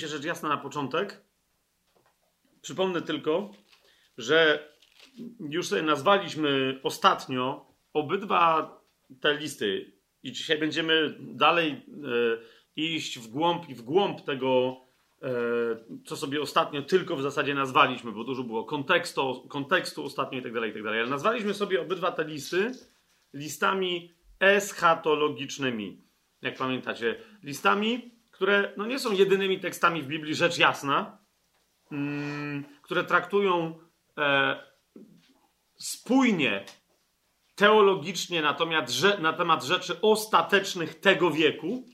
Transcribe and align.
się 0.00 0.08
rzecz 0.08 0.24
jasna 0.24 0.48
na 0.48 0.56
początek. 0.56 1.24
Przypomnę 2.62 3.02
tylko, 3.02 3.50
że 4.18 4.68
już 5.40 5.68
sobie 5.68 5.82
nazwaliśmy 5.82 6.80
ostatnio 6.82 7.66
obydwa 7.92 8.74
te 9.20 9.34
listy 9.34 9.92
i 10.22 10.32
dzisiaj 10.32 10.58
będziemy 10.58 11.16
dalej 11.18 11.70
e, 11.70 11.80
iść 12.76 13.18
w 13.18 13.28
głąb 13.28 13.68
i 13.68 13.74
w 13.74 13.82
głąb 13.82 14.20
tego, 14.20 14.80
e, 15.22 15.28
co 16.04 16.16
sobie 16.16 16.40
ostatnio 16.40 16.82
tylko 16.82 17.16
w 17.16 17.22
zasadzie 17.22 17.54
nazwaliśmy, 17.54 18.12
bo 18.12 18.24
dużo 18.24 18.42
było 18.42 18.64
kontekstu, 18.64 19.46
kontekstu 19.48 20.04
ostatnio 20.04 20.38
i 20.38 20.42
tak 20.42 20.52
dalej, 20.52 20.70
i 20.70 20.74
tak 20.74 20.82
dalej. 20.82 21.00
Ale 21.00 21.10
nazwaliśmy 21.10 21.54
sobie 21.54 21.80
obydwa 21.80 22.12
te 22.12 22.24
listy 22.24 22.72
listami 23.34 24.12
eschatologicznymi. 24.40 26.02
Jak 26.42 26.58
pamiętacie, 26.58 27.16
listami, 27.42 28.19
które 28.40 28.72
no 28.76 28.86
nie 28.86 28.98
są 28.98 29.12
jedynymi 29.12 29.60
tekstami 29.60 30.02
w 30.02 30.06
Biblii, 30.06 30.34
rzecz 30.34 30.58
jasna, 30.58 31.18
mm, 31.92 32.64
które 32.82 33.04
traktują 33.04 33.78
e, 34.18 34.56
spójnie, 35.78 36.64
teologicznie 37.54 38.42
na 38.42 39.32
temat, 39.32 39.64
rzeczy 39.64 40.00
ostatecznych 40.00 41.00
tego 41.00 41.30
wieku, 41.30 41.84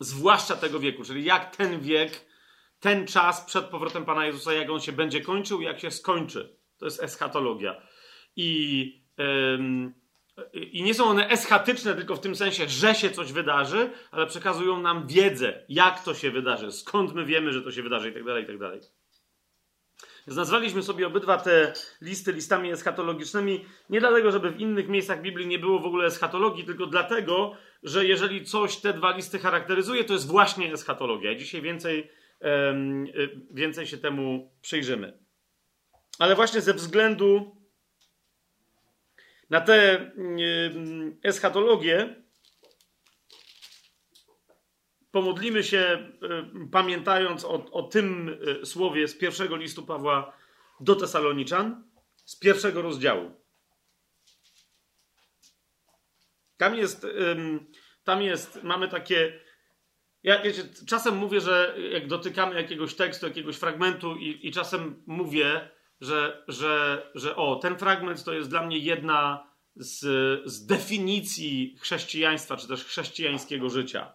zwłaszcza 0.00 0.56
tego 0.56 0.80
wieku, 0.80 1.04
czyli 1.04 1.24
jak 1.24 1.56
ten 1.56 1.80
wiek, 1.80 2.26
ten 2.80 3.06
czas 3.06 3.44
przed 3.44 3.64
powrotem 3.64 4.04
Pana 4.04 4.26
Jezusa, 4.26 4.52
jak 4.52 4.70
on 4.70 4.80
się 4.80 4.92
będzie 4.92 5.20
kończył, 5.20 5.60
jak 5.60 5.80
się 5.80 5.90
skończy. 5.90 6.58
To 6.78 6.84
jest 6.84 7.02
eschatologia. 7.02 7.82
I, 8.36 9.04
i 10.52 10.82
nie 10.82 10.94
są 10.94 11.04
one 11.04 11.28
eschatyczne 11.28 11.94
tylko 11.94 12.16
w 12.16 12.20
tym 12.20 12.36
sensie, 12.36 12.68
że 12.68 12.94
się 12.94 13.10
coś 13.10 13.32
wydarzy, 13.32 13.90
ale 14.10 14.26
przekazują 14.26 14.80
nam 14.80 15.06
wiedzę, 15.06 15.64
jak 15.68 16.04
to 16.04 16.14
się 16.14 16.30
wydarzy, 16.30 16.72
skąd 16.72 17.14
my 17.14 17.24
wiemy, 17.24 17.52
że 17.52 17.62
to 17.62 17.72
się 17.72 17.82
wydarzy 17.82 18.10
i 18.10 18.12
tak 18.12 18.24
dalej, 18.24 18.44
i 18.44 18.46
tak. 18.58 18.80
Nazwaliśmy 20.26 20.82
sobie 20.82 21.06
obydwa 21.06 21.36
te 21.36 21.72
listy 22.00 22.32
listami 22.32 22.70
eschatologicznymi 22.70 23.64
nie 23.90 24.00
dlatego, 24.00 24.30
żeby 24.30 24.50
w 24.50 24.60
innych 24.60 24.88
miejscach 24.88 25.22
Biblii 25.22 25.46
nie 25.46 25.58
było 25.58 25.80
w 25.80 25.86
ogóle 25.86 26.06
eschatologii, 26.06 26.64
tylko 26.64 26.86
dlatego, 26.86 27.56
że 27.82 28.04
jeżeli 28.04 28.44
coś 28.44 28.76
te 28.76 28.92
dwa 28.92 29.16
listy 29.16 29.38
charakteryzuje, 29.38 30.04
to 30.04 30.12
jest 30.12 30.26
właśnie 30.26 30.72
eschatologia. 30.72 31.34
Dzisiaj 31.34 31.62
więcej, 31.62 32.10
więcej 33.50 33.86
się 33.86 33.98
temu 33.98 34.52
przyjrzymy. 34.60 35.18
Ale 36.18 36.34
właśnie 36.34 36.60
ze 36.60 36.74
względu 36.74 37.56
na 39.50 39.60
tę 39.60 40.10
eschatologię 41.22 42.24
pomodlimy 45.10 45.64
się, 45.64 46.12
pamiętając 46.72 47.44
o, 47.44 47.70
o 47.70 47.82
tym 47.82 48.38
e, 48.62 48.66
słowie 48.66 49.08
z 49.08 49.18
pierwszego 49.18 49.56
listu 49.56 49.86
Pawła 49.86 50.36
do 50.80 50.96
Tesaloniczan, 50.96 51.84
z 52.24 52.38
pierwszego 52.38 52.82
rozdziału. 52.82 53.44
Tam 56.56 56.74
jest, 56.74 57.06
tam 58.04 58.22
jest, 58.22 58.62
mamy 58.62 58.88
takie. 58.88 59.40
Ja 60.22 60.42
wiecie, 60.42 60.62
czasem 60.88 61.16
mówię, 61.16 61.40
że 61.40 61.76
jak 61.90 62.06
dotykamy 62.06 62.54
jakiegoś 62.54 62.94
tekstu, 62.94 63.26
jakiegoś 63.26 63.56
fragmentu, 63.56 64.16
i, 64.16 64.48
i 64.48 64.52
czasem 64.52 65.02
mówię, 65.06 65.70
że, 66.00 66.44
że, 66.48 67.02
że 67.14 67.36
o, 67.36 67.56
ten 67.56 67.78
fragment 67.78 68.24
to 68.24 68.32
jest 68.32 68.50
dla 68.50 68.66
mnie 68.66 68.78
jedna 68.78 69.50
z, 69.76 70.00
z 70.50 70.66
definicji 70.66 71.76
chrześcijaństwa, 71.80 72.56
czy 72.56 72.68
też 72.68 72.84
chrześcijańskiego 72.84 73.70
życia. 73.70 74.14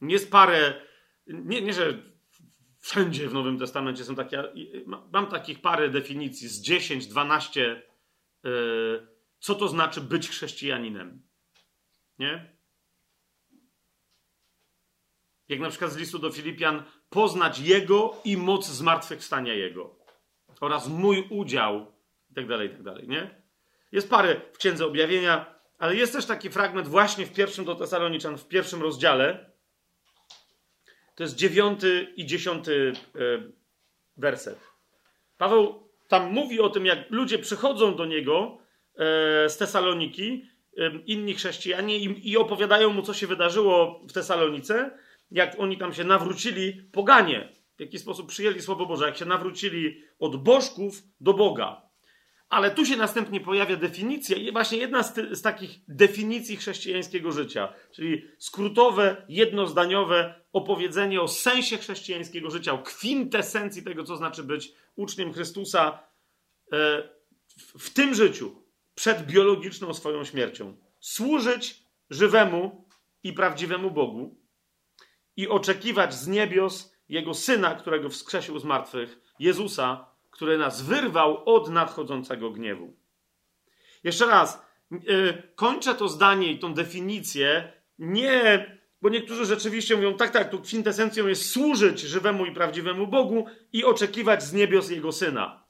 Jest 0.00 0.30
parę, 0.30 0.80
nie, 1.26 1.62
nie 1.62 1.72
że 1.72 2.02
wszędzie 2.80 3.28
w 3.28 3.34
Nowym 3.34 3.58
Testamencie 3.58 4.04
są 4.04 4.14
takie, 4.14 4.44
mam 5.12 5.26
takich 5.26 5.60
parę 5.60 5.88
definicji 5.88 6.48
z 6.48 6.60
10, 6.60 7.06
12, 7.06 7.82
yy, 8.44 9.08
co 9.38 9.54
to 9.54 9.68
znaczy 9.68 10.00
być 10.00 10.28
chrześcijaninem. 10.28 11.22
Nie? 12.18 12.56
Jak 15.48 15.60
na 15.60 15.70
przykład 15.70 15.92
z 15.92 15.96
listu 15.96 16.18
do 16.18 16.30
Filipian, 16.30 16.82
poznać 17.10 17.58
Jego 17.58 18.16
i 18.24 18.36
moc 18.36 18.66
zmartwychwstania 18.66 19.54
Jego. 19.54 19.95
Oraz 20.60 20.88
mój 20.88 21.26
udział, 21.30 21.92
i 22.30 22.34
tak 22.34 22.46
dalej, 22.46 22.68
i 22.68 22.70
tak 22.70 22.82
dalej, 22.82 23.08
nie? 23.08 23.30
Jest 23.92 24.10
parę 24.10 24.40
w 24.52 24.58
Księdze 24.58 24.86
Objawienia, 24.86 25.54
ale 25.78 25.96
jest 25.96 26.12
też 26.12 26.26
taki 26.26 26.50
fragment 26.50 26.88
właśnie 26.88 27.26
w 27.26 27.32
pierwszym 27.32 27.64
do 27.64 27.74
Tesaloniczan, 27.74 28.38
w 28.38 28.48
pierwszym 28.48 28.82
rozdziale, 28.82 29.50
to 31.14 31.22
jest 31.22 31.36
dziewiąty 31.36 32.12
i 32.16 32.26
dziesiąty 32.26 32.92
e, 33.14 33.18
werset. 34.16 34.58
Paweł 35.38 35.88
tam 36.08 36.32
mówi 36.32 36.60
o 36.60 36.68
tym, 36.68 36.86
jak 36.86 37.10
ludzie 37.10 37.38
przychodzą 37.38 37.96
do 37.96 38.06
niego 38.06 38.58
e, 38.94 39.48
z 39.48 39.56
Tesaloniki, 39.56 40.48
e, 40.78 40.90
inni 41.06 41.34
chrześcijanie, 41.34 41.98
i 41.98 42.36
opowiadają 42.36 42.90
mu, 42.90 43.02
co 43.02 43.14
się 43.14 43.26
wydarzyło 43.26 44.00
w 44.08 44.12
Tesalonice, 44.12 44.98
jak 45.30 45.60
oni 45.60 45.78
tam 45.78 45.94
się 45.94 46.04
nawrócili, 46.04 46.82
poganie, 46.92 47.48
w 47.76 47.80
jaki 47.80 47.98
sposób 47.98 48.28
przyjęli 48.28 48.62
Słowo 48.62 48.86
Boże, 48.86 49.06
jak 49.06 49.16
się 49.16 49.24
nawrócili 49.24 50.02
od 50.18 50.42
bożków 50.42 51.02
do 51.20 51.34
Boga. 51.34 51.86
Ale 52.48 52.70
tu 52.70 52.86
się 52.86 52.96
następnie 52.96 53.40
pojawia 53.40 53.76
definicja, 53.76 54.36
i 54.36 54.52
właśnie 54.52 54.78
jedna 54.78 55.02
z, 55.02 55.14
ty, 55.14 55.36
z, 55.36 55.42
takich 55.42 55.78
definicji 55.88 56.56
chrześcijańskiego 56.56 57.32
życia, 57.32 57.72
czyli 57.92 58.24
skrótowe, 58.38 59.26
jednozdaniowe 59.28 60.34
opowiedzenie 60.52 61.20
o 61.20 61.28
sensie 61.28 61.78
chrześcijańskiego 61.78 62.50
życia, 62.50 62.72
o 62.72 62.78
kwintesencji 62.78 63.82
tego, 63.82 64.04
co 64.04 64.16
znaczy 64.16 64.42
być 64.42 64.72
uczniem 64.96 65.32
Chrystusa 65.32 65.98
e, 66.72 67.08
w, 67.56 67.90
tym 67.90 68.14
życiu, 68.14 68.62
przed 68.94 69.26
biologiczną 69.26 69.94
swoją 69.94 70.24
śmiercią. 70.24 70.76
Służyć 71.00 71.82
żywemu 72.10 72.88
i 73.22 73.32
prawdziwemu 73.32 73.90
Bogu 73.90 74.36
i 75.36 75.48
oczekiwać 75.48 76.14
z 76.14 76.26
niebios 76.26 76.95
Jego 77.08 77.34
Syna, 77.34 77.74
którego 77.74 78.08
wskrzesił 78.08 78.58
z 78.58 78.64
martwych, 78.64 79.20
Jezusa, 79.38 80.06
który 80.30 80.58
nas 80.58 80.82
wyrwał 80.82 81.54
od 81.54 81.70
nadchodzącego 81.70 82.50
gniewu. 82.50 82.96
Jeszcze 84.04 84.26
raz, 84.26 84.62
yy, 84.90 85.42
kończę 85.54 85.94
to 85.94 86.08
zdanie 86.08 86.52
i 86.52 86.58
tą 86.58 86.74
definicję 86.74 87.72
nie, 87.98 88.66
bo 89.02 89.08
niektórzy 89.08 89.44
rzeczywiście 89.44 89.96
mówią, 89.96 90.14
tak, 90.14 90.30
tak, 90.30 90.50
tu 90.50 90.60
kwintesencją 90.60 91.26
jest 91.26 91.50
służyć 91.50 92.00
żywemu 92.00 92.46
i 92.46 92.52
prawdziwemu 92.52 93.06
Bogu 93.06 93.46
i 93.72 93.84
oczekiwać 93.84 94.42
z 94.42 94.52
niebios 94.52 94.90
Jego 94.90 95.12
Syna. 95.12 95.64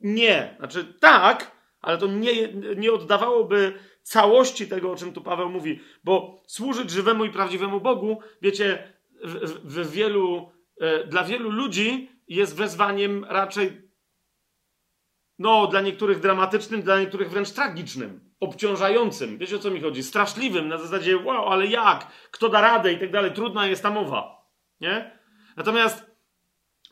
Nie, 0.00 0.54
znaczy 0.58 0.94
tak, 1.00 1.52
ale 1.80 1.98
to 1.98 2.06
nie, 2.06 2.52
nie 2.52 2.92
oddawałoby 2.92 3.74
całości 4.02 4.68
tego, 4.68 4.92
o 4.92 4.96
czym 4.96 5.12
tu 5.12 5.20
Paweł 5.20 5.50
mówi, 5.50 5.80
bo 6.04 6.42
służyć 6.46 6.90
żywemu 6.90 7.24
i 7.24 7.30
prawdziwemu 7.30 7.80
Bogu, 7.80 8.20
wiecie, 8.42 8.92
w, 9.24 9.74
w, 9.74 9.90
wielu, 9.90 10.52
e, 10.80 11.04
dla 11.06 11.24
wielu 11.24 11.50
ludzi 11.50 12.10
jest 12.28 12.56
wezwaniem 12.56 13.24
raczej, 13.24 13.90
no, 15.38 15.66
dla 15.66 15.80
niektórych 15.80 16.20
dramatycznym, 16.20 16.82
dla 16.82 17.00
niektórych 17.00 17.30
wręcz 17.30 17.50
tragicznym, 17.50 18.20
obciążającym. 18.40 19.38
Wiecie 19.38 19.56
o 19.56 19.58
co 19.58 19.70
mi 19.70 19.80
chodzi? 19.80 20.02
Straszliwym, 20.02 20.68
na 20.68 20.78
zasadzie, 20.78 21.16
wow, 21.16 21.48
ale 21.48 21.66
jak? 21.66 22.06
Kto 22.30 22.48
da 22.48 22.60
radę 22.60 22.92
i 22.92 22.98
tak 22.98 23.12
dalej. 23.12 23.32
Trudna 23.32 23.66
jest 23.66 23.82
ta 23.82 23.90
mowa. 23.90 24.46
Nie? 24.80 25.18
Natomiast, 25.56 26.10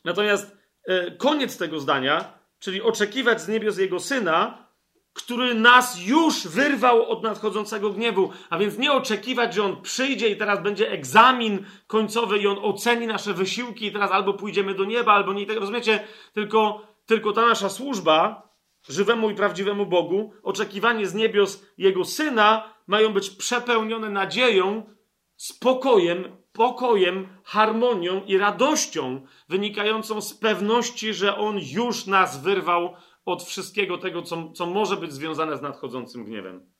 natomiast 0.05 0.57
e, 0.85 1.11
koniec 1.11 1.59
tego 1.59 1.81
zdania, 1.81 2.39
czyli 2.59 2.83
oczekiwać 2.83 3.41
z 3.41 3.49
niebios 3.49 3.79
Jego 3.79 4.01
Syna, 4.01 4.68
który 5.13 5.55
nas 5.55 6.07
już 6.07 6.47
wyrwał 6.47 7.11
od 7.11 7.23
nadchodzącego 7.23 7.91
gniewu. 7.91 8.31
A 8.51 8.59
więc 8.59 8.79
nie 8.79 8.93
oczekiwać, 8.93 9.55
że 9.55 9.65
on 9.65 9.83
przyjdzie 9.83 10.29
i 10.29 10.37
teraz 10.37 10.63
będzie 10.63 10.91
egzamin 10.91 11.65
końcowy 11.87 12.39
i 12.39 12.47
on 12.47 12.59
oceni 12.63 13.07
nasze 13.07 13.35
wysiłki 13.35 13.87
i 13.87 13.93
teraz 13.93 14.11
albo 14.11 14.35
pójdziemy 14.35 14.75
do 14.75 14.85
nieba, 14.85 15.13
albo 15.13 15.33
nie. 15.33 15.47
Tak 15.47 15.57
rozumiecie? 15.57 16.05
Tylko, 16.33 16.83
tylko 17.07 17.33
ta 17.33 17.47
nasza 17.47 17.69
służba 17.69 18.49
żywemu 18.89 19.31
i 19.31 19.35
prawdziwemu 19.35 19.87
Bogu, 19.87 20.33
oczekiwanie 20.43 21.07
z 21.07 21.15
niebios 21.15 21.67
Jego 21.79 22.05
Syna 22.05 22.75
mają 22.87 23.13
być 23.13 23.31
przepełnione 23.31 24.11
nadzieją, 24.11 24.95
spokojem, 25.37 26.37
pokojem, 26.53 27.29
harmonią 27.45 28.25
i 28.25 28.39
radością 28.39 29.27
wynikającą 29.49 30.21
z 30.21 30.35
pewności, 30.35 31.15
że 31.15 31.37
On 31.37 31.59
już 31.73 32.07
nas 32.07 32.43
wyrwał 32.43 32.95
od 33.29 33.43
wszystkiego 33.43 33.99
tego, 33.99 34.23
co, 34.23 34.53
co 34.53 34.67
może 34.67 34.97
być 34.97 35.13
związane 35.13 35.57
z 35.57 35.63
nadchodzącym 35.63 36.25
gniewem. 36.25 36.73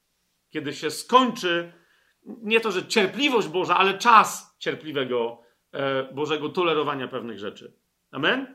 Kiedy 0.51 0.75
się 0.75 0.91
skończy 0.91 1.73
nie 2.27 2.61
to, 2.61 2.73
że 2.73 2.87
cierpliwość 2.87 3.49
Boża, 3.49 3.77
ale 3.77 3.99
czas 3.99 4.57
cierpliwego 4.59 5.43
e, 5.73 6.13
Bożego 6.15 6.49
tolerowania 6.49 7.09
pewnych 7.09 7.39
rzeczy. 7.39 7.73
Amen? 8.11 8.55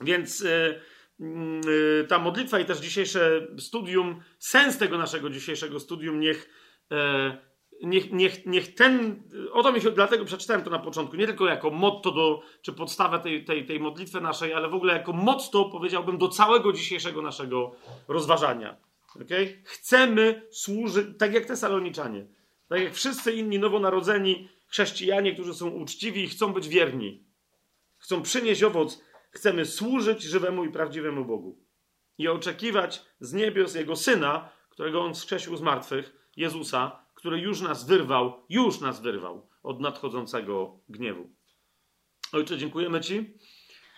Więc, 0.00 0.44
e, 0.44 0.80
mm, 1.20 1.60
y, 1.68 2.06
ta 2.08 2.18
modlitwa 2.18 2.60
i 2.60 2.64
też 2.64 2.78
dzisiejsze 2.78 3.46
studium, 3.58 4.22
sens 4.38 4.78
tego 4.78 4.98
naszego 4.98 5.30
dzisiejszego 5.30 5.80
studium, 5.80 6.20
niech, 6.20 6.50
e, 6.92 7.38
niech, 7.84 8.12
niech, 8.12 8.46
niech 8.46 8.74
ten, 8.74 9.22
o 9.52 9.62
to 9.62 9.72
mi 9.72 9.80
się, 9.80 9.90
dlatego 9.90 10.24
przeczytałem 10.24 10.62
to 10.62 10.70
na 10.70 10.78
początku, 10.78 11.16
nie 11.16 11.26
tylko 11.26 11.46
jako 11.46 11.70
motto 11.70 12.10
do, 12.10 12.42
czy 12.62 12.72
podstawę 12.72 13.18
tej, 13.18 13.44
tej, 13.44 13.66
tej 13.66 13.80
modlitwy 13.80 14.20
naszej, 14.20 14.52
ale 14.52 14.68
w 14.68 14.74
ogóle 14.74 14.92
jako 14.92 15.12
motto, 15.12 15.64
powiedziałbym, 15.64 16.18
do 16.18 16.28
całego 16.28 16.72
dzisiejszego 16.72 17.22
naszego 17.22 17.74
rozważania. 18.08 18.76
Okay? 19.14 19.62
Chcemy 19.64 20.46
służyć, 20.50 21.06
tak 21.18 21.34
jak 21.34 21.46
te 21.46 21.56
saloniczanie, 21.56 22.26
tak 22.68 22.80
jak 22.80 22.94
wszyscy 22.94 23.32
inni 23.32 23.58
nowonarodzeni 23.58 24.48
chrześcijanie, 24.66 25.34
którzy 25.34 25.54
są 25.54 25.68
uczciwi 25.68 26.24
i 26.24 26.28
chcą 26.28 26.52
być 26.52 26.68
wierni, 26.68 27.24
chcą 27.98 28.22
przynieść 28.22 28.62
owoc, 28.62 29.04
chcemy 29.30 29.64
służyć 29.64 30.22
żywemu 30.22 30.64
i 30.64 30.72
prawdziwemu 30.72 31.24
Bogu 31.24 31.64
i 32.18 32.28
oczekiwać 32.28 33.02
z 33.20 33.32
niebios 33.32 33.74
Jego 33.74 33.96
Syna, 33.96 34.48
którego 34.70 35.00
On 35.00 35.14
wskrzesił 35.14 35.56
z 35.56 35.60
martwych, 35.60 36.30
Jezusa, 36.36 37.03
który 37.24 37.40
już 37.40 37.60
nas 37.60 37.86
wyrwał, 37.86 38.44
już 38.48 38.80
nas 38.80 39.00
wyrwał 39.00 39.48
od 39.62 39.80
nadchodzącego 39.80 40.80
gniewu. 40.88 41.30
Ojcze, 42.32 42.58
dziękujemy 42.58 43.00
Ci 43.00 43.38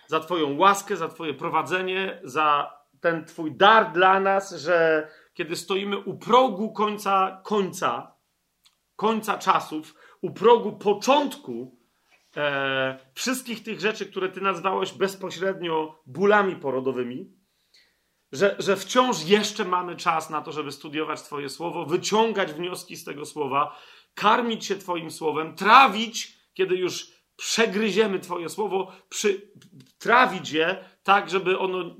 za 0.06 0.20
Twoją 0.20 0.58
łaskę, 0.58 0.96
za 0.96 1.08
Twoje 1.08 1.34
prowadzenie, 1.34 2.20
za 2.25 2.73
ten 3.00 3.25
Twój 3.25 3.56
dar 3.56 3.93
dla 3.93 4.20
nas, 4.20 4.55
że 4.55 5.08
kiedy 5.34 5.56
stoimy 5.56 5.99
u 5.99 6.19
progu 6.19 6.73
końca, 6.73 7.40
końca, 7.44 8.14
końca 8.96 9.38
czasów, 9.38 9.94
u 10.20 10.31
progu 10.31 10.72
początku 10.72 11.79
e, 12.37 12.99
wszystkich 13.14 13.62
tych 13.62 13.81
rzeczy, 13.81 14.06
które 14.06 14.29
Ty 14.29 14.40
nazwałeś 14.40 14.93
bezpośrednio 14.93 16.02
bólami 16.06 16.56
porodowymi, 16.56 17.35
że, 18.32 18.56
że 18.58 18.76
wciąż 18.76 19.25
jeszcze 19.25 19.64
mamy 19.64 19.96
czas 19.96 20.31
na 20.31 20.43
to, 20.43 20.52
żeby 20.52 20.73
studiować 20.73 21.23
Twoje 21.23 21.49
słowo, 21.49 21.87
wyciągać 21.87 22.52
wnioski 22.52 22.96
z 22.96 23.05
tego 23.05 23.25
słowa, 23.25 23.76
karmić 24.14 24.64
się 24.64 24.76
Twoim 24.76 25.11
słowem, 25.11 25.55
trawić, 25.55 26.38
kiedy 26.55 26.76
już 26.76 27.17
przegryziemy 27.37 28.20
Twoje 28.20 28.49
słowo, 28.49 28.93
przy, 29.08 29.50
trawić 29.99 30.50
je 30.50 30.84
tak, 31.02 31.31
żeby 31.31 31.58
ono 31.58 31.96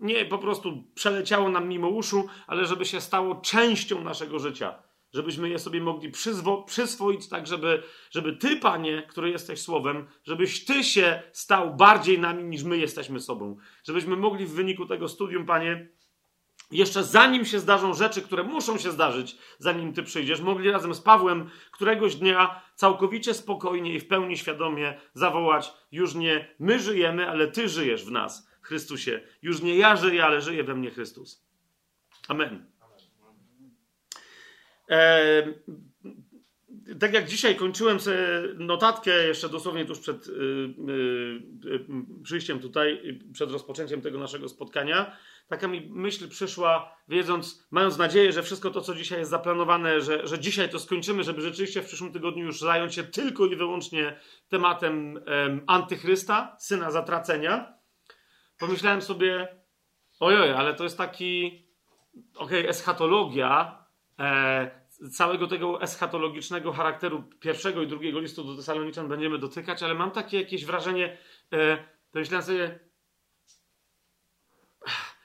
nie 0.00 0.24
po 0.24 0.38
prostu 0.38 0.84
przeleciało 0.94 1.48
nam 1.48 1.68
mimo 1.68 1.88
uszu, 1.88 2.26
ale 2.46 2.66
żeby 2.66 2.84
się 2.84 3.00
stało 3.00 3.34
częścią 3.34 4.04
naszego 4.04 4.38
życia. 4.38 4.82
Żebyśmy 5.14 5.48
je 5.48 5.58
sobie 5.58 5.80
mogli 5.80 6.10
przyzwo, 6.10 6.62
przyswoić, 6.62 7.28
tak, 7.28 7.46
żeby, 7.46 7.82
żeby 8.10 8.36
Ty, 8.36 8.56
Panie, 8.56 9.02
który 9.08 9.30
jesteś 9.30 9.60
Słowem, 9.60 10.06
żebyś 10.24 10.64
Ty 10.64 10.84
się 10.84 11.22
stał 11.32 11.74
bardziej 11.74 12.18
nami 12.18 12.44
niż 12.44 12.62
my 12.62 12.78
jesteśmy 12.78 13.20
sobą. 13.20 13.56
Żebyśmy 13.84 14.16
mogli 14.16 14.46
w 14.46 14.52
wyniku 14.52 14.86
tego 14.86 15.08
studium, 15.08 15.46
Panie, 15.46 15.88
jeszcze 16.70 17.04
zanim 17.04 17.44
się 17.44 17.58
zdarzą 17.58 17.94
rzeczy, 17.94 18.22
które 18.22 18.42
muszą 18.42 18.78
się 18.78 18.90
zdarzyć, 18.90 19.36
zanim 19.58 19.92
Ty 19.92 20.02
przyjdziesz, 20.02 20.40
mogli 20.40 20.70
razem 20.70 20.94
z 20.94 21.00
Pawłem 21.00 21.50
któregoś 21.72 22.14
dnia 22.14 22.62
całkowicie 22.74 23.34
spokojnie 23.34 23.94
i 23.94 24.00
w 24.00 24.08
pełni 24.08 24.36
świadomie 24.36 25.00
zawołać: 25.12 25.72
Już 25.92 26.14
nie 26.14 26.54
my 26.58 26.78
żyjemy, 26.78 27.30
ale 27.30 27.48
Ty 27.48 27.68
żyjesz 27.68 28.04
w 28.04 28.10
nas, 28.10 28.48
Chrystusie. 28.62 29.20
Już 29.42 29.62
nie 29.62 29.76
ja 29.76 29.96
żyję, 29.96 30.24
ale 30.24 30.40
żyje 30.40 30.64
we 30.64 30.74
mnie 30.74 30.90
Chrystus. 30.90 31.46
Amen. 32.28 32.73
Tak 37.00 37.14
jak 37.14 37.28
dzisiaj 37.28 37.56
kończyłem 37.56 38.00
sobie 38.00 38.18
notatkę, 38.54 39.26
jeszcze 39.26 39.48
dosłownie 39.48 39.84
tuż 39.84 39.98
przed 39.98 40.26
y, 40.26 40.30
y, 40.30 40.34
y, 41.70 41.84
przyjściem 42.22 42.60
tutaj, 42.60 43.18
przed 43.32 43.50
rozpoczęciem 43.50 44.00
tego 44.00 44.18
naszego 44.18 44.48
spotkania, 44.48 45.16
taka 45.48 45.68
mi 45.68 45.88
myśl 45.90 46.28
przyszła, 46.28 46.96
wiedząc, 47.08 47.66
mając 47.70 47.98
nadzieję, 47.98 48.32
że 48.32 48.42
wszystko 48.42 48.70
to, 48.70 48.80
co 48.80 48.94
dzisiaj 48.94 49.18
jest 49.18 49.30
zaplanowane, 49.30 50.00
że, 50.00 50.26
że 50.26 50.38
dzisiaj 50.38 50.68
to 50.68 50.78
skończymy, 50.78 51.24
żeby 51.24 51.40
rzeczywiście 51.40 51.82
w 51.82 51.86
przyszłym 51.86 52.12
tygodniu 52.12 52.44
już 52.44 52.60
zająć 52.60 52.94
się 52.94 53.04
tylko 53.04 53.46
i 53.46 53.56
wyłącznie 53.56 54.20
tematem 54.48 55.20
antychrysta, 55.66 56.56
syna 56.60 56.90
zatracenia. 56.90 57.74
Pomyślałem 58.58 59.02
sobie, 59.02 59.48
ojoj, 60.20 60.50
ale 60.50 60.74
to 60.74 60.84
jest 60.84 60.98
taki, 60.98 61.46
okej, 62.34 62.58
okay, 62.58 62.68
eschatologia, 62.68 63.83
całego 65.12 65.46
tego 65.46 65.82
eschatologicznego 65.82 66.72
charakteru 66.72 67.22
pierwszego 67.40 67.82
i 67.82 67.86
drugiego 67.86 68.20
listu 68.20 68.44
do 68.44 68.56
Tesaloniczan 68.56 69.08
będziemy 69.08 69.38
dotykać, 69.38 69.82
ale 69.82 69.94
mam 69.94 70.10
takie 70.10 70.40
jakieś 70.40 70.64
wrażenie, 70.64 71.18
e, 71.52 71.76
to 72.10 72.18
myślałem 72.18 72.46
sobie, 72.46 72.78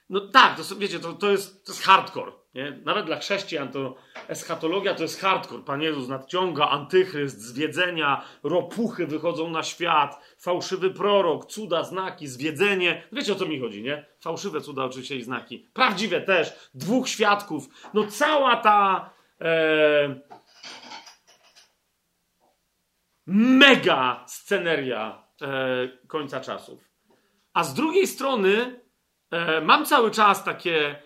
no 0.09 0.19
tak, 0.19 0.57
to, 0.57 0.75
wiecie, 0.75 0.99
to, 0.99 1.13
to, 1.13 1.31
jest, 1.31 1.65
to 1.65 1.71
jest 1.71 1.83
hardcore. 1.83 2.31
Nie? 2.53 2.81
Nawet 2.85 3.05
dla 3.05 3.19
chrześcijan 3.19 3.71
to 3.71 3.95
eschatologia 4.27 4.95
to 4.95 5.03
jest 5.03 5.21
hardcore. 5.21 5.63
Pan 5.63 5.81
Jezus 5.81 6.07
nadciąga, 6.07 6.69
antychryst, 6.69 7.41
zwiedzenia, 7.41 8.25
ropuchy 8.43 9.07
wychodzą 9.07 9.49
na 9.49 9.63
świat, 9.63 10.35
fałszywy 10.37 10.89
prorok, 10.89 11.45
cuda, 11.45 11.83
znaki, 11.83 12.27
zwiedzenie. 12.27 13.03
Wiecie 13.11 13.33
o 13.33 13.35
co 13.35 13.45
mi 13.45 13.59
chodzi, 13.59 13.83
nie? 13.83 14.05
Fałszywe 14.19 14.61
cuda 14.61 14.83
oczywiście 14.83 15.15
i 15.15 15.23
znaki. 15.23 15.67
Prawdziwe 15.73 16.21
też. 16.21 16.69
Dwóch 16.73 17.09
świadków. 17.09 17.67
No 17.93 18.07
cała 18.07 18.55
ta... 18.55 19.09
E, 19.41 20.19
mega 23.25 24.25
sceneria 24.27 25.23
e, 25.41 25.47
końca 26.07 26.41
czasów. 26.41 26.89
A 27.53 27.63
z 27.63 27.73
drugiej 27.73 28.07
strony 28.07 28.81
mam 29.61 29.85
cały 29.85 30.11
czas 30.11 30.43
takie. 30.43 31.01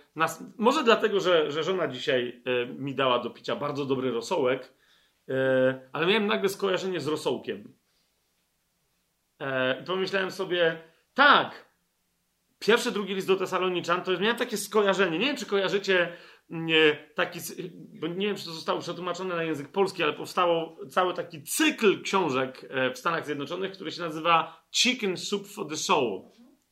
Może 0.58 0.84
dlatego, 0.84 1.20
że, 1.20 1.52
że 1.52 1.64
żona 1.64 1.88
dzisiaj 1.88 2.44
e, 2.46 2.66
mi 2.66 2.96
dała 2.96 3.20
do 3.20 3.30
picia 3.30 3.56
bardzo 3.56 3.86
dobry 3.86 4.12
rosołek, 4.12 4.74
e, 5.30 5.90
ale 5.94 6.08
miałem 6.08 6.28
nagle 6.28 6.50
skojarzenie 6.50 7.00
z 7.00 7.08
rosołkiem. 7.08 7.74
I 9.82 9.86
pomyślałem 9.86 10.32
sobie, 10.32 10.82
tak, 11.14 11.66
pierwszy, 12.60 12.92
drugi 12.92 13.16
list 13.16 13.28
do 13.28 13.36
Tesaloniczan, 13.36 14.04
to 14.04 14.20
miałem 14.20 14.38
takie 14.38 14.58
skojarzenie. 14.58 15.20
Nie 15.20 15.26
wiem, 15.26 15.38
czy 15.38 15.46
kojarzycie 15.46 16.14
nie, 16.50 17.10
taki, 17.16 17.40
bo 17.74 18.08
nie 18.08 18.28
wiem, 18.28 18.36
czy 18.36 18.46
to 18.46 18.52
zostało 18.52 18.80
przetłumaczone 18.80 19.36
na 19.36 19.44
język 19.44 19.68
polski, 19.68 20.04
ale 20.04 20.14
powstało 20.14 20.78
cały 20.90 21.14
taki 21.14 21.44
cykl 21.44 22.02
książek 22.02 22.70
w 22.94 22.98
Stanach 22.98 23.26
Zjednoczonych, 23.26 23.72
który 23.72 23.92
się 23.92 24.02
nazywa 24.02 24.64
Chicken 24.72 25.18
Soup 25.18 25.48
for 25.48 25.68
the 25.70 25.78
Soul 25.78 26.22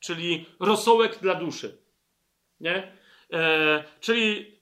czyli 0.02 0.46
rosołek 0.60 1.20
dla 1.22 1.36
duszy. 1.36 1.78
Nie? 2.60 2.92
E, 3.34 3.84
czyli 4.00 4.58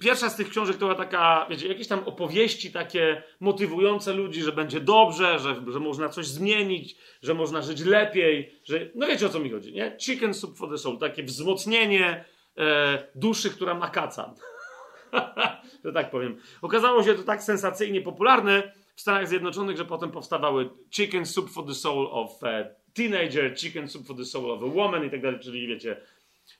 pierwsza 0.00 0.30
z 0.30 0.36
tych 0.36 0.48
książek 0.48 0.76
to 0.76 0.86
była 0.86 0.94
taka, 0.94 1.46
wiecie, 1.50 1.68
jakieś 1.68 1.88
tam 1.88 1.98
opowieści 2.04 2.72
takie 2.72 3.22
motywujące 3.40 4.12
ludzi, 4.12 4.42
że 4.42 4.52
będzie 4.52 4.80
dobrze, 4.80 5.38
że, 5.38 5.54
że 5.72 5.80
można 5.80 6.08
coś 6.08 6.26
zmienić, 6.26 6.96
że 7.22 7.34
można 7.34 7.62
żyć 7.62 7.84
lepiej, 7.84 8.60
że, 8.64 8.90
no 8.94 9.06
wiecie 9.06 9.26
o 9.26 9.28
co 9.28 9.40
mi 9.40 9.50
chodzi, 9.50 9.72
nie? 9.72 9.96
Chicken 10.00 10.34
soup 10.34 10.58
for 10.58 10.70
the 10.70 10.78
soul, 10.78 10.98
takie 10.98 11.22
wzmocnienie 11.22 12.24
e, 12.58 13.08
duszy, 13.14 13.50
która 13.50 13.74
ma 13.74 13.90
kaca. 13.90 14.34
że 15.84 15.92
tak 15.92 16.10
powiem. 16.10 16.40
Okazało 16.62 17.02
się 17.02 17.14
to 17.14 17.22
tak 17.22 17.42
sensacyjnie 17.42 18.00
popularne 18.00 18.72
w 18.94 19.00
Stanach 19.00 19.28
Zjednoczonych, 19.28 19.76
że 19.76 19.84
potem 19.84 20.10
powstawały 20.10 20.70
Chicken 20.90 21.26
soup 21.26 21.50
for 21.50 21.66
the 21.66 21.74
soul 21.74 22.08
of 22.10 22.44
e, 22.44 22.74
teenager, 22.94 23.56
chicken 23.56 23.88
soup 23.88 24.06
for 24.06 24.16
the 24.16 24.24
soul 24.24 24.50
of 24.50 24.62
a 24.62 24.66
woman 24.66 25.04
i 25.04 25.10
tak 25.10 25.22
dalej, 25.22 25.40
czyli 25.40 25.66
wiecie, 25.66 25.96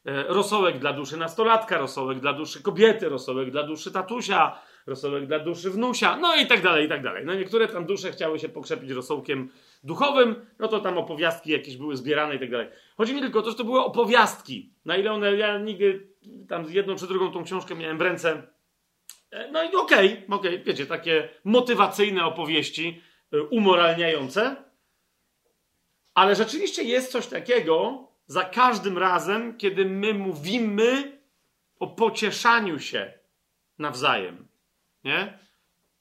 e, 0.07 0.23
rosołek 0.23 0.79
dla 0.79 0.93
duszy 0.93 1.17
nastolatka, 1.17 1.79
rosołek 1.79 2.21
dla 2.21 2.33
duszy 2.33 2.63
kobiety, 2.63 3.09
rosołek 3.09 3.51
dla 3.51 3.63
duszy 3.63 3.93
tatusia, 3.93 4.59
rosołek 4.87 5.27
dla 5.27 5.39
duszy 5.39 5.71
wnusia, 5.71 6.17
no 6.17 6.37
i 6.37 6.47
tak 6.47 6.63
dalej, 6.63 6.87
i 6.87 6.89
tak 6.89 7.03
dalej. 7.03 7.25
No 7.25 7.35
niektóre 7.35 7.69
tam 7.69 7.87
dusze 7.87 8.13
chciały 8.13 8.39
się 8.39 8.49
pokrzepić 8.49 8.91
rosołkiem 8.91 9.51
duchowym, 9.85 10.47
no 10.59 10.69
to 10.69 10.81
tam 10.81 10.99
opowiastki 10.99 11.51
jakieś 11.51 11.77
były 11.77 11.97
zbierane 11.97 12.37
i 12.37 12.39
tak 12.39 12.51
dalej. 12.51 12.69
Chodzi 12.97 13.15
mi 13.15 13.21
tylko 13.21 13.39
o 13.39 13.43
to, 13.43 13.51
że 13.51 13.57
to 13.57 13.65
były 13.65 13.81
opowiastki. 13.81 14.73
Na 14.85 14.97
ile 14.97 15.13
one, 15.13 15.37
ja 15.37 15.59
nigdy 15.59 16.09
tam 16.49 16.65
jedną 16.69 16.97
czy 16.97 17.07
drugą 17.07 17.33
tą 17.33 17.45
książkę 17.45 17.75
miałem 17.75 17.99
w 17.99 18.01
ręce. 18.01 18.43
E, 19.31 19.51
no 19.51 19.63
i 19.63 19.67
okej, 19.67 20.07
okay, 20.13 20.37
okej, 20.39 20.55
okay, 20.55 20.65
wiecie, 20.65 20.87
takie 20.87 21.29
motywacyjne 21.45 22.25
opowieści, 22.25 23.03
e, 23.33 23.43
umoralniające, 23.43 24.64
ale 26.15 26.35
rzeczywiście 26.35 26.83
jest 26.83 27.13
coś 27.13 27.27
takiego 27.27 28.09
za 28.27 28.45
każdym 28.45 28.99
razem, 28.99 29.57
kiedy 29.57 29.85
my 29.85 30.15
mówimy 30.15 31.19
o 31.79 31.87
pocieszaniu 31.87 32.79
się 32.79 33.13
nawzajem. 33.79 34.49
Nie? 35.05 35.39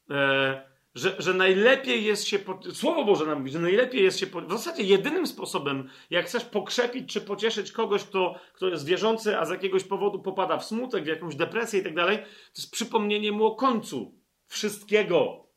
E, 0.10 0.74
że, 0.96 1.16
że 1.20 1.34
najlepiej 1.34 2.04
jest 2.04 2.28
się. 2.28 2.40
Po... 2.40 2.60
Słowo 2.74 3.06
Boże 3.06 3.26
nam 3.26 3.38
mówi, 3.38 3.52
że 3.52 3.60
najlepiej 3.60 4.04
jest 4.04 4.20
się. 4.20 4.28
Po... 4.28 4.42
W 4.42 4.52
zasadzie 4.52 4.84
jedynym 4.84 5.28
sposobem, 5.28 5.90
jak 6.10 6.26
chcesz 6.26 6.46
pokrzepić 6.46 7.14
czy 7.14 7.22
pocieszyć 7.22 7.72
kogoś, 7.72 8.04
kto, 8.04 8.40
kto 8.54 8.68
jest 8.68 8.86
wierzący, 8.86 9.40
a 9.40 9.46
z 9.46 9.50
jakiegoś 9.50 9.84
powodu 9.84 10.20
popada 10.20 10.58
w 10.58 10.66
smutek, 10.66 11.04
w 11.04 11.08
jakąś 11.08 11.36
depresję 11.36 11.80
i 11.80 11.84
tak 11.84 11.96
dalej, 11.96 12.18
to 12.18 12.58
jest 12.58 12.72
przypomnienie 12.72 13.32
mu 13.32 13.46
o 13.46 13.56
końcu 13.56 14.16
wszystkiego. 14.48 15.48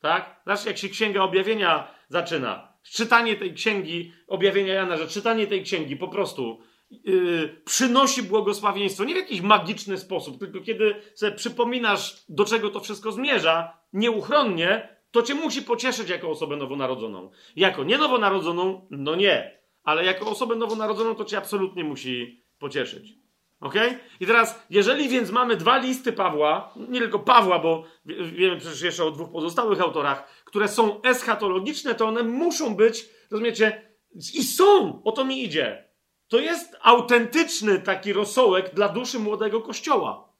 Tak? 0.00 0.40
Znaczy, 0.44 0.68
jak 0.68 0.78
się 0.78 0.88
księga 0.88 1.22
objawienia 1.22 1.94
zaczyna 2.08 2.75
czytanie 2.90 3.36
tej 3.36 3.54
księgi 3.54 4.12
objawienia 4.26 4.74
Jana, 4.74 4.96
że 4.96 5.08
czytanie 5.08 5.46
tej 5.46 5.62
księgi 5.62 5.96
po 5.96 6.08
prostu 6.08 6.60
yy, 6.90 7.62
przynosi 7.64 8.22
błogosławieństwo. 8.22 9.04
Nie 9.04 9.14
w 9.14 9.16
jakiś 9.16 9.40
magiczny 9.40 9.98
sposób, 9.98 10.38
tylko 10.38 10.60
kiedy 10.60 10.94
sobie 11.14 11.32
przypominasz, 11.32 12.24
do 12.28 12.44
czego 12.44 12.70
to 12.70 12.80
wszystko 12.80 13.12
zmierza, 13.12 13.78
nieuchronnie, 13.92 14.96
to 15.10 15.22
cię 15.22 15.34
musi 15.34 15.62
pocieszyć 15.62 16.08
jako 16.08 16.30
osobę 16.30 16.56
nowonarodzoną. 16.56 17.30
Jako 17.56 17.84
nie 17.84 17.98
nowonarodzoną, 17.98 18.86
no 18.90 19.14
nie, 19.14 19.60
ale 19.82 20.04
jako 20.04 20.30
osobę 20.30 20.56
nowonarodzoną 20.56 21.14
to 21.14 21.24
cię 21.24 21.38
absolutnie 21.38 21.84
musi 21.84 22.44
pocieszyć. 22.58 23.26
Ok? 23.60 23.74
I 24.20 24.26
teraz, 24.26 24.66
jeżeli 24.70 25.08
więc 25.08 25.30
mamy 25.30 25.56
dwa 25.56 25.78
listy 25.78 26.12
Pawła, 26.12 26.74
nie 26.88 27.00
tylko 27.00 27.18
Pawła, 27.18 27.58
bo 27.58 27.84
wiemy 28.32 28.56
przecież 28.56 28.82
jeszcze 28.82 29.04
o 29.04 29.10
dwóch 29.10 29.32
pozostałych 29.32 29.80
autorach, 29.80 30.35
które 30.46 30.68
są 30.68 31.02
eschatologiczne, 31.02 31.94
to 31.94 32.06
one 32.06 32.22
muszą 32.22 32.76
być, 32.76 33.08
rozumiecie, 33.30 33.96
i 34.14 34.44
są, 34.44 35.02
o 35.02 35.12
to 35.12 35.24
mi 35.24 35.44
idzie. 35.44 35.88
To 36.28 36.40
jest 36.40 36.76
autentyczny 36.82 37.80
taki 37.80 38.12
rosołek 38.12 38.74
dla 38.74 38.88
duszy 38.88 39.18
młodego 39.18 39.62
kościoła. 39.62 40.32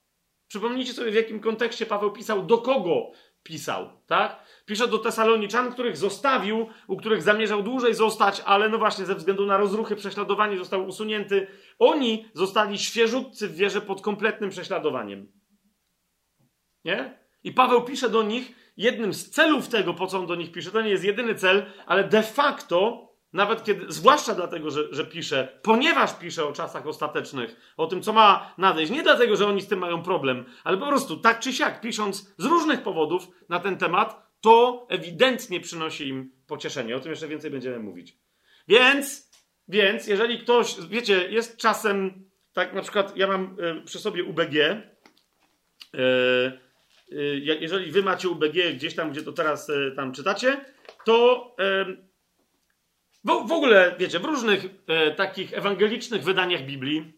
Przypomnijcie 0.48 0.92
sobie, 0.92 1.10
w 1.10 1.14
jakim 1.14 1.40
kontekście 1.40 1.86
Paweł 1.86 2.12
pisał, 2.12 2.46
do 2.46 2.58
kogo 2.58 3.10
pisał, 3.42 3.88
tak? 4.06 4.42
Pisze 4.66 4.88
do 4.88 4.98
Tesaloniczan, 4.98 5.72
których 5.72 5.96
zostawił, 5.96 6.68
u 6.88 6.96
których 6.96 7.22
zamierzał 7.22 7.62
dłużej 7.62 7.94
zostać, 7.94 8.42
ale 8.44 8.68
no 8.68 8.78
właśnie 8.78 9.06
ze 9.06 9.14
względu 9.14 9.46
na 9.46 9.56
rozruchy, 9.56 9.96
prześladowanie 9.96 10.58
został 10.58 10.86
usunięty. 10.86 11.46
Oni 11.78 12.28
zostali 12.34 12.78
świeżutcy 12.78 13.48
w 13.48 13.56
wierze 13.56 13.80
pod 13.80 14.00
kompletnym 14.00 14.50
prześladowaniem. 14.50 15.32
Nie? 16.84 17.25
I 17.46 17.52
Paweł 17.52 17.82
pisze 17.82 18.10
do 18.10 18.22
nich, 18.22 18.52
jednym 18.76 19.14
z 19.14 19.30
celów 19.30 19.68
tego, 19.68 19.94
po 19.94 20.06
co 20.06 20.18
on 20.18 20.26
do 20.26 20.34
nich 20.34 20.52
pisze, 20.52 20.70
to 20.70 20.82
nie 20.82 20.90
jest 20.90 21.04
jedyny 21.04 21.34
cel, 21.34 21.66
ale 21.86 22.04
de 22.04 22.22
facto 22.22 23.08
nawet 23.32 23.64
kiedy, 23.64 23.84
zwłaszcza 23.88 24.34
dlatego, 24.34 24.70
że, 24.70 24.94
że 24.94 25.04
pisze, 25.04 25.58
ponieważ 25.62 26.18
pisze 26.18 26.44
o 26.44 26.52
czasach 26.52 26.86
ostatecznych, 26.86 27.74
o 27.76 27.86
tym, 27.86 28.02
co 28.02 28.12
ma 28.12 28.54
nadejść. 28.58 28.92
Nie 28.92 29.02
dlatego, 29.02 29.36
że 29.36 29.46
oni 29.46 29.62
z 29.62 29.68
tym 29.68 29.78
mają 29.78 30.02
problem, 30.02 30.44
ale 30.64 30.78
po 30.78 30.86
prostu 30.86 31.16
tak 31.16 31.40
czy 31.40 31.52
siak, 31.52 31.80
pisząc 31.80 32.34
z 32.38 32.44
różnych 32.44 32.82
powodów 32.82 33.28
na 33.48 33.60
ten 33.60 33.76
temat, 33.76 34.26
to 34.40 34.86
ewidentnie 34.90 35.60
przynosi 35.60 36.08
im 36.08 36.32
pocieszenie. 36.46 36.96
O 36.96 37.00
tym 37.00 37.10
jeszcze 37.10 37.28
więcej 37.28 37.50
będziemy 37.50 37.78
mówić. 37.78 38.18
Więc, 38.68 39.30
więc, 39.68 40.06
jeżeli 40.06 40.38
ktoś, 40.38 40.76
wiecie, 40.88 41.30
jest 41.30 41.56
czasem, 41.56 42.24
tak 42.52 42.74
na 42.74 42.82
przykład, 42.82 43.16
ja 43.16 43.26
mam 43.26 43.56
y, 43.60 43.82
przy 43.84 43.98
sobie 43.98 44.24
UBG. 44.24 44.54
Y, 45.94 46.65
jeżeli 47.40 47.92
wy 47.92 48.02
macie 48.02 48.28
UBG 48.28 48.74
gdzieś 48.74 48.94
tam, 48.94 49.10
gdzie 49.10 49.22
to 49.22 49.32
teraz 49.32 49.70
tam 49.96 50.12
czytacie, 50.12 50.64
to 51.04 51.56
w, 53.26 53.48
w 53.48 53.52
ogóle, 53.52 53.94
wiecie, 53.98 54.18
w 54.18 54.24
różnych 54.24 54.64
e, 54.86 55.10
takich 55.10 55.54
ewangelicznych 55.54 56.22
wydaniach 56.22 56.62
Biblii, 56.62 57.12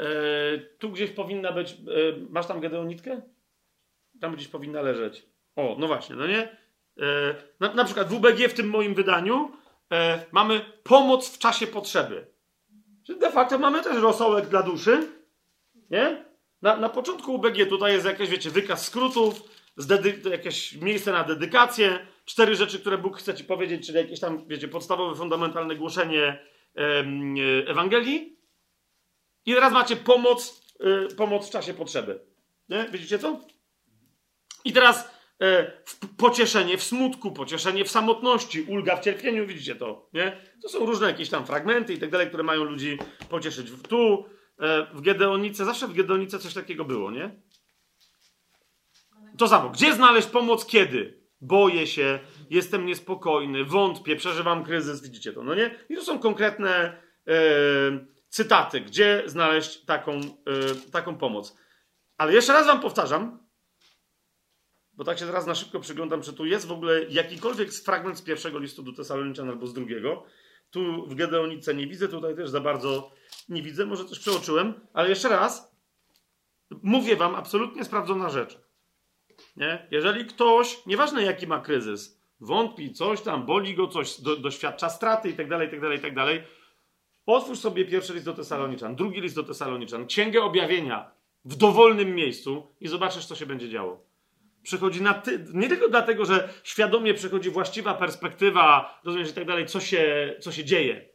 e, 0.00 0.04
tu 0.78 0.90
gdzieś 0.90 1.10
powinna 1.10 1.52
być. 1.52 1.72
E, 1.72 1.76
masz 2.30 2.46
tam 2.46 2.60
Gedeonitkę? 2.60 3.20
Tam 4.20 4.34
gdzieś 4.34 4.48
powinna 4.48 4.82
leżeć. 4.82 5.26
O, 5.56 5.76
no 5.78 5.86
właśnie, 5.86 6.16
no 6.16 6.26
nie? 6.26 6.62
Na, 7.60 7.74
na, 7.74 7.84
przykład 7.84 8.08
w 8.08 8.12
UBG 8.12 8.48
w 8.48 8.54
tym 8.54 8.68
moim 8.68 8.94
wydaniu 8.94 9.50
mamy 10.32 10.60
pomoc 10.82 11.36
w 11.36 11.38
czasie 11.38 11.66
potrzeby. 11.66 12.26
Czyli 13.06 13.18
de 13.18 13.30
facto 13.30 13.58
mamy 13.58 13.82
też 13.82 13.96
rosołek 13.96 14.46
dla 14.46 14.62
duszy. 14.62 15.08
Nie? 15.90 16.24
Na, 16.62 16.76
na 16.76 16.88
początku 16.88 17.34
UBG 17.34 17.68
tutaj 17.68 17.92
jest 17.92 18.06
jakieś, 18.06 18.28
wiecie, 18.28 18.50
wykaz 18.50 18.86
skrótów, 18.86 19.42
jakieś 20.30 20.72
miejsce 20.72 21.12
na 21.12 21.24
dedykację, 21.24 22.06
cztery 22.24 22.56
rzeczy, 22.56 22.78
które 22.78 22.98
Bóg 22.98 23.18
chce 23.18 23.34
ci 23.34 23.44
powiedzieć, 23.44 23.86
czyli 23.86 23.98
jakieś 23.98 24.20
tam, 24.20 24.48
wiecie, 24.48 24.68
podstawowe, 24.68 25.16
fundamentalne 25.16 25.76
głoszenie 25.76 26.38
Ewangelii. 27.66 28.36
I 29.46 29.54
teraz 29.54 29.72
macie 29.72 29.96
pomoc, 29.96 30.62
e, 30.80 31.14
pomoc 31.14 31.48
w 31.48 31.50
czasie 31.50 31.74
potrzeby. 31.74 32.20
Nie? 32.68 32.86
Widzicie 32.92 33.18
to? 33.18 33.40
I 34.64 34.72
teraz 34.72 35.10
e, 35.40 35.72
w 35.84 36.16
pocieszenie 36.16 36.78
w 36.78 36.82
smutku, 36.82 37.32
pocieszenie 37.32 37.84
w 37.84 37.90
samotności, 37.90 38.62
ulga 38.62 38.96
w 38.96 39.04
cierpieniu, 39.04 39.46
widzicie 39.46 39.74
to, 39.74 40.08
nie? 40.12 40.36
To 40.62 40.68
są 40.68 40.86
różne 40.86 41.06
jakieś 41.06 41.28
tam 41.28 41.46
fragmenty 41.46 41.94
i 41.94 41.98
tak 41.98 42.10
dalej, 42.10 42.28
które 42.28 42.42
mają 42.42 42.64
ludzi 42.64 42.98
pocieszyć. 43.28 43.68
Tu, 43.88 44.24
e, 44.24 44.28
w 44.94 45.00
Gedeonice, 45.00 45.64
zawsze 45.64 45.88
w 45.88 45.92
Gedeonice 45.92 46.38
coś 46.38 46.54
takiego 46.54 46.84
było, 46.84 47.10
nie? 47.10 47.40
To 49.38 49.48
samo. 49.48 49.70
Gdzie 49.70 49.94
znaleźć 49.94 50.28
pomoc 50.28 50.66
kiedy? 50.66 51.22
boję 51.42 51.86
się, 51.86 52.18
jestem 52.50 52.86
niespokojny, 52.86 53.64
wątpię, 53.64 54.16
przeżywam 54.16 54.64
kryzys, 54.64 55.02
widzicie 55.02 55.32
to, 55.32 55.42
no 55.42 55.54
nie? 55.54 55.78
I 55.88 55.96
to 55.96 56.02
są 56.02 56.18
konkretne 56.18 57.02
e, 57.28 57.34
cytaty, 58.28 58.80
gdzie 58.80 59.22
znaleźć 59.26 59.84
taką, 59.84 60.12
e, 60.12 60.90
taką 60.92 61.18
pomoc. 61.18 61.56
Ale 62.16 62.32
jeszcze 62.32 62.52
raz 62.52 62.66
wam 62.66 62.80
powtarzam, 62.80 63.38
bo 64.92 65.04
tak 65.04 65.18
się 65.18 65.26
teraz 65.26 65.46
na 65.46 65.54
szybko 65.54 65.80
przyglądam, 65.80 66.22
czy 66.22 66.32
tu 66.32 66.46
jest 66.46 66.66
w 66.66 66.72
ogóle 66.72 67.04
jakikolwiek 67.04 67.72
fragment 67.72 68.18
z 68.18 68.22
pierwszego 68.22 68.58
listu 68.58 68.82
do 68.82 68.92
Tesaloniczan 68.92 69.48
albo 69.48 69.66
z 69.66 69.74
drugiego. 69.74 70.24
Tu 70.72 71.06
w 71.06 71.14
Gedeonice 71.14 71.74
nie 71.74 71.86
widzę, 71.86 72.08
tutaj 72.08 72.36
też 72.36 72.50
za 72.50 72.60
bardzo 72.60 73.10
nie 73.48 73.62
widzę, 73.62 73.86
może 73.86 74.04
też 74.04 74.18
przeoczyłem, 74.18 74.74
ale 74.92 75.08
jeszcze 75.08 75.28
raz, 75.28 75.76
mówię 76.82 77.16
wam 77.16 77.34
absolutnie 77.34 77.84
sprawdzona 77.84 78.30
rzecz. 78.30 78.58
Nie? 79.56 79.86
Jeżeli 79.90 80.24
ktoś, 80.24 80.86
nieważne 80.86 81.22
jaki 81.22 81.46
ma 81.46 81.60
kryzys, 81.60 82.20
wątpi, 82.40 82.92
coś 82.92 83.20
tam, 83.20 83.46
boli 83.46 83.74
go, 83.74 83.88
coś, 83.88 84.20
do, 84.20 84.36
doświadcza 84.36 84.88
straty 84.90 85.30
i 85.30 85.34
tak 85.34 85.48
dalej, 85.48 85.68
i 85.68 85.70
tak 85.70 85.80
dalej, 85.80 85.98
i 85.98 86.00
tak 86.00 86.14
dalej, 86.14 86.42
otwórz 87.26 87.58
sobie 87.58 87.84
pierwszy 87.84 88.14
list 88.14 88.24
do 88.24 88.34
Tesaloniczan, 88.34 88.96
drugi 88.96 89.20
list 89.20 89.36
do 89.36 89.44
Tesaloniczan, 89.44 90.06
księgę 90.06 90.42
objawienia 90.42 91.10
w 91.44 91.56
dowolnym 91.56 92.14
miejscu 92.14 92.66
i 92.80 92.88
zobaczysz, 92.88 93.26
co 93.26 93.36
się 93.36 93.46
będzie 93.46 93.68
działo. 93.68 94.11
Przychodzi 94.62 95.02
na 95.02 95.14
ty... 95.14 95.46
nie 95.54 95.68
tylko 95.68 95.88
dlatego, 95.88 96.24
że 96.24 96.48
świadomie 96.64 97.14
przychodzi 97.14 97.50
właściwa 97.50 97.94
perspektywa, 97.94 99.00
rozumiesz, 99.04 99.30
i 99.30 99.32
tak 99.32 99.46
dalej, 99.46 99.66
co 99.66 99.80
się, 99.80 100.34
co 100.40 100.52
się 100.52 100.64
dzieje, 100.64 101.08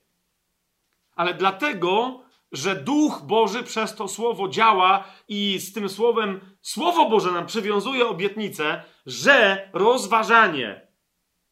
ale 1.16 1.34
dlatego, 1.34 2.24
że 2.52 2.76
Duch 2.76 3.22
Boży 3.24 3.64
przez 3.64 3.96
to 3.96 4.08
słowo 4.08 4.48
działa 4.48 5.04
i 5.28 5.60
z 5.60 5.74
tym 5.74 5.90
słowem 5.90 6.40
Słowo 6.62 7.10
Boże 7.10 7.32
nam 7.32 7.46
przywiązuje 7.46 8.08
obietnicę, 8.08 8.84
że 9.06 9.70
rozważanie 9.74 10.88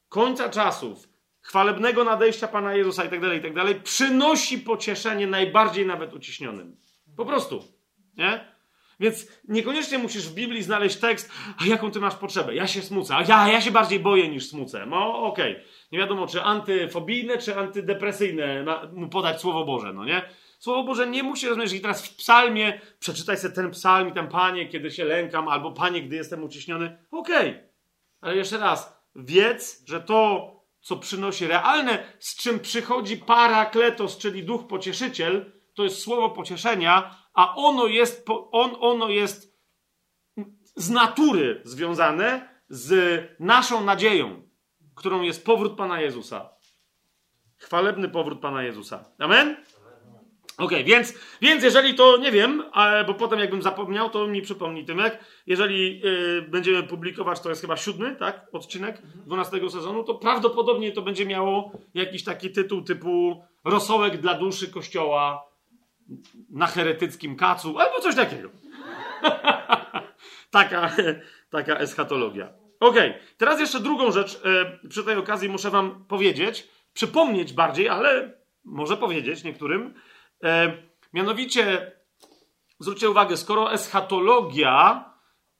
końca 0.09 0.49
czasów, 0.49 1.09
chwalebnego 1.41 2.03
nadejścia 2.03 2.47
Pana 2.47 2.75
Jezusa 2.75 3.03
i 3.03 3.09
tak 3.09 3.21
dalej, 3.21 3.39
i 3.39 3.41
tak 3.41 3.53
dalej, 3.53 3.75
przynosi 3.75 4.57
pocieszenie 4.57 5.27
najbardziej 5.27 5.85
nawet 5.85 6.13
uciśnionym. 6.13 6.77
Po 7.17 7.25
prostu. 7.25 7.63
Nie? 8.17 8.54
Więc 8.99 9.27
niekoniecznie 9.47 9.97
musisz 9.97 10.29
w 10.29 10.33
Biblii 10.33 10.63
znaleźć 10.63 10.97
tekst, 10.97 11.31
a 11.57 11.65
jaką 11.65 11.91
ty 11.91 11.99
masz 11.99 12.15
potrzebę? 12.15 12.55
Ja 12.55 12.67
się 12.67 12.81
smucę, 12.81 13.15
a 13.15 13.21
ja, 13.23 13.51
ja 13.51 13.61
się 13.61 13.71
bardziej 13.71 13.99
boję 13.99 14.29
niż 14.29 14.49
smucę. 14.49 14.85
No 14.85 15.23
okej. 15.23 15.51
Okay. 15.51 15.65
Nie 15.91 15.99
wiadomo, 15.99 16.27
czy 16.27 16.41
antyfobijne, 16.41 17.37
czy 17.37 17.57
antydepresyjne 17.57 18.65
mu 18.93 19.09
podać 19.09 19.41
Słowo 19.41 19.65
Boże, 19.65 19.93
no 19.93 20.05
nie? 20.05 20.21
Słowo 20.59 20.83
Boże 20.83 21.07
nie 21.07 21.23
musi 21.23 21.47
rozumieć, 21.47 21.71
że 21.71 21.79
teraz 21.79 22.07
w 22.07 22.15
psalmie 22.15 22.81
przeczytaj 22.99 23.37
sobie 23.37 23.53
ten 23.53 23.71
psalm 23.71 24.09
i 24.09 24.13
ten 24.13 24.27
Panie, 24.27 24.67
kiedy 24.69 24.91
się 24.91 25.05
lękam, 25.05 25.47
albo 25.47 25.71
Panie, 25.71 26.01
gdy 26.01 26.15
jestem 26.15 26.43
uciśniony. 26.43 26.97
Okej. 27.11 27.49
Okay. 27.49 27.69
Ale 28.21 28.35
jeszcze 28.35 28.57
raz, 28.57 29.03
wiedz, 29.15 29.83
że 29.87 30.01
to, 30.01 30.51
co 30.81 30.95
przynosi 30.95 31.47
realne, 31.47 32.03
z 32.19 32.35
czym 32.35 32.59
przychodzi 32.59 33.17
parakletos, 33.17 34.17
czyli 34.17 34.43
duch 34.43 34.67
pocieszyciel, 34.67 35.51
to 35.73 35.83
jest 35.83 36.01
słowo 36.01 36.29
pocieszenia, 36.29 37.24
a 37.35 37.55
ono 37.55 37.87
jest, 37.87 38.25
on, 38.51 38.75
ono 38.79 39.09
jest 39.09 39.55
z 40.75 40.89
natury 40.89 41.61
związane 41.63 42.49
z 42.69 43.21
naszą 43.39 43.83
nadzieją, 43.83 44.41
którą 44.95 45.21
jest 45.21 45.45
powrót 45.45 45.77
Pana 45.77 46.01
Jezusa. 46.01 46.49
Chwalebny 47.57 48.09
powrót 48.09 48.39
Pana 48.39 48.63
Jezusa. 48.63 49.05
Amen? 49.19 49.55
OK, 50.57 50.71
więc, 50.85 51.13
więc 51.41 51.63
jeżeli 51.63 51.93
to 51.93 52.17
nie 52.17 52.31
wiem, 52.31 52.63
bo 53.07 53.13
potem 53.13 53.39
jakbym 53.39 53.61
zapomniał, 53.61 54.09
to 54.09 54.27
mi 54.27 54.41
przypomni 54.41 54.85
Tymek. 54.85 55.19
Jeżeli 55.47 55.99
yy, 55.99 56.41
będziemy 56.41 56.83
publikować, 56.83 57.39
to 57.39 57.49
jest 57.49 57.61
chyba 57.61 57.77
siódmy, 57.77 58.15
tak? 58.15 58.47
Odcinek 58.53 59.01
12 59.01 59.69
sezonu, 59.69 60.03
to 60.03 60.15
prawdopodobnie 60.15 60.91
to 60.91 61.01
będzie 61.01 61.25
miało 61.25 61.71
jakiś 61.93 62.23
taki 62.23 62.51
tytuł 62.51 62.81
typu 62.81 63.43
Rosołek 63.63 64.17
dla 64.17 64.33
duszy 64.33 64.67
kościoła 64.67 65.54
na 66.49 66.67
heretyckim 66.67 67.35
kacu, 67.35 67.79
albo 67.79 67.99
coś 67.99 68.15
takiego. 68.15 68.49
taka, 70.51 70.95
taka 71.49 71.77
eschatologia. 71.77 72.53
OK, 72.79 72.95
teraz 73.37 73.59
jeszcze 73.59 73.79
drugą 73.79 74.11
rzecz 74.11 74.41
yy, 74.83 74.89
przy 74.89 75.03
tej 75.03 75.17
okazji 75.17 75.49
muszę 75.49 75.69
Wam 75.69 76.05
powiedzieć, 76.07 76.67
przypomnieć 76.93 77.53
bardziej, 77.53 77.89
ale 77.89 78.37
może 78.63 78.97
powiedzieć 78.97 79.43
niektórym 79.43 79.93
E, 80.43 80.77
mianowicie, 81.13 81.91
zwróćcie 82.79 83.09
uwagę, 83.09 83.37
skoro 83.37 83.73
eschatologia, 83.73 85.05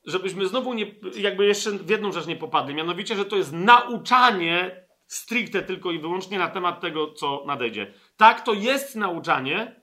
żebyśmy 0.06 0.48
znowu 0.48 0.74
nie, 0.74 0.86
jakby 1.18 1.46
jeszcze 1.46 1.72
w 1.72 1.90
jedną 1.90 2.12
rzecz 2.12 2.28
nie 2.28 2.36
popadli, 2.36 2.76
mianowicie, 2.76 3.16
że 3.16 3.26
to 3.26 3.36
jest 3.36 3.54
nauczanie 3.54 4.86
stricte 5.08 5.62
tylko 5.62 5.92
i 5.92 6.00
wyłącznie 6.00 6.40
na 6.40 6.48
temat 6.48 6.82
tego, 6.82 7.14
co 7.14 7.44
nadejdzie. 7.48 7.94
Tak, 8.18 8.42
to 8.42 8.54
jest 8.54 8.96
nauczanie, 8.96 9.82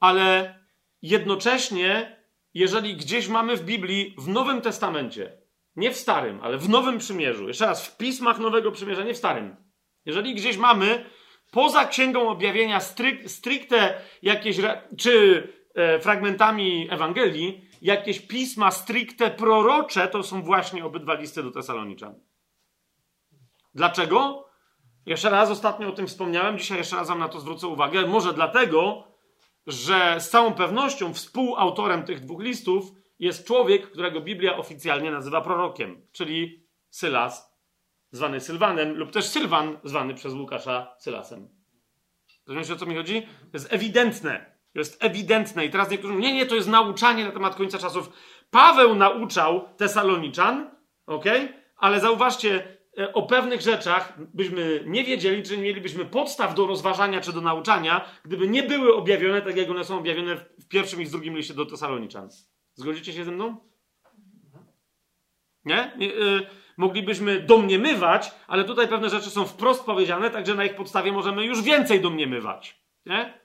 ale 0.00 0.58
jednocześnie, 1.02 2.16
jeżeli 2.54 2.96
gdzieś 2.96 3.28
mamy 3.28 3.56
w 3.56 3.64
Biblii, 3.64 4.14
w 4.18 4.28
Nowym 4.28 4.60
Testamencie, 4.60 5.38
nie 5.76 5.90
w 5.90 5.96
Starym, 5.96 6.40
ale 6.42 6.58
w 6.58 6.68
Nowym 6.68 6.98
Przymierzu, 6.98 7.48
jeszcze 7.48 7.66
raz, 7.66 7.86
w 7.86 7.96
pismach 7.96 8.38
Nowego 8.38 8.72
Przymierza, 8.72 9.04
nie 9.04 9.14
w 9.14 9.18
Starym, 9.18 9.56
jeżeli 10.04 10.34
gdzieś 10.34 10.56
mamy 10.56 11.04
poza 11.50 11.84
Księgą 11.84 12.28
Objawienia 12.28 12.80
stricte 13.26 14.00
jakieś, 14.22 14.56
czy 14.98 15.42
e, 15.74 16.00
fragmentami 16.00 16.88
Ewangelii, 16.90 17.68
jakieś 17.82 18.20
pisma 18.20 18.70
stricte 18.70 19.30
prorocze, 19.30 20.08
to 20.08 20.22
są 20.22 20.42
właśnie 20.42 20.84
obydwa 20.84 21.14
listy 21.14 21.42
do 21.42 21.50
Tesaloniczan. 21.50 22.14
Dlaczego? 23.74 24.44
Jeszcze 25.06 25.30
raz 25.30 25.50
ostatnio 25.50 25.88
o 25.88 25.92
tym 25.92 26.06
wspomniałem, 26.06 26.58
dzisiaj 26.58 26.78
jeszcze 26.78 26.96
raz 26.96 27.08
wam 27.08 27.18
na 27.18 27.28
to 27.28 27.40
zwrócę 27.40 27.66
uwagę. 27.66 28.06
Może 28.06 28.32
dlatego, 28.32 29.09
że 29.66 30.16
z 30.20 30.30
całą 30.30 30.54
pewnością 30.54 31.14
współautorem 31.14 32.02
tych 32.02 32.20
dwóch 32.20 32.42
listów 32.42 32.84
jest 33.18 33.46
człowiek, 33.46 33.90
którego 33.90 34.20
Biblia 34.20 34.56
oficjalnie 34.56 35.10
nazywa 35.10 35.40
prorokiem, 35.40 36.06
czyli 36.12 36.66
Sylas, 36.90 37.56
zwany 38.10 38.40
Sylwanem, 38.40 38.96
lub 38.96 39.10
też 39.10 39.24
Sylwan, 39.24 39.78
zwany 39.84 40.14
przez 40.14 40.34
Łukasza 40.34 40.94
Sylasem. 40.98 41.48
Rozumiecie, 42.46 42.72
o 42.72 42.76
co 42.76 42.86
mi 42.86 42.94
chodzi? 42.94 43.22
To 43.22 43.50
jest 43.52 43.72
ewidentne. 43.72 44.60
To 44.72 44.78
jest 44.78 45.04
ewidentne. 45.04 45.64
I 45.64 45.70
teraz 45.70 45.90
niektórzy 45.90 46.14
mówią, 46.14 46.24
nie, 46.24 46.34
nie, 46.34 46.46
to 46.46 46.54
jest 46.54 46.68
nauczanie 46.68 47.24
na 47.24 47.32
temat 47.32 47.54
końca 47.54 47.78
czasów. 47.78 48.10
Paweł 48.50 48.94
nauczał 48.94 49.68
Tesaloniczan, 49.76 50.70
ok? 51.06 51.24
Ale 51.76 52.00
zauważcie, 52.00 52.79
o 53.12 53.22
pewnych 53.22 53.60
rzeczach 53.60 54.18
byśmy 54.34 54.84
nie 54.86 55.04
wiedzieli, 55.04 55.42
czy 55.42 55.56
nie 55.56 55.62
mielibyśmy 55.62 56.04
podstaw 56.04 56.54
do 56.54 56.66
rozważania 56.66 57.20
czy 57.20 57.32
do 57.32 57.40
nauczania, 57.40 58.04
gdyby 58.24 58.48
nie 58.48 58.62
były 58.62 58.94
objawione 58.94 59.42
tak, 59.42 59.56
jak 59.56 59.70
one 59.70 59.84
są 59.84 59.98
objawione 59.98 60.36
w 60.36 60.68
pierwszym 60.68 61.02
i 61.02 61.04
w 61.04 61.10
drugim 61.10 61.36
liście 61.36 61.54
do 61.54 61.66
Tesaloniczan. 61.66 62.28
Zgodzicie 62.74 63.12
się 63.12 63.24
ze 63.24 63.30
mną? 63.30 63.56
Nie? 65.64 65.92
nie 65.98 66.06
y, 66.06 66.46
moglibyśmy 66.76 67.40
domniemywać, 67.40 68.32
ale 68.46 68.64
tutaj 68.64 68.88
pewne 68.88 69.10
rzeczy 69.10 69.30
są 69.30 69.46
wprost 69.46 69.84
powiedziane, 69.84 70.30
także 70.30 70.54
na 70.54 70.64
ich 70.64 70.74
podstawie 70.74 71.12
możemy 71.12 71.44
już 71.44 71.62
więcej 71.62 72.00
domniemywać. 72.00 72.80
Nie? 73.06 73.40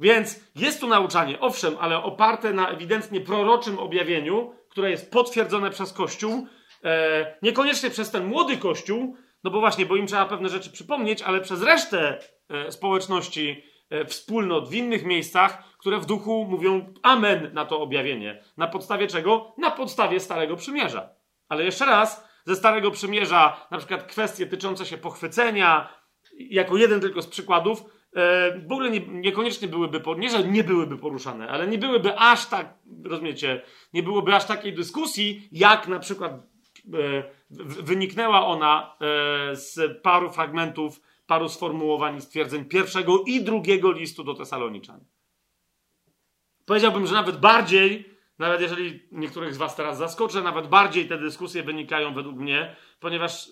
Więc 0.00 0.40
jest 0.56 0.80
tu 0.80 0.86
nauczanie, 0.86 1.40
owszem, 1.40 1.76
ale 1.80 2.02
oparte 2.02 2.52
na 2.52 2.68
ewidentnie 2.68 3.20
proroczym 3.20 3.78
objawieniu, 3.78 4.54
które 4.68 4.90
jest 4.90 5.10
potwierdzone 5.10 5.70
przez 5.70 5.92
Kościół, 5.92 6.46
e, 6.84 7.38
niekoniecznie 7.42 7.90
przez 7.90 8.10
ten 8.10 8.26
młody 8.26 8.56
Kościół, 8.56 9.16
no 9.44 9.50
bo 9.50 9.60
właśnie, 9.60 9.86
bo 9.86 9.96
im 9.96 10.06
trzeba 10.06 10.26
pewne 10.26 10.48
rzeczy 10.48 10.70
przypomnieć, 10.70 11.22
ale 11.22 11.40
przez 11.40 11.62
resztę 11.62 12.18
e, 12.48 12.72
społeczności, 12.72 13.64
e, 13.90 14.04
wspólnot 14.04 14.68
w 14.68 14.74
innych 14.74 15.04
miejscach, 15.04 15.76
które 15.78 15.98
w 15.98 16.06
duchu 16.06 16.46
mówią 16.50 16.94
amen 17.02 17.50
na 17.54 17.64
to 17.64 17.80
objawienie. 17.80 18.44
Na 18.56 18.66
podstawie 18.66 19.06
czego? 19.06 19.54
Na 19.58 19.70
podstawie 19.70 20.20
Starego 20.20 20.56
Przymierza. 20.56 21.08
Ale 21.48 21.64
jeszcze 21.64 21.86
raz, 21.86 22.28
ze 22.44 22.56
Starego 22.56 22.90
Przymierza, 22.90 23.66
na 23.70 23.78
przykład 23.78 24.02
kwestie 24.02 24.46
tyczące 24.46 24.86
się 24.86 24.98
pochwycenia, 24.98 25.88
jako 26.38 26.76
jeden 26.76 27.00
tylko 27.00 27.22
z 27.22 27.26
przykładów, 27.26 27.84
w 28.66 28.72
ogóle 28.72 28.90
nie, 28.90 29.00
niekoniecznie 29.00 29.68
byłyby, 29.68 30.02
nie 30.18 30.30
że 30.30 30.44
nie 30.44 30.64
byłyby 30.64 30.98
poruszane, 30.98 31.48
ale 31.48 31.66
nie 31.66 31.78
byłyby 31.78 32.18
aż 32.18 32.46
tak, 32.46 32.74
rozumiecie, 33.04 33.62
nie 33.92 34.02
byłoby 34.02 34.34
aż 34.34 34.44
takiej 34.44 34.74
dyskusji, 34.74 35.48
jak 35.52 35.88
na 35.88 35.98
przykład 35.98 36.32
wyniknęła 37.82 38.46
ona 38.46 38.96
e, 39.00 39.56
z 39.56 40.02
paru 40.02 40.30
fragmentów, 40.30 41.00
paru 41.26 41.48
sformułowań 41.48 42.16
i 42.16 42.20
stwierdzeń 42.20 42.64
pierwszego 42.64 43.22
i 43.26 43.44
drugiego 43.44 43.92
listu 43.92 44.24
do 44.24 44.34
Tesaloniczan. 44.34 45.00
Powiedziałbym, 46.66 47.06
że 47.06 47.14
nawet 47.14 47.40
bardziej, 47.40 48.10
nawet 48.38 48.60
jeżeli 48.60 49.00
niektórych 49.12 49.54
z 49.54 49.56
Was 49.56 49.76
teraz 49.76 49.98
zaskoczę, 49.98 50.42
nawet 50.42 50.66
bardziej 50.66 51.08
te 51.08 51.18
dyskusje 51.18 51.62
wynikają 51.62 52.14
według 52.14 52.36
mnie, 52.36 52.76
ponieważ 53.00 53.50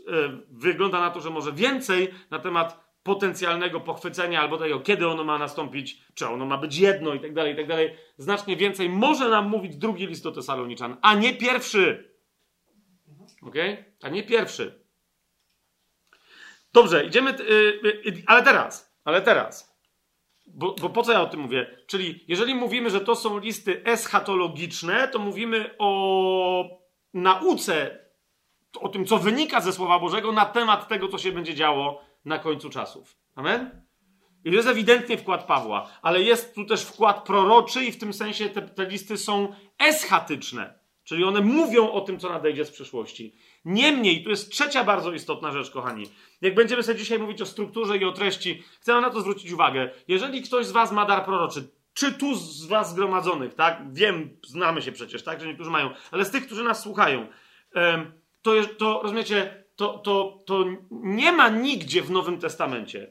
wygląda 0.50 1.00
na 1.00 1.10
to, 1.10 1.20
że 1.20 1.30
może 1.30 1.52
więcej 1.52 2.14
na 2.30 2.38
temat 2.38 2.92
potencjalnego 3.02 3.80
pochwycenia 3.80 4.40
albo 4.40 4.58
tego, 4.58 4.80
kiedy 4.80 5.08
ono 5.08 5.24
ma 5.24 5.38
nastąpić, 5.38 6.02
czy 6.14 6.26
ono 6.28 6.46
ma 6.46 6.58
być 6.58 6.78
jedno 6.78 7.14
i 7.14 7.20
tak 7.20 7.34
dalej, 7.34 7.52
i 7.52 7.56
tak 7.56 7.66
dalej. 7.66 7.94
Znacznie 8.16 8.56
więcej 8.56 8.88
może 8.88 9.28
nam 9.28 9.48
mówić 9.48 9.76
drugi 9.76 10.06
list 10.06 10.24
do 10.24 10.32
Tesaloniczan, 10.32 10.96
a 11.02 11.14
nie 11.14 11.34
pierwszy. 11.34 12.11
Ok? 13.42 13.54
A 14.02 14.08
nie 14.08 14.22
pierwszy. 14.22 14.84
Dobrze, 16.72 17.04
idziemy, 17.04 17.30
yy, 17.48 18.00
yy, 18.04 18.22
ale 18.26 18.42
teraz, 18.42 18.96
ale 19.04 19.22
teraz. 19.22 19.72
Bo, 20.46 20.74
bo 20.80 20.90
po 20.90 21.02
co 21.02 21.12
ja 21.12 21.20
o 21.20 21.26
tym 21.26 21.40
mówię? 21.40 21.78
Czyli 21.86 22.24
jeżeli 22.28 22.54
mówimy, 22.54 22.90
że 22.90 23.00
to 23.00 23.16
są 23.16 23.38
listy 23.38 23.84
eschatologiczne, 23.84 25.08
to 25.08 25.18
mówimy 25.18 25.74
o 25.78 26.64
nauce, 27.14 27.98
o 28.80 28.88
tym, 28.88 29.06
co 29.06 29.18
wynika 29.18 29.60
ze 29.60 29.72
Słowa 29.72 29.98
Bożego 29.98 30.32
na 30.32 30.44
temat 30.44 30.88
tego, 30.88 31.08
co 31.08 31.18
się 31.18 31.32
będzie 31.32 31.54
działo 31.54 32.02
na 32.24 32.38
końcu 32.38 32.70
czasów. 32.70 33.16
Amen? 33.34 33.82
I 34.44 34.50
to 34.50 34.56
jest 34.56 34.68
ewidentnie 34.68 35.18
wkład 35.18 35.44
Pawła, 35.44 35.90
ale 36.02 36.22
jest 36.22 36.54
tu 36.54 36.64
też 36.64 36.82
wkład 36.82 37.24
proroczy 37.24 37.84
i 37.84 37.92
w 37.92 37.98
tym 37.98 38.12
sensie 38.12 38.48
te, 38.48 38.62
te 38.62 38.86
listy 38.86 39.18
są 39.18 39.54
eschatyczne, 39.78 40.78
czyli 41.12 41.24
one 41.24 41.40
mówią 41.40 41.90
o 41.90 42.00
tym, 42.00 42.18
co 42.18 42.28
nadejdzie 42.28 42.64
z 42.64 42.70
przyszłości. 42.70 43.34
Niemniej, 43.64 44.24
tu 44.24 44.30
jest 44.30 44.50
trzecia 44.50 44.84
bardzo 44.84 45.12
istotna 45.12 45.52
rzecz, 45.52 45.70
kochani. 45.70 46.06
Jak 46.40 46.54
będziemy 46.54 46.82
sobie 46.82 46.98
dzisiaj 46.98 47.18
mówić 47.18 47.42
o 47.42 47.46
strukturze 47.46 47.98
i 47.98 48.04
o 48.04 48.12
treści, 48.12 48.62
chcę 48.80 49.00
na 49.00 49.10
to 49.10 49.20
zwrócić 49.20 49.52
uwagę. 49.52 49.90
Jeżeli 50.08 50.42
ktoś 50.42 50.66
z 50.66 50.72
was 50.72 50.92
ma 50.92 51.04
dar 51.06 51.24
proroczy, 51.24 51.68
czy 51.94 52.12
tu 52.12 52.34
z 52.34 52.66
was 52.66 52.90
zgromadzonych, 52.90 53.54
tak? 53.54 53.82
Wiem, 53.92 54.36
znamy 54.46 54.82
się 54.82 54.92
przecież, 54.92 55.22
tak, 55.22 55.40
że 55.40 55.46
niektórzy 55.46 55.70
mają, 55.70 55.90
ale 56.10 56.24
z 56.24 56.30
tych, 56.30 56.46
którzy 56.46 56.64
nas 56.64 56.82
słuchają, 56.82 57.26
to, 58.42 58.52
to 58.78 59.00
rozumiecie, 59.02 59.64
to, 59.76 59.98
to, 59.98 60.38
to 60.46 60.64
nie 60.90 61.32
ma 61.32 61.48
nigdzie 61.48 62.02
w 62.02 62.10
Nowym 62.10 62.38
Testamencie. 62.38 63.10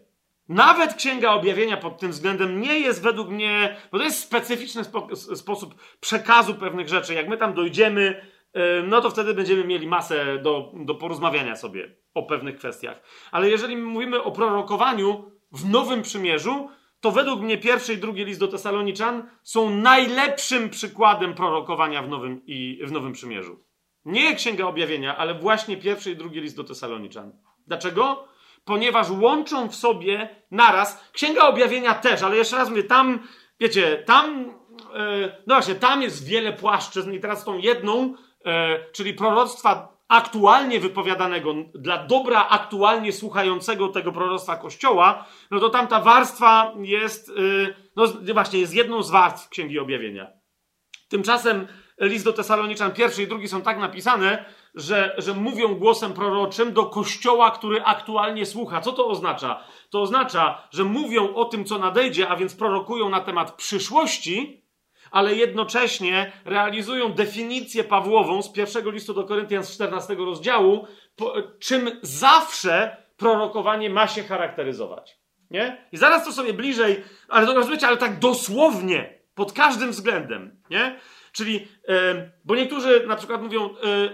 Nawet 0.49 0.93
Księga 0.93 1.32
Objawienia 1.32 1.77
pod 1.77 1.99
tym 1.99 2.12
względem 2.12 2.62
nie 2.62 2.80
jest 2.80 3.04
według 3.04 3.30
mnie, 3.30 3.77
bo 3.91 3.97
to 3.97 4.04
jest 4.04 4.19
specyficzny 4.19 4.84
spo, 4.84 5.15
sposób 5.15 5.75
przekazu 5.99 6.56
pewnych 6.56 6.89
rzeczy. 6.89 7.13
Jak 7.13 7.27
my 7.27 7.38
tam 7.38 7.54
dojdziemy, 7.54 8.25
no 8.88 9.01
to 9.01 9.10
wtedy 9.10 9.34
będziemy 9.34 9.63
mieli 9.63 9.88
masę 9.88 10.38
do, 10.38 10.71
do 10.75 10.95
porozmawiania 10.95 11.56
sobie 11.56 11.95
o 12.13 12.23
pewnych 12.23 12.58
kwestiach. 12.58 13.01
Ale 13.32 13.49
jeżeli 13.49 13.77
mówimy 13.77 14.23
o 14.23 14.32
prorokowaniu 14.32 15.32
w 15.51 15.69
Nowym 15.69 16.01
Przymierzu, 16.01 16.69
to 17.01 17.12
według 17.12 17.41
mnie 17.41 17.58
pierwszy 17.58 17.93
i 17.93 17.97
drugi 17.97 18.25
list 18.25 18.39
do 18.39 18.47
Tesaloniczan 18.47 19.30
są 19.43 19.69
najlepszym 19.69 20.69
przykładem 20.69 21.34
prorokowania 21.34 22.01
w 22.01 22.10
Nowym, 22.10 22.41
i, 22.45 22.82
w 22.84 22.91
Nowym 22.91 23.13
Przymierzu. 23.13 23.63
Nie 24.06 24.36
Księga 24.36 24.65
Objawienia, 24.65 25.17
ale 25.17 25.34
właśnie 25.34 25.77
pierwszy 25.77 26.12
i 26.12 26.15
drugi 26.15 26.41
list 26.41 26.58
do 26.58 26.63
Tesaloniczan. 26.63 27.32
Dlaczego? 27.67 28.27
Ponieważ 28.65 29.10
łączą 29.10 29.69
w 29.69 29.76
sobie 29.76 30.30
naraz, 30.52 31.10
Księga 31.12 31.47
Objawienia 31.47 31.93
też, 31.93 32.24
ale 32.24 32.38
jeszcze 32.38 32.58
raz 32.58 32.69
mówię, 32.69 32.84
tam, 32.84 33.28
wiecie, 33.60 34.04
tam, 34.06 34.54
e, 34.95 35.28
no 35.47 35.56
właśnie, 35.56 35.76
tam 35.76 36.02
jest 36.02 36.28
wiele 36.28 36.54
płaszczyzn 36.54 37.12
i 37.13 37.19
teraz 37.19 37.45
tą 37.45 37.58
jedną, 37.58 38.13
e, 38.45 38.80
czyli 38.91 39.13
proroctwa 39.13 39.97
aktualnie 40.08 40.80
wypowiadanego, 40.80 41.54
dla 41.76 42.08
dobra 42.08 42.47
aktualnie 42.50 43.12
słuchającego 43.12 43.88
tego 43.88 44.12
proroctwa 44.12 44.58
Kościoła, 44.58 45.26
no 45.52 45.60
to 45.60 45.69
tam 45.69 45.88
ta 45.88 46.02
warstwa 46.02 46.74
jest, 46.82 47.30
e, 47.30 47.34
no 47.95 48.06
właśnie, 48.34 48.60
jest 48.60 48.74
jedną 48.74 49.04
z 49.04 49.12
warstw 49.12 49.50
Księgi 49.50 49.80
Objawienia. 49.80 50.28
Tymczasem 51.10 51.67
list 52.01 52.25
do 52.25 52.33
Tesaloniczan 52.33 52.91
pierwszy 52.91 53.23
i 53.23 53.27
drugi 53.27 53.47
są 53.47 53.61
tak 53.61 53.79
napisane, 53.79 54.45
że, 54.75 55.15
że 55.17 55.33
mówią 55.33 55.75
głosem 55.75 56.13
proroczym 56.13 56.73
do 56.73 56.85
kościoła, 56.85 57.51
który 57.51 57.83
aktualnie 57.83 58.45
słucha. 58.45 58.81
Co 58.81 58.91
to 58.91 59.07
oznacza? 59.07 59.63
To 59.89 60.01
oznacza, 60.01 60.67
że 60.71 60.83
mówią 60.83 61.33
o 61.33 61.45
tym, 61.45 61.65
co 61.65 61.77
nadejdzie, 61.77 62.29
a 62.29 62.35
więc 62.35 62.55
prorokują 62.55 63.09
na 63.09 63.19
temat 63.19 63.51
przyszłości, 63.51 64.61
ale 65.11 65.35
jednocześnie 65.35 66.31
realizują 66.45 67.13
definicję 67.13 67.83
Pawłową 67.83 68.41
z 68.41 68.51
pierwszego 68.51 68.91
listu 68.91 69.13
do 69.13 69.23
Koryntian 69.23 69.63
z 69.63 69.71
14 69.71 70.15
rozdziału, 70.15 70.87
po, 71.15 71.33
czym 71.59 71.91
zawsze 72.01 72.97
prorokowanie 73.17 73.89
ma 73.89 74.07
się 74.07 74.23
charakteryzować. 74.23 75.21
Nie? 75.51 75.87
I 75.91 75.97
zaraz 75.97 76.25
to 76.25 76.31
sobie 76.31 76.53
bliżej, 76.53 77.03
ale 77.29 77.47
to 77.47 77.53
rozumiecie, 77.53 77.87
ale 77.87 77.97
tak 77.97 78.19
dosłownie, 78.19 79.21
pod 79.35 79.53
każdym 79.53 79.91
względem, 79.91 80.61
nie? 80.69 80.99
Czyli, 81.31 81.67
bo 82.45 82.55
niektórzy 82.55 83.07
na 83.07 83.15
przykład 83.15 83.41
mówią, 83.41 83.69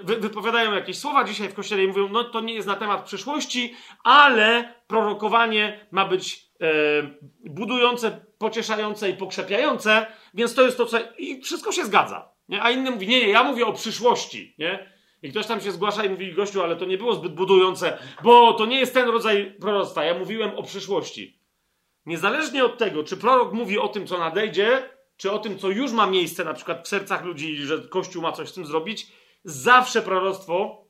e, 0.09 0.19
wypowiadają 0.19 0.73
jakieś 0.73 0.97
słowa 0.97 1.23
dzisiaj 1.23 1.49
w 1.49 1.53
kościele 1.53 1.83
i 1.83 1.87
mówią, 1.87 2.09
no 2.09 2.23
to 2.23 2.41
nie 2.41 2.53
jest 2.53 2.67
na 2.67 2.75
temat 2.75 3.03
przyszłości, 3.05 3.75
ale 4.03 4.73
prorokowanie 4.87 5.87
ma 5.91 6.05
być 6.05 6.47
budujące, 7.45 8.25
pocieszające 8.37 9.09
i 9.09 9.13
pokrzepiające, 9.13 10.05
więc 10.33 10.55
to 10.55 10.61
jest 10.61 10.77
to, 10.77 10.85
co. 10.85 10.97
I 11.17 11.41
wszystko 11.41 11.71
się 11.71 11.85
zgadza. 11.85 12.31
Nie? 12.49 12.63
A 12.63 12.71
inny 12.71 12.91
mówi, 12.91 13.07
nie, 13.07 13.19
nie, 13.19 13.29
ja 13.29 13.43
mówię 13.43 13.65
o 13.65 13.73
przyszłości. 13.73 14.55
Nie? 14.57 14.93
I 15.23 15.31
ktoś 15.31 15.45
tam 15.47 15.61
się 15.61 15.71
zgłasza 15.71 16.03
i 16.03 16.09
mówi, 16.09 16.33
gościu, 16.33 16.63
ale 16.63 16.75
to 16.75 16.85
nie 16.85 16.97
było 16.97 17.15
zbyt 17.15 17.35
budujące, 17.35 17.97
bo 18.23 18.53
to 18.53 18.65
nie 18.65 18.79
jest 18.79 18.93
ten 18.93 19.09
rodzaj 19.09 19.55
proroctwa. 19.61 20.03
Ja 20.03 20.19
mówiłem 20.19 20.51
o 20.55 20.63
przyszłości. 20.63 21.39
niezależnie 22.05 22.65
od 22.65 22.77
tego, 22.77 23.03
czy 23.03 23.17
prorok 23.17 23.53
mówi 23.53 23.79
o 23.79 23.87
tym, 23.87 24.07
co 24.07 24.17
nadejdzie, 24.17 24.89
czy 25.17 25.31
o 25.31 25.39
tym, 25.39 25.59
co 25.59 25.69
już 25.69 25.91
ma 25.91 26.07
miejsce, 26.07 26.43
na 26.43 26.53
przykład 26.53 26.85
w 26.85 26.87
sercach 26.87 27.23
ludzi, 27.23 27.57
że 27.57 27.79
Kościół 27.79 28.21
ma 28.21 28.31
coś 28.31 28.49
z 28.49 28.53
tym 28.53 28.65
zrobić, 28.65 29.11
zawsze 29.43 30.01
proroctwo 30.01 30.85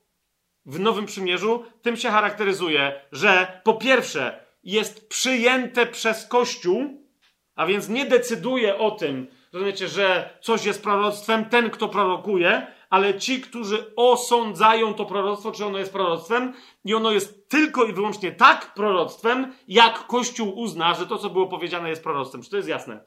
w 0.65 0.79
Nowym 0.79 1.05
Przymierzu 1.05 1.63
tym 1.81 1.97
się 1.97 2.09
charakteryzuje, 2.09 3.01
że 3.11 3.61
po 3.63 3.73
pierwsze 3.73 4.45
jest 4.63 5.09
przyjęte 5.09 5.85
przez 5.85 6.27
Kościół, 6.27 7.07
a 7.55 7.65
więc 7.65 7.89
nie 7.89 8.05
decyduje 8.05 8.77
o 8.77 8.91
tym, 8.91 9.27
rozumiecie, 9.53 9.87
że 9.87 10.37
coś 10.41 10.65
jest 10.65 10.83
proroctwem 10.83 11.45
ten, 11.45 11.69
kto 11.69 11.89
prorokuje, 11.89 12.67
ale 12.89 13.19
ci, 13.19 13.41
którzy 13.41 13.95
osądzają 13.95 14.93
to 14.93 15.05
proroctwo, 15.05 15.51
czy 15.51 15.65
ono 15.65 15.77
jest 15.77 15.93
proroctwem, 15.93 16.53
i 16.85 16.93
ono 16.93 17.11
jest 17.11 17.49
tylko 17.49 17.85
i 17.85 17.93
wyłącznie 17.93 18.31
tak 18.31 18.73
proroctwem, 18.73 19.53
jak 19.67 20.07
Kościół 20.07 20.59
uzna, 20.59 20.93
że 20.93 21.07
to, 21.07 21.17
co 21.17 21.29
było 21.29 21.47
powiedziane, 21.47 21.89
jest 21.89 22.03
proroctwem. 22.03 22.41
Czy 22.43 22.49
to 22.49 22.57
jest 22.57 22.69
jasne? 22.69 22.99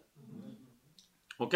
Ok? 1.41 1.55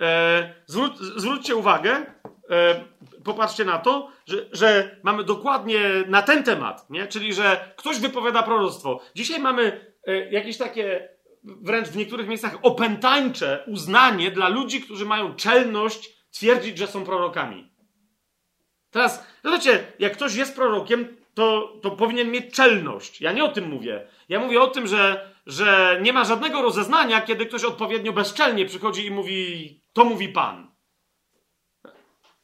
E, 0.00 0.54
zwróć, 0.66 0.98
zwróćcie 0.98 1.56
uwagę, 1.56 2.06
e, 2.50 2.84
popatrzcie 3.24 3.64
na 3.64 3.78
to, 3.78 4.10
że, 4.26 4.36
że, 4.52 4.96
mamy 5.02 5.24
dokładnie 5.24 5.80
na 6.06 6.22
ten 6.22 6.44
temat, 6.44 6.90
nie? 6.90 7.06
czyli 7.06 7.34
że 7.34 7.72
ktoś 7.76 7.98
wypowiada 7.98 8.42
proroctwo. 8.42 9.00
Dzisiaj 9.14 9.40
mamy 9.40 9.92
e, 10.06 10.30
jakieś 10.30 10.56
takie 10.56 11.08
wręcz 11.44 11.88
w 11.88 11.96
niektórych 11.96 12.28
miejscach 12.28 12.58
opętańcze 12.62 13.64
uznanie 13.66 14.30
dla 14.30 14.48
ludzi, 14.48 14.80
którzy 14.80 15.06
mają 15.06 15.34
czelność 15.34 16.10
twierdzić, 16.30 16.78
że 16.78 16.86
są 16.86 17.04
prorokami. 17.04 17.70
Teraz, 18.90 19.26
wiecie, 19.44 19.86
jak 19.98 20.12
ktoś 20.12 20.34
jest 20.34 20.56
prorokiem, 20.56 21.16
to, 21.34 21.78
to 21.82 21.90
powinien 21.90 22.30
mieć 22.30 22.54
czelność. 22.54 23.20
Ja 23.20 23.32
nie 23.32 23.44
o 23.44 23.48
tym 23.48 23.68
mówię. 23.68 24.06
Ja 24.28 24.40
mówię 24.40 24.60
o 24.60 24.66
tym, 24.66 24.86
że, 24.86 25.29
że 25.46 25.98
nie 26.02 26.12
ma 26.12 26.24
żadnego 26.24 26.62
rozeznania, 26.62 27.20
kiedy 27.20 27.46
ktoś 27.46 27.64
odpowiednio 27.64 28.12
bezczelnie 28.12 28.66
przychodzi 28.66 29.06
i 29.06 29.10
mówi, 29.10 29.80
to 29.92 30.04
mówi 30.04 30.28
Pan. 30.28 30.70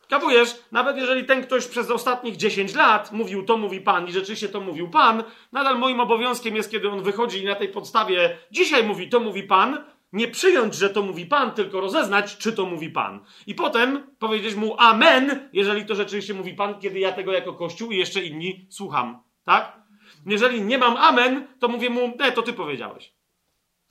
Kapujesz? 0.08 0.56
Nawet 0.72 0.96
jeżeli 0.96 1.24
ten 1.24 1.42
ktoś 1.42 1.66
przez 1.66 1.90
ostatnich 1.90 2.36
10 2.36 2.74
lat 2.74 3.12
mówił, 3.12 3.44
to 3.44 3.56
mówi 3.56 3.80
Pan 3.80 4.08
i 4.08 4.12
rzeczywiście 4.12 4.48
to 4.48 4.60
mówił 4.60 4.90
Pan, 4.90 5.24
nadal 5.52 5.78
moim 5.78 6.00
obowiązkiem 6.00 6.56
jest, 6.56 6.70
kiedy 6.70 6.90
on 6.90 7.02
wychodzi 7.02 7.42
i 7.42 7.44
na 7.44 7.54
tej 7.54 7.68
podstawie 7.68 8.38
dzisiaj 8.50 8.84
mówi, 8.84 9.08
to 9.08 9.20
mówi 9.20 9.42
Pan, 9.42 9.84
nie 10.12 10.28
przyjąć, 10.28 10.74
że 10.74 10.90
to 10.90 11.02
mówi 11.02 11.26
Pan, 11.26 11.50
tylko 11.50 11.80
rozeznać, 11.80 12.36
czy 12.36 12.52
to 12.52 12.66
mówi 12.66 12.90
Pan. 12.90 13.20
I 13.46 13.54
potem 13.54 14.14
powiedzieć 14.18 14.54
mu 14.54 14.76
Amen, 14.78 15.48
jeżeli 15.52 15.84
to 15.84 15.94
rzeczywiście 15.94 16.34
mówi 16.34 16.54
Pan, 16.54 16.80
kiedy 16.80 16.98
ja 16.98 17.12
tego 17.12 17.32
jako 17.32 17.52
Kościół 17.54 17.90
i 17.90 17.96
jeszcze 17.96 18.22
inni 18.22 18.66
słucham. 18.70 19.22
Tak? 19.44 19.85
Jeżeli 20.26 20.62
nie 20.62 20.78
mam 20.78 20.96
Amen, 20.96 21.46
to 21.58 21.68
mówię 21.68 21.90
mu, 21.90 22.16
nie, 22.20 22.32
to 22.32 22.42
Ty 22.42 22.52
powiedziałeś. 22.52 23.14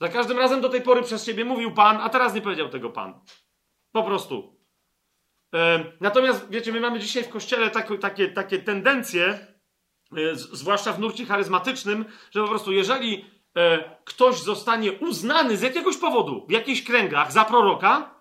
Za 0.00 0.08
każdym 0.08 0.38
razem 0.38 0.60
do 0.60 0.68
tej 0.68 0.82
pory 0.82 1.02
przez 1.02 1.26
Ciebie 1.26 1.44
mówił 1.44 1.74
Pan, 1.74 1.96
a 2.00 2.08
teraz 2.08 2.34
nie 2.34 2.42
powiedział 2.42 2.68
tego 2.68 2.90
Pan. 2.90 3.20
Po 3.92 4.02
prostu. 4.02 4.56
E, 5.54 5.84
natomiast, 6.00 6.50
wiecie, 6.50 6.72
my 6.72 6.80
mamy 6.80 7.00
dzisiaj 7.00 7.24
w 7.24 7.28
Kościele 7.28 7.70
takie, 7.70 7.98
takie, 7.98 8.28
takie 8.28 8.58
tendencje, 8.58 9.26
e, 9.26 10.34
zwłaszcza 10.34 10.92
w 10.92 11.00
nurcie 11.00 11.26
charyzmatycznym, 11.26 12.04
że 12.30 12.42
po 12.42 12.48
prostu 12.48 12.72
jeżeli 12.72 13.24
e, 13.56 13.98
ktoś 14.04 14.40
zostanie 14.40 14.92
uznany 14.92 15.56
z 15.56 15.62
jakiegoś 15.62 15.96
powodu 15.96 16.46
w 16.48 16.52
jakichś 16.52 16.82
kręgach 16.82 17.32
za 17.32 17.44
proroka, 17.44 18.16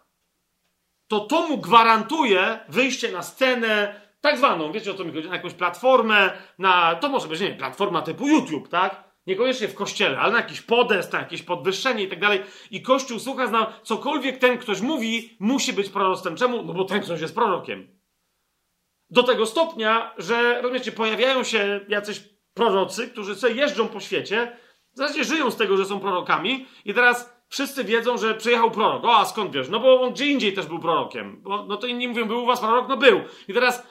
to 1.08 1.19
to 1.19 1.47
mu 1.47 1.58
gwarantuje 1.58 2.60
wyjście 2.69 3.12
na 3.12 3.23
scenę, 3.23 4.01
tak 4.25 4.38
zwaną, 4.38 4.71
wiecie 4.71 4.91
o 4.91 4.93
co 4.93 5.05
mi 5.05 5.13
chodzi, 5.13 5.27
na 5.27 5.35
jakąś 5.35 5.53
platformę, 5.53 6.31
na, 6.59 6.95
to 6.95 7.09
może 7.09 7.27
być, 7.27 7.39
nie 7.41 7.47
wiem, 7.47 7.57
platforma 7.57 8.01
typu 8.01 8.27
YouTube, 8.27 8.69
tak? 8.69 9.03
Niekoniecznie 9.27 9.67
w 9.67 9.75
kościele, 9.75 10.17
ale 10.17 10.31
na 10.31 10.38
jakiś 10.38 10.61
podest, 10.61 11.13
na 11.13 11.19
jakieś 11.19 11.41
podwyższenie 11.41 12.03
i 12.03 12.07
tak 12.07 12.19
dalej. 12.19 12.39
I 12.71 12.81
kościół 12.81 13.19
słucha, 13.19 13.47
zna, 13.47 13.73
cokolwiek 13.83 14.38
ten 14.38 14.57
ktoś 14.57 14.81
mówi, 14.81 15.38
musi 15.39 15.73
być 15.73 15.89
proroctwem. 15.89 16.35
Czemu? 16.35 16.63
No 16.63 16.73
bo 16.73 16.83
ten 16.83 17.01
ktoś 17.01 17.21
jest 17.21 17.35
prorokiem. 17.35 17.88
Do 19.09 19.23
tego 19.23 19.45
stopnia, 19.45 20.13
że, 20.17 20.61
rozumiecie, 20.61 20.91
pojawiają 20.91 21.43
się 21.43 21.79
jacyś 21.88 22.21
prorocy, 22.53 23.07
którzy 23.07 23.35
sobie 23.35 23.53
jeżdżą 23.53 23.88
po 23.88 23.99
świecie, 23.99 24.57
w 24.93 24.97
zasadzie 24.97 25.23
żyją 25.23 25.51
z 25.51 25.57
tego, 25.57 25.77
że 25.77 25.85
są 25.85 25.99
prorokami 25.99 26.65
i 26.85 26.93
teraz 26.93 27.35
wszyscy 27.49 27.83
wiedzą, 27.83 28.17
że 28.17 28.35
przyjechał 28.35 28.71
prorok. 28.71 29.05
O, 29.05 29.17
a 29.17 29.25
skąd 29.25 29.51
wiesz? 29.51 29.69
No 29.69 29.79
bo 29.79 30.01
on 30.01 30.13
gdzie 30.13 30.27
indziej 30.27 30.53
też 30.53 30.65
był 30.65 30.79
prorokiem. 30.79 31.41
Bo, 31.41 31.65
no 31.65 31.77
to 31.77 31.88
inni 31.88 32.07
mówią, 32.07 32.25
był 32.25 32.43
u 32.43 32.45
was 32.45 32.59
prorok? 32.59 32.88
No 32.89 32.97
był. 32.97 33.21
I 33.47 33.53
teraz 33.53 33.88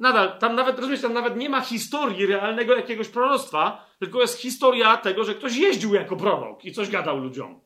nadal, 0.00 0.38
tam 0.38 0.54
nawet, 0.54 0.78
rozumiesz, 0.78 1.00
tam 1.00 1.12
nawet 1.12 1.36
nie 1.36 1.48
ma 1.48 1.60
historii 1.60 2.26
realnego 2.26 2.76
jakiegoś 2.76 3.08
proroctwa, 3.08 3.86
tylko 3.98 4.20
jest 4.20 4.38
historia 4.38 4.96
tego, 4.96 5.24
że 5.24 5.34
ktoś 5.34 5.56
jeździł 5.56 5.94
jako 5.94 6.16
prorok 6.16 6.64
i 6.64 6.72
coś 6.72 6.90
gadał 6.90 7.18
ludziom. 7.18 7.60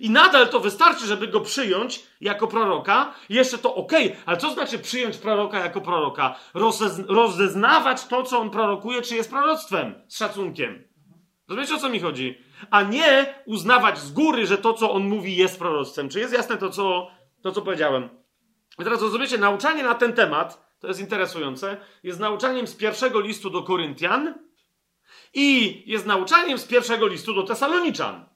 I 0.00 0.10
nadal 0.10 0.48
to 0.48 0.60
wystarczy, 0.60 1.06
żeby 1.06 1.28
go 1.28 1.40
przyjąć 1.40 2.06
jako 2.20 2.46
proroka. 2.46 3.14
Jeszcze 3.28 3.58
to 3.58 3.74
ok, 3.74 3.92
ale 4.26 4.36
co 4.36 4.50
znaczy 4.50 4.78
przyjąć 4.78 5.16
proroka 5.16 5.58
jako 5.58 5.80
proroka? 5.80 6.34
rozeznawać 7.08 8.06
to, 8.06 8.22
co 8.22 8.38
on 8.38 8.50
prorokuje, 8.50 9.02
czy 9.02 9.16
jest 9.16 9.30
proroctwem 9.30 9.94
z 10.08 10.16
szacunkiem. 10.16 10.84
Rozumiecie, 11.48 11.74
o 11.74 11.78
co 11.78 11.88
mi 11.88 12.00
chodzi? 12.00 12.38
A 12.70 12.82
nie 12.82 13.34
uznawać 13.46 13.98
z 13.98 14.12
góry, 14.12 14.46
że 14.46 14.58
to, 14.58 14.74
co 14.74 14.92
on 14.92 15.08
mówi, 15.08 15.36
jest 15.36 15.58
proroctwem. 15.58 16.08
Czy 16.08 16.20
jest 16.20 16.32
jasne 16.32 16.56
to, 16.56 16.70
co, 16.70 17.10
to, 17.42 17.52
co 17.52 17.62
powiedziałem? 17.62 18.08
I 18.78 18.84
teraz 18.84 19.02
rozumiecie, 19.02 19.38
nauczanie 19.38 19.82
na 19.82 19.94
ten 19.94 20.12
temat, 20.12 20.71
to 20.82 20.88
jest 20.88 21.00
interesujące, 21.00 21.76
jest 22.02 22.20
nauczaniem 22.20 22.66
z 22.66 22.76
pierwszego 22.76 23.20
listu 23.20 23.50
do 23.50 23.62
Koryntian 23.62 24.34
i 25.34 25.82
jest 25.86 26.06
nauczaniem 26.06 26.58
z 26.58 26.64
pierwszego 26.64 27.06
listu 27.06 27.34
do 27.34 27.42
Tesaloniczan. 27.42 28.28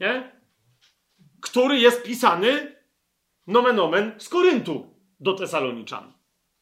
Nie? 0.00 0.40
Który 1.42 1.78
jest 1.78 2.02
pisany 2.02 2.76
nomen 3.46 3.80
omen 3.80 4.14
z 4.18 4.28
Koryntu 4.28 4.94
do 5.20 5.32
Tesaloniczan. 5.32 6.12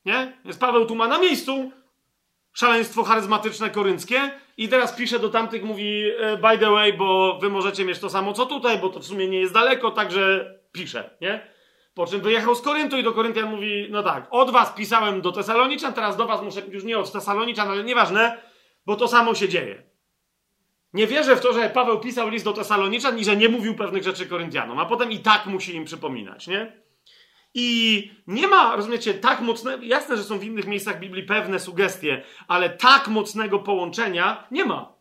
Nie? 0.05 0.41
Jest 0.45 0.61
Paweł 0.61 0.87
tu 0.87 0.95
ma 0.95 1.09
na 1.09 1.19
miejscu 1.19 1.73
szaleństwo 2.53 3.03
charyzmatyczne 3.03 3.71
korynckie 3.71 4.31
i 4.57 4.69
teraz 4.69 4.93
pisze 4.93 5.19
do 5.19 5.29
tamtych, 5.29 5.65
mówi 5.65 6.03
e, 6.19 6.37
by 6.37 6.59
the 6.59 6.71
way, 6.71 6.93
bo 6.93 7.39
wy 7.39 7.51
możecie 7.51 7.85
mieć 7.85 7.99
to 7.99 8.11
samo 8.11 8.33
co 8.33 8.47
tutaj, 8.47 8.79
bo 8.79 8.89
to 8.89 9.01
w 9.01 9.07
sumie 9.07 9.29
nie 9.29 9.41
jest 9.41 9.55
daleko, 9.55 9.91
także 9.91 10.55
pisze, 10.73 11.17
nie? 11.21 11.54
Po 11.95 12.07
czym 12.07 12.21
wyjechał 12.21 12.55
z 12.55 12.61
Koryntu 12.61 12.97
i 12.99 13.03
do 13.03 13.13
Koryntian 13.13 13.51
mówi, 13.51 13.87
no 13.91 14.03
tak, 14.03 14.27
od 14.31 14.51
was 14.51 14.73
pisałem 14.73 15.21
do 15.23 15.33
Tesaloniczan, 15.33 15.93
teraz 15.93 16.17
do 16.17 16.27
was 16.27 16.43
muszę 16.43 16.61
już 16.69 16.85
nie 16.85 16.99
od 16.99 17.13
Tesaloniczan, 17.13 17.71
ale 17.71 17.85
nieważne, 17.85 18.43
bo 18.87 18.97
to 18.97 19.09
samo 19.09 19.35
się 19.35 19.49
dzieje. 19.49 19.83
Nie 20.93 21.07
wierzę 21.07 21.37
w 21.37 21.41
to, 21.41 21.53
że 21.53 21.71
Paweł 21.71 22.01
pisał 22.01 22.29
list 22.29 22.45
do 22.45 22.53
Tesaloniczan 22.53 23.19
i 23.19 23.25
że 23.25 23.37
nie 23.37 23.49
mówił 23.49 23.75
pewnych 23.75 24.03
rzeczy 24.03 24.27
Koryntianom, 24.27 24.79
a 24.79 24.87
potem 24.87 25.13
i 25.13 25.19
tak 25.19 25.47
musi 25.47 25.75
im 25.75 25.85
przypominać, 25.85 26.47
nie? 26.47 26.85
I 27.55 28.11
nie 28.27 28.49
ma, 28.49 28.77
rozumiecie, 28.77 29.15
tak 29.15 29.41
mocnego, 29.41 29.85
jasne, 29.85 30.17
że 30.17 30.25
są 30.25 30.39
w 30.39 30.45
innych 30.45 30.67
miejscach 30.67 31.01
Biblii 31.01 31.23
pewne 31.23 31.61
sugestie, 31.61 32.23
ale 32.49 32.71
tak 32.71 33.09
mocnego 33.09 33.59
połączenia 33.59 34.47
nie 34.51 34.65
ma. 34.65 34.95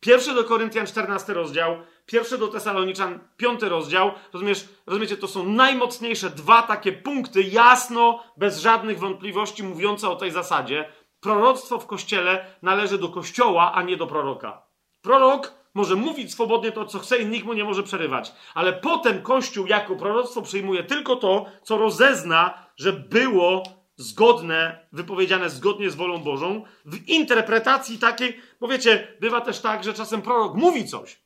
Pierwszy 0.00 0.34
do 0.34 0.44
Koryntian, 0.44 0.86
14 0.86 1.34
rozdział, 1.34 1.76
pierwszy 2.06 2.38
do 2.38 2.48
Tesaloniczan, 2.48 3.18
5 3.36 3.62
rozdział. 3.62 4.12
Rozumiesz, 4.32 4.68
rozumiecie, 4.86 5.16
to 5.16 5.28
są 5.28 5.48
najmocniejsze 5.48 6.30
dwa 6.30 6.62
takie 6.62 6.92
punkty, 6.92 7.42
jasno, 7.42 8.22
bez 8.36 8.60
żadnych 8.60 8.98
wątpliwości, 8.98 9.62
mówiące 9.62 10.08
o 10.08 10.16
tej 10.16 10.30
zasadzie. 10.30 10.88
Proroctwo 11.20 11.78
w 11.78 11.86
kościele 11.86 12.46
należy 12.62 12.98
do 12.98 13.08
kościoła, 13.08 13.72
a 13.72 13.82
nie 13.82 13.96
do 13.96 14.06
proroka. 14.06 14.62
Prorok 15.02 15.54
może 15.74 15.94
mówić 15.94 16.32
swobodnie 16.32 16.72
to, 16.72 16.84
co 16.84 16.98
chce 16.98 17.18
i 17.18 17.26
nikt 17.26 17.46
mu 17.46 17.52
nie 17.52 17.64
może 17.64 17.82
przerywać. 17.82 18.32
Ale 18.54 18.72
potem 18.72 19.22
Kościół 19.22 19.66
jako 19.66 19.96
proroctwo 19.96 20.42
przyjmuje 20.42 20.84
tylko 20.84 21.16
to, 21.16 21.46
co 21.62 21.78
rozezna, 21.78 22.66
że 22.76 22.92
było 22.92 23.62
zgodne, 23.96 24.88
wypowiedziane 24.92 25.50
zgodnie 25.50 25.90
z 25.90 25.94
wolą 25.94 26.18
Bożą, 26.18 26.64
w 26.84 27.08
interpretacji 27.08 27.98
takiej, 27.98 28.40
bo 28.60 28.68
wiecie, 28.68 29.16
bywa 29.20 29.40
też 29.40 29.60
tak, 29.60 29.84
że 29.84 29.94
czasem 29.94 30.22
prorok 30.22 30.54
mówi 30.54 30.88
coś. 30.88 31.25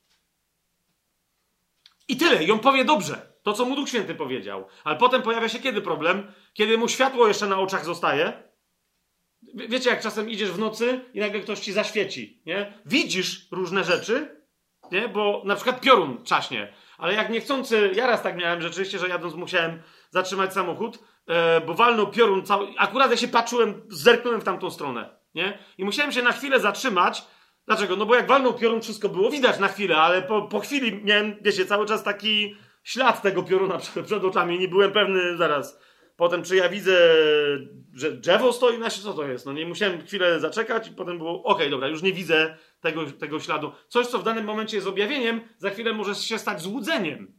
I 2.11 2.17
tyle, 2.17 2.45
i 2.45 2.51
on 2.51 2.59
powie 2.59 2.85
dobrze, 2.85 3.33
to 3.43 3.53
co 3.53 3.65
mu 3.65 3.77
Duch 3.77 3.89
Święty 3.89 4.15
powiedział. 4.15 4.67
Ale 4.85 4.97
potem 4.97 5.23
pojawia 5.23 5.49
się 5.49 5.59
kiedy 5.59 5.81
problem? 5.81 6.33
Kiedy 6.55 6.79
mu 6.79 6.89
światło 6.89 7.29
jeszcze 7.29 7.47
na 7.47 7.61
oczach 7.61 7.85
zostaje. 7.85 8.33
Wiecie, 9.55 9.91
jak 9.91 10.01
czasem 10.01 10.31
idziesz 10.31 10.51
w 10.51 10.59
nocy 10.59 11.01
i 11.15 11.21
nagle 11.21 11.41
ktoś 11.41 11.61
ci 11.61 11.73
zaświeci, 11.73 12.43
nie? 12.47 12.73
Widzisz 12.87 13.49
różne 13.51 13.85
rzeczy, 13.85 14.41
nie? 14.93 15.09
Bo 15.09 15.43
na 15.45 15.55
przykład 15.55 15.81
piorun 15.81 16.25
czaśnie. 16.25 16.73
Ale 16.99 17.15
jak 17.15 17.31
niechcący, 17.31 17.91
ja 17.95 18.07
raz 18.07 18.23
tak 18.23 18.37
miałem 18.37 18.63
rzeczywiście, 18.63 18.99
że 18.99 19.09
jadąc 19.09 19.35
musiałem 19.35 19.83
zatrzymać 20.11 20.53
samochód, 20.53 20.99
e, 21.27 21.61
bo 21.61 21.75
walnął 21.75 22.11
piorun 22.11 22.47
cały. 22.47 22.69
Akurat 22.79 23.11
ja 23.11 23.17
się 23.17 23.29
patrzyłem, 23.29 23.83
zerknąłem 23.89 24.41
w 24.41 24.45
tamtą 24.45 24.71
stronę, 24.71 25.11
nie? 25.35 25.59
I 25.79 25.85
musiałem 25.85 26.13
się 26.13 26.23
na 26.23 26.33
chwilę 26.33 26.61
zatrzymać. 26.61 27.25
Dlaczego? 27.71 27.97
No 27.97 28.07
bo 28.07 28.15
jak 28.15 28.27
walnął 28.27 28.55
piorun, 28.55 28.81
wszystko 28.81 29.09
było 29.09 29.31
widać 29.31 29.59
na 29.59 29.69
chwilę, 29.69 29.97
ale 29.97 30.23
po, 30.23 30.43
po 30.43 30.61
chwili 30.61 31.05
miałem, 31.05 31.37
wiecie, 31.41 31.67
cały 31.67 31.87
czas 31.87 32.03
taki 32.03 32.57
ślad 32.85 33.23
tego 33.23 33.43
pioruna 33.43 33.79
przed, 33.83 34.07
przed 34.07 34.25
oczami. 34.25 34.59
Nie 34.59 34.69
byłem 34.69 34.93
pewny, 34.93 35.37
zaraz, 35.37 35.81
Potem, 36.17 36.43
czy 36.43 36.57
ja 36.57 36.69
widzę, 36.69 36.99
że 37.95 38.13
drzewo 38.13 38.53
stoi 38.53 38.79
na 38.79 38.91
co 38.91 39.13
to 39.13 39.27
jest? 39.27 39.47
No 39.47 39.53
nie 39.53 39.67
musiałem 39.67 40.07
chwilę 40.07 40.41
zaczekać 40.41 40.89
i 40.89 40.91
potem 40.91 41.19
było, 41.19 41.31
okej, 41.31 41.53
okay, 41.53 41.71
dobra, 41.71 41.89
już 41.89 42.03
nie 42.03 42.13
widzę 42.13 42.57
tego, 42.81 43.07
tego 43.07 43.41
śladu. 43.41 43.73
Coś, 43.89 44.07
co 44.07 44.19
w 44.19 44.23
danym 44.23 44.45
momencie 44.45 44.77
jest 44.77 44.89
objawieniem, 44.89 45.41
za 45.59 45.71
chwilę 45.71 45.93
może 45.93 46.15
się 46.15 46.39
stać 46.39 46.63
złudzeniem. 46.63 47.39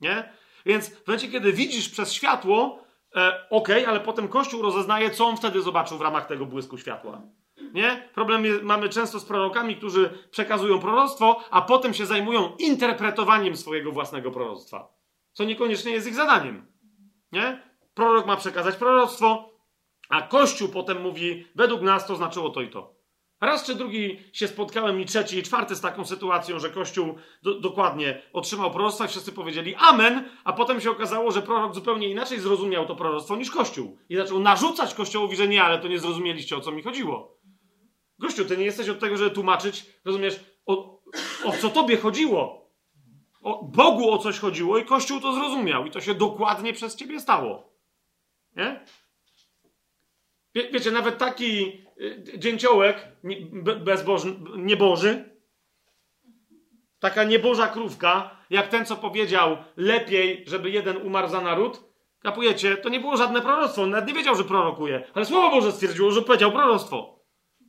Nie? 0.00 0.32
Więc 0.66 0.88
w 0.88 1.06
momencie, 1.06 1.28
kiedy 1.28 1.52
widzisz 1.52 1.88
przez 1.88 2.12
światło, 2.12 2.84
e, 3.16 3.48
okej, 3.50 3.82
okay, 3.82 3.88
ale 3.88 4.00
potem 4.00 4.28
Kościół 4.28 4.62
rozeznaje, 4.62 5.10
co 5.10 5.26
on 5.26 5.36
wtedy 5.36 5.62
zobaczył 5.62 5.98
w 5.98 6.02
ramach 6.02 6.26
tego 6.26 6.46
błysku 6.46 6.78
światła. 6.78 7.22
Nie? 7.74 8.08
Problem 8.14 8.44
jest, 8.44 8.62
mamy 8.62 8.88
często 8.88 9.20
z 9.20 9.24
prorokami, 9.24 9.76
którzy 9.76 10.10
przekazują 10.30 10.78
proroctwo, 10.78 11.40
a 11.50 11.62
potem 11.62 11.94
się 11.94 12.06
zajmują 12.06 12.56
interpretowaniem 12.58 13.56
swojego 13.56 13.92
własnego 13.92 14.30
proroctwa. 14.30 14.94
Co 15.32 15.44
niekoniecznie 15.44 15.92
jest 15.92 16.06
ich 16.06 16.14
zadaniem. 16.14 16.66
Nie? 17.32 17.62
Prorok 17.94 18.26
ma 18.26 18.36
przekazać 18.36 18.76
proroctwo, 18.76 19.50
a 20.08 20.22
Kościół 20.22 20.68
potem 20.68 21.02
mówi, 21.02 21.46
według 21.54 21.82
nas 21.82 22.06
to 22.06 22.16
znaczyło 22.16 22.50
to 22.50 22.62
i 22.62 22.68
to. 22.68 22.94
Raz 23.40 23.64
czy 23.64 23.74
drugi 23.74 24.18
się 24.32 24.48
spotkałem 24.48 25.00
i 25.00 25.06
trzeci 25.06 25.38
i 25.38 25.42
czwarty 25.42 25.76
z 25.76 25.80
taką 25.80 26.04
sytuacją, 26.04 26.58
że 26.58 26.70
Kościół 26.70 27.14
do, 27.42 27.60
dokładnie 27.60 28.22
otrzymał 28.32 28.70
proroctwo 28.70 29.04
i 29.04 29.08
wszyscy 29.08 29.32
powiedzieli 29.32 29.74
amen, 29.74 30.28
a 30.44 30.52
potem 30.52 30.80
się 30.80 30.90
okazało, 30.90 31.30
że 31.30 31.42
prorok 31.42 31.74
zupełnie 31.74 32.08
inaczej 32.08 32.40
zrozumiał 32.40 32.86
to 32.86 32.96
proroctwo 32.96 33.36
niż 33.36 33.50
Kościół. 33.50 33.98
I 34.08 34.16
zaczął 34.16 34.40
narzucać 34.40 34.94
Kościołowi, 34.94 35.36
że 35.36 35.48
nie, 35.48 35.64
ale 35.64 35.78
to 35.78 35.88
nie 35.88 35.98
zrozumieliście, 35.98 36.56
o 36.56 36.60
co 36.60 36.72
mi 36.72 36.82
chodziło. 36.82 37.38
Gościu, 38.18 38.44
ty 38.44 38.56
nie 38.56 38.64
jesteś 38.64 38.88
od 38.88 39.00
tego, 39.00 39.16
żeby 39.16 39.30
tłumaczyć, 39.30 39.86
rozumiesz, 40.04 40.40
o, 40.66 41.00
o 41.44 41.52
co 41.60 41.70
tobie 41.70 41.96
chodziło. 41.96 42.70
O 43.42 43.64
Bogu 43.64 44.10
o 44.10 44.18
coś 44.18 44.38
chodziło 44.38 44.78
i 44.78 44.84
Kościół 44.84 45.20
to 45.20 45.32
zrozumiał 45.32 45.86
i 45.86 45.90
to 45.90 46.00
się 46.00 46.14
dokładnie 46.14 46.72
przez 46.72 46.96
ciebie 46.96 47.20
stało. 47.20 47.72
Nie? 48.56 48.84
Wie, 50.54 50.70
wiecie, 50.70 50.90
nawet 50.90 51.18
taki 51.18 51.82
y, 52.00 52.38
dzięciołek 52.38 53.08
bezbożny, 53.84 54.32
nieboży, 54.56 55.38
taka 56.98 57.24
nieboża 57.24 57.68
krówka, 57.68 58.36
jak 58.50 58.68
ten, 58.68 58.86
co 58.86 58.96
powiedział, 58.96 59.56
lepiej, 59.76 60.44
żeby 60.46 60.70
jeden 60.70 60.96
umarł 60.96 61.28
za 61.28 61.40
naród, 61.40 61.84
kapujecie, 62.20 62.76
to 62.76 62.88
nie 62.88 63.00
było 63.00 63.16
żadne 63.16 63.42
proroctwo. 63.42 63.82
On 63.82 63.90
nawet 63.90 64.08
nie 64.08 64.14
wiedział, 64.14 64.34
że 64.34 64.44
prorokuje. 64.44 65.04
Ale 65.14 65.24
Słowo 65.24 65.50
Boże 65.50 65.72
stwierdziło, 65.72 66.10
że 66.10 66.22
powiedział 66.22 66.52
proroctwo. 66.52 67.23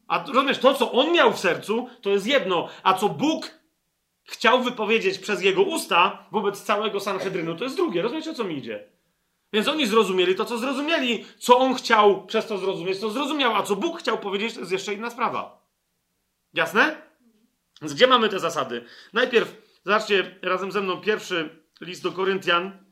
A 0.08 0.24
rozumiesz, 0.28 0.60
to, 0.60 0.74
co 0.74 0.91
on 0.91 1.12
miał 1.12 1.34
w 1.34 1.39
sercu, 1.39 1.89
to 2.02 2.10
jest 2.10 2.28
jedno, 2.28 2.70
a 2.84 2.94
co 2.94 3.10
Bóg 3.10 3.52
chciał 4.24 4.63
wypowiedzieć 4.63 5.20
przez 5.20 5.41
jego 5.41 5.62
usta 5.62 6.28
wobec 6.32 6.63
całego 6.63 7.00
Sanhedrynu, 7.00 7.56
to 7.56 7.63
jest 7.63 7.76
drugie. 7.76 8.02
Rozumiecie, 8.02 8.32
o 8.32 8.34
co 8.34 8.44
mi 8.44 8.58
idzie? 8.58 8.89
Więc 9.54 9.68
oni 9.68 9.88
zrozumieli 9.88 10.36
to, 10.36 10.46
co 10.46 10.58
zrozumieli. 10.58 11.26
Co 11.38 11.58
on 11.58 11.76
chciał 11.76 12.26
przez 12.26 12.48
to 12.48 12.58
zrozumieć, 12.58 13.00
to 13.00 13.10
zrozumiał, 13.10 13.56
a 13.56 13.63
co 13.63 13.76
Bóg 13.76 14.00
chciał 14.00 14.18
powiedzieć, 14.18 14.54
to 14.54 14.60
jest 14.60 14.72
jeszcze 14.72 14.94
inna 14.94 15.10
sprawa. 15.10 15.65
Jasne? 16.54 17.02
Więc 17.82 17.94
gdzie 17.94 18.08
mamy 18.08 18.30
te 18.30 18.39
zasady? 18.39 18.86
Najpierw, 19.13 19.56
zobaczcie 19.86 20.39
razem 20.41 20.72
ze 20.72 20.82
mną 20.82 21.02
pierwszy 21.02 21.65
list 21.82 22.04
do 22.04 22.12
Koryntian, 22.12 22.86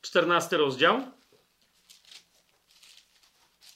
14 0.00 0.56
rozdział. 0.56 1.02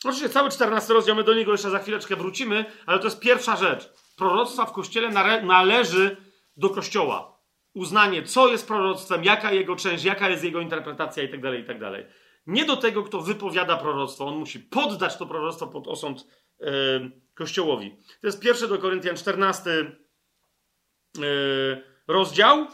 Oczywiście 0.04 0.28
cały 0.28 0.50
14 0.50 0.94
rozdział, 0.94 1.16
my 1.16 1.24
do 1.24 1.35
niego 1.35 1.52
jeszcze 1.52 1.70
za 1.70 1.78
chwileczkę 1.78 2.16
wrócimy, 2.16 2.64
ale 2.87 2.98
to 2.98 3.04
jest 3.04 3.20
pierwsza 3.20 3.56
rzecz. 3.56 3.92
Proroctwa 4.16 4.66
w 4.66 4.72
Kościele 4.72 5.09
należy 5.42 6.16
do 6.56 6.70
Kościoła. 6.70 7.37
Uznanie, 7.74 8.22
co 8.22 8.48
jest 8.48 8.68
proroctwem, 8.68 9.24
jaka 9.24 9.52
jego 9.52 9.76
część, 9.76 10.04
jaka 10.04 10.28
jest 10.28 10.44
jego 10.44 10.61
interpretacja 10.61 11.22
itd., 11.22 11.50
tak 11.50 11.59
itd. 11.59 11.90
Tak 11.92 12.12
Nie 12.46 12.64
do 12.64 12.76
tego, 12.76 13.02
kto 13.02 13.20
wypowiada 13.20 13.76
proroctwo. 13.76 14.26
On 14.26 14.37
musi 14.37 14.61
poddać 14.61 15.16
to 15.16 15.26
proroctwo 15.26 15.66
pod 15.66 15.88
osąd 15.88 16.26
yy, 16.61 16.66
Kościołowi. 17.35 17.96
To 18.20 18.26
jest 18.26 18.40
pierwszy 18.40 18.68
do 18.68 18.78
Koryntian 18.78 19.16
14 19.16 19.70
yy, 21.18 21.82
rozdział 22.09 22.66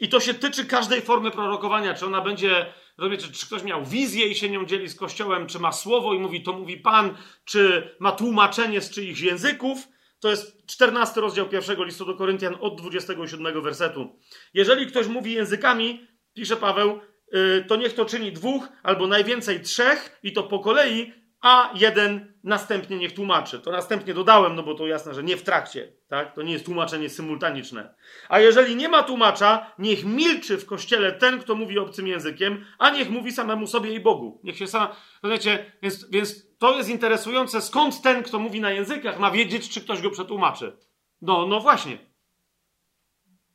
i 0.00 0.08
to 0.08 0.20
się 0.20 0.34
tyczy 0.34 0.64
każdej 0.64 1.00
formy 1.00 1.30
prorokowania. 1.30 1.94
Czy 1.94 2.06
ona 2.06 2.20
będzie 2.20 2.72
Rozumiecie, 2.98 3.28
czy 3.32 3.46
ktoś 3.46 3.62
miał 3.62 3.84
wizję 3.84 4.26
i 4.26 4.34
się 4.34 4.50
nią 4.50 4.64
dzieli 4.64 4.88
z 4.88 4.94
Kościołem, 4.94 5.46
czy 5.46 5.58
ma 5.58 5.72
słowo 5.72 6.14
i 6.14 6.18
mówi, 6.18 6.42
to 6.42 6.52
mówi 6.52 6.76
Pan, 6.76 7.16
czy 7.44 7.90
ma 8.00 8.12
tłumaczenie 8.12 8.80
z 8.80 8.90
czyichś 8.90 9.20
języków. 9.20 9.88
To 10.20 10.30
jest 10.30 10.66
14 10.66 11.20
rozdział 11.20 11.48
pierwszego 11.48 11.84
listu 11.84 12.04
do 12.04 12.14
Koryntian 12.14 12.56
od 12.60 12.80
27 12.80 13.62
wersetu. 13.62 14.18
Jeżeli 14.54 14.86
ktoś 14.86 15.06
mówi 15.06 15.32
językami, 15.32 16.06
pisze 16.34 16.56
Paweł, 16.56 17.00
y, 17.34 17.64
to 17.68 17.76
niech 17.76 17.94
to 17.94 18.04
czyni 18.04 18.32
dwóch 18.32 18.68
albo 18.82 19.06
najwięcej 19.06 19.60
trzech 19.60 20.18
i 20.22 20.32
to 20.32 20.42
po 20.42 20.58
kolei, 20.58 21.12
a 21.40 21.70
jeden 21.74 22.34
następnie 22.44 22.98
niech 22.98 23.14
tłumaczy. 23.14 23.60
To 23.60 23.70
następnie 23.70 24.14
dodałem, 24.14 24.56
no 24.56 24.62
bo 24.62 24.74
to 24.74 24.86
jasne, 24.86 25.14
że 25.14 25.22
nie 25.22 25.36
w 25.36 25.42
trakcie, 25.42 25.92
tak? 26.08 26.34
To 26.34 26.42
nie 26.42 26.52
jest 26.52 26.64
tłumaczenie 26.64 27.10
symultaniczne. 27.10 27.94
A 28.28 28.40
jeżeli 28.40 28.76
nie 28.76 28.88
ma 28.88 29.02
tłumacza, 29.02 29.72
niech 29.78 30.04
milczy 30.04 30.58
w 30.58 30.66
kościele 30.66 31.12
ten, 31.12 31.40
kto 31.40 31.54
mówi 31.54 31.78
obcym 31.78 32.06
językiem, 32.06 32.64
a 32.78 32.90
niech 32.90 33.10
mówi 33.10 33.32
samemu 33.32 33.66
sobie 33.66 33.94
i 33.94 34.00
Bogu. 34.00 34.40
Niech 34.44 34.56
się 34.56 34.66
sam, 34.66 34.88
rozumiecie, 35.22 35.72
więc, 35.82 36.10
więc 36.10 36.58
to 36.58 36.76
jest 36.76 36.88
interesujące, 36.88 37.60
skąd 37.60 38.02
ten, 38.02 38.22
kto 38.22 38.38
mówi 38.38 38.60
na 38.60 38.70
językach, 38.70 39.18
ma 39.18 39.30
wiedzieć, 39.30 39.68
czy 39.68 39.80
ktoś 39.80 40.02
go 40.02 40.10
przetłumaczy. 40.10 40.76
No, 41.22 41.46
no 41.46 41.60
właśnie. 41.60 42.07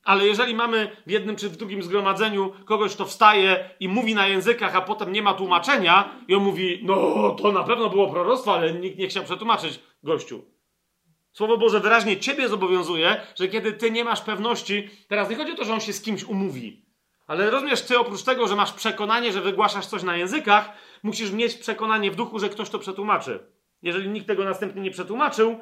Ale 0.04 0.28
jeżeli 0.28 0.56
mamy 0.56 0.98
w 1.08 1.12
jednym 1.12 1.36
czy 1.36 1.50
w 1.50 1.58
drugim 1.58 1.84
zgromadzeniu 1.84 2.54
kogoś, 2.66 2.94
kto 2.94 3.06
wstaje 3.06 3.70
i 3.80 3.89
mówi 3.89 4.16
na 4.16 4.28
językach, 4.28 4.76
a 4.76 4.82
potem 4.82 5.12
nie 5.12 5.22
ma 5.22 5.34
tłumaczenia, 5.34 6.10
i 6.28 6.36
on 6.36 6.44
mówi, 6.44 6.80
no 6.84 7.30
to 7.42 7.52
na 7.52 7.63
pewno 7.63 7.89
było 7.89 8.10
proroctwo, 8.10 8.54
ale 8.54 8.74
nikt 8.74 8.98
nie 8.98 9.08
chciał 9.08 9.24
przetłumaczyć 9.24 9.80
gościu. 10.04 10.46
Słowo 11.34 11.58
Boże 11.58 11.80
wyraźnie 11.80 12.18
ciebie 12.18 12.50
zobowiązuje, 12.50 13.22
że 13.36 13.48
kiedy 13.48 13.74
ty 13.74 13.92
nie 13.92 14.04
masz 14.04 14.22
pewności, 14.22 14.89
teraz 15.08 15.30
nie 15.30 15.36
chodzi 15.36 15.52
o 15.52 15.56
to, 15.56 15.66
że 15.66 15.74
on 15.74 15.80
się 15.80 15.94
z 15.94 16.02
kimś 16.02 16.24
umówi, 16.24 16.86
ale 17.28 17.52
rozumiesz, 17.52 17.82
ty 17.82 18.00
oprócz 18.00 18.24
tego, 18.24 18.48
że 18.48 18.56
masz 18.56 18.74
przekonanie, 18.74 19.32
że 19.32 19.42
wygłaszasz 19.42 19.86
coś 19.86 20.04
na 20.04 20.18
językach, 20.18 20.70
musisz 21.04 21.32
mieć 21.32 21.56
przekonanie 21.56 22.12
w 22.12 22.16
duchu, 22.16 22.39
że 22.39 22.50
ktoś 22.50 22.70
to 22.70 22.80
przetłumaczy. 22.80 23.39
Jeżeli 23.82 24.10
nikt 24.10 24.28
tego 24.28 24.44
następnie 24.44 24.82
nie 24.82 24.92
przetłumaczył, 24.92 25.60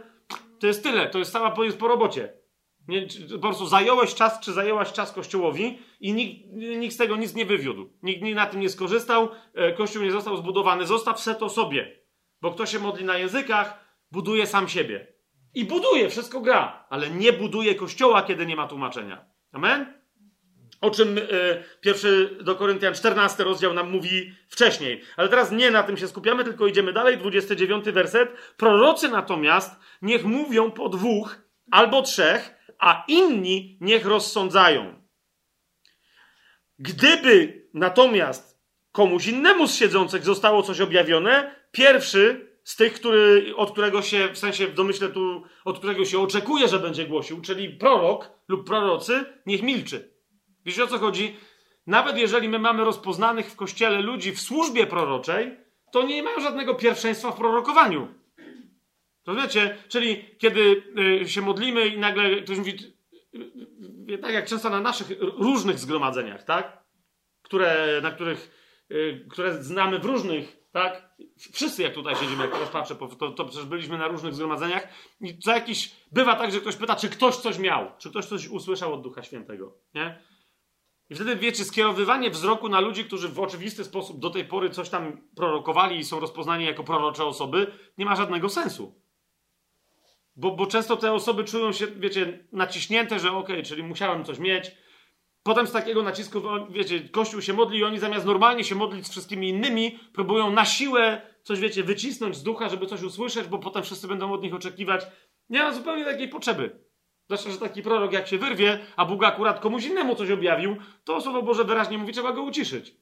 to 0.59 0.67
jest 0.67 0.83
tyle, 0.83 1.09
to 1.09 1.19
jest 1.19 1.31
cała 1.31 1.51
po 1.79 1.87
robocie. 1.87 2.40
Nie, 2.87 3.07
po 3.31 3.39
prostu 3.39 3.65
zająłeś 3.65 4.15
czas, 4.15 4.39
czy 4.39 4.53
zajęłaś 4.53 4.93
czas 4.93 5.11
Kościołowi 5.11 5.79
i 5.99 6.13
nikt, 6.13 6.53
nikt 6.53 6.93
z 6.93 6.97
tego 6.97 7.15
nic 7.15 7.35
nie 7.35 7.45
wywiódł. 7.45 7.89
Nikt 8.03 8.23
na 8.35 8.45
tym 8.45 8.59
nie 8.59 8.69
skorzystał, 8.69 9.29
e, 9.53 9.73
Kościół 9.73 10.03
nie 10.03 10.11
został 10.11 10.37
zbudowany. 10.37 10.85
Zostaw 10.85 11.19
se 11.19 11.35
to 11.35 11.49
sobie. 11.49 12.01
Bo 12.41 12.51
kto 12.51 12.65
się 12.65 12.79
modli 12.79 13.05
na 13.05 13.17
językach, 13.17 13.85
buduje 14.11 14.47
sam 14.47 14.67
siebie. 14.67 15.07
I 15.53 15.65
buduje, 15.65 16.09
wszystko 16.09 16.41
gra, 16.41 16.87
ale 16.89 17.09
nie 17.09 17.33
buduje 17.33 17.75
Kościoła, 17.75 18.21
kiedy 18.21 18.45
nie 18.45 18.55
ma 18.55 18.67
tłumaczenia. 18.67 19.25
Amen? 19.51 20.01
O 20.81 20.91
czym 20.91 21.17
y, 21.17 21.21
pierwszy 21.81 22.37
do 22.43 22.55
Koryntian 22.55 22.93
14 22.93 23.43
rozdział 23.43 23.73
nam 23.73 23.91
mówi 23.91 24.33
wcześniej. 24.49 25.01
Ale 25.17 25.29
teraz 25.29 25.51
nie 25.51 25.71
na 25.71 25.83
tym 25.83 25.97
się 25.97 26.07
skupiamy, 26.07 26.43
tylko 26.43 26.67
idziemy 26.67 26.93
dalej. 26.93 27.17
29 27.17 27.85
werset. 27.85 28.53
Prorocy 28.57 29.09
natomiast 29.09 29.79
niech 30.01 30.25
mówią 30.25 30.71
po 30.71 30.89
dwóch 30.89 31.41
albo 31.71 32.01
trzech, 32.01 32.60
a 32.81 33.03
inni 33.07 33.77
niech 33.81 34.05
rozsądzają. 34.05 35.01
Gdyby 36.79 37.61
natomiast 37.73 38.61
komuś 38.91 39.27
innemu 39.27 39.67
z 39.67 39.75
siedzących 39.75 40.23
zostało 40.23 40.63
coś 40.63 40.81
objawione, 40.81 41.55
pierwszy 41.71 42.51
z 42.63 42.75
tych, 42.75 42.93
który, 42.93 43.53
od 43.55 43.71
którego 43.71 44.01
się, 44.01 44.29
w 44.33 44.37
sensie 44.37 44.67
w 44.67 44.73
domyśle 44.73 45.09
tu, 45.09 45.43
od 45.65 45.77
którego 45.77 46.05
się 46.05 46.19
oczekuje, 46.19 46.67
że 46.67 46.79
będzie 46.79 47.05
głosił, 47.05 47.41
czyli 47.41 47.69
prorok 47.69 48.31
lub 48.47 48.67
prorocy, 48.67 49.25
niech 49.45 49.61
milczy. 49.61 50.13
Wiecie 50.65 50.83
o 50.83 50.87
co 50.87 50.97
chodzi? 50.97 51.35
Nawet 51.87 52.17
jeżeli 52.17 52.49
my 52.49 52.59
mamy 52.59 52.83
rozpoznanych 52.83 53.51
w 53.51 53.55
kościele 53.55 54.01
ludzi 54.01 54.31
w 54.31 54.41
służbie 54.41 54.87
proroczej, 54.87 55.57
to 55.91 56.03
nie 56.03 56.23
mają 56.23 56.39
żadnego 56.39 56.75
pierwszeństwa 56.75 57.31
w 57.31 57.37
prorokowaniu. 57.37 58.20
Rozumiecie? 59.25 59.77
Czyli 59.87 60.25
kiedy 60.37 60.83
y, 61.21 61.29
się 61.29 61.41
modlimy 61.41 61.87
i 61.87 61.99
nagle 61.99 62.41
ktoś 62.41 62.57
mówi, 62.57 62.95
y, 63.35 64.13
y, 64.13 64.17
tak 64.17 64.33
jak 64.33 64.45
często 64.45 64.69
na 64.69 64.79
naszych 64.79 65.07
różnych 65.19 65.79
zgromadzeniach, 65.79 66.43
tak? 66.43 66.83
Które, 67.41 67.99
na 68.03 68.11
których, 68.11 68.51
które 69.29 69.63
znamy 69.63 69.99
w 69.99 70.05
różnych, 70.05 70.57
tak? 70.71 71.15
Wszyscy 71.53 71.83
jak 71.83 71.93
tutaj 71.93 72.15
siedzimy, 72.15 72.43
jak 72.43 72.51
teraz 72.51 72.89
to, 73.19 73.31
to 73.31 73.45
przecież 73.45 73.65
byliśmy 73.65 73.97
na 73.97 74.07
różnych 74.07 74.33
zgromadzeniach 74.33 74.87
i 75.21 75.39
co 75.39 75.51
jakiś, 75.51 75.95
bywa 76.11 76.35
tak, 76.35 76.51
że 76.51 76.59
ktoś 76.59 76.75
pyta, 76.75 76.95
czy 76.95 77.09
ktoś 77.09 77.35
coś 77.35 77.57
miał, 77.57 77.91
czy 77.97 78.09
ktoś 78.09 78.25
coś 78.25 78.47
usłyszał 78.47 78.93
od 78.93 79.01
Ducha 79.01 79.23
Świętego, 79.23 79.77
nie? 79.93 80.21
I 81.09 81.15
wtedy, 81.15 81.35
wiecie, 81.35 81.65
skierowywanie 81.65 82.29
wzroku 82.29 82.69
na 82.69 82.79
ludzi, 82.79 83.05
którzy 83.05 83.29
w 83.29 83.39
oczywisty 83.39 83.83
sposób 83.83 84.19
do 84.19 84.29
tej 84.29 84.45
pory 84.45 84.69
coś 84.69 84.89
tam 84.89 85.21
prorokowali 85.35 85.97
i 85.97 86.03
są 86.03 86.19
rozpoznani 86.19 86.65
jako 86.65 86.83
prorocze 86.83 87.25
osoby, 87.25 87.71
nie 87.97 88.05
ma 88.05 88.15
żadnego 88.15 88.49
sensu. 88.49 89.00
Bo, 90.35 90.51
bo 90.51 90.67
często 90.67 90.97
te 90.97 91.13
osoby 91.13 91.43
czują 91.43 91.71
się, 91.71 91.87
wiecie, 91.87 92.47
naciśnięte, 92.51 93.19
że 93.19 93.31
okej, 93.31 93.55
okay, 93.55 93.63
czyli 93.63 93.83
musiałem 93.83 94.25
coś 94.25 94.39
mieć. 94.39 94.71
Potem 95.43 95.67
z 95.67 95.71
takiego 95.71 96.03
nacisku, 96.03 96.41
wiecie, 96.69 97.09
Kościół 97.09 97.41
się 97.41 97.53
modli 97.53 97.79
i 97.79 97.83
oni 97.83 97.99
zamiast 97.99 98.25
normalnie 98.25 98.63
się 98.63 98.75
modlić 98.75 99.07
z 99.07 99.11
wszystkimi 99.11 99.49
innymi, 99.49 99.99
próbują 100.13 100.51
na 100.51 100.65
siłę 100.65 101.21
coś, 101.43 101.59
wiecie, 101.59 101.83
wycisnąć 101.83 102.35
z 102.35 102.43
ducha, 102.43 102.69
żeby 102.69 102.87
coś 102.87 103.01
usłyszeć, 103.01 103.47
bo 103.47 103.59
potem 103.59 103.83
wszyscy 103.83 104.07
będą 104.07 104.33
od 104.33 104.43
nich 104.43 104.53
oczekiwać. 104.53 105.05
Nie 105.49 105.59
ma 105.59 105.73
zupełnie 105.73 106.05
takiej 106.05 106.29
potrzeby. 106.29 106.79
Zwłaszcza, 107.25 107.51
że 107.51 107.57
taki 107.57 107.81
prorok 107.81 108.13
jak 108.13 108.27
się 108.27 108.37
wyrwie, 108.37 108.79
a 108.95 109.05
Bóg 109.05 109.23
akurat 109.23 109.59
komuś 109.59 109.85
innemu 109.85 110.15
coś 110.15 110.31
objawił, 110.31 110.75
to 111.03 111.21
Słowo 111.21 111.41
Boże 111.41 111.63
wyraźnie 111.63 111.97
mówi, 111.97 112.13
trzeba 112.13 112.33
go 112.33 112.41
uciszyć. 112.43 112.95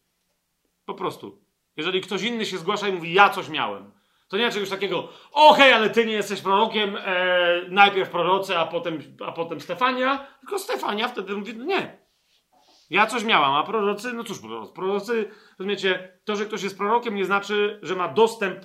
Po 0.85 0.93
prostu. 0.93 1.41
Jeżeli 1.77 2.01
ktoś 2.01 2.23
inny 2.23 2.45
się 2.45 2.57
zgłasza 2.57 2.87
i 2.87 2.93
mówi, 2.93 3.13
ja 3.13 3.29
coś 3.29 3.49
miałem, 3.49 3.91
to 4.29 4.37
nie 4.37 4.45
ma 4.45 4.51
czegoś 4.51 4.69
takiego, 4.69 5.09
okej, 5.31 5.73
ale 5.73 5.89
ty 5.89 6.05
nie 6.05 6.13
jesteś 6.13 6.41
prorokiem, 6.41 6.97
e, 6.97 7.61
najpierw 7.69 8.09
proroce, 8.09 8.59
a 8.59 8.65
potem, 8.65 8.99
a 9.25 9.31
potem 9.31 9.61
Stefania, 9.61 10.27
tylko 10.39 10.59
Stefania 10.59 11.07
wtedy 11.07 11.35
mówi, 11.35 11.53
no 11.57 11.65
nie. 11.65 11.99
Ja 12.89 13.07
coś 13.07 13.23
miałam, 13.23 13.53
a 13.53 13.63
prorocy, 13.63 14.13
no 14.13 14.23
cóż, 14.23 14.39
prorocy, 14.39 14.73
prorocy, 14.73 15.29
rozumiecie, 15.59 16.19
to, 16.25 16.35
że 16.35 16.45
ktoś 16.45 16.63
jest 16.63 16.77
prorokiem 16.77 17.15
nie 17.15 17.25
znaczy, 17.25 17.79
że 17.83 17.95
ma 17.95 18.07
dostęp 18.07 18.59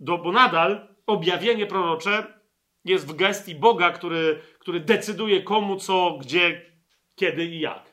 do, 0.00 0.18
bo 0.18 0.32
nadal 0.32 0.88
objawienie 1.06 1.66
prorocze 1.66 2.40
jest 2.84 3.06
w 3.06 3.16
gestii 3.16 3.54
Boga, 3.54 3.90
który, 3.90 4.40
który 4.58 4.80
decyduje 4.80 5.42
komu, 5.42 5.76
co, 5.76 6.18
gdzie, 6.20 6.72
kiedy 7.14 7.44
i 7.44 7.60
jak. 7.60 7.92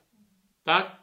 Tak? 0.63 0.98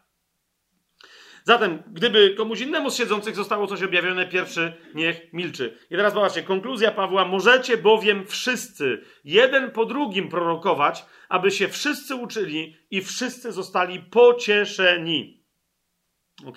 Zatem, 1.46 1.82
gdyby 1.86 2.34
komuś 2.34 2.60
innemu 2.60 2.90
z 2.90 2.96
siedzących 2.96 3.36
zostało 3.36 3.66
coś 3.66 3.82
objawione, 3.82 4.26
pierwszy 4.26 4.72
niech 4.94 5.32
milczy. 5.32 5.78
I 5.90 5.96
teraz 5.96 6.14
zobaczcie, 6.14 6.42
konkluzja 6.42 6.90
Pawła. 6.90 7.24
Możecie 7.24 7.76
bowiem 7.76 8.26
wszyscy, 8.26 9.02
jeden 9.24 9.70
po 9.70 9.84
drugim 9.84 10.28
prorokować, 10.28 11.04
aby 11.28 11.50
się 11.50 11.68
wszyscy 11.68 12.14
uczyli 12.14 12.76
i 12.90 13.02
wszyscy 13.02 13.52
zostali 13.52 14.00
pocieszeni. 14.00 15.44
Ok? 16.46 16.56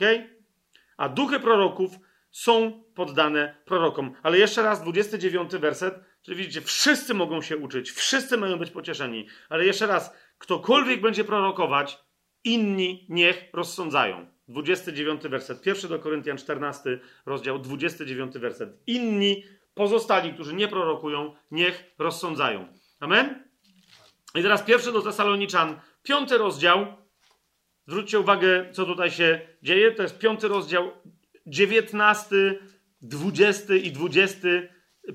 A 0.97 1.09
duchy 1.09 1.39
proroków 1.39 1.91
są 2.31 2.83
poddane 2.95 3.55
prorokom. 3.65 4.13
Ale 4.23 4.37
jeszcze 4.37 4.63
raz, 4.63 4.81
29 4.81 5.51
werset. 5.51 5.95
Czyli 6.21 6.37
widzicie, 6.37 6.61
wszyscy 6.61 7.13
mogą 7.13 7.41
się 7.41 7.57
uczyć, 7.57 7.91
wszyscy 7.91 8.37
mają 8.37 8.57
być 8.57 8.71
pocieszeni. 8.71 9.27
Ale 9.49 9.65
jeszcze 9.65 9.87
raz, 9.87 10.13
ktokolwiek 10.37 11.01
będzie 11.01 11.23
prorokować, 11.23 11.97
inni 12.43 13.05
niech 13.09 13.49
rozsądzają. 13.53 14.38
29 14.49 15.21
werset. 15.23 15.61
Pierwszy 15.61 15.87
do 15.87 15.99
Koryntian 15.99 16.37
14 16.37 16.99
rozdział, 17.25 17.59
29 17.59 18.37
werset. 18.37 18.83
Inni, 18.87 19.43
pozostali, 19.73 20.33
którzy 20.33 20.55
nie 20.55 20.67
prorokują, 20.67 21.35
niech 21.51 21.95
rozsądzają. 21.99 22.67
Amen? 22.99 23.43
I 24.35 24.41
teraz 24.41 24.63
pierwszy 24.63 24.91
do 24.91 25.01
Tesaloniczan, 25.01 25.79
piąty 26.03 26.37
rozdział. 26.37 26.85
Zwróćcie 27.87 28.19
uwagę, 28.19 28.69
co 28.71 28.85
tutaj 28.85 29.11
się 29.11 29.41
dzieje. 29.63 29.91
To 29.91 30.03
jest 30.03 30.19
piąty 30.19 30.47
rozdział, 30.47 30.91
19, 31.47 32.35
20 33.01 33.75
i 33.75 33.91
20. 33.91 34.47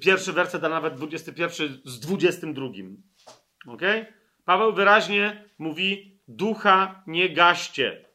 Pierwszy 0.01 0.33
werset, 0.33 0.64
a 0.64 0.68
nawet 0.68 0.94
21 0.94 1.81
z 1.85 2.01
22. 2.01 2.66
Ok? 3.66 3.83
Paweł 4.44 4.73
wyraźnie 4.73 5.44
mówi: 5.59 6.20
Ducha 6.29 7.03
nie 7.07 7.35
gaście. 7.35 8.13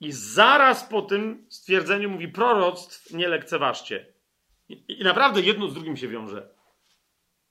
I 0.00 0.12
zaraz 0.12 0.84
po 0.84 1.02
tym 1.02 1.46
stwierdzeniu 1.48 2.10
mówi: 2.10 2.28
proroctw 2.28 3.12
nie 3.12 3.28
lekceważcie. 3.28 4.12
I, 4.68 4.84
I 5.00 5.04
naprawdę 5.04 5.40
jedno 5.40 5.68
z 5.68 5.74
drugim 5.74 5.96
się 5.96 6.08
wiąże. 6.08 6.54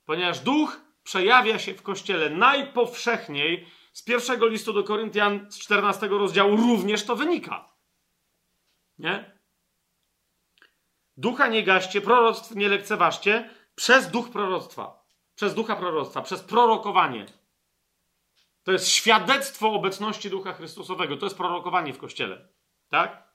Ponieważ 0.06 0.40
duch 0.40 0.82
przejawia 1.04 1.60
się 1.60 1.74
w 1.74 1.82
kościele 1.82 2.30
najpowszechniej, 2.30 3.68
z 3.94 4.04
pierwszego 4.04 4.48
listu 4.48 4.74
do 4.74 4.84
Koryntian, 4.84 5.52
z 5.52 5.60
14 5.60 6.08
rozdziału, 6.08 6.56
również 6.56 7.06
to 7.06 7.16
wynika. 7.16 7.70
Nie? 9.00 9.40
Ducha 11.18 11.48
nie 11.48 11.64
gaście, 11.64 12.02
proroctw 12.02 12.56
nie 12.56 12.70
lekceważcie 12.70 13.50
przez 13.76 14.12
duch 14.12 14.30
proroctwa, 14.30 15.06
przez 15.36 15.54
ducha 15.54 15.76
proroctwa, 15.76 16.22
przez 16.22 16.42
prorokowanie. 16.44 17.26
To 18.64 18.72
jest 18.72 18.88
świadectwo 18.88 19.72
obecności 19.72 20.30
Ducha 20.30 20.54
Chrystusowego. 20.54 21.18
To 21.18 21.26
jest 21.26 21.38
prorokowanie 21.38 21.94
w 21.94 21.98
Kościele. 21.98 22.48
Tak? 22.90 23.30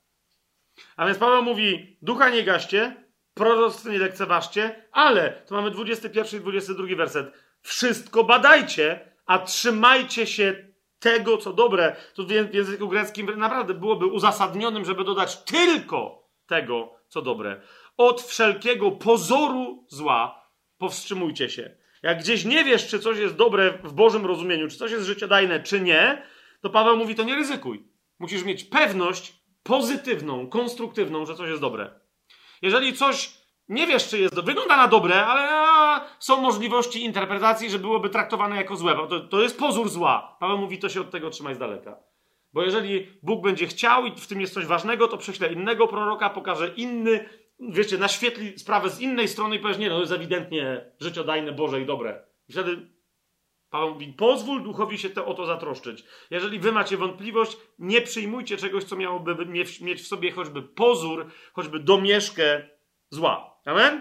A 0.97 1.07
więc 1.07 1.19
Paweł 1.19 1.43
mówi, 1.43 1.99
ducha 2.03 2.29
nie 2.29 2.43
gaście, 2.43 3.05
proroctwo 3.35 3.89
nie 3.89 3.99
lekceważcie, 3.99 4.89
ale, 4.93 5.31
to 5.31 5.55
mamy 5.55 5.71
21 5.71 6.41
i 6.41 6.43
22 6.43 6.97
werset, 6.97 7.33
wszystko 7.61 8.25
badajcie, 8.25 9.13
a 9.27 9.39
trzymajcie 9.39 10.27
się 10.27 10.75
tego, 10.99 11.39
co 11.39 11.53
dobre. 11.53 11.97
Tu 12.15 12.27
w 12.27 12.55
języku 12.55 12.89
greckim 12.89 13.39
naprawdę 13.39 13.75
byłoby 13.75 14.07
uzasadnionym, 14.07 14.85
żeby 14.85 15.05
dodać 15.05 15.37
tylko 15.37 16.29
tego, 16.47 16.95
co 17.09 17.23
dobre. 17.23 17.61
Od 17.97 18.23
wszelkiego 18.23 18.91
pozoru 18.91 19.87
zła 19.89 20.49
powstrzymujcie 20.79 21.51
się. 21.51 21.77
Jak 22.05 22.19
gdzieś 22.19 22.45
nie 22.45 22.65
wiesz, 22.65 22.89
czy 22.89 22.99
coś 22.99 23.19
jest 23.19 23.37
dobre 23.37 23.79
w 23.85 23.93
Bożym 23.93 24.27
rozumieniu, 24.27 24.69
czy 24.69 24.77
coś 24.77 24.93
jest 24.93 25.07
życiodajne, 25.07 25.63
czy 25.63 25.81
nie, 25.81 26.23
to 26.61 26.71
Paweł 26.71 26.97
mówi, 26.97 27.15
to 27.15 27.25
nie 27.25 27.35
ryzykuj. 27.35 27.85
Musisz 28.19 28.45
mieć 28.45 28.65
pewność 28.65 29.35
pozytywną, 29.63 30.49
konstruktywną, 30.49 31.27
że 31.27 31.35
coś 31.35 31.49
jest 31.49 31.61
dobre. 31.61 31.91
Jeżeli 32.63 32.93
coś 32.93 33.33
nie 33.69 33.87
wiesz, 33.87 34.09
czy 34.09 34.19
jest, 34.19 34.41
wygląda 34.41 34.77
na 34.77 34.89
dobre, 34.89 35.27
ale 35.27 36.01
są 36.19 36.41
możliwości 36.41 37.05
interpretacji, 37.05 37.71
że 37.71 37.79
byłoby 37.79 38.11
traktowane 38.11 38.57
jako 38.57 38.77
złe. 38.77 38.95
To, 39.09 39.21
to 39.21 39.43
jest 39.43 39.59
pozór 39.59 39.89
zła. 39.89 40.37
Paweł 40.41 40.59
mówi, 40.59 40.79
to 40.79 40.89
się 40.89 41.01
od 41.01 41.11
tego 41.11 41.31
trzymaj 41.31 41.55
z 41.55 41.59
daleka. 41.59 41.97
Bo 42.53 42.63
jeżeli 42.63 43.07
Bóg 43.23 43.43
będzie 43.43 43.67
chciał 43.67 44.07
i 44.07 44.11
w 44.11 44.27
tym 44.27 44.41
jest 44.41 44.55
coś 44.55 44.67
ważnego, 44.67 45.09
to 45.09 45.19
prześle 45.19 45.53
innego 45.53 45.89
proroka, 45.89 46.31
pokaże 46.31 46.69
inny 46.69 47.29
wiecie, 47.61 47.99
naświetli 47.99 48.59
sprawę 48.59 48.91
z 48.91 49.01
innej 49.01 49.29
strony 49.29 49.57
i 49.57 49.59
powiesz, 49.59 49.79
nie, 49.79 49.89
no 49.89 49.95
to 49.95 50.01
jest 50.01 50.13
ewidentnie 50.13 50.91
życiodajne, 51.01 51.53
Boże 51.53 51.81
i 51.81 51.87
dobre. 51.87 52.23
I 52.49 52.53
wtedy 52.53 52.95
Paweł 53.75 53.91
mówi, 53.91 54.13
pozwól 54.13 54.63
duchowi 54.63 54.99
się 54.99 55.11
to, 55.11 55.27
o 55.27 55.35
to 55.35 55.47
zatroszczyć. 55.47 56.05
Jeżeli 56.31 56.59
wy 56.59 56.73
macie 56.73 56.97
wątpliwość, 56.97 57.57
nie 57.79 58.01
przyjmujcie 58.01 58.57
czegoś, 58.57 58.85
co 58.85 58.97
miałoby 58.97 59.47
mieć 59.81 60.03
w 60.03 60.07
sobie 60.07 60.31
choćby 60.31 60.63
pozór, 60.63 61.31
choćby 61.53 61.81
domieszkę 61.81 62.69
zła. 63.11 63.61
Amen? 63.65 64.01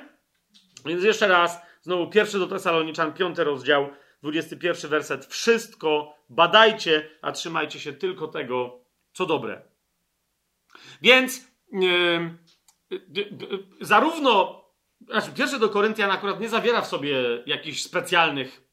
Więc 0.86 1.04
jeszcze 1.04 1.28
raz, 1.28 1.62
znowu 1.82 2.08
pierwszy 2.08 2.40
do 2.40 2.48
Tesaloniczan, 2.48 3.14
piąty 3.14 3.44
rozdział, 3.44 3.90
21 4.24 4.92
werset. 4.92 5.26
Wszystko 5.26 6.16
badajcie, 6.30 7.10
a 7.22 7.32
trzymajcie 7.32 7.80
się 7.80 7.94
tylko 7.94 8.28
tego, 8.28 8.80
co 9.14 9.26
dobre. 9.26 9.62
Więc... 11.02 11.54
Yy, 11.72 12.43
zarówno, 13.82 14.64
znaczy 15.08 15.32
pierwszy 15.32 15.60
do 15.60 15.70
Koryntian 15.70 16.12
akurat 16.12 16.40
nie 16.40 16.50
zawiera 16.50 16.82
w 16.82 16.88
sobie 16.88 17.16
jakichś 17.46 17.82
specjalnych 17.82 18.64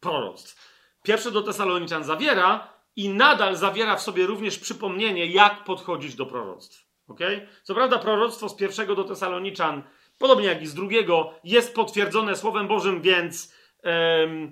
proroctw. 0.00 0.68
Pierwszy 1.02 1.30
do 1.30 1.42
Tesaloniczan 1.42 2.04
zawiera 2.04 2.68
i 2.96 3.08
nadal 3.08 3.56
zawiera 3.56 3.96
w 3.96 4.02
sobie 4.02 4.26
również 4.26 4.58
przypomnienie, 4.58 5.26
jak 5.26 5.64
podchodzić 5.64 6.14
do 6.14 6.26
proroctw. 6.26 6.88
Okay? 7.08 7.48
Co 7.62 7.74
prawda, 7.74 7.98
proroctwo 7.98 8.48
z 8.48 8.56
pierwszego 8.56 8.94
do 8.94 9.04
Tesaloniczan, 9.04 9.82
podobnie 10.18 10.46
jak 10.46 10.62
i 10.62 10.66
z 10.66 10.74
drugiego, 10.74 11.34
jest 11.44 11.74
potwierdzone 11.74 12.36
Słowem 12.36 12.68
Bożym, 12.68 13.02
więc. 13.02 13.54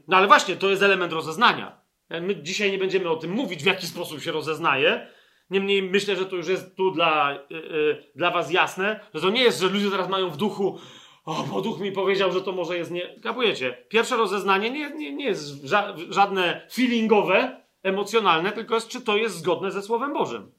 No 0.08 0.16
ale 0.16 0.26
właśnie, 0.26 0.56
to 0.56 0.70
jest 0.70 0.82
element 0.82 1.12
rozeznania. 1.12 1.80
My 2.10 2.42
dzisiaj 2.42 2.70
nie 2.70 2.78
będziemy 2.78 3.10
o 3.10 3.16
tym 3.16 3.30
mówić, 3.30 3.62
w 3.62 3.66
jaki 3.66 3.86
sposób 3.86 4.22
się 4.22 4.32
rozeznaje, 4.32 5.08
Niemniej 5.50 5.82
myślę, 5.82 6.16
że 6.16 6.26
to 6.26 6.36
już 6.36 6.48
jest 6.48 6.76
tu 6.76 6.90
dla, 6.90 7.38
yy, 7.50 8.12
dla 8.14 8.30
was 8.30 8.52
jasne, 8.52 9.00
że 9.14 9.20
to 9.20 9.30
nie 9.30 9.42
jest, 9.42 9.60
że 9.60 9.68
ludzie 9.68 9.90
teraz 9.90 10.08
mają 10.08 10.30
w 10.30 10.36
duchu 10.36 10.78
o, 11.26 11.42
bo 11.42 11.60
duch 11.60 11.80
mi 11.80 11.92
powiedział, 11.92 12.32
że 12.32 12.42
to 12.42 12.52
może 12.52 12.76
jest 12.76 12.90
nie... 12.90 13.20
Kapujecie? 13.20 13.84
Pierwsze 13.88 14.16
rozeznanie 14.16 14.70
nie, 14.70 14.90
nie, 14.90 15.12
nie 15.12 15.24
jest 15.24 15.64
ża 15.64 15.94
żadne 16.10 16.66
feelingowe, 16.72 17.60
emocjonalne, 17.82 18.52
tylko 18.52 18.74
jest, 18.74 18.88
czy 18.88 19.00
to 19.00 19.16
jest 19.16 19.36
zgodne 19.36 19.70
ze 19.70 19.82
Słowem 19.82 20.12
Bożym. 20.12 20.52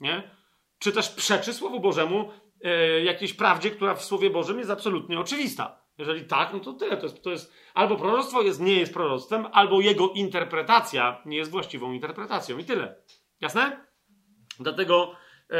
Nie? 0.00 0.30
Czy 0.78 0.92
też 0.92 1.08
przeczy 1.08 1.54
Słowu 1.54 1.80
Bożemu 1.80 2.30
yy, 2.60 2.70
jakiejś 3.04 3.34
prawdzie, 3.34 3.70
która 3.70 3.94
w 3.94 4.04
Słowie 4.04 4.30
Bożym 4.30 4.58
jest 4.58 4.70
absolutnie 4.70 5.20
oczywista. 5.20 5.80
Jeżeli 5.98 6.24
tak, 6.24 6.52
no 6.52 6.60
to 6.60 6.72
tyle. 6.72 6.96
To 6.96 7.06
jest, 7.06 7.22
to 7.22 7.30
jest 7.30 7.52
albo 7.74 7.96
proroctwo 7.96 8.42
jest, 8.42 8.60
nie 8.60 8.74
jest 8.74 8.94
proroctwem, 8.94 9.46
albo 9.52 9.80
jego 9.80 10.08
interpretacja 10.08 11.22
nie 11.26 11.36
jest 11.36 11.50
właściwą 11.50 11.92
interpretacją. 11.92 12.58
I 12.58 12.64
tyle. 12.64 12.96
Jasne? 13.40 13.87
Dlatego, 14.60 15.14
e, 15.50 15.56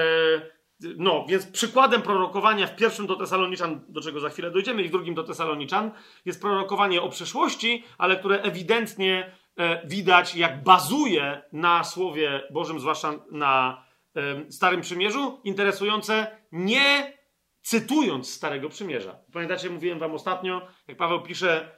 no, 0.80 1.26
więc 1.28 1.46
przykładem 1.46 2.02
prorokowania 2.02 2.66
w 2.66 2.76
pierwszym 2.76 3.06
do 3.06 3.16
Tesaloniczan, 3.16 3.84
do 3.88 4.00
czego 4.00 4.20
za 4.20 4.28
chwilę 4.28 4.50
dojdziemy, 4.50 4.82
i 4.82 4.88
w 4.88 4.90
drugim 4.90 5.14
do 5.14 5.24
Tesaloniczan, 5.24 5.90
jest 6.24 6.40
prorokowanie 6.40 7.02
o 7.02 7.08
przyszłości, 7.08 7.84
ale 7.98 8.16
które 8.16 8.42
ewidentnie 8.42 9.32
e, 9.56 9.86
widać, 9.86 10.34
jak 10.34 10.62
bazuje 10.62 11.42
na 11.52 11.84
Słowie 11.84 12.42
Bożym, 12.50 12.80
zwłaszcza 12.80 13.14
na 13.30 13.84
e, 14.16 14.52
Starym 14.52 14.80
Przymierzu, 14.80 15.40
interesujące 15.44 16.26
nie 16.52 17.18
cytując 17.62 18.34
Starego 18.34 18.68
Przymierza. 18.68 19.18
Pamiętacie, 19.32 19.70
mówiłem 19.70 19.98
wam 19.98 20.14
ostatnio, 20.14 20.68
jak 20.88 20.96
Paweł 20.96 21.22
pisze 21.22 21.77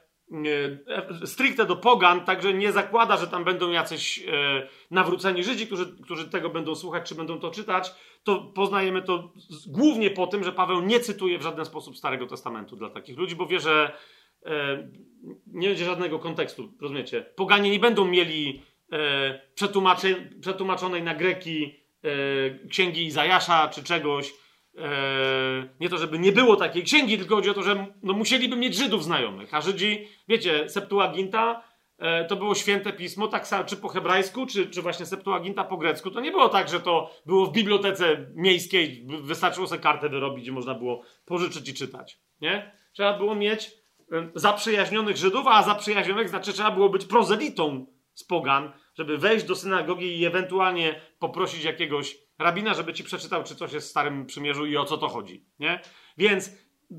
stricte 1.25 1.65
do 1.65 1.75
pogan, 1.75 2.25
także 2.25 2.53
nie 2.53 2.71
zakłada, 2.71 3.17
że 3.17 3.27
tam 3.27 3.43
będą 3.43 3.71
jacyś 3.71 4.19
e, 4.19 4.67
nawróceni 4.91 5.43
Żydzi, 5.43 5.67
którzy, 5.67 5.95
którzy 6.03 6.29
tego 6.29 6.49
będą 6.49 6.75
słuchać, 6.75 7.09
czy 7.09 7.15
będą 7.15 7.39
to 7.39 7.51
czytać, 7.51 7.93
to 8.23 8.41
poznajemy 8.41 9.01
to 9.01 9.33
głównie 9.67 10.11
po 10.11 10.27
tym, 10.27 10.43
że 10.43 10.51
Paweł 10.51 10.81
nie 10.81 10.99
cytuje 10.99 11.39
w 11.39 11.41
żaden 11.41 11.65
sposób 11.65 11.97
Starego 11.97 12.27
Testamentu 12.27 12.75
dla 12.75 12.89
takich 12.89 13.17
ludzi, 13.17 13.35
bo 13.35 13.47
wie, 13.47 13.59
że 13.59 13.91
e, 14.45 14.87
nie 15.47 15.67
będzie 15.67 15.85
żadnego 15.85 16.19
kontekstu, 16.19 16.73
rozumiecie? 16.81 17.25
Poganie 17.35 17.71
nie 17.71 17.79
będą 17.79 18.05
mieli 18.05 18.61
przetłumaczonej 20.41 21.03
na 21.03 21.15
greki 21.15 21.75
księgi 22.69 23.05
Izajasza 23.05 23.67
czy 23.67 23.83
czegoś, 23.83 24.33
E, 24.33 24.40
nie 25.79 25.89
to, 25.89 25.97
żeby 25.97 26.19
nie 26.19 26.31
było 26.31 26.55
takiej 26.55 26.83
księgi, 26.83 27.17
tylko 27.17 27.35
chodzi 27.35 27.49
o 27.49 27.53
to, 27.53 27.63
że 27.63 27.87
no, 28.03 28.13
musieliby 28.13 28.55
mieć 28.55 28.75
Żydów 28.75 29.03
znajomych. 29.03 29.53
A 29.53 29.61
Żydzi, 29.61 30.07
wiecie, 30.27 30.69
Septuaginta 30.69 31.63
e, 31.97 32.25
to 32.25 32.35
było 32.35 32.55
święte 32.55 32.93
pismo, 32.93 33.27
tak 33.27 33.47
samo 33.47 33.63
czy 33.63 33.77
po 33.77 33.87
hebrajsku, 33.87 34.45
czy, 34.45 34.67
czy 34.67 34.81
właśnie 34.81 35.05
Septuaginta 35.05 35.63
po 35.63 35.77
grecku. 35.77 36.11
To 36.11 36.19
nie 36.19 36.31
było 36.31 36.49
tak, 36.49 36.69
że 36.69 36.79
to 36.79 37.11
było 37.25 37.45
w 37.45 37.51
bibliotece 37.51 38.25
miejskiej, 38.35 39.07
wystarczyło 39.21 39.67
sobie 39.67 39.81
kartę 39.81 40.09
wyrobić 40.09 40.47
i 40.47 40.51
można 40.51 40.73
było 40.73 41.01
pożyczyć 41.25 41.69
i 41.69 41.73
czytać. 41.73 42.19
Nie? 42.41 42.71
Trzeba 42.93 43.17
było 43.17 43.35
mieć 43.35 43.71
e, 44.11 44.29
zaprzyjaźnionych 44.35 45.17
Żydów, 45.17 45.47
a 45.47 45.63
zaprzyjaźnionych 45.63 46.29
znaczy 46.29 46.53
trzeba 46.53 46.71
było 46.71 46.89
być 46.89 47.05
prozelitą 47.05 47.85
z 48.13 48.23
pogan, 48.23 48.71
żeby 48.95 49.17
wejść 49.17 49.45
do 49.45 49.55
synagogi 49.55 50.19
i 50.19 50.25
ewentualnie 50.25 51.01
poprosić 51.19 51.63
jakiegoś 51.63 52.17
rabina, 52.43 52.73
żeby 52.73 52.93
ci 52.93 53.03
przeczytał, 53.03 53.43
czy 53.43 53.55
coś 53.55 53.73
jest 53.73 53.87
w 53.87 53.89
Starym 53.89 54.25
Przymierzu 54.25 54.65
i 54.65 54.77
o 54.77 54.85
co 54.85 54.97
to 54.97 55.07
chodzi, 55.07 55.45
nie? 55.59 55.79
Więc 56.17 56.51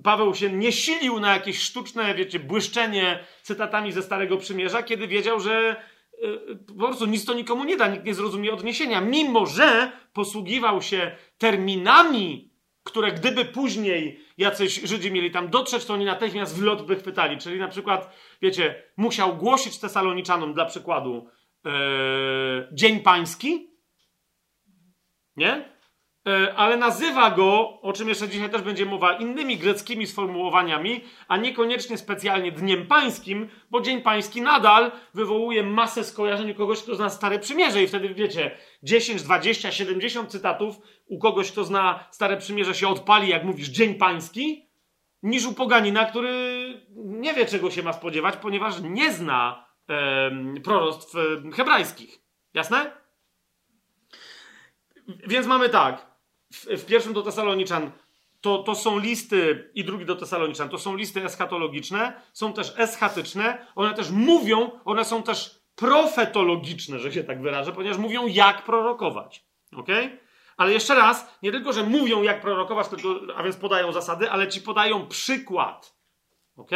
Paweł 0.05 0.35
się 0.35 0.53
nie 0.53 0.73
silił 0.73 1.21
na 1.21 1.35
jakieś 1.35 1.59
sztuczne, 1.59 2.15
wiecie, 2.15 2.39
błyszczenie 2.39 3.25
cytatami 3.43 3.93
ze 3.93 4.03
Starego 4.03 4.37
Przymierza, 4.37 4.83
kiedy 4.83 5.09
wiedział, 5.09 5.41
że 5.41 5.77
yy, 6.23 6.57
po 6.57 6.75
prostu 6.75 7.07
nic 7.07 7.25
to 7.25 7.35
nikomu 7.35 7.65
nie 7.65 7.77
da, 7.77 7.89
nikt 7.89 8.05
nie 8.05 8.15
zrozumie 8.15 8.53
odniesienia, 8.53 9.01
mimo 9.01 9.47
że 9.47 9.93
posługiwał 10.13 10.83
się 10.83 11.17
terminami, 11.39 12.53
które 12.83 13.13
gdyby 13.13 13.45
później 13.45 14.21
jacyś 14.39 14.81
Żydzi 14.81 15.13
mieli 15.13 15.31
tam 15.31 15.49
dotrzeć, 15.49 15.85
to 15.85 15.95
oni 15.95 16.05
natychmiast 16.05 16.59
w 16.59 16.63
lot 16.63 16.87
by 16.87 16.97
chwytali. 16.97 17.39
Czyli 17.39 17.59
na 17.59 17.69
przykład, 17.69 18.17
wiecie, 18.43 18.83
musiał 18.97 19.37
głosić 19.37 19.79
Tesaloniczanom 19.79 20.55
dla 20.55 20.65
przykładu 20.65 21.29
yy, 21.65 21.73
Dzień 22.73 23.01
Pański, 23.01 23.72
nie? 25.37 25.73
E, 26.29 26.55
ale 26.55 26.77
nazywa 26.77 27.31
go, 27.31 27.81
o 27.81 27.93
czym 27.93 28.09
jeszcze 28.09 28.29
dzisiaj 28.29 28.51
też 28.51 28.63
będzie 28.63 28.87
mowa, 28.87 29.13
innymi 29.13 29.57
greckimi 29.57 30.07
sformułowaniami, 30.07 31.01
a 31.29 31.37
niekoniecznie 31.37 31.99
specjalnie 31.99 32.53
Dniem 32.53 32.87
Pańskim, 32.87 33.49
bo 33.71 33.81
Dzień 33.81 34.03
Pański 34.03 34.43
nadal 34.43 34.93
wywołuje 35.15 35.63
masę 35.63 36.05
skojarzeń 36.05 36.51
u 36.51 36.55
kogoś, 36.55 36.83
kto 36.83 36.95
zna 36.95 37.11
Stare 37.11 37.39
Przymierze 37.39 37.83
i 37.83 37.87
wtedy 37.87 38.15
wiecie, 38.15 38.51
10, 38.83 39.23
20, 39.23 39.73
70 39.73 40.31
cytatów 40.31 40.77
u 41.07 41.19
kogoś, 41.19 41.53
kto 41.53 41.65
zna 41.65 42.09
Stare 42.11 42.37
Przymierze 42.37 42.75
się 42.75 42.89
odpali, 42.89 43.29
jak 43.29 43.45
mówisz 43.45 43.69
Dzień 43.69 43.95
Pański, 43.95 44.69
niż 45.23 45.47
u 45.47 45.55
poganina, 45.55 46.05
który 46.05 46.33
nie 46.95 47.35
wie, 47.35 47.47
czego 47.47 47.71
się 47.71 47.83
ma 47.83 47.93
spodziewać, 47.93 48.37
ponieważ 48.37 48.81
nie 48.83 49.13
zna 49.13 49.67
e, 49.89 50.31
proroctw 50.65 51.15
hebrajskich. 51.55 52.23
Jasne? 52.55 53.02
Więc 55.27 55.47
mamy 55.47 55.69
tak. 55.69 56.07
W, 56.53 56.65
w 56.65 56.87
pierwszym 56.87 57.13
do 57.13 57.23
Tesaloniczan 57.23 57.91
to, 58.43 58.59
to 58.59 58.75
są 58.75 58.99
listy, 58.99 59.71
i 59.75 59.85
drugi 59.85 60.05
do 60.05 60.17
Tesaloniczan, 60.17 60.69
to 60.69 60.79
są 60.79 60.97
listy 60.97 61.25
eschatologiczne, 61.25 62.23
są 62.33 62.53
też 62.53 62.75
eschatyczne, 62.77 63.67
one 63.75 63.95
też 63.95 64.11
mówią, 64.11 64.71
one 64.85 65.05
są 65.05 65.23
też 65.23 65.63
profetologiczne, 65.75 66.99
że 66.99 67.13
się 67.13 67.25
tak 67.25 67.43
wyrażę, 67.43 67.73
ponieważ 67.73 67.99
mówią, 67.99 68.27
jak 68.27 68.65
prorokować. 68.65 69.45
ok? 69.77 69.89
Ale 70.57 70.73
jeszcze 70.73 70.95
raz, 70.95 71.39
nie 71.43 71.53
tylko, 71.53 71.73
że 71.73 71.83
mówią, 71.83 72.23
jak 72.23 72.41
prorokować, 72.41 72.89
tylko, 72.89 73.21
a 73.37 73.43
więc 73.43 73.57
podają 73.57 73.93
zasady, 73.93 74.31
ale 74.31 74.49
ci 74.49 74.61
podają 74.61 75.07
przykład. 75.07 75.97
ok? 76.57 76.71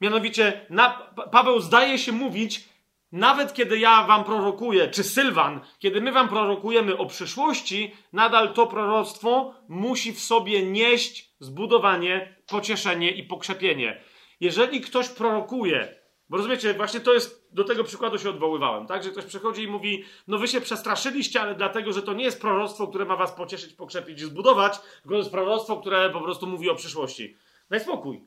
Mianowicie, 0.00 0.66
na, 0.70 0.90
Paweł 1.32 1.60
zdaje 1.60 1.98
się 1.98 2.12
mówić, 2.12 2.68
nawet 3.14 3.54
kiedy 3.54 3.78
ja 3.78 4.06
wam 4.06 4.24
prorokuję, 4.24 4.88
czy 4.88 5.04
Sylwan, 5.04 5.60
kiedy 5.78 6.00
my 6.00 6.12
wam 6.12 6.28
prorokujemy 6.28 6.96
o 6.96 7.06
przyszłości, 7.06 7.94
nadal 8.12 8.52
to 8.52 8.66
proroctwo 8.66 9.54
musi 9.68 10.12
w 10.12 10.20
sobie 10.20 10.66
nieść 10.66 11.34
zbudowanie, 11.40 12.36
pocieszenie 12.46 13.10
i 13.10 13.22
pokrzepienie. 13.22 14.00
Jeżeli 14.40 14.80
ktoś 14.80 15.08
prorokuje, 15.08 15.96
bo 16.28 16.36
rozumiecie, 16.36 16.74
właśnie 16.74 17.00
to 17.00 17.14
jest, 17.14 17.48
do 17.52 17.64
tego 17.64 17.84
przykładu 17.84 18.18
się 18.18 18.30
odwoływałem, 18.30 18.86
tak? 18.86 19.04
Że 19.04 19.10
ktoś 19.10 19.24
przychodzi 19.24 19.62
i 19.62 19.68
mówi, 19.68 20.04
no 20.28 20.38
wy 20.38 20.48
się 20.48 20.60
przestraszyliście, 20.60 21.40
ale 21.40 21.54
dlatego, 21.54 21.92
że 21.92 22.02
to 22.02 22.12
nie 22.12 22.24
jest 22.24 22.40
proroctwo, 22.40 22.86
które 22.86 23.04
ma 23.04 23.16
was 23.16 23.32
pocieszyć, 23.32 23.72
pokrzepić 23.72 24.22
i 24.22 24.24
zbudować, 24.24 24.78
tylko 24.78 25.08
to 25.08 25.18
jest 25.18 25.30
proroctwo, 25.30 25.76
które 25.76 26.10
po 26.10 26.20
prostu 26.20 26.46
mówi 26.46 26.70
o 26.70 26.74
przyszłości. 26.74 27.36
Daj 27.70 27.80
spokój. 27.80 28.24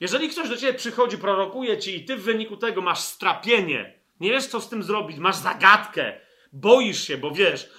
Jeżeli 0.00 0.28
ktoś 0.28 0.48
do 0.48 0.56
ciebie 0.56 0.74
przychodzi, 0.74 1.18
prorokuje 1.18 1.78
ci 1.78 1.96
i 1.96 2.04
ty 2.04 2.16
w 2.16 2.22
wyniku 2.22 2.56
tego 2.56 2.82
masz 2.82 3.00
strapienie, 3.00 3.95
nie 4.20 4.30
wiesz 4.30 4.46
co 4.46 4.60
z 4.60 4.68
tym 4.68 4.82
zrobić, 4.82 5.18
masz 5.18 5.36
zagadkę, 5.36 6.20
boisz 6.52 7.04
się, 7.04 7.18
bo 7.18 7.30
wiesz, 7.30 7.70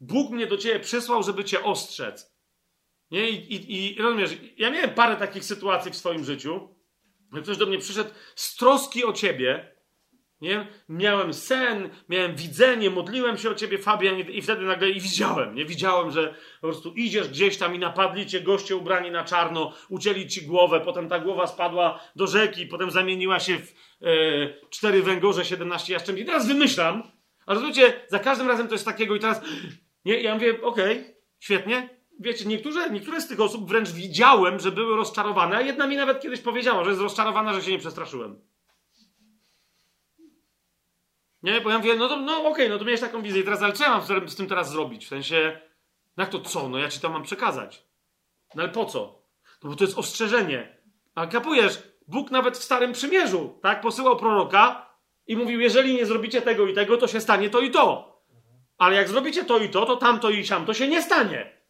Bóg 0.00 0.32
mnie 0.32 0.46
do 0.46 0.56
ciebie 0.56 0.80
przysłał, 0.80 1.22
żeby 1.22 1.44
cię 1.44 1.64
ostrzec. 1.64 2.34
Nie? 3.10 3.30
I, 3.30 3.54
i, 3.54 3.96
i 3.96 4.02
rozumiesz, 4.02 4.36
ja 4.56 4.70
miałem 4.70 4.94
parę 4.94 5.16
takich 5.16 5.44
sytuacji 5.44 5.90
w 5.92 5.96
swoim 5.96 6.24
życiu, 6.24 6.76
ktoś 7.42 7.56
do 7.56 7.66
mnie 7.66 7.78
przyszedł 7.78 8.10
z 8.34 8.56
troski 8.56 9.04
o 9.04 9.12
ciebie, 9.12 9.73
nie? 10.44 10.66
Miałem 10.88 11.34
sen, 11.34 11.90
miałem 12.08 12.36
widzenie, 12.36 12.90
modliłem 12.90 13.38
się 13.38 13.50
o 13.50 13.54
ciebie, 13.54 13.78
Fabian, 13.78 14.18
i 14.18 14.42
wtedy 14.42 14.64
nagle 14.64 14.90
i 14.90 15.00
widziałem, 15.00 15.54
nie? 15.54 15.64
Widziałem, 15.64 16.10
że 16.10 16.34
po 16.60 16.66
prostu 16.66 16.94
idziesz 16.94 17.28
gdzieś 17.28 17.56
tam 17.56 17.74
i 17.74 17.78
napadli 17.78 18.26
cię 18.26 18.40
goście 18.40 18.76
ubrani 18.76 19.10
na 19.10 19.24
czarno, 19.24 19.72
ucięli 19.88 20.28
ci 20.28 20.46
głowę, 20.46 20.80
potem 20.80 21.08
ta 21.08 21.18
głowa 21.18 21.46
spadła 21.46 22.00
do 22.16 22.26
rzeki, 22.26 22.66
potem 22.66 22.90
zamieniła 22.90 23.40
się 23.40 23.58
w 23.58 23.72
e, 24.02 24.68
cztery 24.70 25.02
węgorze, 25.02 25.44
17 25.44 25.92
jaszczębi. 25.92 26.22
I 26.22 26.24
teraz 26.24 26.48
wymyślam, 26.48 27.02
ale 27.46 27.54
rozumiecie, 27.54 27.92
za 28.08 28.18
każdym 28.18 28.48
razem 28.48 28.68
to 28.68 28.74
jest 28.74 28.84
takiego 28.84 29.14
i 29.14 29.20
teraz, 29.20 29.40
nie? 30.04 30.20
Ja 30.20 30.34
mówię, 30.34 30.62
okej, 30.62 30.98
okay, 31.00 31.14
świetnie, 31.38 31.88
wiecie, 32.20 32.44
niektóre, 32.44 32.90
niektóre 32.90 33.20
z 33.20 33.28
tych 33.28 33.40
osób 33.40 33.68
wręcz 33.68 33.90
widziałem, 33.90 34.60
że 34.60 34.72
były 34.72 34.96
rozczarowane, 34.96 35.56
a 35.56 35.60
jedna 35.60 35.86
mi 35.86 35.96
nawet 35.96 36.20
kiedyś 36.20 36.40
powiedziała, 36.40 36.84
że 36.84 36.90
jest 36.90 37.02
rozczarowana, 37.02 37.52
że 37.52 37.62
się 37.62 37.70
nie 37.70 37.78
przestraszyłem. 37.78 38.53
Nie, 41.44 41.60
bo 41.60 41.70
ja 41.70 41.78
mówię, 41.78 41.94
no, 41.94 42.16
no 42.16 42.38
okej, 42.38 42.52
okay, 42.52 42.68
no 42.68 42.78
to 42.78 42.84
miałeś 42.84 43.00
taką 43.00 43.22
wizję 43.22 43.42
teraz, 43.42 43.62
ale 43.62 43.72
co 43.72 43.84
ja 43.84 43.90
mam 43.90 44.28
z 44.28 44.36
tym 44.36 44.46
teraz 44.46 44.70
zrobić? 44.70 45.04
W 45.04 45.08
sensie, 45.08 45.60
jak 46.16 46.28
to 46.28 46.40
co? 46.40 46.68
No 46.68 46.78
ja 46.78 46.88
ci 46.88 47.00
to 47.00 47.10
mam 47.10 47.22
przekazać. 47.22 47.82
No 48.54 48.62
ale 48.62 48.72
po 48.72 48.84
co? 48.84 49.22
No 49.62 49.70
bo 49.70 49.76
to 49.76 49.84
jest 49.84 49.98
ostrzeżenie. 49.98 50.78
A 51.14 51.26
kapujesz, 51.26 51.82
Bóg 52.08 52.30
nawet 52.30 52.58
w 52.58 52.64
Starym 52.64 52.92
Przymierzu, 52.92 53.58
tak, 53.62 53.80
posyłał 53.80 54.16
proroka 54.16 54.90
i 55.26 55.36
mówił, 55.36 55.60
jeżeli 55.60 55.94
nie 55.94 56.06
zrobicie 56.06 56.42
tego 56.42 56.66
i 56.66 56.74
tego, 56.74 56.96
to 56.96 57.08
się 57.08 57.20
stanie 57.20 57.50
to 57.50 57.60
i 57.60 57.70
to. 57.70 58.14
Ale 58.78 58.96
jak 58.96 59.08
zrobicie 59.08 59.44
to 59.44 59.58
i 59.58 59.68
to, 59.68 59.86
to 59.86 59.96
tamto 59.96 60.30
i 60.30 60.46
siam, 60.46 60.66
to 60.66 60.74
się 60.74 60.88
nie 60.88 61.02
stanie. 61.02 61.60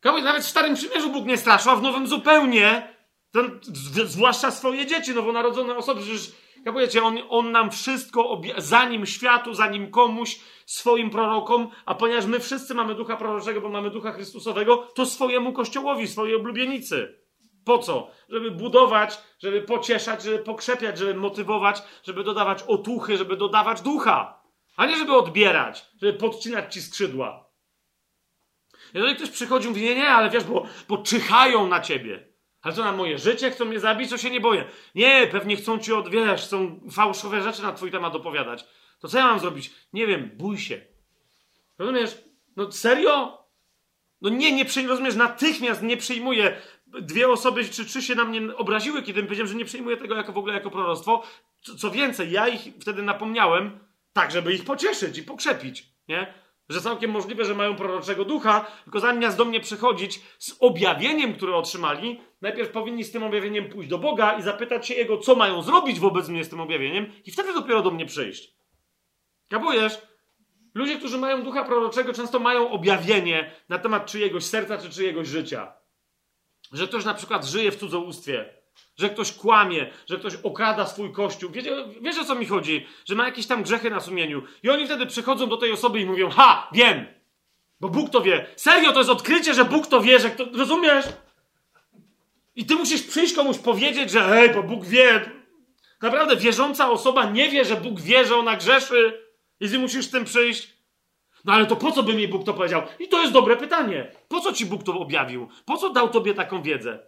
Kapujesz, 0.00 0.24
nawet 0.24 0.42
w 0.42 0.48
Starym 0.48 0.74
Przymierzu 0.74 1.10
Bóg 1.10 1.26
nie 1.26 1.38
straszył, 1.38 1.72
a 1.72 1.76
w 1.76 1.82
Nowym 1.82 2.06
zupełnie, 2.06 2.94
ten, 3.32 3.60
zwłaszcza 4.06 4.50
swoje 4.50 4.86
dzieci, 4.86 5.14
nowonarodzone 5.14 5.76
osoby, 5.76 6.00
przecież 6.00 6.32
Kapujecie, 6.68 7.02
on, 7.02 7.18
on 7.28 7.52
nam 7.52 7.70
wszystko, 7.70 8.40
zanim 8.58 9.06
światu, 9.06 9.54
zanim 9.54 9.90
komuś, 9.90 10.40
swoim 10.66 11.10
prorokom, 11.10 11.70
a 11.86 11.94
ponieważ 11.94 12.26
my 12.26 12.40
wszyscy 12.40 12.74
mamy 12.74 12.94
ducha 12.94 13.16
proroczego, 13.16 13.60
bo 13.60 13.68
mamy 13.68 13.90
ducha 13.90 14.12
Chrystusowego, 14.12 14.76
to 14.76 15.06
swojemu 15.06 15.52
kościołowi, 15.52 16.08
swojej 16.08 16.34
oblubienicy. 16.34 17.18
Po 17.64 17.78
co? 17.78 18.10
Żeby 18.28 18.50
budować, 18.50 19.18
żeby 19.38 19.62
pocieszać, 19.62 20.22
żeby 20.22 20.38
pokrzepiać, 20.38 20.98
żeby 20.98 21.14
motywować, 21.14 21.82
żeby 22.04 22.24
dodawać 22.24 22.62
otuchy, 22.62 23.16
żeby 23.16 23.36
dodawać 23.36 23.80
ducha. 23.80 24.42
A 24.76 24.86
nie 24.86 24.96
żeby 24.96 25.16
odbierać, 25.16 25.86
żeby 26.02 26.18
podcinać 26.18 26.74
ci 26.74 26.82
skrzydła. 26.82 27.50
Jeżeli 28.94 29.16
ktoś 29.16 29.30
przychodzi 29.30 29.66
i 29.66 29.68
mówi, 29.68 29.82
nie, 29.82 29.94
nie, 29.94 30.08
ale 30.08 30.30
wiesz, 30.30 30.44
bo, 30.44 30.66
bo 30.88 30.98
czyhają 30.98 31.66
na 31.66 31.80
ciebie. 31.80 32.27
Ale 32.62 32.74
co 32.74 32.84
na 32.84 32.92
moje 32.92 33.18
życie? 33.18 33.50
Chcą 33.50 33.64
mnie 33.64 33.80
zabić? 33.80 34.10
To 34.10 34.18
się 34.18 34.30
nie 34.30 34.40
boję. 34.40 34.64
Nie, 34.94 35.28
pewnie 35.32 35.56
chcą 35.56 35.78
ci 35.78 35.92
odwiesz, 35.92 36.42
chcą 36.42 36.80
fałszywe 36.90 37.42
rzeczy 37.42 37.62
na 37.62 37.72
twój 37.72 37.90
temat 37.90 38.14
opowiadać. 38.14 38.64
To 39.00 39.08
co 39.08 39.18
ja 39.18 39.26
mam 39.26 39.40
zrobić? 39.40 39.70
Nie 39.92 40.06
wiem, 40.06 40.30
bój 40.34 40.58
się. 40.58 40.80
Rozumiesz? 41.78 42.18
No 42.56 42.72
serio? 42.72 43.38
No 44.20 44.28
nie, 44.28 44.52
nie 44.52 44.64
przyjmuję, 44.64 44.90
rozumiesz, 44.90 45.14
natychmiast 45.14 45.82
nie 45.82 45.96
przyjmuję. 45.96 46.60
Dwie 46.86 47.28
osoby 47.28 47.64
czy 47.64 47.84
trzy 47.84 48.02
się 48.02 48.14
na 48.14 48.24
mnie 48.24 48.56
obraziły, 48.56 49.02
kiedy 49.02 49.22
powiedziałem, 49.22 49.48
że 49.48 49.54
nie 49.54 49.64
przyjmuję 49.64 49.96
tego 49.96 50.14
jako 50.14 50.32
w 50.32 50.38
ogóle 50.38 50.54
jako 50.54 50.70
proroctwo. 50.70 51.22
Co, 51.60 51.74
co 51.74 51.90
więcej, 51.90 52.30
ja 52.30 52.48
ich 52.48 52.60
wtedy 52.80 53.02
napomniałem, 53.02 53.78
tak, 54.12 54.30
żeby 54.30 54.52
ich 54.52 54.64
pocieszyć 54.64 55.18
i 55.18 55.22
pokrzepić, 55.22 55.86
nie? 56.08 56.34
Że 56.68 56.80
całkiem 56.80 57.10
możliwe, 57.10 57.44
że 57.44 57.54
mają 57.54 57.76
proroczego 57.76 58.24
ducha, 58.24 58.66
tylko 58.84 59.00
zamiast 59.00 59.36
do 59.36 59.44
mnie 59.44 59.60
przychodzić 59.60 60.20
z 60.38 60.56
objawieniem, 60.60 61.34
które 61.34 61.56
otrzymali, 61.56 62.20
najpierw 62.40 62.70
powinni 62.70 63.04
z 63.04 63.12
tym 63.12 63.22
objawieniem 63.22 63.68
pójść 63.68 63.90
do 63.90 63.98
Boga 63.98 64.38
i 64.38 64.42
zapytać 64.42 64.86
się 64.86 64.94
Jego, 64.94 65.18
co 65.18 65.34
mają 65.34 65.62
zrobić 65.62 66.00
wobec 66.00 66.28
mnie 66.28 66.44
z 66.44 66.48
tym 66.48 66.60
objawieniem, 66.60 67.12
i 67.24 67.30
wtedy 67.30 67.54
dopiero 67.54 67.82
do 67.82 67.90
mnie 67.90 68.06
przyjść. 68.06 68.54
Kapujesz? 69.48 69.98
Ludzie, 70.74 70.98
którzy 70.98 71.18
mają 71.18 71.42
ducha 71.42 71.64
proroczego, 71.64 72.12
często 72.12 72.38
mają 72.38 72.70
objawienie 72.70 73.50
na 73.68 73.78
temat 73.78 74.06
czyjegoś 74.06 74.44
serca 74.44 74.78
czy 74.78 74.90
czyjegoś 74.90 75.28
życia. 75.28 75.72
Że 76.72 76.88
ktoś 76.88 77.04
na 77.04 77.14
przykład 77.14 77.44
żyje 77.44 77.72
w 77.72 77.76
cudzołóstwie, 77.76 78.57
że 78.96 79.08
ktoś 79.08 79.32
kłamie, 79.32 79.90
że 80.06 80.16
ktoś 80.18 80.34
okrada 80.34 80.86
swój 80.86 81.12
kościół. 81.12 81.50
Wiecie, 81.50 81.70
wiesz 82.00 82.18
o 82.18 82.24
co 82.24 82.34
mi 82.34 82.46
chodzi? 82.46 82.86
Że 83.04 83.14
ma 83.14 83.24
jakieś 83.24 83.46
tam 83.46 83.62
grzechy 83.62 83.90
na 83.90 84.00
sumieniu. 84.00 84.42
I 84.62 84.70
oni 84.70 84.84
wtedy 84.84 85.06
przychodzą 85.06 85.48
do 85.48 85.56
tej 85.56 85.72
osoby 85.72 86.00
i 86.00 86.06
mówią: 86.06 86.30
Ha, 86.30 86.68
wiem! 86.72 87.06
Bo 87.80 87.88
Bóg 87.88 88.10
to 88.10 88.20
wie. 88.20 88.46
Serio, 88.56 88.92
to 88.92 88.98
jest 88.98 89.10
odkrycie, 89.10 89.54
że 89.54 89.64
Bóg 89.64 89.86
to 89.86 90.00
wie, 90.00 90.20
że 90.20 90.30
kto... 90.30 90.44
Rozumiesz? 90.54 91.04
I 92.56 92.66
ty 92.66 92.74
musisz 92.74 93.02
przyjść 93.02 93.34
komuś 93.34 93.58
powiedzieć, 93.58 94.10
że 94.10 94.20
hej, 94.20 94.50
bo 94.50 94.62
Bóg 94.62 94.86
wie. 94.86 95.30
Naprawdę, 96.02 96.36
wierząca 96.36 96.90
osoba 96.90 97.30
nie 97.30 97.48
wie, 97.48 97.64
że 97.64 97.76
Bóg 97.76 98.00
wie, 98.00 98.24
że 98.24 98.36
ona 98.36 98.56
grzeszy. 98.56 99.22
I 99.60 99.68
ty 99.68 99.78
musisz 99.78 100.04
z 100.04 100.10
tym 100.10 100.24
przyjść. 100.24 100.78
No 101.44 101.52
ale 101.52 101.66
to 101.66 101.76
po 101.76 101.92
co 101.92 102.02
by 102.02 102.14
mi 102.14 102.28
Bóg 102.28 102.44
to 102.44 102.54
powiedział? 102.54 102.82
I 102.98 103.08
to 103.08 103.20
jest 103.20 103.32
dobre 103.32 103.56
pytanie. 103.56 104.12
Po 104.28 104.40
co 104.40 104.52
ci 104.52 104.66
Bóg 104.66 104.82
to 104.82 104.98
objawił? 104.98 105.48
Po 105.64 105.76
co 105.76 105.90
dał 105.90 106.08
tobie 106.08 106.34
taką 106.34 106.62
wiedzę? 106.62 106.98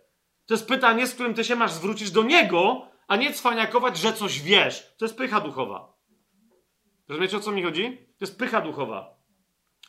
To 0.50 0.54
jest 0.54 0.68
pytanie, 0.68 1.06
z 1.06 1.14
którym 1.14 1.34
ty 1.34 1.44
się 1.44 1.56
masz 1.56 1.72
zwrócić 1.72 2.10
do 2.10 2.22
Niego, 2.22 2.86
a 3.08 3.16
nie 3.16 3.32
cwaniakować, 3.32 3.98
że 3.98 4.12
coś 4.12 4.42
wiesz. 4.42 4.94
To 4.98 5.04
jest 5.04 5.16
pycha 5.16 5.40
duchowa. 5.40 5.92
Rozumiecie, 7.08 7.36
o 7.36 7.40
co 7.40 7.52
mi 7.52 7.62
chodzi? 7.62 7.96
To 7.96 8.24
jest 8.24 8.38
pycha 8.38 8.60
duchowa. 8.60 9.14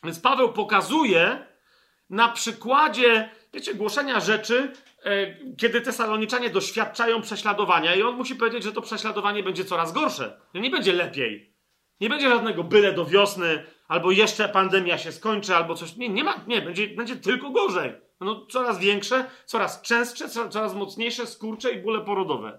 Więc 0.04 0.20
Paweł 0.20 0.52
pokazuje 0.52 1.46
na 2.10 2.28
przykładzie, 2.28 3.30
wiecie, 3.54 3.74
głoszenia 3.74 4.20
rzeczy, 4.20 4.72
e, 5.04 5.36
kiedy 5.56 5.80
te 5.80 5.92
saloniczanie 5.92 6.50
doświadczają 6.50 7.22
prześladowania 7.22 7.94
i 7.94 8.02
on 8.02 8.16
musi 8.16 8.36
powiedzieć, 8.36 8.62
że 8.62 8.72
to 8.72 8.82
prześladowanie 8.82 9.42
będzie 9.42 9.64
coraz 9.64 9.92
gorsze. 9.92 10.40
Nie 10.54 10.70
będzie 10.70 10.92
lepiej. 10.92 11.54
Nie 12.00 12.08
będzie 12.08 12.28
żadnego 12.28 12.64
byle 12.64 12.92
do 12.92 13.04
wiosny, 13.04 13.64
albo 13.88 14.10
jeszcze 14.10 14.48
pandemia 14.48 14.98
się 14.98 15.12
skończy, 15.12 15.56
albo 15.56 15.74
coś. 15.74 15.96
Nie, 15.96 16.08
nie 16.08 16.24
ma, 16.24 16.44
nie, 16.46 16.62
będzie, 16.62 16.88
będzie 16.88 17.16
tylko 17.16 17.50
gorzej. 17.50 17.92
No, 18.24 18.46
coraz 18.46 18.78
większe, 18.78 19.30
coraz 19.46 19.82
częstsze, 19.82 20.28
coraz 20.28 20.74
mocniejsze 20.74 21.26
skurcze 21.26 21.72
i 21.72 21.82
bóle 21.82 22.00
porodowe. 22.00 22.58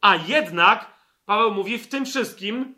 A 0.00 0.16
jednak 0.16 0.96
Paweł 1.26 1.54
mówi 1.54 1.78
w 1.78 1.88
tym 1.88 2.06
wszystkim 2.06 2.74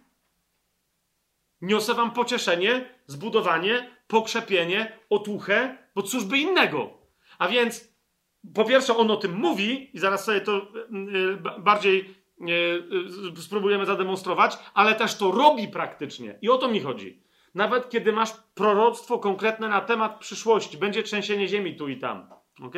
niosę 1.61 1.95
wam 1.95 2.11
pocieszenie, 2.11 2.95
zbudowanie, 3.07 3.91
pokrzepienie, 4.07 4.99
otuchę, 5.11 5.79
bo 5.95 6.03
cóż 6.03 6.25
by 6.25 6.39
innego. 6.39 6.91
A 7.39 7.49
więc 7.49 7.89
po 8.55 8.65
pierwsze 8.65 8.97
on 8.97 9.11
o 9.11 9.17
tym 9.17 9.35
mówi 9.35 9.97
i 9.97 9.99
zaraz 9.99 10.25
sobie 10.25 10.41
to 10.41 10.57
y, 10.57 11.17
y, 11.17 11.61
bardziej 11.61 12.15
y, 13.39 13.43
spróbujemy 13.43 13.87
zademonstrować, 13.87 14.59
ale 14.75 14.95
też 14.95 15.17
to 15.17 15.33
robi 15.33 15.69
praktycznie. 15.69 16.39
I 16.43 16.49
o 16.49 16.59
to 16.59 16.69
mi 16.69 16.81
chodzi. 16.81 17.23
Nawet 17.55 17.91
kiedy 17.91 18.13
masz 18.13 18.33
proroctwo 18.55 19.19
konkretne 19.19 19.69
na 19.69 19.81
temat 19.81 20.19
przyszłości, 20.19 20.79
będzie 20.79 21.03
trzęsienie 21.03 21.49
ziemi 21.49 21.77
tu 21.77 21.89
i 21.89 21.99
tam, 21.99 22.31
ok? 22.63 22.75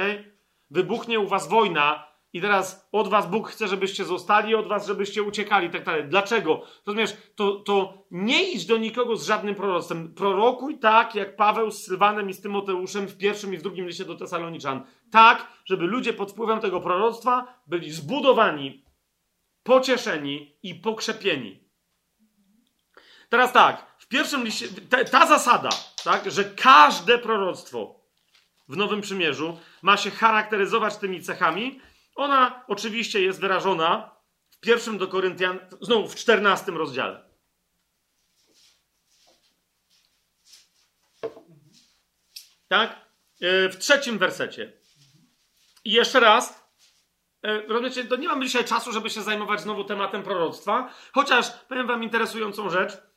Wybuchnie 0.70 1.20
u 1.20 1.26
was 1.26 1.48
wojna 1.48 2.10
i 2.32 2.40
teraz 2.40 2.88
od 2.92 3.08
was 3.08 3.30
Bóg 3.30 3.48
chce, 3.48 3.68
żebyście 3.68 4.04
zostali, 4.04 4.54
od 4.54 4.68
was, 4.68 4.86
żebyście 4.86 5.22
uciekali 5.22 5.66
i 5.66 5.70
tak 5.70 5.84
dalej. 5.84 6.04
Dlaczego? 6.08 6.62
Rozumiesz, 6.86 7.16
to, 7.34 7.52
to 7.52 8.04
nie 8.10 8.52
idź 8.52 8.66
do 8.66 8.76
nikogo 8.76 9.16
z 9.16 9.26
żadnym 9.26 9.54
proroctwem. 9.54 10.14
Prorokuj 10.14 10.78
tak, 10.78 11.14
jak 11.14 11.36
Paweł 11.36 11.70
z 11.70 11.84
Sylwanem 11.84 12.30
i 12.30 12.32
z 12.34 12.40
Tymoteuszem 12.40 13.06
w 13.06 13.16
pierwszym 13.16 13.54
i 13.54 13.58
w 13.58 13.62
drugim 13.62 13.86
liście 13.86 14.04
do 14.04 14.14
Tesaloniczan. 14.14 14.84
Tak, 15.10 15.46
żeby 15.64 15.86
ludzie 15.86 16.12
pod 16.12 16.32
wpływem 16.32 16.60
tego 16.60 16.80
proroctwa 16.80 17.60
byli 17.66 17.90
zbudowani, 17.90 18.84
pocieszeni 19.62 20.58
i 20.62 20.74
pokrzepieni. 20.74 21.64
Teraz 23.28 23.52
tak, 23.52 23.86
pierwszym 24.10 24.44
liście, 24.44 24.68
ta, 24.90 25.04
ta 25.04 25.26
zasada, 25.26 25.70
tak, 26.04 26.30
że 26.30 26.44
każde 26.44 27.18
proroctwo 27.18 28.00
w 28.68 28.76
Nowym 28.76 29.00
Przymierzu 29.00 29.58
ma 29.82 29.96
się 29.96 30.10
charakteryzować 30.10 30.96
tymi 30.96 31.22
cechami, 31.22 31.80
ona 32.14 32.64
oczywiście 32.68 33.22
jest 33.22 33.40
wyrażona 33.40 34.16
w 34.50 34.60
pierwszym 34.60 34.98
do 34.98 35.08
Koryntian, 35.08 35.58
znowu 35.80 36.08
w 36.08 36.14
czternastym 36.14 36.76
rozdziale. 36.76 37.30
Tak? 42.68 42.90
E, 43.40 43.68
w 43.68 43.78
trzecim 43.78 44.18
wersecie. 44.18 44.72
I 45.84 45.92
jeszcze 45.92 46.20
raz, 46.20 46.70
e, 47.42 47.60
rozumiecie, 47.60 48.04
to 48.04 48.16
nie 48.16 48.28
mamy 48.28 48.46
dzisiaj 48.46 48.64
czasu, 48.64 48.92
żeby 48.92 49.10
się 49.10 49.22
zajmować 49.22 49.60
znowu 49.60 49.84
tematem 49.84 50.22
proroctwa, 50.22 50.94
chociaż 51.12 51.50
powiem 51.50 51.86
wam 51.86 52.02
interesującą 52.02 52.70
rzecz. 52.70 53.09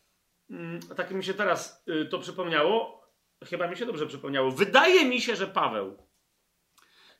Mm, 0.53 0.79
tak 0.79 1.11
mi 1.11 1.23
się 1.23 1.33
teraz 1.33 1.83
y, 1.87 2.05
to 2.05 2.19
przypomniało, 2.19 3.03
chyba 3.43 3.67
mi 3.67 3.77
się 3.77 3.85
dobrze 3.85 4.07
przypomniało. 4.07 4.51
Wydaje 4.51 5.05
mi 5.05 5.21
się, 5.21 5.35
że 5.35 5.47
Paweł 5.47 5.97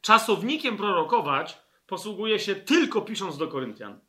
czasownikiem 0.01 0.77
prorokować 0.77 1.57
posługuje 1.86 2.39
się 2.39 2.55
tylko 2.55 3.01
pisząc 3.01 3.38
do 3.38 3.47
Koryntian. 3.47 3.99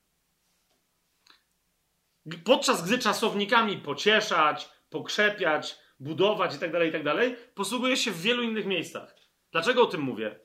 Podczas 2.45 2.87
gdy 2.87 2.99
czasownikami 2.99 3.79
pocieszać, 3.79 4.69
pokrzepiać, 4.91 5.79
budować 6.01 6.53
itd., 6.53 6.79
tak 6.79 6.87
itd., 6.87 7.15
tak 7.15 7.55
posługuje 7.55 7.97
się 7.97 8.11
w 8.11 8.23
wielu 8.23 8.43
innych 8.43 8.67
miejscach. 8.67 9.17
Dlaczego 9.53 9.83
o 9.83 9.87
tym 9.87 10.01
mówię? 10.01 10.41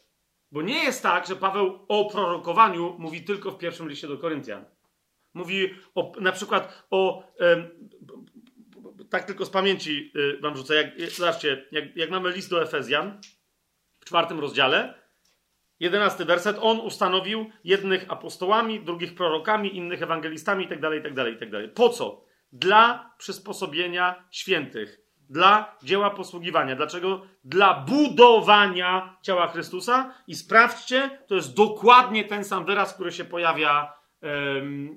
Bo 0.51 0.61
nie 0.61 0.84
jest 0.84 1.03
tak, 1.03 1.27
że 1.27 1.36
Paweł 1.36 1.86
o 1.88 2.09
prorokowaniu 2.09 2.95
mówi 2.99 3.23
tylko 3.23 3.51
w 3.51 3.57
pierwszym 3.57 3.89
liście 3.89 4.07
do 4.07 4.17
Koryntian. 4.17 4.65
Mówi 5.34 5.75
o, 5.95 6.11
na 6.21 6.32
przykład 6.32 6.88
o 6.89 7.23
tak 9.10 9.24
tylko 9.26 9.45
z 9.45 9.49
pamięci 9.49 10.12
y, 10.16 10.41
wam 10.41 10.57
rzucę. 10.57 10.76
Jak, 10.76 11.12
zobaczcie, 11.12 11.66
jak, 11.72 11.95
jak 11.95 12.10
mamy 12.10 12.32
list 12.32 12.49
do 12.49 12.62
Efezjan 12.62 13.22
w 13.99 14.05
czwartym 14.05 14.39
rozdziale, 14.39 14.93
jedenasty 15.80 16.26
werset, 16.26 16.57
on 16.62 16.80
ustanowił 16.80 17.49
jednych 17.64 18.12
apostołami, 18.12 18.80
drugich 18.80 19.16
prorokami, 19.16 19.78
innych 19.78 20.01
ewangelistami 20.01 20.64
itd., 20.64 20.95
itd., 20.95 21.32
itd. 21.32 21.68
Po 21.68 21.89
co? 21.89 22.26
Dla 22.51 23.14
przysposobienia 23.18 24.28
świętych, 24.32 24.99
dla 25.30 25.78
dzieła 25.84 26.10
posługiwania. 26.10 26.76
Dlaczego? 26.76 27.22
Dla 27.43 27.74
budowania 27.74 29.18
ciała 29.22 29.47
Chrystusa. 29.47 30.14
I 30.28 30.36
sprawdźcie, 30.36 31.20
to 31.28 31.36
jest 31.36 31.55
dokładnie 31.55 32.26
ten 32.26 32.43
sam 32.43 32.66
wyraz, 32.66 32.93
który 32.93 33.12
się 33.12 33.26
pojawia 33.26 33.99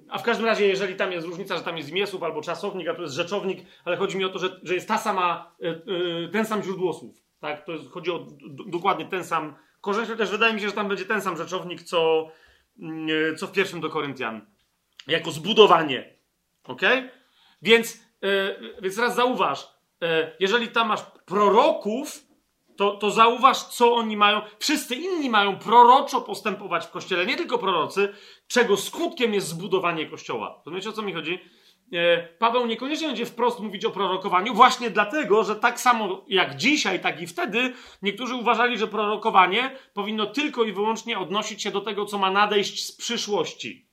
a 0.09 0.19
w 0.19 0.23
każdym 0.23 0.47
razie, 0.47 0.67
jeżeli 0.67 0.97
tam 0.97 1.13
jest 1.13 1.27
różnica, 1.27 1.57
że 1.57 1.63
tam 1.63 1.77
jest 1.77 1.93
miesów 1.93 2.23
albo 2.23 2.43
czasownik, 2.43 2.89
a 2.89 2.95
tu 2.95 3.03
jest 3.03 3.15
rzeczownik, 3.15 3.67
ale 3.85 3.97
chodzi 3.97 4.19
mi 4.19 4.25
o 4.25 4.29
to, 4.29 4.39
że, 4.39 4.61
że 4.63 4.75
jest 4.75 4.89
ta 4.89 4.99
sama, 4.99 5.57
e, 5.63 5.69
e, 5.69 6.29
ten 6.29 6.47
sam 6.47 6.63
źródło 6.63 6.93
słów. 6.93 7.17
Tak? 7.41 7.65
To 7.65 7.73
jest, 7.73 7.91
chodzi 7.91 8.11
o 8.11 8.27
dokładnie 8.67 9.07
ten 9.07 9.25
sam 9.25 9.55
korzeń. 9.81 10.17
Też 10.17 10.31
wydaje 10.31 10.55
mi 10.55 10.61
się, 10.61 10.67
że 10.67 10.75
tam 10.75 10.89
będzie 10.89 11.05
ten 11.05 11.21
sam 11.21 11.37
rzeczownik, 11.37 11.83
co, 11.83 12.31
mm, 12.79 13.07
e, 13.33 13.35
co 13.35 13.47
w 13.47 13.53
pierwszym 13.53 13.81
do 13.81 13.91
Koryntian. 13.91 14.47
Jako 15.07 15.31
zbudowanie. 15.31 16.17
Ok? 16.65 16.83
Więc, 17.63 18.07
więc 18.83 18.97
teraz 18.97 19.15
zauważ, 19.15 19.69
jeżeli 20.41 20.69
tam 20.69 20.89
masz 20.89 21.03
proroków, 21.27 22.25
to, 22.77 22.97
to 22.97 23.11
zauważ, 23.11 23.63
co 23.63 23.95
oni 23.95 24.17
mają. 24.17 24.41
Wszyscy 24.59 24.95
inni 24.95 25.31
mają 25.31 25.59
proroczo 25.59 26.21
postępować 26.21 26.87
w 26.87 26.91
kościele, 26.91 27.27
nie 27.27 27.37
tylko 27.37 27.59
prorocy, 27.59 28.15
czego 28.47 28.77
skutkiem 28.77 29.35
jest 29.35 29.49
zbudowanie 29.49 30.07
kościoła. 30.07 30.63
Rozumiecie, 30.67 30.89
o 30.89 30.93
co 30.93 31.03
mi 31.03 31.13
chodzi? 31.13 31.41
E, 31.93 32.29
Paweł 32.39 32.67
niekoniecznie 32.67 33.07
będzie 33.07 33.27
wprost 33.27 33.61
mówić 33.61 33.85
o 33.85 33.91
prorokowaniu, 33.91 34.55
właśnie 34.55 34.91
dlatego, 34.91 35.45
że 35.45 35.57
tak 35.57 35.81
samo 35.81 36.25
jak 36.29 36.57
dzisiaj, 36.57 37.01
tak 37.01 37.21
i 37.21 37.27
wtedy, 37.27 37.73
niektórzy 38.03 38.35
uważali, 38.35 38.79
że 38.79 38.87
prorokowanie 38.87 39.77
powinno 39.95 40.27
tylko 40.27 40.65
i 40.65 40.73
wyłącznie 40.73 41.19
odnosić 41.19 41.63
się 41.63 41.71
do 41.71 41.81
tego, 41.81 42.05
co 42.07 42.19
ma 42.19 42.31
nadejść 42.31 42.87
z 42.87 42.97
przyszłości. 42.97 43.87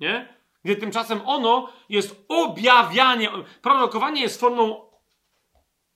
Nie? 0.00 0.36
Gdy 0.64 0.76
tymczasem 0.76 1.20
ono 1.26 1.68
jest 1.88 2.24
objawianie. 2.28 3.30
Prorokowanie 3.62 4.22
jest 4.22 4.40
formą 4.40 4.90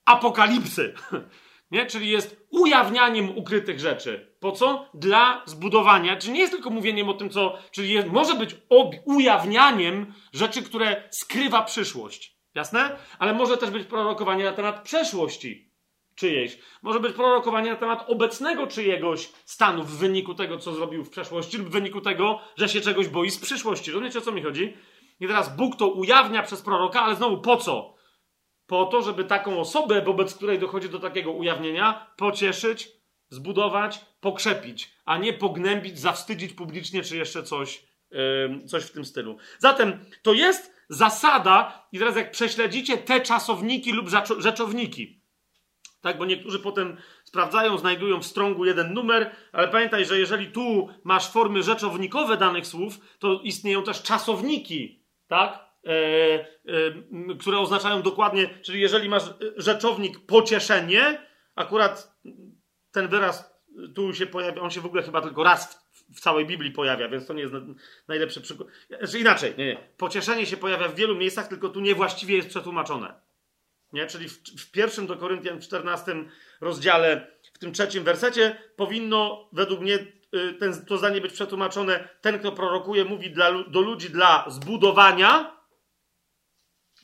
apokalipsy. 0.04 0.94
Nie? 1.70 1.86
Czyli 1.86 2.08
jest 2.08 2.46
ujawnianiem 2.50 3.38
ukrytych 3.38 3.80
rzeczy. 3.80 4.34
Po 4.40 4.52
co? 4.52 4.86
Dla 4.94 5.42
zbudowania. 5.46 6.16
Czyli 6.16 6.32
nie 6.32 6.40
jest 6.40 6.52
tylko 6.52 6.70
mówieniem 6.70 7.08
o 7.08 7.14
tym, 7.14 7.30
co. 7.30 7.58
Czyli 7.70 7.92
jest, 7.92 8.08
może 8.08 8.34
być 8.34 8.56
ujawnianiem 9.04 10.14
rzeczy, 10.32 10.62
które 10.62 11.08
skrywa 11.10 11.62
przyszłość. 11.62 12.36
Jasne? 12.54 12.96
Ale 13.18 13.34
może 13.34 13.56
też 13.56 13.70
być 13.70 13.86
prorokowanie 13.86 14.44
na 14.44 14.52
temat 14.52 14.82
przeszłości 14.82 15.70
czyjejś. 16.14 16.58
Może 16.82 17.00
być 17.00 17.12
prorokowanie 17.12 17.70
na 17.70 17.76
temat 17.76 18.04
obecnego 18.10 18.66
czyjegoś 18.66 19.32
stanu 19.44 19.84
w 19.84 19.98
wyniku 19.98 20.34
tego, 20.34 20.58
co 20.58 20.72
zrobił 20.72 21.04
w 21.04 21.10
przeszłości, 21.10 21.58
lub 21.58 21.68
w 21.68 21.72
wyniku 21.72 22.00
tego, 22.00 22.40
że 22.56 22.68
się 22.68 22.80
czegoś 22.80 23.08
boi 23.08 23.30
z 23.30 23.38
przyszłości. 23.38 23.90
Rozumiecie, 23.90 24.18
o 24.18 24.22
co 24.22 24.32
mi 24.32 24.42
chodzi? 24.42 24.76
I 25.20 25.26
teraz 25.26 25.56
Bóg 25.56 25.76
to 25.76 25.88
ujawnia 25.88 26.42
przez 26.42 26.62
proroka, 26.62 27.02
ale 27.02 27.14
znowu 27.14 27.38
po 27.38 27.56
co? 27.56 27.94
Po 28.70 28.84
to, 28.84 29.02
żeby 29.02 29.24
taką 29.24 29.60
osobę, 29.60 30.02
wobec 30.02 30.34
której 30.34 30.58
dochodzi 30.58 30.88
do 30.88 30.98
takiego 30.98 31.32
ujawnienia, 31.32 32.06
pocieszyć, 32.16 32.88
zbudować, 33.28 34.04
pokrzepić, 34.20 34.92
a 35.04 35.18
nie 35.18 35.32
pognębić, 35.32 35.98
zawstydzić 35.98 36.52
publicznie, 36.52 37.02
czy 37.02 37.16
jeszcze 37.16 37.42
coś, 37.42 37.86
yy, 38.10 38.66
coś 38.66 38.84
w 38.84 38.92
tym 38.92 39.04
stylu. 39.04 39.36
Zatem 39.58 40.04
to 40.22 40.32
jest 40.32 40.74
zasada, 40.88 41.88
i 41.92 41.98
teraz 41.98 42.16
jak 42.16 42.30
prześledzicie 42.30 42.98
te 42.98 43.20
czasowniki 43.20 43.92
lub 43.92 44.06
rzeczowniki, 44.38 45.22
tak, 46.00 46.18
bo 46.18 46.24
niektórzy 46.24 46.58
potem 46.58 46.96
sprawdzają, 47.24 47.78
znajdują 47.78 48.20
w 48.20 48.26
strągu 48.26 48.64
jeden 48.64 48.94
numer, 48.94 49.30
ale 49.52 49.68
pamiętaj, 49.68 50.04
że 50.04 50.18
jeżeli 50.18 50.46
tu 50.46 50.88
masz 51.04 51.30
formy 51.30 51.62
rzeczownikowe 51.62 52.36
danych 52.36 52.66
słów, 52.66 53.00
to 53.18 53.40
istnieją 53.42 53.82
też 53.82 54.02
czasowniki, 54.02 55.04
tak? 55.28 55.69
E, 55.86 55.92
e, 55.92 57.36
które 57.40 57.58
oznaczają 57.58 58.02
dokładnie, 58.02 58.48
czyli 58.62 58.80
jeżeli 58.80 59.08
masz 59.08 59.24
rzeczownik 59.56 60.26
pocieszenie, 60.26 61.26
akurat 61.54 62.20
ten 62.92 63.08
wyraz 63.08 63.60
tu 63.94 64.14
się 64.14 64.26
pojawia, 64.26 64.62
on 64.62 64.70
się 64.70 64.80
w 64.80 64.86
ogóle 64.86 65.02
chyba 65.02 65.20
tylko 65.20 65.42
raz 65.42 65.88
w, 65.92 66.16
w 66.16 66.20
całej 66.20 66.46
Biblii 66.46 66.72
pojawia, 66.72 67.08
więc 67.08 67.26
to 67.26 67.34
nie 67.34 67.42
jest 67.42 67.54
najlepszy 68.08 68.40
przykład. 68.40 68.68
Znaczy 68.98 69.18
inaczej, 69.18 69.54
nie, 69.58 69.66
nie. 69.66 69.88
Pocieszenie 69.96 70.46
się 70.46 70.56
pojawia 70.56 70.88
w 70.88 70.94
wielu 70.94 71.16
miejscach, 71.16 71.48
tylko 71.48 71.68
tu 71.68 71.80
niewłaściwie 71.80 72.36
jest 72.36 72.48
przetłumaczone. 72.48 73.14
Nie? 73.92 74.06
Czyli 74.06 74.28
w, 74.28 74.38
w 74.38 74.70
pierwszym 74.70 75.06
do 75.06 75.16
Koryntian, 75.16 75.58
w 75.58 75.64
14 75.64 76.14
rozdziale, 76.60 77.26
w 77.54 77.58
tym 77.58 77.72
trzecim 77.72 78.04
wersecie, 78.04 78.56
powinno 78.76 79.48
według 79.52 79.80
mnie 79.80 79.94
y, 79.94 80.54
ten, 80.54 80.86
to 80.86 80.98
zdanie 80.98 81.20
być 81.20 81.32
przetłumaczone. 81.32 82.08
Ten, 82.20 82.38
kto 82.38 82.52
prorokuje, 82.52 83.04
mówi 83.04 83.30
dla, 83.30 83.62
do 83.62 83.80
ludzi 83.80 84.10
dla 84.10 84.44
zbudowania. 84.48 85.59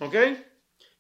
Ok? 0.01 0.15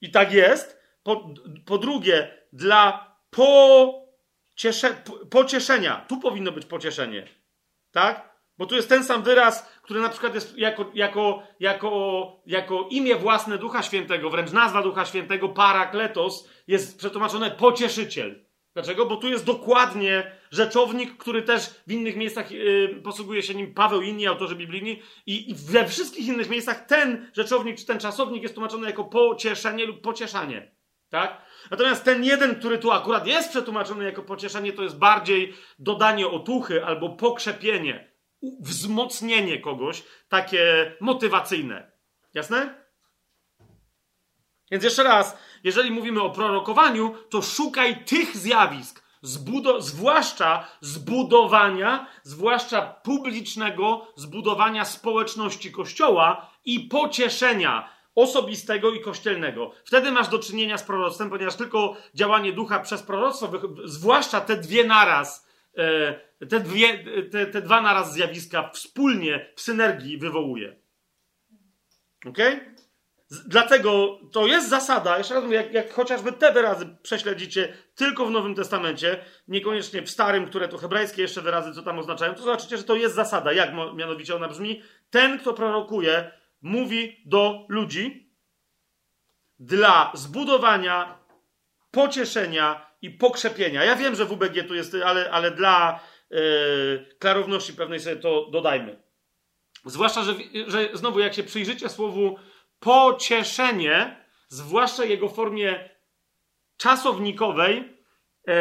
I 0.01 0.11
tak 0.11 0.32
jest. 0.32 0.80
Po, 1.03 1.34
po 1.66 1.78
drugie, 1.78 2.47
dla 2.53 3.16
pociesze, 3.30 4.97
pocieszenia. 5.30 6.05
Tu 6.09 6.20
powinno 6.20 6.53
być 6.53 6.66
pocieszenie. 6.66 7.28
Tak? 7.90 8.36
Bo 8.59 8.66
tu 8.66 8.74
jest 8.74 8.88
ten 8.88 9.05
sam 9.05 9.22
wyraz, 9.22 9.68
który 9.82 10.01
na 10.01 10.09
przykład 10.09 10.34
jest 10.34 10.59
jako, 10.59 10.90
jako, 10.94 11.42
jako, 11.61 12.42
jako 12.47 12.88
imię 12.90 13.16
własne 13.16 13.59
Ducha 13.59 13.82
Świętego, 13.82 14.30
wręcz 14.30 14.53
nazwa 14.53 14.82
Ducha 14.82 15.05
Świętego, 15.05 15.49
parakletos, 15.49 16.49
jest 16.66 16.99
przetłumaczone 16.99 17.51
pocieszyciel. 17.51 18.44
Dlaczego? 18.74 19.07
Bo 19.07 19.16
tu 19.16 19.28
jest 19.28 19.44
dokładnie 19.44 20.36
rzeczownik, 20.51 21.16
który 21.16 21.42
też 21.42 21.80
w 21.86 21.92
innych 21.92 22.16
miejscach 22.16 22.51
yy, 22.51 23.01
posługuje 23.05 23.42
się 23.42 23.55
nim 23.55 23.74
Paweł 23.74 24.03
i 24.03 24.09
inni 24.09 24.26
autorzy 24.26 24.57
biblijni 24.57 25.03
i, 25.26 25.51
i 25.51 25.55
we 25.55 25.88
wszystkich 25.88 26.26
innych 26.26 26.51
miejscach 26.51 26.86
ten 26.86 27.30
rzeczownik 27.32 27.78
czy 27.78 27.86
ten 27.86 27.99
czasownik 27.99 28.42
jest 28.42 28.55
tłumaczony 28.55 28.86
jako 28.86 29.05
pocieszenie 29.05 29.86
lub 29.86 30.01
pocieszanie. 30.01 30.76
Tak? 31.11 31.42
Natomiast 31.70 32.05
ten 32.05 32.24
jeden, 32.24 32.55
który 32.55 32.78
tu 32.78 32.92
akurat 32.92 33.26
jest 33.26 33.51
przetłumaczony 33.51 34.05
jako 34.05 34.22
pocieszenie, 34.22 34.72
to 34.72 34.82
jest 34.82 34.99
bardziej 34.99 35.55
dodanie 35.78 36.28
otuchy 36.28 36.84
albo 36.84 37.09
pokrzepienie 37.09 38.16
wzmocnienie 38.61 39.61
kogoś, 39.61 40.03
takie 40.28 40.92
motywacyjne. 41.01 41.92
Jasne? 42.34 42.86
Więc 44.70 44.84
jeszcze 44.84 45.03
raz, 45.03 45.38
jeżeli 45.64 45.90
mówimy 45.90 46.22
o 46.22 46.30
prorokowaniu, 46.30 47.14
to 47.30 47.42
szukaj 47.42 48.05
tych 48.05 48.36
zjawisk, 48.36 49.05
zbudo- 49.22 49.80
zwłaszcza 49.80 50.68
zbudowania, 50.80 52.06
zwłaszcza 52.22 52.82
publicznego 52.82 54.06
zbudowania 54.16 54.84
społeczności 54.84 55.72
Kościoła 55.72 56.50
i 56.64 56.80
pocieszenia 56.80 57.96
osobistego 58.14 58.90
i 58.90 59.00
kościelnego. 59.00 59.72
Wtedy 59.84 60.10
masz 60.12 60.28
do 60.28 60.38
czynienia 60.38 60.78
z 60.78 60.82
proroctwem, 60.82 61.30
ponieważ 61.30 61.56
tylko 61.56 61.96
działanie 62.14 62.52
ducha 62.52 62.80
przez 62.80 63.02
proroctwo, 63.02 63.50
zwłaszcza 63.84 64.40
te 64.40 64.56
dwie 64.56 64.84
naraz, 64.84 65.48
e, 65.76 66.46
te, 66.46 66.60
dwie, 66.60 67.04
te, 67.30 67.46
te 67.46 67.62
dwa 67.62 67.80
naraz 67.80 68.12
zjawiska 68.12 68.70
wspólnie 68.70 69.52
w 69.56 69.60
synergii 69.60 70.18
wywołuje. 70.18 70.76
Ok? 72.26 72.38
Dlatego 73.31 74.20
to 74.33 74.47
jest 74.47 74.68
zasada, 74.68 75.18
jeszcze 75.18 75.35
raz 75.35 75.45
mówię, 75.45 75.57
jak, 75.57 75.72
jak, 75.72 75.93
chociażby 75.93 76.33
te 76.33 76.53
wyrazy 76.53 76.97
prześledzicie 77.03 77.77
tylko 77.95 78.27
w 78.27 78.31
Nowym 78.31 78.55
Testamencie, 78.55 79.24
niekoniecznie 79.49 80.03
w 80.03 80.11
Starym, 80.11 80.47
które 80.47 80.68
to 80.68 80.79
hebrajskie 80.79 81.22
jeszcze 81.22 81.43
wyrazy, 81.43 81.72
co 81.72 81.83
tam 81.83 81.99
oznaczają, 81.99 82.35
to 82.35 82.43
zobaczycie, 82.43 82.77
że 82.77 82.85
to 82.85 82.95
jest 82.95 83.14
zasada. 83.14 83.53
Jak 83.53 83.70
mianowicie 83.95 84.37
ona 84.37 84.49
brzmi? 84.49 84.83
Ten, 85.11 85.39
kto 85.39 85.55
prorokuje, 85.55 86.31
mówi 86.62 87.22
do 87.27 87.66
ludzi 87.68 88.33
dla 89.59 90.12
zbudowania, 90.14 91.18
pocieszenia 91.91 92.87
i 93.03 93.11
pokrzepienia. 93.11 93.85
Ja 93.85 93.97
wiem, 93.97 94.14
że 94.14 94.24
w 94.24 94.33
UBG 94.33 94.68
tu 94.68 94.74
jest, 94.74 94.97
ale, 95.05 95.31
ale 95.31 95.51
dla 95.51 96.01
yy, 96.31 97.07
klarowności 97.18 97.72
pewnej 97.72 98.01
sobie 98.01 98.16
to 98.16 98.51
dodajmy. 98.51 99.03
Zwłaszcza, 99.85 100.22
że, 100.22 100.35
że 100.66 100.89
znowu, 100.93 101.20
jak 101.20 101.35
się 101.35 101.43
przyjrzycie 101.43 101.89
słowu 101.89 102.39
pocieszenie, 102.79 104.27
zwłaszcza 104.49 105.05
jego 105.05 105.29
formie 105.29 105.91
czasownikowej, 106.77 107.99
yy, 108.47 108.55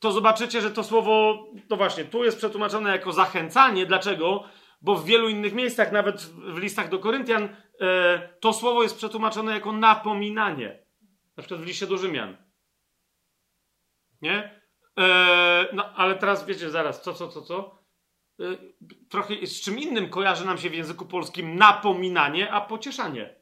to 0.00 0.12
zobaczycie, 0.12 0.60
że 0.60 0.70
to 0.70 0.84
słowo, 0.84 1.46
to 1.68 1.76
właśnie, 1.76 2.04
tu 2.04 2.24
jest 2.24 2.38
przetłumaczone 2.38 2.90
jako 2.90 3.12
zachęcanie. 3.12 3.86
Dlaczego? 3.86 4.44
Bo 4.82 4.94
w 4.94 5.04
wielu 5.04 5.28
innych 5.28 5.54
miejscach, 5.54 5.92
nawet 5.92 6.22
w 6.22 6.58
listach 6.58 6.88
do 6.88 6.98
Koryntian, 6.98 7.42
yy, 7.42 7.88
to 8.40 8.52
słowo 8.52 8.82
jest 8.82 8.96
przetłumaczone 8.96 9.52
jako 9.52 9.72
napominanie. 9.72 10.84
Na 11.36 11.42
przykład 11.42 11.60
w 11.60 11.66
liście 11.66 11.86
do 11.86 11.98
Rzymian. 11.98 12.36
Nie? 14.22 14.60
Eee, 14.96 15.66
no, 15.72 15.92
ale 15.94 16.14
teraz 16.14 16.46
wiecie, 16.46 16.70
zaraz, 16.70 17.02
co, 17.02 17.14
co, 17.14 17.28
co, 17.28 17.42
co? 17.42 17.83
Eee, 18.40 18.74
trochę 19.08 19.46
z 19.46 19.60
czym 19.60 19.78
innym 19.78 20.08
kojarzy 20.08 20.44
nam 20.46 20.58
się 20.58 20.70
w 20.70 20.74
języku 20.74 21.06
polskim 21.06 21.56
napominanie, 21.56 22.52
a 22.52 22.60
pocieszanie. 22.60 23.34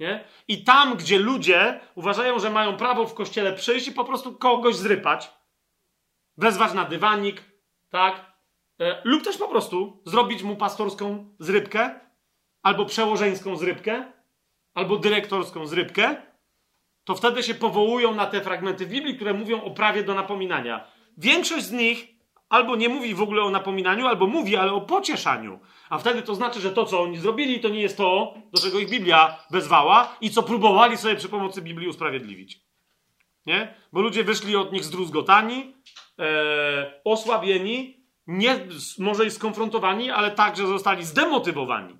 Nie? 0.00 0.24
I 0.48 0.64
tam, 0.64 0.96
gdzie 0.96 1.18
ludzie 1.18 1.80
uważają, 1.94 2.38
że 2.38 2.50
mają 2.50 2.76
prawo 2.76 3.06
w 3.06 3.14
kościele 3.14 3.52
przyjść 3.52 3.88
i 3.88 3.92
po 3.92 4.04
prostu 4.04 4.34
kogoś 4.34 4.76
zrypać, 4.76 5.30
wezwać 6.36 6.74
na 6.74 6.84
dywanik, 6.84 7.42
tak? 7.90 8.32
Eee, 8.78 8.94
lub 9.04 9.24
też 9.24 9.38
po 9.38 9.48
prostu 9.48 10.02
zrobić 10.06 10.42
mu 10.42 10.56
pastorską 10.56 11.34
zrybkę, 11.38 12.00
albo 12.62 12.84
przełożeńską 12.84 13.56
zrybkę, 13.56 14.12
albo 14.74 14.96
dyrektorską 14.96 15.66
zrybkę, 15.66 16.22
to 17.04 17.14
wtedy 17.14 17.42
się 17.42 17.54
powołują 17.54 18.14
na 18.14 18.26
te 18.26 18.40
fragmenty 18.40 18.86
Biblii, 18.86 19.16
które 19.16 19.34
mówią 19.34 19.62
o 19.62 19.70
prawie 19.70 20.04
do 20.04 20.14
napominania. 20.14 20.90
Większość 21.16 21.64
z 21.64 21.72
nich 21.72 22.17
albo 22.48 22.76
nie 22.76 22.88
mówi 22.88 23.14
w 23.14 23.22
ogóle 23.22 23.42
o 23.42 23.50
napominaniu, 23.50 24.06
albo 24.06 24.26
mówi, 24.26 24.56
ale 24.56 24.72
o 24.72 24.80
pocieszaniu. 24.80 25.60
A 25.90 25.98
wtedy 25.98 26.22
to 26.22 26.34
znaczy, 26.34 26.60
że 26.60 26.70
to, 26.70 26.84
co 26.84 27.02
oni 27.02 27.18
zrobili, 27.18 27.60
to 27.60 27.68
nie 27.68 27.80
jest 27.80 27.96
to, 27.96 28.34
do 28.52 28.62
czego 28.62 28.78
ich 28.78 28.90
Biblia 28.90 29.44
wezwała 29.50 30.16
i 30.20 30.30
co 30.30 30.42
próbowali 30.42 30.96
sobie 30.96 31.16
przy 31.16 31.28
pomocy 31.28 31.62
Biblii 31.62 31.88
usprawiedliwić. 31.88 32.60
Nie? 33.46 33.74
Bo 33.92 34.00
ludzie 34.00 34.24
wyszli 34.24 34.56
od 34.56 34.72
nich 34.72 34.84
zdruzgotani, 34.84 35.74
e, 36.18 37.00
osłabieni, 37.04 38.04
nie, 38.26 38.66
może 38.98 39.26
i 39.26 39.30
skonfrontowani, 39.30 40.10
ale 40.10 40.30
także 40.30 40.66
zostali 40.66 41.04
zdemotywowani, 41.04 41.98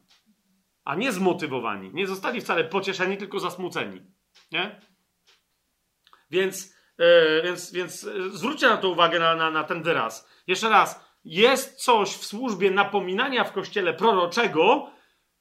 a 0.85 0.95
nie 0.95 1.13
zmotywowani. 1.13 1.91
Nie 1.95 2.07
zostali 2.07 2.41
wcale 2.41 2.65
pocieszeni, 2.65 3.17
tylko 3.17 3.41
zasmuceni. 3.41 4.01
Nie? 4.53 4.81
Więc, 6.31 6.78
więc, 7.45 7.73
więc 7.73 8.05
e, 8.05 8.31
zwróćcie 8.31 8.69
na 8.69 8.77
to 8.77 8.89
uwagę, 8.89 9.19
na, 9.19 9.35
na, 9.35 9.51
na 9.51 9.65
ten 9.65 9.83
wyraz. 9.83 10.29
Jeszcze 10.47 10.69
raz, 10.69 11.09
jest 11.25 11.85
coś 11.85 12.09
w 12.09 12.25
służbie 12.25 12.71
napominania 12.71 13.45
w 13.45 13.53
kościele 13.53 13.95
proroczego, 13.95 14.91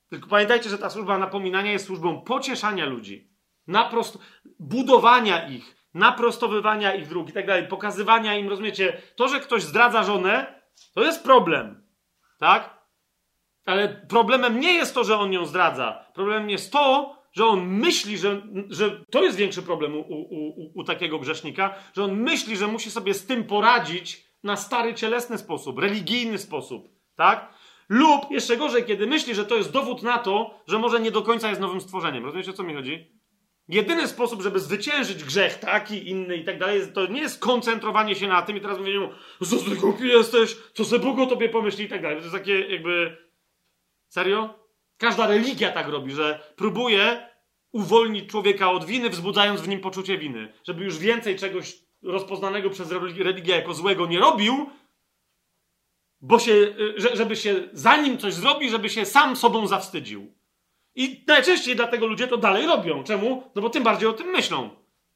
tylko 0.10 0.30
pamiętajcie, 0.30 0.70
że 0.70 0.78
ta 0.78 0.90
służba 0.90 1.18
napominania 1.18 1.72
jest 1.72 1.86
służbą 1.86 2.22
pocieszania 2.22 2.86
ludzi, 2.86 3.30
naprost 3.68 4.18
budowania 4.60 5.48
ich, 5.48 5.76
naprostowywania 5.94 6.96
ich 6.96 7.08
dróg 7.08 7.30
i 7.30 7.34
tak 7.34 7.48
dalej, 7.48 7.68
pokazywania 7.68 8.36
im, 8.38 8.50
rozumiecie, 8.50 9.02
to, 9.16 9.28
że 9.28 9.40
ktoś 9.40 9.64
zdradza 9.64 10.04
żonę, 10.04 10.62
to 10.94 11.04
jest 11.04 11.24
problem, 11.24 11.88
tak? 12.38 12.78
Ale 13.66 13.90
problemem 13.90 14.60
nie 14.60 14.74
jest 14.74 14.94
to, 14.94 15.04
że 15.04 15.18
on 15.18 15.34
ją 15.34 15.46
zdradza. 15.46 16.06
Problemem 16.14 16.50
jest 16.50 16.72
to, 16.72 17.17
że 17.38 17.46
on 17.46 17.68
myśli, 17.68 18.18
że, 18.18 18.42
że 18.70 19.06
to 19.12 19.24
jest 19.24 19.38
większy 19.38 19.62
problem 19.62 19.96
u, 19.96 20.00
u, 20.00 20.72
u, 20.76 20.84
takiego 20.84 21.20
grzesznika, 21.20 21.76
że 21.96 22.04
on 22.04 22.22
myśli, 22.22 22.58
że 22.58 22.68
musi 22.68 22.92
sobie 22.92 23.14
z 23.14 23.26
tym 23.26 23.44
poradzić 23.44 24.28
na 24.44 24.56
stary 24.56 24.94
cielesny 24.94 25.38
sposób, 25.38 25.80
religijny 25.80 26.38
sposób, 26.38 26.88
tak? 27.16 27.54
Lub 27.90 28.32
jeszcze 28.32 28.58
gorzej, 28.58 28.86
kiedy 28.86 29.08
myśli, 29.08 29.36
że 29.36 29.46
to 29.46 29.56
jest 29.56 29.72
dowód 29.72 30.04
na 30.04 30.18
to, 30.18 30.60
że 30.68 30.80
może 30.80 31.00
nie 31.00 31.12
do 31.12 31.22
końca 31.22 31.50
jest 31.50 31.62
nowym 31.62 31.82
stworzeniem. 31.82 32.26
Rozumiecie, 32.26 32.52
o 32.52 32.54
co 32.54 32.64
mi 32.64 32.74
chodzi? 32.74 33.12
Jedyny 33.68 34.08
sposób, 34.08 34.42
żeby 34.42 34.60
zwyciężyć 34.60 35.24
grzech 35.24 35.60
taki, 35.60 36.10
inny 36.10 36.38
i 36.38 36.46
tak 36.46 36.60
dalej, 36.60 36.82
to 36.94 37.08
nie 37.08 37.22
jest 37.22 37.40
koncentrowanie 37.40 38.16
się 38.16 38.28
na 38.28 38.42
tym 38.42 38.58
i 38.58 38.62
teraz 38.62 38.78
mówienie 38.78 39.00
mu, 39.00 39.10
co 39.46 39.58
ty 39.58 39.76
głupi 39.76 40.08
jesteś, 40.08 40.56
co 40.74 40.86
se 40.86 41.00
Bóg 41.00 41.20
o 41.20 41.26
tobie 41.26 41.50
pomyśli 41.50 41.86
i 41.86 41.90
tak 41.90 42.02
dalej. 42.02 42.18
To 42.18 42.24
jest 42.24 42.36
takie 42.36 42.60
jakby... 42.60 43.18
Serio? 44.08 44.67
Każda 44.98 45.28
religia 45.28 45.72
tak 45.72 45.88
robi, 45.88 46.12
że 46.12 46.54
próbuje 46.56 47.30
uwolnić 47.72 48.30
człowieka 48.30 48.72
od 48.72 48.86
winy, 48.86 49.10
wzbudzając 49.10 49.62
w 49.62 49.68
nim 49.68 49.80
poczucie 49.80 50.18
winy. 50.18 50.54
Żeby 50.64 50.84
już 50.84 50.98
więcej 50.98 51.36
czegoś 51.36 51.76
rozpoznanego 52.02 52.70
przez 52.70 52.92
religię 52.92 53.56
jako 53.56 53.74
złego 53.74 54.06
nie 54.06 54.20
robił, 54.20 54.70
bo 56.22 56.40
się, 56.40 56.52
y, 56.52 57.18
żeby 57.18 57.36
się, 57.36 57.70
zanim 57.74 58.18
coś 58.18 58.34
zrobi, 58.34 58.70
żeby 58.70 58.90
się 58.90 59.06
sam 59.06 59.36
sobą 59.36 59.68
zawstydził. 59.68 60.34
I 60.96 61.24
najczęściej 61.28 61.76
dlatego 61.76 62.08
ludzie 62.08 62.28
to 62.28 62.38
dalej 62.38 62.66
robią. 62.66 63.04
Czemu? 63.04 63.52
No 63.56 63.62
bo 63.62 63.70
tym 63.70 63.84
bardziej 63.84 64.10
o 64.10 64.14
tym 64.14 64.28
myślą. 64.28 64.70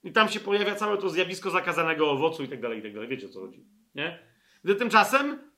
I 0.04 0.12
tam 0.12 0.30
się 0.30 0.40
pojawia 0.40 0.76
całe 0.76 0.98
to 0.98 1.10
zjawisko 1.10 1.50
zakazanego 1.50 2.12
owocu 2.12 2.44
i 2.44 2.48
tak 2.48 2.62
dalej, 2.62 2.80
i 2.80 2.82
tak 2.82 2.94
dalej. 2.94 3.10
Wiecie 3.10 3.28
o 3.28 3.30
co 3.30 3.40
chodzi. 3.40 3.66
Nie? 3.96 4.20
Gdy 4.64 4.76
tymczasem 4.76 5.52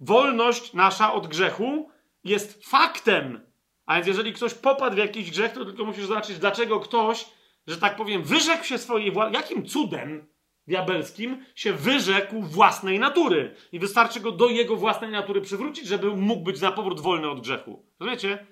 wolność 0.00 0.72
nasza 0.72 1.12
od 1.12 1.26
grzechu 1.26 1.90
jest 2.24 2.64
faktem. 2.64 3.53
A 3.86 3.94
więc 3.94 4.06
jeżeli 4.06 4.32
ktoś 4.32 4.54
popadł 4.54 4.96
w 4.96 4.98
jakiś 4.98 5.30
grzech, 5.30 5.52
to 5.52 5.64
tylko 5.64 5.84
musisz 5.84 6.06
zobaczyć, 6.06 6.38
dlaczego 6.38 6.80
ktoś, 6.80 7.26
że 7.66 7.76
tak 7.76 7.96
powiem, 7.96 8.22
wyrzekł 8.22 8.64
się 8.64 8.78
swojej. 8.78 9.12
Jakim 9.32 9.66
cudem 9.66 10.26
diabelskim 10.66 11.44
się 11.54 11.72
wyrzekł 11.72 12.42
własnej 12.42 12.98
natury. 12.98 13.54
I 13.72 13.78
wystarczy 13.78 14.20
go 14.20 14.32
do 14.32 14.48
jego 14.48 14.76
własnej 14.76 15.10
natury 15.10 15.40
przywrócić, 15.40 15.86
żeby 15.86 16.16
mógł 16.16 16.42
być 16.42 16.60
na 16.60 16.72
powrót 16.72 17.00
wolny 17.00 17.30
od 17.30 17.40
grzechu. 17.40 17.86
Rozumiecie? 18.00 18.46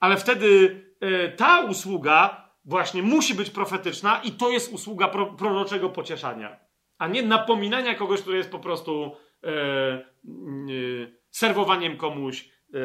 Ale 0.00 0.16
wtedy 0.16 0.80
e, 1.00 1.28
ta 1.28 1.60
usługa 1.60 2.50
właśnie 2.64 3.02
musi 3.02 3.34
być 3.34 3.50
profetyczna 3.50 4.20
i 4.24 4.32
to 4.32 4.50
jest 4.50 4.72
usługa 4.72 5.08
pro, 5.08 5.26
proroczego 5.26 5.88
pocieszania, 5.88 6.60
a 6.98 7.08
nie 7.08 7.22
napominania 7.22 7.94
kogoś, 7.94 8.20
który 8.20 8.36
jest 8.36 8.50
po 8.50 8.58
prostu 8.58 9.16
e, 9.44 9.48
e, 9.48 10.02
serwowaniem 11.30 11.96
komuś 11.96 12.50
e, 12.74 12.78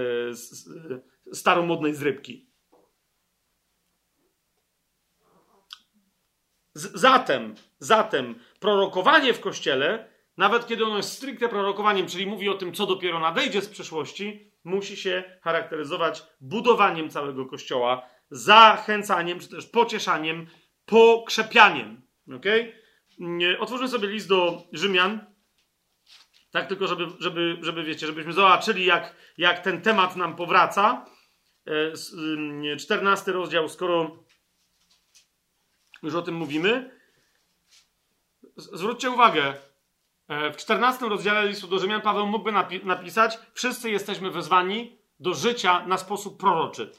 staromodnej 1.34 1.96
zrybki. 1.96 2.50
Z, 6.74 6.92
zatem, 6.94 7.56
zatem 7.80 8.36
prorokowanie 8.60 9.34
w 9.34 9.40
kościele, 9.40 10.10
nawet 10.38 10.68
kiedy 10.68 10.86
ono 10.86 10.98
jest 10.98 11.12
stricte 11.12 11.50
prorokowaniem, 11.50 12.08
czyli 12.08 12.28
mówi 12.28 12.50
o 12.50 12.54
tym, 12.54 12.74
co 12.74 12.86
dopiero 12.86 13.20
nadejdzie 13.20 13.62
z 13.62 13.70
przyszłości, 13.70 14.52
musi 14.64 14.98
się 14.98 15.40
charakteryzować 15.42 16.24
budowaniem 16.42 17.10
całego 17.10 17.46
kościoła, 17.46 18.10
zachęcaniem, 18.30 19.40
czy 19.40 19.50
też 19.50 19.66
pocieszaniem, 19.66 20.48
pokrzepianiem. 20.86 22.02
Okay? 22.36 22.74
Otwórzmy 23.60 23.88
sobie 23.88 24.08
list 24.08 24.28
do 24.28 24.64
Rzymian. 24.74 25.26
Tak, 26.52 26.68
tylko 26.68 26.88
żeby, 26.88 27.08
żeby, 27.20 27.58
żeby 27.62 27.84
wiecie, 27.84 28.08
żebyśmy 28.08 28.34
zobaczyli, 28.34 28.86
jak, 28.86 29.16
jak 29.38 29.60
ten 29.60 29.82
temat 29.82 30.16
nam 30.16 30.36
powraca. 30.36 31.06
14 32.80 33.32
rozdział, 33.32 33.70
skoro 33.70 34.24
już 36.04 36.16
o 36.16 36.22
tym 36.22 36.36
mówimy. 36.36 37.00
Zwróćcie 38.58 39.12
uwagę, 39.12 39.54
e, 40.28 40.52
w 40.52 40.58
14 40.58 41.10
rozdziale 41.10 41.48
listu 41.48 41.68
do 41.68 41.80
Rzymian 41.80 42.02
Paweł 42.02 42.28
mógłby 42.28 42.52
napi 42.52 42.86
napisać: 42.86 43.40
Wszyscy 43.54 43.90
jesteśmy 43.90 44.32
wezwani 44.32 44.98
do 45.20 45.34
życia 45.34 45.88
na 45.88 45.98
sposób 45.98 46.40
proroczy. 46.40 46.92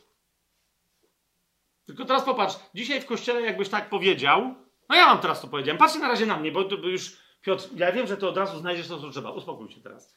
Tylko 1.87 2.05
teraz 2.05 2.25
popatrz, 2.25 2.57
dzisiaj 2.75 3.01
w 3.01 3.07
kościele, 3.07 3.41
jakbyś 3.41 3.69
tak 3.69 3.89
powiedział, 3.89 4.55
no 4.89 4.97
ja 4.97 5.07
wam 5.07 5.19
teraz 5.19 5.41
to 5.41 5.49
powiedziałem. 5.49 5.79
Patrzcie 5.79 5.99
na 5.99 6.09
razie 6.09 6.27
na 6.27 6.37
mnie, 6.37 6.53
bo, 6.53 6.64
bo 6.64 6.89
już 6.89 7.17
Piotr, 7.47 7.69
ja 7.77 7.93
wiem, 7.93 8.07
że 8.07 8.17
to 8.17 8.29
od 8.29 8.37
razu 8.37 8.59
znajdziesz 8.59 8.89
to, 8.89 9.01
co 9.01 9.11
trzeba. 9.11 9.31
Uspokój 9.31 9.71
się 9.71 9.81
teraz. 9.81 10.14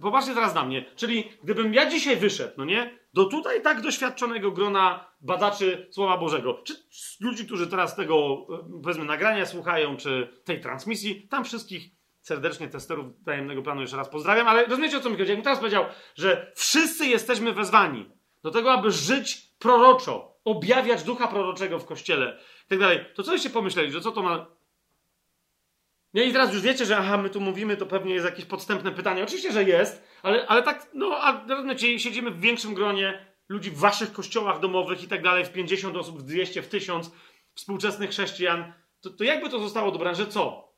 Popatrzcie 0.00 0.34
teraz 0.34 0.54
na 0.54 0.64
mnie. 0.64 0.84
Czyli 0.96 1.32
gdybym 1.44 1.74
ja 1.74 1.90
dzisiaj 1.90 2.16
wyszedł, 2.16 2.52
no 2.56 2.64
nie, 2.64 2.98
do 3.14 3.24
tutaj 3.24 3.62
tak 3.62 3.80
doświadczonego 3.80 4.50
grona 4.50 5.10
badaczy 5.20 5.88
Słowa 5.90 6.18
Bożego, 6.18 6.62
czy 6.64 6.74
ludzi, 7.20 7.46
którzy 7.46 7.66
teraz 7.66 7.96
tego, 7.96 8.46
e, 8.50 8.82
powiedzmy, 8.82 9.04
nagrania 9.04 9.46
słuchają, 9.46 9.96
czy 9.96 10.28
tej 10.44 10.60
transmisji, 10.60 11.28
tam 11.28 11.44
wszystkich 11.44 11.90
serdecznie 12.20 12.68
testerów 12.68 13.06
tajemnego 13.24 13.62
planu 13.62 13.80
jeszcze 13.80 13.96
raz 13.96 14.08
pozdrawiam, 14.08 14.48
ale 14.48 14.64
rozumiecie 14.64 14.96
o 14.96 15.00
co 15.00 15.10
mi 15.10 15.16
chodzi? 15.16 15.28
Jakbym 15.28 15.44
teraz 15.44 15.58
powiedział, 15.58 15.84
że 16.14 16.52
wszyscy 16.54 17.06
jesteśmy 17.06 17.52
wezwani 17.52 18.10
do 18.42 18.50
tego, 18.50 18.72
aby 18.72 18.90
żyć 18.90 19.52
proroczo, 19.58 20.36
objawiać 20.44 21.02
ducha 21.02 21.28
proroczego 21.28 21.78
w 21.78 21.86
kościele 21.86 22.38
i 22.66 22.68
tak 22.68 22.78
dalej, 22.78 23.04
to 23.14 23.22
co 23.22 23.30
byście 23.30 23.50
pomyśleli, 23.50 23.92
że 23.92 24.00
co 24.00 24.12
to 24.12 24.22
ma 24.22 24.46
nie, 26.16 26.24
i 26.24 26.32
teraz 26.32 26.52
już 26.52 26.62
wiecie, 26.62 26.84
że 26.84 26.96
aha, 26.96 27.16
my 27.16 27.30
tu 27.30 27.40
mówimy, 27.40 27.76
to 27.76 27.86
pewnie 27.86 28.14
jest 28.14 28.26
jakieś 28.26 28.44
podstępne 28.44 28.92
pytanie. 28.92 29.24
Oczywiście, 29.24 29.52
że 29.52 29.64
jest, 29.64 30.02
ale, 30.22 30.46
ale 30.46 30.62
tak, 30.62 30.90
no, 30.94 31.18
a 31.18 31.44
rozumiecie, 31.48 31.98
siedzimy 31.98 32.30
w 32.30 32.40
większym 32.40 32.74
gronie 32.74 33.26
ludzi 33.48 33.70
w 33.70 33.78
waszych 33.78 34.12
kościołach 34.12 34.60
domowych 34.60 35.02
i 35.02 35.08
tak 35.08 35.22
dalej, 35.22 35.44
w 35.44 35.52
50 35.52 35.96
osób, 35.96 36.18
w 36.18 36.22
200, 36.22 36.62
w 36.62 36.68
1000 36.68 37.10
współczesnych 37.54 38.10
chrześcijan, 38.10 38.72
to, 39.00 39.10
to 39.10 39.24
jakby 39.24 39.50
to 39.50 39.58
zostało 39.58 39.90
dobrane, 39.90 40.14
że 40.14 40.26
co? 40.26 40.72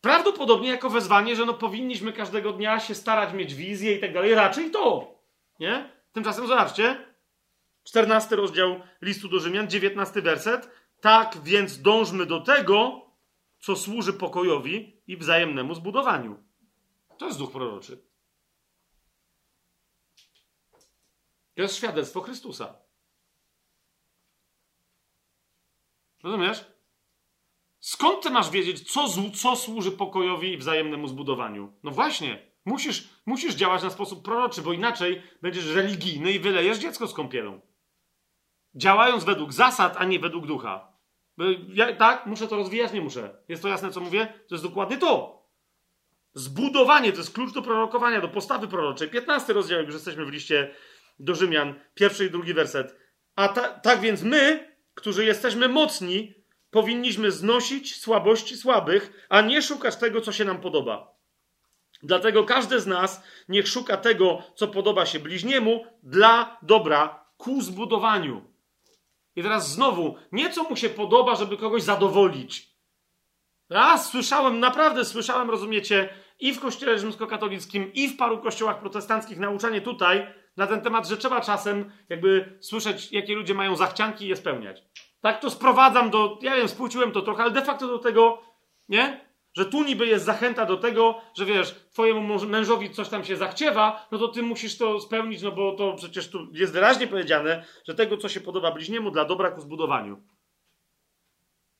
Prawdopodobnie 0.00 0.68
jako 0.68 0.90
wezwanie, 0.90 1.36
że 1.36 1.44
no 1.44 1.54
powinniśmy 1.54 2.12
każdego 2.12 2.52
dnia 2.52 2.80
się 2.80 2.94
starać, 2.94 3.34
mieć 3.34 3.54
wizję 3.54 3.94
i 3.94 4.00
tak 4.00 4.12
dalej, 4.12 4.34
raczej 4.34 4.70
to, 4.70 5.14
nie? 5.60 5.90
Tymczasem 6.12 6.46
zobaczcie, 6.46 7.06
14 7.84 8.36
rozdział 8.36 8.80
listu 9.02 9.28
do 9.28 9.40
Rzymian, 9.40 9.70
19 9.70 10.22
werset. 10.22 10.70
Tak 11.00 11.36
więc 11.44 11.82
dążmy 11.82 12.26
do 12.26 12.40
tego, 12.40 13.07
co 13.58 13.76
służy 13.76 14.12
pokojowi 14.12 15.02
i 15.06 15.16
wzajemnemu 15.16 15.74
zbudowaniu. 15.74 16.42
To 17.18 17.26
jest 17.26 17.38
duch 17.38 17.52
proroczy. 17.52 18.02
To 21.54 21.62
jest 21.62 21.76
świadectwo 21.76 22.20
Chrystusa. 22.20 22.74
Rozumiesz? 26.22 26.64
Skąd 27.80 28.22
ty 28.22 28.30
masz 28.30 28.50
wiedzieć, 28.50 28.92
co, 28.92 29.08
co 29.34 29.56
służy 29.56 29.92
pokojowi 29.92 30.52
i 30.52 30.58
wzajemnemu 30.58 31.08
zbudowaniu? 31.08 31.72
No 31.82 31.90
właśnie, 31.90 32.52
musisz, 32.64 33.08
musisz 33.26 33.54
działać 33.54 33.82
na 33.82 33.90
sposób 33.90 34.24
proroczy, 34.24 34.62
bo 34.62 34.72
inaczej 34.72 35.22
będziesz 35.42 35.66
religijny 35.66 36.32
i 36.32 36.38
wylejesz 36.38 36.78
dziecko 36.78 37.06
z 37.06 37.14
kąpielą. 37.14 37.60
Działając 38.74 39.24
według 39.24 39.52
zasad, 39.52 39.96
a 39.96 40.04
nie 40.04 40.18
według 40.18 40.46
ducha. 40.46 40.87
Ja, 41.68 41.92
tak, 41.92 42.26
muszę 42.26 42.48
to 42.48 42.56
rozwijać, 42.56 42.92
nie 42.92 43.00
muszę. 43.00 43.36
Jest 43.48 43.62
to 43.62 43.68
jasne, 43.68 43.90
co 43.90 44.00
mówię? 44.00 44.32
To 44.48 44.54
jest 44.54 44.64
dokładnie 44.64 44.96
to. 44.96 45.42
Zbudowanie 46.34 47.12
to 47.12 47.18
jest 47.18 47.34
klucz 47.34 47.52
do 47.52 47.62
prorokowania, 47.62 48.20
do 48.20 48.28
postawy 48.28 48.68
proroczej. 48.68 49.08
15 49.08 49.52
rozdział, 49.52 49.82
już 49.82 49.94
jesteśmy 49.94 50.24
w 50.24 50.28
liście 50.28 50.74
do 51.18 51.34
Rzymian, 51.34 51.74
pierwszy 51.94 52.26
i 52.26 52.30
drugi 52.30 52.54
werset. 52.54 52.96
A 53.36 53.48
ta, 53.48 53.68
tak 53.68 54.00
więc 54.00 54.22
my, 54.22 54.74
którzy 54.94 55.24
jesteśmy 55.24 55.68
mocni, 55.68 56.34
powinniśmy 56.70 57.30
znosić 57.30 58.00
słabości 58.00 58.56
słabych, 58.56 59.26
a 59.28 59.40
nie 59.40 59.62
szukać 59.62 59.96
tego, 59.96 60.20
co 60.20 60.32
się 60.32 60.44
nam 60.44 60.60
podoba. 60.60 61.18
Dlatego 62.02 62.44
każdy 62.44 62.80
z 62.80 62.86
nas 62.86 63.22
niech 63.48 63.68
szuka 63.68 63.96
tego, 63.96 64.42
co 64.54 64.68
podoba 64.68 65.06
się 65.06 65.18
bliźniemu, 65.18 65.84
dla 66.02 66.58
dobra, 66.62 67.24
ku 67.36 67.62
zbudowaniu. 67.62 68.57
I 69.38 69.42
teraz 69.42 69.72
znowu, 69.72 70.16
nie 70.32 70.50
co 70.50 70.62
mu 70.62 70.76
się 70.76 70.88
podoba, 70.88 71.34
żeby 71.34 71.56
kogoś 71.56 71.82
zadowolić. 71.82 72.68
Raz 73.70 74.10
słyszałem, 74.10 74.60
naprawdę 74.60 75.04
słyszałem, 75.04 75.50
rozumiecie, 75.50 76.08
i 76.40 76.52
w 76.52 76.60
kościele 76.60 76.98
rzymskokatolickim, 76.98 77.92
i 77.92 78.08
w 78.08 78.16
paru 78.16 78.38
kościołach 78.38 78.80
protestanckich 78.80 79.38
nauczanie 79.38 79.80
tutaj 79.80 80.26
na 80.56 80.66
ten 80.66 80.80
temat, 80.80 81.08
że 81.08 81.16
trzeba 81.16 81.40
czasem 81.40 81.92
jakby 82.08 82.58
słyszeć, 82.60 83.12
jakie 83.12 83.34
ludzie 83.34 83.54
mają 83.54 83.76
zachcianki 83.76 84.24
i 84.24 84.28
je 84.28 84.36
spełniać. 84.36 84.82
Tak 85.20 85.40
to 85.40 85.50
sprowadzam 85.50 86.10
do, 86.10 86.38
ja 86.42 86.56
wiem, 86.56 86.68
spłuciłem 86.68 87.12
to 87.12 87.22
trochę, 87.22 87.42
ale 87.42 87.52
de 87.52 87.62
facto 87.62 87.88
do 87.88 87.98
tego, 87.98 88.42
nie? 88.88 89.27
Że 89.58 89.66
tu 89.66 89.84
niby 89.84 90.06
jest 90.06 90.24
zachęta 90.24 90.66
do 90.66 90.76
tego, 90.76 91.20
że 91.34 91.44
wiesz, 91.44 91.74
twojemu 91.92 92.46
mężowi 92.46 92.90
coś 92.90 93.08
tam 93.08 93.24
się 93.24 93.36
zachciewa, 93.36 94.06
no 94.10 94.18
to 94.18 94.28
ty 94.28 94.42
musisz 94.42 94.78
to 94.78 95.00
spełnić, 95.00 95.42
no 95.42 95.52
bo 95.52 95.72
to 95.72 95.94
przecież 95.94 96.30
tu 96.30 96.48
jest 96.52 96.72
wyraźnie 96.72 97.06
powiedziane, 97.06 97.64
że 97.88 97.94
tego, 97.94 98.16
co 98.16 98.28
się 98.28 98.40
podoba 98.40 98.72
bliźniemu, 98.72 99.10
dla 99.10 99.24
dobra 99.24 99.50
ku 99.50 99.60
zbudowaniu. 99.60 100.22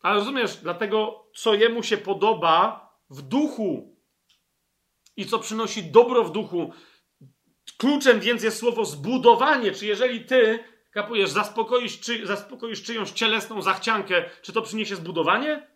Ale 0.01 0.15
rozumiesz, 0.15 0.57
dlatego, 0.57 1.25
co 1.35 1.55
jemu 1.55 1.83
się 1.83 1.97
podoba 1.97 2.91
w 3.11 3.23
duchu 3.23 3.97
i 5.17 5.27
co 5.27 5.39
przynosi 5.39 5.91
dobro 5.91 6.25
w 6.25 6.33
duchu, 6.33 6.73
kluczem 7.77 8.21
więc 8.21 8.43
jest 8.43 8.59
słowo 8.59 8.85
zbudowanie. 8.85 9.73
Czy 9.73 9.87
jeżeli 9.87 10.25
ty, 10.25 10.65
kapujesz, 10.91 11.31
zaspokoisz, 11.31 12.01
czy, 12.01 12.27
zaspokoisz 12.27 12.83
czyjąś 12.83 13.11
cielesną 13.11 13.63
zachciankę, 13.63 14.31
czy 14.43 14.53
to 14.53 14.63
przyniesie 14.63 14.97
zbudowanie? 14.97 15.69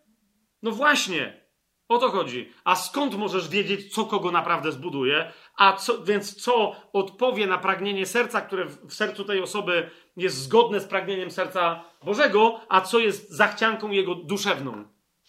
No 0.62 0.70
właśnie. 0.70 1.41
O 1.88 1.98
to 1.98 2.10
chodzi. 2.10 2.52
A 2.64 2.76
skąd 2.76 3.14
możesz 3.14 3.48
wiedzieć, 3.48 3.94
co 3.94 4.04
kogo 4.04 4.30
naprawdę 4.30 4.72
zbuduje? 4.72 5.32
A 5.56 5.72
co, 5.76 6.04
więc 6.04 6.42
co 6.42 6.76
odpowie 6.92 7.46
na 7.46 7.58
pragnienie 7.58 8.06
serca, 8.06 8.40
które 8.40 8.64
w 8.64 8.94
sercu 8.94 9.24
tej 9.24 9.42
osoby 9.42 9.90
jest 10.16 10.36
zgodne 10.36 10.80
z 10.80 10.86
pragnieniem 10.86 11.30
serca 11.30 11.84
Bożego, 12.04 12.60
a 12.68 12.80
co 12.80 12.98
jest 12.98 13.30
zachcianką 13.30 13.90
jego 13.90 14.14
duszewną? 14.14 14.84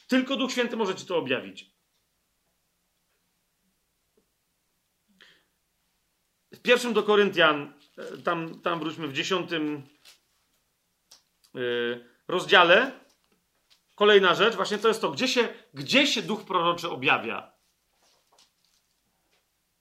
Tylko 0.07 0.35
Duch 0.35 0.51
Święty 0.51 0.77
może 0.77 0.95
ci 0.95 1.05
to 1.05 1.17
objawić. 1.17 1.73
W 6.53 6.61
pierwszym 6.61 6.93
do 6.93 7.03
Koryntian, 7.03 7.73
e, 7.97 8.17
tam, 8.17 8.61
tam 8.61 8.79
wróćmy 8.79 9.07
w 9.07 9.13
dziesiątym, 9.13 9.83
yy, 11.53 12.09
rozdziale, 12.27 13.02
kolejna 13.95 14.35
rzecz, 14.35 14.55
właśnie 14.55 14.77
to 14.77 14.87
jest 14.87 15.01
to, 15.01 15.11
gdzie 15.11 15.27
się, 15.27 15.47
gdzie 15.73 16.07
się 16.07 16.21
duch 16.21 16.45
proroczy 16.45 16.89
objawia. 16.89 17.53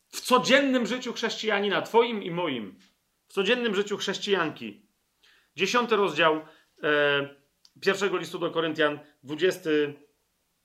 W 0.08 0.20
codziennym 0.20 0.86
życiu 0.86 1.12
chrześcijanina, 1.12 1.82
twoim 1.82 2.22
i 2.22 2.30
moim. 2.30 2.78
W 3.28 3.32
codziennym 3.32 3.74
życiu 3.74 3.96
chrześcijanki. 3.96 4.86
Dziesiąty 5.56 5.96
rozdział 5.96 6.34
e, 6.82 7.34
pierwszego 7.80 8.16
listu 8.16 8.38
do 8.38 8.50
Koryntian, 8.50 9.00
dwudziesty 9.22 9.94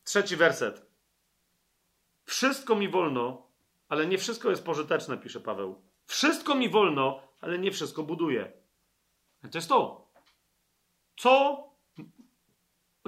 trzeci 0.03 0.35
werset. 0.35 0.85
Wszystko 2.25 2.75
mi 2.75 2.89
wolno, 2.89 3.51
ale 3.89 4.07
nie 4.07 4.17
wszystko 4.17 4.49
jest 4.49 4.65
pożyteczne, 4.65 5.17
pisze 5.17 5.39
Paweł. 5.39 5.81
Wszystko 6.05 6.55
mi 6.55 6.69
wolno, 6.69 7.21
ale 7.41 7.59
nie 7.59 7.71
wszystko 7.71 8.03
buduje. 8.03 8.51
To 9.51 9.57
jest 9.57 9.69
to. 9.69 10.11
Co 11.17 11.63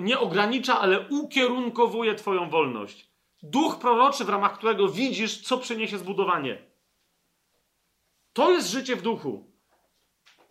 nie 0.02 0.20
ogranicza, 0.20 0.80
ale 0.80 1.08
ukierunkowuje 1.10 2.16
Twoją 2.16 2.50
wolność. 2.50 3.10
Duch 3.44 3.80
proroczy, 3.80 4.26
w 4.26 4.30
ramach 4.30 4.58
którego 4.58 4.88
widzisz, 4.88 5.42
co 5.42 5.58
przyniesie 5.58 5.98
zbudowanie. 5.98 6.58
To 8.34 8.52
jest 8.52 8.70
życie 8.70 8.96
w 8.96 9.02
duchu. 9.02 9.52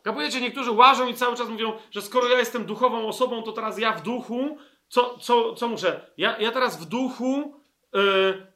Kapujecie, 0.03 0.41
niektórzy 0.41 0.71
łażą 0.71 1.09
i 1.09 1.15
cały 1.15 1.37
czas 1.37 1.49
mówią, 1.49 1.73
że 1.91 2.03
skoro 2.03 2.29
ja 2.29 2.39
jestem 2.39 2.65
duchową 2.65 3.09
osobą, 3.09 3.43
to 3.43 3.53
teraz 3.53 3.79
ja 3.79 3.93
w 3.93 4.03
duchu, 4.03 4.59
co, 4.89 5.19
co, 5.19 5.55
co 5.55 5.69
muszę? 5.69 6.11
Ja, 6.17 6.39
ja 6.39 6.53
teraz 6.53 6.85
w 6.85 6.85
duchu 6.85 7.61
yy, 7.93 8.47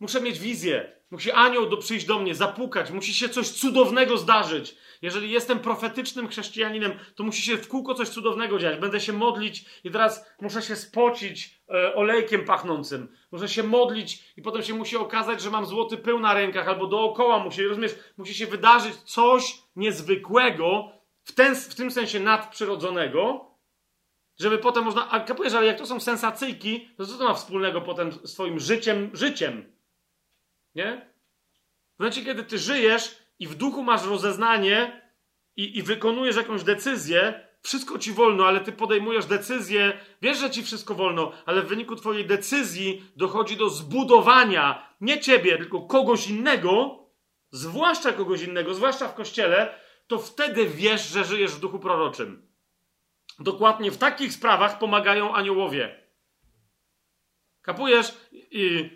muszę 0.00 0.20
mieć 0.20 0.38
wizję. 0.38 0.99
Musi 1.10 1.32
anioł 1.32 1.66
do, 1.66 1.76
przyjść 1.76 2.06
do 2.06 2.18
mnie, 2.18 2.34
zapukać, 2.34 2.90
musi 2.90 3.14
się 3.14 3.28
coś 3.28 3.48
cudownego 3.48 4.18
zdarzyć. 4.18 4.76
Jeżeli 5.02 5.30
jestem 5.30 5.58
profetycznym 5.58 6.28
chrześcijaninem, 6.28 6.92
to 7.14 7.22
musi 7.22 7.42
się 7.42 7.56
w 7.56 7.68
kółko 7.68 7.94
coś 7.94 8.08
cudownego 8.08 8.58
dziać. 8.58 8.80
Będę 8.80 9.00
się 9.00 9.12
modlić 9.12 9.64
i 9.84 9.90
teraz 9.90 10.26
muszę 10.40 10.62
się 10.62 10.76
spocić 10.76 11.60
e, 11.70 11.94
olejkiem 11.94 12.44
pachnącym. 12.44 13.08
Muszę 13.32 13.48
się 13.48 13.62
modlić 13.62 14.32
i 14.36 14.42
potem 14.42 14.62
się 14.62 14.74
musi 14.74 14.96
okazać, 14.96 15.42
że 15.42 15.50
mam 15.50 15.66
złoty 15.66 15.96
pył 15.96 16.20
na 16.20 16.34
rękach 16.34 16.68
albo 16.68 16.86
dookoła 16.86 17.38
musi, 17.38 17.62
rozumiesz, 17.66 17.94
musi 18.16 18.34
się 18.34 18.46
wydarzyć 18.46 18.94
coś 18.94 19.62
niezwykłego, 19.76 20.92
w, 21.24 21.32
ten, 21.32 21.56
w 21.56 21.74
tym 21.74 21.90
sensie 21.90 22.20
nadprzyrodzonego, 22.20 23.50
żeby 24.40 24.58
potem 24.58 24.84
można. 24.84 25.10
A 25.10 25.20
kapujesz, 25.20 25.54
ale 25.54 25.66
jak 25.66 25.78
to 25.78 25.86
są 25.86 26.00
sensacyjki, 26.00 26.88
to 26.96 27.06
co 27.06 27.18
to 27.18 27.24
ma 27.24 27.34
wspólnego 27.34 27.80
potem 27.80 28.12
z 28.12 28.34
Twoim 28.34 28.60
życiem, 28.60 29.10
życiem? 29.12 29.79
Nie? 30.74 31.10
W 31.98 32.24
kiedy 32.24 32.44
ty 32.44 32.58
żyjesz 32.58 33.16
i 33.38 33.46
w 33.46 33.54
duchu 33.54 33.82
masz 33.82 34.04
rozeznanie 34.04 35.10
i, 35.56 35.78
i 35.78 35.82
wykonujesz 35.82 36.36
jakąś 36.36 36.62
decyzję, 36.62 37.48
wszystko 37.62 37.98
ci 37.98 38.12
wolno, 38.12 38.46
ale 38.46 38.60
ty 38.60 38.72
podejmujesz 38.72 39.26
decyzję, 39.26 40.00
wiesz, 40.22 40.38
że 40.38 40.50
ci 40.50 40.62
wszystko 40.62 40.94
wolno, 40.94 41.32
ale 41.46 41.62
w 41.62 41.68
wyniku 41.68 41.96
twojej 41.96 42.26
decyzji 42.26 43.04
dochodzi 43.16 43.56
do 43.56 43.68
zbudowania 43.68 44.96
nie 45.00 45.20
ciebie, 45.20 45.56
tylko 45.56 45.80
kogoś 45.80 46.28
innego, 46.28 46.98
zwłaszcza 47.50 48.12
kogoś 48.12 48.42
innego, 48.42 48.74
zwłaszcza 48.74 49.08
w 49.08 49.14
kościele, 49.14 49.74
to 50.06 50.18
wtedy 50.18 50.66
wiesz, 50.66 51.08
że 51.08 51.24
żyjesz 51.24 51.52
w 51.52 51.60
duchu 51.60 51.78
proroczym. 51.78 52.50
Dokładnie 53.38 53.90
w 53.90 53.98
takich 53.98 54.32
sprawach 54.32 54.78
pomagają 54.78 55.34
aniołowie. 55.34 56.04
Kapujesz? 57.62 58.14
I 58.32 58.90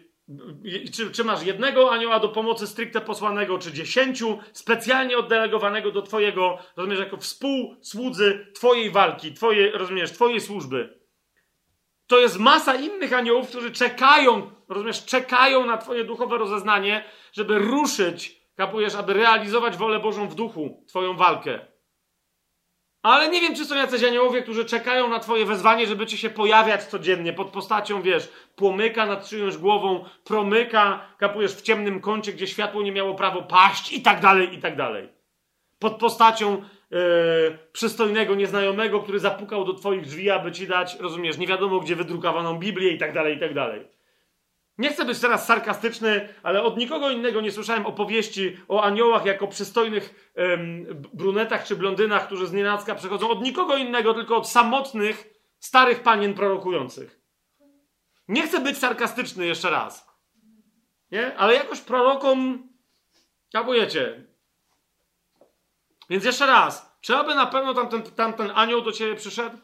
czy, 0.92 1.10
czy, 1.10 1.24
masz 1.24 1.42
jednego 1.42 1.92
anioła 1.92 2.20
do 2.20 2.28
pomocy 2.28 2.66
stricte 2.66 3.00
posłanego, 3.00 3.58
czy 3.58 3.72
dziesięciu, 3.72 4.38
specjalnie 4.52 5.18
oddelegowanego 5.18 5.90
do 5.90 6.02
twojego, 6.02 6.58
rozumiesz, 6.76 6.98
jako 6.98 7.16
współsłudzy 7.16 8.46
twojej 8.54 8.90
walki, 8.90 9.34
twojej, 9.34 9.70
rozumiesz, 9.70 10.12
twojej 10.12 10.40
służby. 10.40 10.98
To 12.06 12.18
jest 12.18 12.38
masa 12.38 12.74
innych 12.74 13.12
aniołów, 13.12 13.48
którzy 13.48 13.70
czekają, 13.70 14.50
rozumiesz, 14.68 15.04
czekają 15.04 15.66
na 15.66 15.78
twoje 15.78 16.04
duchowe 16.04 16.38
rozeznanie, 16.38 17.04
żeby 17.32 17.58
ruszyć, 17.58 18.40
kapujesz, 18.56 18.94
aby 18.94 19.14
realizować 19.14 19.76
wolę 19.76 20.00
Bożą 20.00 20.28
w 20.28 20.34
duchu, 20.34 20.84
twoją 20.88 21.16
walkę. 21.16 21.73
Ale 23.04 23.28
nie 23.28 23.40
wiem, 23.40 23.54
czy 23.54 23.64
są 23.64 23.76
jacyś 23.76 24.04
aniołowie, 24.04 24.42
którzy 24.42 24.64
czekają 24.64 25.08
na 25.08 25.18
twoje 25.18 25.46
wezwanie, 25.46 25.86
żeby 25.86 26.06
ci 26.06 26.18
się 26.18 26.30
pojawiać 26.30 26.84
codziennie 26.84 27.32
pod 27.32 27.50
postacią, 27.50 28.02
wiesz, 28.02 28.28
płomyka 28.56 29.06
nad 29.06 29.28
czyjąś 29.28 29.56
głową, 29.56 30.04
promyka, 30.24 31.00
kapujesz 31.18 31.54
w 31.54 31.62
ciemnym 31.62 32.00
kącie, 32.00 32.32
gdzie 32.32 32.46
światło 32.46 32.82
nie 32.82 32.92
miało 32.92 33.14
prawo 33.14 33.42
paść 33.42 33.92
i 33.92 34.02
tak 34.02 34.20
dalej, 34.20 34.54
i 34.54 34.58
tak 34.58 34.76
dalej. 34.76 35.08
Pod 35.78 35.98
postacią 35.98 36.62
yy, 36.90 36.98
przystojnego 37.72 38.34
nieznajomego, 38.34 39.00
który 39.00 39.18
zapukał 39.18 39.64
do 39.64 39.74
twoich 39.74 40.02
drzwi, 40.02 40.30
aby 40.30 40.52
ci 40.52 40.66
dać, 40.66 40.96
rozumiesz, 41.00 41.38
nie 41.38 41.46
wiadomo 41.46 41.80
gdzie 41.80 41.96
wydrukowaną 41.96 42.58
Biblię 42.58 42.90
i 42.90 42.98
tak 42.98 43.12
dalej, 43.12 43.36
i 43.36 43.40
tak 43.40 43.54
dalej. 43.54 43.93
Nie 44.78 44.92
chcę 44.92 45.04
być 45.04 45.20
teraz 45.20 45.46
sarkastyczny, 45.46 46.28
ale 46.42 46.62
od 46.62 46.76
nikogo 46.76 47.10
innego 47.10 47.40
nie 47.40 47.52
słyszałem 47.52 47.86
opowieści 47.86 48.56
o 48.68 48.82
aniołach 48.82 49.24
jako 49.24 49.48
przystojnych 49.48 50.34
brunetach 51.12 51.64
czy 51.64 51.76
blondynach, 51.76 52.26
którzy 52.26 52.46
z 52.46 52.52
nienacka 52.52 52.94
przechodzą. 52.94 53.30
Od 53.30 53.42
nikogo 53.42 53.76
innego, 53.76 54.14
tylko 54.14 54.36
od 54.36 54.48
samotnych, 54.48 55.34
starych 55.58 56.02
panien 56.02 56.34
prorokujących. 56.34 57.20
Nie 58.28 58.42
chcę 58.42 58.60
być 58.60 58.78
sarkastyczny 58.78 59.46
jeszcze 59.46 59.70
raz. 59.70 60.08
Nie? 61.10 61.36
Ale 61.36 61.54
jakoś 61.54 61.80
prorokom 61.80 62.68
kabujecie. 63.52 64.24
Więc 66.10 66.24
jeszcze 66.24 66.46
raz. 66.46 66.98
Czy 67.00 67.16
aby 67.16 67.34
na 67.34 67.46
pewno 67.46 67.74
tamten, 67.74 68.02
tamten 68.02 68.52
anioł 68.54 68.82
do 68.82 68.92
ciebie 68.92 69.14
przyszedł? 69.14 69.58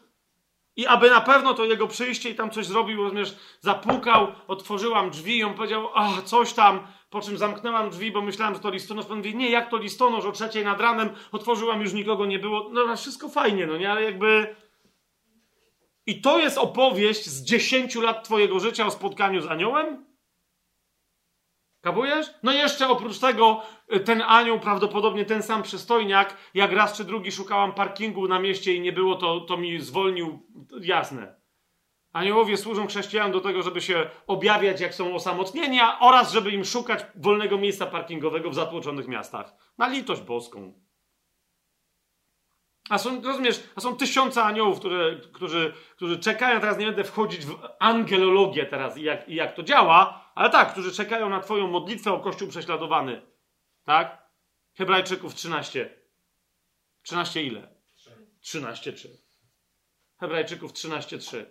I 0.81 0.87
aby 0.87 1.09
na 1.09 1.21
pewno 1.21 1.53
to 1.53 1.65
jego 1.65 1.87
przyjście 1.87 2.29
i 2.29 2.35
tam 2.35 2.51
coś 2.51 2.65
zrobił, 2.65 3.03
rozumiesz, 3.03 3.35
zapukał, 3.59 4.27
otworzyłam 4.47 5.09
drzwi 5.09 5.37
i 5.37 5.43
on 5.43 5.53
powiedział, 5.53 5.89
a 5.95 6.21
coś 6.21 6.53
tam, 6.53 6.87
po 7.09 7.21
czym 7.21 7.37
zamknęłam 7.37 7.89
drzwi, 7.89 8.11
bo 8.11 8.21
myślałem, 8.21 8.55
że 8.55 8.59
to 8.59 8.69
listonosz. 8.69 9.05
Pan 9.05 9.17
mówi, 9.17 9.35
nie, 9.35 9.49
jak 9.49 9.69
to 9.69 9.77
listonosz, 9.77 10.25
o 10.25 10.31
trzeciej 10.31 10.63
nad 10.63 10.81
ranem 10.81 11.09
otworzyłam, 11.31 11.81
już 11.81 11.93
nikogo 11.93 12.25
nie 12.25 12.39
było. 12.39 12.69
No 12.71 12.97
wszystko 12.97 13.29
fajnie, 13.29 13.67
no 13.67 13.77
nie, 13.77 13.91
ale 13.91 14.03
jakby... 14.03 14.55
I 16.05 16.21
to 16.21 16.39
jest 16.39 16.57
opowieść 16.57 17.25
z 17.25 17.43
dziesięciu 17.43 18.01
lat 18.01 18.23
twojego 18.23 18.59
życia 18.59 18.85
o 18.85 18.91
spotkaniu 18.91 19.41
z 19.41 19.47
aniołem? 19.47 20.05
Kabujesz? 21.81 22.27
No 22.43 22.51
jeszcze 22.51 22.89
oprócz 22.89 23.19
tego 23.19 23.61
y, 23.95 23.99
ten 23.99 24.21
anioł, 24.21 24.59
prawdopodobnie 24.59 25.25
ten 25.25 25.43
sam 25.43 25.63
przystojniak, 25.63 26.37
jak 26.53 26.71
raz 26.71 26.97
czy 26.97 27.03
drugi 27.03 27.31
szukałam 27.31 27.73
parkingu 27.73 28.27
na 28.27 28.39
mieście 28.39 28.73
i 28.73 28.81
nie 28.81 28.93
było, 28.93 29.15
to, 29.15 29.39
to 29.39 29.57
mi 29.57 29.79
zwolnił, 29.79 30.47
jasne. 30.81 31.41
Aniołowie 32.13 32.57
służą 32.57 32.87
chrześcijanom 32.87 33.31
do 33.31 33.41
tego, 33.41 33.63
żeby 33.63 33.81
się 33.81 34.09
objawiać, 34.27 34.81
jak 34.81 34.93
są 34.93 35.15
osamotnieni, 35.15 35.79
oraz 35.99 36.31
żeby 36.31 36.51
im 36.51 36.65
szukać 36.65 37.05
wolnego 37.15 37.57
miejsca 37.57 37.85
parkingowego 37.85 38.49
w 38.49 38.55
zatłoczonych 38.55 39.07
miastach. 39.07 39.53
Na 39.77 39.87
litość 39.87 40.21
boską. 40.21 40.73
A 42.91 42.97
są, 42.97 43.21
rozumiesz, 43.21 43.63
a 43.75 43.81
są 43.81 43.95
tysiące 43.95 44.43
aniołów, 44.43 44.79
które, 44.79 45.15
którzy, 45.33 45.73
którzy 45.95 46.19
czekają, 46.19 46.59
teraz 46.59 46.77
nie 46.77 46.85
będę 46.85 47.03
wchodzić 47.03 47.45
w 47.45 47.59
angelologię 47.79 48.65
teraz 48.65 48.97
i 48.97 49.03
jak, 49.03 49.29
i 49.29 49.35
jak 49.35 49.55
to 49.55 49.63
działa, 49.63 50.31
ale 50.35 50.49
tak, 50.49 50.71
którzy 50.71 50.91
czekają 50.91 51.29
na 51.29 51.39
twoją 51.39 51.67
modlitwę 51.67 52.13
o 52.13 52.19
Kościół 52.19 52.47
prześladowany. 52.47 53.21
Tak? 53.83 54.29
Hebrajczyków 54.73 55.35
13. 55.35 55.97
13 57.01 57.43
ile? 57.43 57.75
13,3. 58.43 59.07
Hebrajczyków 60.19 60.73
13,3. 60.73 61.45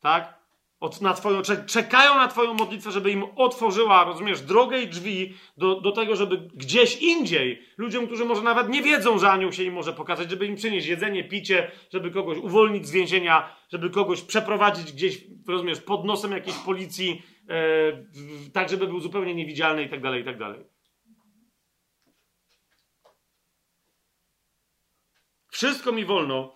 Tak? 0.00 0.37
Od, 0.80 1.00
na 1.00 1.14
twoją, 1.14 1.42
czekają 1.66 2.14
na 2.14 2.28
Twoją 2.28 2.54
modlitwę, 2.54 2.90
żeby 2.90 3.10
im 3.10 3.24
otworzyła, 3.36 4.04
rozumiesz, 4.04 4.40
drogę 4.40 4.82
i 4.82 4.88
drzwi 4.88 5.34
do, 5.56 5.80
do 5.80 5.92
tego, 5.92 6.16
żeby 6.16 6.36
gdzieś 6.54 6.96
indziej, 6.96 7.62
ludziom, 7.78 8.06
którzy 8.06 8.24
może 8.24 8.42
nawet 8.42 8.68
nie 8.68 8.82
wiedzą, 8.82 9.18
że 9.18 9.30
anioł 9.30 9.52
się 9.52 9.62
im 9.62 9.74
może 9.74 9.92
pokazać, 9.92 10.30
żeby 10.30 10.46
im 10.46 10.56
przynieść 10.56 10.86
jedzenie, 10.86 11.24
picie, 11.24 11.70
żeby 11.92 12.10
kogoś 12.10 12.38
uwolnić 12.38 12.86
z 12.86 12.90
więzienia, 12.90 13.56
żeby 13.72 13.90
kogoś 13.90 14.22
przeprowadzić 14.22 14.92
gdzieś, 14.92 15.24
rozumiesz, 15.48 15.80
pod 15.80 16.04
nosem 16.04 16.32
jakiejś 16.32 16.56
policji, 16.56 17.22
e, 17.48 18.50
tak, 18.52 18.68
żeby 18.68 18.86
był 18.86 19.00
zupełnie 19.00 19.34
niewidzialny 19.34 19.82
i 19.82 19.88
tak 19.88 20.02
dalej, 20.02 20.22
i 20.22 20.24
tak 20.24 20.38
dalej. 20.38 20.64
Wszystko 25.48 25.92
mi 25.92 26.04
wolno, 26.04 26.54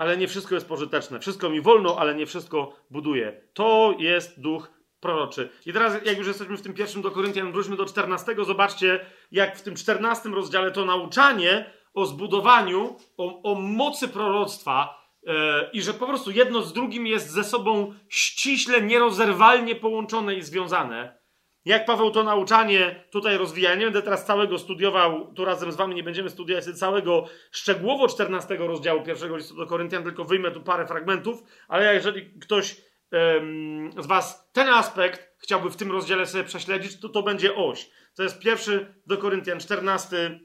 ale 0.00 0.16
nie 0.16 0.28
wszystko 0.28 0.54
jest 0.54 0.68
pożyteczne. 0.68 1.20
Wszystko 1.20 1.50
mi 1.50 1.60
wolno, 1.60 1.96
ale 1.98 2.14
nie 2.14 2.26
wszystko 2.26 2.76
buduje. 2.90 3.40
To 3.52 3.94
jest 3.98 4.40
duch 4.40 4.70
proroczy. 5.00 5.48
I 5.66 5.72
teraz, 5.72 5.94
jak 6.04 6.18
już 6.18 6.26
jesteśmy 6.26 6.56
w 6.56 6.62
tym 6.62 6.74
pierwszym 6.74 7.02
do 7.02 7.10
Koryntian, 7.10 7.52
wróćmy 7.52 7.76
do 7.76 7.86
14. 7.86 8.36
Zobaczcie, 8.46 9.06
jak 9.32 9.58
w 9.58 9.62
tym 9.62 9.76
14 9.76 10.28
rozdziale 10.28 10.70
to 10.70 10.84
nauczanie 10.84 11.72
o 11.94 12.06
zbudowaniu, 12.06 12.96
o, 13.16 13.42
o 13.42 13.54
mocy 13.54 14.08
proroctwa 14.08 15.04
yy, 15.22 15.32
i 15.72 15.82
że 15.82 15.94
po 15.94 16.06
prostu 16.06 16.30
jedno 16.30 16.62
z 16.62 16.72
drugim 16.72 17.06
jest 17.06 17.30
ze 17.30 17.44
sobą 17.44 17.94
ściśle, 18.08 18.82
nierozerwalnie 18.82 19.74
połączone 19.76 20.34
i 20.34 20.42
związane. 20.42 21.19
Jak 21.64 21.84
Paweł 21.84 22.10
to 22.10 22.22
nauczanie 22.24 23.04
tutaj 23.10 23.38
rozwija. 23.38 23.70
Ja 23.70 23.76
nie 23.76 23.84
będę 23.84 24.02
teraz 24.02 24.26
całego 24.26 24.58
studiował, 24.58 25.34
tu 25.34 25.44
razem 25.44 25.72
z 25.72 25.76
wami 25.76 25.94
nie 25.94 26.02
będziemy 26.02 26.30
studiować 26.30 26.64
całego 26.64 27.24
szczegółowo 27.50 28.08
14 28.08 28.56
rozdziału 28.56 29.02
pierwszego 29.02 29.36
listu 29.36 29.56
do 29.56 29.66
Koryntian, 29.66 30.02
tylko 30.02 30.24
wyjmę 30.24 30.50
tu 30.50 30.62
parę 30.62 30.86
fragmentów, 30.86 31.42
ale 31.68 31.94
jeżeli 31.94 32.40
ktoś 32.40 32.76
um, 33.12 33.90
z 33.98 34.06
was 34.06 34.50
ten 34.52 34.68
aspekt 34.68 35.30
chciałby 35.42 35.70
w 35.70 35.76
tym 35.76 35.92
rozdziale 35.92 36.26
sobie 36.26 36.44
prześledzić, 36.44 37.00
to 37.00 37.08
to 37.08 37.22
będzie 37.22 37.54
oś. 37.54 37.90
To 38.16 38.22
jest 38.22 38.38
pierwszy 38.38 38.94
do 39.06 39.18
Koryntian 39.18 39.60
14 39.60 40.16
e, 40.16 40.40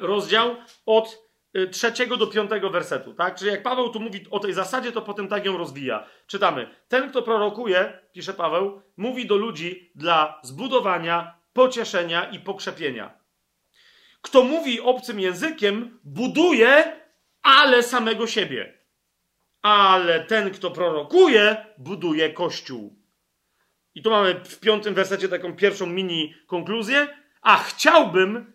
rozdział 0.00 0.56
od 0.86 1.23
trzeciego 1.72 2.16
do 2.16 2.26
piątego 2.26 2.70
wersetu, 2.70 3.14
tak? 3.14 3.34
Czyli 3.34 3.50
jak 3.50 3.62
Paweł 3.62 3.90
tu 3.90 4.00
mówi 4.00 4.26
o 4.30 4.38
tej 4.38 4.52
zasadzie, 4.52 4.92
to 4.92 5.02
potem 5.02 5.28
tak 5.28 5.44
ją 5.44 5.56
rozwija. 5.56 6.06
Czytamy. 6.26 6.70
Ten, 6.88 7.10
kto 7.10 7.22
prorokuje, 7.22 7.98
pisze 8.12 8.34
Paweł, 8.34 8.82
mówi 8.96 9.26
do 9.26 9.36
ludzi 9.36 9.92
dla 9.94 10.40
zbudowania, 10.42 11.38
pocieszenia 11.52 12.24
i 12.24 12.40
pokrzepienia. 12.40 13.18
Kto 14.22 14.44
mówi 14.44 14.80
obcym 14.80 15.20
językiem, 15.20 16.00
buduje, 16.04 17.00
ale 17.42 17.82
samego 17.82 18.26
siebie. 18.26 18.78
Ale 19.62 20.20
ten, 20.20 20.50
kto 20.50 20.70
prorokuje, 20.70 21.66
buduje 21.78 22.32
kościół. 22.32 23.04
I 23.94 24.02
tu 24.02 24.10
mamy 24.10 24.34
w 24.34 24.60
piątym 24.60 24.94
wersecie 24.94 25.28
taką 25.28 25.56
pierwszą 25.56 25.86
mini 25.86 26.34
konkluzję. 26.46 27.08
A 27.42 27.56
chciałbym, 27.56 28.52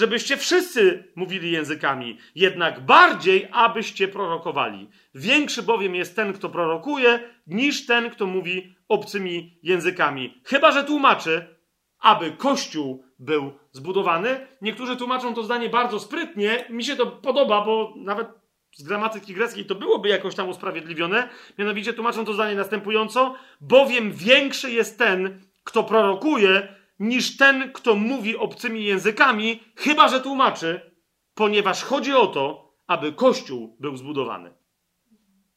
żebyście 0.00 0.36
wszyscy 0.36 1.04
mówili 1.16 1.50
językami, 1.50 2.18
jednak 2.34 2.80
bardziej, 2.80 3.48
abyście 3.52 4.08
prorokowali. 4.08 4.88
Większy 5.14 5.62
bowiem 5.62 5.94
jest 5.94 6.16
ten, 6.16 6.32
kto 6.32 6.48
prorokuje, 6.48 7.20
niż 7.46 7.86
ten, 7.86 8.10
kto 8.10 8.26
mówi 8.26 8.74
obcymi 8.88 9.58
językami. 9.62 10.42
Chyba, 10.44 10.72
że 10.72 10.84
tłumaczy, 10.84 11.56
aby 11.98 12.30
Kościół 12.30 13.04
był 13.18 13.52
zbudowany. 13.72 14.46
Niektórzy 14.62 14.96
tłumaczą 14.96 15.34
to 15.34 15.42
zdanie 15.42 15.68
bardzo 15.68 16.00
sprytnie. 16.00 16.64
Mi 16.70 16.84
się 16.84 16.96
to 16.96 17.06
podoba, 17.06 17.64
bo 17.64 17.94
nawet 17.96 18.28
z 18.76 18.82
gramatyki 18.82 19.34
greckiej 19.34 19.64
to 19.64 19.74
byłoby 19.74 20.08
jakoś 20.08 20.34
tam 20.34 20.48
usprawiedliwione. 20.48 21.28
Mianowicie 21.58 21.92
tłumaczą 21.92 22.24
to 22.24 22.34
zdanie 22.34 22.54
następująco: 22.54 23.34
bowiem 23.60 24.12
większy 24.12 24.70
jest 24.70 24.98
ten, 24.98 25.40
kto 25.64 25.84
prorokuje, 25.84 26.79
niż 27.00 27.36
ten, 27.36 27.72
kto 27.72 27.94
mówi 27.94 28.36
obcymi 28.36 28.84
językami, 28.84 29.62
chyba 29.76 30.08
że 30.08 30.20
tłumaczy, 30.20 30.94
ponieważ 31.34 31.84
chodzi 31.84 32.12
o 32.12 32.26
to, 32.26 32.74
aby 32.86 33.12
Kościół 33.12 33.76
był 33.80 33.96
zbudowany. 33.96 34.54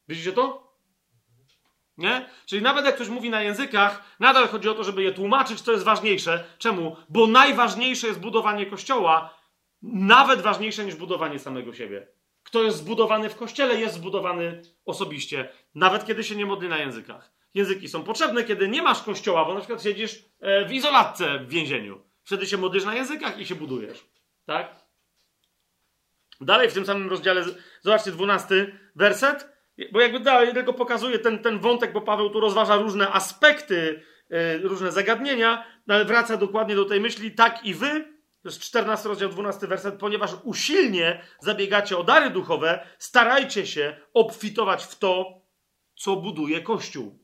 Widzicie 0.07 0.31
to? 0.31 0.73
Nie? 1.97 2.29
Czyli 2.45 2.61
nawet 2.61 2.85
jak 2.85 2.95
ktoś 2.95 3.09
mówi 3.09 3.29
na 3.29 3.41
językach, 3.41 4.03
nadal 4.19 4.47
chodzi 4.47 4.69
o 4.69 4.73
to, 4.73 4.83
żeby 4.83 5.03
je 5.03 5.11
tłumaczyć, 5.11 5.61
to 5.61 5.71
jest 5.71 5.83
ważniejsze. 5.83 6.43
Czemu? 6.57 6.95
Bo 7.09 7.27
najważniejsze 7.27 8.07
jest 8.07 8.19
budowanie 8.19 8.65
kościoła, 8.65 9.33
nawet 9.81 10.41
ważniejsze 10.41 10.85
niż 10.85 10.95
budowanie 10.95 11.39
samego 11.39 11.73
siebie. 11.73 12.07
Kto 12.43 12.63
jest 12.63 12.77
zbudowany 12.77 13.29
w 13.29 13.35
kościele, 13.35 13.79
jest 13.79 13.95
zbudowany 13.95 14.61
osobiście, 14.85 15.49
nawet 15.75 16.05
kiedy 16.05 16.23
się 16.23 16.35
nie 16.35 16.45
modli 16.45 16.69
na 16.69 16.77
językach. 16.77 17.33
Języki 17.53 17.87
są 17.87 18.03
potrzebne, 18.03 18.43
kiedy 18.43 18.67
nie 18.67 18.81
masz 18.81 19.01
kościoła, 19.01 19.45
bo 19.45 19.53
na 19.53 19.59
przykład 19.59 19.83
siedzisz 19.83 20.25
e, 20.39 20.65
w 20.65 20.71
izolatce 20.71 21.39
w 21.39 21.49
więzieniu. 21.49 22.01
Wtedy 22.23 22.45
się 22.45 22.57
modlisz 22.57 22.85
na 22.85 22.95
językach 22.95 23.39
i 23.39 23.45
się 23.45 23.55
budujesz. 23.55 24.05
Tak? 24.45 24.75
Dalej 26.41 26.69
w 26.69 26.73
tym 26.73 26.85
samym 26.85 27.09
rozdziale, 27.09 27.43
zobaczcie, 27.81 28.11
dwunasty 28.11 28.79
werset, 28.95 29.49
bo 29.91 30.01
jakby 30.01 30.19
dalej 30.19 30.53
tylko 30.53 30.73
pokazuje 30.73 31.19
ten, 31.19 31.39
ten 31.39 31.59
wątek, 31.59 31.93
bo 31.93 32.01
Paweł 32.01 32.29
tu 32.29 32.39
rozważa 32.39 32.75
różne 32.75 33.11
aspekty, 33.11 34.03
yy, 34.29 34.57
różne 34.57 34.91
zagadnienia, 34.91 35.65
no 35.87 35.95
ale 35.95 36.05
wraca 36.05 36.37
dokładnie 36.37 36.75
do 36.75 36.85
tej 36.85 36.99
myśli, 36.99 37.31
tak 37.31 37.65
i 37.65 37.73
wy, 37.73 38.13
to 38.43 38.49
jest 38.49 38.61
14 38.61 39.09
rozdział, 39.09 39.29
12 39.29 39.67
werset, 39.67 39.99
ponieważ 39.99 40.31
usilnie 40.43 41.21
zabiegacie 41.39 41.97
o 41.97 42.03
dary 42.03 42.29
duchowe, 42.29 42.87
starajcie 42.97 43.67
się 43.67 43.97
obfitować 44.13 44.83
w 44.83 44.99
to, 44.99 45.41
co 45.95 46.15
buduje 46.15 46.61
Kościół. 46.61 47.22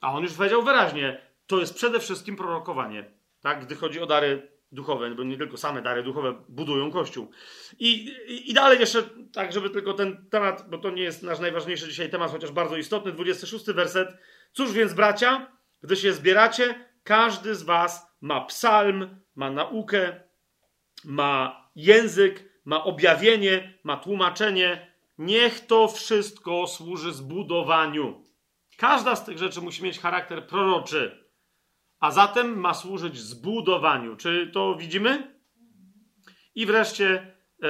A 0.00 0.12
on 0.12 0.22
już 0.22 0.32
powiedział 0.32 0.62
wyraźnie, 0.62 1.20
to 1.46 1.60
jest 1.60 1.74
przede 1.74 2.00
wszystkim 2.00 2.36
prorokowanie, 2.36 3.04
tak? 3.40 3.66
gdy 3.66 3.76
chodzi 3.76 4.00
o 4.00 4.06
dary 4.06 4.58
duchowe, 4.72 5.10
bo 5.10 5.24
nie 5.24 5.36
tylko 5.36 5.56
same 5.56 5.82
dary 5.82 6.02
duchowe 6.02 6.34
budują 6.48 6.90
Kościół. 6.90 7.30
I, 7.78 8.08
i, 8.28 8.50
I, 8.50 8.54
dalej 8.54 8.80
jeszcze, 8.80 9.02
tak 9.32 9.52
żeby 9.52 9.70
tylko 9.70 9.92
ten 9.92 10.26
temat, 10.30 10.70
bo 10.70 10.78
to 10.78 10.90
nie 10.90 11.02
jest 11.02 11.22
nasz 11.22 11.38
najważniejszy 11.38 11.88
dzisiaj 11.88 12.10
temat, 12.10 12.30
chociaż 12.30 12.50
bardzo 12.50 12.76
istotny, 12.76 13.12
26 13.12 13.66
werset. 13.66 14.08
Cóż 14.52 14.72
więc 14.72 14.94
bracia, 14.94 15.52
gdy 15.82 15.96
się 15.96 16.12
zbieracie, 16.12 16.88
każdy 17.04 17.54
z 17.54 17.62
was 17.62 18.06
ma 18.20 18.40
psalm, 18.40 19.20
ma 19.34 19.50
naukę, 19.50 20.20
ma 21.04 21.62
język, 21.76 22.60
ma 22.64 22.84
objawienie, 22.84 23.78
ma 23.84 23.96
tłumaczenie. 23.96 24.92
Niech 25.18 25.66
to 25.66 25.88
wszystko 25.88 26.66
służy 26.66 27.12
zbudowaniu. 27.12 28.27
Każda 28.78 29.16
z 29.16 29.24
tych 29.24 29.38
rzeczy 29.38 29.60
musi 29.60 29.82
mieć 29.82 29.98
charakter 29.98 30.46
proroczy, 30.46 31.28
a 32.00 32.10
zatem 32.10 32.60
ma 32.60 32.74
służyć 32.74 33.18
zbudowaniu. 33.18 34.16
Czy 34.16 34.50
to 34.54 34.76
widzimy? 34.76 35.40
I 36.54 36.66
wreszcie, 36.66 37.36
e, 37.62 37.68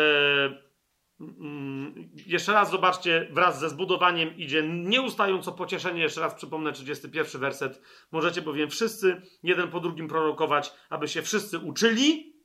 mm, 1.20 2.10
jeszcze 2.26 2.52
raz 2.52 2.70
zobaczcie, 2.70 3.28
wraz 3.32 3.60
ze 3.60 3.68
zbudowaniem 3.68 4.36
idzie 4.36 4.68
nieustająco 4.68 5.52
pocieszenie. 5.52 6.02
Jeszcze 6.02 6.20
raz 6.20 6.34
przypomnę 6.34 6.72
31 6.72 7.40
werset. 7.40 7.82
Możecie 8.12 8.42
bowiem 8.42 8.70
wszyscy, 8.70 9.22
jeden 9.42 9.70
po 9.70 9.80
drugim 9.80 10.08
prorokować, 10.08 10.72
aby 10.90 11.08
się 11.08 11.22
wszyscy 11.22 11.58
uczyli. 11.58 12.36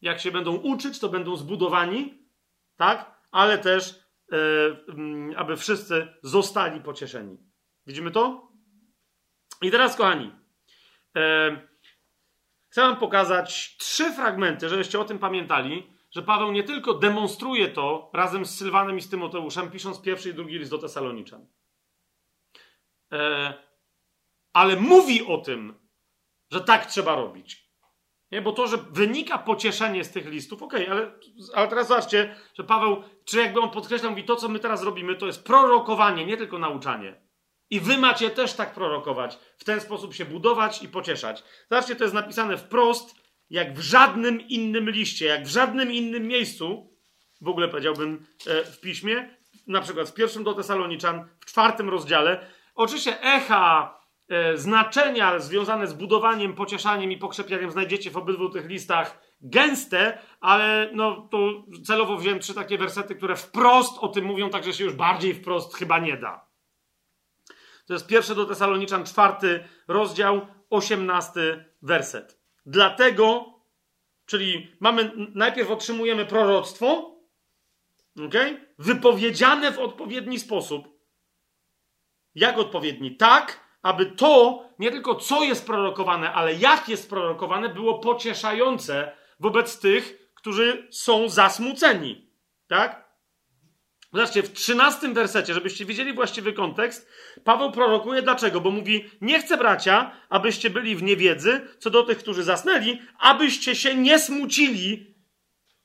Jak 0.00 0.20
się 0.20 0.30
będą 0.30 0.56
uczyć, 0.56 0.98
to 0.98 1.08
będą 1.08 1.36
zbudowani, 1.36 2.28
tak? 2.76 3.20
Ale 3.30 3.58
też, 3.58 4.00
e, 4.32 4.36
mm, 4.88 5.34
aby 5.36 5.56
wszyscy 5.56 6.08
zostali 6.22 6.80
pocieszeni. 6.80 7.53
Widzimy 7.86 8.10
to? 8.10 8.48
I 9.62 9.70
teraz, 9.70 9.96
kochani, 9.96 10.32
e, 11.16 11.68
chcę 12.68 12.80
Wam 12.82 12.96
pokazać 12.96 13.76
trzy 13.76 14.12
fragmenty, 14.12 14.68
żebyście 14.68 15.00
o 15.00 15.04
tym 15.04 15.18
pamiętali, 15.18 15.90
że 16.10 16.22
Paweł 16.22 16.52
nie 16.52 16.62
tylko 16.62 16.94
demonstruje 16.94 17.68
to 17.68 18.10
razem 18.12 18.44
z 18.46 18.58
Sylwanem 18.58 18.98
i 18.98 19.02
z 19.02 19.08
Tymoteuszem, 19.08 19.70
pisząc 19.70 20.00
pierwszy 20.00 20.30
i 20.30 20.34
drugi 20.34 20.58
list 20.58 20.70
do 20.70 20.78
Tesaloniczan, 20.78 21.46
e, 23.12 23.54
ale 24.52 24.76
mówi 24.76 25.26
o 25.26 25.38
tym, 25.38 25.74
że 26.50 26.60
tak 26.60 26.86
trzeba 26.86 27.16
robić. 27.16 27.64
Nie? 28.32 28.42
Bo 28.42 28.52
to, 28.52 28.66
że 28.66 28.76
wynika 28.76 29.38
pocieszenie 29.38 30.04
z 30.04 30.10
tych 30.10 30.26
listów, 30.26 30.62
okej, 30.62 30.86
okay, 30.86 30.96
ale, 30.96 31.12
ale 31.54 31.68
teraz 31.68 31.88
zobaczcie, 31.88 32.36
że 32.54 32.64
Paweł, 32.64 33.02
czy 33.24 33.38
jakby 33.38 33.60
on 33.60 33.70
podkreślał, 33.70 34.10
mówi, 34.10 34.24
to 34.24 34.36
co 34.36 34.48
my 34.48 34.58
teraz 34.58 34.82
robimy, 34.82 35.16
to 35.16 35.26
jest 35.26 35.44
prorokowanie, 35.44 36.26
nie 36.26 36.36
tylko 36.36 36.58
nauczanie. 36.58 37.23
I 37.70 37.80
wy 37.80 37.98
macie 37.98 38.30
też 38.30 38.52
tak 38.52 38.74
prorokować, 38.74 39.38
w 39.58 39.64
ten 39.64 39.80
sposób 39.80 40.14
się 40.14 40.24
budować 40.24 40.82
i 40.82 40.88
pocieszać. 40.88 41.44
Zobaczcie, 41.70 41.96
to 41.96 42.04
jest 42.04 42.14
napisane 42.14 42.56
wprost, 42.56 43.14
jak 43.50 43.74
w 43.74 43.80
żadnym 43.80 44.40
innym 44.40 44.90
liście, 44.90 45.26
jak 45.26 45.44
w 45.44 45.48
żadnym 45.48 45.92
innym 45.92 46.28
miejscu, 46.28 46.94
w 47.40 47.48
ogóle 47.48 47.68
powiedziałbym 47.68 48.26
e, 48.46 48.64
w 48.64 48.80
piśmie, 48.80 49.36
na 49.66 49.80
przykład 49.80 50.08
w 50.08 50.14
pierwszym 50.14 50.44
do 50.44 50.54
Tesaloniczan, 50.54 51.28
w 51.40 51.46
czwartym 51.46 51.88
rozdziale. 51.88 52.46
Oczywiście 52.74 53.22
echa, 53.22 53.98
e, 54.28 54.56
znaczenia 54.58 55.38
związane 55.38 55.86
z 55.86 55.92
budowaniem, 55.92 56.54
pocieszaniem 56.54 57.12
i 57.12 57.16
pokrzepianiem 57.16 57.70
znajdziecie 57.70 58.10
w 58.10 58.16
obydwu 58.16 58.50
tych 58.50 58.68
listach 58.68 59.24
gęste, 59.40 60.18
ale 60.40 60.90
no 60.92 61.28
to 61.30 61.38
celowo 61.84 62.16
wziąłem 62.16 62.40
trzy 62.40 62.54
takie 62.54 62.78
wersety, 62.78 63.14
które 63.14 63.36
wprost 63.36 63.98
o 63.98 64.08
tym 64.08 64.24
mówią, 64.24 64.50
także 64.50 64.72
się 64.72 64.84
już 64.84 64.94
bardziej 64.94 65.34
wprost 65.34 65.76
chyba 65.76 65.98
nie 65.98 66.16
da. 66.16 66.53
To 67.86 67.92
jest 67.92 68.06
pierwszy 68.06 68.34
do 68.34 68.46
Tesaloniczan, 68.46 69.04
czwarty 69.04 69.64
rozdział, 69.88 70.46
osiemnasty 70.70 71.64
werset. 71.82 72.40
Dlatego, 72.66 73.54
czyli 74.26 74.76
mamy, 74.80 75.12
najpierw 75.34 75.70
otrzymujemy 75.70 76.26
proroctwo, 76.26 77.16
okay? 78.26 78.74
wypowiedziane 78.78 79.72
w 79.72 79.78
odpowiedni 79.78 80.38
sposób. 80.38 80.88
Jak 82.34 82.58
odpowiedni? 82.58 83.16
Tak, 83.16 83.60
aby 83.82 84.06
to, 84.06 84.64
nie 84.78 84.90
tylko 84.90 85.14
co 85.14 85.44
jest 85.44 85.66
prorokowane, 85.66 86.32
ale 86.32 86.54
jak 86.54 86.88
jest 86.88 87.10
prorokowane, 87.10 87.68
było 87.68 87.98
pocieszające 87.98 89.16
wobec 89.40 89.80
tych, 89.80 90.32
którzy 90.34 90.88
są 90.90 91.28
zasmuceni. 91.28 92.30
Tak? 92.68 93.03
Zobaczcie, 94.14 94.42
w 94.42 94.52
trzynastym 94.52 95.14
wersecie, 95.14 95.54
żebyście 95.54 95.84
widzieli 95.84 96.12
właściwy 96.12 96.52
kontekst, 96.52 97.08
Paweł 97.44 97.72
prorokuje 97.72 98.22
dlaczego? 98.22 98.60
Bo 98.60 98.70
mówi: 98.70 99.04
Nie 99.20 99.40
chcę, 99.40 99.56
bracia, 99.56 100.10
abyście 100.28 100.70
byli 100.70 100.96
w 100.96 101.02
niewiedzy 101.02 101.60
co 101.78 101.90
do 101.90 102.02
tych, 102.02 102.18
którzy 102.18 102.42
zasnęli, 102.42 102.98
abyście 103.18 103.74
się 103.74 103.94
nie 103.94 104.18
smucili, 104.18 105.14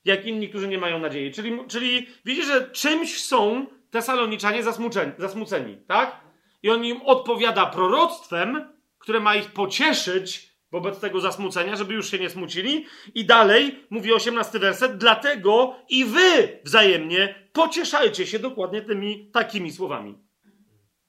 jak 0.06 0.26
inni, 0.26 0.50
którzy 0.50 0.68
nie 0.68 0.78
mają 0.78 1.00
nadziei. 1.00 1.32
Czyli, 1.32 1.60
czyli 1.68 2.08
widzisz, 2.26 2.46
że 2.46 2.70
czymś 2.72 3.24
są 3.24 3.66
Tesaloniczanie 3.92 4.64
zasmuceni, 4.64 5.12
zasmuceni, 5.18 5.78
tak? 5.88 6.22
I 6.64 6.70
on 6.70 6.86
im 6.86 7.02
odpowiada 7.02 7.66
proroctwem, 7.66 8.74
które 9.00 9.20
ma 9.20 9.36
ich 9.36 9.52
pocieszyć 9.52 10.49
wobec 10.72 11.00
tego 11.00 11.22
zasmucenia, 11.22 11.76
żeby 11.76 11.94
już 11.94 12.12
się 12.12 12.20
nie 12.20 12.30
smucili. 12.30 12.86
I 13.16 13.26
dalej 13.26 13.88
mówi 13.90 14.14
18 14.14 14.60
werset, 14.60 14.98
dlatego 14.98 15.76
i 15.90 16.06
wy 16.06 16.60
wzajemnie 16.64 17.50
pocieszajcie 17.54 18.28
się 18.28 18.40
dokładnie 18.40 18.82
tymi 18.82 19.32
takimi 19.32 19.72
słowami. 19.72 20.18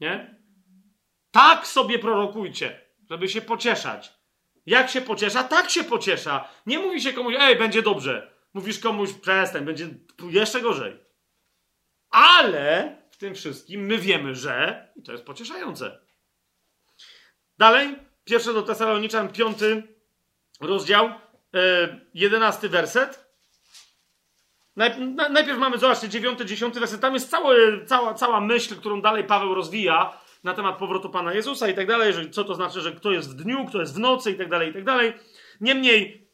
Nie? 0.01 0.41
Tak 1.31 1.67
sobie 1.67 1.99
prorokujcie, 1.99 2.81
żeby 3.11 3.29
się 3.29 3.41
pocieszać. 3.41 4.13
Jak 4.67 4.91
się 4.91 5.01
pociesza? 5.01 5.45
Tak 5.45 5.71
się 5.71 5.85
pociesza. 5.85 6.49
Nie 6.67 6.79
mówi 6.79 7.01
się 7.01 7.13
komuś, 7.13 7.35
ej, 7.39 7.57
będzie 7.57 7.83
dobrze. 7.83 8.35
Mówisz 8.55 8.79
komuś, 8.79 9.13
przestań, 9.13 9.65
będzie 9.65 9.89
jeszcze 10.31 10.61
gorzej. 10.61 10.97
Ale 12.11 12.97
w 13.11 13.17
tym 13.17 13.35
wszystkim 13.35 13.81
my 13.81 13.99
wiemy, 13.99 14.35
że, 14.35 14.89
i 14.97 15.03
to 15.03 15.13
jest 15.13 15.25
pocieszające. 15.25 16.01
Dalej, 17.59 17.97
pierwsze 18.31 18.55
do 18.55 18.63
Tesaloniczan, 18.63 19.29
piąty 19.29 19.83
rozdział, 20.61 21.07
e, 21.07 21.11
jedenasty 22.15 22.69
werset. 22.69 23.31
Najpierw 25.31 25.59
mamy, 25.59 25.79
zobaczcie, 25.79 26.09
dziewiąty, 26.09 26.47
dziesiąty 26.47 26.81
werset. 26.81 27.01
Tam 27.01 27.15
jest 27.15 27.31
cała, 27.31 27.55
cała, 27.87 28.15
cała 28.15 28.41
myśl, 28.41 28.77
którą 28.77 29.03
dalej 29.03 29.25
Paweł 29.25 29.55
rozwija 29.55 30.21
na 30.45 30.55
temat 30.55 30.79
powrotu 30.79 31.11
Pana 31.11 31.35
Jezusa 31.35 31.69
i 31.69 31.75
tak 31.75 31.87
dalej, 31.87 32.31
co 32.31 32.45
to 32.45 32.55
znaczy, 32.55 32.81
że 32.81 32.93
kto 32.93 33.11
jest 33.11 33.31
w 33.31 33.35
dniu, 33.35 33.67
kto 33.67 33.81
jest 33.81 33.95
w 33.95 33.99
nocy 33.99 34.31
i 34.31 34.35
tak 34.35 34.49
dalej, 34.49 34.71
i 34.71 34.73
tak 34.73 34.85
dalej. 34.85 35.13
Niemniej 35.61 36.29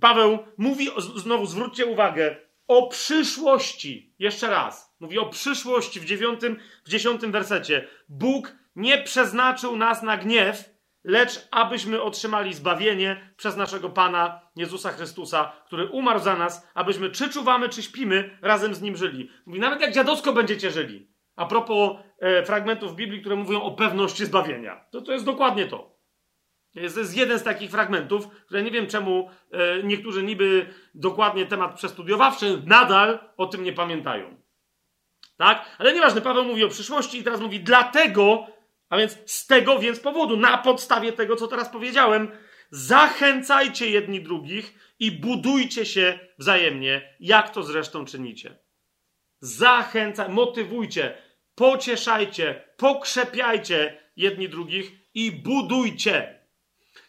Paweł 0.00 0.38
mówi, 0.58 0.88
znowu 1.16 1.46
zwróćcie 1.46 1.86
uwagę, 1.86 2.36
o 2.68 2.88
przyszłości. 2.88 4.14
Jeszcze 4.18 4.50
raz. 4.50 4.94
Mówi 5.00 5.18
o 5.18 5.26
przyszłości 5.26 6.00
w 6.00 6.04
dziewiątym, 6.04 6.56
w 6.84 6.88
dziesiątym 6.88 7.32
wersecie. 7.32 7.88
Bóg 8.08 8.52
nie 8.76 9.02
przeznaczył 9.02 9.76
nas 9.76 10.02
na 10.02 10.16
gniew, 10.16 10.69
lecz 11.04 11.48
abyśmy 11.50 12.02
otrzymali 12.02 12.54
zbawienie 12.54 13.32
przez 13.36 13.56
naszego 13.56 13.90
Pana 13.90 14.40
Jezusa 14.56 14.90
Chrystusa, 14.90 15.52
który 15.66 15.86
umarł 15.86 16.20
za 16.20 16.36
nas, 16.36 16.68
abyśmy 16.74 17.10
czy 17.10 17.30
czuwamy, 17.30 17.68
czy 17.68 17.82
śpimy, 17.82 18.38
razem 18.42 18.74
z 18.74 18.82
Nim 18.82 18.96
żyli. 18.96 19.30
Mówi, 19.46 19.60
nawet 19.60 19.80
jak 19.80 19.92
dziadowsko 19.92 20.32
będziecie 20.32 20.70
żyli. 20.70 21.10
A 21.36 21.46
propos 21.46 21.96
e, 22.18 22.44
fragmentów 22.44 22.96
Biblii, 22.96 23.20
które 23.20 23.36
mówią 23.36 23.62
o 23.62 23.70
pewności 23.70 24.26
zbawienia. 24.26 24.84
To, 24.90 25.00
to 25.00 25.12
jest 25.12 25.24
dokładnie 25.24 25.66
to. 25.66 26.00
Jest, 26.74 26.94
to 26.94 27.00
jest 27.00 27.16
jeden 27.16 27.38
z 27.38 27.42
takich 27.42 27.70
fragmentów, 27.70 28.28
które 28.28 28.62
nie 28.62 28.70
wiem 28.70 28.86
czemu 28.86 29.30
e, 29.52 29.82
niektórzy 29.82 30.22
niby 30.22 30.74
dokładnie 30.94 31.46
temat 31.46 31.74
przestudiowawszy 31.74 32.62
nadal 32.66 33.18
o 33.36 33.46
tym 33.46 33.64
nie 33.64 33.72
pamiętają. 33.72 34.36
Tak? 35.36 35.76
Ale 35.78 35.92
nieważne, 35.92 36.20
Paweł 36.20 36.44
mówi 36.44 36.64
o 36.64 36.68
przyszłości 36.68 37.18
i 37.18 37.24
teraz 37.24 37.40
mówi 37.40 37.60
dlatego, 37.60 38.46
a 38.90 38.96
więc 38.98 39.18
z 39.26 39.46
tego 39.46 39.78
więc 39.78 40.00
powodu, 40.00 40.36
na 40.36 40.58
podstawie 40.58 41.12
tego, 41.12 41.36
co 41.36 41.46
teraz 41.46 41.68
powiedziałem, 41.68 42.28
zachęcajcie 42.70 43.90
jedni 43.90 44.22
drugich 44.22 44.94
i 44.98 45.12
budujcie 45.12 45.86
się 45.86 46.18
wzajemnie, 46.38 47.16
jak 47.20 47.50
to 47.50 47.62
zresztą 47.62 48.04
czynicie. 48.04 48.58
Zachęcaj, 49.40 50.28
motywujcie, 50.28 51.14
pocieszajcie, 51.54 52.64
pokrzepiajcie 52.76 54.10
jedni 54.16 54.48
drugich 54.48 54.92
i 55.14 55.32
budujcie. 55.32 56.40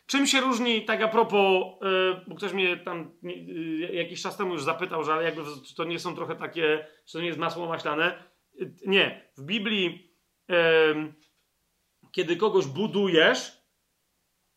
Czym 0.05 0.27
się 0.27 0.41
różni, 0.41 0.85
tak 0.85 1.01
a 1.01 1.07
propos, 1.07 1.63
yy, 1.81 2.21
bo 2.27 2.35
ktoś 2.35 2.53
mnie 2.53 2.77
tam 2.77 3.17
yy, 3.23 3.93
jakiś 3.93 4.21
czas 4.21 4.37
temu 4.37 4.53
już 4.53 4.63
zapytał, 4.63 5.03
że 5.03 5.23
jakby 5.23 5.41
to 5.77 5.83
nie 5.83 5.99
są 5.99 6.15
trochę 6.15 6.35
takie, 6.35 6.87
czy 7.05 7.13
to 7.13 7.19
nie 7.19 7.27
jest 7.27 7.39
masło 7.39 7.67
maślane. 7.67 8.23
Yy, 8.53 8.73
nie. 8.85 9.31
W 9.37 9.43
Biblii, 9.43 10.15
kiedy 12.11 12.35
kogoś 12.35 12.65
budujesz, 12.65 13.61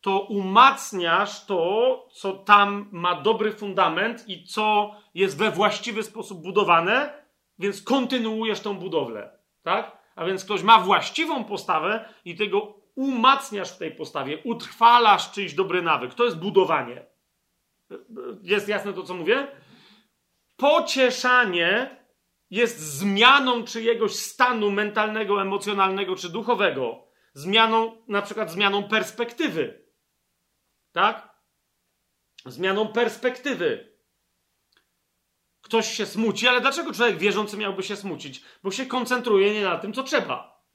to 0.01 0.19
umacniasz 0.19 1.45
to, 1.45 2.07
co 2.13 2.33
tam 2.33 2.89
ma 2.91 3.21
dobry 3.21 3.51
fundament 3.51 4.29
i 4.29 4.43
co 4.43 4.95
jest 5.13 5.37
we 5.37 5.51
właściwy 5.51 6.03
sposób 6.03 6.41
budowane, 6.41 7.25
więc 7.59 7.81
kontynuujesz 7.81 8.59
tą 8.59 8.77
budowlę. 8.77 9.39
Tak? 9.63 9.97
A 10.15 10.25
więc 10.25 10.45
ktoś 10.45 10.63
ma 10.63 10.79
właściwą 10.79 11.43
postawę 11.43 12.09
i 12.25 12.35
ty 12.35 12.47
go 12.47 12.75
umacniasz 12.95 13.71
w 13.71 13.77
tej 13.77 13.91
postawie, 13.91 14.37
utrwalasz 14.43 15.31
czyjś 15.31 15.53
dobry 15.53 15.81
nawyk. 15.81 16.13
To 16.13 16.23
jest 16.23 16.39
budowanie. 16.39 17.05
Jest 18.43 18.67
jasne 18.67 18.93
to, 18.93 19.03
co 19.03 19.13
mówię? 19.13 19.47
Pocieszanie 20.57 21.97
jest 22.49 22.79
zmianą 22.79 23.63
czyjegoś 23.63 24.15
stanu 24.15 24.71
mentalnego, 24.71 25.41
emocjonalnego 25.41 26.15
czy 26.15 26.29
duchowego. 26.29 27.04
Zmianą, 27.35 27.97
na 28.07 28.21
przykład 28.21 28.51
zmianą 28.51 28.83
perspektywy. 28.83 29.85
Tak? 30.91 31.35
Zmianą 32.45 32.87
perspektywy. 32.87 33.95
Ktoś 35.61 35.91
się 35.93 36.05
smuci, 36.05 36.47
ale 36.47 36.61
dlaczego 36.61 36.93
człowiek 36.93 37.17
wierzący 37.17 37.57
miałby 37.57 37.83
się 37.83 37.95
smucić? 37.95 38.43
Bo 38.63 38.71
się 38.71 38.85
koncentruje 38.85 39.53
nie 39.53 39.63
na 39.63 39.77
tym, 39.77 39.93
co 39.93 40.03
trzeba. 40.03 40.65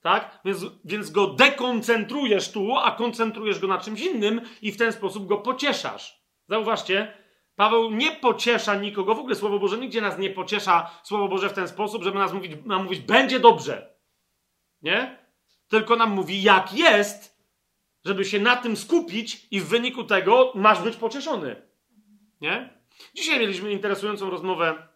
Tak? 0.00 0.40
Więc, 0.44 0.64
więc 0.84 1.10
go 1.10 1.26
dekoncentrujesz 1.26 2.52
tu, 2.52 2.76
a 2.76 2.92
koncentrujesz 2.92 3.58
go 3.58 3.66
na 3.66 3.78
czymś 3.78 4.00
innym 4.00 4.40
i 4.62 4.72
w 4.72 4.76
ten 4.76 4.92
sposób 4.92 5.26
go 5.26 5.38
pocieszasz. 5.38 6.24
Zauważcie, 6.48 7.14
Paweł 7.56 7.90
nie 7.90 8.12
pociesza 8.12 8.74
nikogo, 8.74 9.14
w 9.14 9.18
ogóle 9.18 9.34
Słowo 9.34 9.58
Boże 9.58 9.78
nigdzie 9.78 10.00
nas 10.00 10.18
nie 10.18 10.30
pociesza 10.30 10.90
Słowo 11.02 11.28
Boże 11.28 11.48
w 11.48 11.52
ten 11.52 11.68
sposób, 11.68 12.02
żeby 12.02 12.18
nas 12.18 12.32
mówić, 12.32 12.52
nam 12.64 12.84
mówić 12.84 13.00
będzie 13.00 13.40
dobrze. 13.40 13.96
Nie? 14.82 15.20
Tylko 15.70 15.96
nam 15.96 16.10
mówi, 16.10 16.42
jak 16.42 16.72
jest, 16.74 17.40
żeby 18.04 18.24
się 18.24 18.38
na 18.38 18.56
tym 18.56 18.76
skupić 18.76 19.46
i 19.50 19.60
w 19.60 19.68
wyniku 19.68 20.04
tego 20.04 20.52
masz 20.54 20.82
być 20.82 20.96
pocieszony. 20.96 21.62
Nie? 22.40 22.80
Dzisiaj 23.14 23.40
mieliśmy 23.40 23.72
interesującą 23.72 24.30
rozmowę 24.30 24.88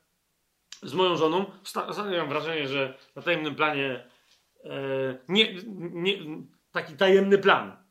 z 0.82 0.94
moją 0.94 1.16
żoną. 1.16 1.44
Ostatnio 1.62 2.18
mam 2.18 2.28
wrażenie, 2.28 2.68
że 2.68 2.98
na 3.16 3.22
tajemnym 3.22 3.54
planie 3.54 4.08
e, 4.64 4.70
nie, 5.28 5.54
nie, 5.76 6.16
taki 6.72 6.96
tajemny 6.96 7.38
plan. 7.38 7.84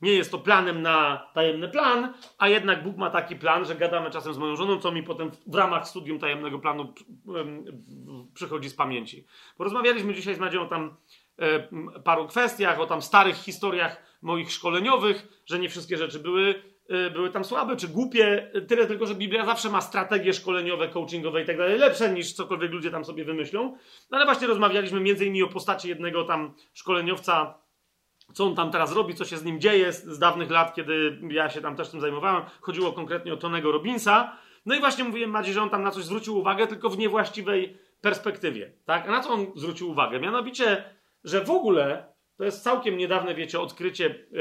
Nie 0.00 0.12
jest 0.12 0.30
to 0.30 0.38
planem 0.38 0.82
na 0.82 1.26
tajemny 1.34 1.68
plan, 1.68 2.14
a 2.38 2.48
jednak 2.48 2.84
Bóg 2.84 2.96
ma 2.96 3.10
taki 3.10 3.36
plan, 3.36 3.64
że 3.64 3.74
gadamy 3.74 4.10
czasem 4.10 4.34
z 4.34 4.38
moją 4.38 4.56
żoną, 4.56 4.78
co 4.78 4.92
mi 4.92 5.02
potem 5.02 5.30
w 5.46 5.54
ramach 5.54 5.88
studium 5.88 6.18
tajemnego 6.18 6.58
planu 6.58 6.94
przychodzi 8.34 8.70
z 8.70 8.74
pamięci. 8.74 9.26
Porozmawialiśmy 9.56 10.14
dzisiaj 10.14 10.34
z 10.34 10.38
Madzią 10.38 10.68
tam 10.68 10.96
paru 12.04 12.26
kwestiach, 12.26 12.80
o 12.80 12.86
tam 12.86 13.02
starych 13.02 13.36
historiach 13.36 13.96
moich 14.22 14.52
szkoleniowych, 14.52 15.42
że 15.46 15.58
nie 15.58 15.68
wszystkie 15.68 15.96
rzeczy 15.96 16.18
były 16.18 16.72
Y, 16.90 17.10
były 17.10 17.30
tam 17.30 17.44
słabe 17.44 17.76
czy 17.76 17.88
głupie, 17.88 18.50
tyle 18.68 18.86
tylko, 18.86 19.06
że 19.06 19.14
Biblia 19.14 19.46
zawsze 19.46 19.70
ma 19.70 19.80
strategie 19.80 20.32
szkoleniowe, 20.32 20.88
coachingowe 20.88 21.42
i 21.42 21.46
tak 21.46 21.58
dalej, 21.58 21.78
lepsze 21.78 22.12
niż 22.12 22.32
cokolwiek 22.32 22.72
ludzie 22.72 22.90
tam 22.90 23.04
sobie 23.04 23.24
wymyślą. 23.24 23.76
No 24.10 24.16
ale 24.16 24.24
właśnie 24.24 24.46
rozmawialiśmy 24.46 25.00
między 25.00 25.24
innymi 25.24 25.42
o 25.42 25.48
postaci 25.48 25.88
jednego 25.88 26.24
tam 26.24 26.54
szkoleniowca, 26.72 27.58
co 28.32 28.44
on 28.44 28.54
tam 28.54 28.70
teraz 28.70 28.92
robi, 28.92 29.14
co 29.14 29.24
się 29.24 29.36
z 29.36 29.44
nim 29.44 29.60
dzieje 29.60 29.92
z, 29.92 30.04
z 30.04 30.18
dawnych 30.18 30.50
lat, 30.50 30.74
kiedy 30.74 31.18
ja 31.30 31.50
się 31.50 31.60
tam 31.60 31.76
też 31.76 31.88
tym 31.88 32.00
zajmowałem. 32.00 32.42
Chodziło 32.60 32.92
konkretnie 32.92 33.32
o 33.32 33.36
Tonego 33.36 33.72
Robinsa. 33.72 34.36
No 34.66 34.74
i 34.74 34.80
właśnie 34.80 35.04
mówiłem 35.04 35.30
Madzi, 35.30 35.52
że 35.52 35.62
on 35.62 35.70
tam 35.70 35.82
na 35.82 35.90
coś 35.90 36.04
zwrócił 36.04 36.38
uwagę, 36.38 36.66
tylko 36.66 36.90
w 36.90 36.98
niewłaściwej 36.98 37.78
perspektywie. 38.00 38.72
Tak? 38.84 39.08
A 39.08 39.10
na 39.10 39.20
co 39.20 39.30
on 39.30 39.46
zwrócił 39.56 39.90
uwagę? 39.90 40.20
Mianowicie, 40.20 40.84
że 41.24 41.44
w 41.44 41.50
ogóle 41.50 42.14
to 42.36 42.44
jest 42.44 42.62
całkiem 42.62 42.96
niedawne, 42.96 43.34
wiecie, 43.34 43.60
odkrycie. 43.60 44.26
Yy, 44.30 44.40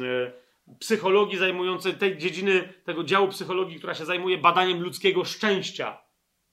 yy, 0.00 0.48
psychologii 0.80 1.38
zajmującej 1.38 1.94
tej 1.94 2.18
dziedziny, 2.18 2.72
tego 2.84 3.04
działu 3.04 3.28
psychologii, 3.28 3.78
która 3.78 3.94
się 3.94 4.04
zajmuje 4.04 4.38
badaniem 4.38 4.82
ludzkiego 4.82 5.24
szczęścia. 5.24 5.98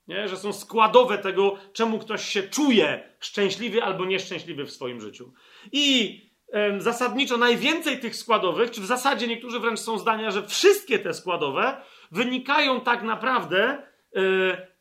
Nie? 0.08 0.28
Że 0.28 0.38
są 0.38 0.54
składowe 0.54 1.18
tego, 1.18 1.58
czemu 1.74 2.00
ktoś 2.00 2.26
się 2.26 2.44
czuje 2.44 3.10
szczęśliwy 3.20 3.84
albo 3.84 4.06
nieszczęśliwy 4.06 4.66
w 4.66 4.72
swoim 4.72 5.02
życiu. 5.02 5.34
I 5.72 6.20
e, 6.54 6.82
zasadniczo 6.82 7.38
najwięcej 7.38 8.00
tych 8.00 8.16
składowych, 8.16 8.72
czy 8.72 8.82
w 8.82 8.86
zasadzie 8.86 9.28
niektórzy 9.28 9.60
wręcz 9.60 9.80
są 9.80 9.98
zdania, 10.00 10.32
że 10.32 10.48
wszystkie 10.48 11.00
te 11.00 11.14
składowe 11.14 11.82
wynikają 12.12 12.82
tak 12.82 13.04
naprawdę 13.04 13.64
e, 13.64 13.82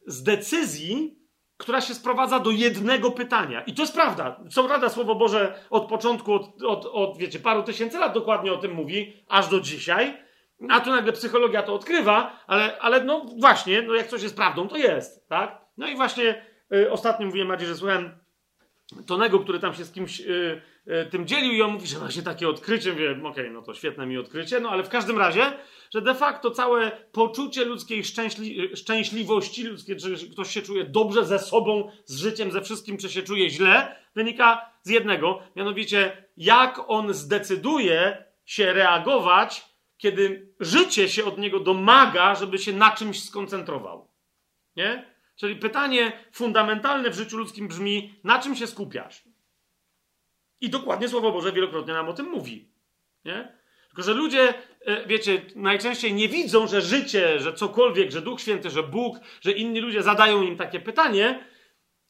z 0.06 0.22
decyzji, 0.22 1.18
która 1.64 1.80
się 1.80 1.94
sprowadza 1.94 2.40
do 2.40 2.50
jednego 2.50 3.10
pytania. 3.10 3.62
I 3.62 3.74
to 3.74 3.82
jest 3.82 3.94
prawda. 3.94 4.40
Co 4.50 4.64
prawda, 4.64 4.88
Słowo 4.88 5.14
Boże 5.14 5.54
od 5.70 5.88
początku, 5.88 6.32
od, 6.32 6.62
od, 6.62 6.86
od 6.86 7.18
wiecie, 7.18 7.38
paru 7.38 7.62
tysięcy 7.62 7.98
lat 7.98 8.14
dokładnie 8.14 8.52
o 8.52 8.56
tym 8.56 8.72
mówi, 8.72 9.16
aż 9.28 9.48
do 9.48 9.60
dzisiaj. 9.60 10.16
A 10.70 10.80
tu 10.80 10.90
nagle 10.90 11.12
psychologia 11.12 11.62
to 11.62 11.74
odkrywa, 11.74 12.44
ale, 12.46 12.78
ale 12.78 13.04
no 13.04 13.26
właśnie, 13.40 13.82
no 13.82 13.94
jak 13.94 14.06
coś 14.06 14.22
jest 14.22 14.36
prawdą, 14.36 14.68
to 14.68 14.76
jest, 14.76 15.28
tak? 15.28 15.60
No 15.76 15.88
i 15.88 15.96
właśnie 15.96 16.44
y, 16.74 16.90
ostatnio 16.92 17.26
mówiłem 17.26 17.48
Madzie, 17.48 17.66
że 17.66 17.76
słuchałem 17.76 18.18
Tonego, 19.06 19.40
który 19.40 19.58
tam 19.58 19.74
się 19.74 19.84
z 19.84 19.92
kimś 19.92 20.20
y, 20.20 20.62
y, 20.88 21.10
tym 21.10 21.26
dzielił 21.26 21.52
i 21.52 21.62
on 21.62 21.72
mówi, 21.72 21.86
że 21.86 21.98
właśnie 21.98 22.22
takie 22.22 22.48
odkrycie, 22.48 22.92
wiem, 22.92 23.26
okej, 23.26 23.44
okay, 23.44 23.50
no 23.50 23.62
to 23.62 23.74
świetne 23.74 24.06
mi 24.06 24.18
odkrycie, 24.18 24.60
no 24.60 24.70
ale 24.70 24.82
w 24.82 24.88
każdym 24.88 25.18
razie, 25.18 25.52
że 25.90 26.02
de 26.02 26.14
facto 26.14 26.50
całe 26.50 26.90
poczucie 27.12 27.64
ludzkiej 27.64 28.04
szczęśli 28.04 28.76
szczęśliwości, 28.76 29.64
ludzkie, 29.64 29.96
czy 29.96 30.30
ktoś 30.30 30.50
się 30.50 30.62
czuje 30.62 30.84
dobrze 30.84 31.24
ze 31.24 31.38
sobą, 31.38 31.90
z 32.04 32.18
życiem, 32.18 32.52
ze 32.52 32.62
wszystkim, 32.62 32.98
czy 32.98 33.08
się 33.08 33.22
czuje 33.22 33.50
źle, 33.50 33.96
wynika 34.14 34.70
z 34.82 34.90
jednego, 34.90 35.42
mianowicie 35.56 36.26
jak 36.36 36.80
on 36.86 37.14
zdecyduje 37.14 38.24
się 38.44 38.72
reagować, 38.72 39.74
kiedy 39.96 40.54
życie 40.60 41.08
się 41.08 41.24
od 41.24 41.38
niego 41.38 41.60
domaga, 41.60 42.34
żeby 42.34 42.58
się 42.58 42.72
na 42.72 42.90
czymś 42.90 43.24
skoncentrował. 43.24 44.08
Nie? 44.76 45.13
Czyli 45.36 45.56
pytanie 45.56 46.12
fundamentalne 46.32 47.10
w 47.10 47.14
życiu 47.14 47.38
ludzkim 47.38 47.68
brzmi: 47.68 48.14
na 48.24 48.38
czym 48.38 48.56
się 48.56 48.66
skupiasz? 48.66 49.24
I 50.60 50.70
dokładnie 50.70 51.08
Słowo 51.08 51.32
Boże 51.32 51.52
wielokrotnie 51.52 51.92
nam 51.92 52.08
o 52.08 52.12
tym 52.12 52.26
mówi. 52.26 52.68
Nie? 53.24 53.58
Tylko, 53.86 54.02
że 54.02 54.14
ludzie, 54.14 54.54
e, 54.80 55.06
wiecie, 55.06 55.42
najczęściej 55.56 56.14
nie 56.14 56.28
widzą, 56.28 56.66
że 56.66 56.82
życie, 56.82 57.40
że 57.40 57.52
cokolwiek, 57.52 58.10
że 58.10 58.22
Duch 58.22 58.40
Święty, 58.40 58.70
że 58.70 58.82
Bóg, 58.82 59.16
że 59.40 59.52
inni 59.52 59.80
ludzie 59.80 60.02
zadają 60.02 60.42
im 60.42 60.56
takie 60.56 60.80
pytanie 60.80 61.44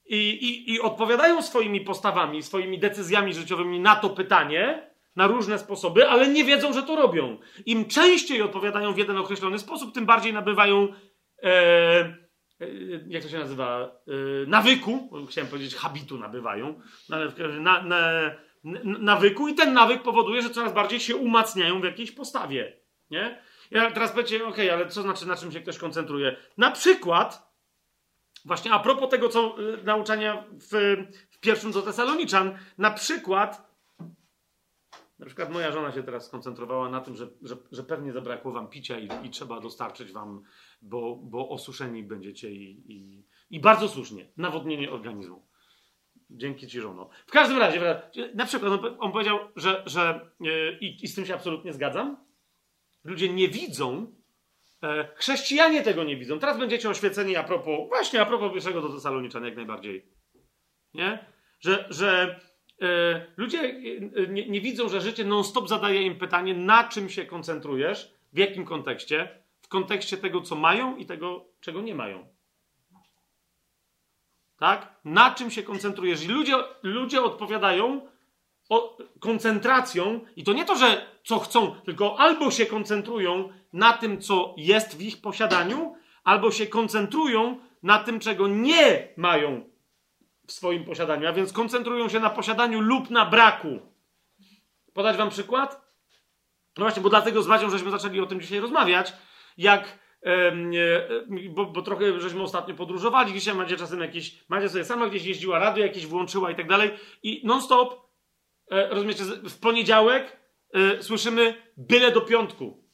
i, 0.06 0.16
i, 0.16 0.72
i 0.72 0.80
odpowiadają 0.80 1.42
swoimi 1.42 1.80
postawami, 1.80 2.42
swoimi 2.42 2.78
decyzjami 2.78 3.34
życiowymi 3.34 3.80
na 3.80 3.96
to 3.96 4.10
pytanie, 4.10 4.90
na 5.16 5.26
różne 5.26 5.58
sposoby, 5.58 6.08
ale 6.08 6.28
nie 6.28 6.44
wiedzą, 6.44 6.72
że 6.72 6.82
to 6.82 6.96
robią. 6.96 7.38
Im 7.66 7.84
częściej 7.84 8.42
odpowiadają 8.42 8.92
w 8.92 8.98
jeden 8.98 9.16
określony 9.16 9.58
sposób, 9.58 9.94
tym 9.94 10.06
bardziej 10.06 10.32
nabywają. 10.32 10.88
E, 11.42 12.23
jak 13.06 13.22
to 13.22 13.28
się 13.28 13.38
nazywa, 13.38 14.00
e, 14.06 14.46
nawyku, 14.46 15.10
chciałem 15.28 15.50
powiedzieć 15.50 15.74
habitu 15.74 16.18
nabywają, 16.18 16.80
na, 17.60 17.82
na, 17.82 18.00
nawyku 18.84 19.48
i 19.48 19.54
ten 19.54 19.72
nawyk 19.72 20.02
powoduje, 20.02 20.42
że 20.42 20.50
coraz 20.50 20.72
bardziej 20.72 21.00
się 21.00 21.16
umacniają 21.16 21.80
w 21.80 21.84
jakiejś 21.84 22.12
postawie, 22.12 22.80
nie? 23.10 23.42
Ja 23.70 23.90
teraz 23.90 24.12
powiecie, 24.12 24.46
ok, 24.46 24.56
ale 24.72 24.88
co 24.88 25.02
znaczy, 25.02 25.28
na 25.28 25.36
czym 25.36 25.52
się 25.52 25.60
ktoś 25.60 25.78
koncentruje? 25.78 26.36
Na 26.58 26.70
przykład, 26.70 27.54
właśnie 28.44 28.72
a 28.72 28.78
propos 28.78 29.10
tego, 29.10 29.28
co 29.28 29.56
e, 29.58 29.84
nauczania 29.84 30.44
w, 30.52 30.96
w 31.30 31.38
pierwszym 31.38 31.72
do 31.72 31.82
Tesaloniczan, 31.82 32.58
na 32.78 32.90
przykład 32.90 33.74
na 35.18 35.26
przykład 35.26 35.50
moja 35.50 35.72
żona 35.72 35.92
się 35.92 36.02
teraz 36.02 36.26
skoncentrowała 36.26 36.88
na 36.88 37.00
tym, 37.00 37.16
że, 37.16 37.28
że, 37.42 37.56
że 37.72 37.82
pewnie 37.82 38.12
zabrakło 38.12 38.52
wam 38.52 38.68
picia 38.68 38.98
i, 38.98 39.08
i 39.22 39.30
trzeba 39.30 39.60
dostarczyć 39.60 40.12
wam 40.12 40.42
bo, 40.84 41.16
bo 41.16 41.48
osuszeni 41.48 42.02
będziecie 42.02 42.50
i, 42.52 42.92
i, 42.92 43.26
i 43.50 43.60
bardzo 43.60 43.88
słusznie, 43.88 44.26
nawodnienie 44.36 44.90
organizmu. 44.90 45.46
Dzięki 46.30 46.66
ci, 46.66 46.80
żono. 46.80 47.08
W 47.26 47.30
każdym 47.30 47.58
razie, 47.58 48.02
na 48.34 48.46
przykład 48.46 48.72
on, 48.98 49.12
powiedział, 49.12 49.38
że, 49.56 49.82
że 49.86 50.30
yy, 50.40 50.78
i, 50.80 51.08
z 51.08 51.14
tym 51.14 51.26
się 51.26 51.34
absolutnie 51.34 51.72
zgadzam, 51.72 52.16
ludzie 53.04 53.28
nie 53.28 53.48
widzą, 53.48 54.14
e, 54.82 55.08
chrześcijanie 55.14 55.82
tego 55.82 56.04
nie 56.04 56.16
widzą. 56.16 56.38
Teraz 56.38 56.58
będziecie 56.58 56.90
oświeceni 56.90 57.36
a 57.36 57.44
propos, 57.44 57.88
właśnie 57.88 58.20
a 58.20 58.26
propos 58.26 58.52
pierwszego 58.52 58.82
do 58.82 58.88
Tesaloniczan 58.88 59.44
jak 59.44 59.56
najbardziej. 59.56 60.08
Nie? 60.94 61.26
Że, 61.60 61.86
że 61.90 62.40
e, 62.82 63.26
ludzie 63.36 63.58
e, 63.58 64.26
nie, 64.26 64.48
nie 64.48 64.60
widzą, 64.60 64.88
że 64.88 65.00
życie 65.00 65.24
non-stop 65.24 65.68
zadaje 65.68 66.02
im 66.02 66.18
pytanie, 66.18 66.54
na 66.54 66.88
czym 66.88 67.10
się 67.10 67.26
koncentrujesz, 67.26 68.14
w 68.32 68.38
jakim 68.38 68.64
kontekście, 68.64 69.43
kontekście 69.74 70.16
tego, 70.16 70.40
co 70.40 70.54
mają 70.56 70.96
i 70.96 71.06
tego, 71.06 71.44
czego 71.60 71.80
nie 71.80 71.94
mają. 71.94 72.28
Tak? 74.58 75.00
Na 75.04 75.34
czym 75.34 75.50
się 75.50 75.62
koncentrujesz? 75.62 76.24
I 76.24 76.28
ludzie, 76.28 76.54
ludzie 76.82 77.22
odpowiadają 77.22 78.08
o, 78.68 78.98
koncentracją, 79.20 80.20
i 80.36 80.44
to 80.44 80.52
nie 80.52 80.64
to, 80.64 80.76
że 80.76 81.06
co 81.24 81.38
chcą, 81.38 81.74
tylko 81.84 82.18
albo 82.18 82.50
się 82.50 82.66
koncentrują 82.66 83.52
na 83.72 83.92
tym, 83.92 84.20
co 84.20 84.54
jest 84.56 84.96
w 84.96 85.00
ich 85.02 85.20
posiadaniu, 85.20 85.96
albo 86.24 86.50
się 86.50 86.66
koncentrują 86.66 87.58
na 87.82 87.98
tym, 87.98 88.20
czego 88.20 88.48
nie 88.48 89.08
mają 89.16 89.70
w 90.46 90.52
swoim 90.52 90.84
posiadaniu, 90.84 91.28
a 91.28 91.32
więc 91.32 91.52
koncentrują 91.52 92.08
się 92.08 92.20
na 92.20 92.30
posiadaniu 92.30 92.80
lub 92.80 93.10
na 93.10 93.26
braku. 93.26 93.78
Podać 94.92 95.16
wam 95.16 95.30
przykład? 95.30 95.84
No 96.78 96.84
właśnie, 96.84 97.02
bo 97.02 97.10
dlatego 97.10 97.42
z 97.42 97.46
Wadzią 97.46 97.70
żeśmy 97.70 97.90
zaczęli 97.90 98.20
o 98.20 98.26
tym 98.26 98.40
dzisiaj 98.40 98.60
rozmawiać, 98.60 99.12
jak 99.56 100.04
bo, 101.50 101.66
bo, 101.66 101.82
trochę 101.82 102.20
żeśmy 102.20 102.42
ostatnio 102.42 102.74
podróżowali, 102.74 103.32
dzisiaj 103.32 103.54
macie 103.54 103.76
czasem 103.76 104.00
jakieś, 104.00 104.44
macie 104.48 104.68
sobie 104.68 104.84
sama 104.84 105.06
gdzieś 105.06 105.24
jeździła, 105.24 105.58
radio 105.58 105.84
jakieś 105.84 106.06
włączyła 106.06 106.50
i 106.50 106.56
tak 106.56 106.68
dalej 106.68 106.90
i 107.22 107.46
non-stop, 107.46 108.10
e, 108.70 108.88
rozumiecie, 108.88 109.24
w 109.24 109.58
poniedziałek 109.58 110.36
e, 110.74 111.02
słyszymy 111.02 111.54
byle 111.76 112.12
do 112.12 112.20
piątku, 112.20 112.84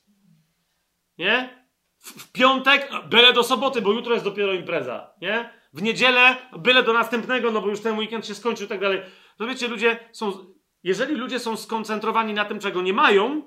nie? 1.18 1.66
W, 1.98 2.22
w 2.22 2.32
piątek 2.32 2.90
byle 3.08 3.32
do 3.32 3.42
soboty, 3.42 3.82
bo 3.82 3.92
jutro 3.92 4.12
jest 4.12 4.24
dopiero 4.24 4.52
impreza, 4.52 5.14
nie? 5.20 5.60
W 5.72 5.82
niedzielę 5.82 6.36
byle 6.58 6.82
do 6.82 6.92
następnego, 6.92 7.50
no 7.50 7.60
bo 7.60 7.68
już 7.68 7.80
ten 7.80 7.98
weekend 7.98 8.26
się 8.26 8.34
skończył 8.34 8.66
i 8.66 8.68
tak 8.68 8.80
dalej. 8.80 9.02
Rozumiecie, 9.38 9.68
ludzie 9.68 9.98
są, 10.12 10.32
jeżeli 10.82 11.14
ludzie 11.14 11.38
są 11.38 11.56
skoncentrowani 11.56 12.34
na 12.34 12.44
tym, 12.44 12.58
czego 12.58 12.82
nie 12.82 12.92
mają, 12.92 13.42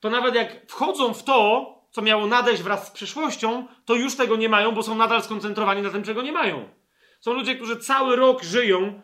to 0.00 0.10
nawet 0.10 0.34
jak 0.34 0.70
wchodzą 0.70 1.14
w 1.14 1.24
to, 1.24 1.75
co 1.96 2.02
miało 2.02 2.26
nadejść 2.26 2.62
wraz 2.62 2.86
z 2.86 2.90
przyszłością, 2.90 3.66
to 3.84 3.94
już 3.94 4.16
tego 4.16 4.36
nie 4.36 4.48
mają, 4.48 4.72
bo 4.72 4.82
są 4.82 4.94
nadal 4.94 5.22
skoncentrowani 5.22 5.82
na 5.82 5.90
tym, 5.90 6.02
czego 6.02 6.22
nie 6.22 6.32
mają. 6.32 6.68
Są 7.20 7.32
ludzie, 7.32 7.54
którzy 7.54 7.76
cały 7.76 8.16
rok 8.16 8.42
żyją, 8.42 9.00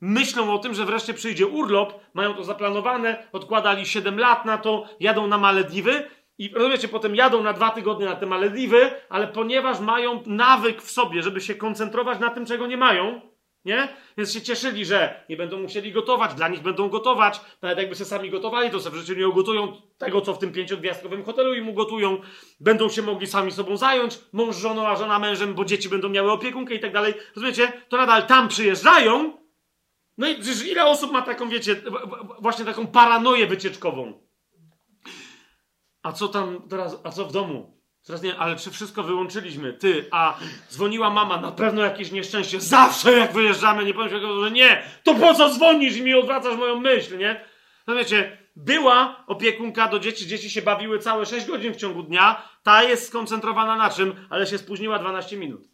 myślą 0.00 0.54
o 0.54 0.58
tym, 0.58 0.74
że 0.74 0.84
wreszcie 0.84 1.14
przyjdzie 1.14 1.46
urlop, 1.46 2.00
mają 2.14 2.34
to 2.34 2.44
zaplanowane, 2.44 3.28
odkładali 3.32 3.86
7 3.86 4.18
lat 4.18 4.44
na 4.44 4.58
to, 4.58 4.84
jadą 5.00 5.26
na 5.26 5.38
Malediwy 5.38 6.10
i 6.38 6.48
rozumiecie, 6.54 6.88
potem 6.88 7.14
jadą 7.14 7.42
na 7.42 7.52
dwa 7.52 7.70
tygodnie 7.70 8.06
na 8.06 8.16
te 8.16 8.26
Malediwy, 8.26 8.90
ale 9.08 9.26
ponieważ 9.26 9.80
mają 9.80 10.22
nawyk 10.26 10.82
w 10.82 10.90
sobie, 10.90 11.22
żeby 11.22 11.40
się 11.40 11.54
koncentrować 11.54 12.18
na 12.18 12.30
tym, 12.30 12.46
czego 12.46 12.66
nie 12.66 12.76
mają, 12.76 13.20
nie? 13.66 13.88
Więc 14.16 14.32
się 14.32 14.42
cieszyli, 14.42 14.84
że 14.84 15.24
nie 15.28 15.36
będą 15.36 15.60
musieli 15.60 15.92
gotować, 15.92 16.34
dla 16.34 16.48
nich 16.48 16.62
będą 16.62 16.88
gotować. 16.88 17.40
Nawet 17.62 17.78
jakby 17.78 17.94
się 17.94 18.04
sami 18.04 18.30
gotowali, 18.30 18.70
to 18.70 18.80
sobie 18.80 18.96
w 18.96 19.00
życiu 19.00 19.20
nie 19.20 19.28
ugotują 19.28 19.82
tego, 19.98 20.20
co 20.20 20.34
w 20.34 20.38
tym 20.38 20.52
pięciogwiazdkowym 20.52 21.24
hotelu 21.24 21.54
im 21.54 21.68
ugotują. 21.68 22.20
Będą 22.60 22.88
się 22.88 23.02
mogli 23.02 23.26
sami 23.26 23.52
sobą 23.52 23.76
zająć, 23.76 24.18
mąż 24.32 24.56
żoną, 24.56 24.86
a 24.86 24.96
żona 24.96 25.18
mężem, 25.18 25.54
bo 25.54 25.64
dzieci 25.64 25.88
będą 25.88 26.08
miały 26.08 26.32
opiekunkę 26.32 26.74
i 26.74 26.80
tak 26.80 26.92
dalej. 26.92 27.14
Rozumiecie? 27.36 27.72
To 27.88 27.96
nadal 27.96 28.26
tam 28.26 28.48
przyjeżdżają. 28.48 29.38
No 30.18 30.28
i 30.28 30.34
przecież 30.34 30.66
ile 30.66 30.86
osób 30.86 31.12
ma 31.12 31.22
taką, 31.22 31.48
wiecie, 31.48 31.76
właśnie 32.40 32.64
taką 32.64 32.86
paranoję 32.86 33.46
wycieczkową? 33.46 34.26
A 36.02 36.12
co 36.12 36.28
tam 36.28 36.68
teraz, 36.68 37.00
a 37.04 37.10
co 37.10 37.24
w 37.24 37.32
domu? 37.32 37.75
Teraz 38.06 38.22
nie, 38.22 38.36
ale 38.36 38.56
czy 38.56 38.70
wszystko 38.70 39.02
wyłączyliśmy? 39.02 39.72
Ty, 39.72 40.08
a 40.10 40.38
dzwoniła 40.70 41.10
mama, 41.10 41.40
na 41.40 41.52
pewno 41.52 41.82
jakieś 41.82 42.12
nieszczęście. 42.12 42.60
Zawsze 42.60 43.12
jak 43.12 43.32
wyjeżdżamy, 43.32 43.84
nie 43.84 43.94
powiem 43.94 44.10
się, 44.10 44.40
że 44.42 44.50
nie, 44.50 44.82
to 45.02 45.14
po 45.14 45.34
co 45.34 45.50
dzwonisz 45.50 45.96
i 45.96 46.02
mi 46.02 46.14
odwracasz 46.14 46.56
moją 46.56 46.80
myśl, 46.80 47.18
nie? 47.18 47.44
No 47.86 47.94
wiecie, 47.94 48.38
była 48.56 49.24
opiekunka 49.26 49.88
do 49.88 49.98
dzieci, 49.98 50.26
dzieci 50.26 50.50
się 50.50 50.62
bawiły 50.62 50.98
całe 50.98 51.26
6 51.26 51.46
godzin 51.46 51.74
w 51.74 51.76
ciągu 51.76 52.02
dnia, 52.02 52.42
ta 52.62 52.82
jest 52.82 53.08
skoncentrowana 53.08 53.76
na 53.76 53.90
czym, 53.90 54.26
ale 54.30 54.46
się 54.46 54.58
spóźniła 54.58 54.98
12 54.98 55.36
minut. 55.36 55.68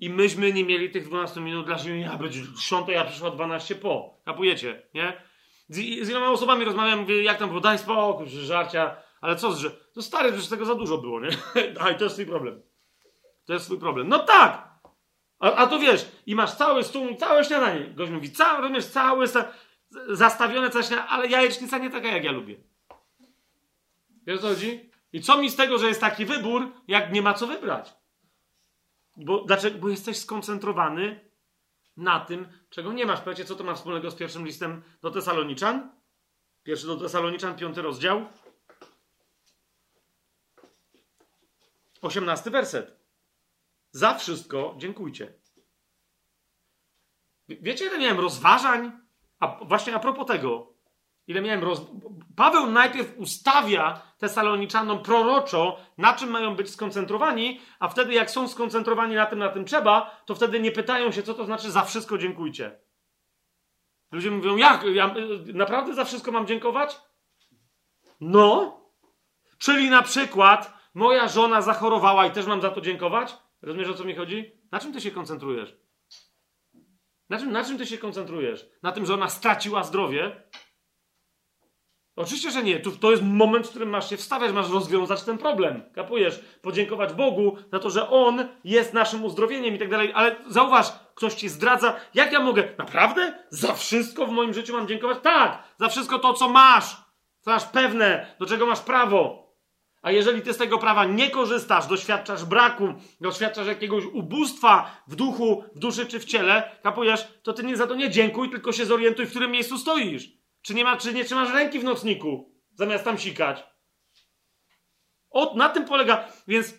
I 0.00 0.10
myśmy 0.10 0.52
nie 0.52 0.64
mieli 0.64 0.90
tych 0.90 1.04
12 1.04 1.40
minut 1.40 1.66
dla 1.66 1.78
siebie, 1.78 2.00
ja 2.00 2.16
być 2.16 2.34
10, 2.34 2.88
ja 2.88 3.04
przyszła 3.04 3.30
12 3.30 3.74
po. 3.74 4.20
Kapujecie, 4.24 4.82
nie? 4.94 5.22
Z, 5.68 6.06
z 6.06 6.10
iloma 6.10 6.30
osobami 6.30 6.64
rozmawiam, 6.64 6.98
mówię, 6.98 7.22
jak 7.22 7.38
tam 7.38 7.48
było, 7.48 7.60
daj 7.60 7.78
spokój, 7.78 8.28
żarcia. 8.28 8.96
Ale 9.22 9.36
co, 9.36 9.52
że 9.52 9.70
to 9.70 10.02
stary, 10.02 10.40
że 10.40 10.48
tego 10.48 10.64
za 10.64 10.74
dużo 10.74 10.98
było, 10.98 11.20
nie? 11.20 11.28
A 11.80 11.90
i 11.90 11.96
to 11.96 12.04
jest 12.04 12.16
twój 12.16 12.26
problem. 12.26 12.62
To 13.44 13.52
jest 13.52 13.66
twój 13.66 13.78
problem. 13.78 14.08
No 14.08 14.18
tak! 14.18 14.72
A, 15.38 15.54
a 15.54 15.66
to 15.66 15.78
wiesz, 15.78 16.08
i 16.26 16.34
masz 16.34 16.54
cały 16.54 16.84
stół, 16.84 17.14
całe 17.14 17.44
śniadanie. 17.44 17.86
Gość 17.86 18.12
mówi, 18.12 18.32
cały, 18.32 18.60
rozumiesz, 18.60 18.86
cały 18.86 19.28
sta, 19.28 19.52
zastawione 20.08 20.70
coś, 20.70 20.92
ale 21.08 21.28
jajecznica 21.28 21.78
nie 21.78 21.90
taka, 21.90 22.08
jak 22.08 22.24
ja 22.24 22.32
lubię. 22.32 22.56
Wiesz 24.26 24.40
co 24.40 24.48
chodzi? 24.48 24.90
I 25.12 25.20
co 25.20 25.38
mi 25.38 25.50
z 25.50 25.56
tego, 25.56 25.78
że 25.78 25.88
jest 25.88 26.00
taki 26.00 26.24
wybór, 26.24 26.72
jak 26.88 27.12
nie 27.12 27.22
ma 27.22 27.34
co 27.34 27.46
wybrać? 27.46 27.94
Bo, 29.16 29.44
dlaczego? 29.44 29.78
Bo 29.78 29.88
jesteś 29.88 30.16
skoncentrowany 30.16 31.30
na 31.96 32.20
tym, 32.20 32.48
czego 32.70 32.92
nie 32.92 33.06
masz. 33.06 33.20
Powiecie, 33.20 33.44
co 33.44 33.54
to 33.54 33.64
ma 33.64 33.74
wspólnego 33.74 34.10
z 34.10 34.14
pierwszym 34.14 34.46
listem 34.46 34.82
do 35.02 35.10
Tesaloniczan? 35.10 35.90
Pierwszy 36.62 36.86
do 36.86 36.96
Tesaloniczan, 36.96 37.56
piąty 37.56 37.82
rozdział. 37.82 38.26
Osiemnasty 42.02 42.50
werset. 42.50 43.00
Za 43.90 44.14
wszystko 44.14 44.74
dziękujcie. 44.78 45.34
Wiecie, 47.48 47.86
ile 47.86 47.98
miałem 47.98 48.20
rozważań? 48.20 48.92
A 49.40 49.64
właśnie 49.64 49.94
a 49.94 49.98
propos 49.98 50.26
tego, 50.26 50.74
ile 51.26 51.40
miałem 51.40 51.64
roz... 51.64 51.80
Paweł 52.36 52.70
najpierw 52.70 53.18
ustawia 53.18 54.02
Tesaloniczanom 54.18 55.02
proroczo, 55.02 55.78
na 55.98 56.12
czym 56.12 56.30
mają 56.30 56.56
być 56.56 56.70
skoncentrowani, 56.70 57.60
a 57.78 57.88
wtedy 57.88 58.12
jak 58.12 58.30
są 58.30 58.48
skoncentrowani 58.48 59.14
na 59.14 59.26
tym, 59.26 59.38
na 59.38 59.48
tym 59.48 59.64
trzeba, 59.64 60.22
to 60.26 60.34
wtedy 60.34 60.60
nie 60.60 60.72
pytają 60.72 61.12
się, 61.12 61.22
co 61.22 61.34
to 61.34 61.44
znaczy 61.44 61.70
za 61.70 61.84
wszystko 61.84 62.18
dziękujcie. 62.18 62.80
Ludzie 64.12 64.30
mówią, 64.30 64.56
jak? 64.56 64.82
Ja 64.82 65.14
naprawdę 65.54 65.94
za 65.94 66.04
wszystko 66.04 66.32
mam 66.32 66.46
dziękować? 66.46 67.00
No. 68.20 68.80
Czyli 69.58 69.90
na 69.90 70.02
przykład 70.02 70.81
moja 70.94 71.28
żona 71.28 71.62
zachorowała 71.62 72.26
i 72.26 72.30
też 72.30 72.46
mam 72.46 72.62
za 72.62 72.70
to 72.70 72.80
dziękować? 72.80 73.36
Rozumiesz 73.62 73.88
o 73.88 73.94
co 73.94 74.04
mi 74.04 74.14
chodzi? 74.14 74.52
Na 74.72 74.80
czym 74.80 74.92
ty 74.92 75.00
się 75.00 75.10
koncentrujesz? 75.10 75.76
Na 77.30 77.38
czym, 77.38 77.52
na 77.52 77.64
czym 77.64 77.78
ty 77.78 77.86
się 77.86 77.98
koncentrujesz? 77.98 78.68
Na 78.82 78.92
tym, 78.92 79.06
że 79.06 79.14
ona 79.14 79.28
straciła 79.28 79.82
zdrowie? 79.82 80.42
Oczywiście, 82.16 82.50
że 82.50 82.62
nie. 82.62 82.80
To, 82.80 83.10
jest 83.10 83.22
moment, 83.22 83.66
w 83.66 83.70
którym 83.70 83.88
masz 83.88 84.10
się 84.10 84.16
wstawiać, 84.16 84.52
masz 84.52 84.70
rozwiązać 84.70 85.22
ten 85.22 85.38
problem. 85.38 85.82
Kapujesz? 85.94 86.40
Podziękować 86.62 87.12
Bogu 87.12 87.56
za 87.72 87.78
to, 87.78 87.90
że 87.90 88.10
On 88.10 88.48
jest 88.64 88.94
naszym 88.94 89.24
uzdrowieniem 89.24 89.74
i 89.74 89.78
tak 89.78 89.90
dalej. 89.90 90.12
Ale 90.14 90.36
zauważ, 90.46 90.92
ktoś 91.14 91.34
ci 91.34 91.48
zdradza. 91.48 91.96
Jak 92.14 92.32
ja 92.32 92.40
mogę? 92.40 92.68
Naprawdę? 92.78 93.38
Za 93.50 93.74
wszystko 93.74 94.26
w 94.26 94.30
moim 94.30 94.54
życiu 94.54 94.72
mam 94.72 94.88
dziękować? 94.88 95.18
Tak! 95.22 95.62
Za 95.76 95.88
wszystko 95.88 96.18
to, 96.18 96.32
co 96.32 96.48
masz. 96.48 96.96
Co 97.40 97.50
masz 97.50 97.64
pewne, 97.64 98.34
do 98.38 98.46
czego 98.46 98.66
masz 98.66 98.80
prawo. 98.80 99.41
A 100.02 100.10
jeżeli 100.10 100.42
ty 100.42 100.52
z 100.52 100.56
tego 100.56 100.78
prawa 100.78 101.04
nie 101.04 101.30
korzystasz, 101.30 101.86
doświadczasz 101.86 102.44
braku, 102.44 102.94
doświadczasz 103.20 103.66
jakiegoś 103.66 104.04
ubóstwa 104.04 105.02
w 105.06 105.16
duchu, 105.16 105.64
w 105.74 105.78
duszy 105.78 106.06
czy 106.06 106.20
w 106.20 106.24
ciele, 106.24 106.76
kapujesz, 106.82 107.28
to 107.42 107.52
ty 107.52 107.62
nie 107.62 107.76
za 107.76 107.86
to 107.86 107.94
nie 107.94 108.10
dziękuj, 108.10 108.50
tylko 108.50 108.72
się 108.72 108.86
zorientuj, 108.86 109.26
w 109.26 109.30
którym 109.30 109.50
miejscu 109.50 109.78
stoisz. 109.78 110.28
Czy 110.62 110.74
nie, 110.74 110.84
ma, 110.84 110.96
czy 110.96 111.14
nie 111.14 111.24
trzymasz 111.24 111.52
ręki 111.52 111.78
w 111.78 111.84
nocniku, 111.84 112.54
zamiast 112.74 113.04
tam 113.04 113.18
sikać. 113.18 113.64
O, 115.30 115.54
na 115.56 115.68
tym 115.68 115.84
polega. 115.84 116.28
Więc 116.48 116.74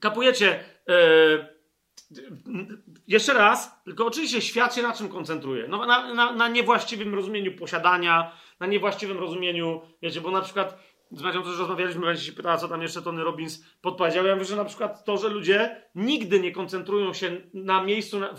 kapujecie. 0.00 0.64
Yy, 0.86 1.58
jeszcze 3.06 3.34
raz, 3.34 3.82
tylko 3.84 4.06
oczywiście 4.06 4.40
świat 4.40 4.74
się 4.74 4.82
na 4.82 4.92
czym 4.92 5.08
koncentruje? 5.08 5.68
No, 5.68 5.86
na, 5.86 6.14
na, 6.14 6.32
na 6.32 6.48
niewłaściwym 6.48 7.14
rozumieniu 7.14 7.56
posiadania, 7.56 8.32
na 8.60 8.66
niewłaściwym 8.66 9.18
rozumieniu, 9.18 9.80
wiecie, 10.02 10.20
bo 10.20 10.30
na 10.30 10.40
przykład 10.40 10.78
z 11.10 11.22
Macią 11.22 11.42
też 11.42 11.58
rozmawialiśmy, 11.58 12.06
będzie 12.06 12.22
się 12.22 12.32
pytała, 12.32 12.56
co 12.56 12.68
tam 12.68 12.82
jeszcze 12.82 13.02
Tony 13.02 13.24
Robbins 13.24 13.64
podpowiedział. 13.80 14.26
Ja 14.26 14.34
mówię, 14.34 14.46
że 14.46 14.56
na 14.56 14.64
przykład 14.64 15.04
to, 15.04 15.16
że 15.16 15.28
ludzie 15.28 15.82
nigdy 15.94 16.40
nie 16.40 16.52
koncentrują 16.52 17.12
się 17.12 17.36
na 17.54 17.84
miejscu 17.84 18.20
na, 18.20 18.34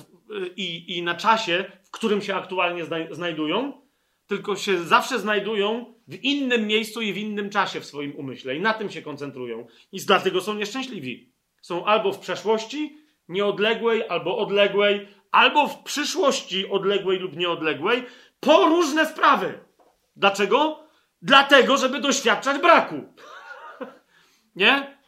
i, 0.56 0.98
i 0.98 1.04
na 1.04 1.16
czasie, 1.16 1.66
w 1.84 1.92
którym 1.92 2.22
się 2.22 2.36
aktualnie 2.36 2.84
znajdują, 3.12 3.82
tylko 4.28 4.56
się 4.56 4.84
zawsze 4.84 5.20
znajdują 5.20 5.94
w 6.08 6.24
innym 6.24 6.68
miejscu 6.68 7.02
i 7.02 7.14
w 7.14 7.18
innym 7.18 7.50
czasie 7.50 7.80
w 7.80 7.86
swoim 7.86 8.16
umyśle. 8.16 8.56
I 8.56 8.62
na 8.62 8.74
tym 8.74 8.92
się 8.92 9.02
koncentrują. 9.02 9.68
I 9.92 10.00
dlatego 10.00 10.42
są 10.42 10.54
nieszczęśliwi. 10.54 11.34
Są 11.62 11.86
albo 11.86 12.12
w 12.12 12.20
przeszłości, 12.20 12.98
nieodległej, 13.28 14.08
albo 14.08 14.38
odległej, 14.38 15.08
albo 15.32 15.68
w 15.68 15.84
przyszłości 15.84 16.70
odległej 16.70 17.20
lub 17.20 17.36
nieodległej, 17.36 18.04
po 18.40 18.66
różne 18.66 19.06
sprawy. 19.06 19.60
Dlaczego? 20.16 20.89
Dlatego, 21.22 21.78
żeby 21.78 22.00
doświadczać 22.00 22.62
braku. 22.62 23.14
nie? 24.56 25.00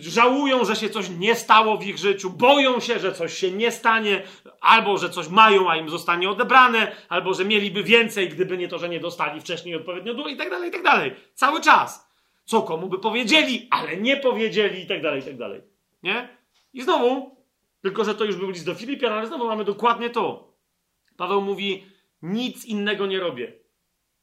Żałują, 0.00 0.64
że 0.64 0.76
się 0.76 0.90
coś 0.90 1.08
nie 1.08 1.34
stało 1.34 1.76
w 1.76 1.86
ich 1.86 1.98
życiu, 1.98 2.30
boją 2.30 2.80
się, 2.80 2.98
że 2.98 3.12
coś 3.12 3.38
się 3.38 3.50
nie 3.50 3.70
stanie, 3.70 4.22
albo 4.60 4.98
że 4.98 5.10
coś 5.10 5.28
mają, 5.28 5.70
a 5.70 5.76
im 5.76 5.88
zostanie 5.88 6.30
odebrane, 6.30 6.92
albo 7.08 7.34
że 7.34 7.44
mieliby 7.44 7.82
więcej, 7.82 8.28
gdyby 8.28 8.58
nie 8.58 8.68
to, 8.68 8.78
że 8.78 8.88
nie 8.88 9.00
dostali 9.00 9.40
wcześniej 9.40 9.74
odpowiednio 9.74 10.14
dużo, 10.14 10.28
i 10.28 10.36
tak 10.36 10.50
dalej, 10.50 10.68
i 10.68 10.72
tak 10.72 10.82
dalej. 10.82 11.14
Cały 11.34 11.60
czas. 11.60 12.06
Co 12.44 12.62
komu 12.62 12.88
by 12.88 12.98
powiedzieli, 12.98 13.68
ale 13.70 13.96
nie 13.96 14.16
powiedzieli, 14.16 14.82
i 14.82 14.86
tak 14.86 15.02
dalej, 15.02 15.20
i 15.20 15.24
tak 15.24 15.36
dalej. 15.36 15.62
Nie? 16.02 16.28
I 16.72 16.82
znowu, 16.82 17.36
tylko 17.82 18.04
że 18.04 18.14
to 18.14 18.24
już 18.24 18.36
był 18.36 18.50
list 18.50 18.66
do 18.66 18.74
Filipian, 18.74 19.12
ale 19.12 19.26
znowu 19.26 19.46
mamy 19.46 19.64
dokładnie 19.64 20.10
to. 20.10 20.52
Paweł 21.16 21.40
mówi: 21.40 21.84
Nic 22.22 22.64
innego 22.64 23.06
nie 23.06 23.20
robię 23.20 23.65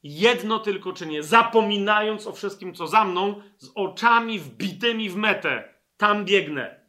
jedno 0.04 0.58
tylko 0.58 0.92
czynię, 0.92 1.22
zapominając 1.22 2.26
o 2.26 2.32
wszystkim, 2.32 2.74
co 2.74 2.86
za 2.86 3.04
mną, 3.04 3.42
z 3.56 3.70
oczami 3.74 4.38
wbitymi 4.38 5.10
w 5.10 5.16
metę. 5.16 5.74
Tam 5.96 6.24
biegnę. 6.24 6.80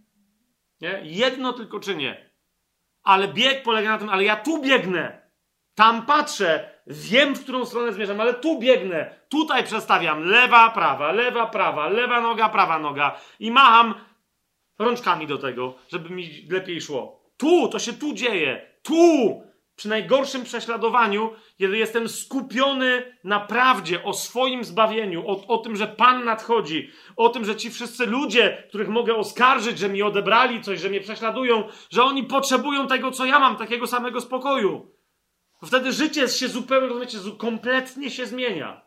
Nie? 0.82 1.02
Jedno 1.04 1.54
tylko 1.54 1.80
czynię. 1.80 2.30
Ale 3.04 3.28
bieg 3.28 3.64
polega 3.64 3.90
na 3.90 3.98
tym, 3.98 4.10
ale 4.10 4.24
ja 4.24 4.36
tu 4.36 4.62
biegnę. 4.62 5.30
Tam 5.76 6.06
patrzę, 6.06 6.70
wiem, 6.88 7.36
w 7.36 7.44
którą 7.44 7.66
stronę 7.66 7.94
zmierzam, 7.94 8.22
ale 8.22 8.34
tu 8.34 8.60
biegnę. 8.60 9.20
Tutaj 9.30 9.64
przestawiam 9.64 10.24
lewa, 10.24 10.70
prawa, 10.70 11.12
lewa, 11.12 11.48
prawa, 11.48 11.90
lewa 11.90 12.22
noga, 12.22 12.50
prawa 12.50 12.80
noga 12.80 13.20
i 13.40 13.52
macham 13.52 13.94
rączkami 14.80 15.28
do 15.28 15.38
tego, 15.38 15.76
żeby 15.88 16.10
mi 16.10 16.48
lepiej 16.50 16.82
szło. 16.82 17.24
Tu, 17.38 17.68
to 17.68 17.80
się 17.80 17.94
tu 17.94 18.14
dzieje. 18.14 18.72
Tu! 18.84 19.42
Przy 19.76 19.90
najgorszym 19.90 20.44
prześladowaniu, 20.44 21.34
kiedy 21.58 21.78
jestem 21.78 22.10
skupiony 22.10 23.18
na 23.24 23.40
prawdzie 23.40 24.04
o 24.04 24.14
swoim 24.14 24.64
zbawieniu, 24.64 25.28
o, 25.28 25.48
o, 25.48 25.58
tym, 25.58 25.76
że 25.76 25.88
Pan 25.88 26.26
nadchodzi, 26.26 26.90
o 27.16 27.30
tym, 27.30 27.46
że 27.46 27.56
ci 27.56 27.70
wszyscy 27.70 28.06
ludzie, 28.06 28.64
których 28.70 28.90
mogę 28.90 29.16
oskarżyć, 29.16 29.80
że 29.80 29.90
mi 29.90 30.02
odebrali 30.02 30.62
coś, 30.62 30.80
że 30.80 30.90
mnie 30.90 31.02
prześladują, 31.02 31.64
że 31.90 32.04
oni 32.04 32.24
potrzebują 32.24 32.88
tego, 32.88 33.12
co 33.12 33.26
ja 33.26 33.40
mam, 33.40 33.58
takiego 33.58 33.88
samego 33.88 34.22
spokoju. 34.22 34.92
Wtedy 35.66 35.92
życie 35.92 36.28
się 36.28 36.48
zupełnie, 36.48 36.88
rozumiecie, 36.88 37.18
kompletnie 37.38 38.12
się 38.12 38.26
zmienia. 38.26 38.86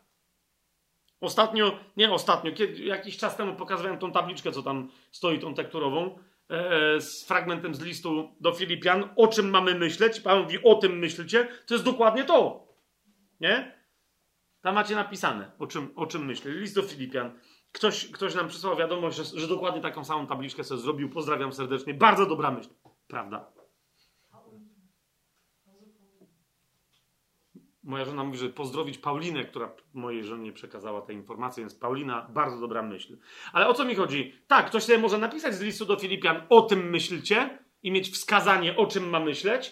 Ostatnio, 1.21 1.79
nie 1.97 2.11
ostatnio, 2.11 2.51
kiedy, 2.51 2.83
jakiś 2.83 3.17
czas 3.17 3.37
temu 3.37 3.55
pokazywałem 3.55 3.99
tą 3.99 4.11
tabliczkę, 4.11 4.51
co 4.51 4.63
tam 4.63 4.91
stoi, 5.11 5.39
tą 5.39 5.53
tekturową. 5.53 6.19
E, 6.49 7.01
z 7.01 7.25
fragmentem 7.25 7.75
z 7.75 7.81
listu 7.81 8.35
do 8.39 8.53
Filipian, 8.53 9.09
o 9.15 9.27
czym 9.27 9.49
mamy 9.49 9.75
myśleć. 9.75 10.19
Pan 10.19 10.43
mówi, 10.43 10.63
o 10.63 10.75
tym 10.75 10.99
myślcie. 10.99 11.47
To 11.65 11.73
jest 11.73 11.85
dokładnie 11.85 12.23
to. 12.23 12.67
Nie? 13.39 13.79
Tam 14.61 14.75
macie 14.75 14.95
napisane, 14.95 15.51
o 15.59 15.67
czym, 15.67 15.93
o 15.95 16.05
czym 16.05 16.25
myślę. 16.25 16.51
List 16.51 16.75
do 16.75 16.81
Filipian. 16.81 17.39
Ktoś, 17.71 18.11
ktoś 18.11 18.35
nam 18.35 18.47
przysłał 18.47 18.77
wiadomość, 18.77 19.17
że, 19.17 19.39
że 19.39 19.47
dokładnie 19.47 19.81
taką 19.81 20.05
samą 20.05 20.27
tabliczkę 20.27 20.63
sobie 20.63 20.81
zrobił. 20.81 21.09
Pozdrawiam 21.09 21.53
serdecznie. 21.53 21.93
Bardzo 21.93 22.25
dobra 22.25 22.51
myśl. 22.51 22.69
Prawda? 23.07 23.51
Moja 27.83 28.05
żona 28.05 28.23
mówi, 28.23 28.37
że 28.37 28.49
pozdrowić 28.49 28.97
Paulinę, 28.97 29.45
która 29.45 29.71
mojej 29.93 30.23
żonie 30.23 30.53
przekazała 30.53 31.01
tę 31.01 31.13
informację, 31.13 31.63
więc 31.63 31.75
Paulina, 31.75 32.27
bardzo 32.29 32.59
dobra 32.59 32.81
myśl. 32.81 33.17
Ale 33.53 33.67
o 33.67 33.73
co 33.73 33.85
mi 33.85 33.95
chodzi? 33.95 34.33
Tak, 34.47 34.65
ktoś 34.65 34.83
sobie 34.83 34.97
może 34.97 35.17
napisać 35.17 35.55
z 35.55 35.61
listu 35.61 35.85
do 35.85 35.95
Filipian, 35.95 36.41
o 36.49 36.61
tym 36.61 36.89
myślcie 36.89 37.59
i 37.83 37.91
mieć 37.91 38.09
wskazanie, 38.09 38.77
o 38.77 38.85
czym 38.85 39.09
ma 39.09 39.19
myśleć, 39.19 39.71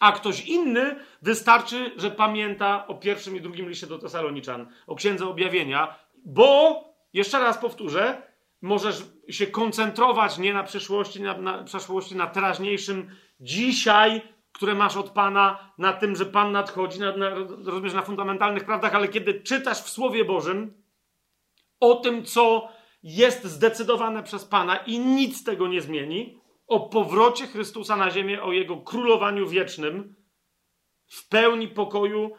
a 0.00 0.12
ktoś 0.12 0.46
inny 0.46 0.96
wystarczy, 1.22 1.90
że 1.96 2.10
pamięta 2.10 2.86
o 2.86 2.94
pierwszym 2.94 3.36
i 3.36 3.40
drugim 3.40 3.68
liście 3.68 3.86
do 3.86 3.98
Tesaloniczan, 3.98 4.66
o 4.86 4.94
księdze 4.94 5.26
objawienia, 5.26 5.98
bo, 6.24 6.84
jeszcze 7.12 7.40
raz 7.40 7.58
powtórzę, 7.58 8.22
możesz 8.62 9.02
się 9.28 9.46
koncentrować 9.46 10.38
nie 10.38 10.54
na 10.54 10.62
przyszłości, 10.62 11.22
na, 11.22 11.38
na 11.38 11.64
przeszłości, 11.64 12.16
na 12.16 12.26
teraźniejszym, 12.26 13.10
dzisiaj 13.40 14.22
które 14.52 14.74
masz 14.74 14.96
od 14.96 15.10
Pana, 15.10 15.72
na 15.78 15.92
tym, 15.92 16.16
że 16.16 16.26
Pan 16.26 16.52
nadchodzi, 16.52 17.00
na, 17.00 17.16
na, 17.16 17.30
rozumiesz, 17.64 17.94
na 17.94 18.02
fundamentalnych 18.02 18.64
prawdach, 18.64 18.94
ale 18.94 19.08
kiedy 19.08 19.40
czytasz 19.40 19.82
w 19.82 19.90
Słowie 19.90 20.24
Bożym 20.24 20.82
o 21.80 21.94
tym, 21.94 22.24
co 22.24 22.68
jest 23.02 23.44
zdecydowane 23.44 24.22
przez 24.22 24.44
Pana 24.44 24.76
i 24.76 24.98
nic 24.98 25.44
tego 25.44 25.68
nie 25.68 25.82
zmieni, 25.82 26.38
o 26.66 26.80
powrocie 26.80 27.46
Chrystusa 27.46 27.96
na 27.96 28.10
ziemię, 28.10 28.42
o 28.42 28.52
Jego 28.52 28.76
królowaniu 28.76 29.48
wiecznym, 29.48 30.14
w 31.06 31.28
pełni 31.28 31.68
pokoju, 31.68 32.30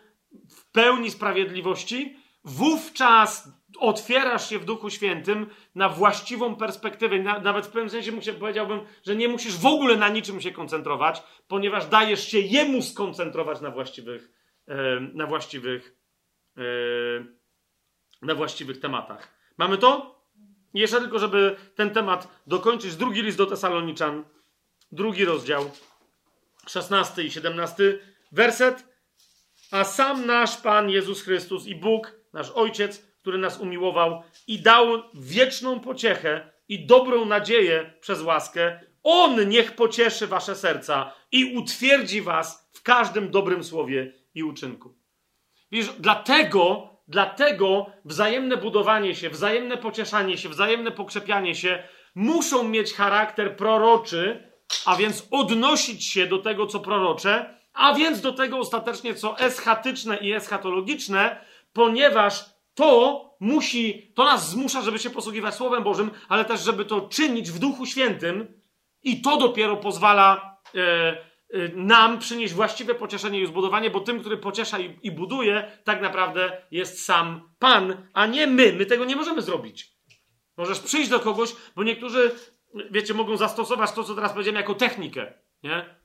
w 0.49 0.72
pełni 0.72 1.11
sprawiedliwości, 1.11 2.18
wówczas 2.44 3.49
otwierasz 3.84 4.50
się 4.50 4.60
w 4.60 4.66
Duchu 4.66 4.90
Świętym 4.90 5.50
na 5.76 5.90
właściwą 5.90 6.56
perspektywę. 6.56 7.20
Na, 7.20 7.40
nawet 7.40 7.66
w 7.66 7.70
pewnym 7.70 7.90
sensie 7.90 8.34
powiedziałbym, 8.34 8.80
że 9.06 9.16
nie 9.16 9.28
musisz 9.28 9.58
w 9.58 9.66
ogóle 9.66 9.98
na 9.98 10.10
niczym 10.10 10.42
się 10.42 10.52
koncentrować, 10.52 11.24
ponieważ 11.48 11.86
dajesz 11.86 12.28
się 12.28 12.40
Jemu 12.40 12.82
skoncentrować 12.82 13.62
na 13.62 13.72
właściwych, 13.72 14.32
e, 14.68 15.00
na 15.00 15.28
właściwych, 15.28 15.96
e, 16.58 16.62
na 18.22 18.36
właściwych 18.36 18.80
tematach. 18.80 19.36
Mamy 19.58 19.78
to? 19.78 20.22
Jeszcze 20.74 21.00
tylko, 21.00 21.20
żeby 21.20 21.56
ten 21.76 21.90
temat 21.90 22.42
dokończyć. 22.48 22.96
Drugi 22.96 23.22
list 23.22 23.38
do 23.38 23.46
Tesaloniczan, 23.46 24.24
drugi 24.92 25.26
rozdział, 25.26 25.72
16 26.68 27.24
i 27.24 27.32
17 27.32 28.00
werset. 28.32 28.94
A 29.72 29.84
sam 29.84 30.26
nasz 30.26 30.58
Pan 30.58 30.90
Jezus 30.90 31.22
Chrystus 31.22 31.68
i 31.68 31.76
Bóg, 31.76 32.12
nasz 32.34 32.52
Ojciec, 32.52 33.12
który 33.24 33.38
nas 33.38 33.60
umiłował 33.60 34.24
i 34.48 34.60
dał 34.60 34.86
wieczną 35.14 35.80
pociechę 35.80 36.52
i 36.68 36.86
dobrą 36.86 37.26
nadzieję 37.26 37.94
przez 38.02 38.22
łaskę, 38.22 38.80
On 39.04 39.50
niech 39.50 39.76
pocieszy 39.76 40.28
wasze 40.28 40.56
serca 40.56 41.14
i 41.32 41.56
utwierdzi 41.58 42.22
was 42.22 42.70
w 42.74 42.82
każdym 42.82 43.32
dobrym 43.32 43.64
słowie 43.64 44.14
i 44.36 44.44
uczynku. 44.44 44.95
Wiesz, 45.72 45.90
dlatego, 46.00 46.90
dlatego 47.08 47.86
wzajemne 48.06 48.58
budowanie 48.58 49.16
się, 49.16 49.30
wzajemne 49.30 49.78
pocieszanie 49.78 50.38
się, 50.38 50.50
wzajemne 50.50 50.91
pokrzepianie 50.91 51.56
się 51.56 51.84
muszą 52.16 52.64
mieć 52.64 52.94
charakter 52.94 53.58
proroczy, 53.58 54.54
a 54.86 54.95
więc 54.95 55.28
odnosić 55.32 56.06
się 56.06 56.28
do 56.28 56.38
tego, 56.38 56.68
co 56.68 56.80
prorocze, 56.80 57.60
a 57.74 57.94
więc 57.94 58.22
do 58.22 58.34
tego 58.34 58.58
ostatecznie 58.58 59.16
co 59.16 59.40
eschatyczne 59.40 60.18
i 60.18 60.34
eschatologiczne, 60.34 61.45
ponieważ 61.74 62.53
to 62.74 63.36
musi, 63.40 64.14
to 64.16 64.24
nas 64.24 64.50
zmusza, 64.50 64.82
żeby 64.82 65.00
się 65.00 65.10
posługiwać 65.10 65.56
Słowem 65.56 65.84
Bożym, 65.84 66.12
ale 66.30 66.45
też, 66.45 66.62
żeby 66.62 66.86
to 66.86 67.02
czynić 67.02 67.52
w 67.52 67.60
Duchu 67.60 67.86
Świętym 67.86 68.62
i 69.04 69.22
to 69.22 69.38
dopiero 69.38 69.78
pozwala 69.78 70.58
e, 70.76 70.80
e, 70.80 71.68
nam 71.76 72.20
przynieść 72.20 72.54
właściwe 72.54 72.95
pocieszenie 72.95 73.41
i 73.41 73.48
zbudowanie, 73.48 73.90
bo 73.90 74.00
tym, 74.00 74.20
który 74.20 74.38
pociesza 74.38 74.80
i, 74.80 75.00
i 75.04 75.12
buduje, 75.12 75.72
tak 75.84 76.02
naprawdę 76.02 76.62
jest 76.72 77.06
sam 77.06 77.50
Pan, 77.60 78.08
a 78.14 78.26
nie 78.26 78.48
my. 78.48 78.74
My 78.74 78.86
tego 78.86 79.06
nie 79.06 79.16
możemy 79.16 79.41
zrobić. 79.41 79.94
Możesz 80.58 80.80
przyjść 80.80 81.10
do 81.10 81.20
kogoś, 81.20 81.56
bo 81.76 81.84
niektórzy, 81.84 82.32
wiecie, 82.91 83.14
mogą 83.14 83.38
zastosować 83.38 83.91
to, 83.91 84.04
co 84.04 84.16
teraz 84.16 84.34
powiedziałem, 84.34 84.58
jako 84.62 84.76
technikę, 84.76 85.34
nie? 85.64 85.95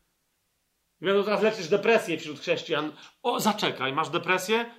Będą 1.00 1.24
teraz 1.24 1.42
leczyć 1.42 1.68
depresję 1.68 2.18
wśród 2.18 2.40
chrześcijan. 2.40 2.92
O, 3.22 3.40
zaczekaj, 3.40 3.92
masz 3.92 4.08
depresję? 4.08 4.74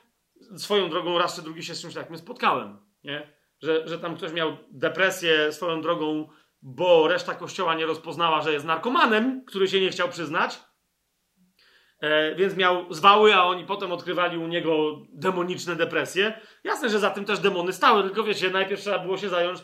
Swoją 0.57 0.89
drogą 0.89 1.17
raz 1.17 1.35
czy 1.35 1.41
drugi 1.41 1.63
się 1.63 1.75
z 1.75 1.81
czymś 1.81 1.93
takim 1.93 2.17
spotkałem, 2.17 2.77
nie? 3.03 3.33
Że, 3.61 3.87
że 3.87 3.99
tam 3.99 4.15
ktoś 4.15 4.33
miał 4.33 4.57
depresję 4.71 5.51
swoją 5.51 5.81
drogą, 5.81 6.29
bo 6.61 7.07
reszta 7.07 7.35
kościoła 7.35 7.75
nie 7.75 7.85
rozpoznała, 7.85 8.41
że 8.41 8.53
jest 8.53 8.65
narkomanem, 8.65 9.45
który 9.45 9.67
się 9.67 9.81
nie 9.81 9.89
chciał 9.89 10.09
przyznać. 10.09 10.59
E, 11.99 12.35
więc 12.35 12.55
miał 12.55 12.93
zwały, 12.93 13.35
a 13.35 13.43
oni 13.43 13.65
potem 13.65 13.91
odkrywali 13.91 14.37
u 14.37 14.47
niego 14.47 15.01
demoniczne 15.13 15.75
depresje. 15.75 16.41
Jasne, 16.63 16.89
że 16.89 16.99
za 16.99 17.09
tym 17.09 17.25
też 17.25 17.39
demony 17.39 17.73
stały, 17.73 18.03
tylko 18.03 18.23
wiecie, 18.23 18.49
najpierw 18.49 18.81
trzeba 18.81 18.99
było 18.99 19.17
się 19.17 19.29
zająć 19.29 19.63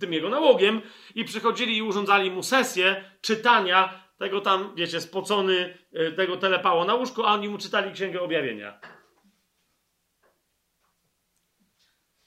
tym 0.00 0.12
jego 0.12 0.28
nałogiem 0.28 0.82
i 1.14 1.24
przychodzili 1.24 1.76
i 1.76 1.82
urządzali 1.82 2.30
mu 2.30 2.42
sesję 2.42 3.04
czytania 3.20 4.02
tego 4.18 4.40
tam, 4.40 4.74
wiecie, 4.76 5.00
spocony, 5.00 5.78
e, 5.92 6.12
tego 6.12 6.36
telepało 6.36 6.84
na 6.84 6.94
łóżku, 6.94 7.22
a 7.22 7.32
oni 7.32 7.48
mu 7.48 7.58
czytali 7.58 7.92
Księgę 7.92 8.20
Objawienia. 8.20 8.80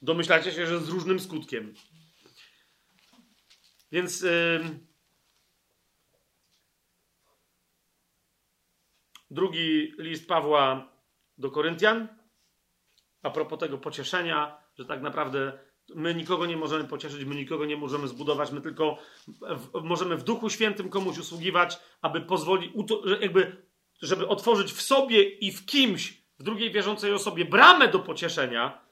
Domyślacie 0.06 0.52
się, 0.52 0.68
że 0.68 0.80
z 0.80 0.90
różnym 0.90 1.20
skutkiem. 1.20 1.74
Więc... 3.92 4.22
Yy 4.22 4.86
Drugi 9.32 9.94
list 9.98 10.28
Pawła 10.28 10.92
do 11.38 11.52
Koryntian, 11.52 12.08
a 13.24 13.30
propos 13.30 13.60
tego 13.60 13.78
pocieszenia, 13.78 14.58
że 14.78 14.86
tak 14.86 15.02
naprawdę 15.02 15.60
my 15.96 16.16
nikogo 16.16 16.46
nie 16.46 16.58
możemy 16.58 16.84
pocieszyć, 16.84 17.26
my 17.26 17.36
nikogo 17.36 17.66
nie 17.66 17.78
możemy 17.78 18.08
zbudować, 18.08 18.52
my 18.52 18.62
tylko 18.62 18.98
w, 19.28 19.82
możemy 19.84 20.18
w 20.18 20.24
Duchu 20.24 20.50
Świętym 20.50 20.90
komuś 20.90 21.18
usługiwać, 21.18 21.78
aby 22.02 22.22
pozwolić, 22.22 22.72
jakby, 23.22 23.66
żeby 24.02 24.28
otworzyć 24.28 24.72
w 24.72 24.82
sobie 24.82 25.24
i 25.24 25.52
w 25.52 25.66
kimś, 25.66 26.24
w 26.40 26.44
drugiej 26.44 26.72
wierzącej 26.72 27.14
osobie 27.14 27.46
bramę 27.46 27.88
do 27.88 28.00
pocieszenia, 28.00 28.85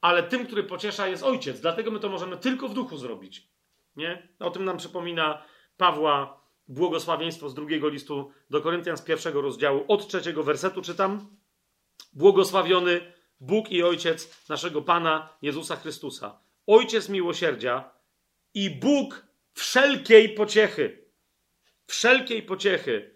ale 0.00 0.22
tym, 0.22 0.46
który 0.46 0.62
pociesza, 0.62 1.08
jest 1.08 1.22
Ojciec. 1.22 1.60
Dlatego 1.60 1.90
my 1.90 2.00
to 2.00 2.08
możemy 2.08 2.36
tylko 2.36 2.68
w 2.68 2.74
duchu 2.74 2.96
zrobić. 2.96 3.48
Nie? 3.96 4.28
O 4.38 4.50
tym 4.50 4.64
nam 4.64 4.76
przypomina 4.76 5.42
Pawła 5.76 6.40
błogosławieństwo 6.68 7.48
z 7.48 7.54
drugiego 7.54 7.88
listu 7.88 8.32
do 8.50 8.60
Koryntian 8.60 8.96
z 8.96 9.02
pierwszego 9.02 9.40
rozdziału, 9.40 9.84
od 9.88 10.08
trzeciego 10.08 10.42
wersetu 10.42 10.82
czytam. 10.82 11.36
Błogosławiony 12.12 13.12
Bóg 13.40 13.70
i 13.70 13.82
Ojciec 13.82 14.48
naszego 14.48 14.82
Pana 14.82 15.28
Jezusa 15.42 15.76
Chrystusa, 15.76 16.40
Ojciec 16.66 17.08
miłosierdzia 17.08 17.90
i 18.54 18.70
Bóg 18.70 19.26
wszelkiej 19.52 20.28
pociechy, 20.28 21.04
wszelkiej 21.86 22.42
pociechy, 22.42 23.14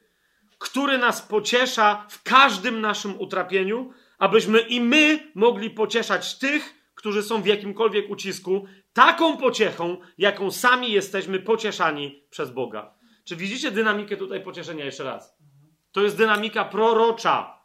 który 0.58 0.98
nas 0.98 1.22
pociesza 1.22 2.06
w 2.10 2.22
każdym 2.22 2.80
naszym 2.80 3.20
utrapieniu, 3.20 3.92
abyśmy 4.22 4.60
i 4.60 4.80
my 4.80 5.30
mogli 5.34 5.70
pocieszać 5.70 6.38
tych, 6.38 6.74
którzy 6.94 7.22
są 7.22 7.42
w 7.42 7.46
jakimkolwiek 7.46 8.10
ucisku, 8.10 8.64
taką 8.92 9.36
pociechą, 9.36 9.96
jaką 10.18 10.50
sami 10.50 10.92
jesteśmy 10.92 11.38
pocieszani 11.38 12.24
przez 12.30 12.50
Boga. 12.50 12.94
Czy 13.24 13.36
widzicie 13.36 13.70
dynamikę 13.70 14.16
tutaj 14.16 14.42
pocieszenia 14.42 14.84
jeszcze 14.84 15.04
raz? 15.04 15.36
To 15.92 16.02
jest 16.02 16.16
dynamika 16.16 16.64
prorocza. 16.64 17.58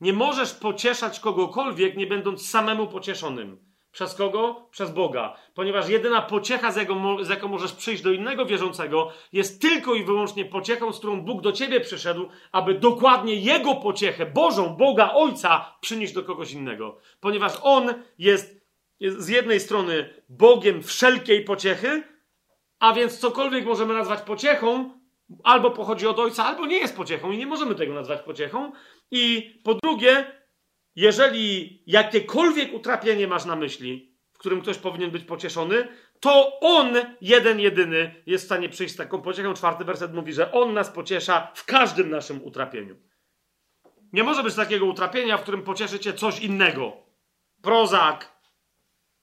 Nie 0.00 0.12
możesz 0.12 0.54
pocieszać 0.54 1.20
kogokolwiek, 1.20 1.96
nie 1.96 2.06
będąc 2.06 2.48
samemu 2.50 2.86
pocieszonym. 2.86 3.71
Przez 3.92 4.14
kogo? 4.14 4.68
Przez 4.70 4.90
Boga. 4.90 5.36
Ponieważ 5.54 5.88
jedyna 5.88 6.22
pociecha, 6.22 6.72
z 6.72 6.76
jaką, 6.76 7.24
z 7.24 7.28
jaką 7.28 7.48
możesz 7.48 7.72
przyjść 7.72 8.02
do 8.02 8.12
innego 8.12 8.46
wierzącego, 8.46 9.12
jest 9.32 9.62
tylko 9.62 9.94
i 9.94 10.04
wyłącznie 10.04 10.44
pociechą, 10.44 10.92
z 10.92 10.98
którą 10.98 11.20
Bóg 11.20 11.42
do 11.42 11.52
ciebie 11.52 11.80
przyszedł, 11.80 12.28
aby 12.52 12.74
dokładnie 12.74 13.34
Jego 13.34 13.74
pociechę, 13.74 14.26
Bożą, 14.26 14.76
Boga 14.76 15.10
Ojca, 15.14 15.74
przynieść 15.80 16.12
do 16.12 16.22
kogoś 16.22 16.52
innego. 16.52 16.98
Ponieważ 17.20 17.52
On 17.62 17.94
jest, 18.18 18.60
jest 19.00 19.20
z 19.20 19.28
jednej 19.28 19.60
strony 19.60 20.14
Bogiem 20.28 20.82
wszelkiej 20.82 21.44
pociechy, 21.44 22.02
a 22.78 22.92
więc 22.92 23.18
cokolwiek 23.18 23.66
możemy 23.66 23.94
nazwać 23.94 24.20
pociechą, 24.20 24.90
albo 25.44 25.70
pochodzi 25.70 26.06
od 26.06 26.18
ojca, 26.18 26.44
albo 26.44 26.66
nie 26.66 26.78
jest 26.78 26.96
pociechą 26.96 27.32
i 27.32 27.38
nie 27.38 27.46
możemy 27.46 27.74
tego 27.74 27.94
nazwać 27.94 28.20
pociechą. 28.20 28.72
I 29.10 29.52
po 29.64 29.74
drugie, 29.74 30.41
jeżeli 30.96 31.82
jakiekolwiek 31.86 32.74
utrapienie 32.74 33.28
masz 33.28 33.44
na 33.44 33.56
myśli, 33.56 34.16
w 34.32 34.38
którym 34.38 34.60
ktoś 34.60 34.78
powinien 34.78 35.10
być 35.10 35.24
pocieszony, 35.24 35.88
to 36.20 36.60
on, 36.60 36.94
jeden, 37.20 37.60
jedyny, 37.60 38.22
jest 38.26 38.44
w 38.44 38.46
stanie 38.46 38.68
przyjść 38.68 38.94
z 38.94 38.96
taką 38.96 39.22
pociechą. 39.22 39.54
Czwarty 39.54 39.84
werset 39.84 40.14
mówi, 40.14 40.32
że 40.32 40.52
on 40.52 40.74
nas 40.74 40.90
pociesza 40.90 41.52
w 41.54 41.64
każdym 41.64 42.10
naszym 42.10 42.44
utrapieniu. 42.44 42.96
Nie 44.12 44.24
może 44.24 44.42
być 44.42 44.54
takiego 44.54 44.86
utrapienia, 44.86 45.38
w 45.38 45.42
którym 45.42 45.62
pocieszy 45.62 45.98
cię 45.98 46.12
coś 46.12 46.40
innego. 46.40 46.96
Prozak, 47.62 48.32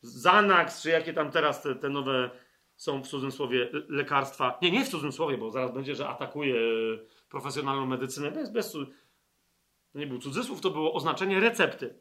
Zanax, 0.01 0.81
czy 0.81 0.89
jakie 0.89 1.13
tam 1.13 1.31
teraz 1.31 1.61
te, 1.61 1.75
te 1.75 1.89
nowe 1.89 2.29
są 2.75 3.03
w 3.03 3.07
cudzysłowie 3.07 3.69
lekarstwa. 3.89 4.57
Nie, 4.61 4.71
nie 4.71 4.85
w 4.85 4.89
cudzysłowie, 4.89 5.37
bo 5.37 5.51
zaraz 5.51 5.73
będzie, 5.73 5.95
że 5.95 6.09
atakuje 6.09 6.55
profesjonalną 7.29 7.85
medycynę. 7.85 8.31
Bez, 8.31 8.51
bez, 8.51 8.77
to 9.93 9.99
nie 9.99 10.07
był 10.07 10.19
cudzysłów, 10.19 10.61
to 10.61 10.69
było 10.69 10.93
oznaczenie 10.93 11.39
recepty. 11.39 11.99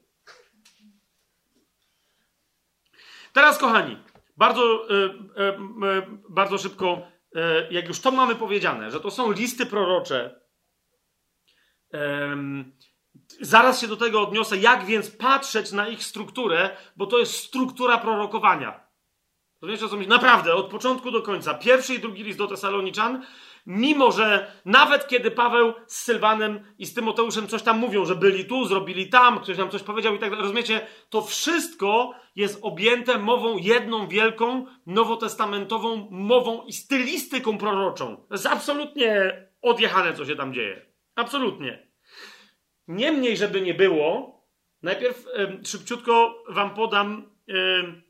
Teraz, 3.32 3.58
kochani, 3.58 3.96
bardzo, 4.36 4.88
e, 4.90 4.94
e, 5.36 5.48
e, 5.48 6.18
bardzo 6.28 6.58
szybko, 6.58 7.02
jak 7.70 7.88
już 7.88 8.00
to 8.00 8.10
mamy 8.10 8.34
powiedziane, 8.34 8.90
że 8.90 9.00
to 9.00 9.10
są 9.10 9.32
listy 9.32 9.66
prorocze, 9.66 10.40
zaraz 13.40 13.80
się 13.80 13.86
do 13.86 13.96
tego 13.96 14.22
odniosę, 14.22 14.56
jak 14.56 14.84
więc 14.84 15.10
patrzeć 15.10 15.72
na 15.72 15.88
ich 15.88 16.04
strukturę, 16.04 16.76
bo 16.96 17.06
to 17.06 17.18
jest 17.18 17.34
struktura 17.34 17.98
prorokowania. 17.98 18.88
Rozumiecie 19.62 19.88
co 19.88 19.96
mi? 19.96 20.06
Naprawdę, 20.06 20.54
od 20.54 20.70
początku 20.70 21.10
do 21.10 21.22
końca. 21.22 21.54
Pierwszy 21.54 21.94
i 21.94 21.98
drugi 21.98 22.24
list 22.24 22.38
do 22.38 22.46
Tesaloniczan, 22.46 23.26
mimo 23.68 24.12
że 24.12 24.52
nawet 24.64 25.08
kiedy 25.08 25.30
Paweł 25.30 25.74
z 25.86 25.96
Sylwanem 25.96 26.60
i 26.78 26.86
z 26.86 26.94
Tymoteuszem 26.94 27.48
coś 27.48 27.62
tam 27.62 27.78
mówią, 27.78 28.04
że 28.04 28.16
byli 28.16 28.44
tu, 28.44 28.64
zrobili 28.64 29.08
tam, 29.08 29.40
ktoś 29.40 29.58
nam 29.58 29.70
coś 29.70 29.82
powiedział 29.82 30.14
i 30.14 30.18
tak 30.18 30.30
dalej, 30.30 30.42
rozumiecie? 30.42 30.86
To 31.08 31.22
wszystko 31.22 32.14
jest 32.36 32.58
objęte 32.62 33.18
mową 33.18 33.58
jedną 33.58 34.08
wielką, 34.08 34.66
nowotestamentową 34.86 36.08
mową 36.10 36.62
i 36.62 36.72
stylistyką 36.72 37.58
proroczą. 37.58 38.16
To 38.16 38.34
jest 38.34 38.46
absolutnie 38.46 39.42
odjechane, 39.62 40.14
co 40.14 40.26
się 40.26 40.36
tam 40.36 40.54
dzieje. 40.54 40.86
Absolutnie. 41.14 41.88
Niemniej, 42.88 43.36
żeby 43.36 43.60
nie 43.60 43.74
było, 43.74 44.40
najpierw 44.82 45.26
y, 45.26 45.60
szybciutko 45.64 46.44
wam 46.48 46.74
podam... 46.74 47.30
Y, 47.48 48.08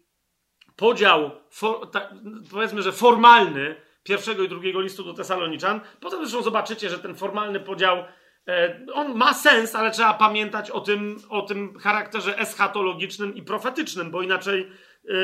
podział, 0.78 1.30
for, 1.50 1.90
ta, 1.90 2.10
powiedzmy, 2.50 2.82
że 2.82 2.92
formalny 2.92 3.87
pierwszego 4.02 4.42
i 4.42 4.48
drugiego 4.48 4.80
listu 4.80 5.04
do 5.04 5.14
Tesaloniczan. 5.14 5.80
Potem 6.00 6.20
zresztą 6.20 6.42
zobaczycie, 6.42 6.90
że 6.90 6.98
ten 6.98 7.14
formalny 7.14 7.60
podział 7.60 8.04
e, 8.48 8.86
on 8.94 9.14
ma 9.14 9.34
sens, 9.34 9.74
ale 9.74 9.90
trzeba 9.90 10.14
pamiętać 10.14 10.70
o 10.70 10.80
tym, 10.80 11.16
o 11.28 11.42
tym 11.42 11.78
charakterze 11.78 12.38
eschatologicznym 12.38 13.34
i 13.34 13.42
profetycznym, 13.42 14.10
bo 14.10 14.22
inaczej 14.22 14.60
e, 14.60 15.14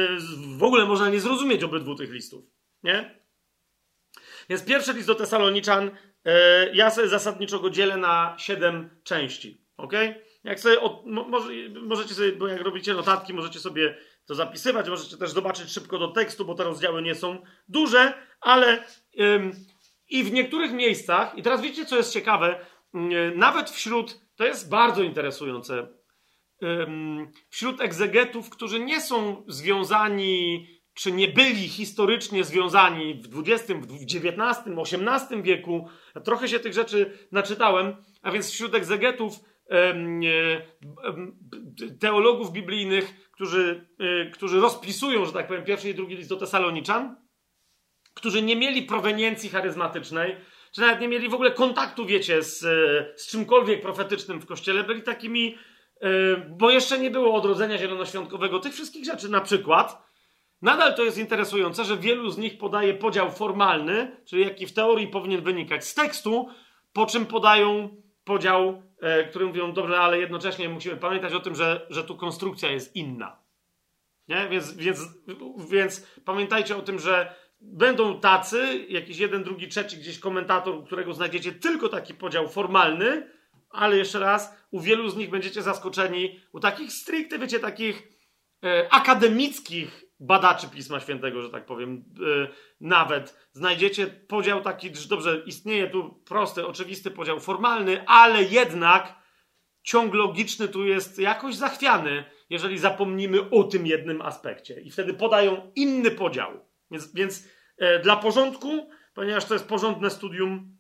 w 0.59 0.63
ogóle 0.63 0.87
można 0.87 1.09
nie 1.09 1.21
zrozumieć 1.21 1.65
obydwu 1.65 1.95
tych 1.95 2.11
listów. 2.11 2.45
Nie? 2.83 3.25
Więc 4.49 4.65
pierwszy 4.65 4.93
list 4.93 5.07
do 5.07 5.15
Tesaloniczan, 5.15 5.91
e, 6.25 6.75
ja 6.75 6.91
sobie 6.91 7.09
zasadniczo 7.09 7.59
go 7.59 7.71
dzielę 7.71 7.97
na 7.97 8.35
siedem 8.39 8.91
części. 9.05 9.65
ok? 9.77 9.93
Jak 10.45 10.61
sobie, 10.61 10.77
możecie 11.83 12.15
sobie, 12.15 12.33
bo 12.33 12.49
jak 12.49 12.61
robicie 12.61 12.95
notatki, 12.95 13.35
możecie 13.35 13.59
sobie 13.59 13.97
to 14.27 14.35
zapisywać. 14.35 14.89
Możecie 14.89 15.17
też 15.17 15.31
zobaczyć 15.31 15.71
szybko 15.71 15.99
do 15.99 16.09
tekstu, 16.09 16.45
bo 16.45 16.55
te 16.55 16.65
rozdziały 16.65 17.03
nie 17.03 17.15
są 17.15 17.43
duże, 17.69 18.13
ale 18.41 18.85
ym, 19.21 19.53
i 20.09 20.25
w 20.25 20.33
niektórych 20.33 20.73
miejscach, 20.73 21.39
i 21.39 21.43
teraz 21.43 21.61
wiecie, 21.61 21.87
co 21.87 21.97
jest 21.97 22.13
ciekawe, 22.13 22.67
yy, 22.95 23.33
nawet 23.37 23.71
wśród, 23.71 24.21
to 24.37 24.45
jest 24.45 24.71
bardzo 24.71 25.03
interesujące, 25.03 25.89
wśród 27.49 27.81
egzegetów, 27.81 28.51
którzy 28.51 28.81
nie 28.81 29.01
są 29.01 29.45
związani 29.49 30.67
czy 30.95 31.13
nie 31.13 31.29
byli 31.29 31.69
historycznie 31.69 32.45
związani 32.45 33.15
w 33.15 33.39
XX, 33.39 33.73
w 33.87 34.03
XIX, 34.03 34.79
XVIII 34.79 35.43
wieku. 35.43 35.89
Ja 36.15 36.21
trochę 36.21 36.49
się 36.49 36.61
tych 36.61 36.73
rzeczy 36.73 37.19
naczytałem, 37.33 37.97
a 38.23 38.31
więc 38.31 38.51
wśród 38.51 38.75
egzegetów, 38.75 39.33
teologów 42.01 42.53
biblijnych, 42.53 43.24
którzy, 43.35 43.89
e, 43.99 44.31
którzy 44.31 44.61
rozpisują, 44.61 45.25
że 45.25 45.33
tak 45.33 45.47
powiem, 45.47 45.65
pierwszy 45.65 45.91
i 45.91 45.95
drugi 45.95 46.17
list 46.17 46.29
do 46.29 46.37
Tesaloniczan, 46.37 47.17
którzy 48.15 48.43
nie 48.43 48.57
mieli 48.57 48.83
proweniencji 48.83 49.51
charyzmatycznej, 49.51 50.37
czy 50.73 50.81
nawet 50.81 51.01
nie 51.01 51.09
mieli 51.09 51.29
w 51.29 51.35
ogóle 51.35 51.51
kontaktu, 51.51 52.07
wiecie, 52.07 52.43
z, 52.43 52.65
e, 52.65 53.19
z 53.19 53.27
czymkolwiek 53.27 53.83
profetycznym 53.83 54.41
w 54.41 54.47
kościele, 54.47 54.85
byli 54.85 55.03
takimi, 55.03 55.59
e, 56.01 56.09
bo 56.37 56.71
jeszcze 56.71 56.99
nie 56.99 57.11
było 57.11 57.35
odrodzenia 57.35 57.79
zielonoświątkowego, 57.79 58.61
tych 58.61 58.73
wszystkich 58.73 59.05
rzeczy 59.05 59.29
na 59.29 59.41
przykład. 59.41 60.05
Nadal 60.63 60.95
to 60.95 61.05
jest 61.05 61.19
interesujące, 61.19 61.85
że 61.85 61.97
wielu 61.97 62.31
z 62.31 62.39
nich 62.39 62.59
podaje 62.59 62.95
podział 62.95 63.31
formalny, 63.31 64.17
czyli 64.25 64.43
jaki 64.43 64.67
w 64.67 64.73
teorii 64.73 65.09
powinien 65.09 65.41
wynikać 65.41 65.87
z 65.87 65.95
tekstu, 65.95 66.49
po 66.93 67.07
czym 67.07 67.27
podają 67.27 67.97
podział, 68.25 68.83
e, 69.05 69.25
który 69.25 69.47
mówią, 69.47 69.73
dobrze, 69.73 70.01
ale 70.01 70.19
jednocześnie 70.19 70.69
musimy 70.69 70.97
pamiętać 70.97 71.33
o 71.33 71.41
tym, 71.41 71.55
że, 71.55 71.87
że 71.91 72.05
tu 72.05 72.17
konstrukcja 72.17 72.71
jest 72.71 72.97
inna. 72.97 73.37
Nie? 74.29 74.49
Więc, 74.49 74.77
więc, 74.77 75.01
więc 75.71 76.07
pamiętajcie 76.25 76.77
o 76.77 76.83
tym, 76.83 76.99
że 76.99 77.35
będą 77.61 78.21
tacy, 78.21 78.87
jakiś 78.89 79.19
jeden, 79.19 79.45
drugi, 79.45 79.69
trzeci 79.69 79.97
gdzieś 79.97 80.19
komentator, 80.19 80.85
którego 80.85 81.15
znajdziecie 81.15 81.53
tylko 81.53 81.89
taki 81.89 82.15
podział 82.15 82.49
formalny, 82.49 83.31
ale 83.71 83.97
jeszcze 83.97 84.19
raz, 84.19 84.67
u 84.71 84.81
wielu 84.81 85.09
z 85.09 85.17
nich 85.17 85.31
będziecie 85.31 85.63
zaskoczeni, 85.63 86.41
u 86.53 86.61
takich 86.61 86.93
stricte, 86.93 87.39
wiecie, 87.39 87.61
takich 87.61 88.03
e, 88.65 88.93
akademickich 88.93 90.04
badaczy 90.27 90.69
Pisma 90.69 91.01
Świętego, 91.01 91.43
że 91.43 91.51
tak 91.51 91.67
powiem, 91.67 92.05
e, 92.43 92.49
nawet 92.81 93.49
znajdziecie 93.53 94.07
podział 94.07 94.63
taki, 94.63 94.95
że 94.95 95.09
dobrze, 95.09 95.43
istnieje 95.47 95.91
tu 95.91 96.15
prosty, 96.15 96.67
oczywisty 96.67 97.11
podział 97.11 97.41
formalny, 97.41 98.07
ale 98.07 98.43
jednak 98.43 99.15
ciąg 99.83 100.15
logiczny 100.15 100.69
tu 100.69 100.85
jest 100.85 101.19
jakoś 101.19 101.55
zachwiany, 101.55 102.25
jeżeli 102.51 102.79
zapomnimy 102.79 103.51
o 103.51 103.65
tym 103.65 103.87
jednym 103.87 104.23
aspekcie. 104.23 104.81
I 104.81 104.91
wtedy 104.91 105.15
podają 105.15 105.73
inny 105.77 106.11
podział. 106.11 106.51
Więc, 106.91 107.15
więc 107.15 107.49
e, 107.79 107.99
dla 107.99 108.17
porządku, 108.17 108.89
ponieważ 109.15 109.45
to 109.45 109.55
jest 109.55 109.69
porządne 109.69 110.11
studium 110.11 110.77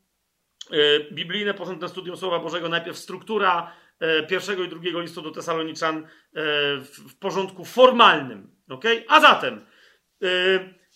e, 0.70 0.76
biblijne, 1.12 1.54
porządne 1.54 1.88
studium 1.88 2.16
Słowa 2.16 2.38
Bożego, 2.38 2.68
najpierw 2.68 2.98
struktura 2.98 3.72
e, 4.04 4.22
pierwszego 4.22 4.64
i 4.64 4.68
drugiego 4.68 5.00
listu 5.00 5.22
do 5.22 5.30
Tesaloniczan 5.30 5.96
e, 5.96 6.04
w, 6.80 7.18
porządku 7.18 7.64
formalnym. 7.64 8.56
Okay? 8.68 9.04
A 9.08 9.20
zatem, 9.20 9.66
e, 10.22 10.26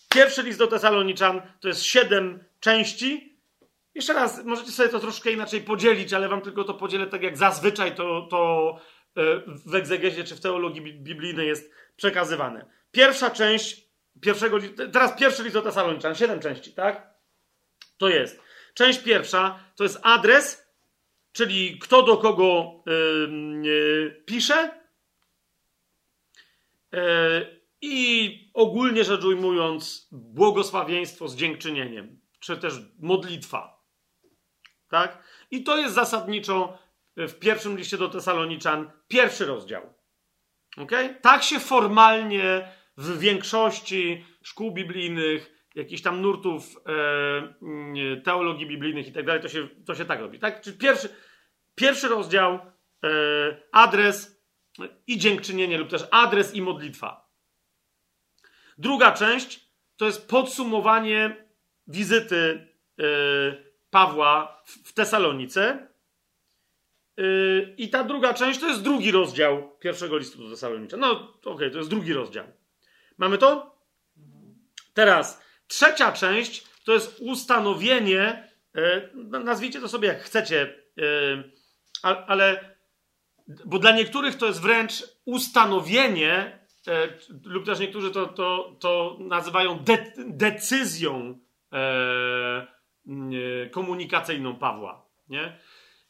pierwszy 0.09 0.43
list 0.43 0.59
do 0.59 0.67
Tesaloniczan 0.67 1.41
to 1.59 1.67
jest 1.67 1.83
siedem 1.83 2.43
części. 2.59 3.39
Jeszcze 3.95 4.13
raz, 4.13 4.45
możecie 4.45 4.71
sobie 4.71 4.89
to 4.89 4.99
troszkę 4.99 5.31
inaczej 5.31 5.61
podzielić, 5.61 6.13
ale 6.13 6.27
wam 6.27 6.41
tylko 6.41 6.63
to 6.63 6.73
podzielę 6.73 7.07
tak 7.07 7.23
jak 7.23 7.37
zazwyczaj 7.37 7.95
to, 7.95 8.27
to 8.29 8.75
w 9.65 9.75
egzegezie 9.75 10.23
czy 10.23 10.35
w 10.35 10.39
teologii 10.39 10.81
biblijnej 10.81 11.47
jest 11.47 11.71
przekazywane. 11.95 12.65
Pierwsza 12.91 13.29
część 13.29 13.89
pierwszego, 14.21 14.57
teraz 14.93 15.19
pierwszy 15.19 15.43
list 15.43 15.55
do 15.55 15.61
Tesaloniczan, 15.61 16.15
siedem 16.15 16.39
części, 16.39 16.73
tak? 16.73 17.13
To 17.97 18.09
jest. 18.09 18.41
Część 18.73 18.99
pierwsza 19.03 19.59
to 19.75 19.83
jest 19.83 19.99
adres, 20.03 20.68
czyli 21.39 21.79
kto 21.79 22.03
do 22.03 22.17
kogo 22.17 22.83
yy, 23.61 24.23
pisze. 24.25 24.81
Yy, 26.91 26.99
I 27.81 28.51
ogólnie 28.53 29.03
rzecz 29.03 29.23
ujmując, 29.23 30.07
błogosławieństwo 30.11 31.27
z 31.27 31.35
dziękczynieniem, 31.35 32.19
czy 32.39 32.57
też 32.57 32.73
modlitwa. 32.99 33.83
Tak? 34.89 35.23
I 35.51 35.63
to 35.63 35.77
jest 35.77 35.95
zasadniczo 35.95 36.77
w 37.17 37.33
pierwszym 37.33 37.77
liście 37.77 37.97
do 37.97 38.09
Tesaloniczan 38.09 38.91
pierwszy 39.07 39.45
rozdział. 39.45 39.93
Okay? 40.77 41.15
Tak 41.21 41.43
się 41.43 41.59
formalnie 41.59 42.71
w 42.97 43.19
większości 43.19 44.25
szkół 44.43 44.71
biblijnych, 44.71 45.67
jakichś 45.75 46.01
tam 46.01 46.21
nurtów 46.21 46.75
e, 46.85 48.21
teologii 48.21 48.67
biblijnych 48.67 49.07
i 49.07 49.11
tak 49.11 49.25
dalej, 49.25 49.41
to 49.41 49.49
się, 49.49 49.67
to 49.85 49.95
się 49.95 50.05
tak 50.05 50.19
robi. 50.19 50.39
Tak? 50.39 50.61
Czyli 50.61 50.77
pierwszy, 50.77 51.09
pierwszy 51.79 52.07
rozdział, 52.07 52.53
e, 52.53 52.59
adres 53.71 54.41
i 55.07 55.17
dziękczynienie, 55.17 55.77
lub 55.77 55.89
też 55.89 56.03
adres 56.11 56.55
i 56.55 56.61
modlitwa. 56.61 57.29
Druga 58.77 59.11
część 59.11 59.69
to 59.97 60.05
jest 60.05 60.29
podsumowanie 60.29 61.45
wizyty 61.87 62.67
e, 62.99 63.03
Pawła 63.89 64.63
w, 64.65 64.93
Tesalonice. 64.93 65.87
E, 67.17 67.23
I 67.77 67.89
ta 67.89 68.03
druga 68.03 68.33
część 68.33 68.59
to 68.59 68.67
jest 68.67 68.83
drugi 68.83 69.11
rozdział 69.11 69.77
pierwszego 69.79 70.17
listu 70.17 70.43
do 70.43 70.49
Tesalonicza. 70.49 70.97
No, 70.97 71.11
okej, 71.11 71.53
okay, 71.53 71.71
to 71.71 71.77
jest 71.77 71.89
drugi 71.89 72.13
rozdział. 72.13 72.45
Mamy 73.17 73.37
to? 73.37 73.79
Teraz 74.93 75.41
trzecia 75.67 76.11
część 76.11 76.67
to 76.83 76.93
jest 76.93 77.19
ustanowienie, 77.19 78.49
nazwijcie 79.43 79.81
to 79.81 79.87
sobie 79.87 80.07
jak 80.07 80.21
chcecie, 80.21 80.83
ale 82.03 82.75
bo 83.65 83.79
dla 83.79 83.91
niektórych 83.91 84.35
to 84.35 84.45
jest 84.45 84.61
wręcz 84.61 85.03
ustanowienie, 85.25 86.59
e, 86.87 87.07
lub 87.43 87.65
też 87.65 87.79
niektórzy 87.79 88.11
to, 88.11 88.25
to, 88.25 88.75
to 88.79 89.17
nazywają 89.19 89.79
de, 89.79 90.13
decyzją 90.17 91.39
komunikacyjną 93.71 94.55
Pawła. 94.55 95.05
Nie? 95.29 95.59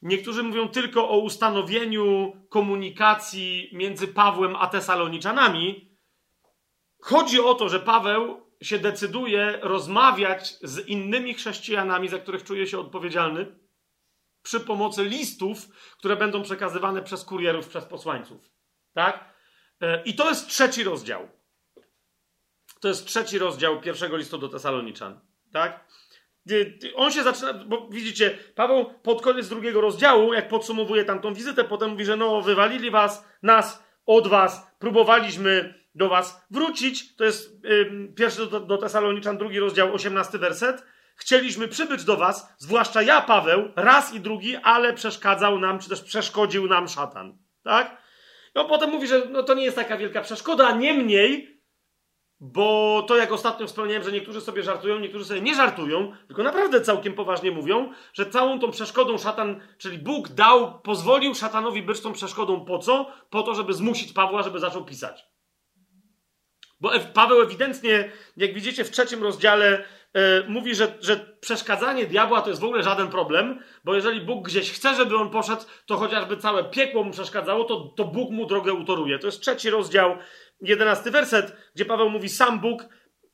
Niektórzy 0.01 0.43
mówią 0.43 0.67
tylko 0.67 1.09
o 1.09 1.17
ustanowieniu 1.17 2.33
komunikacji 2.49 3.69
między 3.73 4.07
Pawłem 4.07 4.55
a 4.55 4.67
Tesaloniczanami, 4.67 5.89
Chodzi 6.99 7.41
o 7.41 7.53
to, 7.53 7.69
że 7.69 7.79
Paweł 7.79 8.41
się 8.61 8.79
decyduje 8.79 9.59
rozmawiać 9.61 10.55
z 10.61 10.87
innymi 10.87 11.33
chrześcijanami, 11.33 12.07
za 12.07 12.17
których 12.19 12.43
czuje 12.43 12.67
się 12.67 12.79
odpowiedzialny, 12.79 13.55
przy 14.43 14.59
pomocy 14.59 15.03
listów, 15.03 15.67
które 15.97 16.15
będą 16.15 16.43
przekazywane 16.43 17.01
przez 17.01 17.23
kurierów, 17.23 17.67
przez 17.67 17.85
posłańców. 17.85 18.49
Tak? 18.93 19.33
E, 19.81 20.03
I 20.03 20.13
to 20.13 20.29
jest 20.29 20.47
trzeci 20.47 20.83
rozdział. 20.83 21.29
To 22.81 22.87
jest 22.87 23.05
trzeci 23.05 23.39
rozdział 23.39 23.81
pierwszego 23.81 24.17
listu 24.17 24.37
do 24.37 24.49
Tesaloniczan. 24.49 25.19
Tak? 25.53 25.85
On 26.95 27.11
się 27.11 27.23
zaczyna, 27.23 27.53
bo 27.53 27.87
widzicie, 27.91 28.37
Paweł 28.55 28.93
pod 29.03 29.21
koniec 29.21 29.49
drugiego 29.49 29.81
rozdziału, 29.81 30.33
jak 30.33 30.47
podsumowuje 30.47 31.05
tamtą 31.05 31.33
wizytę, 31.33 31.63
potem 31.63 31.89
mówi, 31.89 32.05
że 32.05 32.17
no, 32.17 32.41
wywalili 32.41 32.91
was, 32.91 33.25
nas 33.43 33.83
od 34.05 34.27
was, 34.27 34.67
próbowaliśmy 34.79 35.73
do 35.95 36.09
was 36.09 36.45
wrócić. 36.51 37.15
To 37.15 37.23
jest 37.23 37.63
yy, 37.63 38.13
pierwszy 38.17 38.47
do, 38.47 38.59
do 38.59 38.77
Tesaloniczan, 38.77 39.37
drugi 39.37 39.59
rozdział, 39.59 39.93
osiemnasty 39.93 40.37
werset. 40.37 40.83
Chcieliśmy 41.19 41.67
przybyć 41.67 42.03
do 42.03 42.17
was, 42.17 42.53
zwłaszcza 42.57 43.01
ja, 43.01 43.21
Paweł, 43.21 43.71
raz 43.75 44.13
i 44.13 44.19
drugi, 44.19 44.55
ale 44.55 44.93
przeszkadzał 44.93 45.59
nam, 45.59 45.79
czy 45.79 45.89
też 45.89 46.01
przeszkodził 46.01 46.67
nam 46.67 46.87
szatan. 46.87 47.37
Tak? 47.63 48.01
No 48.55 48.65
potem 48.65 48.89
mówi, 48.89 49.07
że 49.07 49.25
no, 49.29 49.43
to 49.43 49.53
nie 49.53 49.63
jest 49.63 49.75
taka 49.75 49.97
wielka 49.97 50.21
przeszkoda, 50.21 50.71
niemniej, 50.71 51.59
bo 52.39 53.03
to 53.07 53.17
jak 53.17 53.31
ostatnio 53.31 53.67
wspomniałem, 53.67 54.03
że 54.03 54.11
niektórzy 54.11 54.41
sobie 54.41 54.63
żartują, 54.63 54.99
niektórzy 54.99 55.25
sobie 55.25 55.41
nie 55.41 55.55
żartują, 55.55 56.11
tylko 56.27 56.43
naprawdę 56.43 56.81
całkiem 56.81 57.13
poważnie 57.13 57.51
mówią, 57.51 57.93
że 58.13 58.25
całą 58.25 58.59
tą 58.59 58.71
przeszkodą 58.71 59.17
szatan, 59.17 59.61
czyli 59.77 59.97
Bóg 59.97 60.29
dał, 60.29 60.81
pozwolił 60.81 61.35
szatanowi 61.35 61.81
być 61.81 62.01
tą 62.01 62.13
przeszkodą 62.13 62.65
po 62.65 62.79
co? 62.79 63.11
Po 63.29 63.43
to, 63.43 63.55
żeby 63.55 63.73
zmusić 63.73 64.13
Pawła, 64.13 64.43
żeby 64.43 64.59
zaczął 64.59 64.85
pisać. 64.85 65.28
Bo 66.79 66.91
Paweł 67.13 67.41
ewidentnie, 67.41 68.11
jak 68.37 68.53
widzicie 68.53 68.83
w 68.83 68.91
trzecim 68.91 69.23
rozdziale, 69.23 69.83
e, 70.13 70.43
mówi, 70.47 70.75
że, 70.75 70.97
że 71.01 71.37
przeszkadzanie 71.41 72.05
diabła 72.05 72.41
to 72.41 72.49
jest 72.49 72.61
w 72.61 72.65
ogóle 72.65 72.83
żaden 72.83 73.07
problem, 73.07 73.59
bo 73.83 73.95
jeżeli 73.95 74.21
Bóg 74.21 74.47
gdzieś 74.47 74.71
chce, 74.71 74.95
żeby 74.95 75.17
on 75.17 75.29
poszedł, 75.29 75.61
to 75.85 75.97
chociażby 75.97 76.37
całe 76.37 76.63
piekło 76.63 77.03
mu 77.03 77.11
przeszkadzało, 77.11 77.63
to, 77.63 77.93
to 77.97 78.05
Bóg 78.05 78.31
mu 78.31 78.45
drogę 78.45 78.73
utoruje. 78.73 79.19
To 79.19 79.27
jest 79.27 79.41
trzeci 79.41 79.69
rozdział, 79.69 80.17
jedenasty 80.61 81.11
werset, 81.11 81.55
gdzie 81.75 81.85
Paweł 81.85 82.09
mówi: 82.09 82.29
Sam 82.29 82.59
Bóg 82.59 82.85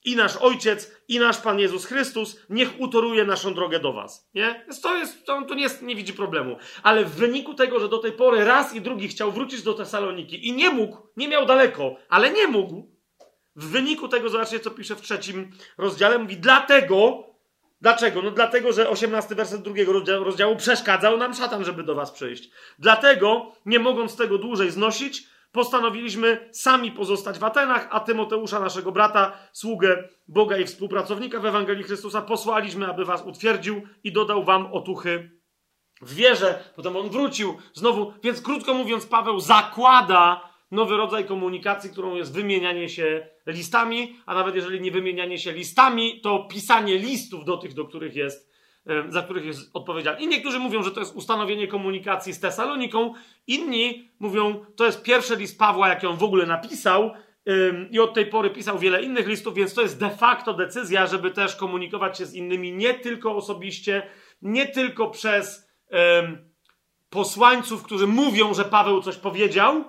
i 0.05 0.15
nasz 0.15 0.37
Ojciec, 0.37 0.91
i 1.07 1.19
nasz 1.19 1.37
Pan 1.37 1.59
Jezus 1.59 1.85
Chrystus, 1.85 2.39
niech 2.49 2.79
utoruje 2.79 3.25
naszą 3.25 3.53
drogę 3.53 3.79
do 3.79 3.93
Was. 3.93 4.29
Nie? 4.33 4.63
Więc 4.63 4.81
to 4.81 4.95
jest, 4.95 5.25
to 5.25 5.33
on 5.33 5.45
tu 5.45 5.53
nie, 5.53 5.67
nie 5.81 5.95
widzi 5.95 6.13
problemu. 6.13 6.57
Ale 6.83 7.05
w 7.05 7.15
wyniku 7.15 7.53
tego, 7.53 7.79
że 7.79 7.89
do 7.89 7.97
tej 7.97 8.11
pory 8.11 8.43
raz 8.43 8.75
i 8.75 8.81
drugi 8.81 9.07
chciał 9.07 9.31
wrócić 9.31 9.63
do 9.63 9.73
Tesaloniki 9.73 10.47
i 10.47 10.53
nie 10.53 10.69
mógł, 10.69 10.97
nie 11.17 11.27
miał 11.27 11.45
daleko, 11.45 11.95
ale 12.09 12.29
nie 12.29 12.47
mógł, 12.47 12.94
w 13.55 13.65
wyniku 13.65 14.07
tego, 14.07 14.29
zobaczcie, 14.29 14.59
co 14.59 14.71
pisze 14.71 14.95
w 14.95 15.01
trzecim 15.01 15.51
rozdziale, 15.77 16.17
mówi 16.17 16.37
dlatego, 16.37 17.23
dlaczego? 17.81 18.21
No 18.21 18.31
dlatego, 18.31 18.73
że 18.73 18.89
osiemnasty 18.89 19.35
werset 19.35 19.61
drugiego 19.61 19.93
rozdziału 20.07 20.55
przeszkadzał 20.55 21.17
nam 21.17 21.33
szatan, 21.33 21.65
żeby 21.65 21.83
do 21.83 21.95
was 21.95 22.11
przyjść. 22.11 22.49
Dlatego, 22.79 23.51
nie 23.65 23.79
mogąc 23.79 24.15
tego 24.15 24.37
dłużej 24.37 24.71
znosić, 24.71 25.27
postanowiliśmy 25.51 26.49
sami 26.51 26.91
pozostać 26.91 27.39
w 27.39 27.43
Atenach, 27.43 27.87
a 27.91 27.99
Tymoteusza, 27.99 28.59
naszego 28.59 28.91
brata, 28.91 29.37
sługę 29.51 30.09
Boga 30.27 30.57
i 30.57 30.65
współpracownika 30.65 31.39
w 31.39 31.45
Ewangelii 31.45 31.83
Chrystusa, 31.83 32.21
posłaliśmy, 32.21 32.87
aby 32.87 33.05
was 33.05 33.21
utwierdził 33.25 33.81
i 34.03 34.11
dodał 34.11 34.43
wam 34.43 34.73
otuchy 34.73 35.31
w 36.01 36.15
wierze. 36.15 36.63
Potem 36.75 36.95
on 36.95 37.09
wrócił 37.09 37.57
znowu. 37.73 38.13
Więc 38.23 38.41
krótko 38.41 38.73
mówiąc, 38.73 39.05
Paweł 39.05 39.39
zakłada 39.39 40.54
nowy 40.71 40.97
rodzaj 40.97 41.25
komunikacji, 41.25 41.89
którą 41.89 42.15
jest 42.15 42.33
wymienianie 42.33 42.89
się 42.89 43.27
listami, 43.47 44.15
a 44.25 44.33
nawet 44.33 44.55
jeżeli 44.55 44.81
nie 44.81 44.91
wymienianie 44.91 45.37
się 45.37 45.51
listami, 45.51 46.21
to 46.21 46.47
pisanie 46.51 46.97
listów 46.97 47.45
do 47.45 47.57
tych, 47.57 47.73
do 47.73 47.85
których 47.85 48.15
jest 48.15 48.55
za 49.07 49.21
których 49.21 49.45
jest 49.45 49.75
odpowiedzialny. 49.75 50.21
I 50.21 50.27
niektórzy 50.27 50.59
mówią, 50.59 50.83
że 50.83 50.91
to 50.91 50.99
jest 50.99 51.15
ustanowienie 51.15 51.67
komunikacji 51.67 52.33
z 52.33 52.39
Tesaloniką, 52.39 53.13
inni 53.47 54.09
mówią, 54.19 54.65
to 54.75 54.85
jest 54.85 55.03
pierwszy 55.03 55.35
list 55.35 55.59
Pawła, 55.59 55.89
jaki 55.89 56.07
on 56.07 56.17
w 56.17 56.23
ogóle 56.23 56.45
napisał 56.45 57.11
i 57.91 57.99
od 57.99 58.13
tej 58.13 58.25
pory 58.25 58.49
pisał 58.49 58.79
wiele 58.79 59.03
innych 59.03 59.27
listów, 59.27 59.53
więc 59.53 59.73
to 59.73 59.81
jest 59.81 59.99
de 59.99 60.09
facto 60.09 60.53
decyzja, 60.53 61.07
żeby 61.07 61.31
też 61.31 61.55
komunikować 61.55 62.17
się 62.17 62.25
z 62.25 62.33
innymi 62.33 62.71
nie 62.71 62.93
tylko 62.93 63.35
osobiście, 63.35 64.09
nie 64.41 64.67
tylko 64.67 65.09
przez 65.09 65.69
posłańców, 67.09 67.83
którzy 67.83 68.07
mówią, 68.07 68.53
że 68.53 68.65
Paweł 68.65 69.01
coś 69.01 69.17
powiedział, 69.17 69.83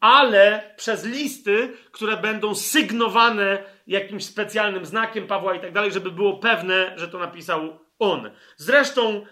ale 0.00 0.74
przez 0.76 1.04
listy, 1.04 1.72
które 1.92 2.16
będą 2.16 2.54
sygnowane 2.54 3.64
jakimś 3.86 4.24
specjalnym 4.24 4.86
znakiem 4.86 5.26
Pawła 5.26 5.54
i 5.54 5.60
tak 5.60 5.72
dalej, 5.72 5.92
żeby 5.92 6.10
było 6.10 6.38
pewne, 6.38 6.92
że 6.96 7.08
to 7.08 7.18
napisał 7.18 7.78
on. 7.98 8.30
Zresztą, 8.56 9.26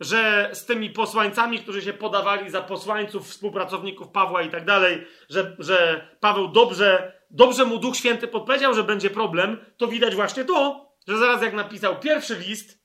że 0.00 0.50
z 0.52 0.66
tymi 0.66 0.90
posłańcami, 0.90 1.58
którzy 1.58 1.82
się 1.82 1.92
podawali 1.92 2.50
za 2.50 2.62
posłańców, 2.62 3.28
współpracowników 3.28 4.08
Pawła 4.08 4.42
i 4.42 4.50
tak 4.50 4.64
dalej, 4.64 5.06
że, 5.28 5.56
że 5.58 6.08
Paweł 6.20 6.48
dobrze, 6.48 7.12
dobrze 7.30 7.64
mu 7.64 7.78
Duch 7.78 7.96
Święty 7.96 8.28
podpowiedział, 8.28 8.74
że 8.74 8.84
będzie 8.84 9.10
problem, 9.10 9.64
to 9.76 9.86
widać 9.86 10.14
właśnie 10.14 10.44
to, 10.44 10.88
że 11.08 11.18
zaraz 11.18 11.42
jak 11.42 11.54
napisał 11.54 12.00
pierwszy 12.00 12.36
list, 12.36 12.84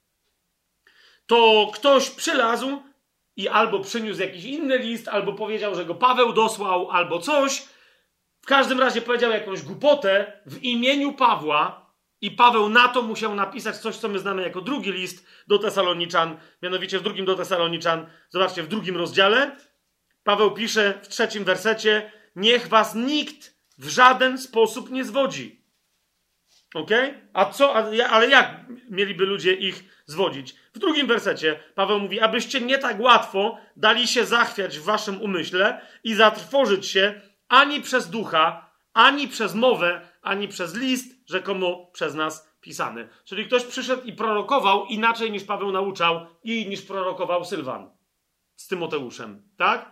to 1.27 1.71
ktoś 1.73 2.09
przylazł 2.09 2.81
i 3.39 3.47
albo 3.47 3.79
przyniósł 3.79 4.21
jakiś 4.21 4.43
inny 4.43 4.77
list, 4.77 5.07
albo 5.07 5.33
powiedział, 5.33 5.75
że 5.75 5.85
go 5.85 5.95
Paweł 5.95 6.33
dosłał, 6.33 6.91
albo 6.91 7.19
coś. 7.19 7.63
W 8.41 8.45
każdym 8.45 8.79
razie 8.79 9.01
powiedział 9.01 9.31
jakąś 9.31 9.61
głupotę 9.61 10.41
w 10.45 10.63
imieniu 10.63 11.13
Pawła, 11.13 11.89
i 12.21 12.31
Paweł 12.31 12.69
na 12.69 12.87
to 12.87 13.01
musiał 13.01 13.35
napisać 13.35 13.77
coś, 13.77 13.97
co 13.97 14.07
my 14.07 14.19
znamy 14.19 14.41
jako 14.41 14.61
drugi 14.61 14.91
list 14.91 15.25
do 15.47 15.59
Tesaloniczan, 15.59 16.37
mianowicie 16.63 16.99
w 16.99 17.01
drugim 17.01 17.25
do 17.25 17.35
Tesaloniczan, 17.35 18.07
zobaczcie, 18.29 18.63
w 18.63 18.67
drugim 18.67 18.97
rozdziale. 18.97 19.55
Paweł 20.23 20.51
pisze 20.51 20.99
w 21.03 21.07
trzecim 21.07 21.43
wersecie: 21.43 22.11
Niech 22.35 22.67
was 22.67 22.95
nikt 22.95 23.55
w 23.77 23.89
żaden 23.89 24.37
sposób 24.37 24.89
nie 24.89 25.03
zwodzi. 25.03 25.58
Ok? 26.73 26.89
A 27.33 27.45
co, 27.45 27.75
ale 28.09 28.29
jak 28.29 28.65
mieliby 28.89 29.25
ludzie 29.25 29.53
ich 29.53 29.83
zwodzić? 30.05 30.55
W 30.73 30.79
drugim 30.79 31.07
wersecie 31.07 31.59
Paweł 31.75 31.99
mówi, 31.99 32.19
abyście 32.19 32.61
nie 32.61 32.77
tak 32.77 32.99
łatwo 32.99 33.57
dali 33.75 34.07
się 34.07 34.25
zachwiać 34.25 34.79
w 34.79 34.83
waszym 34.83 35.21
umyśle 35.21 35.81
i 36.03 36.15
zatrwożyć 36.15 36.87
się 36.87 37.21
ani 37.47 37.81
przez 37.81 38.09
ducha, 38.09 38.69
ani 38.93 39.27
przez 39.27 39.55
mowę, 39.55 40.01
ani 40.21 40.47
przez 40.47 40.75
list, 40.75 41.29
rzekomo 41.29 41.89
przez 41.93 42.15
nas 42.15 42.49
pisany. 42.61 43.09
Czyli 43.25 43.45
ktoś 43.45 43.63
przyszedł 43.63 44.03
i 44.03 44.13
prorokował 44.13 44.85
inaczej 44.85 45.31
niż 45.31 45.43
Paweł 45.43 45.71
nauczał 45.71 46.25
i 46.43 46.67
niż 46.67 46.81
prorokował 46.81 47.45
Sylwan 47.45 47.89
z 48.55 48.67
Tymoteuszem, 48.67 49.49
tak? 49.57 49.91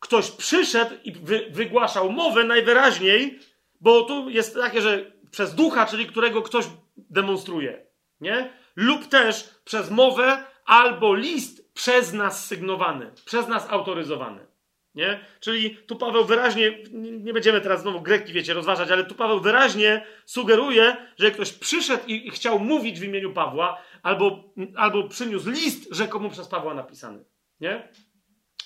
Ktoś 0.00 0.30
przyszedł 0.30 0.94
i 1.04 1.12
wy, 1.12 1.46
wygłaszał 1.50 2.12
mowę 2.12 2.44
najwyraźniej, 2.44 3.38
bo 3.80 4.02
tu 4.02 4.30
jest 4.30 4.54
takie, 4.54 4.82
że 4.82 5.17
przez 5.30 5.54
ducha, 5.54 5.86
czyli 5.86 6.06
którego 6.06 6.42
ktoś 6.42 6.64
demonstruje, 6.96 7.86
nie? 8.20 8.52
Lub 8.76 9.06
też 9.06 9.54
przez 9.64 9.90
mowę 9.90 10.44
albo 10.64 11.14
list 11.14 11.74
przez 11.74 12.12
nas 12.12 12.46
sygnowany, 12.46 13.12
przez 13.24 13.48
nas 13.48 13.70
autoryzowany. 13.70 14.46
Nie? 14.94 15.20
Czyli 15.40 15.76
tu 15.76 15.96
Paweł 15.96 16.24
wyraźnie, 16.24 16.78
nie 16.92 17.32
będziemy 17.32 17.60
teraz 17.60 17.82
znowu 17.82 18.00
greki, 18.00 18.32
wiecie, 18.32 18.54
rozważać, 18.54 18.90
ale 18.90 19.04
tu 19.04 19.14
Paweł 19.14 19.40
wyraźnie 19.40 20.06
sugeruje, 20.24 20.96
że 21.18 21.30
ktoś 21.30 21.52
przyszedł 21.52 22.02
i 22.06 22.30
chciał 22.30 22.58
mówić 22.58 23.00
w 23.00 23.04
imieniu 23.04 23.32
Pawła, 23.32 23.82
albo, 24.02 24.44
albo 24.76 25.08
przyniósł 25.08 25.50
list 25.50 25.88
rzekomo 25.90 26.30
przez 26.30 26.48
Pawła 26.48 26.74
napisany. 26.74 27.24
Nie? 27.60 27.88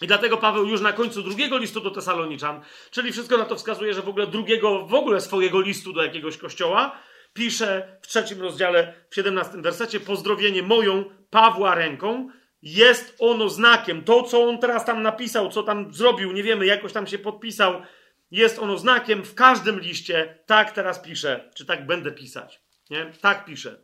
I 0.03 0.07
dlatego 0.07 0.37
Paweł 0.37 0.67
już 0.67 0.81
na 0.81 0.93
końcu 0.93 1.23
drugiego 1.23 1.59
listu 1.59 1.81
do 1.81 1.91
Tesaloniczan, 1.91 2.61
czyli 2.91 3.13
wszystko 3.13 3.39
na 3.39 3.45
to 3.45 3.57
wskazuje, 3.57 3.95
że 3.95 4.03
w 4.03 4.09
ogóle 4.09 4.27
drugiego, 4.27 4.87
w 4.87 4.95
ogóle 4.95 5.21
swojego 5.21 5.61
listu 5.61 5.93
do 5.93 6.03
jakiegoś 6.03 6.37
kościoła, 6.37 6.99
pisze 7.33 7.99
w 8.03 8.07
trzecim 8.07 8.43
rozdziale, 8.43 8.95
w 9.11 9.15
17 9.15 9.63
wersecie, 9.63 10.01
pozdrowienie 10.01 10.63
moją 10.63 11.05
Pawła 11.31 11.75
ręką, 11.75 12.29
jest 12.63 13.17
ono 13.19 13.49
znakiem. 13.49 14.05
To, 14.05 14.23
co 14.23 14.49
on 14.49 14.59
teraz 14.59 14.85
tam 14.85 15.03
napisał, 15.03 15.51
co 15.51 15.63
tam 15.63 15.95
zrobił, 15.95 16.33
nie 16.33 16.43
wiemy, 16.43 16.67
jakoś 16.67 16.93
tam 16.93 17.07
się 17.07 17.19
podpisał, 17.19 17.83
jest 18.31 18.59
ono 18.59 18.79
znakiem 18.79 19.25
w 19.25 19.35
każdym 19.35 19.81
liście. 19.81 20.39
Tak 20.47 20.71
teraz 20.71 20.99
piszę, 20.99 21.51
czy 21.55 21.67
tak 21.67 21.87
będę 21.87 22.13
pisać. 22.13 22.61
Nie? 22.91 23.13
Tak 23.21 23.45
piszę. 23.45 23.83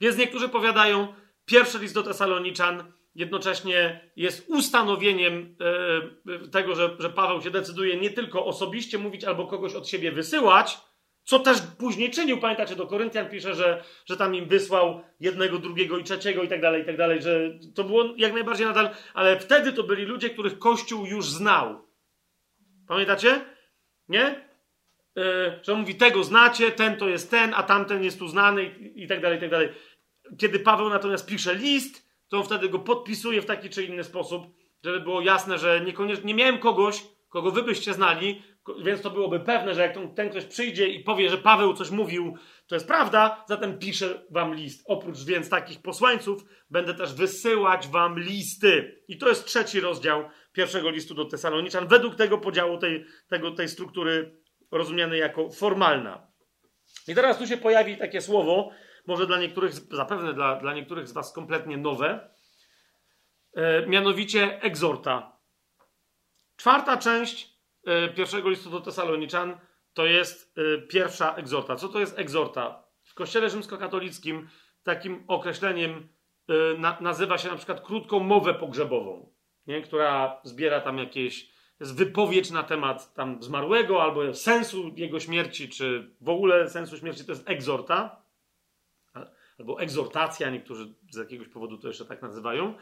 Więc 0.00 0.16
niektórzy 0.16 0.48
powiadają, 0.48 1.14
pierwszy 1.46 1.78
list 1.78 1.94
do 1.94 2.02
Tesaloniczan 2.02 2.92
jednocześnie 3.14 4.10
jest 4.16 4.48
ustanowieniem 4.48 5.56
e, 6.44 6.48
tego, 6.48 6.74
że, 6.74 6.96
że 6.98 7.10
Paweł 7.10 7.42
się 7.42 7.50
decyduje 7.50 7.96
nie 7.96 8.10
tylko 8.10 8.46
osobiście 8.46 8.98
mówić 8.98 9.24
albo 9.24 9.46
kogoś 9.46 9.74
od 9.74 9.88
siebie 9.88 10.12
wysyłać, 10.12 10.78
co 11.24 11.38
też 11.38 11.58
później 11.78 12.10
czynił, 12.10 12.38
pamiętacie, 12.38 12.76
do 12.76 12.86
Koryntian 12.86 13.28
pisze, 13.28 13.54
że, 13.54 13.84
że 14.06 14.16
tam 14.16 14.34
im 14.34 14.48
wysłał 14.48 15.00
jednego, 15.20 15.58
drugiego 15.58 15.98
i 15.98 16.04
trzeciego 16.04 16.42
i 16.42 16.48
tak 16.48 16.60
dalej, 16.60 16.82
i 16.82 16.84
tak 16.84 16.96
dalej, 16.96 17.22
że 17.22 17.58
to 17.74 17.84
było 17.84 18.04
jak 18.16 18.32
najbardziej 18.32 18.66
nadal, 18.66 18.90
ale 19.14 19.40
wtedy 19.40 19.72
to 19.72 19.82
byli 19.82 20.04
ludzie, 20.04 20.30
których 20.30 20.58
Kościół 20.58 21.06
już 21.06 21.30
znał. 21.30 21.86
Pamiętacie? 22.88 23.44
Nie? 24.08 24.44
Yy, 25.16 25.24
że 25.62 25.74
mówi, 25.74 25.94
tego 25.94 26.24
znacie, 26.24 26.70
ten 26.70 26.96
to 26.96 27.08
jest 27.08 27.30
ten, 27.30 27.54
a 27.56 27.62
tamten 27.62 28.04
jest 28.04 28.18
tu 28.18 28.28
znany 28.28 28.64
i, 28.64 29.02
i 29.04 29.06
tak 29.06 29.20
dalej, 29.20 29.38
i 29.38 29.40
tak 29.40 29.50
dalej. 29.50 29.68
Kiedy 30.38 30.58
Paweł 30.58 30.88
natomiast 30.88 31.26
pisze 31.26 31.54
list, 31.54 32.03
to 32.28 32.36
on 32.36 32.44
wtedy 32.44 32.68
go 32.68 32.78
podpisuje 32.78 33.42
w 33.42 33.46
taki 33.46 33.70
czy 33.70 33.84
inny 33.84 34.04
sposób, 34.04 34.46
żeby 34.84 35.00
było 35.00 35.20
jasne, 35.20 35.58
że 35.58 35.80
niekoniecznie, 35.80 36.24
nie 36.24 36.34
miałem 36.34 36.58
kogoś, 36.58 37.04
kogo 37.28 37.50
wy 37.50 37.62
byście 37.62 37.94
znali, 37.94 38.42
więc 38.82 39.00
to 39.00 39.10
byłoby 39.10 39.40
pewne, 39.40 39.74
że 39.74 39.82
jak 39.82 39.94
ten, 40.16 40.30
ktoś 40.30 40.44
przyjdzie 40.44 40.88
i 40.88 41.04
powie, 41.04 41.30
że 41.30 41.38
Paweł 41.38 41.74
coś 41.74 41.90
mówił, 41.90 42.36
to 42.66 42.74
jest 42.74 42.86
prawda, 42.86 43.44
zatem 43.48 43.78
piszę 43.78 44.22
wam 44.30 44.54
list. 44.54 44.84
Oprócz 44.86 45.24
więc 45.24 45.48
takich 45.48 45.82
posłańców, 45.82 46.44
będę 46.70 46.94
też 46.94 47.14
wysyłać 47.14 47.88
wam 47.88 48.18
listy. 48.18 49.02
I 49.08 49.18
to 49.18 49.28
jest 49.28 49.46
trzeci 49.46 49.80
rozdział 49.80 50.24
pierwszego 50.52 50.90
listu 50.90 51.14
do 51.14 51.24
Tesaloniczan, 51.24 51.88
według 51.88 52.14
tego 52.14 52.38
podziału 52.38 52.78
tej, 52.78 53.04
tego, 53.28 53.50
tej 53.50 53.68
struktury 53.68 54.40
rozumianej 54.70 55.20
jako 55.20 55.50
formalna. 55.50 56.26
I 57.08 57.14
teraz 57.14 57.38
tu 57.38 57.46
się 57.46 57.56
pojawi 57.56 57.96
takie 57.96 58.20
słowo, 58.20 58.70
może 59.06 59.26
dla 59.26 59.38
niektórych, 59.38 59.72
zapewne 59.74 60.34
dla, 60.34 60.56
dla 60.56 60.74
niektórych 60.74 61.08
z 61.08 61.12
was 61.12 61.32
kompletnie 61.32 61.76
nowe, 61.76 62.30
e, 63.54 63.86
mianowicie 63.86 64.62
egzorta. 64.62 65.36
Czwarta 66.56 66.96
część 66.96 67.54
E, 67.86 68.08
pierwszego 68.08 68.50
listu 68.50 68.70
do 68.70 68.80
Tesaloniczan 68.80 69.58
to 69.94 70.06
jest 70.06 70.58
e, 70.58 70.78
pierwsza 70.78 71.34
egzorta. 71.34 71.76
Co 71.76 71.88
to 71.88 72.00
jest 72.00 72.18
egzorta? 72.18 72.84
W 73.02 73.14
kościele 73.14 73.50
rzymskokatolickim 73.50 74.48
takim 74.82 75.24
określeniem 75.28 76.08
e, 76.48 76.54
nazywa 77.00 77.38
się 77.38 77.48
na 77.48 77.56
przykład 77.56 77.80
krótką 77.80 78.20
mowę 78.20 78.54
pogrzebową, 78.54 79.32
nie? 79.66 79.82
która 79.82 80.40
zbiera 80.44 80.80
tam 80.80 80.98
jakieś 80.98 81.54
jest 81.80 81.96
wypowiedź 81.96 82.50
na 82.50 82.62
temat 82.62 83.14
tam 83.14 83.42
zmarłego 83.42 84.02
albo 84.02 84.34
sensu 84.34 84.92
jego 84.96 85.20
śmierci, 85.20 85.68
czy 85.68 86.10
w 86.20 86.28
ogóle 86.28 86.70
sensu 86.70 86.96
śmierci, 86.96 87.24
to 87.24 87.32
jest 87.32 87.50
egzorta, 87.50 88.23
albo 89.58 89.80
egzortacja, 89.80 90.50
niektórzy 90.50 90.94
z 91.10 91.16
jakiegoś 91.16 91.48
powodu 91.48 91.78
to 91.78 91.88
jeszcze 91.88 92.04
tak 92.04 92.22
nazywają, 92.22 92.74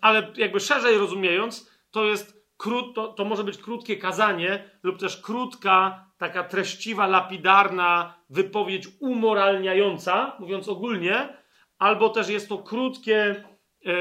ale 0.00 0.32
jakby 0.36 0.60
szerzej 0.60 0.98
rozumiejąc, 0.98 1.70
to 1.90 2.04
jest 2.04 2.44
krót, 2.56 2.94
to, 2.94 3.08
to 3.08 3.24
może 3.24 3.44
być 3.44 3.58
krótkie 3.58 3.96
kazanie 3.96 4.70
lub 4.82 4.98
też 4.98 5.22
krótka, 5.22 6.06
taka 6.18 6.44
treściwa, 6.44 7.06
lapidarna 7.06 8.14
wypowiedź 8.30 8.88
umoralniająca, 9.00 10.36
mówiąc 10.38 10.68
ogólnie, 10.68 11.36
albo 11.78 12.08
też 12.08 12.28
jest 12.28 12.48
to 12.48 12.58
krótkie 12.58 13.44
e, 13.86 13.92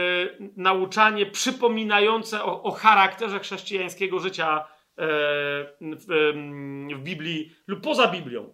nauczanie 0.57 1.26
przypominające 1.26 2.43
o, 2.43 2.64
o, 2.64 2.72
charakterze 2.72 3.39
chrześcijańskiego 3.39 4.19
życia 4.19 4.60
e, 4.60 4.65
w, 5.81 6.05
w 6.95 6.99
Biblii 6.99 7.55
lub 7.68 7.81
poza 7.81 8.07
Biblią. 8.07 8.53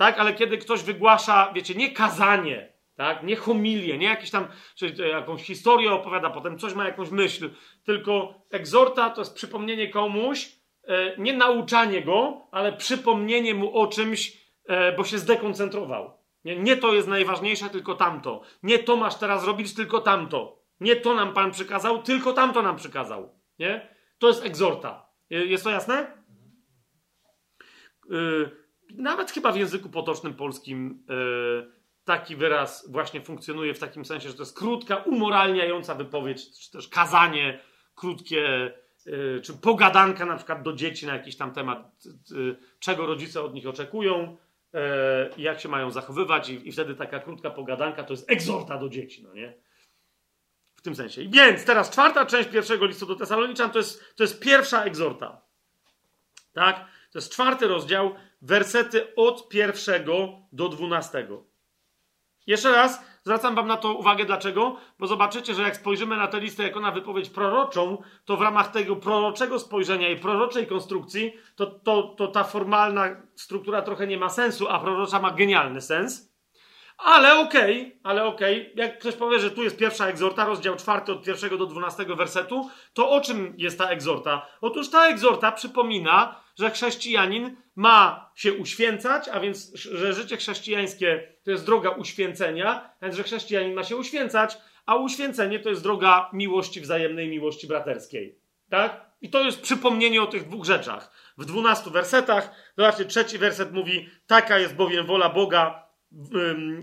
Tak, 0.00 0.18
ale 0.18 0.34
kiedy 0.34 0.58
ktoś 0.58 0.82
wygłasza, 0.82 1.52
wiecie, 1.54 1.74
nie 1.74 1.90
kazanie, 1.90 2.72
Tak? 2.96 3.22
Nie 3.22 3.36
homilię, 3.36 3.98
nie 3.98 4.06
jakieś 4.06 4.30
tam, 4.30 4.46
czy 4.74 4.94
jakąś 5.08 5.42
historię 5.42 5.92
opowiada, 5.92 6.30
potem 6.30 6.58
coś 6.58 6.74
ma 6.74 6.84
jakąś 6.84 7.10
myśl, 7.10 7.50
tylko 7.84 8.34
egzorta 8.50 9.10
to 9.10 9.20
jest 9.20 9.34
przypomnienie 9.34 9.88
komuś, 9.88 10.52
e, 10.84 11.16
nie 11.18 11.32
nauczanie 11.32 12.02
go, 12.02 12.48
ale 12.52 12.72
przypomnienie 12.72 13.54
mu 13.54 13.78
o 13.78 13.86
czymś, 13.86 14.36
e, 14.66 14.92
bo 14.92 15.04
się 15.04 15.18
zdekoncentrował. 15.18 16.12
Nie, 16.44 16.56
nie 16.56 16.76
to 16.76 16.94
jest 16.94 17.08
najważniejsze, 17.08 17.70
tylko 17.70 17.94
tamto. 17.94 18.42
Nie 18.62 18.78
to 18.78 18.96
masz 18.96 19.14
teraz 19.14 19.46
robić, 19.46 19.74
tylko 19.74 20.00
tamto. 20.00 20.62
Nie 20.80 20.96
to 20.96 21.14
nam 21.14 21.34
Pan 21.34 21.50
przykazał, 21.50 22.02
tylko 22.02 22.32
tamto 22.32 22.62
nam 22.62 22.76
przykazał. 22.76 23.34
Nie? 23.58 23.88
To 24.18 24.28
jest 24.28 24.44
egzorta. 24.44 25.06
Jest 25.30 25.64
to 25.64 25.70
jasne? 25.70 26.22
Yy, 28.10 28.60
nawet 28.94 29.30
chyba 29.30 29.52
w 29.52 29.56
języku 29.56 29.88
potocznym 29.88 30.34
polskim 30.34 31.04
yy, 31.08 31.72
taki 32.04 32.36
wyraz 32.36 32.90
właśnie 32.90 33.20
funkcjonuje 33.20 33.74
w 33.74 33.78
takim 33.78 34.04
sensie, 34.04 34.28
że 34.28 34.34
to 34.34 34.42
jest 34.42 34.58
krótka, 34.58 34.96
umoralniająca 34.96 35.94
wypowiedź, 35.94 36.58
czy 36.58 36.70
też 36.70 36.88
kazanie 36.88 37.60
krótkie, 37.94 38.72
yy, 39.06 39.40
czy 39.44 39.54
pogadanka 39.54 40.26
na 40.26 40.36
przykład 40.36 40.62
do 40.62 40.72
dzieci 40.72 41.06
na 41.06 41.14
jakiś 41.14 41.36
tam 41.36 41.52
temat, 41.52 41.92
czego 42.78 43.06
rodzice 43.06 43.42
od 43.42 43.54
nich 43.54 43.66
oczekują, 43.66 44.36
jak 45.36 45.60
się 45.60 45.68
mają 45.68 45.90
zachowywać 45.90 46.48
i, 46.48 46.68
i 46.68 46.72
wtedy 46.72 46.94
taka 46.94 47.20
krótka 47.20 47.50
pogadanka 47.50 48.04
to 48.04 48.12
jest 48.12 48.30
egzorta 48.30 48.78
do 48.78 48.88
dzieci, 48.88 49.22
no 49.22 49.34
nie? 49.34 49.54
W 50.74 50.82
tym 50.82 50.96
sensie. 50.96 51.28
Więc 51.28 51.64
teraz 51.64 51.90
czwarta 51.90 52.26
część 52.26 52.48
pierwszego 52.48 52.86
listu 52.86 53.06
do 53.06 53.14
Tesaloniczan 53.14 53.70
to 53.70 53.78
jest, 53.78 54.16
to 54.16 54.22
jest 54.22 54.40
pierwsza 54.40 54.84
egzorta. 54.84 55.40
Tak? 56.52 56.84
To 57.10 57.18
jest 57.18 57.32
czwarty 57.32 57.68
rozdział, 57.68 58.14
wersety 58.42 59.14
od 59.16 59.48
pierwszego 59.48 60.28
do 60.52 60.68
dwunastego. 60.68 61.44
Jeszcze 62.46 62.72
raz 62.72 63.04
zwracam 63.22 63.54
Wam 63.54 63.66
na 63.66 63.76
to 63.76 63.94
uwagę, 63.94 64.24
dlaczego? 64.24 64.76
Bo 64.98 65.06
zobaczycie, 65.06 65.54
że 65.54 65.62
jak 65.62 65.76
spojrzymy 65.76 66.16
na 66.16 66.26
tę 66.26 66.40
listę 66.40 66.62
jako 66.62 66.80
na 66.80 66.90
wypowiedź 66.90 67.30
proroczą, 67.30 68.02
to 68.24 68.36
w 68.36 68.40
ramach 68.42 68.70
tego 68.70 68.96
proroczego 68.96 69.58
spojrzenia 69.58 70.08
i 70.08 70.16
proroczej 70.16 70.66
konstrukcji, 70.66 71.32
to, 71.56 71.66
to, 71.66 72.02
to 72.02 72.28
ta 72.28 72.44
formalna 72.44 73.16
struktura 73.36 73.82
trochę 73.82 74.06
nie 74.06 74.18
ma 74.18 74.28
sensu, 74.28 74.68
a 74.68 74.78
prorocza 74.78 75.20
ma 75.20 75.30
genialny 75.30 75.80
sens. 75.80 76.30
Ale 76.98 77.38
okej, 77.38 77.80
okay, 77.80 78.00
ale 78.02 78.24
okej. 78.24 78.62
Okay. 78.62 78.72
Jak 78.76 78.98
ktoś 78.98 79.14
powie, 79.14 79.40
że 79.40 79.50
tu 79.50 79.62
jest 79.62 79.76
pierwsza 79.76 80.06
egzorta, 80.06 80.44
rozdział 80.44 80.76
czwarty 80.76 81.12
od 81.12 81.22
pierwszego 81.22 81.58
do 81.58 81.66
dwunastego 81.66 82.16
wersetu, 82.16 82.70
to 82.92 83.10
o 83.10 83.20
czym 83.20 83.54
jest 83.58 83.78
ta 83.78 83.88
egzorta? 83.88 84.46
Otóż 84.60 84.90
ta 84.90 85.08
egzorta 85.08 85.52
przypomina, 85.52 86.39
że 86.58 86.70
chrześcijanin 86.70 87.56
ma 87.76 88.30
się 88.34 88.52
uświęcać, 88.52 89.28
a 89.28 89.40
więc, 89.40 89.74
że 89.74 90.12
życie 90.12 90.36
chrześcijańskie 90.36 91.36
to 91.44 91.50
jest 91.50 91.66
droga 91.66 91.90
uświęcenia, 91.90 92.94
więc, 93.02 93.16
że 93.16 93.22
chrześcijanin 93.22 93.74
ma 93.74 93.84
się 93.84 93.96
uświęcać, 93.96 94.58
a 94.86 94.96
uświęcenie 94.96 95.58
to 95.58 95.68
jest 95.68 95.82
droga 95.82 96.30
miłości 96.32 96.80
wzajemnej, 96.80 97.28
miłości 97.28 97.66
braterskiej. 97.66 98.38
Tak? 98.70 99.10
I 99.20 99.30
to 99.30 99.44
jest 99.44 99.60
przypomnienie 99.60 100.22
o 100.22 100.26
tych 100.26 100.48
dwóch 100.48 100.64
rzeczach. 100.64 101.32
W 101.38 101.44
dwunastu 101.44 101.90
wersetach, 101.90 102.72
zobaczcie, 102.76 103.04
trzeci 103.04 103.38
werset 103.38 103.72
mówi, 103.72 104.08
taka 104.26 104.58
jest 104.58 104.74
bowiem 104.74 105.06
wola 105.06 105.28
Boga, 105.28 105.90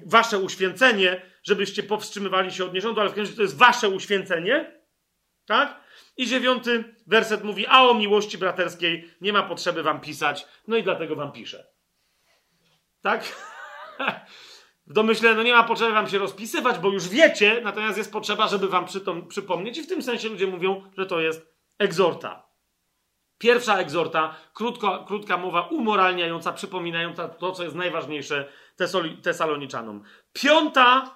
wasze 0.06 0.40
uświęcenie, 0.40 1.22
żebyście 1.44 1.84
powstrzymywali 1.84 2.52
się 2.52 2.66
od 2.66 2.74
nierządu, 2.74 3.02
ale 3.02 3.10
w 3.10 3.14
każdym 3.14 3.26
razie 3.26 3.36
to 3.36 3.42
jest 3.42 3.58
wasze 3.58 3.90
uświęcenie, 3.90 4.82
tak? 5.46 5.80
I 6.18 6.28
dziewiąty 6.28 6.96
werset 7.08 7.44
mówi, 7.44 7.68
a 7.68 7.84
o 7.84 7.94
miłości 7.94 8.38
braterskiej 8.38 9.12
nie 9.22 9.34
ma 9.34 9.44
potrzeby 9.44 9.84
wam 9.84 10.02
pisać, 10.02 10.48
no 10.68 10.78
i 10.78 10.84
dlatego 10.84 11.16
wam 11.16 11.32
piszę. 11.32 11.68
Tak? 13.02 13.24
W 14.88 14.94
domyśle, 14.94 15.36
no 15.36 15.44
nie 15.44 15.54
ma 15.54 15.64
potrzeby 15.64 15.92
wam 15.92 16.10
się 16.10 16.18
rozpisywać, 16.18 16.80
bo 16.80 16.90
już 16.90 17.10
wiecie, 17.10 17.62
natomiast 17.64 17.98
jest 17.98 18.12
potrzeba, 18.12 18.48
żeby 18.48 18.68
wam 18.68 18.86
przypomnieć 19.30 19.78
i 19.78 19.84
w 19.84 19.88
tym 19.88 20.04
sensie 20.04 20.30
ludzie 20.30 20.48
mówią, 20.48 20.92
że 20.98 21.06
to 21.06 21.20
jest 21.20 21.56
egzorta. 21.80 22.48
Pierwsza 23.38 23.78
egzorta, 23.78 24.36
krótko, 24.54 25.06
krótka 25.08 25.38
mowa 25.38 25.62
umoralniająca, 25.62 26.54
przypominająca 26.54 27.28
to, 27.28 27.52
co 27.52 27.64
jest 27.64 27.76
najważniejsze 27.76 28.48
Tesaloniczanom. 29.24 30.04
Piąta 30.34 31.16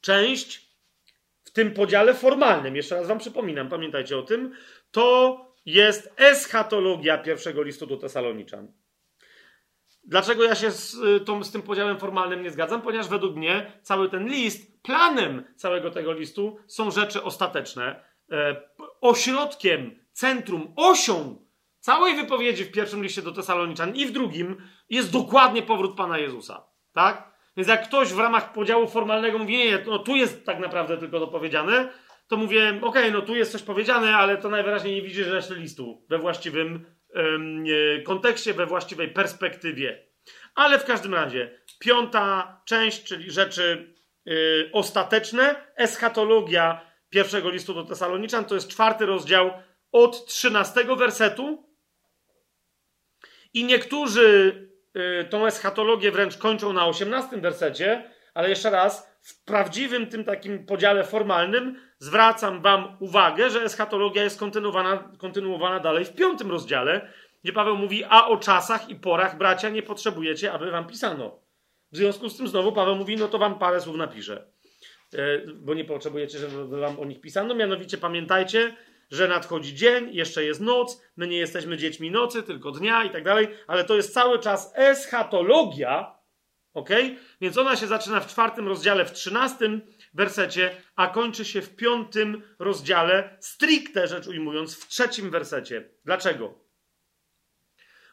część 0.00 0.63
tym 1.54 1.74
podziale 1.74 2.14
formalnym, 2.14 2.76
jeszcze 2.76 2.94
raz 2.96 3.08
wam 3.08 3.18
przypominam, 3.18 3.68
pamiętajcie 3.68 4.18
o 4.18 4.22
tym, 4.22 4.54
to 4.90 5.38
jest 5.66 6.14
eschatologia 6.16 7.18
pierwszego 7.18 7.62
listu 7.62 7.86
do 7.86 7.96
Tesaloniczan. 7.96 8.72
Dlaczego 10.04 10.44
ja 10.44 10.54
się 10.54 10.70
z, 10.70 10.96
tą, 11.26 11.44
z 11.44 11.52
tym 11.52 11.62
podziałem 11.62 11.98
formalnym 11.98 12.42
nie 12.42 12.50
zgadzam? 12.50 12.82
Ponieważ 12.82 13.08
według 13.08 13.36
mnie 13.36 13.72
cały 13.82 14.10
ten 14.10 14.28
list, 14.28 14.82
planem 14.82 15.44
całego 15.56 15.90
tego 15.90 16.12
listu 16.12 16.58
są 16.66 16.90
rzeczy 16.90 17.22
ostateczne. 17.22 18.04
E, 18.30 18.56
ośrodkiem, 19.00 19.98
centrum, 20.12 20.72
osią 20.76 21.44
całej 21.80 22.16
wypowiedzi 22.16 22.64
w 22.64 22.72
pierwszym 22.72 23.02
liście 23.02 23.22
do 23.22 23.32
Tesaloniczan 23.32 23.96
i 23.96 24.06
w 24.06 24.12
drugim 24.12 24.56
jest 24.90 25.12
dokładnie 25.12 25.62
powrót 25.62 25.96
Pana 25.96 26.18
Jezusa. 26.18 26.66
Tak? 26.92 27.33
Więc 27.56 27.68
jak 27.68 27.88
ktoś 27.88 28.12
w 28.12 28.18
ramach 28.18 28.52
podziału 28.52 28.88
formalnego 28.88 29.38
mówi, 29.38 29.56
nie, 29.56 29.78
no 29.86 29.98
tu 29.98 30.16
jest 30.16 30.46
tak 30.46 30.58
naprawdę 30.58 30.98
tylko 30.98 31.20
to 31.20 31.26
powiedziane, 31.26 31.88
to 32.28 32.36
mówię, 32.36 32.68
okej, 32.68 32.82
okay, 32.82 33.10
no 33.10 33.22
tu 33.22 33.36
jest 33.36 33.52
coś 33.52 33.62
powiedziane, 33.62 34.16
ale 34.16 34.36
to 34.36 34.48
najwyraźniej 34.48 34.94
nie 34.94 35.02
widzi 35.02 35.24
reszty 35.24 35.54
listu 35.54 36.06
we 36.08 36.18
właściwym 36.18 36.86
ym, 37.16 37.64
kontekście, 38.04 38.54
we 38.54 38.66
właściwej 38.66 39.08
perspektywie. 39.08 40.06
Ale 40.54 40.78
w 40.78 40.84
każdym 40.84 41.14
razie, 41.14 41.60
piąta 41.78 42.60
część, 42.66 43.04
czyli 43.04 43.30
rzeczy 43.30 43.94
yy, 44.24 44.70
ostateczne, 44.72 45.72
eschatologia 45.76 46.80
pierwszego 47.10 47.50
listu 47.50 47.74
do 47.74 47.84
Tesaloniczan, 47.84 48.44
to 48.44 48.54
jest 48.54 48.68
czwarty 48.68 49.06
rozdział 49.06 49.50
od 49.92 50.26
trzynastego 50.26 50.96
wersetu. 50.96 51.68
I 53.54 53.64
niektórzy 53.64 54.54
y, 54.56 54.73
tą 55.30 55.46
eschatologię 55.46 56.10
wręcz 56.10 56.38
kończą 56.38 56.72
na 56.72 56.86
osiemnastym 56.86 57.40
wersecie, 57.40 58.10
ale 58.34 58.48
jeszcze 58.48 58.70
raz, 58.70 59.14
w 59.20 59.44
prawdziwym 59.44 60.06
tym 60.06 60.24
takim 60.24 60.66
podziale 60.66 61.04
formalnym 61.04 61.80
zwracam 61.98 62.62
wam 62.62 62.96
uwagę, 63.00 63.50
że 63.50 63.62
eschatologia 63.62 64.24
jest 64.24 64.38
kontynuowana, 64.38 65.12
kontynuowana 65.18 65.80
dalej 65.80 66.04
w 66.04 66.14
piątym 66.14 66.50
rozdziale, 66.50 67.08
gdzie 67.44 67.52
Paweł 67.52 67.76
mówi, 67.76 68.04
a 68.08 68.26
o 68.26 68.36
czasach 68.36 68.88
i 68.88 68.96
porach, 68.96 69.38
bracia, 69.38 69.68
nie 69.68 69.82
potrzebujecie, 69.82 70.52
aby 70.52 70.70
wam 70.70 70.86
pisano. 70.86 71.38
W 71.92 71.96
związku 71.96 72.28
z 72.28 72.36
tym 72.36 72.48
znowu 72.48 72.72
Paweł 72.72 72.96
mówi, 72.96 73.16
no 73.16 73.28
to 73.28 73.38
wam 73.38 73.58
parę 73.58 73.80
słów 73.80 73.96
napiszę. 73.96 74.46
E, 75.14 75.40
bo 75.54 75.74
nie 75.74 75.84
potrzebujecie, 75.84 76.38
żeby 76.38 76.80
wam 76.80 77.00
o 77.00 77.04
nich 77.04 77.20
pisano. 77.20 77.54
Mianowicie 77.54 77.98
pamiętajcie, 77.98 78.76
że 79.10 79.28
nadchodzi 79.28 79.74
dzień, 79.74 80.08
jeszcze 80.12 80.44
jest 80.44 80.60
noc, 80.60 81.02
my 81.16 81.26
nie 81.26 81.36
jesteśmy 81.36 81.76
dziećmi 81.76 82.10
nocy, 82.10 82.42
tylko 82.42 82.70
dnia 82.70 83.04
i 83.04 83.10
tak 83.10 83.24
dalej, 83.24 83.48
ale 83.66 83.84
to 83.84 83.96
jest 83.96 84.14
cały 84.14 84.38
czas 84.38 84.72
eschatologia, 84.74 86.18
ok? 86.74 86.88
Więc 87.40 87.58
ona 87.58 87.76
się 87.76 87.86
zaczyna 87.86 88.20
w 88.20 88.26
czwartym 88.26 88.68
rozdziale, 88.68 89.04
w 89.04 89.12
trzynastym 89.12 89.80
wersecie, 90.14 90.76
a 90.96 91.06
kończy 91.06 91.44
się 91.44 91.62
w 91.62 91.76
piątym 91.76 92.42
rozdziale, 92.58 93.36
stricte 93.40 94.08
rzecz 94.08 94.26
ujmując, 94.26 94.74
w 94.74 94.88
trzecim 94.88 95.30
wersecie. 95.30 95.90
Dlaczego? 96.04 96.54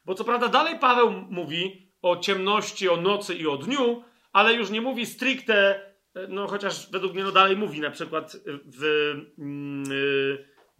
Bo 0.05 0.15
co 0.15 0.23
prawda 0.23 0.47
dalej 0.47 0.79
Paweł 0.79 1.11
mówi 1.11 1.91
o 2.01 2.17
ciemności, 2.17 2.89
o 2.89 2.97
nocy 2.97 3.35
i 3.35 3.47
o 3.47 3.57
dniu, 3.57 4.03
ale 4.33 4.53
już 4.53 4.69
nie 4.69 4.81
mówi 4.81 5.05
stricte 5.05 5.91
no 6.29 6.47
chociaż 6.47 6.91
według 6.91 7.13
mnie 7.13 7.23
no 7.23 7.31
dalej 7.31 7.57
mówi 7.57 7.79
na 7.79 7.91
przykład 7.91 8.37
w, 8.65 9.13
mm, 9.39 9.83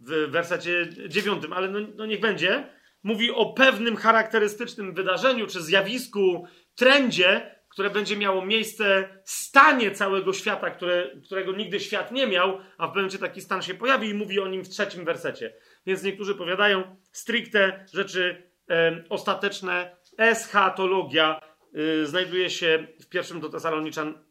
w 0.06 0.30
wersecie 0.30 0.88
dziewiątym, 1.08 1.52
ale 1.52 1.68
no, 1.68 1.78
no 1.96 2.06
niech 2.06 2.20
będzie, 2.20 2.68
mówi 3.02 3.30
o 3.30 3.52
pewnym 3.52 3.96
charakterystycznym 3.96 4.94
wydarzeniu 4.94 5.46
czy 5.46 5.62
zjawisku, 5.62 6.46
trendzie, 6.74 7.56
które 7.68 7.90
będzie 7.90 8.16
miało 8.16 8.46
miejsce, 8.46 9.08
stanie 9.24 9.90
całego 9.90 10.32
świata, 10.32 10.70
które, 10.70 11.10
którego 11.24 11.52
nigdy 11.52 11.80
świat 11.80 12.12
nie 12.12 12.26
miał, 12.26 12.58
a 12.78 12.88
w 12.88 12.92
pewnym 12.92 13.20
taki 13.20 13.40
stan 13.40 13.62
się 13.62 13.74
pojawi 13.74 14.08
i 14.08 14.14
mówi 14.14 14.40
o 14.40 14.48
nim 14.48 14.64
w 14.64 14.68
trzecim 14.68 15.04
wersecie. 15.04 15.54
Więc 15.86 16.02
niektórzy 16.02 16.34
powiadają 16.34 16.96
stricte 17.12 17.86
rzeczy 17.92 18.52
e, 18.70 19.04
ostateczne, 19.08 19.96
eschatologia 20.18 21.40
e, 21.74 22.06
znajduje 22.06 22.50
się 22.50 22.86
w 23.00 23.08
pierwszym 23.08 23.40
do 23.40 23.48
Tesaloniczan 23.48 24.24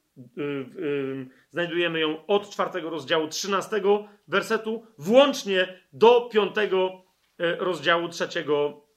znajdujemy 1.50 2.00
ją 2.00 2.26
od 2.26 2.50
czwartego 2.50 2.90
rozdziału 2.90 3.28
13 3.28 3.82
wersetu, 4.28 4.88
włącznie 4.98 5.82
do 5.94 6.22
piątego 6.22 7.04
y, 7.42 7.56
rozdziału 7.56 8.10
trzeciego, 8.10 8.88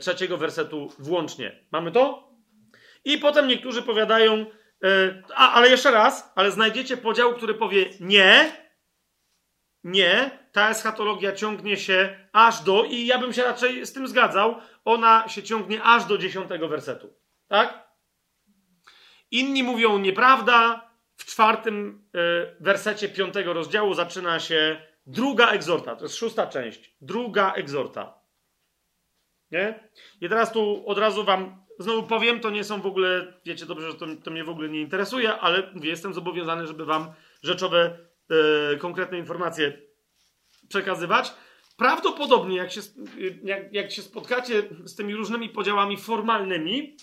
trzeciego 0.00 0.36
wersetu 0.36 0.92
włącznie. 0.98 1.66
Mamy 1.72 1.92
to? 1.92 2.30
I 3.04 3.18
potem 3.18 3.48
niektórzy 3.48 3.82
powiadają, 3.82 4.46
a, 5.34 5.52
ale 5.52 5.68
jeszcze 5.68 5.90
raz, 5.90 6.32
ale 6.34 6.50
znajdziecie 6.50 6.96
podział, 6.96 7.34
który 7.34 7.54
powie 7.54 7.90
nie, 8.00 8.52
nie, 9.84 10.30
ta 10.52 10.70
eschatologia 10.70 11.32
ciągnie 11.32 11.76
się 11.76 12.28
aż 12.32 12.62
do, 12.62 12.84
i 12.84 13.06
ja 13.06 13.18
bym 13.18 13.32
się 13.32 13.42
raczej 13.42 13.86
z 13.86 13.92
tym 13.92 14.08
zgadzał, 14.08 14.56
ona 14.84 15.28
się 15.28 15.42
ciągnie 15.42 15.82
aż 15.82 16.04
do 16.04 16.18
dziesiątego 16.18 16.68
wersetu. 16.68 17.14
Tak? 17.48 17.83
Inni 19.34 19.62
mówią 19.62 19.98
nieprawda. 19.98 20.90
W 21.16 21.24
czwartym 21.24 22.04
y, 22.16 22.56
wersecie 22.60 23.08
piątego 23.08 23.52
rozdziału 23.52 23.94
zaczyna 23.94 24.40
się 24.40 24.80
druga 25.06 25.48
egzorta. 25.48 25.96
To 25.96 26.04
jest 26.04 26.16
szósta 26.16 26.46
część. 26.46 26.96
Druga 27.00 27.52
egzorta. 27.52 28.14
Nie? 29.50 29.88
I 30.20 30.28
teraz 30.28 30.52
tu 30.52 30.82
od 30.86 30.98
razu 30.98 31.24
wam 31.24 31.64
znowu 31.78 32.02
powiem, 32.02 32.40
to 32.40 32.50
nie 32.50 32.64
są 32.64 32.80
w 32.80 32.86
ogóle, 32.86 33.40
wiecie 33.44 33.66
dobrze, 33.66 33.90
że 33.90 33.98
to, 33.98 34.06
to 34.24 34.30
mnie 34.30 34.44
w 34.44 34.48
ogóle 34.48 34.68
nie 34.68 34.80
interesuje, 34.80 35.32
ale 35.32 35.72
jestem 35.82 36.14
zobowiązany, 36.14 36.66
żeby 36.66 36.84
wam 36.84 37.12
rzeczowe, 37.42 37.98
y, 38.74 38.78
konkretne 38.78 39.18
informacje 39.18 39.78
przekazywać. 40.68 41.32
Prawdopodobnie, 41.76 42.56
jak 42.56 42.72
się, 42.72 42.80
jak, 43.42 43.72
jak 43.72 43.92
się 43.92 44.02
spotkacie 44.02 44.62
z 44.84 44.94
tymi 44.94 45.14
różnymi 45.14 45.48
podziałami 45.48 45.96
formalnymi, 45.96 46.96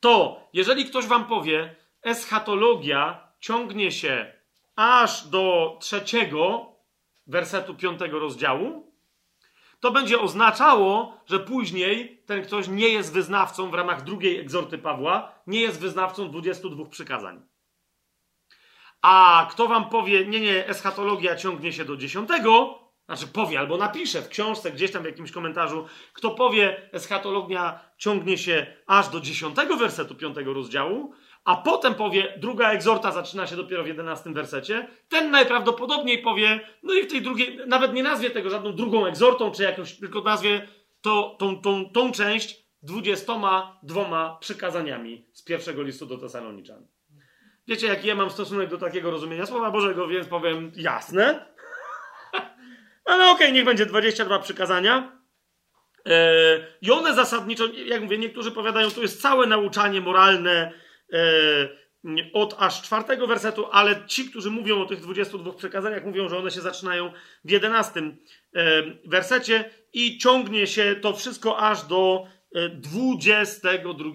to 0.00 0.40
jeżeli 0.52 0.84
ktoś 0.84 1.06
wam 1.06 1.24
powie, 1.24 1.76
eschatologia 2.02 3.28
ciągnie 3.40 3.92
się 3.92 4.32
aż 4.76 5.26
do 5.26 5.76
trzeciego 5.80 6.72
wersetu 7.26 7.74
piątego 7.74 8.18
rozdziału, 8.18 8.92
to 9.80 9.90
będzie 9.90 10.20
oznaczało, 10.20 11.20
że 11.26 11.40
później 11.40 12.22
ten 12.26 12.42
ktoś 12.42 12.68
nie 12.68 12.88
jest 12.88 13.12
wyznawcą 13.12 13.70
w 13.70 13.74
ramach 13.74 14.04
drugiej 14.04 14.38
egzorty 14.38 14.78
Pawła, 14.78 15.32
nie 15.46 15.60
jest 15.60 15.80
wyznawcą 15.80 16.30
22 16.30 16.84
przykazań. 16.84 17.42
A 19.02 19.46
kto 19.50 19.68
wam 19.68 19.88
powie, 19.88 20.26
nie, 20.26 20.40
nie, 20.40 20.66
eschatologia 20.66 21.36
ciągnie 21.36 21.72
się 21.72 21.84
do 21.84 21.96
dziesiątego, 21.96 22.78
znaczy 23.08 23.26
powie 23.26 23.58
albo 23.58 23.76
napisze 23.76 24.22
w 24.22 24.28
książce, 24.28 24.70
gdzieś 24.70 24.92
tam 24.92 25.02
w 25.02 25.06
jakimś 25.06 25.32
komentarzu, 25.32 25.86
kto 26.12 26.30
powie, 26.30 26.90
eschatologia 26.92 27.80
ciągnie 27.98 28.38
się 28.38 28.66
aż 28.86 29.08
do 29.08 29.20
dziesiątego 29.20 29.76
wersetu 29.76 30.14
piątego 30.14 30.52
rozdziału, 30.52 31.12
a 31.44 31.56
potem 31.56 31.94
powie, 31.94 32.34
druga 32.36 32.70
egzorta 32.70 33.12
zaczyna 33.12 33.46
się 33.46 33.56
dopiero 33.56 33.84
w 33.84 33.86
jedenastym 33.86 34.34
wersecie, 34.34 34.88
ten 35.08 35.30
najprawdopodobniej 35.30 36.22
powie, 36.22 36.60
no 36.82 36.94
i 36.94 37.02
w 37.02 37.10
tej 37.10 37.22
drugiej, 37.22 37.58
nawet 37.66 37.94
nie 37.94 38.02
nazwie 38.02 38.30
tego 38.30 38.50
żadną 38.50 38.72
drugą 38.72 39.06
egzortą, 39.06 39.50
czy 39.50 39.62
jakąś, 39.62 39.98
tylko 39.98 40.20
nazwie 40.20 40.68
to, 41.00 41.36
tą, 41.38 41.60
tą, 41.60 41.90
tą 41.90 42.12
część 42.12 42.64
dwudziestoma 42.82 43.78
dwoma 43.82 44.36
przykazaniami 44.40 45.26
z 45.32 45.44
pierwszego 45.44 45.82
listu 45.82 46.06
do 46.06 46.18
Tesaloniczan. 46.18 46.86
Wiecie, 47.68 47.86
jaki 47.86 48.08
ja 48.08 48.14
mam 48.14 48.30
stosunek 48.30 48.70
do 48.70 48.78
takiego 48.78 49.10
rozumienia 49.10 49.46
Słowa 49.46 49.70
Bożego, 49.70 50.08
więc 50.08 50.26
powiem 50.26 50.72
jasne. 50.76 51.46
Ale 53.08 53.30
okej, 53.30 53.46
okay, 53.46 53.52
niech 53.52 53.64
będzie 53.64 53.86
22 53.86 54.38
przykazania. 54.38 55.18
E, 56.06 56.66
I 56.82 56.90
one 56.90 57.14
zasadniczo, 57.14 57.64
jak 57.86 58.02
mówię, 58.02 58.18
niektórzy 58.18 58.50
powiadają, 58.50 58.90
to 58.90 59.02
jest 59.02 59.22
całe 59.22 59.46
nauczanie 59.46 60.00
moralne 60.00 60.72
e, 61.12 61.18
od 62.32 62.54
aż 62.58 62.82
czwartego 62.82 63.26
wersetu, 63.26 63.66
ale 63.72 64.06
ci, 64.06 64.30
którzy 64.30 64.50
mówią 64.50 64.82
o 64.82 64.86
tych 64.86 65.00
22 65.00 65.52
przykazaniach, 65.52 66.04
mówią, 66.04 66.28
że 66.28 66.38
one 66.38 66.50
się 66.50 66.60
zaczynają 66.60 67.12
w 67.44 67.50
11 67.50 68.00
e, 68.00 68.12
wersecie 69.04 69.70
i 69.92 70.18
ciągnie 70.18 70.66
się 70.66 70.96
to 71.00 71.12
wszystko 71.12 71.58
aż 71.58 71.82
do 71.82 72.26
22 72.70 74.10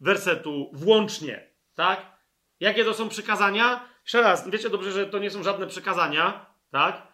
wersetu 0.00 0.70
włącznie. 0.72 1.50
Tak? 1.74 2.16
Jakie 2.60 2.84
to 2.84 2.94
są 2.94 3.08
przykazania? 3.08 3.88
Jeszcze 4.02 4.22
raz, 4.22 4.50
wiecie 4.50 4.70
dobrze, 4.70 4.92
że 4.92 5.06
to 5.06 5.18
nie 5.18 5.30
są 5.30 5.42
żadne 5.42 5.66
przykazania, 5.66 6.46
tak? 6.70 7.11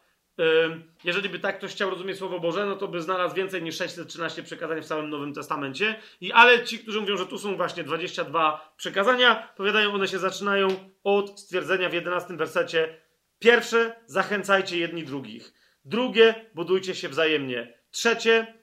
Jeżeli 1.04 1.28
by 1.28 1.38
tak 1.38 1.58
ktoś 1.58 1.70
chciał 1.70 1.90
rozumieć 1.90 2.18
Słowo 2.18 2.40
Boże, 2.40 2.66
no 2.66 2.76
to 2.76 2.88
by 2.88 3.02
znalazł 3.02 3.34
więcej 3.34 3.62
niż 3.62 3.76
613 3.76 4.42
przekazań 4.42 4.82
w 4.82 4.86
całym 4.86 5.10
Nowym 5.10 5.34
Testamencie. 5.34 6.00
I 6.20 6.32
ale 6.32 6.64
ci, 6.64 6.78
którzy 6.78 7.00
mówią, 7.00 7.16
że 7.16 7.26
tu 7.26 7.38
są 7.38 7.56
właśnie 7.56 7.84
22 7.84 8.74
przekazania, 8.76 9.52
powiadają, 9.56 9.92
one 9.92 10.08
się 10.08 10.18
zaczynają 10.18 10.68
od 11.04 11.40
stwierdzenia 11.40 11.88
w 11.88 11.92
11 11.92 12.36
wersecie. 12.36 13.00
Pierwsze, 13.38 13.96
zachęcajcie 14.06 14.78
jedni 14.78 15.04
drugich. 15.04 15.52
Drugie, 15.84 16.34
budujcie 16.54 16.94
się 16.94 17.08
wzajemnie. 17.08 17.74
Trzecie, 17.90 18.54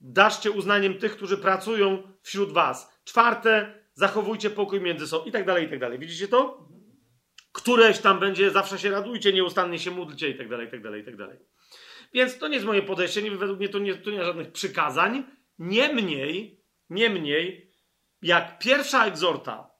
daszcie 0.00 0.50
uznaniem 0.50 0.98
tych, 0.98 1.16
którzy 1.16 1.36
pracują 1.36 2.02
wśród 2.22 2.52
was. 2.52 3.00
Czwarte, 3.04 3.74
zachowujcie 3.94 4.50
pokój 4.50 4.80
między 4.80 5.06
sobą 5.06 5.24
i 5.24 5.32
tak 5.32 5.46
dalej, 5.46 5.66
i 5.66 5.68
tak 5.68 5.78
dalej. 5.78 5.98
Widzicie 5.98 6.28
to? 6.28 6.68
Któreś 7.52 7.98
tam 7.98 8.20
będzie, 8.20 8.50
zawsze 8.50 8.78
się 8.78 8.90
radujcie, 8.90 9.32
nieustannie 9.32 9.78
się 9.78 9.90
módlcie 9.90 10.28
i 10.28 10.38
tak 10.38 10.48
dalej, 10.48 10.68
i 10.68 10.70
tak 10.70 10.82
dalej, 10.82 11.02
i 11.02 11.04
tak 11.04 11.16
dalej. 11.16 11.38
Więc 12.14 12.38
to 12.38 12.48
nie 12.48 12.54
jest 12.54 12.66
moje 12.66 12.82
podejście, 12.82 13.22
nie, 13.22 13.30
według 13.30 13.58
mnie 13.58 13.68
to 13.68 13.78
nie, 13.78 13.94
to 13.94 14.10
nie 14.10 14.18
ma 14.18 14.24
żadnych 14.24 14.52
przykazań. 14.52 15.24
Niemniej, 15.58 16.60
niemniej, 16.90 17.72
jak 18.22 18.58
pierwsza 18.58 19.06
egzorta, 19.06 19.70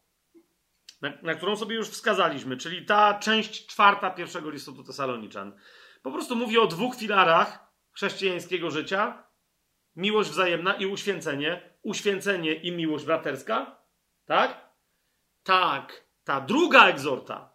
na, 1.03 1.13
na, 1.23 1.35
którą 1.35 1.57
sobie 1.57 1.77
już 1.77 1.89
wskazaliśmy, 1.89 2.57
czyli 2.57 2.87
ta 2.87 3.19
część 3.19 3.67
czwarta 3.67 4.11
pierwszego 4.11 4.51
listu 4.51 4.73
do 4.73 4.83
Tesaloniczan, 4.83 5.53
po 6.03 6.13
prostu 6.13 6.37
mówi 6.37 6.59
o 6.59 6.67
dwóch 6.67 6.97
filarach 6.97 7.73
chrześcijańskiego 7.93 8.71
życia: 8.71 9.25
miłość 9.97 10.31
wzajemna 10.31 10.75
i 10.75 10.87
uświęcenie, 10.87 11.77
uświęcenie 11.83 12.55
i 12.55 12.73
miłość 12.73 13.05
braterska, 13.05 13.79
tak? 14.25 14.73
Tak, 15.43 16.05
ta 16.25 16.41
druga 16.41 16.89
egzorta, 16.89 17.52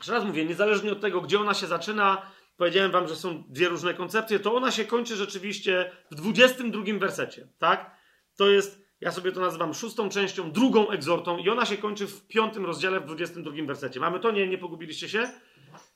jeszcze 0.00 0.12
raz 0.12 0.24
mówię, 0.24 0.44
niezależnie 0.44 0.92
od 0.92 1.00
tego, 1.00 1.20
gdzie 1.20 1.40
ona 1.40 1.54
się 1.54 1.66
zaczyna, 1.66 2.22
powiedziałem 2.56 2.90
wam, 2.90 3.08
że 3.08 3.16
są 3.16 3.44
dwie 3.48 3.68
różne 3.68 3.94
koncepcje, 3.94 4.38
to 4.38 4.54
ona 4.54 4.70
się 4.70 4.84
kończy 4.84 5.16
rzeczywiście 5.16 5.90
w 6.10 6.14
22 6.14 6.82
wersecie, 6.98 7.48
tak? 7.58 7.96
To 8.36 8.50
jest, 8.50 8.82
ja 9.00 9.12
sobie 9.12 9.32
to 9.32 9.40
nazywam 9.40 9.74
szóstą 9.74 10.08
częścią, 10.08 10.52
drugą 10.52 10.90
egzortą 10.90 11.38
i 11.38 11.50
ona 11.50 11.66
się 11.66 11.76
kończy 11.76 12.06
w 12.06 12.26
piątym 12.26 12.66
rozdziale, 12.66 13.00
w 13.00 13.04
22 13.04 13.52
wersecie. 13.66 14.00
Mamy 14.00 14.20
to? 14.20 14.30
Nie, 14.30 14.48
nie 14.48 14.58
pogubiliście 14.58 15.08
się? 15.08 15.30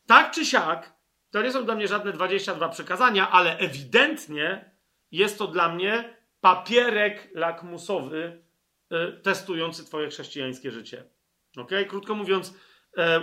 Tak 0.06 0.30
czy 0.30 0.46
siak, 0.46 0.92
to 1.30 1.42
nie 1.42 1.52
są 1.52 1.64
dla 1.64 1.74
mnie 1.74 1.88
żadne 1.88 2.12
22 2.12 2.68
przekazania, 2.68 3.30
ale 3.30 3.58
ewidentnie 3.58 4.70
jest 5.10 5.38
to 5.38 5.46
dla 5.46 5.74
mnie 5.74 6.18
papierek 6.40 7.30
lakmusowy 7.34 8.42
y, 8.92 9.20
testujący 9.22 9.84
twoje 9.84 10.08
chrześcijańskie 10.08 10.70
życie. 10.70 11.04
Ok? 11.56 11.70
Krótko 11.88 12.14
mówiąc, 12.14 12.54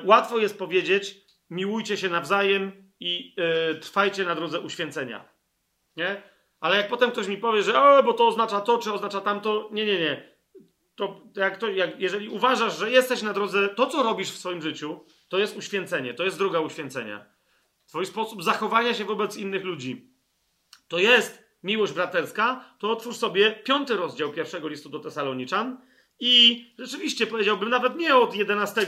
łatwo 0.05 0.37
jest 0.37 0.57
powiedzieć, 0.57 1.15
miłujcie 1.49 1.97
się 1.97 2.09
nawzajem 2.09 2.91
i 2.99 3.35
e, 3.37 3.75
trwajcie 3.75 4.25
na 4.25 4.35
drodze 4.35 4.59
uświęcenia. 4.59 5.29
Nie? 5.95 6.21
Ale 6.59 6.77
jak 6.77 6.87
potem 6.87 7.11
ktoś 7.11 7.27
mi 7.27 7.37
powie, 7.37 7.63
że 7.63 7.81
o, 7.81 8.03
bo 8.03 8.13
to 8.13 8.27
oznacza 8.27 8.61
to, 8.61 8.77
czy 8.77 8.93
oznacza 8.93 9.21
tamto, 9.21 9.69
nie, 9.71 9.85
nie, 9.85 9.99
nie. 9.99 10.31
To, 10.95 11.21
jak 11.35 11.57
to 11.57 11.67
jak, 11.67 11.99
jeżeli 11.99 12.29
uważasz, 12.29 12.77
że 12.77 12.91
jesteś 12.91 13.21
na 13.21 13.33
drodze, 13.33 13.69
to 13.69 13.87
co 13.87 14.03
robisz 14.03 14.31
w 14.31 14.37
swoim 14.37 14.61
życiu, 14.61 15.05
to 15.29 15.39
jest 15.39 15.57
uświęcenie, 15.57 16.13
to 16.13 16.23
jest 16.23 16.37
droga 16.37 16.59
uświęcenia. 16.59 17.25
Twój 17.87 18.05
sposób 18.05 18.43
zachowania 18.43 18.93
się 18.93 19.05
wobec 19.05 19.37
innych 19.37 19.63
ludzi, 19.63 20.13
to 20.87 20.99
jest 20.99 21.43
miłość 21.63 21.93
braterska, 21.93 22.75
to 22.79 22.91
otwórz 22.91 23.17
sobie 23.17 23.51
piąty 23.51 23.95
rozdział 23.95 24.33
pierwszego 24.33 24.67
listu 24.67 24.89
do 24.89 24.99
Tesaloniczan 24.99 25.77
i 26.23 26.65
rzeczywiście 26.79 27.27
powiedziałbym 27.27 27.69
nawet 27.69 27.95
nie 27.95 28.15
od 28.15 28.35
11 28.35 28.85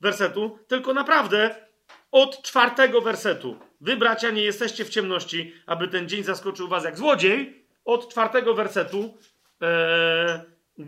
wersetu, 0.00 0.58
tylko 0.68 0.94
naprawdę 0.94 1.54
od 2.12 2.42
czwartego 2.42 3.00
wersetu. 3.00 3.56
Wy, 3.80 3.96
bracia, 3.96 4.30
nie 4.30 4.42
jesteście 4.42 4.84
w 4.84 4.88
ciemności, 4.88 5.54
aby 5.66 5.88
ten 5.88 6.08
dzień 6.08 6.24
zaskoczył 6.24 6.68
was 6.68 6.84
jak 6.84 6.98
złodziej. 6.98 7.66
Od 7.84 8.08
czwartego 8.10 8.54
wersetu 8.54 9.14
e, 9.62 10.44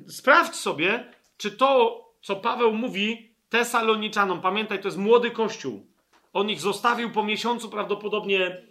sprawdź 0.09 0.55
sobie, 0.55 1.13
czy 1.37 1.51
to, 1.51 2.01
co 2.23 2.37
Paweł 2.37 2.73
mówi 2.73 3.33
Tesaloniczanom, 3.49 4.41
pamiętaj, 4.41 4.81
to 4.81 4.89
jest 4.89 4.99
młody 4.99 5.31
kościół. 5.31 5.87
On 6.33 6.51
ich 6.51 6.61
zostawił 6.61 7.11
po 7.11 7.23
miesiącu 7.23 7.69
prawdopodobnie 7.69 8.63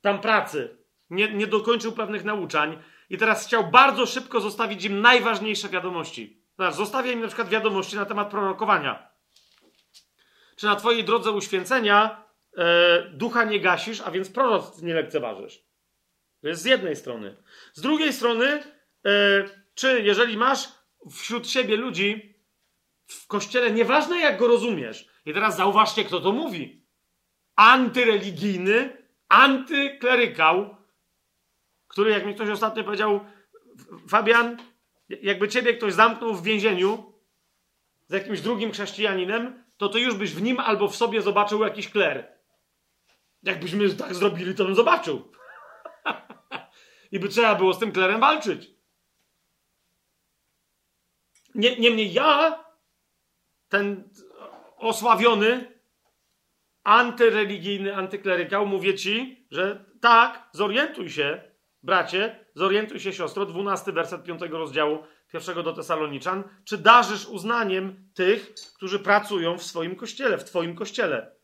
tam 0.00 0.20
pracy. 0.20 0.76
Nie, 1.10 1.34
nie 1.34 1.46
dokończył 1.46 1.92
pewnych 1.92 2.24
nauczań 2.24 2.78
i 3.10 3.18
teraz 3.18 3.46
chciał 3.46 3.70
bardzo 3.70 4.06
szybko 4.06 4.40
zostawić 4.40 4.84
im 4.84 5.00
najważniejsze 5.00 5.68
wiadomości. 5.68 6.43
Zobacz, 6.58 6.74
zostawia 6.74 7.12
im 7.12 7.20
na 7.20 7.26
przykład 7.26 7.48
wiadomości 7.48 7.96
na 7.96 8.06
temat 8.06 8.30
prorokowania. 8.30 9.08
Czy 10.56 10.66
na 10.66 10.76
twojej 10.76 11.04
drodze 11.04 11.30
uświęcenia 11.30 12.24
e, 12.56 13.02
ducha 13.10 13.44
nie 13.44 13.60
gasisz, 13.60 14.00
a 14.00 14.10
więc 14.10 14.30
proroc 14.30 14.82
nie 14.82 14.94
lekceważysz. 14.94 15.64
To 16.40 16.48
jest 16.48 16.62
z 16.62 16.64
jednej 16.64 16.96
strony. 16.96 17.36
Z 17.72 17.80
drugiej 17.80 18.12
strony, 18.12 18.46
e, 18.46 18.62
czy 19.74 20.02
jeżeli 20.02 20.36
masz 20.36 20.68
wśród 21.10 21.48
siebie 21.48 21.76
ludzi 21.76 22.34
w 23.06 23.26
kościele, 23.26 23.70
nieważne 23.70 24.18
jak 24.18 24.38
go 24.38 24.48
rozumiesz, 24.48 25.08
i 25.26 25.34
teraz 25.34 25.56
zauważcie, 25.56 26.04
kto 26.04 26.20
to 26.20 26.32
mówi. 26.32 26.86
Antyreligijny, 27.56 29.04
antyklerykał, 29.28 30.76
który, 31.88 32.10
jak 32.10 32.26
mi 32.26 32.34
ktoś 32.34 32.48
ostatnio 32.48 32.84
powiedział, 32.84 33.20
Fabian, 34.08 34.56
jakby 35.08 35.48
ciebie 35.48 35.74
ktoś 35.74 35.94
zamknął 35.94 36.34
w 36.34 36.42
więzieniu 36.42 37.12
z 38.08 38.12
jakimś 38.12 38.40
drugim 38.40 38.72
chrześcijaninem, 38.72 39.64
to 39.76 39.88
ty 39.88 40.00
już 40.00 40.14
byś 40.14 40.34
w 40.34 40.42
nim 40.42 40.60
albo 40.60 40.88
w 40.88 40.96
sobie 40.96 41.22
zobaczył 41.22 41.64
jakiś 41.64 41.88
kler. 41.88 42.38
Jakbyśmy 43.42 43.94
tak 43.94 44.14
zrobili, 44.14 44.54
to 44.54 44.64
bym 44.64 44.74
zobaczył. 44.74 45.32
I 47.12 47.18
by 47.18 47.28
trzeba 47.28 47.54
było 47.54 47.74
z 47.74 47.78
tym 47.78 47.92
klerem 47.92 48.20
walczyć. 48.20 48.70
Nie, 51.54 51.76
niemniej 51.76 52.12
ja, 52.12 52.64
ten 53.68 54.10
osławiony, 54.76 55.78
antyreligijny, 56.84 57.96
antyklerykał, 57.96 58.66
mówię 58.66 58.94
ci, 58.94 59.46
że 59.50 59.84
tak, 60.00 60.48
zorientuj 60.52 61.10
się, 61.10 61.42
bracie, 61.82 62.43
zorientuj 62.54 63.00
się, 63.00 63.12
siostro, 63.12 63.46
12 63.46 63.92
werset 63.92 64.24
5 64.24 64.40
rozdziału 64.50 64.98
pierwszego 65.32 65.62
do 65.62 65.72
Tesaloniczan, 65.72 66.44
czy 66.64 66.78
darzysz 66.78 67.26
uznaniem 67.26 68.10
tych, 68.14 68.54
którzy 68.76 68.98
pracują 68.98 69.58
w 69.58 69.62
swoim 69.62 69.96
kościele, 69.96 70.38
w 70.38 70.44
twoim 70.44 70.74
kościele, 70.74 71.36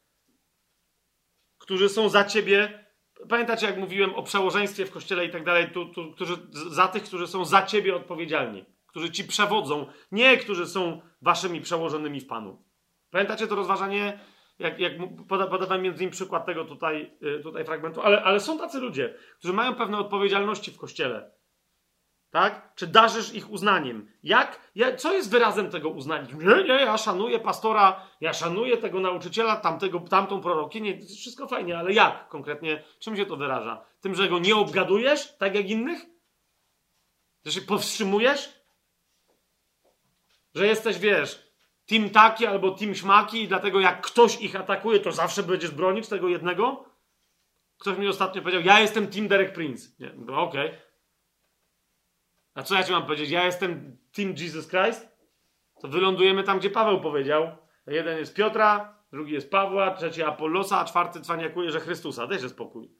którzy 1.58 1.88
są 1.88 2.08
za 2.08 2.24
ciebie? 2.24 2.86
Pamiętacie, 3.28 3.66
jak 3.66 3.78
mówiłem 3.78 4.14
o 4.14 4.22
przełożeństwie 4.22 4.86
w 4.86 4.90
kościele 4.90 5.24
i 5.24 5.30
tak 5.30 5.44
dalej, 5.44 5.70
tu, 5.72 6.12
którzy, 6.14 6.36
za 6.52 6.88
tych, 6.88 7.02
którzy 7.02 7.26
są 7.26 7.44
za 7.44 7.62
ciebie 7.62 7.96
odpowiedzialni, 7.96 8.64
którzy 8.86 9.10
ci 9.10 9.24
przewodzą, 9.24 9.86
nie 10.12 10.36
którzy 10.36 10.66
są 10.66 11.00
waszymi 11.22 11.60
przełożonymi 11.60 12.20
w 12.20 12.26
Panu. 12.26 12.64
Pamiętacie 13.10 13.46
to 13.46 13.54
rozważanie, 13.54 14.18
jak, 14.60 14.80
jak 14.80 14.92
poda, 15.28 15.46
podawałem 15.46 15.82
między 15.82 16.02
innymi 16.02 16.12
przykład 16.12 16.46
tego 16.46 16.64
tutaj, 16.64 17.18
y, 17.22 17.42
tutaj 17.42 17.64
fragmentu, 17.64 18.00
ale, 18.00 18.22
ale 18.22 18.40
są 18.40 18.58
tacy 18.58 18.78
ludzie, 18.78 19.14
którzy 19.38 19.54
mają 19.54 19.74
pewne 19.74 19.98
odpowiedzialności 19.98 20.70
w 20.70 20.78
kościele. 20.78 21.30
Tak? 22.30 22.74
Czy 22.74 22.86
darzysz 22.86 23.34
ich 23.34 23.50
uznaniem? 23.50 24.12
Jak? 24.22 24.70
Ja, 24.74 24.96
co 24.96 25.12
jest 25.12 25.30
wyrazem 25.30 25.70
tego 25.70 25.88
uznania? 25.88 26.28
Nie, 26.34 26.64
nie, 26.64 26.84
ja 26.84 26.98
szanuję 26.98 27.38
pastora, 27.38 28.06
ja 28.20 28.32
szanuję 28.32 28.76
tego 28.76 29.00
nauczyciela, 29.00 29.56
tamtego, 29.56 30.00
tamtą 30.00 30.40
prorokinię, 30.40 30.98
wszystko 30.98 31.48
fajnie, 31.48 31.78
ale 31.78 31.92
jak 31.92 32.28
konkretnie? 32.28 32.82
Czym 32.98 33.16
się 33.16 33.26
to 33.26 33.36
wyraża? 33.36 33.84
Tym, 34.00 34.14
że 34.14 34.28
go 34.28 34.38
nie 34.38 34.56
obgadujesz, 34.56 35.36
tak 35.36 35.54
jak 35.54 35.70
innych? 35.70 36.06
Że 37.44 37.52
się 37.52 37.60
powstrzymujesz? 37.60 38.60
Że 40.54 40.66
jesteś, 40.66 40.98
wiesz, 40.98 41.49
team 41.90 42.10
taki 42.10 42.46
albo 42.46 42.70
team 42.70 42.94
śmaki 42.94 43.42
i 43.42 43.48
dlatego 43.48 43.80
jak 43.80 44.00
ktoś 44.00 44.40
ich 44.40 44.56
atakuje, 44.56 45.00
to 45.00 45.12
zawsze 45.12 45.42
będziesz 45.42 45.70
bronić 45.70 46.08
tego 46.08 46.28
jednego? 46.28 46.84
Ktoś 47.78 47.98
mi 47.98 48.08
ostatnio 48.08 48.42
powiedział, 48.42 48.62
ja 48.62 48.80
jestem 48.80 49.06
team 49.06 49.28
Derek 49.28 49.52
Prince. 49.52 49.98
Nie, 49.98 50.08
okej. 50.36 50.66
Okay. 50.66 50.78
A 52.54 52.62
co 52.62 52.74
ja 52.74 52.84
ci 52.84 52.92
mam 52.92 53.02
powiedzieć? 53.02 53.30
Ja 53.30 53.44
jestem 53.44 53.96
Team 54.12 54.34
Jesus 54.38 54.68
Christ? 54.68 55.08
To 55.80 55.88
wylądujemy 55.88 56.42
tam, 56.42 56.58
gdzie 56.58 56.70
Paweł 56.70 57.00
powiedział. 57.00 57.56
Jeden 57.86 58.18
jest 58.18 58.34
Piotra, 58.34 58.98
drugi 59.12 59.32
jest 59.32 59.50
Pawła, 59.50 59.94
trzeci 59.94 60.22
Apollosa, 60.22 60.80
a 60.80 60.84
czwarty 60.84 61.20
cwaniakuje, 61.20 61.70
że 61.70 61.80
Chrystusa. 61.80 62.26
Dajże 62.26 62.48
spokój. 62.48 62.90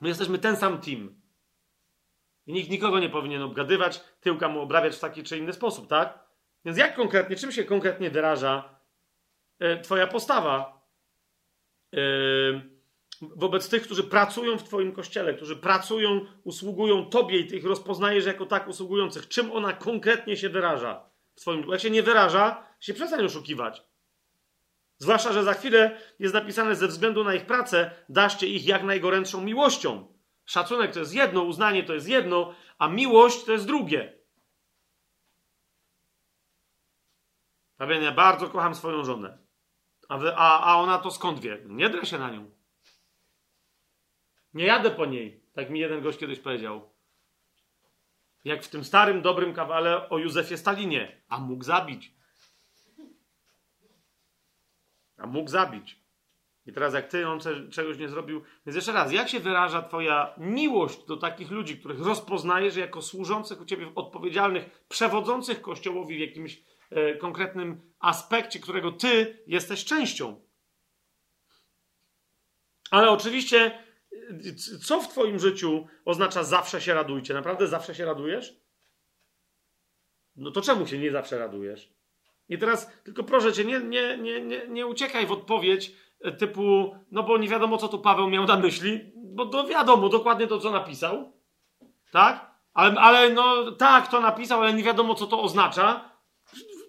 My 0.00 0.08
jesteśmy 0.08 0.38
ten 0.38 0.56
sam 0.56 0.80
team. 0.80 1.20
I 2.46 2.52
nikt 2.52 2.70
nikogo 2.70 2.98
nie 2.98 3.08
powinien 3.08 3.42
obgadywać, 3.42 4.00
tyłka 4.20 4.48
mu 4.48 4.60
obrabiać 4.60 4.96
w 4.96 5.00
taki 5.00 5.22
czy 5.22 5.38
inny 5.38 5.52
sposób, 5.52 5.88
tak? 5.88 6.25
Więc 6.66 6.78
jak 6.78 6.94
konkretnie, 6.94 7.36
czym 7.36 7.52
się 7.52 7.64
konkretnie 7.64 8.10
wyraża 8.10 8.78
e, 9.58 9.80
Twoja 9.80 10.06
postawa? 10.06 10.86
E, 11.94 11.98
wobec 13.20 13.68
tych, 13.68 13.82
którzy 13.82 14.04
pracują 14.04 14.58
w 14.58 14.62
Twoim 14.62 14.92
kościele, 14.92 15.34
którzy 15.34 15.56
pracują, 15.56 16.26
usługują 16.44 17.04
Tobie 17.04 17.38
i 17.38 17.46
Ty 17.46 17.56
ich 17.56 17.64
rozpoznajesz 17.64 18.26
jako 18.26 18.46
tak 18.46 18.68
usługujących. 18.68 19.28
Czym 19.28 19.52
ona 19.52 19.72
konkretnie 19.72 20.36
się 20.36 20.48
wyraża 20.48 21.10
w 21.36 21.40
Twoim. 21.40 21.70
Jak 21.70 21.80
się 21.80 21.90
nie 21.90 22.02
wyraża, 22.02 22.66
się 22.80 22.94
przestań 22.94 23.24
oszukiwać. 23.24 23.82
Zwłaszcza, 24.98 25.32
że 25.32 25.44
za 25.44 25.54
chwilę 25.54 26.00
jest 26.18 26.34
napisane, 26.34 26.76
ze 26.76 26.88
względu 26.88 27.24
na 27.24 27.34
ich 27.34 27.46
pracę, 27.46 27.90
daszcie 28.08 28.46
ich 28.46 28.66
jak 28.66 28.82
najgorętszą 28.82 29.40
miłością. 29.40 30.14
Szacunek 30.44 30.92
to 30.92 30.98
jest 30.98 31.14
jedno, 31.14 31.42
uznanie 31.42 31.82
to 31.84 31.94
jest 31.94 32.08
jedno, 32.08 32.54
a 32.78 32.88
miłość 32.88 33.44
to 33.44 33.52
jest 33.52 33.66
drugie. 33.66 34.15
A 37.78 37.84
ja 37.84 38.12
bardzo 38.12 38.48
kocham 38.48 38.74
swoją 38.74 39.04
żonę. 39.04 39.38
A, 40.08 40.18
wy, 40.18 40.36
a, 40.36 40.60
a 40.60 40.76
ona 40.76 40.98
to 40.98 41.10
skąd 41.10 41.40
wie? 41.40 41.58
Nie 41.66 41.90
drę 41.90 42.06
się 42.06 42.18
na 42.18 42.30
nią. 42.30 42.50
Nie 44.54 44.64
jadę 44.64 44.90
po 44.90 45.06
niej, 45.06 45.40
tak 45.54 45.70
mi 45.70 45.80
jeden 45.80 46.02
gość 46.02 46.18
kiedyś 46.18 46.38
powiedział. 46.38 46.90
Jak 48.44 48.64
w 48.64 48.68
tym 48.68 48.84
starym, 48.84 49.22
dobrym 49.22 49.54
kawale 49.54 50.08
o 50.08 50.18
Józefie 50.18 50.56
Stalinie. 50.56 51.22
A 51.28 51.38
mógł 51.38 51.64
zabić. 51.64 52.14
A 55.18 55.26
mógł 55.26 55.50
zabić. 55.50 56.00
I 56.66 56.72
teraz 56.72 56.94
jak 56.94 57.08
ty, 57.08 57.28
on 57.28 57.40
czegoś 57.70 57.98
nie 57.98 58.08
zrobił. 58.08 58.42
Więc 58.66 58.76
jeszcze 58.76 58.92
raz, 58.92 59.12
jak 59.12 59.28
się 59.28 59.40
wyraża 59.40 59.82
twoja 59.82 60.34
miłość 60.38 61.04
do 61.06 61.16
takich 61.16 61.50
ludzi, 61.50 61.78
których 61.78 62.00
rozpoznajesz 62.00 62.76
jako 62.76 63.02
służących 63.02 63.60
u 63.60 63.64
ciebie, 63.64 63.92
odpowiedzialnych, 63.94 64.84
przewodzących 64.88 65.60
Kościołowi 65.60 66.16
w 66.16 66.20
jakimś 66.20 66.62
konkretnym 67.20 67.92
aspekcie, 67.98 68.60
którego 68.60 68.92
ty 68.92 69.42
jesteś 69.46 69.84
częścią. 69.84 70.40
Ale 72.90 73.10
oczywiście 73.10 73.86
co 74.84 75.00
w 75.00 75.08
Twoim 75.08 75.38
życiu 75.38 75.86
oznacza 76.04 76.44
zawsze 76.44 76.80
się 76.80 76.94
radujcie? 76.94 77.34
Naprawdę 77.34 77.66
zawsze 77.66 77.94
się 77.94 78.04
radujesz? 78.04 78.56
No 80.36 80.50
to 80.50 80.62
czemu 80.62 80.86
się 80.86 80.98
nie 80.98 81.10
zawsze 81.10 81.38
radujesz? 81.38 81.92
I 82.48 82.58
teraz 82.58 82.92
tylko 83.04 83.24
proszę 83.24 83.52
Cię, 83.52 83.64
nie, 83.64 83.80
nie, 83.80 84.18
nie, 84.18 84.40
nie, 84.40 84.68
nie 84.68 84.86
uciekaj 84.86 85.26
w 85.26 85.32
odpowiedź 85.32 85.92
e, 86.20 86.32
typu, 86.32 86.96
no 87.10 87.22
bo 87.22 87.38
nie 87.38 87.48
wiadomo, 87.48 87.78
co 87.78 87.88
tu 87.88 87.98
Paweł 87.98 88.28
miał 88.28 88.44
na 88.44 88.56
myśli, 88.56 89.12
bo 89.16 89.46
to 89.46 89.66
wiadomo 89.66 90.08
dokładnie 90.08 90.46
to, 90.46 90.58
co 90.58 90.70
napisał. 90.70 91.32
Tak? 92.12 92.50
Ale, 92.74 93.00
ale 93.00 93.30
no 93.30 93.72
tak, 93.72 94.08
to 94.08 94.20
napisał, 94.20 94.62
ale 94.62 94.74
nie 94.74 94.82
wiadomo, 94.82 95.14
co 95.14 95.26
to 95.26 95.42
oznacza. 95.42 96.15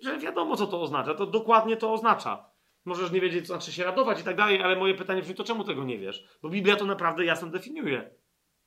Że 0.01 0.17
wiadomo, 0.17 0.55
co 0.55 0.67
to 0.67 0.81
oznacza. 0.81 1.13
To 1.13 1.25
dokładnie 1.25 1.77
to 1.77 1.93
oznacza. 1.93 2.49
Możesz 2.85 3.11
nie 3.11 3.21
wiedzieć, 3.21 3.47
co 3.47 3.53
znaczy 3.53 3.71
się 3.71 3.83
radować 3.83 4.21
i 4.21 4.23
tak 4.23 4.35
dalej, 4.35 4.63
ale 4.63 4.75
moje 4.75 4.95
pytanie 4.95 5.21
brzmi, 5.21 5.35
to 5.35 5.43
czemu 5.43 5.63
tego 5.63 5.83
nie 5.83 5.97
wiesz? 5.97 6.27
Bo 6.41 6.49
Biblia 6.49 6.75
to 6.75 6.85
naprawdę 6.85 7.25
jasno 7.25 7.47
definiuje. 7.47 8.09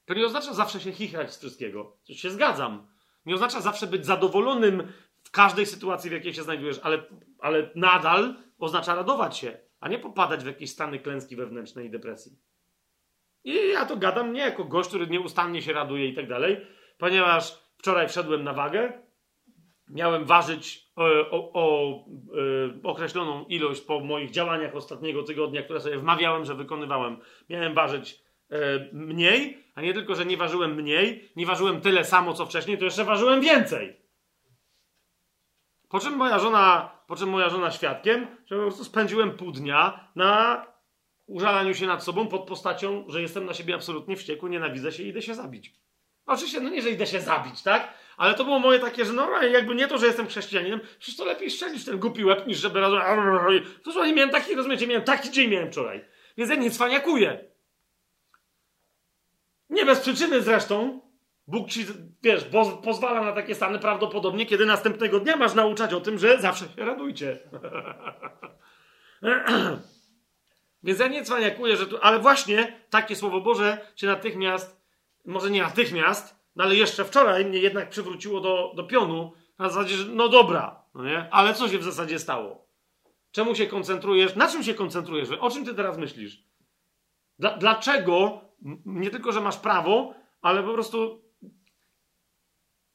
To 0.05 0.15
nie 0.15 0.27
oznacza 0.27 0.55
zawsze 0.55 0.81
się 0.81 0.93
chichrać 0.93 1.35
z 1.35 1.39
wszystkiego. 1.39 1.97
Coś 2.03 2.17
się 2.17 2.31
zgadzam. 2.31 2.87
Nie 3.27 3.35
oznacza 3.35 3.61
zawsze 3.61 3.87
być 3.87 4.07
zadowolonym 4.07 4.93
w 5.23 5.31
każdej 5.31 5.67
sytuacji, 5.67 6.11
w 6.11 6.13
jakiej 6.13 6.35
się 6.35 6.43
znajdujesz, 6.43 6.81
ale, 6.83 7.03
ale 7.39 7.71
nadal 7.75 8.35
oznacza 8.59 8.95
radować 8.95 9.37
się, 9.37 9.59
a 9.81 9.89
nie 9.89 9.99
popadać 9.99 10.43
w 10.43 10.47
jakieś 10.47 10.71
stany 10.71 10.99
klęski 10.99 11.37
wewnętrznej 11.37 11.87
i 11.87 11.91
depresji. 11.91 12.39
I 13.45 13.69
ja 13.69 13.87
to 13.87 13.97
gadam 13.97 14.33
nie 14.33 14.41
jako 14.41 14.65
gość, 14.65 14.89
który 14.89 15.07
nieustannie 15.07 15.63
się 15.63 15.73
raduje 15.73 16.09
i 16.09 16.15
tak 16.15 16.29
dalej, 16.29 16.67
ponieważ 16.99 17.65
wczoraj 17.79 18.09
wszedłem 18.09 18.45
na 18.45 18.53
wagę, 18.53 19.03
miałem 19.91 20.25
ważyć 20.25 20.91
o, 20.97 21.05
o, 21.31 21.53
o 21.53 21.95
e, 21.95 22.83
określoną 22.83 23.45
ilość 23.45 23.81
po 23.81 24.01
moich 24.01 24.31
działaniach 24.31 24.77
ostatniego 24.77 25.23
tygodnia, 25.23 25.63
które 25.63 25.81
sobie 25.81 25.99
wmawiałem, 25.99 26.45
że 26.45 26.55
wykonywałem. 26.55 27.17
Miałem 27.49 27.75
ważyć 27.75 28.21
e, 28.51 28.57
mniej, 28.93 29.65
a 29.75 29.83
nie 29.83 29.95
tylko, 29.95 30.15
że 30.15 30.27
nie 30.27 30.37
ważyłem 30.37 30.75
mniej, 30.75 31.31
nie 31.37 31.47
ważyłem 31.47 31.81
tyle 31.81 32.05
samo 32.05 32.35
co 32.35 32.47
wcześniej, 32.47 32.79
to 32.79 32.85
jeszcze 32.85 33.05
ważyłem 33.05 33.41
więcej. 33.41 33.97
Po 35.89 36.01
czym 36.01 36.17
moja 36.17 36.39
żona, 36.39 36.91
po 37.07 37.17
czym 37.17 37.29
moja 37.29 37.49
żona 37.49 37.71
świadkiem, 37.71 38.27
że 38.47 38.57
po 38.57 38.63
prostu 38.63 38.85
spędziłem 38.85 39.31
pół 39.31 39.53
dnia 39.53 40.09
na 40.17 40.67
użalaniu 41.27 41.75
się 41.75 41.87
nad 41.87 42.05
sobą 42.05 42.27
pod 42.27 42.47
postacią, 42.47 43.05
że 43.09 43.23
jestem 43.23 43.47
na 43.47 43.55
siebie 43.55 43.75
absolutnie 43.75 44.17
wściekły, 44.17 44.51
nienawidzę 44.51 44.93
się 44.93 45.03
i 45.03 45.09
idę 45.09 45.23
się 45.23 45.35
zabić. 45.35 45.75
Oczywiście, 46.27 46.61
no 46.61 46.71
nie, 46.71 46.83
że 46.83 46.91
idę 46.91 47.07
się 47.07 47.21
zabić, 47.21 47.63
tak? 47.63 47.95
Ale 48.21 48.35
to 48.35 48.45
było 48.45 48.59
moje 48.59 48.79
takie, 48.79 49.05
że 49.05 49.13
no 49.13 49.43
jakby 49.43 49.75
nie 49.75 49.89
to, 49.89 49.99
że 49.99 50.07
jestem 50.07 50.27
chrześcijaninem, 50.27 50.81
przecież 50.99 51.17
to 51.17 51.25
lepiej 51.25 51.51
strzelić 51.51 51.85
ten 51.85 51.99
głupi 51.99 52.25
łeb, 52.25 52.47
niż 52.47 52.59
żeby 52.59 52.81
razem... 52.81 53.01
To 53.83 53.93
słuchaj, 53.93 54.15
miałem 54.15 54.31
taki, 54.31 54.55
rozumiecie, 54.55 54.87
miałem 54.87 55.05
taki 55.05 55.31
dzień 55.31 55.51
miałem 55.51 55.73
wczoraj. 55.73 56.05
Więc 56.37 56.51
ja 56.51 56.57
nie 56.57 56.71
cwaniakuję. 56.71 57.45
Nie 59.71 59.85
bez 59.85 60.01
przyczyny 60.01 60.43
zresztą. 60.43 61.01
Bóg 61.47 61.69
ci, 61.69 61.87
wiesz, 62.23 62.45
pozwala 62.85 63.25
na 63.25 63.33
takie 63.33 63.55
stany 63.55 63.79
prawdopodobnie, 63.79 64.47
kiedy 64.47 64.67
następnego 64.67 65.21
dnia 65.21 65.37
masz 65.37 65.55
nauczać 65.55 65.95
o 65.95 66.01
tym, 66.01 66.19
że 66.19 66.41
zawsze 66.41 66.65
się 66.65 66.85
radujcie. 66.85 67.39
Więc 70.85 70.99
ja 70.99 71.09
nie 71.09 71.25
cwaniakuję, 71.25 71.77
że 71.77 71.87
tu, 71.87 71.99
ale 72.03 72.19
właśnie 72.19 72.81
takie 72.91 73.17
Słowo 73.17 73.41
Boże 73.41 73.79
cię 73.95 74.07
natychmiast, 74.07 74.81
może 75.25 75.51
nie 75.51 75.63
natychmiast, 75.63 76.40
no 76.61 76.65
ale 76.65 76.77
jeszcze 76.77 77.05
wczoraj 77.05 77.45
mnie 77.45 77.59
jednak 77.59 77.91
przywróciło 77.91 78.41
do, 78.41 78.73
do 78.77 78.85
pionu, 78.85 79.33
na 79.59 79.69
zasadzie, 79.69 79.97
że 79.97 80.05
no 80.05 80.29
dobra, 80.29 80.85
no 80.95 81.05
nie? 81.05 81.29
Ale 81.31 81.55
co 81.55 81.69
się 81.69 81.79
w 81.79 81.85
zasadzie 81.85 82.19
stało? 82.19 82.67
Czemu 83.31 83.55
się 83.55 83.67
koncentrujesz? 83.67 84.37
Na 84.37 84.49
czym 84.49 84.65
się 84.65 84.75
koncentrujesz? 84.75 85.29
O 85.41 85.51
czym 85.51 85.65
ty 85.65 85.75
teraz 85.75 85.99
myślisz? 85.99 86.43
Dla, 87.39 87.57
dlaczego 87.57 88.41
nie 88.87 89.11
tylko, 89.11 89.33
że 89.33 89.41
masz 89.41 89.57
prawo, 89.57 90.15
ale 90.43 90.63
po 90.63 90.73
prostu 90.73 91.23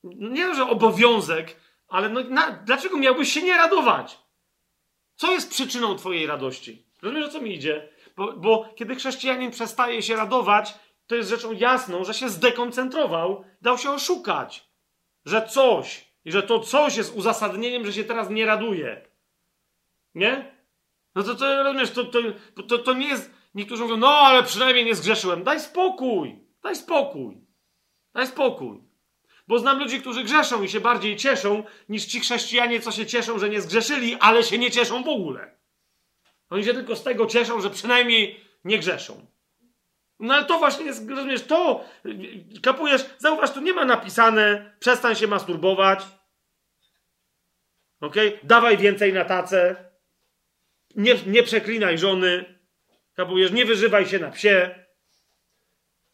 nie, 0.03 0.55
że 0.55 0.69
obowiązek, 0.69 1.55
ale 1.87 2.09
no, 2.09 2.23
na, 2.23 2.51
dlaczego 2.51 2.97
miałbyś 2.97 3.33
się 3.33 3.41
nie 3.41 3.57
radować? 3.57 4.19
Co 5.15 5.31
jest 5.31 5.49
przyczyną 5.49 5.95
twojej 5.95 6.27
radości? 6.27 6.85
Rozumiesz, 7.01 7.25
o 7.25 7.31
co 7.31 7.41
mi 7.41 7.53
idzie? 7.53 7.89
Bo, 8.17 8.33
bo 8.33 8.69
kiedy 8.75 8.95
chrześcijanin 8.95 9.51
przestaje 9.51 10.01
się 10.01 10.15
radować, 10.15 10.73
to 11.07 11.15
jest 11.15 11.29
rzeczą 11.29 11.51
jasną, 11.51 12.03
że 12.03 12.13
się 12.13 12.29
zdekoncentrował, 12.29 13.45
dał 13.61 13.77
się 13.77 13.91
oszukać, 13.91 14.69
że 15.25 15.47
coś 15.47 16.15
I 16.25 16.31
że 16.31 16.43
to 16.43 16.59
coś 16.59 16.95
jest 16.95 17.15
uzasadnieniem, 17.15 17.85
że 17.85 17.93
się 17.93 18.03
teraz 18.03 18.29
nie 18.29 18.45
raduje. 18.45 19.07
Nie? 20.15 20.55
No 21.15 21.23
to, 21.23 21.35
to 21.35 21.63
rozumiesz, 21.63 21.91
to, 21.91 22.03
to, 22.03 22.19
to, 22.67 22.77
to 22.77 22.93
nie 22.93 23.07
jest. 23.07 23.31
Niektórzy 23.55 23.83
mówią, 23.83 23.97
no 23.97 24.09
ale 24.09 24.43
przynajmniej 24.43 24.85
nie 24.85 24.95
zgrzeszyłem. 24.95 25.43
Daj 25.43 25.59
spokój! 25.59 26.39
Daj 26.63 26.75
spokój! 26.75 27.37
Daj 28.13 28.27
spokój. 28.27 28.83
Bo 29.47 29.59
znam 29.59 29.79
ludzi, 29.79 30.01
którzy 30.01 30.23
grzeszą 30.23 30.63
i 30.63 30.69
się 30.69 30.79
bardziej 30.79 31.15
cieszą, 31.15 31.63
niż 31.89 32.05
ci 32.05 32.19
chrześcijanie, 32.19 32.79
co 32.79 32.91
się 32.91 33.05
cieszą, 33.05 33.39
że 33.39 33.49
nie 33.49 33.61
zgrzeszyli, 33.61 34.17
ale 34.19 34.43
się 34.43 34.57
nie 34.57 34.71
cieszą 34.71 35.03
w 35.03 35.07
ogóle. 35.07 35.57
Oni 36.49 36.63
się 36.63 36.73
tylko 36.73 36.95
z 36.95 37.03
tego 37.03 37.25
cieszą, 37.25 37.61
że 37.61 37.69
przynajmniej 37.69 38.39
nie 38.63 38.79
grzeszą. 38.79 39.25
No 40.19 40.33
ale 40.33 40.45
to 40.45 40.59
właśnie 40.59 40.85
jest, 40.85 41.09
rozumiesz, 41.09 41.43
to, 41.43 41.85
kapujesz, 42.63 43.05
zauważ, 43.17 43.51
tu 43.51 43.61
nie 43.61 43.73
ma 43.73 43.85
napisane, 43.85 44.75
przestań 44.79 45.15
się 45.15 45.27
masturbować, 45.27 46.03
ok, 48.01 48.15
dawaj 48.43 48.77
więcej 48.77 49.13
na 49.13 49.25
tacę, 49.25 49.91
nie, 50.95 51.15
nie 51.27 51.43
przeklinaj 51.43 51.97
żony, 51.97 52.59
kapujesz, 53.13 53.51
nie 53.51 53.65
wyżywaj 53.65 54.05
się 54.05 54.19
na 54.19 54.31
psie, 54.31 54.85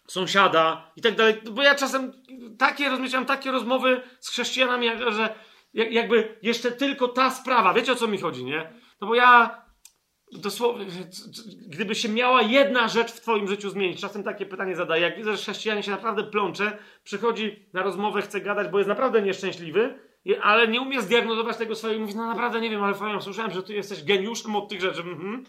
sąsiada 0.07 0.91
i 0.95 1.01
tak 1.01 1.15
dalej, 1.15 1.41
bo 1.51 1.61
ja 1.61 1.75
czasem 1.75 2.23
takie, 2.59 2.89
rozmawiam 2.89 3.25
takie 3.25 3.51
rozmowy 3.51 4.01
z 4.19 4.29
chrześcijanami, 4.29 4.87
że 5.11 5.35
jakby 5.73 6.39
jeszcze 6.41 6.71
tylko 6.71 7.07
ta 7.07 7.29
sprawa, 7.29 7.73
wiecie 7.73 7.91
o 7.91 7.95
co 7.95 8.07
mi 8.07 8.17
chodzi, 8.17 8.45
nie? 8.45 8.73
No 9.01 9.07
bo 9.07 9.15
ja 9.15 9.61
dosłownie, 10.31 10.85
gdyby 11.67 11.95
się 11.95 12.09
miała 12.09 12.41
jedna 12.41 12.87
rzecz 12.87 13.11
w 13.11 13.21
Twoim 13.21 13.47
życiu 13.47 13.69
zmienić, 13.69 14.01
czasem 14.01 14.23
takie 14.23 14.45
pytanie 14.45 14.75
zadaję, 14.75 15.01
jak 15.03 15.17
widzę, 15.17 15.31
że 15.31 15.37
chrześcijanin 15.37 15.83
się 15.83 15.91
naprawdę 15.91 16.23
plącze, 16.23 16.77
przychodzi 17.03 17.65
na 17.73 17.83
rozmowę, 17.83 18.21
chce 18.21 18.41
gadać, 18.41 18.67
bo 18.67 18.77
jest 18.77 18.87
naprawdę 18.87 19.21
nieszczęśliwy, 19.21 19.99
ale 20.41 20.67
nie 20.67 20.81
umie 20.81 21.01
zdiagnozować 21.01 21.57
tego 21.57 21.75
swojego 21.75 21.99
i 21.99 22.01
mówi, 22.01 22.15
no 22.15 22.25
naprawdę 22.25 22.61
nie 22.61 22.69
wiem, 22.69 22.83
ale 22.83 22.93
fajnie, 22.93 23.21
słyszałem, 23.21 23.51
że 23.51 23.63
Ty 23.63 23.73
jesteś 23.73 24.03
geniuszem 24.03 24.55
od 24.55 24.69
tych 24.69 24.81
rzeczy. 24.81 25.01
Mhm. 25.01 25.43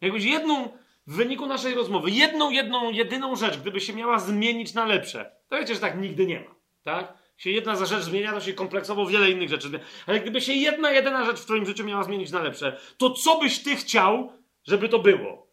Jakbyś 0.00 0.24
jedną, 0.24 0.68
w 1.06 1.16
wyniku 1.16 1.46
naszej 1.46 1.74
rozmowy, 1.74 2.10
jedną, 2.10 2.50
jedną, 2.50 2.90
jedyną 2.90 3.36
rzecz, 3.36 3.58
gdyby 3.58 3.80
się 3.80 3.92
miała 3.92 4.18
zmienić 4.18 4.74
na 4.74 4.86
lepsze, 4.86 5.30
to 5.48 5.56
wiecie, 5.56 5.74
że 5.74 5.80
tak 5.80 6.00
nigdy 6.00 6.26
nie 6.26 6.40
ma, 6.40 6.54
tak? 6.82 7.17
Się 7.38 7.50
jedna 7.50 7.86
rzecz 7.86 8.02
zmienia, 8.02 8.32
to 8.32 8.40
się 8.40 8.52
kompleksowo 8.52 9.06
wiele 9.06 9.30
innych 9.30 9.48
rzeczy 9.48 9.68
zmienia. 9.68 9.84
Ale 10.06 10.20
gdyby 10.20 10.40
się 10.40 10.52
jedna, 10.52 10.90
jedyna 10.90 11.24
rzecz 11.24 11.40
w 11.40 11.44
twoim 11.44 11.66
życiu 11.66 11.84
miała 11.84 12.02
zmienić 12.02 12.30
na 12.30 12.42
lepsze, 12.42 12.80
to 12.96 13.10
co 13.10 13.38
byś 13.38 13.62
ty 13.62 13.76
chciał, 13.76 14.32
żeby 14.64 14.88
to 14.88 14.98
było? 14.98 15.48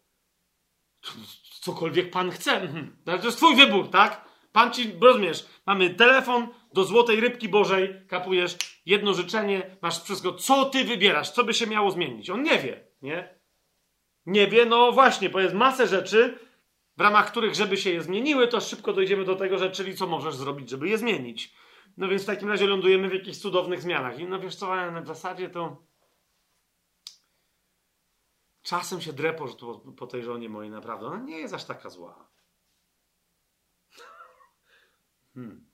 Cokolwiek 1.60 2.10
pan 2.10 2.30
chce. 2.30 2.52
Mhm. 2.52 2.96
To 3.04 3.26
jest 3.26 3.36
twój 3.36 3.56
wybór, 3.56 3.90
tak? 3.90 4.26
Pan 4.52 4.72
ci, 4.72 4.92
rozumiesz, 5.00 5.46
mamy 5.66 5.90
telefon 5.90 6.48
do 6.72 6.84
złotej 6.84 7.20
rybki 7.20 7.48
bożej, 7.48 7.94
kapujesz 8.08 8.56
jedno 8.86 9.14
życzenie, 9.14 9.76
masz 9.82 10.02
wszystko. 10.02 10.32
Co 10.32 10.64
ty 10.64 10.84
wybierasz? 10.84 11.30
Co 11.30 11.44
by 11.44 11.54
się 11.54 11.66
miało 11.66 11.90
zmienić? 11.90 12.30
On 12.30 12.42
nie 12.42 12.58
wie, 12.58 12.84
nie? 13.02 13.36
Nie 14.26 14.46
wie, 14.46 14.66
no 14.66 14.92
właśnie, 14.92 15.30
bo 15.30 15.40
jest 15.40 15.54
masę 15.54 15.86
rzeczy, 15.86 16.38
w 16.96 17.00
ramach 17.00 17.30
których, 17.30 17.54
żeby 17.54 17.76
się 17.76 17.90
je 17.90 18.02
zmieniły, 18.02 18.48
to 18.48 18.60
szybko 18.60 18.92
dojdziemy 18.92 19.24
do 19.24 19.36
tego, 19.36 19.58
że 19.58 19.70
czyli 19.70 19.96
co 19.96 20.06
możesz 20.06 20.34
zrobić, 20.34 20.70
żeby 20.70 20.88
je 20.88 20.98
zmienić. 20.98 21.52
No 21.96 22.08
więc 22.08 22.22
w 22.22 22.26
takim 22.26 22.48
razie 22.48 22.66
lądujemy 22.66 23.08
w 23.08 23.14
jakichś 23.14 23.38
cudownych 23.38 23.80
zmianach. 23.80 24.18
I 24.18 24.24
no 24.24 24.40
wiesz 24.40 24.56
co, 24.56 24.72
w 25.02 25.06
zasadzie 25.06 25.50
to 25.50 25.86
czasem 28.62 29.00
się 29.00 29.12
drepo 29.12 29.48
po, 29.60 29.92
po 29.92 30.06
tej 30.06 30.22
żonie 30.22 30.48
mojej 30.48 30.70
naprawdę. 30.70 31.06
Ona 31.06 31.18
nie 31.18 31.38
jest 31.38 31.54
aż 31.54 31.64
taka 31.64 31.90
zła. 31.90 32.28
Hmm. 35.34 35.66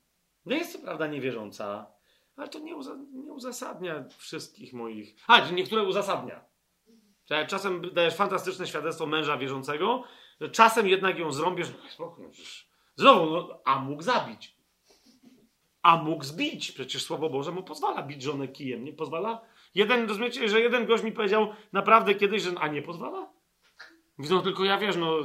Nie 0.45 0.57
jest 0.57 0.73
co 0.73 0.79
prawda 0.79 1.07
niewierząca, 1.07 1.91
ale 2.35 2.47
to 2.47 2.59
nie, 2.59 2.75
uza 2.75 2.95
nie 3.13 3.33
uzasadnia 3.33 4.05
wszystkich 4.17 4.73
moich... 4.73 5.15
A, 5.27 5.49
niektóre 5.49 5.83
uzasadnia. 5.83 6.45
Czasem 7.47 7.93
dajesz 7.93 8.15
fantastyczne 8.15 8.67
świadectwo 8.67 9.05
męża 9.05 9.37
wierzącego, 9.37 10.03
że 10.41 10.49
czasem 10.49 10.87
jednak 10.87 11.19
ją 11.19 11.31
zrąbiesz. 11.31 11.67
No, 11.99 12.15
znowu, 12.95 13.31
no, 13.31 13.61
a 13.65 13.79
mógł 13.79 14.01
zabić 14.01 14.57
a 15.83 15.97
mógł 15.97 16.23
zbić. 16.23 16.71
Przecież 16.71 17.03
Słowo 17.03 17.29
Boże 17.29 17.51
mu 17.51 17.63
pozwala 17.63 18.03
bić 18.03 18.21
żonę 18.21 18.47
kijem, 18.47 18.83
nie 18.83 18.93
pozwala? 18.93 19.41
Jeden, 19.75 20.07
rozumiecie, 20.09 20.49
że 20.49 20.61
jeden 20.61 20.85
gość 20.85 21.03
mi 21.03 21.11
powiedział 21.11 21.47
naprawdę 21.73 22.15
kiedyś, 22.15 22.41
że 22.41 22.51
a 22.59 22.67
nie 22.67 22.81
pozwala? 22.81 23.33
Widzą 24.19 24.41
tylko 24.41 24.63
ja, 24.63 24.77
wiesz, 24.77 24.95
no 24.95 25.17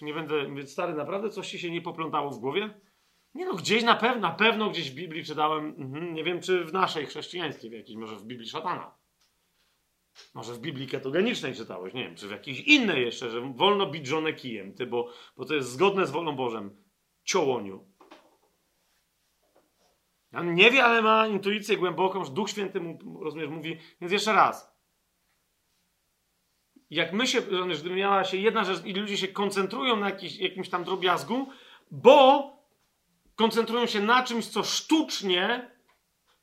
nie 0.00 0.14
będę, 0.14 0.66
stary, 0.66 0.94
naprawdę 0.94 1.30
coś 1.30 1.50
ci 1.50 1.58
się 1.58 1.70
nie 1.70 1.82
poplątało 1.82 2.30
w 2.30 2.38
głowie? 2.38 2.80
Nie 3.34 3.46
no, 3.46 3.54
gdzieś 3.54 3.82
na 3.82 3.96
pewno, 3.96 4.20
na 4.20 4.34
pewno 4.34 4.70
gdzieś 4.70 4.90
w 4.90 4.94
Biblii 4.94 5.24
czytałem, 5.24 5.74
mhm, 5.78 6.14
nie 6.14 6.24
wiem 6.24 6.40
czy 6.40 6.64
w 6.64 6.72
naszej 6.72 7.06
chrześcijańskiej 7.06 7.70
w 7.70 7.72
jakiejś, 7.72 7.96
może 7.98 8.16
w 8.16 8.24
Biblii 8.24 8.48
szatana. 8.48 8.94
Może 10.34 10.54
w 10.54 10.58
Biblii 10.58 10.86
ketogenicznej 10.86 11.54
czytałeś, 11.54 11.94
nie 11.94 12.04
wiem, 12.04 12.16
czy 12.16 12.28
w 12.28 12.30
jakiejś 12.30 12.60
innej 12.60 13.04
jeszcze, 13.04 13.30
że 13.30 13.40
wolno 13.40 13.90
bić 13.90 14.06
żonę 14.06 14.32
kijem, 14.32 14.74
ty, 14.74 14.86
bo, 14.86 15.12
bo 15.36 15.44
to 15.44 15.54
jest 15.54 15.70
zgodne 15.70 16.06
z 16.06 16.10
wolą 16.10 16.36
Bożą. 16.36 16.70
Ciołoniu. 17.24 17.97
On 20.32 20.54
nie 20.54 20.70
wie, 20.70 20.84
ale 20.84 21.02
ma 21.02 21.26
intuicję 21.26 21.76
głęboką, 21.76 22.24
że 22.24 22.30
Duch 22.30 22.50
Święty 22.50 22.80
mu, 22.80 23.24
rozumiesz, 23.24 23.48
mówi. 23.48 23.78
Więc 24.00 24.12
jeszcze 24.12 24.32
raz. 24.32 24.78
Jak 26.90 27.12
my 27.12 27.26
się, 27.26 27.40
rozumiesz, 27.40 27.80
gdyby 27.80 27.96
miała 27.96 28.24
się 28.24 28.36
jedna 28.36 28.64
rzecz 28.64 28.84
i 28.84 28.92
ludzie 28.92 29.16
się 29.16 29.28
koncentrują 29.28 29.96
na 29.96 30.10
jakiś, 30.10 30.38
jakimś 30.38 30.68
tam 30.68 30.84
drobiazgu, 30.84 31.48
bo 31.90 32.52
koncentrują 33.36 33.86
się 33.86 34.00
na 34.00 34.22
czymś, 34.22 34.46
co 34.46 34.62
sztucznie, 34.62 35.70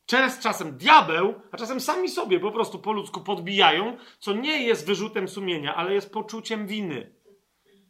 czas, 0.05 0.39
czasem 0.39 0.77
diabeł, 0.77 1.33
a 1.51 1.57
czasem 1.57 1.79
sami 1.79 2.09
sobie 2.09 2.39
po 2.39 2.51
prostu 2.51 2.79
po 2.79 2.91
ludzku 2.91 3.21
podbijają, 3.21 3.97
co 4.19 4.33
nie 4.33 4.63
jest 4.63 4.87
wyrzutem 4.87 5.27
sumienia, 5.27 5.75
ale 5.75 5.93
jest 5.93 6.11
poczuciem 6.11 6.67
winy. 6.67 7.15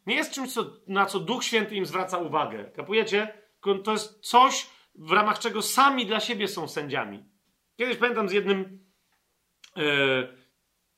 Nie 0.06 0.14
jest 0.14 0.32
czymś, 0.32 0.52
co, 0.52 0.64
na 0.86 1.06
co 1.06 1.20
Duch 1.20 1.44
Święty 1.44 1.74
im 1.74 1.86
zwraca 1.86 2.18
uwagę. 2.18 2.70
Kapujecie? 2.76 3.42
To 3.84 3.92
jest 3.92 4.20
coś, 4.20 4.66
w 4.98 5.12
ramach 5.12 5.38
czego 5.38 5.62
sami 5.62 6.06
dla 6.06 6.20
siebie 6.20 6.48
są 6.48 6.68
sędziami. 6.68 7.24
Kiedyś 7.76 7.96
pamiętam 7.96 8.28
z 8.28 8.32
jednym, 8.32 8.86
e, 9.76 9.82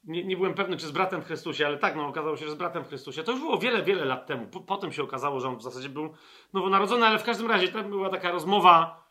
nie, 0.05 0.25
nie, 0.25 0.37
byłem 0.37 0.55
pewny, 0.55 0.77
czy 0.77 0.87
z 0.87 0.91
bratem 0.91 1.23
w 1.23 1.27
Chrystusie, 1.27 1.67
ale 1.67 1.79
tak, 1.79 1.97
no 1.97 2.07
okazało 2.07 2.37
się, 2.37 2.45
że 2.45 2.51
z 2.51 2.55
bratem 2.55 2.85
w 2.85 2.89
Chrystusie. 2.89 3.23
To 3.23 3.33
już 3.33 3.41
było 3.41 3.59
wiele, 3.59 3.83
wiele 3.83 4.05
lat 4.05 4.27
temu. 4.27 4.47
potem 4.47 4.93
się 4.93 5.03
okazało, 5.03 5.41
że 5.41 5.49
on 5.49 5.57
w 5.57 5.63
zasadzie 5.63 5.89
był 5.89 6.15
nowonarodzony, 6.53 7.07
ale 7.07 7.19
w 7.19 7.25
każdym 7.25 7.47
razie 7.47 7.69
tam 7.69 7.91
była 7.91 8.11
taka 8.11 8.31
rozmowa 8.31 9.05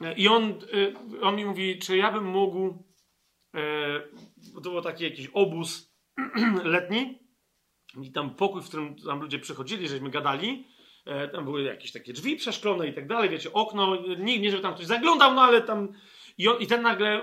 e, 0.00 0.14
i 0.14 0.28
on, 0.28 0.42
e, 0.42 1.20
on 1.20 1.36
mi 1.36 1.44
mówi, 1.44 1.78
czy 1.78 1.96
ja 1.96 2.12
bym 2.12 2.24
mógł, 2.24 2.84
to 4.54 4.70
był 4.70 4.82
taki 4.82 5.04
jakiś 5.04 5.26
obóz 5.32 5.94
letni 6.64 7.18
i 8.02 8.12
tam 8.12 8.34
pokój, 8.34 8.62
w 8.62 8.68
którym 8.68 8.96
tam 8.96 9.20
ludzie 9.20 9.38
przychodzili, 9.38 9.88
żeśmy 9.88 10.10
gadali 10.10 10.66
tam 11.32 11.44
były 11.44 11.62
jakieś 11.62 11.92
takie 11.92 12.12
drzwi 12.12 12.36
przeszklone 12.36 12.88
i 12.88 12.94
tak 12.94 13.06
dalej, 13.06 13.30
wiecie, 13.30 13.52
okno, 13.52 13.96
nie, 14.18 14.38
nie 14.38 14.50
żeby 14.50 14.62
tam 14.62 14.74
ktoś 14.74 14.86
zaglądał, 14.86 15.34
no 15.34 15.42
ale 15.42 15.62
tam... 15.62 15.88
I, 16.38 16.48
on, 16.48 16.60
I 16.60 16.66
ten 16.66 16.82
nagle, 16.82 17.22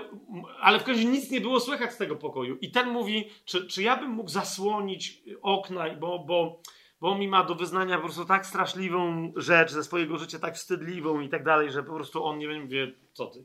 ale 0.60 0.78
w 0.78 0.84
końcu 0.84 1.08
nic 1.08 1.30
nie 1.30 1.40
było 1.40 1.60
słychać 1.60 1.92
z 1.92 1.96
tego 1.96 2.16
pokoju. 2.16 2.58
I 2.60 2.70
ten 2.70 2.88
mówi, 2.88 3.30
czy, 3.44 3.66
czy 3.66 3.82
ja 3.82 3.96
bym 3.96 4.10
mógł 4.10 4.30
zasłonić 4.30 5.22
okna, 5.42 5.94
bo, 5.94 6.18
bo, 6.18 6.60
bo 7.00 7.14
mi 7.14 7.28
ma 7.28 7.44
do 7.44 7.54
wyznania 7.54 7.96
po 7.96 8.04
prostu 8.04 8.24
tak 8.24 8.46
straszliwą 8.46 9.32
rzecz 9.36 9.70
ze 9.70 9.84
swojego 9.84 10.18
życia, 10.18 10.38
tak 10.38 10.54
wstydliwą 10.54 11.20
i 11.20 11.28
tak 11.28 11.44
dalej, 11.44 11.70
że 11.70 11.82
po 11.82 11.94
prostu 11.94 12.24
on 12.24 12.38
nie 12.38 12.48
wiem, 12.48 12.68
wie, 12.68 12.92
co 13.12 13.26
ty. 13.26 13.44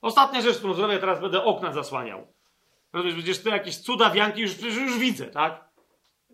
Ostatnia 0.00 0.40
rzecz, 0.40 0.58
którą 0.58 0.74
zrobię, 0.74 0.98
teraz 0.98 1.20
będę 1.20 1.44
okna 1.44 1.72
zasłaniał. 1.72 2.26
Rozumiesz, 2.92 3.16
przecież 3.16 3.42
to 3.42 3.48
jakieś 3.48 3.76
cuda, 3.76 4.10
wianki 4.10 4.40
już, 4.40 4.62
już 4.62 4.98
widzę, 4.98 5.26
tak? 5.26 5.69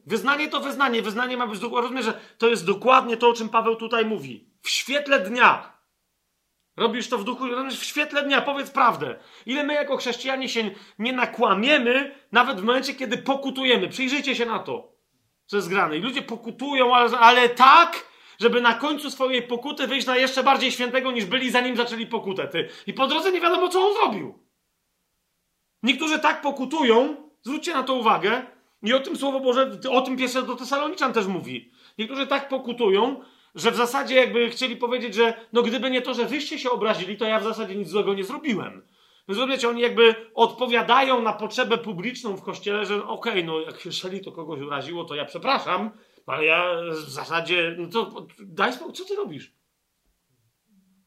Wyznanie 0.06 0.48
to 0.48 0.60
wyznanie. 0.60 1.02
Wyznanie 1.02 1.36
ma 1.36 1.46
być 1.46 1.60
dokładnie. 1.60 1.82
Rozumiem, 1.82 2.04
że 2.04 2.20
to 2.38 2.48
jest 2.48 2.66
dokładnie 2.66 3.16
to, 3.16 3.28
o 3.28 3.32
czym 3.32 3.48
Paweł 3.48 3.76
tutaj 3.76 4.04
mówi. 4.04 4.50
W 4.62 4.70
świetle 4.70 5.20
dnia. 5.20 5.76
Robisz 6.76 7.08
to 7.08 7.18
w 7.18 7.24
duchu, 7.24 7.44
w 7.70 7.84
świetle 7.84 8.22
dnia, 8.22 8.42
powiedz 8.42 8.70
prawdę. 8.70 9.18
Ile 9.46 9.64
my 9.64 9.74
jako 9.74 9.96
chrześcijanie 9.96 10.48
się 10.48 10.70
nie 10.98 11.12
nakłamiemy, 11.12 12.14
nawet 12.32 12.60
w 12.60 12.64
momencie, 12.64 12.94
kiedy 12.94 13.18
pokutujemy. 13.18 13.88
Przyjrzyjcie 13.88 14.36
się 14.36 14.46
na 14.46 14.58
to, 14.58 14.92
co 15.46 15.56
jest 15.56 15.68
grane. 15.68 15.96
I 15.96 16.00
ludzie 16.00 16.22
pokutują, 16.22 16.94
ale, 16.94 17.18
ale 17.18 17.48
tak, 17.48 18.04
żeby 18.40 18.60
na 18.60 18.74
końcu 18.74 19.10
swojej 19.10 19.42
pokuty 19.42 19.86
wyjść 19.86 20.06
na 20.06 20.16
jeszcze 20.16 20.42
bardziej 20.42 20.72
świętego, 20.72 21.12
niż 21.12 21.24
byli 21.24 21.50
zanim 21.50 21.76
zaczęli 21.76 22.06
pokutę. 22.06 22.48
Ty. 22.48 22.68
I 22.86 22.94
po 22.94 23.06
drodze 23.06 23.32
nie 23.32 23.40
wiadomo, 23.40 23.68
co 23.68 23.88
on 23.88 23.94
zrobił. 23.94 24.38
Niektórzy 25.82 26.18
tak 26.18 26.40
pokutują, 26.40 27.16
zwróćcie 27.42 27.74
na 27.74 27.82
to 27.82 27.94
uwagę, 27.94 28.55
i 28.86 28.92
o 28.92 29.00
tym 29.00 29.16
Słowo 29.16 29.40
Boże, 29.40 29.70
o 29.90 30.00
tym 30.00 30.16
pierwsze 30.16 30.42
do 30.42 30.54
Tesaloniczan 30.54 31.12
też 31.12 31.26
mówi. 31.26 31.70
Niektórzy 31.98 32.26
tak 32.26 32.48
pokutują, 32.48 33.20
że 33.54 33.70
w 33.70 33.76
zasadzie 33.76 34.14
jakby 34.14 34.50
chcieli 34.50 34.76
powiedzieć, 34.76 35.14
że 35.14 35.34
no 35.52 35.62
gdyby 35.62 35.90
nie 35.90 36.02
to, 36.02 36.14
że 36.14 36.24
wyście 36.24 36.58
się 36.58 36.70
obrazili, 36.70 37.16
to 37.16 37.24
ja 37.24 37.40
w 37.40 37.44
zasadzie 37.44 37.74
nic 37.74 37.88
złego 37.88 38.14
nie 38.14 38.24
zrobiłem. 38.24 38.82
Rozumiecie, 39.28 39.68
oni 39.68 39.80
jakby 39.80 40.14
odpowiadają 40.34 41.22
na 41.22 41.32
potrzebę 41.32 41.78
publiczną 41.78 42.36
w 42.36 42.42
kościele, 42.42 42.86
że 42.86 43.04
okej, 43.06 43.32
okay, 43.32 43.44
no 43.44 43.60
jak 43.60 43.84
jeżeli 43.84 44.20
to 44.20 44.32
kogoś 44.32 44.60
uraziło, 44.60 45.04
to 45.04 45.14
ja 45.14 45.24
przepraszam, 45.24 45.90
ale 46.26 46.44
ja 46.44 46.80
w 46.90 47.10
zasadzie, 47.10 47.74
no 47.78 47.88
to 47.88 48.26
daj 48.38 48.72
spokój, 48.72 48.94
co 48.94 49.04
ty 49.04 49.16
robisz? 49.16 49.52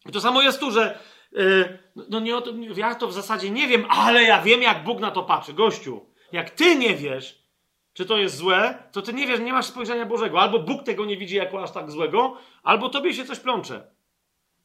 I 0.10 0.11
to 0.11 0.22
samo 0.22 0.41
jest 0.41 0.60
tu, 0.60 0.72
że 0.72 0.99
Yy, 1.31 1.80
no 2.10 2.19
nie 2.19 2.38
o 2.38 2.41
to, 2.41 2.51
ja 2.76 2.95
to 2.95 3.07
w 3.07 3.14
zasadzie 3.14 3.49
nie 3.49 3.68
wiem, 3.68 3.85
ale 3.89 4.23
ja 4.23 4.41
wiem, 4.41 4.61
jak 4.61 4.84
Bóg 4.84 4.99
na 4.99 5.11
to 5.11 5.23
patrzy. 5.23 5.53
Gościu, 5.53 6.06
jak 6.31 6.49
ty 6.49 6.76
nie 6.76 6.95
wiesz, 6.95 7.43
czy 7.99 8.05
to 8.05 8.17
jest 8.17 8.35
złe, 8.35 8.84
to 8.91 9.01
ty 9.01 9.13
nie 9.13 9.27
wiesz, 9.27 9.39
nie 9.39 9.53
masz 9.53 9.65
spojrzenia 9.65 10.05
Bożego. 10.05 10.41
Albo 10.41 10.59
Bóg 10.59 10.84
tego 10.84 11.05
nie 11.05 11.17
widzi 11.17 11.35
jako 11.35 11.63
aż 11.63 11.71
tak 11.71 11.91
złego, 11.91 12.38
albo 12.63 12.89
tobie 12.89 13.13
się 13.13 13.26
coś 13.26 13.39
plącze. 13.39 13.88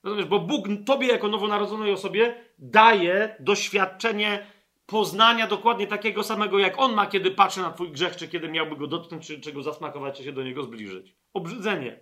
Rozumiesz? 0.02 0.26
Bo 0.26 0.38
Bóg 0.38 0.66
tobie 0.86 1.08
jako 1.08 1.28
nowonarodzonej 1.28 1.92
osobie 1.92 2.44
daje 2.58 3.36
doświadczenie 3.40 4.46
poznania 4.86 5.46
dokładnie 5.46 5.86
takiego 5.86 6.22
samego, 6.22 6.58
jak 6.58 6.80
on 6.80 6.94
ma, 6.94 7.06
kiedy 7.06 7.30
patrzy 7.30 7.60
na 7.60 7.70
twój 7.70 7.90
grzech, 7.90 8.16
czy 8.16 8.28
kiedy 8.28 8.48
miałby 8.48 8.76
go 8.76 8.86
dotknąć, 8.86 9.26
czy, 9.26 9.40
czy 9.40 9.52
go 9.52 9.62
zasmakować, 9.62 10.16
czy 10.16 10.24
się 10.24 10.32
do 10.32 10.42
niego 10.42 10.62
zbliżyć. 10.62 11.14
Obrzydzenie. 11.32 12.00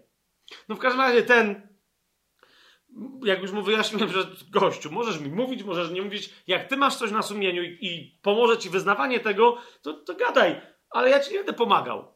No 0.69 0.75
w 0.75 0.79
każdym 0.79 1.01
razie 1.01 1.23
ten, 1.23 1.69
jak 3.25 3.43
już 3.43 3.53
mu 3.53 3.63
wyjaśniłem, 3.63 4.13
że 4.13 4.27
gościu, 4.51 4.91
możesz 4.91 5.21
mi 5.21 5.29
mówić, 5.29 5.63
możesz 5.63 5.91
nie 5.91 6.03
mówić, 6.03 6.31
jak 6.47 6.69
ty 6.69 6.77
masz 6.77 6.97
coś 6.97 7.11
na 7.11 7.23
sumieniu 7.23 7.63
i, 7.63 7.79
i 7.81 8.19
pomoże 8.23 8.59
ci 8.59 8.71
wyznawanie 8.71 9.21
tego, 9.21 9.59
to, 9.83 9.93
to 9.93 10.15
gadaj, 10.15 10.61
ale 10.93 11.11
ja 11.11 11.21
ci 11.21 11.33
nie 11.33 11.39
będę 11.39 11.53
pomagał. 11.53 12.15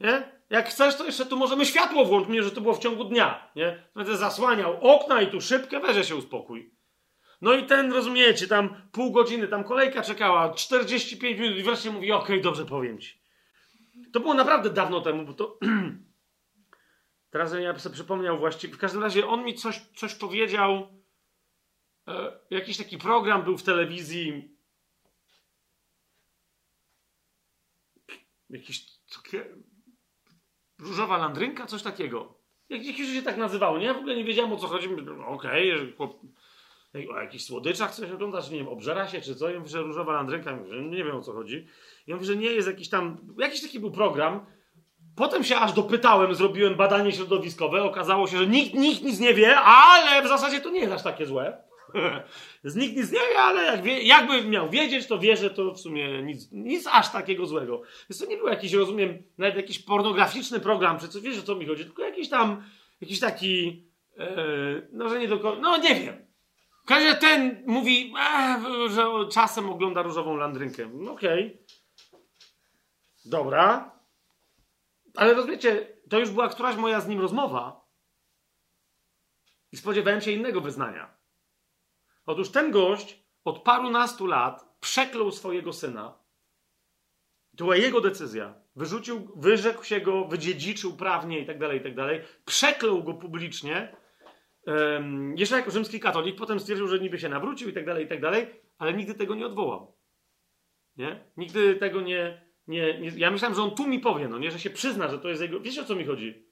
Nie? 0.00 0.36
Jak 0.50 0.68
chcesz, 0.68 0.96
to 0.96 1.04
jeszcze 1.04 1.26
tu 1.26 1.36
możemy 1.36 1.66
światło 1.66 2.04
włączyć, 2.04 2.28
mnie, 2.28 2.42
że 2.42 2.50
to 2.50 2.60
było 2.60 2.74
w 2.74 2.78
ciągu 2.78 3.04
dnia, 3.04 3.50
nie? 3.56 3.82
Będę 3.94 4.16
zasłaniał 4.16 4.78
okna 4.80 5.22
i 5.22 5.30
tu 5.30 5.40
szybkę, 5.40 5.80
weźże 5.80 6.04
się 6.04 6.16
uspokój. 6.16 6.76
No 7.40 7.54
i 7.54 7.66
ten, 7.66 7.92
rozumiecie, 7.92 8.48
tam 8.48 8.74
pół 8.92 9.12
godziny, 9.12 9.48
tam 9.48 9.64
kolejka 9.64 10.02
czekała, 10.02 10.54
45 10.54 11.40
minut 11.40 11.58
i 11.58 11.62
wreszcie 11.62 11.90
mówi, 11.90 12.12
okej, 12.12 12.24
okay, 12.24 12.40
dobrze 12.40 12.64
powiem 12.64 12.98
ci. 12.98 13.20
To 14.12 14.20
było 14.20 14.34
naprawdę 14.34 14.70
dawno 14.70 15.00
temu, 15.00 15.24
bo 15.24 15.32
to... 15.32 15.58
Teraz 17.30 17.54
ja 17.60 17.78
sobie 17.78 17.94
przypomniał 17.94 18.38
właściwie. 18.38 18.74
W 18.74 18.78
każdym 18.78 19.02
razie 19.02 19.26
on 19.26 19.44
mi 19.44 19.54
coś, 19.54 19.80
coś 19.96 20.14
powiedział. 20.14 20.88
E, 22.08 22.38
jakiś 22.50 22.76
taki 22.76 22.98
program 22.98 23.42
był 23.42 23.58
w 23.58 23.62
telewizji. 23.62 24.55
Jakiś 28.50 28.86
różowa 30.78 31.18
landrynka, 31.18 31.66
coś 31.66 31.82
takiego. 31.82 32.38
Jakieś 32.68 33.14
się 33.14 33.22
tak 33.22 33.36
nazywało, 33.36 33.78
nie? 33.78 33.84
Ja 33.84 33.94
w 33.94 33.98
ogóle 33.98 34.16
nie 34.16 34.24
wiedziałem 34.24 34.52
o 34.52 34.56
co 34.56 34.66
chodzi. 34.66 34.88
Okej, 35.26 35.72
okay, 35.98 37.08
o 37.10 37.20
jakichś 37.20 37.44
słodyczach 37.44 37.94
coś 37.94 38.10
ogląda, 38.10 38.42
czy 38.42 38.52
nie 38.52 38.58
wiem, 38.58 38.68
obżera 38.68 39.08
się, 39.08 39.20
czy 39.20 39.34
co. 39.34 39.50
Ja 39.50 39.58
mówię, 39.58 39.70
że 39.70 39.82
różowa 39.82 40.12
landrynka, 40.12 40.58
nie 40.90 41.04
wiem 41.04 41.16
o 41.16 41.22
co 41.22 41.32
chodzi. 41.32 41.68
Ja 42.06 42.14
mówię, 42.14 42.26
że 42.26 42.36
nie 42.36 42.46
jest 42.46 42.68
jakiś 42.68 42.88
tam, 42.88 43.18
jakiś 43.38 43.62
taki 43.62 43.80
był 43.80 43.90
program. 43.90 44.46
Potem 45.16 45.44
się 45.44 45.56
aż 45.56 45.72
dopytałem, 45.72 46.34
zrobiłem 46.34 46.74
badanie 46.74 47.12
środowiskowe. 47.12 47.82
Okazało 47.82 48.26
się, 48.26 48.38
że 48.38 48.46
nikt, 48.46 48.74
nikt 48.74 49.02
nic 49.02 49.20
nie 49.20 49.34
wie, 49.34 49.56
ale 49.56 50.22
w 50.22 50.28
zasadzie 50.28 50.60
to 50.60 50.70
nie 50.70 50.80
jest 50.80 50.92
aż 50.92 51.02
takie 51.02 51.26
złe. 51.26 51.62
nikt 52.76 52.96
nic 52.96 53.12
nie 53.12 53.18
wie, 53.18 53.38
ale 53.38 53.64
jak 53.64 53.82
wie, 53.82 54.02
jakby 54.02 54.44
miał 54.44 54.70
wiedzieć, 54.70 55.06
to 55.06 55.18
wie, 55.18 55.36
że 55.36 55.50
to 55.50 55.74
w 55.74 55.80
sumie 55.80 56.22
nic, 56.22 56.52
nic 56.52 56.86
aż 56.92 57.12
takiego 57.12 57.46
złego. 57.46 57.82
Więc 58.10 58.20
to 58.20 58.26
nie 58.26 58.36
był 58.36 58.48
jakiś, 58.48 58.72
rozumiem, 58.72 59.22
nawet 59.38 59.56
jakiś 59.56 59.78
pornograficzny 59.78 60.60
program, 60.60 60.98
czy 60.98 61.08
co, 61.08 61.20
wiesz 61.20 61.38
o 61.38 61.42
co 61.42 61.54
mi 61.54 61.66
chodzi, 61.66 61.84
tylko 61.84 62.02
jakiś 62.02 62.28
tam, 62.28 62.62
jakiś 63.00 63.20
taki, 63.20 63.82
yy, 64.16 64.88
no 64.92 65.08
że 65.08 65.18
nie 65.18 65.28
do 65.28 65.56
no 65.60 65.76
nie 65.76 65.94
wiem. 65.94 66.26
Każdy 66.86 67.14
ten 67.14 67.62
mówi, 67.66 68.14
e, 68.18 68.60
że 68.90 69.06
czasem 69.32 69.70
ogląda 69.70 70.02
różową 70.02 70.36
landrynkę. 70.36 70.90
Okej. 71.10 71.46
Okay. 71.46 71.58
Dobra. 73.24 73.92
Ale 75.16 75.34
rozumiecie, 75.34 75.96
to 76.10 76.18
już 76.18 76.30
była 76.30 76.48
któraś 76.48 76.76
moja 76.76 77.00
z 77.00 77.08
nim 77.08 77.20
rozmowa 77.20 77.86
i 79.72 79.76
spodziewałem 79.76 80.20
się 80.20 80.30
innego 80.30 80.60
wyznania. 80.60 81.15
Otóż 82.26 82.50
ten 82.50 82.70
gość 82.70 83.24
od 83.44 83.62
parunastu 83.62 84.26
lat 84.26 84.76
przeklął 84.80 85.32
swojego 85.32 85.72
syna. 85.72 86.18
To 87.56 87.64
była 87.64 87.76
jego 87.76 88.00
decyzja. 88.00 88.54
Wyrzucił, 88.76 89.32
wyrzekł 89.36 89.84
się 89.84 90.00
go, 90.00 90.24
wydziedziczył 90.24 90.96
prawnie 90.96 91.40
i 91.40 91.46
tak 91.46 91.58
dalej, 91.58 91.80
i 91.80 91.82
tak 91.82 91.94
dalej. 91.94 92.20
Przeklął 92.44 93.04
go 93.04 93.14
publicznie. 93.14 93.96
Um, 94.66 95.36
jeszcze 95.38 95.56
jako 95.56 95.70
rzymski 95.70 96.00
katolik, 96.00 96.36
potem 96.36 96.60
stwierdził, 96.60 96.88
że 96.88 96.98
niby 96.98 97.18
się 97.18 97.28
nawrócił 97.28 97.68
i 97.68 97.72
tak 97.72 97.86
dalej, 97.86 98.04
i 98.04 98.08
tak 98.08 98.20
dalej, 98.20 98.46
ale 98.78 98.94
nigdy 98.94 99.14
tego 99.14 99.34
nie 99.34 99.46
odwołał. 99.46 99.96
Nie? 100.96 101.24
Nigdy 101.36 101.76
tego 101.76 102.00
nie, 102.00 102.46
nie, 102.66 103.00
nie, 103.00 103.08
ja 103.16 103.30
myślałem, 103.30 103.54
że 103.54 103.62
on 103.62 103.74
tu 103.74 103.88
mi 103.88 103.98
powie, 103.98 104.28
no 104.28 104.38
nie, 104.38 104.50
że 104.50 104.58
się 104.58 104.70
przyzna, 104.70 105.08
że 105.08 105.18
to 105.18 105.28
jest 105.28 105.42
jego. 105.42 105.60
Wiecie 105.60 105.80
o 105.80 105.84
co 105.84 105.94
mi 105.94 106.04
chodzi? 106.04 106.45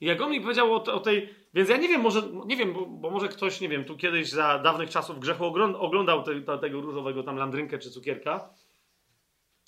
Jak 0.00 0.20
on 0.20 0.30
mi 0.30 0.40
powiedział 0.40 0.74
o, 0.74 0.84
o 0.84 1.00
tej. 1.00 1.34
Więc 1.54 1.68
ja 1.68 1.76
nie 1.76 1.88
wiem, 1.88 2.00
może, 2.00 2.22
nie 2.46 2.56
wiem, 2.56 2.72
bo, 2.72 2.86
bo, 2.86 3.10
może 3.10 3.28
ktoś, 3.28 3.60
nie 3.60 3.68
wiem, 3.68 3.84
tu 3.84 3.96
kiedyś 3.96 4.30
za 4.30 4.58
dawnych 4.58 4.90
czasów 4.90 5.20
grzechu 5.20 5.44
oglądał 5.78 6.22
te, 6.22 6.40
te, 6.40 6.58
tego 6.58 6.80
różowego 6.80 7.22
tam 7.22 7.36
landrynkę 7.36 7.78
czy 7.78 7.90
cukierka. 7.90 8.50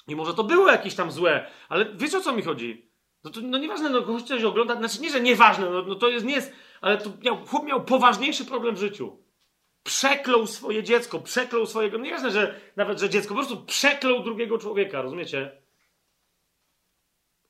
I 0.09 0.17
może 0.17 0.35
to 0.35 0.45
było 0.45 0.69
jakieś 0.69 0.95
tam 0.95 1.11
złe, 1.11 1.51
ale 1.69 1.95
wiecie 1.95 2.19
o 2.19 2.21
co 2.21 2.33
mi 2.33 2.43
chodzi? 2.43 2.89
No 3.25 3.31
to 3.31 3.41
no 3.41 3.59
nieważne, 3.59 3.91
no 3.91 4.03
ktoś 4.03 4.23
coś 4.23 4.45
ogląda, 4.45 4.77
znaczy 4.77 5.01
nie, 5.01 5.11
że 5.11 5.21
nieważne, 5.21 5.71
no, 5.71 5.83
no 5.83 5.95
to 5.95 6.09
jest, 6.09 6.27
nie 6.27 6.35
jest, 6.35 6.53
ale 6.81 6.99
to 6.99 7.11
miał, 7.25 7.47
chłop 7.47 7.65
miał 7.65 7.85
poważniejszy 7.85 8.45
problem 8.45 8.75
w 8.75 8.79
życiu. 8.79 9.23
Przeklął 9.83 10.47
swoje 10.47 10.83
dziecko, 10.83 11.21
przeklął 11.21 11.67
swojego, 11.67 11.99
nieważne, 11.99 12.31
że 12.31 12.61
nawet, 12.77 13.01
że 13.01 13.11
dziecko, 13.11 13.29
po 13.29 13.35
prostu 13.35 13.65
przeklął 13.65 14.23
drugiego 14.23 14.59
człowieka, 14.59 15.03
rozumiecie? 15.03 15.63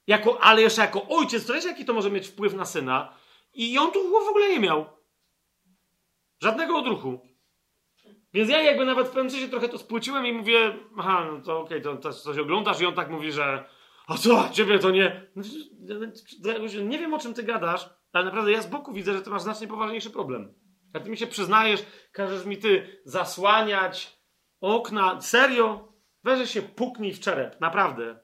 Jako, 0.09 0.43
ale 0.43 0.63
jeszcze 0.63 0.81
jako 0.81 1.09
ojciec, 1.09 1.47
to 1.47 1.55
wiecie, 1.55 1.69
jaki 1.69 1.85
to 1.85 1.93
może 1.93 2.11
mieć 2.11 2.29
wpływ 2.29 2.55
na 2.55 2.65
syna? 2.65 3.15
I 3.55 3.79
on 3.79 3.93
tu 3.93 4.11
w 4.11 4.29
ogóle 4.29 4.49
nie 4.49 4.61
miał. 4.61 4.87
Żadnego 6.43 6.79
odruchu. 6.79 7.21
Więc 8.35 8.51
ja 8.51 8.63
jakby 8.63 8.85
nawet 8.85 9.07
w 9.07 9.11
pewnym 9.11 9.31
sensie 9.31 9.49
trochę 9.49 9.69
to 9.69 9.79
spłyciłem 9.79 10.27
i 10.27 10.33
mówię, 10.33 10.77
aha, 10.99 11.29
no 11.33 11.41
to 11.41 11.61
okej, 11.61 11.83
okay, 11.83 11.99
to, 11.99 12.13
coś 12.13 12.39
oglądasz 12.39 12.81
i 12.81 12.87
on 12.87 12.95
tak 12.95 13.11
mówi, 13.11 13.33
że 13.33 13.65
a 14.07 14.17
co, 14.17 14.49
ciebie 14.53 14.79
to 14.79 14.91
nie... 14.91 15.31
Nie 16.85 16.99
wiem, 16.99 17.15
o 17.15 17.19
czym 17.19 17.35
ty 17.35 17.43
gadasz, 17.43 17.91
ale 18.13 18.25
naprawdę 18.25 18.53
ja 18.53 18.63
z 18.63 18.67
boku 18.67 18.93
widzę, 18.93 19.13
że 19.13 19.23
ty 19.23 19.31
masz 19.31 19.43
znacznie 19.43 19.69
poważniejszy 19.69 20.11
problem. 20.11 20.55
Jak 20.95 21.03
ty 21.03 21.11
mi 21.11 21.17
się 21.17 21.27
przyznajesz, 21.27 21.85
każesz 22.13 22.47
mi 22.47 22.57
ty 22.57 23.01
zasłaniać 23.05 24.19
okna, 24.61 25.21
serio? 25.21 25.93
Weź 26.25 26.51
się 26.51 26.63
puknij 26.63 27.13
w 27.13 27.21
czerep, 27.21 27.61
naprawdę. 27.61 28.21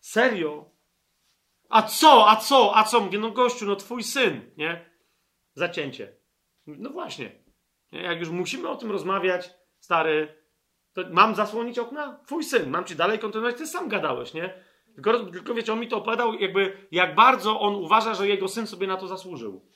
Serio? 0.00 0.77
A 1.68 1.82
co, 1.82 2.28
a 2.28 2.36
co, 2.36 2.76
a 2.76 2.84
co? 2.84 3.00
Mówię, 3.00 3.18
no 3.18 3.30
gościu, 3.30 3.66
no 3.66 3.76
twój 3.76 4.02
syn, 4.02 4.50
nie? 4.56 4.90
Zacięcie. 5.54 6.16
No 6.66 6.90
właśnie. 6.90 7.30
Jak 7.92 8.20
już 8.20 8.28
musimy 8.28 8.68
o 8.68 8.76
tym 8.76 8.90
rozmawiać, 8.90 9.50
stary, 9.80 10.34
to 10.92 11.02
mam 11.10 11.34
zasłonić 11.34 11.78
okna? 11.78 12.20
Twój 12.26 12.44
syn, 12.44 12.70
mam 12.70 12.84
ci 12.84 12.96
dalej 12.96 13.18
kontynuować? 13.18 13.56
Ty 13.56 13.66
sam 13.66 13.88
gadałeś, 13.88 14.34
nie? 14.34 14.54
Tylko, 14.94 15.24
tylko 15.24 15.54
wiecie, 15.54 15.72
on 15.72 15.80
mi 15.80 15.88
to 15.88 15.96
opowiadał, 15.96 16.34
jakby, 16.34 16.88
jak 16.90 17.14
bardzo 17.14 17.60
on 17.60 17.74
uważa, 17.74 18.14
że 18.14 18.28
jego 18.28 18.48
syn 18.48 18.66
sobie 18.66 18.86
na 18.86 18.96
to 18.96 19.06
zasłużył. 19.06 19.68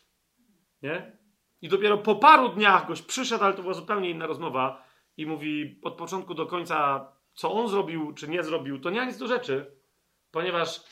Nie? 0.83 1.17
I 1.63 1.69
dopiero 1.69 1.99
po 1.99 2.17
paru 2.17 2.49
dniach 2.49 2.87
goś 2.87 3.03
przyszedł, 3.03 3.45
ale 3.45 3.55
to 3.55 3.63
była 3.63 3.75
zupełnie 3.75 4.11
inna 4.11 4.27
rozmowa 4.27 4.85
i 5.17 5.27
mówi 5.27 5.81
od 5.83 5.95
początku 5.95 6.35
do 6.35 6.47
końca, 6.47 7.09
co 7.35 7.53
on 7.53 7.69
zrobił, 7.69 8.13
czy 8.13 8.29
nie 8.29 8.43
zrobił, 8.43 8.81
to 8.81 8.91
nie 8.91 9.01
ma 9.01 9.07
nic 9.07 9.19
do 9.19 9.27
rzeczy, 9.27 9.77
ponieważ 10.31 10.85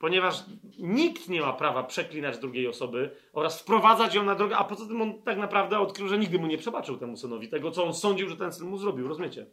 ponieważ 0.00 0.44
nikt 0.78 1.28
nie 1.28 1.40
ma 1.40 1.52
prawa 1.52 1.82
przeklinać 1.82 2.38
drugiej 2.38 2.68
osoby 2.68 3.10
oraz 3.32 3.60
wprowadzać 3.60 4.14
ją 4.14 4.22
na 4.22 4.34
drogę, 4.34 4.56
a 4.56 4.64
poza 4.64 4.86
tym 4.86 5.02
on 5.02 5.22
tak 5.22 5.38
naprawdę 5.38 5.78
odkrył, 5.78 6.08
że 6.08 6.18
nigdy 6.18 6.38
mu 6.38 6.46
nie 6.46 6.58
przebaczył 6.58 6.96
temu 6.96 7.16
synowi 7.16 7.48
tego, 7.48 7.70
co 7.70 7.84
on 7.84 7.94
sądził, 7.94 8.28
że 8.28 8.36
ten 8.36 8.52
syn 8.52 8.68
mu 8.68 8.78
zrobił, 8.78 9.08
rozumiecie? 9.08 9.46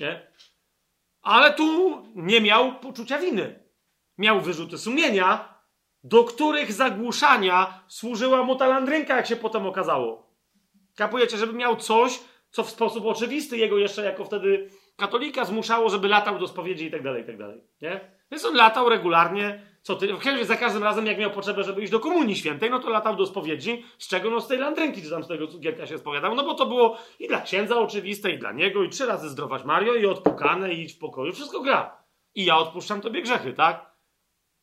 Nie? 0.00 0.26
Ale 1.22 1.54
tu 1.54 1.98
nie 2.14 2.40
miał 2.40 2.74
poczucia 2.74 3.18
winy. 3.18 3.62
Miał 4.18 4.40
wyrzuty 4.40 4.78
sumienia, 4.78 5.54
do 6.04 6.24
których 6.24 6.72
zagłuszania 6.72 7.82
służyła 7.88 8.42
mu 8.42 8.56
ta 8.56 8.66
landrynka, 8.66 9.16
jak 9.16 9.26
się 9.26 9.36
potem 9.36 9.66
okazało. 9.66 10.30
Kapujecie, 10.96 11.36
żeby 11.36 11.52
miał 11.52 11.76
coś, 11.76 12.20
co 12.50 12.64
w 12.64 12.70
sposób 12.70 13.06
oczywisty 13.06 13.56
jego 13.56 13.78
jeszcze 13.78 14.04
jako 14.04 14.24
wtedy 14.24 14.70
katolika 14.96 15.44
zmuszało, 15.44 15.88
żeby 15.88 16.08
latał 16.08 16.38
do 16.38 16.48
spowiedzi 16.48 16.86
i 16.86 16.90
tak 16.90 17.02
dalej, 17.02 17.22
i 17.22 17.26
tak 17.26 17.38
dalej. 17.38 17.60
Nie? 17.82 18.17
Więc 18.30 18.44
on 18.44 18.54
latał 18.54 18.88
regularnie, 18.88 19.62
co 19.82 19.96
ty, 19.96 20.08
za 20.42 20.56
każdym 20.56 20.82
razem 20.82 21.06
jak 21.06 21.18
miał 21.18 21.30
potrzebę, 21.30 21.64
żeby 21.64 21.82
iść 21.82 21.92
do 21.92 22.00
komunii 22.00 22.36
świętej, 22.36 22.70
no 22.70 22.78
to 22.78 22.90
latał 22.90 23.16
do 23.16 23.26
spowiedzi, 23.26 23.84
z 23.98 24.08
czego 24.08 24.30
no 24.30 24.40
z 24.40 24.48
tej 24.48 24.58
landrynki, 24.58 25.02
czy 25.02 25.10
tam 25.10 25.24
z 25.24 25.28
tego 25.28 25.46
cukierka 25.46 25.86
się 25.86 25.98
spowiadał, 25.98 26.34
no 26.34 26.44
bo 26.44 26.54
to 26.54 26.66
było 26.66 26.98
i 27.18 27.28
dla 27.28 27.40
księdza 27.40 27.76
oczywiste, 27.76 28.30
i 28.30 28.38
dla 28.38 28.52
niego, 28.52 28.82
i 28.82 28.88
trzy 28.88 29.06
razy 29.06 29.28
zdrować 29.28 29.64
Mario, 29.64 29.94
i 29.94 30.06
odpukane, 30.06 30.74
i 30.74 30.82
idź 30.82 30.92
w 30.92 30.98
pokoju, 30.98 31.32
wszystko 31.32 31.60
gra. 31.60 31.96
I 32.34 32.44
ja 32.44 32.56
odpuszczam 32.56 33.00
tobie 33.00 33.22
grzechy, 33.22 33.52
tak? 33.52 33.88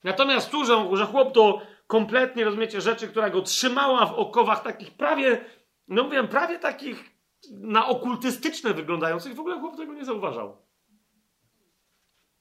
Natomiast 0.04 0.52
tu, 0.52 0.66
że, 0.66 0.90
że 0.94 1.06
chłop 1.06 1.34
to 1.34 1.62
kompletnie, 1.88 2.46
rozumiecie, 2.46 2.82
rzeczy, 2.82 3.08
która 3.08 3.30
go 3.30 3.42
trzymała 3.42 4.06
w 4.06 4.14
okowach 4.14 4.64
takich 4.64 4.92
prawie, 4.92 5.46
no 5.88 6.04
mówię, 6.04 6.24
prawie 6.24 6.60
takich 6.60 7.16
na 7.52 7.88
okultystyczne 7.88 8.74
wyglądających, 8.74 9.36
w 9.36 9.40
ogóle 9.40 9.60
chłop 9.60 9.78
tego 9.78 9.94
nie 9.94 10.06
zauważał. 10.06 10.65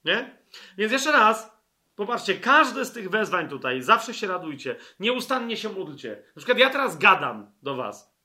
Nie? 0.05 0.37
Więc 0.77 0.91
jeszcze 0.91 1.11
raz, 1.11 1.57
popatrzcie, 1.95 2.35
każde 2.35 2.85
z 2.85 2.91
tych 2.91 3.09
wezwań 3.09 3.49
tutaj, 3.49 3.81
zawsze 3.81 4.13
się 4.13 4.27
radujcie, 4.27 4.75
nieustannie 4.99 5.57
się 5.57 5.69
módlcie. 5.69 6.23
Na 6.35 6.39
przykład 6.39 6.57
ja 6.57 6.69
teraz 6.69 6.97
gadam 6.97 7.51
do 7.61 7.75
was. 7.75 8.15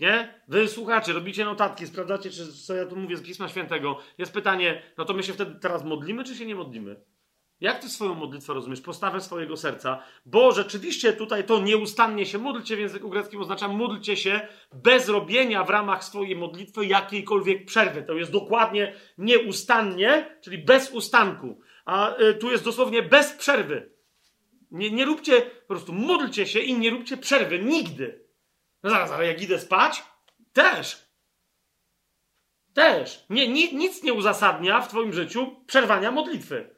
Nie? 0.00 0.42
Wy 0.48 0.68
słuchacie, 0.68 1.12
robicie 1.12 1.44
notatki, 1.44 1.86
sprawdzacie, 1.86 2.30
czy 2.30 2.52
co 2.52 2.74
ja 2.74 2.86
tu 2.86 2.96
mówię 2.96 3.16
z 3.16 3.22
Pisma 3.22 3.48
Świętego. 3.48 3.98
Jest 4.18 4.32
pytanie, 4.32 4.82
no 4.98 5.04
to 5.04 5.14
my 5.14 5.22
się 5.22 5.32
wtedy 5.32 5.60
teraz 5.60 5.84
modlimy, 5.84 6.24
czy 6.24 6.36
się 6.36 6.46
nie 6.46 6.54
modlimy? 6.54 7.00
Jak 7.62 7.78
ty 7.78 7.88
swoją 7.88 8.14
modlitwę 8.14 8.54
rozumiesz? 8.54 8.80
Postawę 8.80 9.20
swojego 9.20 9.56
serca. 9.56 10.02
Bo 10.26 10.52
rzeczywiście 10.52 11.12
tutaj 11.12 11.44
to 11.44 11.60
nieustannie 11.60 12.26
się 12.26 12.38
módlcie 12.38 12.76
w 12.76 12.78
języku 12.78 13.08
greckim 13.08 13.40
oznacza 13.40 13.68
módlcie 13.68 14.16
się 14.16 14.48
bez 14.72 15.08
robienia 15.08 15.64
w 15.64 15.70
ramach 15.70 16.04
swojej 16.04 16.36
modlitwy 16.36 16.86
jakiejkolwiek 16.86 17.66
przerwy. 17.66 18.02
To 18.02 18.14
jest 18.14 18.30
dokładnie 18.30 18.94
nieustannie, 19.18 20.38
czyli 20.40 20.58
bez 20.58 20.90
ustanku. 20.90 21.60
A 21.84 22.18
y, 22.20 22.34
tu 22.34 22.50
jest 22.50 22.64
dosłownie 22.64 23.02
bez 23.02 23.32
przerwy. 23.32 23.92
Nie, 24.70 24.90
nie 24.90 25.04
róbcie, 25.04 25.40
po 25.42 25.66
prostu 25.66 25.92
módlcie 25.92 26.46
się 26.46 26.60
i 26.60 26.78
nie 26.78 26.90
róbcie 26.90 27.16
przerwy. 27.16 27.58
Nigdy. 27.58 28.24
No 28.82 28.90
zaraz, 28.90 29.10
ale 29.10 29.26
jak 29.26 29.42
idę 29.42 29.58
spać? 29.58 30.02
Też. 30.52 31.06
Też. 32.74 33.24
Nie, 33.30 33.48
nie, 33.48 33.72
nic 33.72 34.02
nie 34.02 34.12
uzasadnia 34.12 34.80
w 34.80 34.88
twoim 34.88 35.12
życiu 35.12 35.56
przerwania 35.66 36.10
modlitwy. 36.10 36.71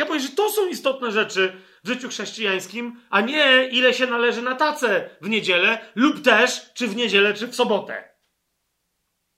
Ja 0.00 0.06
powiem, 0.06 0.22
że 0.22 0.28
to 0.28 0.50
są 0.50 0.68
istotne 0.68 1.12
rzeczy 1.12 1.52
w 1.84 1.88
życiu 1.88 2.08
chrześcijańskim, 2.08 3.00
a 3.10 3.20
nie 3.20 3.68
ile 3.72 3.94
się 3.94 4.06
należy 4.06 4.42
na 4.42 4.54
tacę 4.54 5.10
w 5.20 5.28
niedzielę, 5.28 5.92
lub 5.94 6.22
też 6.22 6.72
czy 6.74 6.88
w 6.88 6.96
niedzielę, 6.96 7.34
czy 7.34 7.46
w 7.46 7.54
sobotę. 7.54 8.14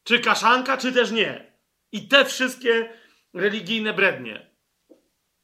Czy 0.05 0.21
kaszanka, 0.21 0.77
czy 0.77 0.93
też 0.93 1.11
nie. 1.11 1.59
I 1.93 2.09
te 2.09 2.25
wszystkie 2.25 2.99
religijne 3.35 3.93
brednie. 3.93 4.51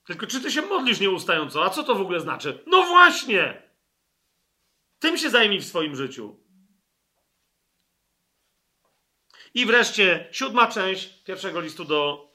Tylko 0.06 0.26
czy 0.26 0.40
ty 0.40 0.50
się 0.50 0.62
modlisz 0.62 1.00
nieustająco? 1.00 1.64
A 1.64 1.70
co 1.70 1.82
to 1.82 1.94
w 1.94 2.00
ogóle 2.00 2.20
znaczy? 2.20 2.62
No 2.66 2.82
właśnie! 2.82 3.62
Tym 4.98 5.18
się 5.18 5.30
zajmij 5.30 5.60
w 5.60 5.66
swoim 5.66 5.96
życiu. 5.96 6.44
I 9.54 9.66
wreszcie 9.66 10.28
siódma 10.32 10.66
część 10.66 11.22
pierwszego 11.22 11.60
listu 11.60 11.84
do 11.84 12.32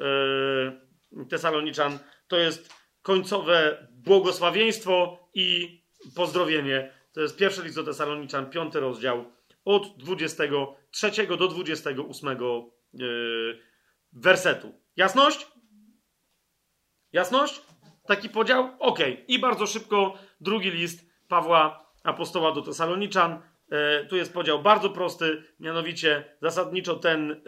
yy, 1.11 1.25
Tesaloniczan 1.25 1.99
to 2.33 2.37
jest 2.37 2.73
końcowe 3.01 3.87
błogosławieństwo 3.91 5.19
i 5.33 5.79
pozdrowienie. 6.15 6.93
To 7.11 7.21
jest 7.21 7.37
pierwszy 7.37 7.63
list 7.63 7.75
do 7.75 7.83
Tesaloniczan, 7.83 8.49
piąty 8.49 8.79
rozdział, 8.79 9.25
od 9.65 9.97
23 9.97 11.27
do 11.37 11.47
28 11.47 12.37
yy, 12.93 13.59
wersetu. 14.13 14.73
Jasność? 14.95 15.47
Jasność? 17.11 17.61
Taki 18.07 18.29
podział? 18.29 18.69
Ok. 18.79 18.99
I 19.27 19.39
bardzo 19.39 19.67
szybko 19.67 20.17
drugi 20.41 20.71
list 20.71 21.05
Pawła 21.27 21.85
Apostoła 22.03 22.51
do 22.51 22.61
Tesaloniczan. 22.61 23.41
Yy, 23.71 24.07
tu 24.09 24.15
jest 24.15 24.33
podział 24.33 24.61
bardzo 24.61 24.89
prosty, 24.89 25.43
mianowicie 25.59 26.37
zasadniczo 26.41 26.95
ten, 26.95 27.41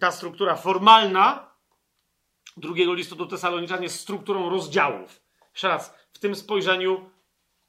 ta 0.00 0.10
struktura 0.10 0.56
formalna 0.56 1.49
drugiego 2.60 2.94
listu 2.94 3.16
do 3.16 3.26
Tesaloniczan 3.26 3.82
jest 3.82 4.00
strukturą 4.00 4.50
rozdziałów. 4.50 5.22
Jeszcze 5.52 5.78
w 6.12 6.18
tym 6.18 6.34
spojrzeniu 6.34 7.10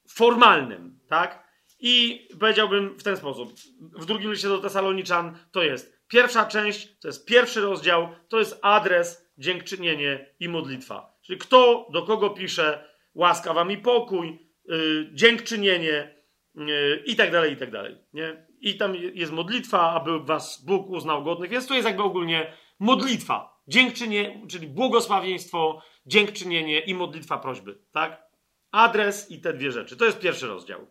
formalnym, 0.10 1.00
tak? 1.08 1.52
I 1.80 2.28
powiedziałbym 2.40 3.00
w 3.00 3.04
ten 3.04 3.18
sposób. 3.18 3.54
W 3.80 4.06
drugim 4.06 4.32
liście 4.32 4.48
do 4.48 4.58
Tesaloniczan 4.58 5.38
to 5.52 5.64
jest 5.64 6.02
pierwsza 6.08 6.46
część, 6.46 7.00
to 7.00 7.08
jest 7.08 7.26
pierwszy 7.26 7.62
rozdział, 7.62 8.10
to 8.30 8.40
jest 8.40 8.60
adres, 8.62 9.32
dziękczynienie 9.38 10.34
i 10.40 10.50
modlitwa. 10.50 11.20
Czyli 11.22 11.40
kto 11.40 11.88
do 11.94 12.02
kogo 12.02 12.30
pisze, 12.30 12.90
łaska 13.14 13.54
wam 13.54 13.72
i 13.72 13.78
pokój, 13.78 14.40
yy, 14.66 15.10
dziękczynienie 15.14 16.16
yy, 16.56 17.04
i 17.06 17.16
tak 17.16 17.32
dalej, 17.32 17.54
i 17.54 17.58
tak 17.58 17.72
dalej. 17.72 17.98
Nie? 18.14 18.48
I 18.60 18.78
tam 18.78 18.96
jest 18.96 19.32
modlitwa, 19.32 19.94
aby 19.94 20.20
was 20.20 20.66
Bóg 20.66 20.90
uznał 20.90 21.24
godnych, 21.24 21.50
więc 21.50 21.68
to 21.68 21.74
jest 21.74 21.88
jakby 21.88 22.04
ogólnie 22.04 22.54
modlitwa. 22.80 23.51
Dziękczynienie, 23.72 24.48
czyli 24.48 24.68
błogosławieństwo, 24.68 25.82
dziękczynienie 26.06 26.80
i 26.80 26.94
modlitwa 26.94 27.38
prośby, 27.38 27.78
tak? 27.92 28.24
Adres 28.72 29.32
i 29.32 29.42
te 29.42 29.54
dwie 29.54 29.72
rzeczy. 29.72 29.98
To 29.98 30.06
jest 30.06 30.20
pierwszy 30.20 30.48
rozdział. 30.48 30.88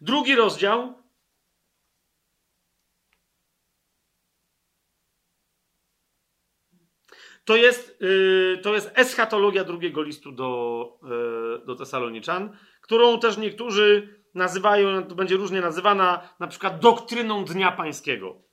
Drugi 0.00 0.34
rozdział 0.34 0.94
to 7.44 7.56
jest, 7.56 8.00
yy, 8.00 8.60
to 8.62 8.74
jest 8.74 8.90
eschatologia 8.94 9.64
drugiego 9.64 10.02
listu 10.02 10.32
do, 10.32 10.98
yy, 11.02 11.66
do 11.66 11.74
Tesaloniczan, 11.74 12.56
którą 12.80 13.20
też 13.20 13.36
niektórzy 13.36 14.20
nazywają, 14.34 15.04
to 15.04 15.14
będzie 15.14 15.36
różnie 15.36 15.60
nazywana, 15.60 16.28
na 16.38 16.46
przykład 16.46 16.78
doktryną 16.78 17.44
Dnia 17.44 17.72
Pańskiego. 17.72 18.49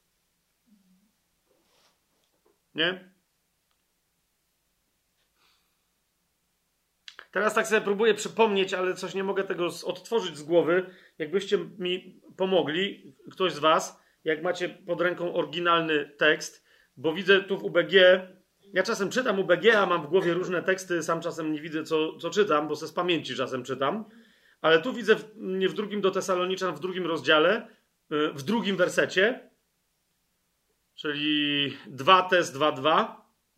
Nie? 2.78 3.12
Teraz 7.32 7.54
tak 7.54 7.68
sobie 7.68 7.82
próbuję 7.82 8.14
przypomnieć, 8.14 8.74
ale 8.74 8.94
coś 8.94 9.14
nie 9.14 9.24
mogę 9.24 9.44
tego 9.44 9.70
odtworzyć 9.86 10.38
z 10.38 10.44
głowy. 10.44 10.86
Jakbyście 11.18 11.58
mi 11.58 12.22
pomogli, 12.38 13.16
ktoś 13.32 13.54
z 13.54 13.60
Was, 13.60 14.02
jak 14.24 14.44
macie 14.44 14.70
pod 14.70 15.02
ręką 15.02 15.34
oryginalny 15.34 16.12
tekst, 16.18 16.66
bo 16.98 17.14
widzę 17.14 17.44
tu 17.44 17.58
w 17.58 17.64
UBG, 17.64 17.94
ja 18.74 18.84
czasem 18.84 19.10
czytam 19.10 19.40
UBG, 19.40 19.76
a 19.76 19.86
mam 19.86 20.04
w 20.04 20.08
głowie 20.08 20.34
różne 20.34 20.64
teksty, 20.64 21.04
sam 21.04 21.22
czasem 21.22 21.52
nie 21.52 21.62
widzę, 21.62 21.84
co, 21.84 22.18
co 22.18 22.30
czytam, 22.30 22.68
bo 22.68 22.76
se 22.76 22.88
z 22.88 22.94
pamięci 22.94 23.36
czasem 23.36 23.64
czytam. 23.64 24.06
Ale 24.62 24.82
tu 24.82 24.94
widzę 24.94 25.16
w, 25.16 25.26
w 25.70 25.74
drugim 25.74 26.02
do 26.02 26.12
Tesaloniczan, 26.12 26.76
w 26.76 26.80
drugim 26.80 27.06
rozdziale, 27.06 27.68
y, 28.12 28.34
w 28.34 28.44
drugim 28.44 28.78
wersecie, 28.78 29.50
czyli 30.98 31.78
2 31.88 32.22
test 32.22 32.56
2.2. 32.56 33.06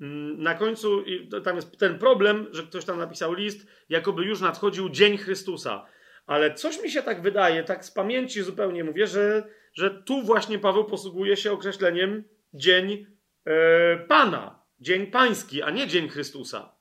Mm, 0.01 0.43
na 0.43 0.55
końcu 0.55 1.03
tam 1.43 1.55
jest 1.55 1.77
ten 1.77 1.99
problem, 1.99 2.47
że 2.51 2.63
ktoś 2.63 2.85
tam 2.85 2.97
napisał 2.97 3.33
list, 3.33 3.67
jakoby 3.89 4.25
już 4.25 4.41
nadchodził 4.41 4.89
dzień 4.89 5.17
Chrystusa. 5.17 5.85
Ale 6.25 6.53
coś 6.53 6.83
mi 6.83 6.91
się 6.91 7.01
tak 7.01 7.21
wydaje, 7.21 7.63
tak 7.63 7.85
z 7.85 7.91
pamięci 7.91 8.41
zupełnie 8.41 8.83
mówię, 8.83 9.07
że, 9.07 9.43
że 9.73 10.03
tu 10.03 10.21
właśnie 10.21 10.59
Paweł 10.59 10.85
posługuje 10.85 11.37
się 11.37 11.51
określeniem 11.51 12.23
dzień 12.53 13.05
e, 13.45 13.97
Pana, 13.97 14.63
dzień 14.79 15.07
Pański, 15.07 15.61
a 15.61 15.71
nie 15.71 15.87
dzień 15.87 16.09
Chrystusa. 16.09 16.75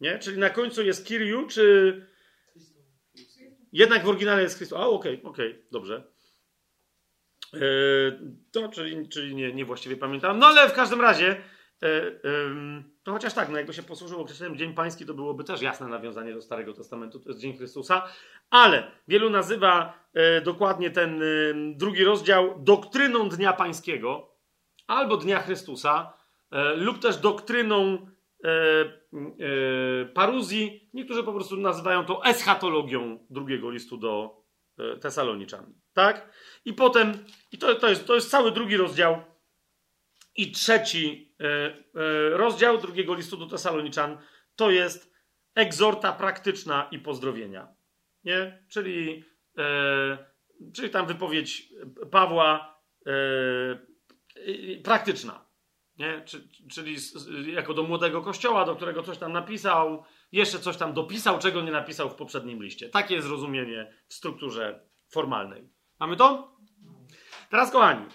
Nie? 0.00 0.18
Czyli 0.18 0.38
na 0.38 0.50
końcu 0.50 0.82
jest 0.82 1.06
Kiriu, 1.06 1.46
czy 1.46 1.94
jednak 3.72 4.04
w 4.04 4.08
oryginale 4.08 4.42
jest 4.42 4.56
Chrystus. 4.56 4.78
A, 4.78 4.86
okej, 4.86 5.14
okay, 5.14 5.30
okej, 5.30 5.50
okay, 5.50 5.62
dobrze. 5.70 6.09
E, 7.54 7.58
to, 8.52 8.68
czyli, 8.68 9.08
czyli 9.08 9.34
nie, 9.34 9.52
niewłaściwie 9.52 9.96
pamiętam. 9.96 10.38
No 10.38 10.46
ale 10.46 10.68
w 10.68 10.72
każdym 10.72 11.00
razie, 11.00 11.36
e, 11.82 11.86
to 13.02 13.12
chociaż 13.12 13.34
tak, 13.34 13.48
no 13.48 13.56
jakby 13.56 13.72
się 13.72 13.82
posłużył 13.82 14.20
określeniem 14.20 14.58
Dzień 14.58 14.74
Pański, 14.74 15.06
to 15.06 15.14
byłoby 15.14 15.44
też 15.44 15.62
jasne 15.62 15.88
nawiązanie 15.88 16.34
do 16.34 16.42
Starego 16.42 16.72
Testamentu, 16.72 17.20
to 17.20 17.28
jest 17.28 17.40
Dzień 17.40 17.56
Chrystusa. 17.56 18.08
Ale 18.50 18.90
wielu 19.08 19.30
nazywa 19.30 19.98
e, 20.14 20.40
dokładnie 20.40 20.90
ten 20.90 21.22
drugi 21.76 22.04
rozdział 22.04 22.54
doktryną 22.58 23.28
Dnia 23.28 23.52
Pańskiego 23.52 24.30
albo 24.86 25.16
Dnia 25.16 25.40
Chrystusa, 25.40 26.12
lub 26.76 26.98
też 26.98 27.16
doktryną 27.16 28.06
paruzji. 30.14 30.90
Niektórzy 30.94 31.24
po 31.24 31.32
prostu 31.32 31.56
nazywają 31.56 32.04
to 32.04 32.24
eschatologią 32.24 33.26
drugiego 33.30 33.70
listu 33.70 33.96
do 33.96 34.39
Tesaloniczan. 35.00 35.74
Tak? 35.92 36.30
I 36.64 36.72
potem, 36.72 37.24
i 37.52 37.58
to, 37.58 37.74
to, 37.74 37.88
jest, 37.88 38.06
to 38.06 38.14
jest 38.14 38.30
cały 38.30 38.52
drugi 38.52 38.76
rozdział 38.76 39.24
i 40.36 40.52
trzeci 40.52 41.34
e, 41.40 41.46
e, 41.46 42.30
rozdział 42.30 42.78
drugiego 42.78 43.14
listu 43.14 43.36
do 43.36 43.46
Tesaloniczan, 43.46 44.18
to 44.56 44.70
jest 44.70 45.14
egzorta 45.54 46.12
praktyczna 46.12 46.88
i 46.90 46.98
pozdrowienia. 46.98 47.68
Nie? 48.24 48.64
Czyli, 48.68 49.24
e, 49.58 50.18
czyli 50.74 50.90
tam 50.90 51.06
wypowiedź 51.06 51.68
Pawła 52.10 52.80
praktyczna. 54.84 55.46
Nie? 55.98 56.24
Czyli 56.70 56.96
jako 57.52 57.74
do 57.74 57.82
młodego 57.82 58.22
kościoła, 58.22 58.64
do 58.64 58.76
którego 58.76 59.02
coś 59.02 59.18
tam 59.18 59.32
napisał, 59.32 60.04
jeszcze 60.32 60.58
coś 60.58 60.76
tam 60.76 60.92
dopisał, 60.92 61.38
czego 61.38 61.62
nie 61.62 61.72
napisał 61.72 62.10
w 62.10 62.14
poprzednim 62.14 62.62
liście. 62.62 62.88
Takie 62.88 63.14
jest 63.14 63.28
rozumienie 63.28 63.94
w 64.08 64.14
strukturze 64.14 64.80
formalnej. 65.08 65.68
Mamy 66.00 66.16
to? 66.16 66.56
Teraz, 67.50 67.70
kochani, 67.70 68.06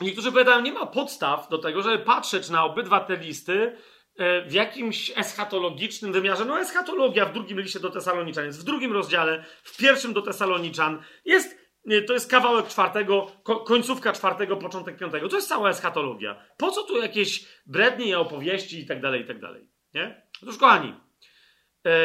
niektórzy 0.00 0.32
powiadają, 0.32 0.60
nie 0.60 0.72
ma 0.72 0.86
podstaw 0.86 1.48
do 1.48 1.58
tego, 1.58 1.82
żeby 1.82 1.98
patrzeć 1.98 2.50
na 2.50 2.64
obydwa 2.64 3.00
te 3.00 3.16
listy 3.16 3.76
e, 4.16 4.42
w 4.42 4.52
jakimś 4.52 5.12
eschatologicznym 5.16 6.12
wymiarze. 6.12 6.44
No, 6.44 6.60
eschatologia 6.60 7.26
w 7.26 7.32
drugim 7.32 7.60
liście 7.60 7.80
do 7.80 7.90
Tesaloniczan 7.90 8.44
jest 8.44 8.60
w 8.60 8.64
drugim 8.64 8.92
rozdziale, 8.92 9.44
w 9.62 9.76
pierwszym 9.76 10.12
do 10.12 10.22
Tesaloniczan 10.22 11.02
jest. 11.24 11.60
To 12.06 12.12
jest 12.12 12.30
kawałek 12.30 12.68
czwartego, 12.68 13.26
końcówka 13.66 14.12
czwartego, 14.12 14.56
początek 14.56 14.98
piątego. 14.98 15.28
To 15.28 15.36
jest 15.36 15.48
cała 15.48 15.70
eschatologia. 15.70 16.42
Po 16.56 16.70
co 16.70 16.82
tu 16.82 16.96
jakieś 16.96 17.46
brednie, 17.66 18.18
opowieści 18.18 18.80
i 18.80 18.86
tak 18.86 19.00
dalej, 19.00 19.22
i 19.22 19.26
tak 19.26 19.40
dalej. 19.40 19.68
Nie? 19.94 20.26
Otóż, 20.42 20.58
kochani, 20.58 20.94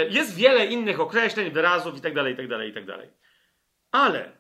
jest 0.10 0.36
wiele 0.36 0.66
innych 0.66 1.00
określeń, 1.00 1.52
wyrazów 1.52 1.98
i 1.98 2.02
tak 2.02 2.14
dalej, 2.14 2.34
i 2.34 2.38
tak 2.38 2.48
dalej, 2.48 2.70
i 2.70 2.74
tak 2.74 2.86
dalej. 2.86 3.10
Ale 3.92 4.32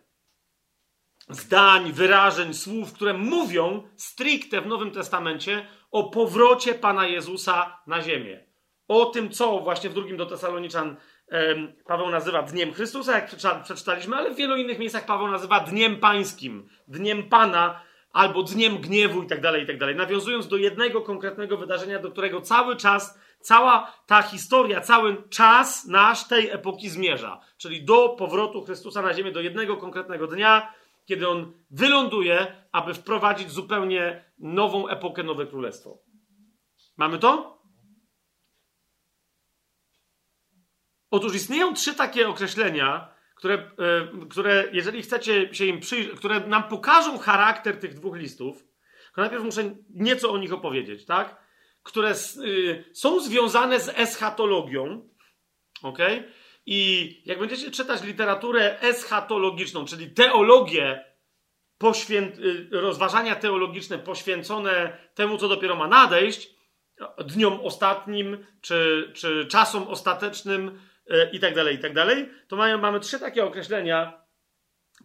zdań, 1.29 1.91
wyrażeń, 1.91 2.53
słów, 2.53 2.93
które 2.93 3.13
mówią 3.13 3.89
stricte 3.95 4.61
w 4.61 4.67
Nowym 4.67 4.91
Testamencie 4.91 5.67
o 5.91 6.09
powrocie 6.09 6.73
Pana 6.73 7.07
Jezusa 7.07 7.79
na 7.87 8.01
ziemię. 8.01 8.45
O 8.87 9.05
tym, 9.05 9.29
co 9.29 9.59
właśnie 9.59 9.89
w 9.89 9.93
drugim 9.93 10.17
do 10.17 10.25
Tesaloniczan 10.25 10.95
Paweł 11.85 12.09
nazywa 12.09 12.41
Dniem 12.41 12.73
Chrystusa, 12.73 13.15
jak 13.15 13.29
przeczytaliśmy, 13.63 14.15
ale 14.15 14.31
w 14.31 14.35
wielu 14.35 14.55
innych 14.55 14.79
miejscach 14.79 15.05
Paweł 15.05 15.27
nazywa 15.27 15.59
Dniem 15.59 15.99
Pańskim, 15.99 16.69
Dniem 16.87 17.29
Pana, 17.29 17.81
albo 18.13 18.43
Dniem 18.43 18.77
Gniewu 18.77 19.23
i 19.23 19.27
tak 19.27 19.41
dalej, 19.41 19.63
i 19.63 19.67
tak 19.67 19.77
dalej. 19.77 19.95
Nawiązując 19.95 20.47
do 20.47 20.57
jednego 20.57 21.01
konkretnego 21.01 21.57
wydarzenia, 21.57 21.99
do 21.99 22.11
którego 22.11 22.41
cały 22.41 22.75
czas, 22.75 23.19
cała 23.45 23.93
ta 24.05 24.21
historia, 24.21 24.81
cały 24.81 25.29
czas 25.29 25.85
nasz 25.85 26.27
tej 26.27 26.49
epoki 26.49 26.89
zmierza. 26.89 27.41
Czyli 27.57 27.85
do 27.85 28.09
powrotu 28.09 28.61
Chrystusa 28.61 29.01
na 29.01 29.13
ziemię, 29.13 29.31
do 29.31 29.41
jednego 29.41 29.77
konkretnego 29.77 30.27
dnia, 30.27 30.73
kiedy 31.05 31.29
On 31.29 31.53
wyląduje, 31.71 32.65
aby 32.71 32.93
wprowadzić 32.93 33.51
zupełnie 33.51 34.25
nową 34.39 34.87
epokę, 34.87 35.23
nowe 35.23 35.45
królestwo. 35.45 35.97
Mamy 36.97 37.19
to? 37.19 37.61
Otóż 41.11 41.35
istnieją 41.35 41.73
trzy 41.73 41.95
takie 41.95 42.29
określenia, 42.29 43.15
które, 43.35 43.53
e, 43.53 44.27
które 44.29 44.69
jeżeli 44.71 45.01
chcecie 45.01 45.53
się 45.53 45.65
im 45.65 45.79
przyjrzeć, 45.79 46.17
które 46.17 46.39
nam 46.39 46.63
pokażą 46.63 47.17
charakter 47.17 47.79
tych 47.79 47.93
dwóch 47.93 48.15
listów, 48.15 48.63
to 49.15 49.21
najpierw 49.21 49.43
muszę 49.43 49.75
nieco 49.89 50.31
o 50.31 50.37
nich 50.37 50.53
opowiedzieć, 50.53 51.05
tak? 51.05 51.44
Które 51.85 52.13
y, 52.37 52.83
są 52.93 53.19
związane 53.19 53.79
z 53.79 53.89
eschatologią, 53.89 55.09
ok? 55.83 55.99
I 56.65 57.09
jak 57.25 57.39
będziecie 57.39 57.71
czytać 57.71 58.03
literaturę 58.03 58.81
eschatologiczną, 58.81 59.85
czyli 59.85 60.09
teologię, 60.09 61.05
poświęt, 61.77 62.39
y, 62.39 62.67
rozważania 62.71 63.35
teologiczne 63.35 63.99
poświęcone 63.99 64.97
temu, 65.13 65.37
co 65.37 65.47
dopiero 65.47 65.75
ma 65.75 65.87
nadejść, 65.87 66.49
dniom 67.25 67.59
ostatnim, 67.63 68.45
czy, 68.61 69.11
czy 69.15 69.45
czasom 69.45 69.87
ostatecznym, 69.87 70.79
E, 71.09 71.29
i 71.31 71.39
tak 71.39 71.55
dalej, 71.55 71.75
i 71.75 71.79
tak 71.79 71.93
dalej, 71.93 72.29
to 72.47 72.55
mamy 72.55 72.99
trzy 72.99 73.19
takie 73.19 73.45
określenia, 73.45 74.24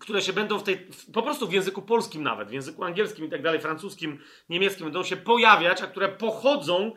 które 0.01 0.23
się 0.23 0.33
będą 0.33 0.59
w 0.59 0.63
tej, 0.63 0.89
po 1.13 1.23
prostu 1.23 1.49
w 1.49 1.53
języku 1.53 1.83
polskim 1.83 2.23
nawet, 2.23 2.49
w 2.49 2.53
języku 2.53 2.85
angielskim 2.85 3.27
i 3.27 3.31
tak 3.31 3.43
dalej, 3.43 3.61
francuskim, 3.61 4.21
niemieckim, 4.49 4.87
będą 4.87 5.03
się 5.03 5.17
pojawiać, 5.17 5.83
a 5.83 5.87
które 5.87 6.09
pochodzą, 6.09 6.93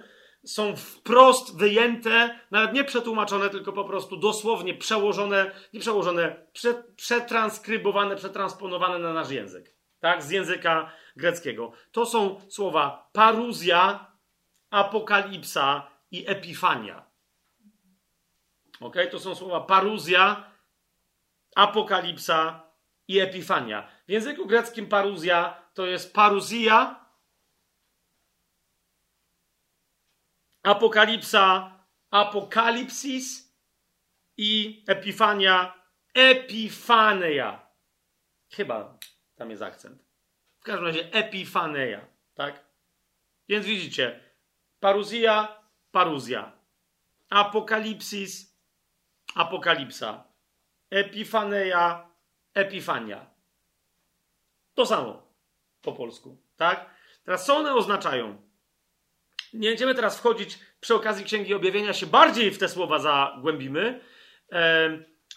są 0.45 0.75
wprost 0.75 1.57
wyjęte, 1.57 2.39
nawet 2.51 2.73
nie 2.73 2.83
przetłumaczone, 2.83 3.49
tylko 3.49 3.73
po 3.73 3.85
prostu 3.85 4.17
dosłownie 4.17 4.73
przełożone, 4.73 5.51
nie 5.73 5.79
przełożone, 5.79 6.45
prze, 6.53 6.83
przetranskrybowane, 6.95 8.15
przetransponowane 8.15 8.99
na 8.99 9.13
nasz 9.13 9.31
język. 9.31 9.75
Tak? 9.99 10.23
Z 10.23 10.29
języka 10.29 10.91
greckiego. 11.15 11.71
To 11.91 12.05
są 12.05 12.41
słowa 12.49 13.09
paruzja, 13.13 14.11
apokalipsa 14.69 15.91
i 16.11 16.23
epifania. 16.27 17.05
Ok? 18.79 18.95
To 19.11 19.19
są 19.19 19.35
słowa 19.35 19.61
paruzja, 19.61 20.51
apokalipsa 21.55 22.72
i 23.13 23.19
epifania. 23.19 23.87
W 24.07 24.11
języku 24.11 24.45
greckim 24.45 24.87
paruzja 24.87 25.61
to 25.73 25.85
jest 25.85 26.13
paruzja, 26.13 27.05
apokalipsa, 30.63 31.71
apokalipsis 32.11 33.53
i 34.37 34.83
epifania, 34.87 35.83
epifaneja. 36.13 37.67
Chyba 38.51 38.97
tam 39.35 39.49
jest 39.49 39.61
akcent. 39.61 40.03
W 40.59 40.63
każdym 40.63 40.85
razie 40.85 41.13
epifaneja, 41.13 42.07
tak? 42.33 42.65
Więc 43.49 43.65
widzicie, 43.65 44.19
paruzja, 44.79 45.61
paruzja, 45.91 46.51
apokalipsis, 47.29 48.53
Apokalipsa, 49.35 50.23
Epifaneja, 50.91 52.09
Epifania. 52.53 53.33
To 54.73 54.85
samo 54.85 55.33
po 55.81 55.91
polsku, 55.91 56.37
tak? 56.57 56.89
Teraz 57.25 57.45
co 57.45 57.55
one 57.55 57.73
oznaczają? 57.73 58.41
Nie 59.53 59.69
będziemy 59.69 59.95
teraz 59.95 60.17
wchodzić 60.17 60.59
przy 60.79 60.95
okazji 60.95 61.25
Księgi 61.25 61.53
Objawienia 61.53 61.93
się 61.93 62.05
bardziej 62.05 62.51
w 62.51 62.57
te 62.57 62.69
słowa 62.69 62.99
zagłębimy, 62.99 64.01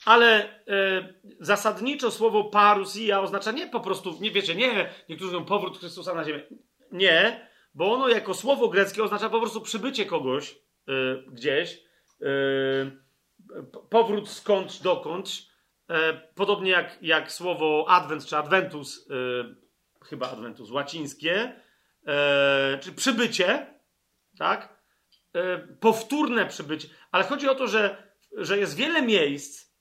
ale 0.05 0.61
e, 0.67 1.15
zasadniczo 1.41 2.11
słowo 2.11 2.45
parusia 2.45 3.21
oznacza 3.21 3.53
nie 3.53 3.67
po 3.67 3.81
prostu, 3.81 4.19
nie 4.21 4.31
wiecie, 4.31 4.55
nie, 4.55 4.91
niektórzy 5.09 5.33
mówią 5.33 5.45
powrót 5.45 5.79
Chrystusa 5.79 6.15
na 6.15 6.25
ziemię. 6.25 6.43
Nie, 6.93 7.49
bo 7.75 7.93
ono 7.93 8.09
jako 8.09 8.35
słowo 8.35 8.69
greckie 8.69 9.05
oznacza 9.05 9.31
po 9.31 9.41
prostu 9.41 9.61
przybycie 9.61 10.07
kogoś 10.07 10.51
e, 10.53 10.93
gdzieś, 11.33 11.83
e, 12.23 12.27
powrót 13.91 14.29
skądś 14.29 14.79
dokądś, 14.79 15.47
podobnie 16.35 16.71
jak, 16.71 16.99
jak 17.03 17.33
słowo 17.33 17.85
advent 17.89 18.27
czy 18.27 18.37
adventus, 18.37 19.09
e, 19.11 20.05
chyba 20.05 20.31
adventus 20.31 20.71
łacińskie, 20.71 21.61
e, 22.07 22.79
czy 22.83 22.93
przybycie, 22.93 23.67
tak? 24.39 24.77
powtórne 25.81 26.47
przybycie, 26.47 26.89
ale 27.11 27.25
chodzi 27.25 27.49
o 27.49 27.55
to, 27.55 27.69
że, 27.69 28.13
że 28.37 28.59
jest 28.59 28.77
wiele 28.77 29.03
miejsc, 29.03 29.73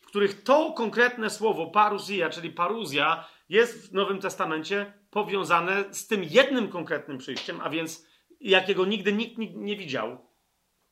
w 0.00 0.06
których 0.06 0.42
to 0.42 0.72
konkretne 0.72 1.30
słowo 1.30 1.66
parusia, 1.66 2.30
czyli 2.30 2.50
paruzja, 2.50 3.28
jest 3.48 3.90
w 3.90 3.92
Nowym 3.92 4.20
Testamencie 4.20 4.92
powiązane 5.10 5.94
z 5.94 6.06
tym 6.06 6.24
jednym 6.24 6.68
konkretnym 6.68 7.18
przyjściem, 7.18 7.60
a 7.60 7.70
więc 7.70 8.06
jakiego 8.40 8.86
nigdy 8.86 9.12
nikt 9.12 9.38
nie 9.38 9.76
widział, 9.76 10.28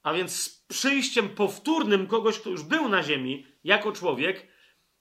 a 0.02 0.12
więc 0.12 0.42
z 0.42 0.66
przyjściem 0.66 1.28
powtórnym 1.28 2.06
kogoś, 2.06 2.38
kto 2.38 2.50
już 2.50 2.62
był 2.62 2.88
na 2.88 3.02
ziemi 3.02 3.46
jako 3.64 3.92
człowiek, 3.92 4.46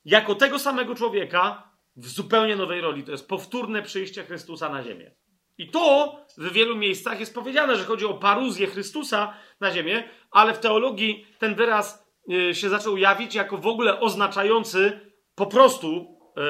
jako 0.05 0.35
tego 0.35 0.59
samego 0.59 0.95
człowieka 0.95 1.71
w 1.95 2.07
zupełnie 2.07 2.55
nowej 2.55 2.81
roli. 2.81 3.03
To 3.03 3.11
jest 3.11 3.27
powtórne 3.27 3.81
przyjście 3.81 4.23
Chrystusa 4.23 4.69
na 4.69 4.83
ziemię. 4.83 5.11
I 5.57 5.69
to 5.69 6.15
w 6.37 6.51
wielu 6.51 6.75
miejscach 6.75 7.19
jest 7.19 7.33
powiedziane, 7.33 7.75
że 7.75 7.83
chodzi 7.83 8.05
o 8.05 8.13
paruzję 8.13 8.67
Chrystusa 8.67 9.33
na 9.59 9.71
ziemię, 9.71 10.09
ale 10.31 10.53
w 10.53 10.59
teologii 10.59 11.27
ten 11.39 11.55
wyraz 11.55 12.07
y, 12.31 12.55
się 12.55 12.69
zaczął 12.69 12.97
jawić 12.97 13.35
jako 13.35 13.57
w 13.57 13.67
ogóle 13.67 13.99
oznaczający 13.99 14.99
po 15.35 15.45
prostu 15.45 16.17
y, 16.37 16.41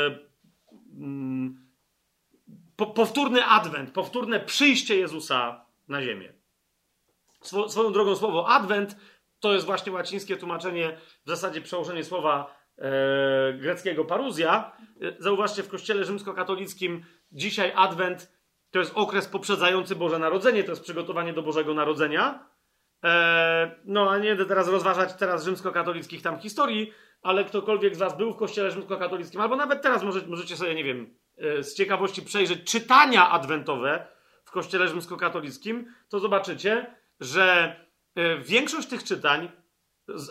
mm, 0.98 1.66
powtórny 2.96 3.46
adwent, 3.46 3.92
powtórne 3.92 4.40
przyjście 4.40 4.98
Jezusa 4.98 5.66
na 5.88 6.02
ziemię. 6.02 6.34
Swoją 7.68 7.92
drogą 7.92 8.16
słowo 8.16 8.48
adwent 8.48 8.96
to 9.40 9.54
jest 9.54 9.66
właśnie 9.66 9.92
łacińskie 9.92 10.38
tłumaczenie, 10.38 10.98
w 11.26 11.30
zasadzie 11.30 11.62
przełożenie 11.62 12.04
słowa 12.04 12.55
e, 12.78 13.54
greckiego 13.54 14.06
paruzja. 14.06 14.72
E, 15.02 15.16
zauważcie, 15.20 15.64
w 15.64 15.70
kościele 15.70 16.06
rzymskokatolickim 16.06 17.06
dzisiaj 17.32 17.74
adwent 17.76 18.36
to 18.72 18.80
jest 18.80 18.92
okres 18.96 19.28
poprzedzający 19.28 19.96
Boże 19.96 20.20
Narodzenie, 20.20 20.64
to 20.64 20.72
jest 20.72 20.84
przygotowanie 20.84 21.34
do 21.34 21.42
Bożego 21.42 21.74
Narodzenia. 21.74 22.48
E, 23.04 23.76
no, 23.86 24.12
a 24.12 24.18
nie 24.18 24.30
będę 24.30 24.46
teraz 24.46 24.68
rozważać 24.68 25.14
teraz 25.14 25.46
rzymskokatolickich 25.46 26.22
tam 26.22 26.40
historii, 26.40 26.94
ale 27.22 27.44
ktokolwiek 27.44 27.96
z 27.96 27.98
Was 27.98 28.18
był 28.18 28.34
w 28.34 28.38
kościele 28.38 28.72
rzymskokatolickim, 28.72 29.42
albo 29.42 29.56
nawet 29.56 29.82
teraz 29.82 30.04
możecie, 30.04 30.28
możecie 30.28 30.58
sobie, 30.58 30.76
nie 30.76 30.84
wiem, 30.84 31.16
e, 31.38 31.64
z 31.64 31.76
ciekawości 31.76 32.22
przejrzeć 32.22 32.72
czytania 32.72 33.30
adwentowe 33.30 34.08
w 34.46 34.52
kościele 34.52 34.88
rzymskokatolickim, 34.88 35.94
to 36.10 36.20
zobaczycie, 36.20 36.96
że 37.20 37.76
e, 38.16 38.38
większość 38.38 38.88
tych 38.88 39.04
czytań, 39.04 39.52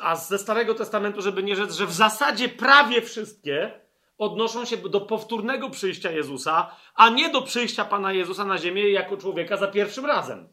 a 0.03 0.17
ze 0.17 0.39
Starego 0.39 0.75
Testamentu, 0.75 1.23
żeby 1.23 1.43
nie 1.43 1.57
rzec, 1.57 1.73
że 1.73 1.87
w 1.87 1.93
zasadzie 1.93 2.49
prawie 2.49 3.03
wszystkie 3.03 3.81
odnoszą 4.19 4.65
się 4.65 4.77
do 4.77 5.01
powtórnego 5.01 5.71
przyjścia 5.71 6.11
Jezusa, 6.11 6.77
a 6.95 7.09
nie 7.09 7.31
do 7.31 7.43
przyjścia 7.43 7.85
Pana 7.85 8.13
Jezusa 8.13 8.45
na 8.45 8.59
ziemię 8.59 8.91
jako 8.91 9.17
człowieka 9.17 9.57
za 9.57 9.67
pierwszym 9.67 10.07
razem. 10.07 10.49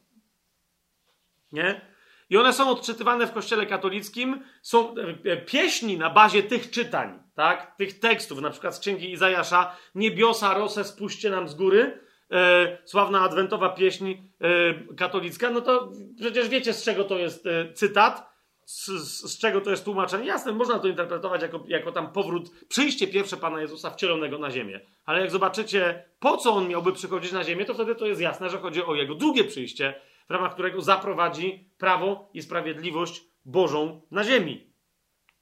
Nie? 1.52 1.92
I 2.30 2.38
one 2.38 2.54
są 2.54 2.70
odczytywane 2.70 3.28
w 3.28 3.32
Kościele 3.32 3.66
katolickim, 3.66 4.44
są 4.62 4.96
e, 5.26 5.38
pieśni 5.38 5.98
na 5.98 6.10
bazie 6.10 6.44
tych 6.44 6.72
czytań, 6.72 7.20
tak? 7.36 7.76
tych 7.78 8.00
tekstów, 8.00 8.42
na 8.42 8.50
przykład 8.50 8.76
z 8.76 8.80
Księgi 8.80 9.12
Izajasza, 9.12 9.76
niebiosa 9.96 10.54
rosę 10.54 10.84
spuśćcie 10.84 11.30
nam 11.30 11.48
z 11.48 11.56
góry, 11.56 12.00
e, 12.32 12.78
sławna 12.86 13.22
adwentowa 13.22 13.70
pieśń 13.70 14.12
e, 14.12 14.96
katolicka, 14.96 15.50
no 15.50 15.62
to 15.62 15.92
przecież 16.20 16.50
wiecie, 16.50 16.74
z 16.74 16.84
czego 16.84 17.04
to 17.04 17.18
jest 17.18 17.48
e, 17.48 17.74
cytat, 17.74 18.31
z, 18.72 18.88
z, 19.32 19.38
czego 19.38 19.62
to 19.62 19.72
jest 19.72 19.86
tłumaczenie. 19.86 20.26
Jasne, 20.26 20.52
można 20.52 20.80
to 20.80 20.88
interpretować 20.88 21.42
jako, 21.42 21.64
jako 21.68 21.92
tam 21.92 22.12
powrót, 22.12 22.66
przyjście 22.68 23.08
pierwsze 23.08 23.38
Pana 23.38 23.62
Jezusa 23.62 23.90
wcielonego 23.90 24.38
na 24.38 24.52
ziemię. 24.52 24.80
Ale 25.06 25.22
jak 25.22 25.32
zobaczycie, 25.32 26.06
po 26.20 26.38
co 26.38 26.54
On 26.54 26.68
miałby 26.68 26.94
przychodzić 26.94 27.32
na 27.32 27.44
ziemię, 27.44 27.66
to 27.66 27.74
wtedy 27.74 27.96
to 27.96 28.06
jest 28.06 28.22
jasne, 28.22 28.50
że 28.50 28.58
chodzi 28.58 28.84
o 28.84 28.96
Jego 28.96 29.16
drugie 29.16 29.44
przyjście, 29.44 30.02
w 30.30 30.32
ramach 30.32 30.54
którego 30.54 30.82
zaprowadzi 30.82 31.70
prawo 31.78 32.30
i 32.34 32.42
sprawiedliwość 32.42 33.24
Bożą 33.46 34.02
na 34.12 34.24
ziemi. 34.24 34.74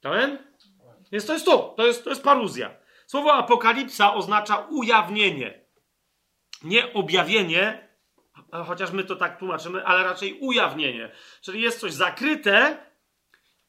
Amen? 0.04 0.38
Więc 1.12 1.26
to 1.26 1.32
jest 1.32 1.44
to, 1.44 1.74
to 1.76 1.86
jest, 1.86 2.04
to 2.04 2.10
jest 2.10 2.22
paruzja. 2.22 2.76
Słowo 3.06 3.32
apokalipsa 3.32 4.14
oznacza 4.14 4.66
ujawnienie. 4.70 5.64
Nie 6.64 6.92
objawienie, 6.92 7.88
chociaż 8.66 8.92
my 8.92 9.04
to 9.04 9.16
tak 9.16 9.38
tłumaczymy, 9.38 9.86
ale 9.86 10.04
raczej 10.04 10.38
ujawnienie. 10.40 11.10
Czyli 11.40 11.62
jest 11.62 11.80
coś 11.80 11.92
zakryte 11.92 12.89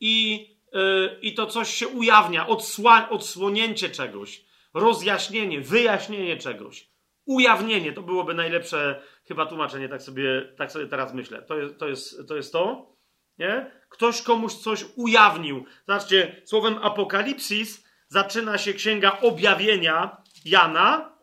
i, 0.02 0.48
yy, 0.73 1.19
i 1.22 1.34
to 1.34 1.45
coś 1.45 1.73
się 1.73 1.88
ujawnia, 1.88 2.48
odsła, 2.48 3.10
odsłonięcie 3.10 3.90
czegoś, 3.90 4.45
rozjaśnienie, 4.73 5.61
wyjaśnienie 5.61 6.38
czegoś. 6.38 6.91
Ujawnienie 7.26 7.94
to 7.94 8.02
byłoby 8.02 8.34
najlepsze 8.34 9.02
chyba 9.28 9.45
tłumaczenie, 9.45 9.90
tak 9.90 10.02
sobie, 10.02 10.53
tak 10.57 10.72
sobie 10.72 10.88
teraz 10.88 11.14
myślę. 11.14 11.41
To 11.41 11.57
jest 11.57 11.80
to. 11.80 11.88
Jest, 11.88 12.28
to, 12.28 12.36
jest 12.36 12.52
to 12.52 12.91
nie? 13.41 13.72
Ktoś 13.90 14.22
komuś 14.22 14.53
coś 14.53 14.86
ujawnił. 14.95 15.65
Zobaczcie, 15.88 16.41
słowem 16.45 16.78
apokalipsis 16.82 17.88
zaczyna 18.07 18.57
się 18.57 18.73
księga 18.73 19.19
objawienia 19.22 20.18
Jana. 20.45 21.18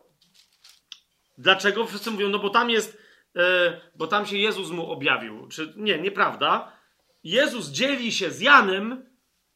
Dlaczego? 1.38 1.86
Wszyscy 1.86 2.10
mówią, 2.10 2.28
no 2.28 2.38
bo 2.38 2.50
tam 2.50 2.70
jest, 2.70 2.98
e, 3.36 3.80
bo 3.94 4.06
tam 4.06 4.26
się 4.26 4.36
Jezus 4.36 4.70
mu 4.70 4.90
objawił. 4.90 5.48
Czy 5.48 5.72
nie, 5.76 5.98
nieprawda. 5.98 6.77
Jezus 7.24 7.68
dzieli 7.68 8.12
się 8.12 8.30
z 8.30 8.40
Janem 8.40 9.06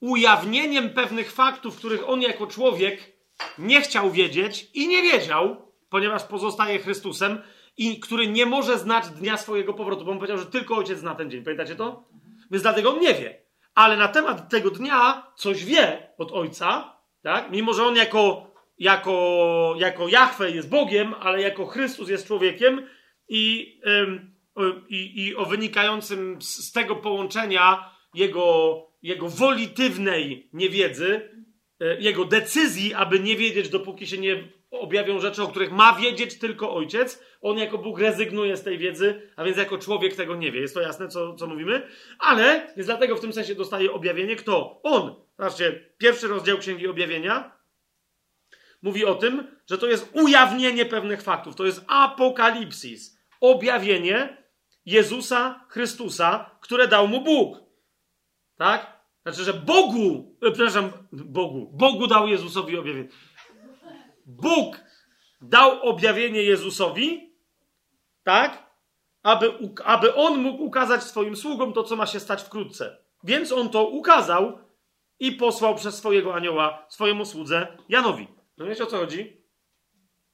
ujawnieniem 0.01 0.91
pewnych 0.91 1.33
faktów, 1.33 1.77
których 1.77 2.09
on 2.09 2.23
jako 2.23 2.47
człowiek 2.47 3.13
nie 3.59 3.81
chciał 3.81 4.11
wiedzieć 4.11 4.71
i 4.75 4.89
nie 4.89 5.03
wiedział, 5.03 5.73
ponieważ 5.89 6.25
pozostaje 6.25 6.79
Chrystusem 6.79 7.43
i 7.77 8.01
który 8.01 8.27
nie 8.27 8.47
może 8.47 8.79
znać 8.79 9.09
dnia 9.09 9.37
swojego 9.37 9.75
powrotu, 9.75 10.05
bo 10.05 10.11
on 10.11 10.19
powiedział, 10.19 10.39
że 10.39 10.47
tylko 10.47 10.77
ojciec 10.77 10.99
zna 10.99 11.15
ten 11.15 11.31
dzień. 11.31 11.45
Pamiętacie 11.45 11.77
to? 11.77 12.09
Więc 12.51 12.63
dlatego 12.63 12.95
on 12.95 13.01
nie 13.01 13.15
wie. 13.15 13.43
Ale 13.75 13.97
na 13.97 14.09
temat 14.09 14.51
tego 14.51 14.71
dnia 14.71 15.27
coś 15.37 15.65
wie 15.65 16.13
od 16.19 16.33
ojca, 16.33 16.97
tak? 17.23 17.51
Mimo, 17.51 17.75
że 17.75 17.85
on 17.85 17.97
jako, 17.97 18.51
jako, 18.79 19.75
jako 19.79 20.09
Jahwe 20.09 20.51
jest 20.51 20.69
Bogiem, 20.69 21.15
ale 21.21 21.43
jako 21.43 21.67
Chrystus 21.67 22.09
jest 22.09 22.27
człowiekiem 22.27 22.87
i, 23.29 23.81
i, 24.89 25.27
i 25.27 25.37
o 25.37 25.45
wynikającym 25.45 26.43
z 26.43 26.73
tego 26.73 26.97
połączenia 26.97 27.91
jego, 28.15 28.77
jego 29.03 29.29
wolitywnej 29.29 30.51
niewiedzy, 30.53 31.31
e, 31.81 32.01
jego 32.01 32.25
decyzji, 32.25 32.95
aby 32.95 33.21
nie 33.21 33.37
wiedzieć, 33.37 33.69
dopóki 33.69 34.07
się 34.07 34.19
nie 34.19 34.49
objawią 34.71 35.21
rzeczy, 35.21 35.43
o 35.43 35.49
których 35.49 35.73
ma 35.73 35.93
wiedzieć 35.93 36.39
tylko 36.39 36.75
ojciec. 36.75 37.25
On 37.41 37.59
jako 37.59 37.79
Bóg 37.79 37.99
rezygnuje 37.99 38.57
z 38.57 38.63
tej 38.63 38.79
wiedzy, 38.79 39.31
a 39.37 39.45
więc 39.45 39.57
jako 39.57 39.79
człowiek 39.79 40.17
tego 40.17 40.37
nie 40.37 40.53
wie. 40.53 40.61
Jest 40.61 40.75
to 40.75 40.81
jasne, 40.81 41.09
co, 41.09 41.35
co 41.35 41.47
mówimy? 41.47 41.89
Ale 42.19 42.73
jest 42.77 42.89
dlatego 42.89 43.17
w 43.17 43.21
tym 43.21 43.33
sensie 43.33 43.55
dostaje 43.55 43.93
objawienie 43.93 44.37
kto? 44.37 44.81
On. 44.83 45.15
Zobaczcie, 45.39 45.95
pierwszy 45.99 46.29
rozdział 46.29 46.59
Księgi 46.59 46.87
Objawienia 46.87 47.63
mówi 48.83 49.05
o 49.05 49.15
tym, 49.15 49.47
że 49.71 49.79
to 49.79 49.87
jest 49.87 50.11
ujawnienie 50.13 50.85
pewnych 50.85 51.23
faktów. 51.23 51.57
To 51.57 51.67
jest 51.67 51.85
apokalipsis. 51.89 53.19
Objawienie 53.41 54.42
Jezusa 54.87 55.65
Chrystusa, 55.69 56.51
które 56.61 56.89
dał 56.89 57.09
mu 57.09 57.21
Bóg. 57.21 57.59
Tak? 58.57 59.03
Znaczy, 59.23 59.45
że 59.45 59.55
Bogu, 59.55 60.37
e, 60.43 60.51
przepraszam, 60.51 60.91
Bogu, 61.13 61.71
Bogu 61.73 62.07
dał 62.07 62.29
Jezusowi 62.29 62.79
objawienie. 62.79 63.09
Bóg 64.27 64.81
dał 65.41 65.83
objawienie 65.83 66.43
Jezusowi, 66.43 67.35
tak? 68.23 68.73
Aby, 69.23 69.53
aby 69.85 70.15
on 70.15 70.43
mógł 70.43 70.65
ukazać 70.65 71.03
swoim 71.03 71.37
sługom 71.37 71.73
to, 71.73 71.83
co 71.83 71.97
ma 71.97 72.07
się 72.07 72.21
stać 72.21 72.43
wkrótce. 72.43 72.97
Więc 73.25 73.53
on 73.53 73.69
to 73.69 73.89
ukazał 73.89 74.59
i 75.21 75.33
posłał 75.33 75.75
przez 75.75 75.95
swojego 75.95 76.35
anioła 76.35 76.87
swojemu 76.89 77.25
słudze 77.25 77.79
Janowi. 77.89 78.29
No 78.59 78.67
wiecie 78.67 78.85
o 78.85 78.87
co 78.87 78.99
chodzi? 78.99 79.42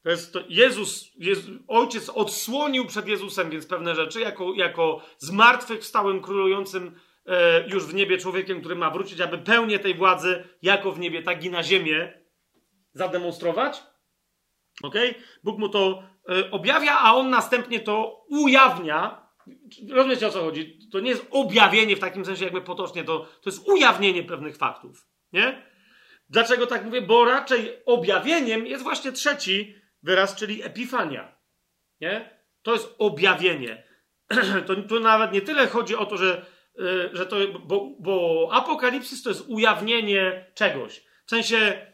To 0.02 0.10
jest 0.10 0.32
to 0.32 0.40
Jezus, 0.48 1.10
Jezus, 1.18 1.50
ojciec 1.68 2.08
odsłonił 2.08 2.86
przed 2.86 3.08
Jezusem 3.08 3.50
więc 3.50 3.66
pewne 3.66 3.94
rzeczy, 3.94 4.20
jako, 4.20 4.54
jako 4.54 5.02
zmartwychwstałym, 5.18 6.22
królującym 6.22 7.00
e, 7.26 7.68
już 7.68 7.86
w 7.86 7.94
niebie 7.94 8.18
człowiekiem, 8.18 8.60
który 8.60 8.76
ma 8.76 8.90
wrócić, 8.90 9.20
aby 9.20 9.38
pełnię 9.38 9.78
tej 9.78 9.94
władzy, 9.94 10.44
jako 10.62 10.92
w 10.92 10.98
niebie, 10.98 11.22
tak 11.22 11.44
i 11.44 11.50
na 11.50 11.62
ziemię, 11.62 12.22
zademonstrować. 12.92 13.82
Ok? 14.82 14.94
Bóg 15.44 15.58
mu 15.58 15.68
to 15.68 16.02
e, 16.28 16.50
objawia, 16.50 16.98
a 16.98 17.14
on 17.14 17.30
następnie 17.30 17.80
to 17.80 18.24
ujawnia. 18.28 19.28
Rozumiecie 19.90 20.26
o 20.26 20.30
co 20.30 20.40
chodzi? 20.40 20.78
To 20.92 21.00
nie 21.00 21.10
jest 21.10 21.26
objawienie 21.30 21.96
w 21.96 22.00
takim 22.00 22.24
sensie, 22.24 22.44
jakby 22.44 22.60
potocznie, 22.60 23.04
to, 23.04 23.18
to 23.18 23.50
jest 23.50 23.68
ujawnienie 23.68 24.22
pewnych 24.22 24.56
faktów. 24.56 25.06
Nie? 25.32 25.62
Dlaczego 26.30 26.66
tak 26.66 26.84
mówię? 26.84 27.02
Bo 27.02 27.24
raczej 27.24 27.84
objawieniem 27.86 28.66
jest 28.66 28.82
właśnie 28.82 29.12
trzeci 29.12 29.77
wyraz, 30.02 30.36
czyli 30.36 30.62
epifania. 30.62 31.38
Nie? 32.00 32.30
To 32.62 32.72
jest 32.72 32.94
objawienie. 32.98 33.82
to, 34.88 35.00
nawet 35.00 35.32
nie 35.32 35.40
tyle 35.40 35.66
chodzi 35.66 35.96
o 35.96 36.06
to, 36.06 36.16
że, 36.16 36.46
e, 36.78 37.16
że 37.16 37.26
to, 37.26 37.36
bo, 37.64 37.90
bo 38.00 38.48
apokalipsys 38.52 39.22
to 39.22 39.30
jest 39.30 39.44
ujawnienie 39.48 40.46
czegoś. 40.54 41.04
W 41.26 41.30
sensie 41.30 41.88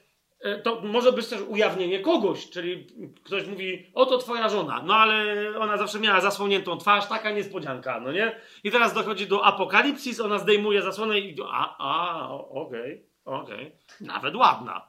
E, 0.45 0.59
to 0.59 0.81
może 0.81 1.13
być 1.13 1.29
też 1.29 1.41
ujawnienie 1.41 2.01
kogoś, 2.01 2.51
czyli 2.51 2.87
ktoś 3.25 3.47
mówi, 3.47 3.91
oto 3.95 4.19
twoja 4.19 4.49
żona, 4.49 4.83
no 4.87 4.95
ale 4.95 5.25
ona 5.59 5.77
zawsze 5.77 6.01
miała 6.01 6.21
zasłoniętą 6.21 6.79
twarz, 6.79 7.07
taka 7.07 7.31
niespodzianka, 7.31 8.01
no 8.01 8.13
nie? 8.13 8.41
I 8.65 8.71
teraz 8.71 8.95
dochodzi 8.95 9.27
do 9.27 9.45
apokalipsis, 9.45 10.21
ona 10.21 10.39
zdejmuje 10.39 10.83
zasłonę 10.83 11.19
i 11.19 11.37
a, 11.51 11.77
a, 11.79 12.29
okej, 12.31 13.05
okay, 13.25 13.43
okej, 13.43 13.67
okay. 13.67 14.07
nawet 14.07 14.37
ładna. 14.37 14.89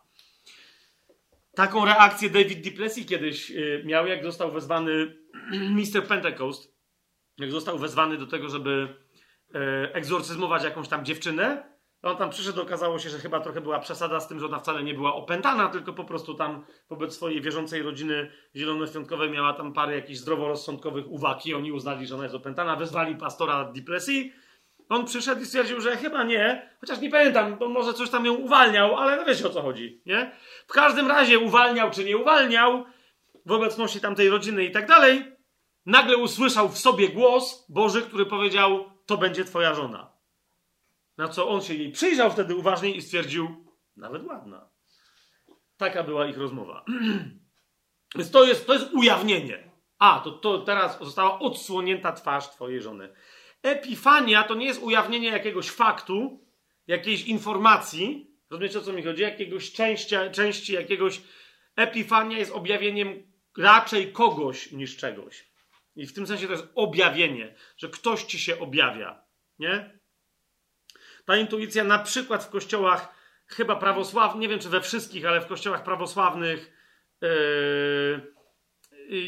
Taką 1.56 1.86
reakcję 1.86 2.30
David 2.30 2.70
Duplessis 2.70 3.08
kiedyś 3.08 3.52
y, 3.52 3.84
miał, 3.86 4.08
jak 4.08 4.24
został 4.24 4.52
wezwany 4.52 5.16
Mr. 5.78 6.08
Pentecost, 6.08 6.76
jak 7.38 7.52
został 7.52 7.80
wezwany 7.80 8.18
do 8.18 8.28
tego, 8.28 8.50
żeby 8.50 8.88
e, 9.56 9.94
egzorcyzmować 9.94 10.64
jakąś 10.64 10.88
tam 10.88 11.06
dziewczynę, 11.06 11.76
on 12.06 12.18
tam 12.18 12.30
przyszedł, 12.30 12.62
okazało 12.62 13.00
się, 13.00 13.10
że 13.10 13.20
chyba 13.20 13.40
trochę 13.40 13.62
była 13.62 13.80
przesada 13.80 14.20
z 14.20 14.28
tym, 14.28 14.40
że 14.40 14.46
ona 14.46 14.60
wcale 14.60 14.84
nie 14.84 14.94
była 14.94 15.16
opętana, 15.16 15.68
tylko 15.68 15.94
po 15.94 16.04
prostu 16.04 16.34
tam 16.34 16.66
wobec 16.90 17.16
swojej 17.16 17.42
wierzącej 17.42 17.82
rodziny 17.82 18.32
zielonoświątkowej 18.56 19.30
miała 19.30 19.54
tam 19.54 19.74
parę 19.74 19.96
jakichś 19.96 20.20
zdroworozsądkowych 20.20 21.12
uwag 21.12 21.46
i 21.46 21.54
oni 21.54 21.72
uznali, 21.72 22.08
że 22.08 22.16
ona 22.16 22.24
jest 22.24 22.36
opętana, 22.36 22.76
wezwali 22.76 23.16
pastora 23.16 23.72
Diplessis. 23.72 24.34
On 24.90 25.06
przyszedł 25.06 25.42
i 25.42 25.46
stwierdził, 25.46 25.82
że 25.82 25.98
chyba 25.98 26.24
nie, 26.24 26.70
chociaż 26.80 27.00
nie 27.00 27.10
pamiętam, 27.10 27.58
bo 27.58 27.70
może 27.70 27.94
coś 27.94 28.10
tam 28.10 28.26
ją 28.26 28.34
uwalniał, 28.34 28.96
ale 28.96 29.18
no 29.18 29.26
wiecie 29.26 29.48
o 29.48 29.50
co 29.50 29.62
chodzi, 29.62 30.02
nie? 30.06 30.32
W 30.68 30.74
każdym 30.74 31.08
razie 31.08 31.40
uwalniał 31.40 31.92
czy 31.92 32.04
nie 32.04 32.18
uwalniał 32.18 32.86
w 33.46 33.52
obecności 33.52 34.02
tamtej 34.02 34.30
rodziny 34.30 34.66
i 34.66 34.72
tak 34.72 34.88
dalej, 34.88 35.36
nagle 35.86 36.18
usłyszał 36.18 36.70
w 36.70 36.78
sobie 36.78 37.10
głos 37.10 37.66
Boży, 37.70 38.02
który 38.02 38.26
powiedział, 38.26 38.92
to 39.06 39.18
będzie 39.18 39.46
twoja 39.46 39.74
żona. 39.74 40.12
Na 41.18 41.28
co 41.28 41.50
on 41.50 41.62
się 41.62 41.74
jej 41.74 41.92
przyjrzał 41.92 42.32
wtedy 42.32 42.56
uważnie 42.56 42.92
i 42.92 43.02
stwierdził, 43.02 43.66
nawet 43.98 44.24
ładna. 44.24 44.70
Taka 45.78 46.04
była 46.04 46.26
ich 46.26 46.38
rozmowa. 46.38 46.86
Więc 48.16 48.32
to 48.32 48.44
jest, 48.44 48.68
to 48.68 48.74
jest 48.74 48.94
ujawnienie. 48.94 49.72
A, 50.00 50.20
to, 50.20 50.32
to 50.32 50.60
teraz 50.60 51.00
została 51.00 51.40
odsłonięta 51.40 52.12
twarz 52.12 52.50
twojej 52.50 52.82
żony. 52.82 53.14
Epifania 53.66 54.44
to 54.44 54.56
nie 54.56 54.66
jest 54.66 54.82
ujawnienie 54.82 55.28
jakiegoś 55.28 55.70
faktu, 55.70 56.46
jakiejś 56.88 57.26
informacji, 57.26 58.32
rozumiecie 58.50 58.80
o 58.80 58.82
co 58.82 58.94
mi 58.94 59.04
chodzi? 59.04 59.22
Jakiegoś 59.22 59.72
części, 59.72 60.16
części 60.32 60.74
jakiegoś. 60.74 61.22
Epifania 61.76 62.38
jest 62.38 62.52
objawieniem 62.52 63.32
raczej 63.58 64.12
kogoś 64.12 64.72
niż 64.72 64.98
czegoś. 64.98 65.46
I 65.96 66.08
w 66.08 66.14
tym 66.14 66.28
sensie 66.28 66.46
to 66.46 66.52
jest 66.52 66.68
objawienie, 66.76 67.56
że 67.78 67.90
ktoś 67.90 68.24
ci 68.24 68.40
się 68.40 68.60
objawia. 68.60 69.24
Nie? 69.60 70.00
Ta 71.26 71.38
intuicja 71.38 71.84
na 71.84 72.00
przykład 72.00 72.44
w 72.44 72.50
kościołach 72.50 73.16
chyba 73.48 73.76
prawosławnych, 73.76 74.42
nie 74.42 74.50
wiem 74.50 74.60
czy 74.60 74.70
we 74.70 74.82
wszystkich, 74.82 75.26
ale 75.26 75.42
w 75.42 75.48
kościołach 75.48 75.84
prawosławnych 75.84 76.72
yy, 77.22 78.36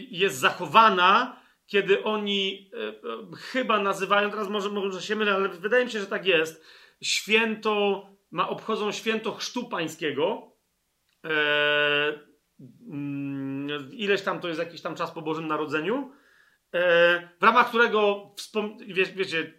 jest 0.10 0.38
zachowana, 0.38 1.37
kiedy 1.68 2.04
oni 2.04 2.70
yy, 2.70 3.38
chyba 3.38 3.80
nazywają, 3.80 4.30
teraz 4.30 4.50
może, 4.50 4.70
może 4.70 5.02
się 5.02 5.16
mylę, 5.16 5.36
ale 5.36 5.50
wydaje 5.50 5.86
mi 5.86 5.92
się, 5.92 6.00
że 6.00 6.08
tak 6.08 6.26
jest, 6.26 6.66
święto, 7.02 8.06
ma, 8.32 8.50
obchodzą 8.50 8.92
święto 8.92 9.32
chrztu 9.32 9.70
pańskiego, 9.70 10.52
yy, 11.24 11.30
ileś 13.92 14.22
tam 14.22 14.40
to 14.40 14.48
jest 14.48 14.60
jakiś 14.60 14.82
tam 14.82 14.96
czas 14.96 15.12
po 15.12 15.22
Bożym 15.22 15.48
Narodzeniu, 15.48 16.12
w 17.40 17.44
ramach 17.44 17.70
którego, 17.70 18.32
wie, 18.88 19.06
wiecie, 19.06 19.54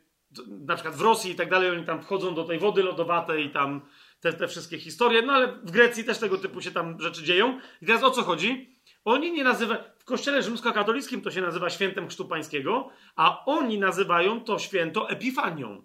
na 0.48 0.74
przykład 0.74 0.97
w 0.97 1.01
Rosji 1.01 1.32
i 1.32 1.35
tak 1.35 1.51
dalej, 1.51 1.70
oni 1.70 1.85
tam 1.85 2.02
wchodzą 2.02 2.35
do 2.35 2.44
tej 2.44 2.59
wody 2.59 2.82
lodowatej 2.82 3.47
i 3.47 3.51
tam 3.51 3.80
te, 4.20 4.32
te 4.32 4.48
wszystkie 4.48 4.78
historie, 4.78 5.22
no 5.22 5.32
ale 5.32 5.47
w 5.47 5.70
Grecji 5.70 6.05
też 6.05 6.18
tego 6.18 6.39
typu 6.39 6.60
się 6.60 6.70
tam 6.70 7.01
rzeczy 7.01 7.22
dzieją. 7.22 7.60
I 7.82 7.86
teraz 7.86 8.02
o 8.02 8.10
co 8.10 8.22
chodzi? 8.22 8.78
Oni 9.05 9.32
nie 9.32 9.44
nazywają, 9.44 9.82
kościele 10.09 10.43
rzymskokatolickim 10.43 11.22
to 11.22 11.30
się 11.30 11.40
nazywa 11.40 11.70
świętem 11.70 12.09
chrztu 12.09 12.24
pańskiego, 12.24 12.90
a 13.16 13.44
oni 13.44 13.78
nazywają 13.78 14.40
to 14.40 14.59
święto 14.59 15.10
Epifanią. 15.10 15.82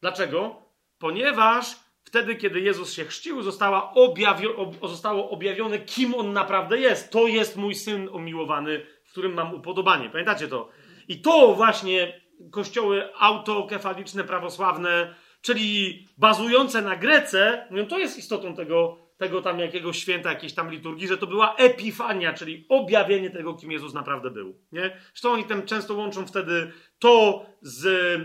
Dlaczego? 0.00 0.62
Ponieważ 0.98 1.66
wtedy, 2.04 2.36
kiedy 2.36 2.60
Jezus 2.60 2.92
się 2.92 3.04
chrzcił, 3.04 3.42
została 3.42 3.94
objawio, 3.94 4.72
zostało 4.82 5.30
objawione, 5.30 5.78
kim 5.78 6.14
on 6.14 6.32
naprawdę 6.32 6.78
jest. 6.78 7.10
To 7.10 7.26
jest 7.26 7.56
mój 7.56 7.74
syn 7.74 8.08
umiłowany, 8.08 8.86
w 9.04 9.10
którym 9.10 9.34
mam 9.34 9.54
upodobanie. 9.54 10.10
Pamiętacie 10.10 10.48
to? 10.48 10.68
I 11.08 11.20
to 11.22 11.54
właśnie 11.54 12.20
kościoły 12.50 13.08
autokefaliczne, 13.18 14.24
prawosławne, 14.24 15.14
czyli 15.42 16.08
bazujące 16.18 16.82
na 16.82 16.96
Grece, 16.96 17.66
mówią, 17.70 17.86
to 17.86 17.98
jest 17.98 18.18
istotą 18.18 18.56
tego, 18.56 19.03
tego 19.24 19.42
tam 19.42 19.58
jakiegoś 19.58 19.98
święta, 19.98 20.28
jakiejś 20.28 20.54
tam 20.54 20.70
liturgii, 20.70 21.08
że 21.08 21.18
to 21.18 21.26
była 21.26 21.56
epifania, 21.56 22.32
czyli 22.32 22.66
objawienie 22.68 23.30
tego, 23.30 23.54
kim 23.54 23.72
Jezus 23.72 23.94
naprawdę 23.94 24.30
był. 24.30 24.58
Nie? 24.72 25.00
Zresztą 25.12 25.32
oni 25.32 25.44
tam 25.44 25.62
często 25.62 25.94
łączą 25.94 26.26
wtedy 26.26 26.72
to 26.98 27.46
z. 27.62 28.20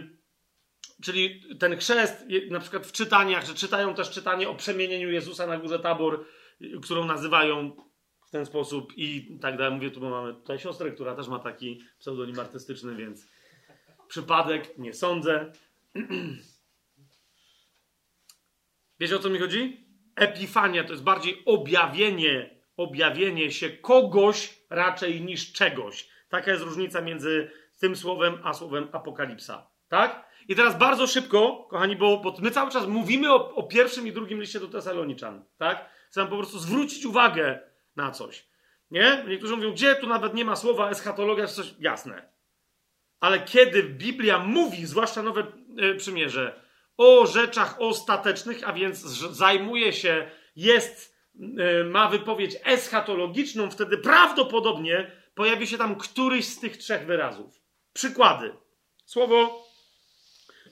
Czyli 1.03 1.43
ten 1.59 1.77
chrzest, 1.77 2.25
na 2.49 2.59
przykład 2.59 2.87
w 2.87 2.91
czytaniach, 2.91 3.45
że 3.45 3.53
czytają 3.53 3.93
też 3.93 4.09
czytanie 4.09 4.49
o 4.49 4.55
przemienieniu 4.55 5.11
Jezusa 5.11 5.47
na 5.47 5.57
górze 5.57 5.79
Tabor, 5.79 6.25
którą 6.83 7.05
nazywają 7.05 7.75
w 8.27 8.31
ten 8.31 8.45
sposób 8.45 8.93
i 8.97 9.37
tak 9.41 9.57
dalej. 9.57 9.73
Mówię 9.73 9.91
tu, 9.91 9.99
bo 9.99 10.09
mamy 10.09 10.33
tutaj 10.33 10.59
siostrę, 10.59 10.91
która 10.91 11.15
też 11.15 11.27
ma 11.27 11.39
taki 11.39 11.81
pseudonim 11.99 12.39
artystyczny, 12.39 12.95
więc 12.95 13.27
przypadek, 14.07 14.77
nie 14.77 14.93
sądzę. 14.93 15.51
Wiecie 18.99 19.15
o 19.15 19.19
co 19.19 19.29
mi 19.29 19.39
chodzi? 19.39 19.88
Epifania 20.19 20.83
to 20.83 20.91
jest 20.91 21.03
bardziej 21.03 21.43
objawienie, 21.45 22.59
objawienie 22.77 23.51
się 23.51 23.69
kogoś 23.69 24.59
raczej 24.69 25.21
niż 25.21 25.51
czegoś. 25.51 26.09
Taka 26.29 26.51
jest 26.51 26.63
różnica 26.63 27.01
między 27.01 27.51
tym 27.79 27.95
słowem 27.95 28.37
a 28.43 28.53
słowem 28.53 28.87
apokalipsa. 28.91 29.67
Tak? 29.87 30.29
I 30.47 30.55
teraz 30.55 30.77
bardzo 30.77 31.07
szybko, 31.07 31.67
kochani, 31.69 31.95
bo, 31.95 32.17
bo 32.17 32.35
my 32.39 32.51
cały 32.51 32.71
czas 32.71 32.87
mówimy 32.87 33.33
o, 33.33 33.55
o, 33.55 33.63
pierwszym 33.63 34.07
i 34.07 34.11
drugim 34.11 34.41
liście 34.41 34.59
do 34.59 34.67
Tesaloniczan. 34.67 35.45
Tak? 35.57 35.89
Chcę 36.09 36.27
po 36.27 36.37
prostu 36.37 36.59
zwrócić 36.59 37.05
uwagę 37.05 37.59
na 37.95 38.11
coś. 38.11 38.49
Nie? 38.91 39.25
Niektórzy 39.27 39.55
mówią, 39.55 39.71
gdzie 39.71 39.95
tu 39.95 40.07
nawet 40.07 40.33
nie 40.33 40.45
ma 40.45 40.55
słowa 40.55 40.89
eschatologia, 40.89 41.47
czy 41.47 41.53
coś 41.53 41.75
jasne. 41.79 42.29
Ale 43.19 43.39
kiedy 43.39 43.83
Biblia 43.83 44.39
mówi, 44.39 44.85
zwłaszcza 44.85 45.23
Nowe 45.23 45.43
e, 45.77 45.95
Przymierze, 45.95 46.61
o 46.99 47.25
rzeczach 47.25 47.81
ostatecznych, 47.81 48.69
a 48.69 48.73
więc 48.73 48.99
zajmuje 49.31 49.93
się, 49.93 50.31
jest, 50.55 51.15
e, 51.57 51.83
ma 51.83 52.09
wypowiedź 52.09 52.55
eschatologiczną, 52.63 53.71
wtedy 53.71 53.97
prawdopodobnie 53.97 55.11
pojawi 55.35 55.67
się 55.67 55.77
tam 55.77 55.95
któryś 55.95 56.45
z 56.45 56.59
tych 56.59 56.77
trzech 56.77 57.05
wyrazów. 57.05 57.61
Przykłady. 57.93 58.53
Słowo 59.05 59.67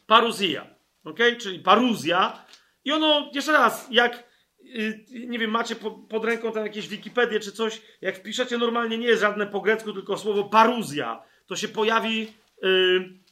paruzja, 0.07 0.75
ok? 1.03 1.19
czyli 1.39 1.59
paruzja. 1.59 2.45
I 2.85 2.91
ono, 2.91 3.31
jeszcze 3.33 3.51
raz, 3.51 3.87
jak 3.91 4.23
y, 4.59 5.05
nie 5.27 5.39
wiem, 5.39 5.51
macie 5.51 5.75
pod 6.09 6.25
ręką 6.25 6.51
tam 6.51 6.63
jakieś 6.63 6.87
Wikipedię 6.87 7.39
czy 7.39 7.51
coś, 7.51 7.81
jak 8.01 8.17
wpiszecie 8.17 8.57
normalnie, 8.57 8.97
nie 8.97 9.07
jest 9.07 9.21
żadne 9.21 9.47
po 9.47 9.61
grecku, 9.61 9.93
tylko 9.93 10.17
słowo 10.17 10.43
paruzja, 10.43 11.23
to 11.45 11.55
się 11.55 11.67
pojawi 11.67 12.27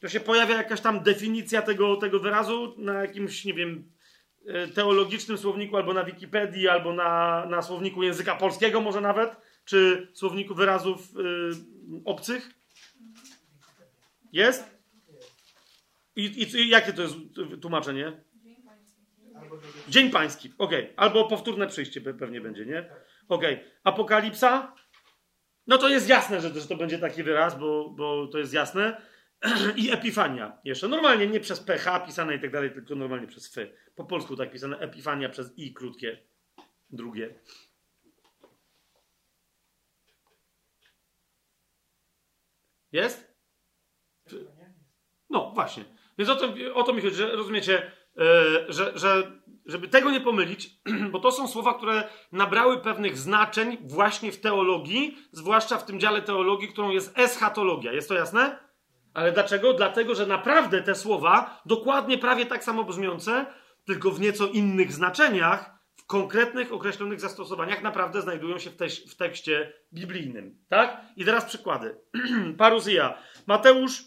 to 0.06 0.10
się 0.10 0.20
pojawia 0.20 0.58
jakaś 0.58 0.82
tam 0.82 1.04
definicja 1.04 1.62
tego, 1.62 1.96
tego 1.96 2.20
wyrazu 2.20 2.76
na 2.78 2.94
jakimś, 2.94 3.46
nie 3.46 3.54
wiem, 3.54 3.92
e, 4.48 4.68
teologicznym 4.68 5.38
słowniku, 5.38 5.78
albo 5.78 5.94
na 5.94 6.04
Wikipedii, 6.04 6.68
albo 6.68 6.94
na, 6.94 7.46
na 7.50 7.62
słowniku 7.62 8.04
języka 8.04 8.36
polskiego 8.36 8.82
może 8.82 9.02
nawet, 9.02 9.36
czy 9.66 10.08
słowniku 10.14 10.56
wyrazów 10.56 11.00
obcych? 12.06 12.50
Jest? 14.34 14.78
I, 16.16 16.44
I, 16.56 16.70
jakie 16.70 16.94
to 16.94 17.02
jest 17.02 17.16
tłumaczenie? 17.62 18.22
Dzień 19.88 20.12
Pański. 20.12 20.54
Okay. 20.58 20.94
Albo 20.96 21.28
powtórne 21.28 21.68
przyjście 21.68 22.02
pewnie 22.02 22.42
będzie, 22.42 22.66
nie? 22.66 22.90
Okay. 23.28 23.60
Apokalipsa? 23.84 24.76
No 25.68 25.78
to 25.78 25.90
jest 25.90 26.10
jasne, 26.10 26.42
że, 26.42 26.62
że 26.62 26.68
to 26.68 26.76
będzie 26.76 27.00
taki 27.00 27.24
wyraz, 27.24 27.60
bo, 27.60 27.90
bo 27.90 28.28
to 28.28 28.38
jest 28.38 28.54
jasne. 28.54 29.02
I 29.84 29.92
Epifania 29.92 30.58
jeszcze. 30.64 30.88
Normalnie 30.88 31.28
nie 31.28 31.40
przez 31.40 31.60
PH 31.60 32.00
pisane 32.00 32.36
i 32.36 32.40
tak 32.40 32.52
dalej, 32.52 32.72
tylko 32.72 32.96
normalnie 32.96 33.28
przez 33.28 33.58
F. 33.58 33.70
Po 33.96 34.06
polsku 34.06 34.36
tak 34.36 34.52
pisane. 34.52 34.80
Epifania 34.80 35.30
przez 35.30 35.58
I 35.58 35.74
krótkie. 35.74 36.18
Drugie. 36.90 37.40
Jest? 42.92 43.36
No, 45.30 45.52
właśnie. 45.56 45.84
Więc 46.18 46.30
o 46.30 46.36
to, 46.36 46.54
o 46.74 46.84
to 46.84 46.94
mi 46.94 47.02
chodzi, 47.02 47.16
że 47.16 47.36
rozumiecie, 47.36 47.92
yy, 48.16 48.26
że, 48.74 48.98
że 48.98 49.42
żeby 49.66 49.88
tego 49.88 50.12
nie 50.12 50.22
pomylić, 50.22 50.70
bo 51.12 51.20
to 51.20 51.32
są 51.32 51.48
słowa, 51.48 51.74
które 51.74 52.10
nabrały 52.32 52.82
pewnych 52.82 53.18
znaczeń 53.18 53.78
właśnie 53.82 54.32
w 54.32 54.42
teologii, 54.42 55.18
zwłaszcza 55.32 55.78
w 55.78 55.86
tym 55.86 56.00
dziale 56.00 56.22
teologii, 56.22 56.68
którą 56.68 56.90
jest 56.90 57.20
eschatologia. 57.20 57.94
Jest 57.94 58.10
to 58.10 58.16
jasne? 58.16 58.65
Ale 59.16 59.32
dlaczego? 59.32 59.74
Dlatego, 59.74 60.16
że 60.16 60.26
naprawdę 60.26 60.82
te 60.82 60.96
słowa, 60.96 61.62
dokładnie 61.66 62.18
prawie 62.18 62.46
tak 62.46 62.64
samo 62.64 62.84
brzmiące, 62.84 63.46
tylko 63.86 64.12
w 64.12 64.20
nieco 64.20 64.48
innych 64.48 64.94
znaczeniach, 64.94 65.76
w 65.96 66.06
konkretnych, 66.06 66.74
określonych 66.74 67.20
zastosowaniach, 67.20 67.82
naprawdę 67.82 68.22
znajdują 68.22 68.60
się 68.60 68.70
w, 68.70 68.76
te, 68.76 68.88
w 68.90 69.16
tekście 69.16 69.74
biblijnym. 69.94 70.58
Tak? 70.70 71.02
I 71.16 71.26
teraz 71.26 71.46
przykłady. 71.46 71.96
Paruzja. 72.58 73.18
Mateusz, 73.48 74.04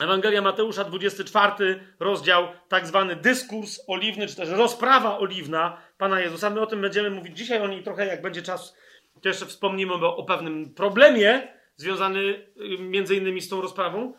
Ewangelia 0.00 0.42
Mateusza, 0.42 0.84
24 0.84 1.86
rozdział, 2.00 2.48
tak 2.68 2.86
zwany 2.86 3.16
dyskurs 3.16 3.80
oliwny, 3.86 4.26
czy 4.26 4.36
też 4.36 4.48
rozprawa 4.48 5.18
oliwna 5.18 5.82
Pana 5.98 6.20
Jezusa. 6.20 6.50
My 6.50 6.60
o 6.60 6.66
tym 6.66 6.80
będziemy 6.80 7.10
mówić 7.10 7.38
dzisiaj, 7.38 7.62
o 7.62 7.68
niej 7.68 7.82
trochę, 7.82 8.06
jak 8.06 8.22
będzie 8.22 8.42
czas, 8.42 8.76
to 9.22 9.28
jeszcze 9.28 9.46
wspomnimy 9.46 9.94
o, 9.94 10.16
o 10.16 10.24
pewnym 10.24 10.74
problemie, 10.74 11.48
związany 11.76 12.20
y, 12.20 12.78
między 12.78 13.16
innymi 13.16 13.40
z 13.40 13.48
tą 13.48 13.60
rozprawą, 13.60 14.14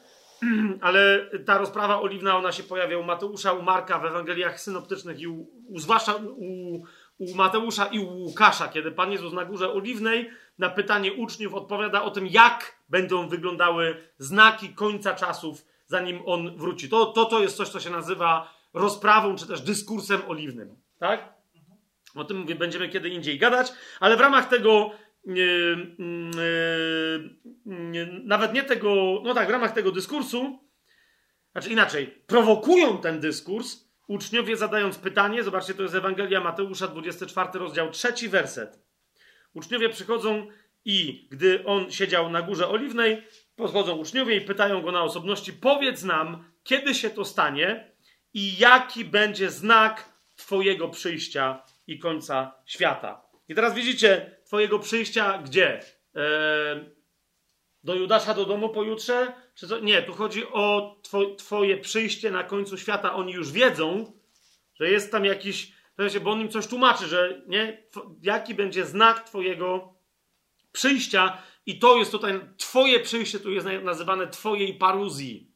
ale 0.81 1.29
ta 1.45 1.57
rozprawa 1.57 2.01
oliwna, 2.01 2.37
ona 2.37 2.51
się 2.51 2.63
pojawia 2.63 2.97
u 2.97 3.03
Mateusza, 3.03 3.53
u 3.53 3.61
Marka 3.61 3.99
w 3.99 4.05
Ewangeliach 4.05 4.61
synoptycznych 4.61 5.19
i 5.19 5.27
u, 5.27 5.47
u 5.69 5.79
zwłaszcza 5.79 6.15
u, 6.15 6.83
u 7.17 7.35
Mateusza 7.35 7.85
i 7.85 7.99
u 7.99 8.17
Łukasza, 8.17 8.67
kiedy 8.67 8.91
Pan 8.91 9.11
Jezus 9.11 9.33
na 9.33 9.45
Górze 9.45 9.73
Oliwnej 9.73 10.29
na 10.59 10.69
pytanie 10.69 11.13
uczniów 11.13 11.53
odpowiada 11.53 12.03
o 12.03 12.11
tym, 12.11 12.27
jak 12.27 12.79
będą 12.89 13.27
wyglądały 13.27 13.97
znaki 14.17 14.69
końca 14.69 15.15
czasów, 15.15 15.65
zanim 15.87 16.21
On 16.25 16.57
wróci. 16.57 16.89
To, 16.89 17.05
to, 17.05 17.25
to 17.25 17.41
jest 17.41 17.57
coś, 17.57 17.69
co 17.69 17.79
się 17.79 17.89
nazywa 17.89 18.53
rozprawą, 18.73 19.35
czy 19.35 19.47
też 19.47 19.61
dyskursem 19.61 20.21
oliwnym. 20.27 20.75
Tak? 20.99 21.33
O 22.15 22.23
tym 22.23 22.37
mówię, 22.37 22.55
będziemy 22.55 22.89
kiedy 22.89 23.09
indziej 23.09 23.39
gadać, 23.39 23.73
ale 23.99 24.17
w 24.17 24.21
ramach 24.21 24.49
tego 24.49 24.91
nawet 28.23 28.53
nie 28.53 28.63
tego, 28.63 29.21
no 29.23 29.33
tak, 29.33 29.47
w 29.47 29.51
ramach 29.51 29.71
tego 29.71 29.91
dyskursu, 29.91 30.59
znaczy 31.51 31.69
inaczej, 31.69 32.07
prowokują 32.07 32.97
ten 32.97 33.19
dyskurs 33.19 33.89
uczniowie 34.07 34.57
zadając 34.57 34.97
pytanie, 34.97 35.43
zobaczcie, 35.43 35.73
to 35.73 35.83
jest 35.83 35.95
Ewangelia 35.95 36.41
Mateusza, 36.41 36.87
24 36.87 37.59
rozdział, 37.59 37.91
trzeci 37.91 38.29
werset. 38.29 38.79
Uczniowie 39.53 39.89
przychodzą 39.89 40.47
i 40.85 41.27
gdy 41.31 41.65
on 41.65 41.91
siedział 41.91 42.29
na 42.29 42.41
górze 42.41 42.69
oliwnej, 42.69 43.23
podchodzą 43.55 43.95
uczniowie 43.95 44.35
i 44.35 44.41
pytają 44.41 44.81
go 44.81 44.91
na 44.91 45.01
osobności: 45.01 45.53
Powiedz 45.53 46.03
nam, 46.03 46.45
kiedy 46.63 46.95
się 46.95 47.09
to 47.09 47.25
stanie 47.25 47.91
i 48.33 48.57
jaki 48.57 49.05
będzie 49.05 49.49
znak 49.49 50.13
Twojego 50.35 50.89
przyjścia 50.89 51.63
i 51.87 51.99
końca 51.99 52.55
świata. 52.65 53.32
I 53.53 53.55
teraz 53.55 53.73
widzicie, 53.73 54.37
Twojego 54.45 54.79
przyjścia 54.79 55.37
gdzie? 55.37 55.79
Do 57.83 57.95
Judasza 57.95 58.33
do 58.33 58.45
domu 58.45 58.69
pojutrze? 58.69 59.33
Czy? 59.55 59.67
Nie, 59.81 60.01
tu 60.01 60.13
chodzi 60.13 60.47
o 60.47 60.95
two, 61.09 61.35
Twoje 61.35 61.77
przyjście 61.77 62.31
na 62.31 62.43
końcu 62.43 62.77
świata. 62.77 63.13
Oni 63.13 63.33
już 63.33 63.51
wiedzą, 63.51 64.13
że 64.75 64.89
jest 64.89 65.11
tam 65.11 65.25
jakiś. 65.25 65.71
Bo 66.23 66.31
on 66.31 66.41
im 66.41 66.49
coś 66.49 66.67
tłumaczy, 66.67 67.07
że 67.07 67.41
nie, 67.47 67.87
jaki 68.21 68.55
będzie 68.55 68.85
znak 68.85 69.23
Twojego 69.23 69.93
przyjścia, 70.71 71.37
i 71.65 71.79
to 71.79 71.97
jest 71.97 72.11
tutaj, 72.11 72.39
Twoje 72.57 72.99
przyjście 72.99 73.39
tu 73.39 73.51
jest 73.51 73.67
nazywane 73.83 74.27
Twojej 74.27 74.73
paruzji. 74.73 75.51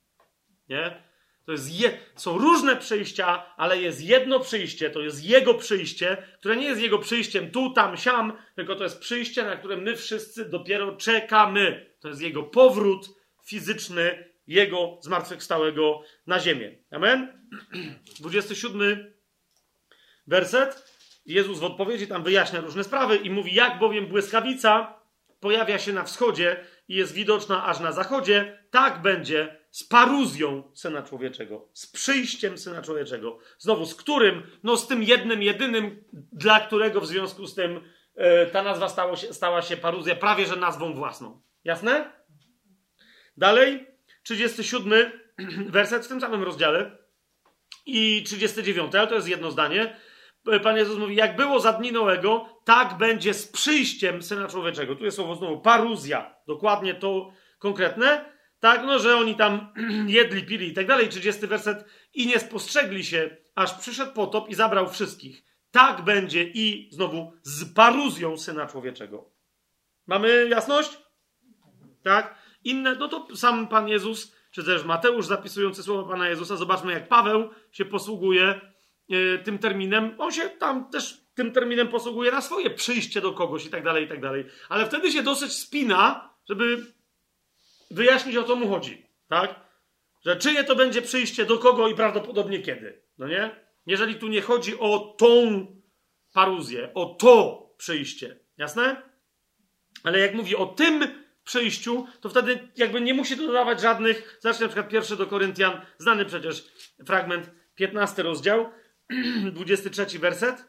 Nie? 0.69 1.03
To 1.48 1.51
jest 1.51 1.80
je, 1.80 2.00
są 2.16 2.38
różne 2.38 2.76
przyjścia, 2.76 3.53
ale 3.58 3.82
jest 3.82 4.01
jedno 4.01 4.40
przyjście, 4.40 4.90
to 4.90 5.01
jest 5.01 5.24
Jego 5.24 5.53
przyjście, 5.53 6.17
które 6.40 6.56
nie 6.56 6.66
jest 6.66 6.82
Jego 6.82 7.00
przyjściem 7.00 7.51
tu, 7.51 7.74
tam, 7.74 7.98
siam, 7.98 8.34
tylko 8.56 8.76
to 8.76 8.84
jest 8.84 9.00
przyjście, 9.00 9.43
na 9.43 9.56
które 9.56 9.77
my 9.77 9.95
wszyscy 9.95 10.45
dopiero 10.45 10.95
czekamy. 10.95 11.95
To 12.00 12.08
jest 12.08 12.22
Jego 12.22 12.43
powrót 12.43 13.09
fizyczny, 13.45 14.34
Jego 14.48 14.98
zmartwychwstałego 15.01 16.01
na 16.27 16.40
ziemię. 16.40 16.77
Amen? 16.92 17.48
27 18.19 19.14
werset. 20.27 20.92
Jezus 21.26 21.59
w 21.59 21.64
odpowiedzi 21.64 22.08
tam 22.08 22.24
wyjaśnia 22.24 22.61
różne 22.61 22.84
sprawy 22.84 23.16
i 23.16 23.30
mówi, 23.30 23.53
jak 23.53 23.80
bowiem 23.80 24.08
błyskawica 24.08 25.00
pojawia 25.40 25.80
się 25.80 25.93
na 25.93 26.03
wschodzie 26.03 26.66
i 26.88 26.95
jest 26.95 27.14
widoczna 27.14 27.66
aż 27.66 27.80
na 27.80 27.92
zachodzie, 27.92 28.64
tak 28.72 29.01
będzie 29.01 29.58
z 29.77 29.83
paruzją 29.83 30.72
Syna 30.73 31.03
Człowieczego, 31.03 31.69
z 31.73 31.88
przyjściem 31.88 32.57
Syna 32.57 32.81
Człowieczego. 32.81 33.39
Znowu, 33.57 33.85
z 33.85 33.95
którym? 33.95 34.43
No 34.64 34.77
z 34.77 34.88
tym 34.88 35.03
jednym, 35.03 35.43
jedynym, 35.43 36.03
dla 36.14 36.59
którego 36.59 37.01
w 37.01 37.07
związku 37.07 37.47
z 37.47 37.56
tym 37.56 37.81
e, 38.15 38.45
ta 38.45 38.64
nazwa 38.64 39.15
się, 39.15 39.33
stała 39.33 39.61
się 39.61 39.77
paruzja 39.77 40.15
prawie 40.15 40.45
że 40.45 40.56
nazwą 40.56 40.93
własną. 40.93 41.41
Jasne? 41.64 42.11
Dalej, 43.38 43.88
37 44.23 45.11
werset 45.69 46.06
w 46.06 46.09
tym 46.09 46.22
samym 46.22 46.43
rozdziale 46.43 46.97
i 47.85 48.23
39, 48.25 48.95
ale 48.95 49.07
to 49.07 49.15
jest 49.15 49.27
jedno 49.27 49.51
zdanie. 49.51 49.99
Pan 50.64 50.77
Jezus 50.77 50.97
mówi, 50.97 51.15
jak 51.15 51.35
było 51.35 51.59
za 51.59 51.73
dni 51.73 51.91
Noego, 51.91 52.49
tak 52.64 52.97
będzie 52.97 53.33
z 53.33 53.47
przyjściem 53.47 54.23
Syna 54.23 54.47
Człowieczego. 54.47 54.95
Tu 54.95 55.06
jest 55.06 55.17
słowo 55.17 55.35
znowu 55.35 55.61
paruzja, 55.61 56.35
dokładnie 56.47 56.93
to 56.93 57.31
konkretne. 57.59 58.36
Tak, 58.60 58.84
no, 58.86 59.00
że 59.00 59.18
oni 59.18 59.36
tam 59.36 59.74
jedli, 60.08 60.44
pili 60.44 60.68
i 60.68 60.74
tak 60.74 60.88
dalej. 60.88 61.10
30 61.10 61.48
werset. 61.48 61.86
I 62.14 62.27
nie 62.27 62.40
spostrzegli 62.40 63.03
się, 63.03 63.38
aż 63.56 63.74
przyszedł 63.74 64.14
potop 64.14 64.50
i 64.50 64.56
zabrał 64.56 64.90
wszystkich. 64.90 65.44
Tak 65.72 66.02
będzie 66.02 66.44
i 66.44 66.90
znowu 66.92 67.34
z 67.44 67.74
paruzją 67.74 68.38
Syna 68.38 68.68
Człowieczego. 68.68 69.32
Mamy 70.08 70.48
jasność? 70.50 70.98
Tak? 72.03 72.36
Inne, 72.64 72.95
no 72.95 73.08
to 73.08 73.36
sam 73.36 73.68
Pan 73.68 73.88
Jezus, 73.88 74.36
czy 74.52 74.64
też 74.64 74.84
Mateusz 74.84 75.26
zapisujący 75.26 75.84
słowa 75.84 76.10
Pana 76.10 76.30
Jezusa, 76.30 76.56
zobaczmy 76.56 76.94
jak 76.94 77.08
Paweł 77.08 77.50
się 77.72 77.86
posługuje 77.86 78.61
y, 79.11 79.40
tym 79.44 79.60
terminem. 79.60 80.16
On 80.18 80.32
się 80.32 80.50
tam 80.50 80.90
też 80.90 81.27
tym 81.36 81.52
terminem 81.52 81.88
posługuje 81.88 82.32
na 82.32 82.42
swoje 82.42 82.69
przyjście 82.69 83.22
do 83.22 83.34
kogoś 83.34 83.66
i 83.66 83.69
tak 83.69 83.84
dalej, 83.84 84.06
i 84.06 84.08
tak 84.08 84.22
dalej. 84.22 84.45
Ale 84.69 84.86
wtedy 84.86 85.11
się 85.11 85.24
dosyć 85.24 85.53
spina, 85.53 86.30
żeby 86.50 86.86
wyjaśnić 87.91 88.38
o 88.38 88.43
co 88.43 88.56
mu 88.56 88.69
chodzi. 88.69 89.06
Tak? 89.27 89.67
Że 90.25 90.35
czyje 90.35 90.64
to 90.64 90.75
będzie 90.75 91.01
przyjście 91.01 91.45
do 91.45 91.57
kogo 91.57 91.88
i 91.88 91.95
prawdopodobnie 91.95 92.59
kiedy. 92.59 93.01
No 93.17 93.27
nie? 93.27 93.67
Jeżeli 93.85 94.16
tu 94.16 94.27
nie 94.27 94.41
chodzi 94.41 94.80
o 94.80 95.16
tą 95.17 95.66
paruzję, 96.33 96.93
o 96.93 97.06
to 97.06 97.67
przyjście. 97.77 98.40
Jasne? 98.57 99.01
Ale 100.03 100.19
jak 100.19 100.33
mówi 100.33 100.56
o 100.56 100.66
tym 100.66 101.24
przyjściu, 101.43 102.07
to 102.22 102.30
wtedy 102.30 102.67
jakby 102.77 103.01
nie 103.01 103.14
musi 103.14 103.38
dodawać 103.38 103.82
żadnych. 103.82 104.38
Zacznę 104.41 104.66
na 104.66 104.69
przykład 104.69 104.90
pierwszy 104.90 105.17
do 105.17 105.27
Koryntian, 105.27 105.82
znany 105.98 106.25
przecież 106.25 106.67
fragment, 107.06 107.51
15 107.75 108.24
rozdział, 108.24 108.69
23 109.53 110.19
werset. 110.19 110.66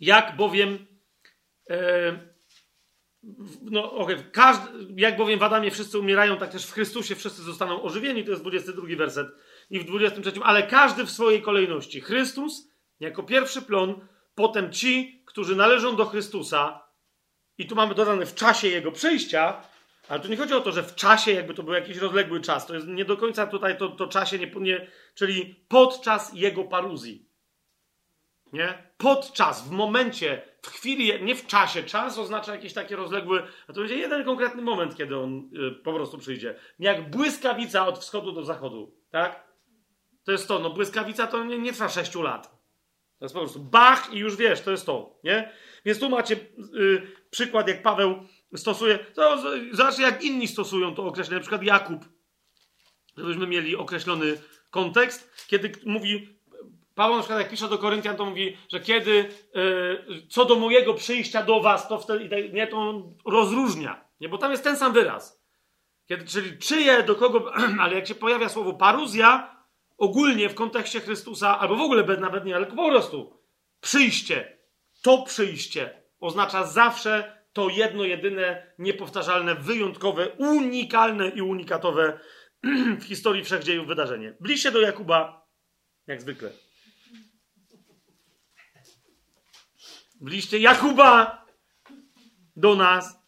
Jak 0.00 0.36
bowiem. 0.36 0.86
E, 1.70 2.29
no, 3.62 3.92
okay, 3.92 4.24
każdy, 4.32 4.68
jak 4.96 5.16
bowiem 5.16 5.38
w 5.38 5.42
Adamie 5.42 5.70
wszyscy 5.70 5.98
umierają, 5.98 6.36
tak 6.36 6.50
też 6.50 6.66
w 6.66 6.72
Chrystusie 6.72 7.14
wszyscy 7.14 7.42
zostaną 7.42 7.82
ożywieni. 7.82 8.24
To 8.24 8.30
jest 8.30 8.42
22 8.42 8.96
werset. 8.96 9.28
I 9.70 9.80
w 9.80 9.84
23, 9.84 10.32
ale 10.42 10.62
każdy 10.62 11.04
w 11.04 11.10
swojej 11.10 11.42
kolejności. 11.42 12.00
Chrystus 12.00 12.68
jako 13.00 13.22
pierwszy 13.22 13.62
plon, 13.62 14.08
potem 14.34 14.72
ci, 14.72 15.22
którzy 15.26 15.56
należą 15.56 15.96
do 15.96 16.06
Chrystusa, 16.06 16.90
i 17.58 17.66
tu 17.66 17.74
mamy 17.74 17.94
dodane 17.94 18.26
w 18.26 18.34
czasie 18.34 18.68
jego 18.68 18.92
przyjścia, 18.92 19.62
ale 20.08 20.20
tu 20.20 20.28
nie 20.28 20.36
chodzi 20.36 20.54
o 20.54 20.60
to, 20.60 20.72
że 20.72 20.82
w 20.82 20.94
czasie, 20.94 21.32
jakby 21.32 21.54
to 21.54 21.62
był 21.62 21.74
jakiś 21.74 21.96
rozległy 21.96 22.40
czas. 22.40 22.66
To 22.66 22.74
jest 22.74 22.86
nie 22.86 23.04
do 23.04 23.16
końca 23.16 23.46
tutaj 23.46 23.78
to, 23.78 23.88
to 23.88 24.06
czasie, 24.06 24.38
nie, 24.38 24.52
nie, 24.60 24.90
czyli 25.14 25.64
podczas 25.68 26.34
jego 26.34 26.64
paruzji. 26.64 27.29
Nie? 28.52 28.92
Podczas, 28.96 29.68
w 29.68 29.70
momencie, 29.70 30.42
w 30.62 30.68
chwili, 30.68 31.24
nie 31.24 31.34
w 31.34 31.46
czasie. 31.46 31.82
Czas 31.82 32.18
oznacza 32.18 32.54
jakiś 32.54 32.72
taki 32.72 32.94
rozległy, 32.94 33.42
a 33.68 33.72
to 33.72 33.80
będzie 33.80 33.96
jeden 33.96 34.24
konkretny 34.24 34.62
moment, 34.62 34.96
kiedy 34.96 35.18
on 35.18 35.38
y, 35.38 35.82
po 35.84 35.92
prostu 35.92 36.18
przyjdzie. 36.18 36.54
Jak 36.78 37.10
błyskawica 37.10 37.86
od 37.86 37.98
wschodu 37.98 38.32
do 38.32 38.44
zachodu. 38.44 38.94
Tak? 39.10 39.50
To 40.24 40.32
jest 40.32 40.48
to. 40.48 40.58
No 40.58 40.70
błyskawica 40.70 41.26
to 41.26 41.44
nie, 41.44 41.58
nie 41.58 41.72
trwa 41.72 41.88
sześciu 41.88 42.22
lat. 42.22 42.60
To 43.18 43.24
jest 43.24 43.34
po 43.34 43.40
prostu 43.40 43.60
bach 43.60 44.12
i 44.12 44.18
już 44.18 44.36
wiesz, 44.36 44.60
to 44.60 44.70
jest 44.70 44.86
to. 44.86 45.20
Nie? 45.24 45.52
Więc 45.84 45.98
tu 46.00 46.08
macie 46.08 46.36
y, 46.74 47.02
przykład, 47.30 47.68
jak 47.68 47.82
Paweł 47.82 48.26
stosuje. 48.56 48.98
To, 48.98 49.42
zobaczcie, 49.72 50.02
jak 50.02 50.22
inni 50.22 50.48
stosują 50.48 50.94
to 50.94 51.04
określenie. 51.04 51.36
Na 51.36 51.40
przykład 51.40 51.62
Jakub. 51.62 52.04
Żebyśmy 53.16 53.46
mieli 53.46 53.76
określony 53.76 54.38
kontekst. 54.70 55.46
Kiedy 55.46 55.72
mówi, 55.86 56.39
Paweł 56.94 57.16
na 57.16 57.22
przykład 57.22 57.40
jak 57.40 57.50
pisze 57.50 57.68
do 57.68 57.78
Koryntian, 57.78 58.16
to 58.16 58.24
mówi, 58.24 58.56
że 58.68 58.80
kiedy 58.80 59.10
y, 59.10 60.26
co 60.28 60.44
do 60.44 60.56
mojego 60.56 60.94
przyjścia 60.94 61.42
do 61.42 61.60
was, 61.60 61.88
to 61.88 61.98
wtedy 61.98 62.50
nie, 62.52 62.66
to 62.66 63.02
rozróżnia. 63.26 64.04
Nie, 64.20 64.28
bo 64.28 64.38
tam 64.38 64.50
jest 64.50 64.64
ten 64.64 64.76
sam 64.76 64.92
wyraz. 64.92 65.40
Kiedy, 66.08 66.24
czyli 66.24 66.58
czyje, 66.58 67.02
do 67.02 67.14
kogo, 67.14 67.52
ale 67.80 67.94
jak 67.94 68.06
się 68.06 68.14
pojawia 68.14 68.48
słowo 68.48 68.72
paruzja, 68.72 69.56
ogólnie 69.98 70.48
w 70.48 70.54
kontekście 70.54 71.00
Chrystusa, 71.00 71.58
albo 71.58 71.76
w 71.76 71.80
ogóle 71.80 72.16
nawet 72.16 72.44
nie, 72.44 72.56
ale 72.56 72.66
po 72.66 72.90
prostu 72.90 73.40
przyjście, 73.80 74.58
to 75.02 75.22
przyjście 75.22 76.02
oznacza 76.20 76.66
zawsze 76.66 77.40
to 77.52 77.68
jedno, 77.68 78.04
jedyne, 78.04 78.72
niepowtarzalne, 78.78 79.54
wyjątkowe, 79.54 80.28
unikalne 80.28 81.28
i 81.28 81.42
unikatowe 81.42 82.20
w 83.00 83.04
historii 83.04 83.44
wszechdziejów 83.44 83.86
wydarzenie. 83.86 84.34
Liście 84.40 84.70
do 84.70 84.80
Jakuba, 84.80 85.46
jak 86.06 86.20
zwykle. 86.20 86.50
W 90.20 90.28
liście 90.28 90.58
Jakuba 90.58 91.46
do 92.56 92.74
nas. 92.74 93.20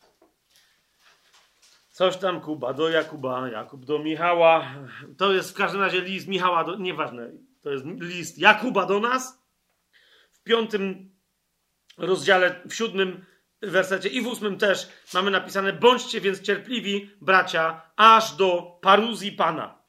Coś 1.90 2.16
tam 2.16 2.40
Kuba 2.40 2.72
do 2.72 2.88
Jakuba, 2.88 3.48
Jakub 3.48 3.84
do 3.84 3.98
Michała. 3.98 4.74
To 5.18 5.32
jest 5.32 5.50
w 5.50 5.54
każdym 5.54 5.80
razie 5.80 6.00
list 6.00 6.28
Michała, 6.28 6.64
do, 6.64 6.76
nieważne. 6.76 7.30
To 7.62 7.70
jest 7.70 7.84
list 7.86 8.38
Jakuba 8.38 8.86
do 8.86 9.00
nas. 9.00 9.42
W 10.30 10.42
piątym 10.42 11.14
rozdziale, 11.98 12.60
w 12.68 12.74
siódmym 12.74 13.24
wersecie 13.62 14.08
i 14.08 14.20
w 14.20 14.26
ósmym 14.26 14.58
też 14.58 14.88
mamy 15.14 15.30
napisane: 15.30 15.72
Bądźcie 15.72 16.20
więc 16.20 16.40
cierpliwi, 16.40 17.10
bracia, 17.20 17.90
aż 17.96 18.36
do 18.36 18.78
paruzji 18.82 19.32
Pana. 19.32 19.82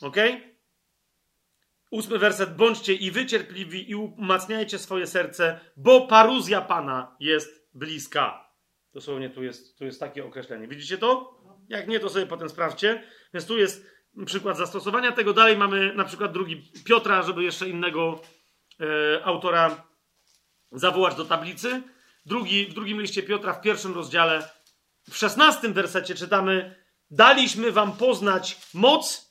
Ok? 0.00 0.16
Ósmy 1.90 2.18
werset: 2.18 2.56
Bądźcie 2.56 2.94
i 2.94 3.10
wy 3.10 3.26
cierpliwi 3.26 3.90
i 3.90 3.94
umacniajcie 3.94 4.78
swoje 4.78 5.06
serce, 5.06 5.60
bo 5.76 6.06
paruzja 6.06 6.60
Pana 6.60 7.16
jest 7.20 7.68
bliska. 7.74 8.50
Dosłownie 8.92 9.30
tu 9.30 9.42
jest, 9.42 9.78
tu 9.78 9.84
jest 9.84 10.00
takie 10.00 10.24
określenie. 10.24 10.68
Widzicie 10.68 10.98
to? 10.98 11.40
Jak 11.68 11.88
nie, 11.88 12.00
to 12.00 12.08
sobie 12.08 12.26
potem 12.26 12.48
sprawdźcie. 12.48 13.02
Więc 13.34 13.46
tu 13.46 13.58
jest 13.58 13.86
przykład 14.26 14.56
zastosowania 14.56 15.12
tego. 15.12 15.32
Dalej 15.32 15.56
mamy 15.56 15.94
na 15.94 16.04
przykład 16.04 16.32
drugi 16.32 16.72
Piotra, 16.84 17.22
żeby 17.22 17.44
jeszcze 17.44 17.68
innego 17.68 18.20
e, 18.80 19.24
autora 19.24 19.86
zawołać 20.72 21.14
do 21.14 21.24
tablicy. 21.24 21.82
Drugi, 22.26 22.66
w 22.66 22.74
drugim 22.74 23.00
liście 23.00 23.22
Piotra, 23.22 23.52
w 23.52 23.60
pierwszym 23.60 23.94
rozdziale, 23.94 24.50
w 25.10 25.16
szesnastym 25.16 25.72
wersecie 25.72 26.14
czytamy: 26.14 26.76
Daliśmy 27.10 27.72
wam 27.72 27.92
poznać 27.92 28.58
moc 28.74 29.29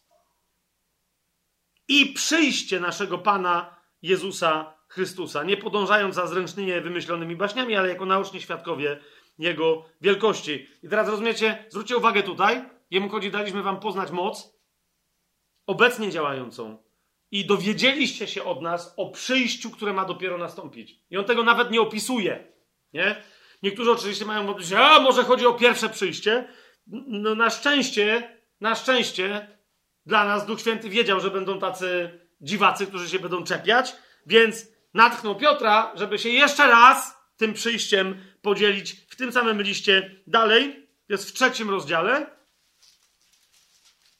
i 1.90 2.06
przyjście 2.06 2.80
naszego 2.80 3.18
Pana 3.18 3.76
Jezusa 4.02 4.74
Chrystusa. 4.88 5.44
Nie 5.44 5.58
podążając 5.58 6.16
za 6.16 6.28
zręcznymi 6.28 6.82
wymyślonymi 6.82 7.36
baśniami, 7.36 7.76
ale 7.76 7.90
jako 7.90 8.06
naoczni 8.06 8.42
świadkowie 8.42 9.00
Jego 9.40 9.86
wielkości. 10.02 10.68
I 10.84 10.90
teraz 10.90 11.08
rozumiecie, 11.10 11.66
zwróćcie 11.70 11.98
uwagę 11.98 12.24
tutaj. 12.24 12.66
Jemu 12.92 13.10
chodzi, 13.10 13.32
daliśmy 13.32 13.64
wam 13.64 13.80
poznać 13.80 14.12
moc 14.12 14.60
obecnie 15.66 16.12
działającą 16.12 16.84
i 17.32 17.46
dowiedzieliście 17.46 18.28
się 18.28 18.44
od 18.44 18.62
nas 18.62 18.94
o 18.98 19.10
przyjściu, 19.10 19.70
które 19.70 19.94
ma 19.94 20.06
dopiero 20.06 20.38
nastąpić. 20.38 21.00
I 21.10 21.18
on 21.18 21.26
tego 21.26 21.44
nawet 21.44 21.72
nie 21.72 21.82
opisuje. 21.82 22.54
Nie? 22.94 23.24
Niektórzy 23.64 23.92
oczywiście 23.92 24.26
mają 24.26 24.44
mówić, 24.44 24.74
a 24.74 25.00
może 25.00 25.24
chodzi 25.24 25.46
o 25.46 25.54
pierwsze 25.54 25.90
przyjście. 25.90 26.48
No 27.08 27.36
na 27.36 27.50
szczęście, 27.50 28.38
na 28.62 28.76
szczęście 28.76 29.59
dla 30.06 30.26
nas 30.26 30.46
Duch 30.46 30.60
Święty 30.60 30.90
wiedział, 30.90 31.20
że 31.20 31.32
będą 31.32 31.60
tacy 31.60 32.20
dziwacy, 32.42 32.88
którzy 32.88 33.10
się 33.10 33.20
będą 33.20 33.44
czepiać, 33.44 33.96
więc 34.26 34.68
natchnął 34.94 35.36
Piotra, 35.36 35.92
żeby 35.96 36.20
się 36.20 36.30
jeszcze 36.30 36.68
raz 36.68 37.18
tym 37.38 37.54
przyjściem 37.54 38.26
podzielić 38.42 38.92
w 38.92 39.16
tym 39.16 39.32
samym 39.32 39.62
liście 39.62 40.16
dalej. 40.28 40.90
Jest 41.10 41.30
w 41.30 41.34
trzecim 41.34 41.70
rozdziale, 41.70 42.38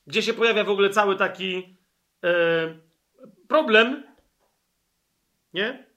gdzie 0.08 0.22
się 0.22 0.34
pojawia 0.34 0.64
w 0.64 0.70
ogóle 0.70 0.90
cały 0.90 1.16
taki. 1.16 1.78
Yy, 2.24 2.90
problem, 3.48 4.04
nie? 5.54 5.90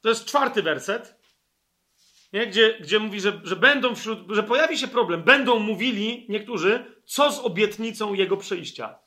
To 0.00 0.08
jest 0.08 0.24
czwarty 0.24 0.62
werset, 0.62 1.21
nie? 2.32 2.46
Gdzie, 2.46 2.78
gdzie 2.80 2.98
mówi, 2.98 3.20
że, 3.20 3.40
że 3.44 3.56
będą 3.56 3.94
wśród, 3.94 4.18
że 4.30 4.42
pojawi 4.42 4.78
się 4.78 4.88
problem. 4.88 5.22
Będą 5.22 5.58
mówili 5.58 6.26
niektórzy, 6.28 6.84
co 7.04 7.32
z 7.32 7.38
obietnicą 7.38 8.14
jego 8.14 8.36
przyjścia. 8.36 8.98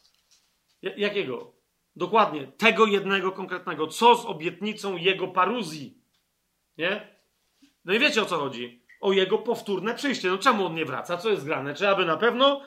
Jakiego? 0.82 1.56
Dokładnie, 1.96 2.48
tego 2.48 2.86
jednego 2.86 3.32
konkretnego. 3.32 3.88
Co 3.88 4.16
z 4.16 4.26
obietnicą 4.26 4.98
jego 4.98 5.28
paruzji? 5.28 5.98
Nie? 6.78 7.16
No 7.86 7.94
i 7.94 8.00
wiecie 8.00 8.22
o 8.22 8.26
co 8.26 8.38
chodzi. 8.38 8.86
o 9.02 9.14
jego 9.14 9.38
powtórne 9.38 9.96
przyjście. 9.96 10.30
No 10.30 10.38
czemu 10.38 10.66
on 10.66 10.76
nie 10.76 10.86
wraca? 10.86 11.18
Co 11.18 11.30
jest 11.30 11.46
grane? 11.46 11.74
Czy 11.74 11.90
aby 11.90 12.06
na 12.06 12.18
pewno 12.18 12.62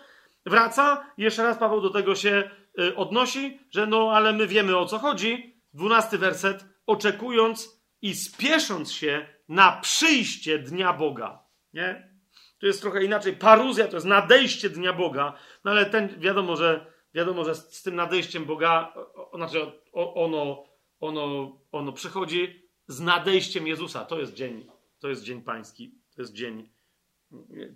wraca? 0.47 1.07
Jeszcze 1.19 1.43
raz 1.43 1.59
Paweł 1.59 1.81
do 1.81 1.91
tego 1.91 2.15
się 2.15 2.51
y, 2.81 2.97
odnosi, 2.97 3.61
że 3.71 3.87
no 3.87 4.13
ale 4.13 4.33
my 4.33 4.47
wiemy 4.47 4.77
o 4.77 4.87
co 4.87 4.99
chodzi. 4.99 5.63
Dwunasty 5.75 6.19
werset. 6.19 6.65
Oczekując 6.87 7.81
i 8.03 8.15
spiesząc 8.15 8.93
się 8.93 9.38
na 9.49 9.73
przyjście 9.73 10.59
dnia 10.59 10.93
Boga. 10.93 11.43
Nie? 11.73 12.19
To 12.59 12.67
jest 12.67 12.81
trochę 12.81 13.05
inaczej. 13.05 13.33
Paruzja 13.37 13.89
to 13.89 13.97
jest 13.97 14.07
nadejście 14.07 14.71
dnia 14.71 14.93
Boga. 14.93 15.33
No 15.65 15.71
ale 15.71 15.87
ten, 15.87 16.21
wiadomo, 16.21 16.57
że, 16.57 16.93
wiadomo, 17.15 17.45
że 17.45 17.55
z, 17.55 17.83
tym 17.83 17.95
nadejściem 17.95 18.45
Boga, 18.45 18.93
o, 19.15 19.37
znaczy 19.37 19.73
ono, 19.93 20.65
ono, 21.01 21.53
ono 21.73 21.93
przychodzi 21.93 22.71
z 22.87 23.01
nadejściem 23.01 23.67
Jezusa. 23.67 24.05
To 24.05 24.21
jest 24.21 24.35
dzień, 24.35 24.71
to 25.01 25.09
jest 25.09 25.23
dzień 25.23 25.43
pański. 25.43 25.95
To 26.17 26.23
jest 26.23 26.33
dzień, 26.33 26.71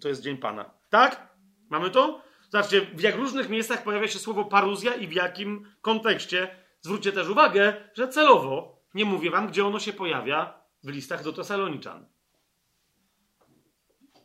to 0.01 0.09
jest 0.09 0.23
dzień 0.23 0.37
Pana. 0.37 0.71
Tak? 0.91 1.37
Mamy 1.71 1.91
to? 1.91 2.23
Zobaczcie, 2.51 2.81
w 2.81 3.01
jak 3.01 3.17
różnych 3.17 3.49
miejscach 3.49 3.85
pojawia 3.85 4.09
się 4.09 4.19
słowo 4.19 4.45
paruzja 4.45 4.95
i 4.95 5.07
w 5.07 5.13
jakim 5.13 5.67
kontekście. 5.81 6.57
Zwróćcie 6.81 7.13
też 7.13 7.29
uwagę, 7.29 7.91
że 7.95 8.09
celowo 8.09 8.83
nie 8.95 9.05
mówię 9.05 9.31
wam, 9.31 9.49
gdzie 9.49 9.67
ono 9.67 9.81
się 9.81 9.93
pojawia 9.93 10.62
w 10.83 10.89
listach 10.89 11.25
do 11.25 11.33
Tesaloniczan. 11.33 12.07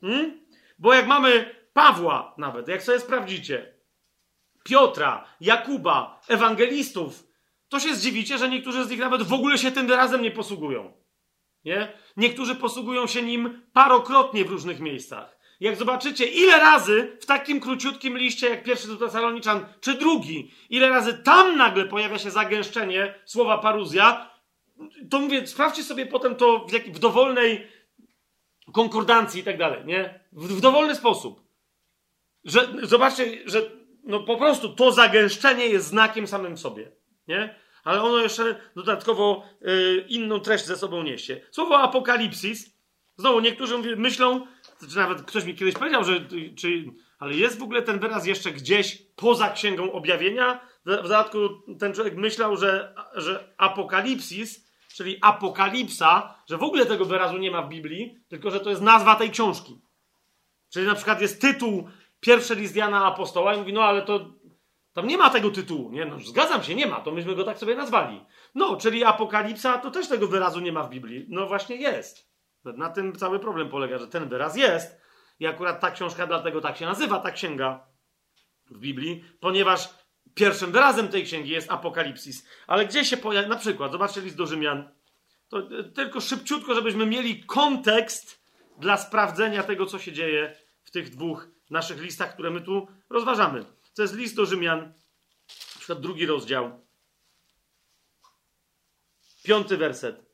Hmm? 0.02 0.46
Bo 0.80 0.94
jak 0.94 1.08
mamy 1.08 1.56
Pawła 1.74 2.34
nawet, 2.38 2.68
jak 2.68 2.84
sobie 2.84 3.00
sprawdzicie, 3.00 3.74
Piotra, 4.64 5.26
Jakuba, 5.42 6.22
ewangelistów, 6.28 7.28
to 7.70 7.80
się 7.80 7.96
zdziwicie, 7.96 8.38
że 8.38 8.50
niektórzy 8.50 8.86
z 8.86 8.90
nich 8.90 9.00
nawet 9.00 9.24
w 9.24 9.34
ogóle 9.34 9.58
się 9.58 9.72
tym 9.72 9.88
wyrazem 9.88 10.22
nie 10.22 10.32
posługują. 10.32 10.94
Nie? 11.66 11.94
Niektórzy 12.18 12.56
posługują 12.56 13.08
się 13.08 13.22
nim 13.22 13.62
parokrotnie 13.74 14.46
w 14.46 14.50
różnych 14.50 14.80
miejscach. 14.80 15.38
Jak 15.60 15.76
zobaczycie, 15.76 16.26
ile 16.26 16.60
razy 16.60 17.18
w 17.22 17.26
takim 17.26 17.60
króciutkim 17.60 18.18
liście, 18.18 18.50
jak 18.50 18.64
pierwszy 18.64 18.88
do 18.88 18.96
Tesaloniczan, 18.96 19.66
czy 19.82 19.94
drugi, 19.94 20.52
ile 20.70 20.90
razy 20.90 21.14
tam 21.14 21.58
nagle 21.58 21.86
pojawia 21.86 22.20
się 22.20 22.32
zagęszczenie 22.32 23.14
słowa 23.26 23.58
paruzja, 23.58 24.30
to 25.10 25.20
mówię, 25.20 25.48
sprawdźcie 25.48 25.84
sobie 25.84 26.06
potem 26.06 26.36
to 26.36 26.66
w, 26.70 26.74
jak, 26.74 26.92
w 26.92 27.00
dowolnej 27.00 27.68
konkordancji 28.74 29.42
i 29.42 29.44
tak 29.44 29.58
dalej, 29.58 29.86
nie? 29.86 30.20
W, 30.32 30.48
w 30.48 30.62
dowolny 30.62 30.96
sposób. 30.96 31.42
Że, 32.44 32.68
zobaczcie, 32.84 33.38
że 33.46 33.62
no 34.04 34.20
po 34.20 34.38
prostu 34.38 34.70
to 34.70 34.92
zagęszczenie 34.92 35.66
jest 35.68 35.88
znakiem 35.88 36.28
samym 36.28 36.58
sobie, 36.58 36.92
nie? 37.28 37.56
Ale 37.84 38.02
ono 38.02 38.18
jeszcze 38.18 38.56
dodatkowo 38.76 39.44
y, 39.68 40.06
inną 40.10 40.40
treść 40.40 40.66
ze 40.66 40.78
sobą 40.78 41.04
niesie. 41.04 41.42
Słowo 41.52 41.80
apokalipsis, 41.80 42.78
znowu 43.18 43.40
niektórzy 43.40 43.78
myślą, 43.78 44.48
czy 44.90 44.98
nawet 44.98 45.22
ktoś 45.22 45.46
mi 45.46 45.56
kiedyś 45.56 45.76
powiedział, 45.76 46.04
że 46.04 46.28
czy, 46.58 46.86
ale 47.20 47.34
jest 47.34 47.60
w 47.60 47.64
ogóle 47.64 47.82
ten 47.82 48.00
wyraz 48.00 48.26
jeszcze 48.26 48.52
gdzieś 48.52 49.04
poza 49.16 49.50
księgą 49.50 49.92
objawienia. 49.92 50.68
W 50.86 50.90
dodatku 50.90 51.38
ten 51.80 51.94
człowiek 51.94 52.16
myślał, 52.16 52.58
że, 52.58 52.96
że 53.16 53.54
apokalipsis 53.58 54.67
czyli 54.96 55.18
apokalipsa, 55.22 56.36
że 56.50 56.58
w 56.58 56.64
ogóle 56.64 56.86
tego 56.86 57.06
wyrazu 57.06 57.38
nie 57.38 57.52
ma 57.52 57.62
w 57.62 57.70
Biblii, 57.70 58.20
tylko 58.28 58.52
że 58.52 58.60
to 58.60 58.70
jest 58.70 58.82
nazwa 58.82 59.16
tej 59.16 59.32
książki. 59.32 59.82
Czyli 60.70 60.88
na 60.88 60.96
przykład 60.96 61.22
jest 61.22 61.42
tytuł 61.42 61.90
pierwszy 62.20 62.56
list 62.56 62.76
Jana 62.76 63.06
Apostoła 63.06 63.54
i 63.54 63.58
mówi, 63.58 63.74
no 63.74 63.84
ale 63.84 64.02
to 64.02 64.34
tam 64.94 65.08
nie 65.08 65.18
ma 65.18 65.30
tego 65.30 65.52
tytułu. 65.52 65.92
Nie, 65.92 66.06
no 66.06 66.20
zgadzam 66.20 66.64
się, 66.64 66.76
nie 66.76 66.88
ma, 66.88 67.02
to 67.02 67.12
myśmy 67.12 67.36
go 67.36 67.44
tak 67.44 67.58
sobie 67.58 67.76
nazwali. 67.76 68.26
No, 68.56 68.76
czyli 68.76 69.04
apokalipsa, 69.04 69.78
to 69.78 69.92
też 69.92 70.08
tego 70.08 70.28
wyrazu 70.28 70.60
nie 70.60 70.72
ma 70.72 70.84
w 70.84 70.90
Biblii. 70.90 71.26
No 71.30 71.48
właśnie 71.48 71.76
jest. 71.76 72.30
Na 72.64 72.90
tym 72.90 73.16
cały 73.16 73.40
problem 73.40 73.70
polega, 73.70 73.98
że 73.98 74.08
ten 74.08 74.30
wyraz 74.30 74.58
jest 74.58 75.02
i 75.40 75.48
akurat 75.48 75.80
ta 75.80 75.92
książka 75.92 76.28
dlatego 76.28 76.62
tak 76.62 76.78
się 76.78 76.86
nazywa, 76.86 77.20
ta 77.20 77.32
księga 77.32 77.88
w 78.72 78.78
Biblii, 78.78 79.24
ponieważ 79.40 79.90
Pierwszym 80.38 80.72
wyrazem 80.72 81.08
tej 81.08 81.24
księgi 81.24 81.52
jest 81.52 81.72
Apokalipsis. 81.72 82.46
Ale 82.68 82.86
gdzie 82.86 83.06
się 83.06 83.18
pojawia, 83.18 83.48
na 83.48 83.56
przykład, 83.56 83.92
zobaczcie 83.92 84.22
list 84.22 84.36
do 84.36 84.46
Rzymian. 84.46 84.90
To 85.50 85.60
e, 85.60 85.84
tylko 85.84 86.22
szybciutko, 86.22 86.76
żebyśmy 86.76 87.06
mieli 87.06 87.44
kontekst 87.44 88.44
dla 88.80 88.98
sprawdzenia 88.98 89.64
tego, 89.64 89.86
co 89.86 90.00
się 90.00 90.14
dzieje 90.14 90.56
w 90.84 90.92
tych 90.92 91.10
dwóch 91.10 91.48
naszych 91.70 92.02
listach, 92.02 92.34
które 92.34 92.50
my 92.50 92.62
tu 92.62 92.88
rozważamy. 93.10 93.66
To 93.96 94.02
jest 94.02 94.16
list 94.16 94.36
do 94.36 94.46
Rzymian, 94.46 94.80
na 94.80 95.78
przykład 95.78 96.02
drugi 96.02 96.26
rozdział, 96.26 96.82
piąty 99.44 99.78
werset. 99.78 100.26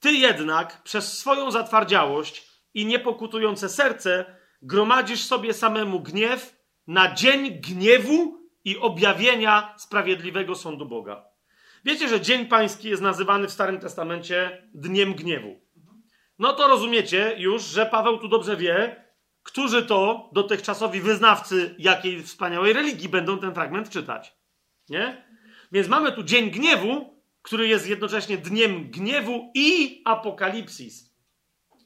Ty 0.00 0.12
jednak 0.12 0.82
przez 0.82 1.18
swoją 1.18 1.50
zatwardziałość 1.50 2.48
i 2.74 2.86
niepokutujące 2.86 3.68
serce 3.68 4.36
gromadzisz 4.62 5.24
sobie 5.24 5.54
samemu 5.54 6.00
gniew 6.00 6.56
na 6.86 7.14
dzień 7.14 7.60
gniewu 7.60 8.43
i 8.64 8.78
objawienia 8.78 9.74
sprawiedliwego 9.76 10.54
sądu 10.54 10.86
Boga. 10.86 11.24
Wiecie, 11.84 12.08
że 12.08 12.20
Dzień 12.20 12.46
Pański 12.46 12.88
jest 12.88 13.02
nazywany 13.02 13.48
w 13.48 13.52
Starym 13.52 13.80
Testamencie 13.80 14.68
Dniem 14.74 15.14
Gniewu. 15.14 15.60
No 16.38 16.52
to 16.52 16.68
rozumiecie 16.68 17.34
już, 17.38 17.62
że 17.62 17.86
Paweł 17.86 18.18
tu 18.18 18.28
dobrze 18.28 18.56
wie, 18.56 19.04
którzy 19.42 19.82
to 19.82 20.30
dotychczasowi 20.32 21.00
wyznawcy 21.00 21.74
jakiej 21.78 22.22
wspaniałej 22.22 22.72
religii 22.72 23.08
będą 23.08 23.38
ten 23.38 23.54
fragment 23.54 23.90
czytać. 23.90 24.36
Nie? 24.88 25.24
Więc 25.72 25.88
mamy 25.88 26.12
tu 26.12 26.22
Dzień 26.22 26.50
Gniewu, 26.50 27.22
który 27.42 27.68
jest 27.68 27.88
jednocześnie 27.88 28.38
Dniem 28.38 28.90
Gniewu 28.90 29.50
i 29.54 30.02
Apokalipsis. 30.04 31.14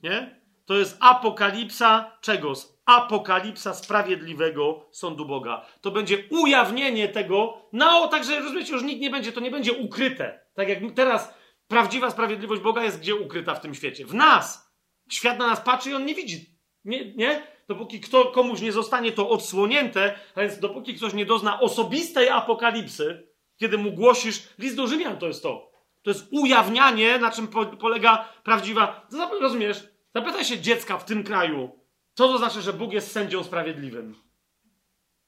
Nie? 0.02 0.37
To 0.68 0.74
jest 0.74 0.96
apokalipsa 1.00 2.18
czego? 2.20 2.52
apokalipsa 2.84 3.74
sprawiedliwego 3.74 4.86
sądu 4.90 5.26
Boga. 5.26 5.66
To 5.80 5.90
będzie 5.90 6.24
ujawnienie 6.30 7.08
tego, 7.08 7.58
no 7.72 8.08
także 8.08 8.40
rozumiecie, 8.40 8.72
już 8.72 8.82
nikt 8.82 9.00
nie 9.00 9.10
będzie, 9.10 9.32
to 9.32 9.40
nie 9.40 9.50
będzie 9.50 9.72
ukryte. 9.72 10.40
Tak 10.54 10.68
jak 10.68 10.78
teraz 10.94 11.34
prawdziwa 11.68 12.10
sprawiedliwość 12.10 12.62
Boga 12.62 12.84
jest 12.84 13.00
gdzie 13.00 13.14
ukryta 13.14 13.54
w 13.54 13.60
tym 13.60 13.74
świecie? 13.74 14.06
W 14.06 14.14
nas. 14.14 14.72
Świat 15.10 15.38
na 15.38 15.46
nas 15.46 15.60
patrzy 15.60 15.90
i 15.90 15.94
on 15.94 16.04
nie 16.04 16.14
widzi. 16.14 16.58
Nie? 16.84 17.14
nie? 17.14 17.42
Dopóki 17.68 18.00
kto, 18.00 18.24
komuś 18.24 18.60
nie 18.60 18.72
zostanie 18.72 19.12
to 19.12 19.30
odsłonięte, 19.30 20.18
a 20.34 20.40
więc 20.40 20.58
dopóki 20.58 20.94
ktoś 20.94 21.14
nie 21.14 21.26
dozna 21.26 21.60
osobistej 21.60 22.28
apokalipsy, 22.28 23.28
kiedy 23.56 23.78
mu 23.78 23.92
głosisz, 23.92 24.48
list 24.58 24.76
do 24.76 24.86
Rzymian 24.86 25.18
to 25.18 25.26
jest 25.26 25.42
to. 25.42 25.70
To 26.02 26.10
jest 26.10 26.26
ujawnianie, 26.30 27.18
na 27.18 27.30
czym 27.30 27.48
po, 27.48 27.66
polega 27.66 28.28
prawdziwa. 28.44 29.06
Rozumiesz? 29.40 29.97
Zapytaj 30.14 30.44
się 30.44 30.60
dziecka 30.60 30.98
w 30.98 31.04
tym 31.04 31.24
kraju, 31.24 31.78
co 32.14 32.28
to 32.28 32.38
znaczy, 32.38 32.62
że 32.62 32.72
Bóg 32.72 32.92
jest 32.92 33.12
sędzią 33.12 33.44
sprawiedliwym? 33.44 34.14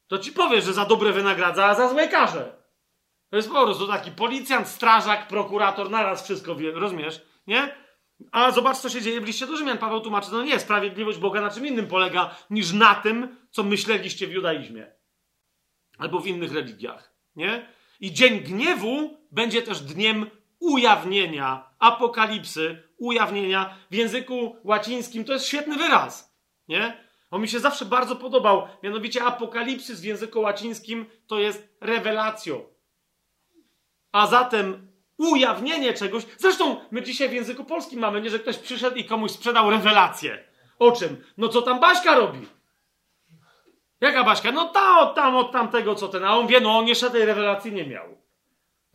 To 0.06 0.18
ci 0.18 0.32
powie, 0.32 0.62
że 0.62 0.72
za 0.72 0.84
dobre 0.84 1.12
wynagradza, 1.12 1.66
a 1.66 1.74
za 1.74 1.88
złe 1.88 2.08
karze. 2.08 2.56
To 3.30 3.36
jest 3.36 3.48
po 3.48 3.64
prostu 3.64 3.86
taki 3.86 4.10
policjant, 4.10 4.68
strażak, 4.68 5.28
prokurator, 5.28 5.90
naraz 5.90 6.24
wszystko 6.24 6.54
wie, 6.54 6.72
rozumiesz? 6.72 7.22
Nie? 7.46 7.74
A 8.32 8.50
zobacz, 8.50 8.76
co 8.76 8.88
się 8.88 9.02
dzieje 9.02 9.20
w 9.20 9.26
liście 9.26 9.46
do 9.46 9.56
Rzymian. 9.56 9.78
Paweł 9.78 10.00
tłumaczy, 10.00 10.32
no 10.32 10.42
nie, 10.42 10.60
sprawiedliwość 10.60 11.18
Boga 11.18 11.40
na 11.40 11.50
czym 11.50 11.66
innym 11.66 11.86
polega, 11.86 12.36
niż 12.50 12.72
na 12.72 12.94
tym, 12.94 13.36
co 13.50 13.62
myśleliście 13.62 14.26
w 14.26 14.32
judaizmie. 14.32 14.86
Albo 15.98 16.20
w 16.20 16.26
innych 16.26 16.52
religiach. 16.52 17.14
Nie? 17.36 17.68
I 18.00 18.12
dzień 18.12 18.40
gniewu 18.40 19.16
będzie 19.32 19.62
też 19.62 19.80
dniem 19.80 20.30
ujawnienia, 20.58 21.70
apokalipsy, 21.78 22.82
ujawnienia. 23.00 23.76
W 23.90 23.94
języku 23.94 24.56
łacińskim 24.64 25.24
to 25.24 25.32
jest 25.32 25.46
świetny 25.46 25.76
wyraz. 25.76 26.34
Nie? 26.68 27.10
On 27.30 27.42
mi 27.42 27.48
się 27.48 27.60
zawsze 27.60 27.84
bardzo 27.84 28.16
podobał. 28.16 28.68
Mianowicie 28.82 29.24
apokalipsys 29.24 30.00
w 30.00 30.04
języku 30.04 30.40
łacińskim 30.40 31.06
to 31.26 31.38
jest 31.38 31.68
rewelacją. 31.80 32.64
A 34.12 34.26
zatem 34.26 34.88
ujawnienie 35.18 35.94
czegoś. 35.94 36.26
Zresztą 36.38 36.80
my 36.90 37.02
dzisiaj 37.02 37.28
w 37.28 37.32
języku 37.32 37.64
polskim 37.64 38.00
mamy, 38.00 38.20
nie, 38.20 38.30
że 38.30 38.38
ktoś 38.38 38.58
przyszedł 38.58 38.96
i 38.96 39.04
komuś 39.04 39.30
sprzedał 39.30 39.70
rewelację. 39.70 40.44
O 40.78 40.92
czym? 40.92 41.24
No 41.36 41.48
co 41.48 41.62
tam 41.62 41.80
Baśka 41.80 42.14
robi? 42.14 42.46
Jaka 44.00 44.24
Baśka? 44.24 44.52
No 44.52 44.68
ta 44.68 44.98
od 45.00 45.14
tam, 45.14 45.36
od 45.36 45.52
tamtego, 45.52 45.94
co 45.94 46.08
ten. 46.08 46.24
A 46.24 46.36
on 46.36 46.46
wie, 46.46 46.60
no 46.60 46.78
on 46.78 46.88
jeszcze 46.88 47.10
tej 47.10 47.24
rewelacji 47.24 47.72
nie 47.72 47.86
miał. 47.86 48.18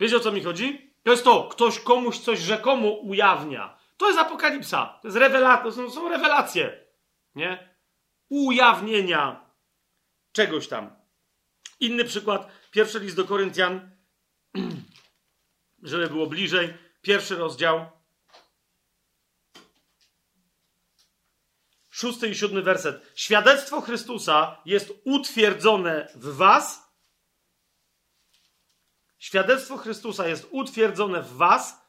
Wiecie 0.00 0.16
o 0.16 0.20
co 0.20 0.32
mi 0.32 0.42
chodzi? 0.42 0.94
To 1.02 1.10
jest 1.10 1.24
to, 1.24 1.48
ktoś 1.50 1.80
komuś 1.80 2.18
coś 2.18 2.38
rzekomo 2.38 2.88
ujawnia. 2.88 3.76
To 3.96 4.06
jest 4.06 4.18
apokalipsa. 4.18 4.98
To 5.02 5.08
jest 5.08 5.16
rewelacja, 5.16 5.64
to 5.64 5.72
są, 5.72 5.90
są 5.90 6.08
rewelacje 6.08 6.86
nie? 7.36 7.76
Ujawnienia 8.28 9.50
czegoś 10.32 10.68
tam. 10.68 10.96
Inny 11.80 12.04
przykład, 12.04 12.48
pierwszy 12.70 13.00
list 13.00 13.16
do 13.16 13.24
Koryntian, 13.24 13.90
żeby 15.82 16.06
było 16.06 16.26
bliżej, 16.26 16.74
pierwszy 17.02 17.36
rozdział, 17.36 17.90
szósty 21.90 22.28
i 22.28 22.34
siódmy 22.34 22.62
werset. 22.62 23.12
Świadectwo 23.14 23.80
Chrystusa 23.80 24.62
jest 24.64 24.92
utwierdzone 25.04 26.08
w 26.14 26.36
was. 26.36 26.86
Świadectwo 29.18 29.76
Chrystusa 29.76 30.28
jest 30.28 30.48
utwierdzone 30.50 31.22
w 31.22 31.32
was, 31.32 31.85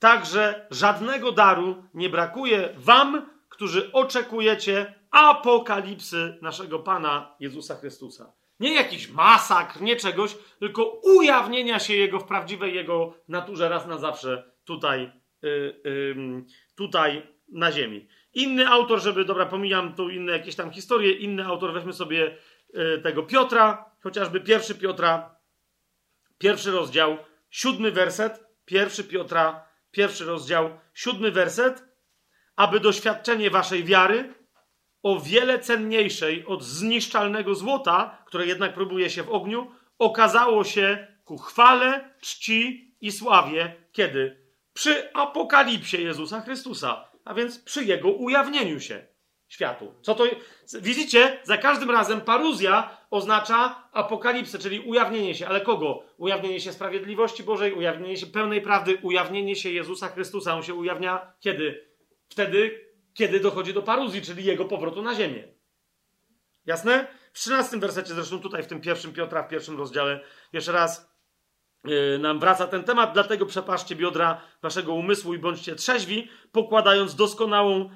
także 0.00 0.66
żadnego 0.70 1.32
daru 1.32 1.84
nie 1.94 2.10
brakuje 2.10 2.74
wam, 2.76 3.30
którzy 3.48 3.92
oczekujecie 3.92 4.94
apokalipsy 5.10 6.38
naszego 6.42 6.78
Pana 6.78 7.36
Jezusa 7.40 7.76
Chrystusa. 7.76 8.32
Nie 8.60 8.74
jakiś 8.74 9.10
masakr, 9.10 9.80
nie 9.80 9.96
czegoś, 9.96 10.36
tylko 10.58 11.00
ujawnienia 11.02 11.78
się 11.78 11.94
Jego 11.94 12.18
w 12.20 12.24
prawdziwej 12.24 12.74
Jego 12.74 13.14
naturze 13.28 13.68
raz 13.68 13.86
na 13.86 13.98
zawsze 13.98 14.52
tutaj, 14.64 15.12
yy, 15.42 15.80
yy, 15.84 16.44
tutaj 16.74 17.26
na 17.48 17.72
ziemi. 17.72 18.08
Inny 18.34 18.68
autor, 18.68 19.00
żeby, 19.00 19.24
dobra, 19.24 19.46
pomijam 19.46 19.94
tu 19.94 20.10
inne 20.10 20.32
jakieś 20.32 20.56
tam 20.56 20.70
historie, 20.70 21.12
inny 21.12 21.46
autor, 21.46 21.72
weźmy 21.72 21.92
sobie 21.92 22.36
yy, 22.74 23.00
tego 23.02 23.22
Piotra, 23.22 23.84
chociażby 24.02 24.40
pierwszy 24.40 24.74
Piotra, 24.74 25.36
pierwszy 26.38 26.70
rozdział, 26.70 27.16
siódmy 27.50 27.90
werset, 27.90 28.44
pierwszy 28.64 29.04
Piotra, 29.04 29.69
pierwszy 29.90 30.24
rozdział, 30.24 30.70
siódmy 30.94 31.30
werset, 31.30 31.84
aby 32.56 32.80
doświadczenie 32.80 33.50
waszej 33.50 33.84
wiary, 33.84 34.34
o 35.02 35.20
wiele 35.20 35.58
cenniejszej 35.58 36.46
od 36.46 36.64
zniszczalnego 36.64 37.54
złota, 37.54 38.24
które 38.26 38.46
jednak 38.46 38.74
próbuje 38.74 39.10
się 39.10 39.22
w 39.22 39.30
ogniu, 39.30 39.72
okazało 39.98 40.64
się 40.64 41.06
ku 41.24 41.38
chwale, 41.38 42.14
czci 42.20 42.90
i 43.00 43.12
sławie. 43.12 43.74
Kiedy? 43.92 44.40
Przy 44.72 45.12
apokalipsie 45.12 46.02
Jezusa 46.02 46.40
Chrystusa, 46.40 47.10
a 47.24 47.34
więc 47.34 47.58
przy 47.58 47.84
jego 47.84 48.10
ujawnieniu 48.10 48.80
się 48.80 49.06
światu. 49.48 49.94
Co 50.02 50.14
to 50.14 50.24
Widzicie, 50.80 51.40
za 51.42 51.58
każdym 51.58 51.90
razem 51.90 52.20
paruzja 52.20 52.99
oznacza 53.10 53.88
apokalipsę, 53.92 54.58
czyli 54.58 54.80
ujawnienie 54.80 55.34
się. 55.34 55.48
Ale 55.48 55.60
kogo? 55.60 56.04
Ujawnienie 56.16 56.60
się 56.60 56.72
sprawiedliwości 56.72 57.42
Bożej, 57.42 57.72
ujawnienie 57.72 58.16
się 58.16 58.26
pełnej 58.26 58.62
prawdy, 58.62 58.98
ujawnienie 59.02 59.56
się 59.56 59.70
Jezusa 59.70 60.08
Chrystusa. 60.08 60.54
On 60.54 60.62
się 60.62 60.74
ujawnia 60.74 61.32
kiedy? 61.40 61.90
Wtedy, 62.28 62.90
kiedy 63.14 63.40
dochodzi 63.40 63.74
do 63.74 63.82
paruzji, 63.82 64.22
czyli 64.22 64.44
jego 64.44 64.64
powrotu 64.64 65.02
na 65.02 65.14
ziemię. 65.14 65.48
Jasne? 66.66 67.06
W 67.32 67.38
13 67.38 67.78
wersecie, 67.78 68.14
zresztą 68.14 68.40
tutaj 68.40 68.62
w 68.62 68.66
tym 68.66 68.80
pierwszym 68.80 69.12
Piotra, 69.12 69.42
w 69.42 69.48
pierwszym 69.48 69.78
rozdziale, 69.78 70.20
jeszcze 70.52 70.72
raz 70.72 71.10
yy, 71.84 72.18
nam 72.18 72.40
wraca 72.40 72.66
ten 72.66 72.84
temat, 72.84 73.12
dlatego 73.14 73.46
przepaszcie 73.46 73.96
biodra 73.96 74.40
waszego 74.62 74.94
umysłu 74.94 75.34
i 75.34 75.38
bądźcie 75.38 75.74
trzeźwi, 75.74 76.28
pokładając 76.52 77.14
doskonałą 77.14 77.90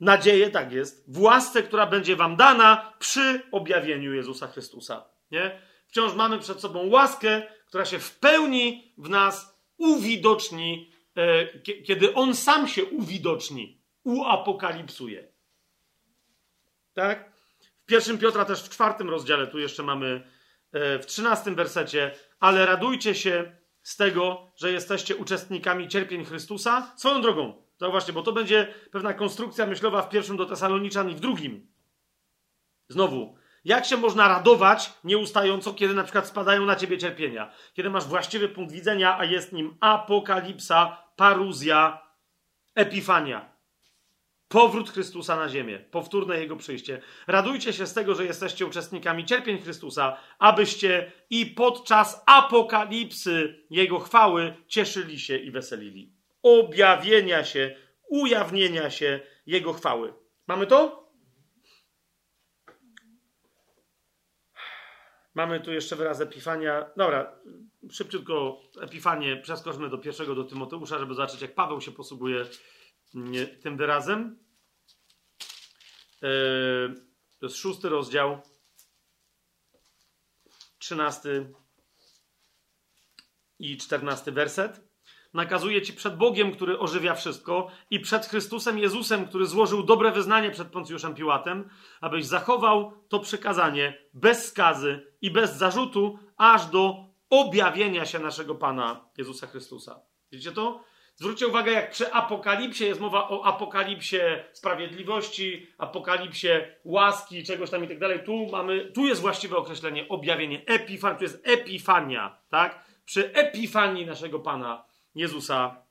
nadzieję, 0.00 0.50
tak 0.50 0.72
jest, 0.72 1.04
w 1.08 1.20
łasce, 1.20 1.62
która 1.62 1.86
będzie 1.86 2.16
wam 2.16 2.36
dana 2.36 2.92
przy 2.98 3.42
objawieniu 3.52 4.14
Jezusa 4.14 4.46
Chrystusa. 4.46 5.04
Nie? 5.30 5.60
Wciąż 5.86 6.14
mamy 6.14 6.38
przed 6.38 6.60
sobą 6.60 6.88
łaskę, 6.88 7.42
która 7.66 7.84
się 7.84 7.98
w 7.98 8.18
pełni 8.18 8.94
w 8.98 9.08
nas 9.08 9.60
uwidoczni 9.76 10.96
E, 11.16 11.58
kiedy 11.82 12.14
on 12.14 12.34
sam 12.34 12.68
się 12.68 12.84
uwidoczni, 12.84 13.80
uapokalipsuje. 14.04 15.28
Tak? 16.94 17.32
W 17.82 17.86
pierwszym 17.86 18.18
Piotra 18.18 18.44
też 18.44 18.62
w 18.62 18.68
czwartym 18.68 19.10
rozdziale, 19.10 19.46
tu 19.46 19.58
jeszcze 19.58 19.82
mamy 19.82 20.30
e, 20.72 20.98
w 20.98 21.06
trzynastym 21.06 21.54
wersecie, 21.54 22.14
ale 22.40 22.66
radujcie 22.66 23.14
się 23.14 23.56
z 23.82 23.96
tego, 23.96 24.52
że 24.56 24.72
jesteście 24.72 25.16
uczestnikami 25.16 25.88
cierpień 25.88 26.24
Chrystusa. 26.24 26.92
Swoją 26.96 27.22
drogą, 27.22 27.65
zauważcie, 27.78 28.12
bo 28.12 28.22
to 28.22 28.32
będzie 28.32 28.74
pewna 28.92 29.14
konstrukcja 29.14 29.66
myślowa 29.66 30.02
w 30.02 30.08
pierwszym 30.08 30.36
do 30.36 30.46
Tesaloniczan 30.46 31.10
i 31.10 31.14
w 31.14 31.20
drugim. 31.20 31.66
Znowu, 32.88 33.36
jak 33.64 33.86
się 33.86 33.96
można 33.96 34.28
radować 34.28 34.92
nieustająco, 35.04 35.74
kiedy 35.74 35.94
na 35.94 36.02
przykład 36.02 36.26
spadają 36.26 36.66
na 36.66 36.76
ciebie 36.76 36.98
cierpienia? 36.98 37.52
Kiedy 37.74 37.90
masz 37.90 38.04
właściwy 38.04 38.48
punkt 38.48 38.72
widzenia, 38.72 39.18
a 39.18 39.24
jest 39.24 39.52
nim 39.52 39.76
apokalipsa, 39.80 41.02
paruzja, 41.16 42.02
epifania. 42.74 43.56
Powrót 44.48 44.90
Chrystusa 44.90 45.36
na 45.36 45.48
ziemię, 45.48 45.78
powtórne 45.78 46.40
Jego 46.40 46.56
przyjście. 46.56 47.02
Radujcie 47.26 47.72
się 47.72 47.86
z 47.86 47.94
tego, 47.94 48.14
że 48.14 48.24
jesteście 48.24 48.66
uczestnikami 48.66 49.24
cierpień 49.24 49.58
Chrystusa, 49.58 50.16
abyście 50.38 51.12
i 51.30 51.46
podczas 51.46 52.22
apokalipsy 52.26 53.64
Jego 53.70 53.98
chwały 53.98 54.54
cieszyli 54.68 55.20
się 55.20 55.36
i 55.36 55.50
weselili. 55.50 56.15
Objawienia 56.46 57.44
się, 57.44 57.76
ujawnienia 58.08 58.90
się 58.90 59.20
Jego 59.46 59.72
chwały. 59.72 60.14
Mamy 60.46 60.66
to? 60.66 61.10
Mamy 65.34 65.60
tu 65.60 65.72
jeszcze 65.72 65.96
wyraz 65.96 66.20
Epifania. 66.20 66.90
Dobra, 66.96 67.40
szybciutko 67.90 68.60
Epifanie 68.80 69.36
przeskoczmy 69.36 69.90
do 69.90 69.98
pierwszego 69.98 70.34
do 70.34 70.44
Tymoteusza, 70.44 70.98
żeby 70.98 71.14
zobaczyć, 71.14 71.42
jak 71.42 71.54
Paweł 71.54 71.80
się 71.80 71.92
posługuje 71.92 72.46
mm, 73.14 73.60
tym 73.62 73.76
wyrazem. 73.76 74.38
E, 76.22 76.28
to 77.38 77.46
jest 77.46 77.56
szósty 77.56 77.88
rozdział, 77.88 78.40
trzynasty 80.78 81.52
i 83.58 83.76
czternasty 83.76 84.32
werset 84.32 84.85
nakazuje 85.36 85.82
ci 85.82 85.92
przed 85.92 86.16
Bogiem, 86.16 86.52
który 86.52 86.78
ożywia 86.78 87.14
wszystko, 87.14 87.70
i 87.90 88.00
przed 88.00 88.26
Chrystusem 88.26 88.78
Jezusem, 88.78 89.26
który 89.26 89.46
złożył 89.46 89.82
dobre 89.82 90.12
wyznanie 90.12 90.50
przed 90.50 90.68
Poncjuszem 90.68 91.14
Piłatem, 91.14 91.68
abyś 92.00 92.24
zachował 92.24 92.92
to 93.08 93.20
przykazanie 93.20 93.98
bez 94.14 94.48
skazy 94.48 95.12
i 95.22 95.30
bez 95.30 95.56
zarzutu, 95.56 96.18
aż 96.36 96.66
do 96.66 97.04
objawienia 97.30 98.06
się 98.06 98.18
naszego 98.18 98.54
Pana 98.54 99.08
Jezusa 99.18 99.46
Chrystusa. 99.46 100.00
Widzicie 100.32 100.52
to? 100.52 100.84
Zwróćcie 101.14 101.46
uwagę, 101.46 101.72
jak 101.72 101.90
przy 101.90 102.12
apokalipsie 102.12 102.84
jest 102.84 103.00
mowa 103.00 103.28
o 103.28 103.44
apokalipsie 103.44 104.44
sprawiedliwości, 104.52 105.66
apokalipsie 105.78 106.48
łaski, 106.84 107.44
czegoś 107.44 107.70
tam 107.70 107.84
i 107.84 107.88
tak 107.88 107.98
dalej. 107.98 108.24
Tu 108.24 108.46
mamy, 108.46 108.92
tu 108.94 109.06
jest 109.06 109.20
właściwe 109.20 109.56
określenie 109.56 110.08
objawienie, 110.08 110.62
epifan, 110.66 111.16
tu 111.16 111.22
jest 111.22 111.48
epifania, 111.48 112.38
tak? 112.48 112.84
Przy 113.04 113.32
epifanii 113.34 114.06
naszego 114.06 114.40
Pana 114.40 114.84
Jezusa 115.16 115.82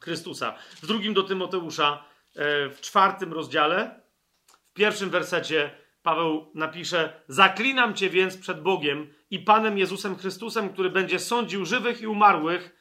Chrystusa. 0.00 0.54
W 0.82 0.86
drugim 0.86 1.14
do 1.14 1.22
Tymoteusza, 1.22 2.04
e, 2.36 2.70
w 2.70 2.80
czwartym 2.80 3.32
rozdziale, 3.32 4.00
w 4.64 4.72
pierwszym 4.72 5.10
wersecie 5.10 5.70
Paweł 6.02 6.50
napisze: 6.54 7.22
Zaklinam 7.28 7.94
cię 7.94 8.10
więc 8.10 8.36
przed 8.36 8.62
Bogiem 8.62 9.14
i 9.30 9.38
Panem 9.38 9.78
Jezusem 9.78 10.16
Chrystusem, 10.16 10.72
który 10.72 10.90
będzie 10.90 11.18
sądził 11.18 11.64
żywych 11.64 12.00
i 12.00 12.06
umarłych 12.06 12.76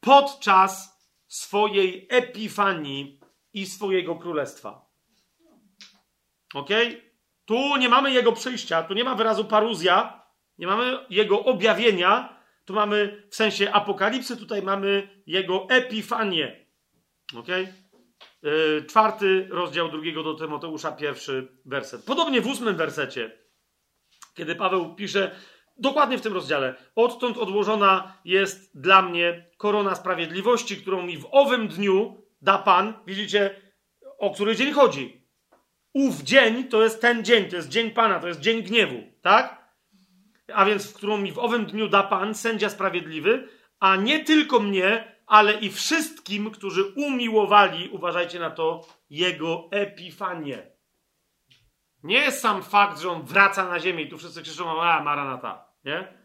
podczas 0.00 1.02
swojej 1.28 2.06
epifanii 2.10 3.20
i 3.52 3.66
swojego 3.66 4.16
królestwa. 4.16 4.86
Ok? 6.54 6.68
Tu 7.44 7.76
nie 7.76 7.88
mamy 7.88 8.12
jego 8.12 8.32
przyjścia, 8.32 8.82
tu 8.82 8.94
nie 8.94 9.04
ma 9.04 9.14
wyrazu 9.14 9.44
paruzja, 9.44 10.22
nie 10.58 10.66
mamy 10.66 11.06
jego 11.10 11.44
objawienia, 11.44 12.41
tu 12.72 12.76
mamy 12.76 13.22
w 13.30 13.36
sensie 13.36 13.72
apokalipsy, 13.72 14.36
tutaj 14.36 14.62
mamy 14.62 15.22
jego 15.26 15.66
epifanię. 15.70 16.66
Ok? 17.36 17.46
Czwarty 18.88 19.48
rozdział 19.50 19.90
drugiego 19.90 20.22
do 20.22 20.34
Tymoteusza, 20.34 20.92
pierwszy 20.92 21.48
werset. 21.64 22.04
Podobnie 22.04 22.40
w 22.40 22.46
ósmym 22.46 22.76
wersecie, 22.76 23.38
kiedy 24.34 24.54
Paweł 24.54 24.94
pisze, 24.94 25.34
dokładnie 25.76 26.18
w 26.18 26.22
tym 26.22 26.32
rozdziale, 26.32 26.74
odtąd 26.96 27.38
odłożona 27.38 28.18
jest 28.24 28.80
dla 28.80 29.02
mnie 29.02 29.50
korona 29.56 29.94
sprawiedliwości, 29.94 30.76
którą 30.76 31.02
mi 31.02 31.18
w 31.18 31.28
owym 31.30 31.68
dniu 31.68 32.22
da 32.42 32.58
Pan. 32.58 32.94
Widzicie, 33.06 33.62
o 34.18 34.30
który 34.30 34.56
dzień 34.56 34.72
chodzi. 34.72 35.26
Ów 35.94 36.22
dzień 36.22 36.68
to 36.68 36.82
jest 36.82 37.00
ten 37.00 37.24
dzień, 37.24 37.48
to 37.48 37.56
jest 37.56 37.68
dzień 37.68 37.90
Pana, 37.90 38.20
to 38.20 38.28
jest 38.28 38.40
dzień 38.40 38.62
gniewu, 38.62 39.02
tak? 39.22 39.61
A 40.54 40.64
więc 40.64 40.90
w 40.90 40.94
którą 40.94 41.18
mi 41.18 41.32
w 41.32 41.38
owym 41.38 41.66
dniu 41.66 41.88
da 41.88 42.02
Pan, 42.02 42.34
sędzia 42.34 42.70
sprawiedliwy, 42.70 43.48
a 43.80 43.96
nie 43.96 44.24
tylko 44.24 44.60
mnie, 44.60 45.16
ale 45.26 45.52
i 45.52 45.70
wszystkim, 45.70 46.50
którzy 46.50 46.84
umiłowali, 46.84 47.88
uważajcie 47.88 48.40
na 48.40 48.50
to, 48.50 48.86
jego 49.10 49.68
epifanię. 49.70 50.72
Nie 52.02 52.32
sam 52.32 52.62
fakt, 52.62 53.00
że 53.00 53.10
on 53.10 53.22
wraca 53.22 53.68
na 53.68 53.80
ziemię 53.80 54.02
i 54.02 54.08
tu 54.08 54.18
wszyscy 54.18 54.42
krzyczą, 54.42 54.82
a 54.82 55.02
Maranata, 55.02 55.64
nie? 55.84 56.22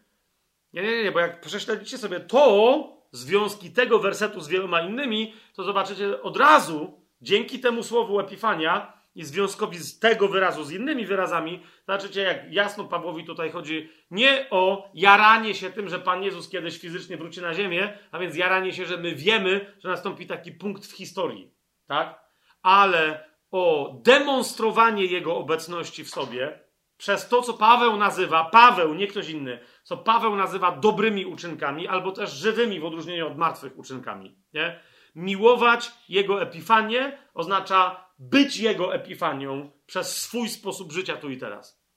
Nie, 0.73 0.81
nie, 0.81 1.03
nie, 1.03 1.11
bo 1.11 1.19
jak 1.19 1.41
prześledzicie 1.41 1.97
sobie 1.97 2.19
to, 2.19 2.83
związki 3.11 3.71
tego 3.71 3.99
wersetu 3.99 4.41
z 4.41 4.47
wieloma 4.47 4.81
innymi, 4.81 5.33
to 5.55 5.63
zobaczycie 5.63 6.21
od 6.21 6.37
razu, 6.37 7.01
dzięki 7.21 7.59
temu 7.59 7.83
słowu 7.83 8.19
epifania, 8.19 8.96
i 9.17 9.23
związkowi 9.23 9.77
z 9.77 9.99
tego 9.99 10.27
wyrazu 10.27 10.63
z 10.63 10.71
innymi 10.71 11.05
wyrazami, 11.05 11.63
zobaczycie, 11.87 12.21
jak 12.21 12.53
jasno 12.53 12.83
Pawłowi 12.83 13.25
tutaj 13.25 13.51
chodzi 13.51 13.89
nie 14.11 14.47
o 14.51 14.91
jaranie 14.93 15.55
się 15.55 15.69
tym, 15.69 15.89
że 15.89 15.99
Pan 15.99 16.23
Jezus 16.23 16.49
kiedyś 16.49 16.79
fizycznie 16.79 17.17
wróci 17.17 17.41
na 17.41 17.53
ziemię, 17.53 17.97
a 18.11 18.19
więc 18.19 18.35
jaranie 18.35 18.73
się, 18.73 18.85
że 18.85 18.97
my 18.97 19.15
wiemy, 19.15 19.73
że 19.79 19.89
nastąpi 19.89 20.27
taki 20.27 20.51
punkt 20.51 20.85
w 20.85 20.91
historii, 20.91 21.51
tak? 21.87 22.21
Ale 22.61 23.29
o 23.51 23.93
demonstrowanie 24.03 25.05
Jego 25.05 25.37
obecności 25.37 26.03
w 26.03 26.09
sobie 26.09 26.59
przez 26.97 27.29
to, 27.29 27.41
co 27.41 27.53
Paweł 27.53 27.97
nazywa, 27.97 28.45
Paweł, 28.45 28.93
nie 28.93 29.07
ktoś 29.07 29.29
inny, 29.29 29.59
co 29.83 29.97
Paweł 29.97 30.35
nazywa 30.35 30.71
dobrymi 30.71 31.25
uczynkami, 31.25 31.87
albo 31.87 32.11
też 32.11 32.31
żywymi 32.31 32.79
w 32.79 32.85
odróżnieniu 32.85 33.27
od 33.27 33.37
martwych 33.37 33.77
uczynkami, 33.77 34.35
nie? 34.53 34.79
miłować 35.15 35.91
Jego 36.09 36.41
epifanię, 36.41 37.17
oznacza 37.33 38.06
być 38.19 38.57
Jego 38.57 38.95
epifanią 38.95 39.71
przez 39.85 40.21
swój 40.21 40.49
sposób 40.49 40.91
życia 40.91 41.17
tu 41.17 41.29
i 41.29 41.37
teraz. 41.37 41.87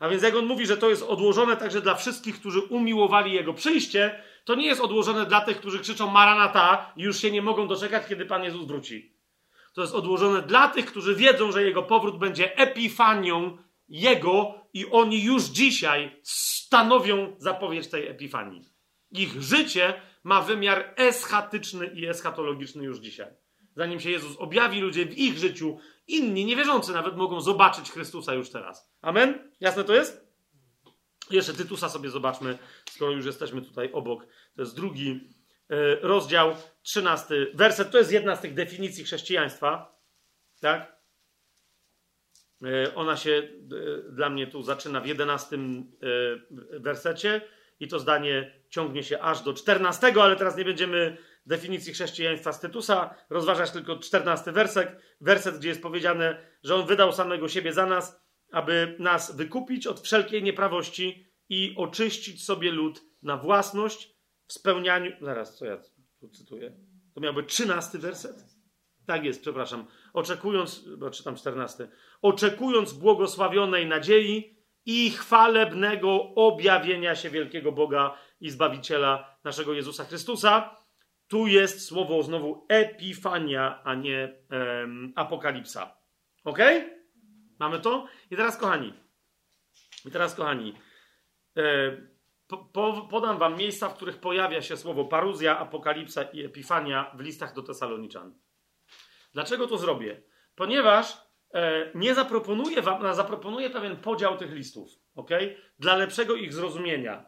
A 0.00 0.08
więc 0.08 0.22
jak 0.22 0.34
on 0.34 0.46
mówi, 0.46 0.66
że 0.66 0.76
to 0.76 0.90
jest 0.90 1.02
odłożone 1.02 1.56
także 1.56 1.80
dla 1.80 1.94
wszystkich, 1.94 2.40
którzy 2.40 2.60
umiłowali 2.60 3.32
Jego 3.32 3.54
przyjście, 3.54 4.22
to 4.44 4.54
nie 4.54 4.66
jest 4.66 4.80
odłożone 4.80 5.26
dla 5.26 5.40
tych, 5.40 5.58
którzy 5.58 5.78
krzyczą 5.78 6.10
Maranata 6.10 6.92
i 6.96 7.02
już 7.02 7.20
się 7.20 7.30
nie 7.30 7.42
mogą 7.42 7.68
doczekać, 7.68 8.06
kiedy 8.06 8.26
Pan 8.26 8.44
Jezus 8.44 8.66
wróci. 8.66 9.16
To 9.74 9.80
jest 9.80 9.94
odłożone 9.94 10.42
dla 10.42 10.68
tych, 10.68 10.86
którzy 10.86 11.14
wiedzą, 11.14 11.52
że 11.52 11.62
Jego 11.62 11.82
powrót 11.82 12.18
będzie 12.18 12.56
epifanią 12.56 13.58
Jego 13.88 14.54
i 14.74 14.86
oni 14.90 15.24
już 15.24 15.42
dzisiaj 15.42 16.20
stanowią 16.22 17.36
zapowiedź 17.38 17.88
tej 17.88 18.08
epifanii. 18.08 18.68
Ich 19.10 19.42
życie 19.42 20.00
ma 20.24 20.40
wymiar 20.40 20.94
eschatyczny 20.96 21.86
i 21.86 22.06
eschatologiczny 22.06 22.84
już 22.84 22.98
dzisiaj. 22.98 23.41
Zanim 23.76 24.00
się 24.00 24.10
Jezus 24.10 24.36
objawi, 24.36 24.80
ludzie 24.80 25.06
w 25.06 25.18
ich 25.18 25.38
życiu, 25.38 25.78
inni, 26.06 26.44
niewierzący 26.44 26.92
nawet, 26.92 27.16
mogą 27.16 27.40
zobaczyć 27.40 27.90
Chrystusa 27.90 28.34
już 28.34 28.50
teraz. 28.50 28.92
Amen? 29.02 29.50
Jasne 29.60 29.84
to 29.84 29.94
jest? 29.94 30.32
Jeszcze 31.30 31.54
Tytusa 31.54 31.88
sobie 31.88 32.10
zobaczmy, 32.10 32.58
skoro 32.90 33.12
już 33.12 33.26
jesteśmy 33.26 33.62
tutaj 33.62 33.92
obok. 33.92 34.26
To 34.56 34.62
jest 34.62 34.76
drugi 34.76 35.20
e, 35.70 35.96
rozdział, 36.00 36.56
trzynasty 36.82 37.50
werset. 37.54 37.90
To 37.90 37.98
jest 37.98 38.12
jedna 38.12 38.36
z 38.36 38.40
tych 38.40 38.54
definicji 38.54 39.04
chrześcijaństwa. 39.04 39.98
Tak? 40.60 40.96
E, 42.64 42.94
ona 42.94 43.16
się 43.16 43.30
e, 43.30 44.12
dla 44.12 44.30
mnie 44.30 44.46
tu 44.46 44.62
zaczyna 44.62 45.00
w 45.00 45.06
jedenastym 45.06 45.92
wersecie 46.70 47.40
i 47.80 47.88
to 47.88 47.98
zdanie 47.98 48.52
ciągnie 48.70 49.02
się 49.02 49.20
aż 49.20 49.42
do 49.42 49.54
czternastego, 49.54 50.22
ale 50.22 50.36
teraz 50.36 50.56
nie 50.56 50.64
będziemy 50.64 51.16
definicji 51.46 51.92
chrześcijaństwa 51.92 52.52
Tytusa 52.52 53.14
rozważać 53.30 53.70
tylko 53.70 53.98
czternasty 53.98 54.52
werset, 54.52 54.88
werset, 55.20 55.58
gdzie 55.58 55.68
jest 55.68 55.82
powiedziane, 55.82 56.46
że 56.62 56.74
on 56.74 56.86
wydał 56.86 57.12
samego 57.12 57.48
siebie 57.48 57.72
za 57.72 57.86
nas, 57.86 58.22
aby 58.52 58.96
nas 58.98 59.36
wykupić 59.36 59.86
od 59.86 60.00
wszelkiej 60.00 60.42
nieprawości 60.42 61.26
i 61.48 61.74
oczyścić 61.76 62.44
sobie 62.44 62.70
lud 62.70 63.02
na 63.22 63.36
własność 63.36 64.16
w 64.46 64.52
spełnianiu. 64.52 65.12
Zaraz, 65.20 65.58
co 65.58 65.66
ja 65.66 65.78
tu 66.20 66.28
cytuję? 66.28 66.76
To 67.14 67.20
miał 67.20 67.34
być 67.34 67.48
trzynasty 67.48 67.98
werset? 67.98 68.44
Tak 69.06 69.24
jest, 69.24 69.40
przepraszam. 69.40 69.86
Oczekując, 70.12 70.88
bo 70.98 71.10
czytam 71.10 71.36
czternasty. 71.36 71.88
Oczekując 72.22 72.92
błogosławionej 72.92 73.86
nadziei 73.86 74.56
i 74.86 75.10
chwalebnego 75.10 76.34
objawienia 76.34 77.14
się 77.14 77.30
wielkiego 77.30 77.72
Boga 77.72 78.18
i 78.40 78.50
Zbawiciela 78.50 79.38
naszego 79.44 79.72
Jezusa 79.72 80.04
Chrystusa. 80.04 80.81
Tu 81.32 81.46
jest 81.46 81.86
słowo 81.86 82.22
znowu 82.22 82.66
epifania, 82.68 83.82
a 83.84 83.94
nie 83.94 84.34
um, 84.50 85.12
apokalipsa. 85.16 85.96
Ok? 86.44 86.58
Mamy 87.58 87.80
to? 87.80 88.06
I 88.30 88.36
teraz, 88.36 88.56
kochani, 88.56 88.94
i 90.04 90.10
teraz, 90.10 90.34
kochani, 90.34 90.74
e, 91.56 91.62
po, 92.46 92.56
po, 92.56 93.08
podam 93.10 93.38
wam 93.38 93.56
miejsca, 93.56 93.88
w 93.88 93.94
których 93.94 94.18
pojawia 94.18 94.62
się 94.62 94.76
słowo 94.76 95.04
paruzja, 95.04 95.58
apokalipsa 95.58 96.22
i 96.22 96.44
epifania 96.44 97.10
w 97.14 97.20
listach 97.20 97.54
do 97.54 97.62
Tesaloniczan. 97.62 98.34
Dlaczego 99.32 99.66
to 99.66 99.78
zrobię? 99.78 100.22
Ponieważ 100.54 101.18
e, 101.54 101.90
nie 101.94 102.14
zaproponuję 102.14 102.82
wam, 102.82 103.14
zaproponuję 103.14 103.70
pewien 103.70 103.96
podział 103.96 104.36
tych 104.36 104.52
listów, 104.52 104.88
ok? 105.14 105.30
Dla 105.78 105.96
lepszego 105.96 106.34
ich 106.34 106.52
zrozumienia. 106.52 107.26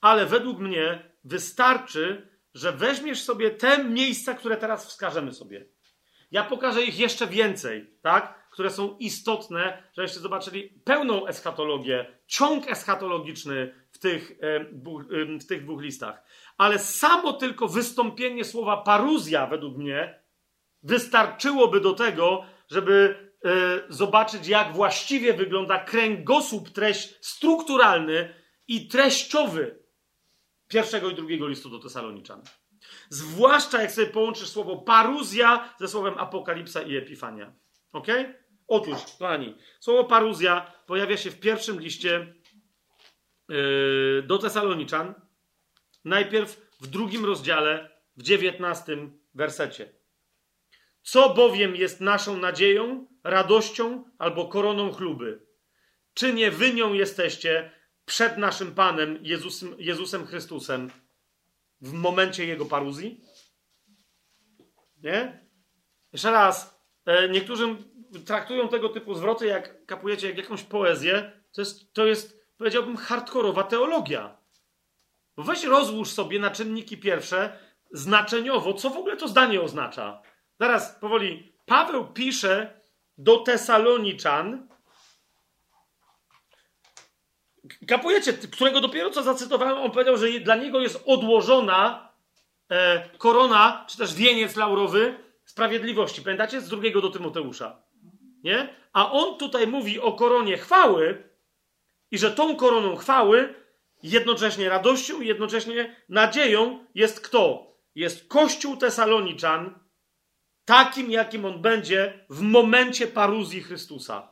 Ale 0.00 0.26
według 0.26 0.58
mnie 0.58 1.12
wystarczy, 1.24 2.31
że 2.54 2.72
weźmiesz 2.72 3.22
sobie 3.22 3.50
te 3.50 3.84
miejsca, 3.84 4.34
które 4.34 4.56
teraz 4.56 4.86
wskażemy 4.86 5.32
sobie. 5.32 5.66
Ja 6.30 6.44
pokażę 6.44 6.82
ich 6.82 6.98
jeszcze 6.98 7.26
więcej, 7.26 7.98
tak? 8.02 8.42
które 8.52 8.70
są 8.70 8.96
istotne, 8.98 9.82
żebyście 9.96 10.20
zobaczyli 10.20 10.68
pełną 10.84 11.26
eschatologię, 11.26 12.18
ciąg 12.26 12.70
eschatologiczny 12.70 13.74
w 13.90 13.98
tych, 13.98 14.38
w 15.40 15.46
tych 15.46 15.64
dwóch 15.64 15.82
listach. 15.82 16.22
Ale 16.58 16.78
samo 16.78 17.32
tylko 17.32 17.68
wystąpienie 17.68 18.44
słowa 18.44 18.76
paruzja, 18.76 19.46
według 19.46 19.76
mnie, 19.76 20.22
wystarczyłoby 20.82 21.80
do 21.80 21.92
tego, 21.92 22.44
żeby 22.70 23.14
e, 23.44 23.50
zobaczyć, 23.88 24.48
jak 24.48 24.72
właściwie 24.72 25.34
wygląda 25.34 25.78
kręgosłup, 25.78 26.70
treść 26.70 27.26
strukturalny 27.26 28.34
i 28.68 28.88
treściowy 28.88 29.81
pierwszego 30.72 31.10
i 31.10 31.14
drugiego 31.14 31.48
listu 31.48 31.70
do 31.70 31.78
Tesaloniczan. 31.78 32.42
Zwłaszcza 33.08 33.82
jak 33.82 33.92
sobie 33.92 34.06
połączysz 34.06 34.48
słowo 34.48 34.76
paruzja 34.76 35.74
ze 35.80 35.88
słowem 35.88 36.18
apokalipsa 36.18 36.82
i 36.82 36.96
epifania. 36.96 37.52
Ok? 37.92 38.06
Otóż, 38.68 38.98
kochani, 39.18 39.56
słowo 39.80 40.04
paruzja 40.04 40.72
pojawia 40.86 41.16
się 41.16 41.30
w 41.30 41.40
pierwszym 41.40 41.80
liście 41.80 42.34
yy, 43.48 44.24
do 44.26 44.38
Tesaloniczan. 44.38 45.14
Najpierw 46.04 46.70
w 46.80 46.86
drugim 46.86 47.24
rozdziale, 47.24 47.90
w 48.16 48.22
dziewiętnastym 48.22 49.20
wersecie. 49.34 49.92
Co 51.02 51.34
bowiem 51.34 51.76
jest 51.76 52.00
naszą 52.00 52.36
nadzieją, 52.36 53.06
radością 53.24 54.04
albo 54.18 54.48
koroną 54.48 54.92
chluby? 54.92 55.46
Czy 56.14 56.32
nie 56.32 56.50
wy 56.50 56.74
nią 56.74 56.92
jesteście 56.92 57.70
przed 58.04 58.38
naszym 58.38 58.74
Panem 58.74 59.18
Jezusem, 59.22 59.74
Jezusem 59.78 60.26
Chrystusem 60.26 60.90
w 61.80 61.92
momencie 61.92 62.46
Jego 62.46 62.66
paruzji? 62.66 63.20
Nie? 65.02 65.46
Jeszcze 66.12 66.30
raz. 66.30 66.82
E, 67.06 67.28
niektórym 67.28 67.92
traktują 68.26 68.68
tego 68.68 68.88
typu 68.88 69.14
zwroty, 69.14 69.46
jak 69.46 69.86
kapujecie, 69.86 70.28
jak 70.28 70.38
jakąś 70.38 70.62
poezję, 70.62 71.32
to 71.52 71.60
jest, 71.60 71.92
to 71.92 72.06
jest 72.06 72.42
powiedziałbym, 72.56 72.96
hardkorowa 72.96 73.62
teologia. 73.62 74.36
Bo 75.36 75.42
weź 75.42 75.64
rozłóż 75.64 76.10
sobie 76.10 76.38
na 76.38 76.50
czynniki 76.50 76.98
pierwsze 76.98 77.58
znaczeniowo, 77.90 78.74
co 78.74 78.90
w 78.90 78.96
ogóle 78.96 79.16
to 79.16 79.28
zdanie 79.28 79.60
oznacza. 79.60 80.22
Zaraz, 80.60 80.98
powoli. 81.00 81.52
Paweł 81.66 82.06
pisze 82.06 82.80
do 83.18 83.38
Tesaloniczan, 83.38 84.68
kapujecie, 87.88 88.32
którego 88.32 88.80
dopiero 88.80 89.10
co 89.10 89.22
zacytowałem, 89.22 89.78
on 89.78 89.90
powiedział, 89.90 90.16
że 90.16 90.40
dla 90.40 90.56
niego 90.56 90.80
jest 90.80 91.02
odłożona 91.06 92.08
e, 92.70 93.08
korona, 93.18 93.84
czy 93.88 93.98
też 93.98 94.14
wieniec 94.14 94.56
laurowy 94.56 95.14
sprawiedliwości. 95.44 96.22
Pamiętacie? 96.22 96.60
Z 96.60 96.68
drugiego 96.68 97.00
do 97.00 97.10
Tymoteusza 97.10 97.82
nie? 98.42 98.74
A 98.92 99.12
on 99.12 99.38
tutaj 99.38 99.66
mówi 99.66 100.00
o 100.00 100.12
koronie 100.12 100.58
chwały 100.58 101.30
i 102.10 102.18
że 102.18 102.30
tą 102.30 102.56
koroną 102.56 102.96
chwały 102.96 103.54
jednocześnie 104.02 104.68
radością 104.68 105.20
i 105.20 105.26
jednocześnie 105.26 105.96
nadzieją 106.08 106.86
jest 106.94 107.20
kto? 107.20 107.72
Jest 107.94 108.28
Kościół 108.28 108.76
Tesaloniczan, 108.76 109.78
takim 110.64 111.10
jakim 111.10 111.44
on 111.44 111.62
będzie 111.62 112.26
w 112.30 112.40
momencie 112.40 113.06
paruzji 113.06 113.62
Chrystusa. 113.62 114.31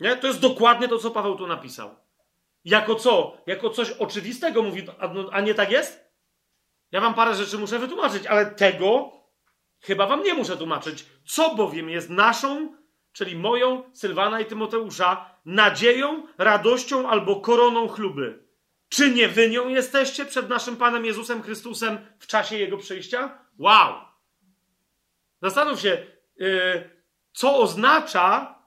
Nie? 0.00 0.16
To 0.16 0.26
jest 0.26 0.40
dokładnie 0.40 0.88
to, 0.88 0.98
co 0.98 1.10
Paweł 1.10 1.36
tu 1.36 1.46
napisał. 1.46 1.96
Jako 2.64 2.94
co? 2.94 3.36
Jako 3.46 3.70
coś 3.70 3.90
oczywistego 3.90 4.62
mówi, 4.62 4.86
a 5.32 5.40
nie 5.40 5.54
tak 5.54 5.70
jest? 5.70 6.08
Ja 6.92 7.00
wam 7.00 7.14
parę 7.14 7.34
rzeczy 7.34 7.58
muszę 7.58 7.78
wytłumaczyć, 7.78 8.26
ale 8.26 8.46
tego 8.46 9.18
Chyba 9.80 10.06
wam 10.06 10.22
nie 10.22 10.34
muszę 10.34 10.56
tłumaczyć, 10.56 11.06
co 11.26 11.54
bowiem 11.54 11.90
jest 11.90 12.10
naszą, 12.10 12.76
czyli 13.12 13.36
moją, 13.36 13.90
Sylwana 13.92 14.40
i 14.40 14.46
Tymoteusza, 14.46 15.34
nadzieją, 15.44 16.26
radością 16.38 17.08
albo 17.08 17.40
koroną 17.40 17.88
chluby. 17.88 18.48
Czy 18.88 19.10
nie 19.10 19.28
wy 19.28 19.50
nią 19.50 19.68
jesteście 19.68 20.24
przed 20.24 20.48
naszym 20.48 20.76
Panem 20.76 21.04
Jezusem 21.04 21.42
Chrystusem 21.42 21.98
w 22.18 22.26
czasie 22.26 22.58
Jego 22.58 22.76
przyjścia? 22.76 23.38
Wow! 23.58 23.94
Zastanów 25.42 25.80
się, 25.80 26.06
yy, 26.36 26.90
co 27.32 27.56
oznacza 27.56 28.57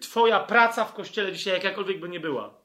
Twoja 0.00 0.40
praca 0.40 0.84
w 0.84 0.94
kościele 0.94 1.32
dzisiaj, 1.32 1.54
jakakolwiek 1.54 2.00
by 2.00 2.08
nie 2.08 2.20
była. 2.20 2.62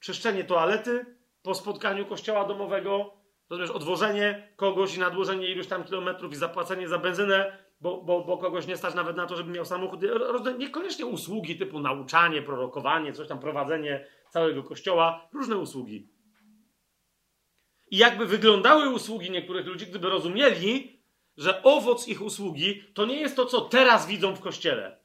Czyszczenie 0.00 0.44
toalety 0.44 1.16
po 1.42 1.54
spotkaniu 1.54 2.06
kościoła 2.06 2.44
domowego, 2.44 3.16
Rozumiesz, 3.50 3.70
odwożenie 3.70 4.52
kogoś 4.56 4.96
i 4.96 5.00
nadłożenie 5.00 5.52
iluś 5.52 5.66
tam 5.66 5.84
kilometrów 5.84 6.32
i 6.32 6.36
zapłacenie 6.36 6.88
za 6.88 6.98
benzynę, 6.98 7.58
bo, 7.80 8.02
bo, 8.02 8.24
bo 8.24 8.38
kogoś 8.38 8.66
nie 8.66 8.76
stać 8.76 8.94
nawet 8.94 9.16
na 9.16 9.26
to, 9.26 9.36
żeby 9.36 9.52
miał 9.52 9.64
samochód. 9.64 10.00
Niekoniecznie 10.58 11.06
usługi 11.06 11.56
typu 11.56 11.80
nauczanie, 11.80 12.42
prorokowanie, 12.42 13.12
coś 13.12 13.28
tam, 13.28 13.38
prowadzenie 13.38 14.06
całego 14.30 14.62
kościoła, 14.62 15.28
różne 15.32 15.56
usługi. 15.56 16.08
I 17.90 17.96
jakby 17.96 18.26
wyglądały 18.26 18.88
usługi 18.88 19.30
niektórych 19.30 19.66
ludzi, 19.66 19.86
gdyby 19.86 20.10
rozumieli, 20.10 21.02
że 21.36 21.62
owoc 21.62 22.08
ich 22.08 22.22
usługi 22.22 22.82
to 22.94 23.06
nie 23.06 23.20
jest 23.20 23.36
to, 23.36 23.46
co 23.46 23.60
teraz 23.60 24.06
widzą 24.06 24.34
w 24.34 24.40
kościele, 24.40 25.00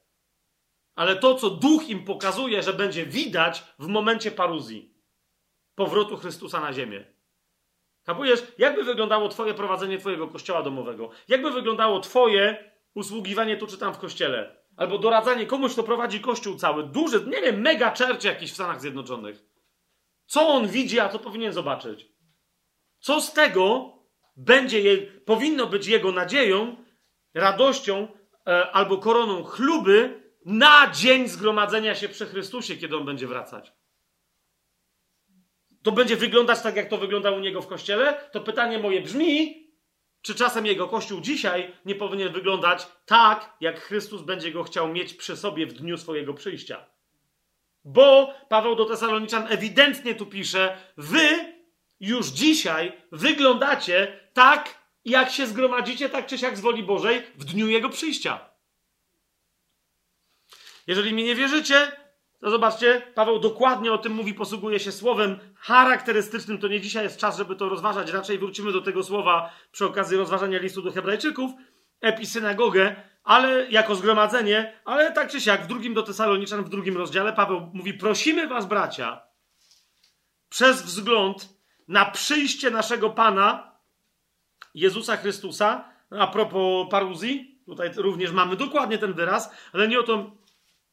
ale 0.94 1.16
to, 1.16 1.34
co 1.34 1.50
duch 1.50 1.88
im 1.88 2.04
pokazuje, 2.04 2.62
że 2.62 2.72
będzie 2.72 3.06
widać 3.06 3.64
w 3.78 3.86
momencie 3.86 4.30
paruzji 4.30 4.94
powrotu 5.74 6.16
Chrystusa 6.16 6.60
na 6.60 6.72
ziemię. 6.72 7.04
Kapujesz? 8.04 8.42
Jakby 8.58 8.84
wyglądało 8.84 9.28
twoje 9.28 9.54
prowadzenie 9.54 9.98
twojego 9.98 10.28
kościoła 10.28 10.62
domowego? 10.62 11.10
Jakby 11.28 11.50
wyglądało 11.50 12.00
twoje 12.00 12.72
usługiwanie 12.94 13.56
tu 13.56 13.66
czy 13.66 13.78
tam 13.78 13.94
w 13.94 13.98
kościele? 13.98 14.62
Albo 14.76 14.98
doradzanie 14.98 15.46
komuś, 15.46 15.72
kto 15.72 15.82
prowadzi 15.82 16.20
kościół 16.20 16.56
cały, 16.56 16.82
duży, 16.82 17.26
nie 17.26 17.42
wiem, 17.42 17.60
mega 17.60 17.94
church 17.94 18.24
jakiś 18.24 18.50
w 18.50 18.54
Stanach 18.54 18.80
Zjednoczonych. 18.80 19.44
Co 20.26 20.48
on 20.48 20.68
widzi, 20.68 21.00
a 21.00 21.08
co 21.08 21.18
powinien 21.18 21.52
zobaczyć? 21.52 22.08
Co 22.98 23.20
z 23.20 23.32
tego 23.32 23.92
będzie 24.36 24.80
je, 24.80 24.98
powinno 25.06 25.66
być 25.66 25.86
jego 25.86 26.12
nadzieją, 26.12 26.76
radością 27.34 28.08
e, 28.46 28.70
albo 28.70 28.98
koroną 28.98 29.44
chluby 29.44 30.21
na 30.44 30.90
dzień 30.90 31.28
zgromadzenia 31.28 31.94
się 31.94 32.08
przy 32.08 32.26
Chrystusie, 32.26 32.76
kiedy 32.76 32.96
on 32.96 33.04
będzie 33.04 33.26
wracać? 33.26 33.72
To 35.82 35.92
będzie 35.92 36.16
wyglądać 36.16 36.62
tak, 36.62 36.76
jak 36.76 36.88
to 36.88 36.98
wygląda 36.98 37.30
u 37.30 37.40
niego 37.40 37.62
w 37.62 37.66
kościele? 37.66 38.30
To 38.32 38.40
pytanie 38.40 38.78
moje 38.78 39.00
brzmi, 39.00 39.62
czy 40.22 40.34
czasem 40.34 40.66
jego 40.66 40.88
kościół 40.88 41.20
dzisiaj 41.20 41.72
nie 41.84 41.94
powinien 41.94 42.32
wyglądać 42.32 42.86
tak, 43.06 43.56
jak 43.60 43.80
Chrystus 43.80 44.22
będzie 44.22 44.52
go 44.52 44.62
chciał 44.62 44.88
mieć 44.88 45.14
przy 45.14 45.36
sobie 45.36 45.66
w 45.66 45.72
dniu 45.72 45.98
swojego 45.98 46.34
przyjścia? 46.34 46.86
Bo 47.84 48.34
Paweł 48.48 48.76
do 48.76 48.84
Tesaloniczan 48.84 49.46
ewidentnie 49.50 50.14
tu 50.14 50.26
pisze: 50.26 50.78
Wy 50.96 51.54
już 52.00 52.26
dzisiaj 52.26 52.92
wyglądacie 53.12 54.20
tak, 54.32 54.82
jak 55.04 55.30
się 55.30 55.46
zgromadzicie, 55.46 56.08
tak 56.08 56.26
czy 56.26 56.38
siak 56.38 56.56
z 56.56 56.60
woli 56.60 56.82
Bożej 56.82 57.22
w 57.34 57.44
dniu 57.44 57.68
jego 57.68 57.88
przyjścia. 57.88 58.51
Jeżeli 60.92 61.12
mi 61.14 61.24
nie 61.24 61.34
wierzycie, 61.34 61.92
to 62.40 62.50
zobaczcie, 62.50 63.02
Paweł 63.14 63.38
dokładnie 63.38 63.92
o 63.92 63.98
tym 63.98 64.12
mówi, 64.12 64.34
posługuje 64.34 64.80
się 64.80 64.92
słowem 64.92 65.38
charakterystycznym. 65.56 66.58
To 66.58 66.68
nie 66.68 66.80
dzisiaj 66.80 67.04
jest 67.04 67.18
czas, 67.18 67.36
żeby 67.36 67.56
to 67.56 67.68
rozważać. 67.68 68.10
Raczej 68.10 68.38
wrócimy 68.38 68.72
do 68.72 68.80
tego 68.80 69.02
słowa 69.02 69.52
przy 69.70 69.86
okazji 69.86 70.16
rozważania 70.16 70.58
listu 70.58 70.82
do 70.82 70.92
Hebrajczyków, 70.92 71.50
episynagogę, 72.00 72.96
ale 73.24 73.70
jako 73.70 73.94
zgromadzenie, 73.94 74.80
ale 74.84 75.12
tak 75.12 75.30
czy 75.30 75.40
siak 75.40 75.64
w 75.64 75.66
drugim 75.66 75.94
do 75.94 76.02
Tesaloniczan, 76.02 76.64
w 76.64 76.68
drugim 76.68 76.96
rozdziale 76.96 77.32
Paweł 77.32 77.70
mówi: 77.72 77.94
Prosimy 77.94 78.48
was, 78.48 78.66
bracia, 78.66 79.20
przez 80.48 80.82
wzgląd 80.82 81.48
na 81.88 82.04
przyjście 82.10 82.70
naszego 82.70 83.10
Pana 83.10 83.72
Jezusa 84.74 85.16
Chrystusa, 85.16 85.84
a 86.10 86.26
propos 86.26 86.90
paruzji, 86.90 87.62
tutaj 87.66 87.90
również 87.96 88.32
mamy 88.32 88.56
dokładnie 88.56 88.98
ten 88.98 89.12
wyraz, 89.12 89.50
ale 89.72 89.88
nie 89.88 90.00
o 90.00 90.02
to 90.02 90.41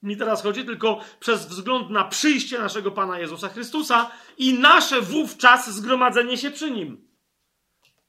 mi 0.04 0.18
teraz 0.18 0.44
chodzi, 0.44 0.66
tylko 0.66 1.00
przez 1.20 1.48
wzgląd 1.48 1.90
na 1.90 2.04
przyjście 2.04 2.60
naszego 2.60 2.92
Pana 2.92 3.20
Jezusa 3.20 3.50
Chrystusa 3.50 4.12
i 4.38 4.54
nasze 4.54 5.02
wówczas 5.02 5.72
zgromadzenie 5.72 6.38
się 6.38 6.52
przy 6.52 6.72
Nim. 6.72 7.10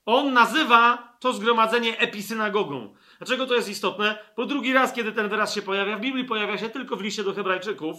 On 0.06 0.32
nazywa 0.32 1.10
to 1.20 1.32
zgromadzenie 1.32 1.98
episynagogą. 1.98 2.94
Dlaczego 3.18 3.46
to 3.46 3.54
jest 3.54 3.68
istotne? 3.68 4.18
Bo 4.36 4.46
drugi 4.46 4.72
raz, 4.72 4.92
kiedy 4.92 5.12
ten 5.12 5.28
wyraz 5.28 5.54
się 5.54 5.62
pojawia 5.62 5.96
w 5.96 6.00
Biblii, 6.00 6.24
pojawia 6.24 6.58
się 6.58 6.68
tylko 6.68 6.96
w 6.96 7.00
liście 7.00 7.24
do 7.24 7.34
Hebrajczyków. 7.34 7.96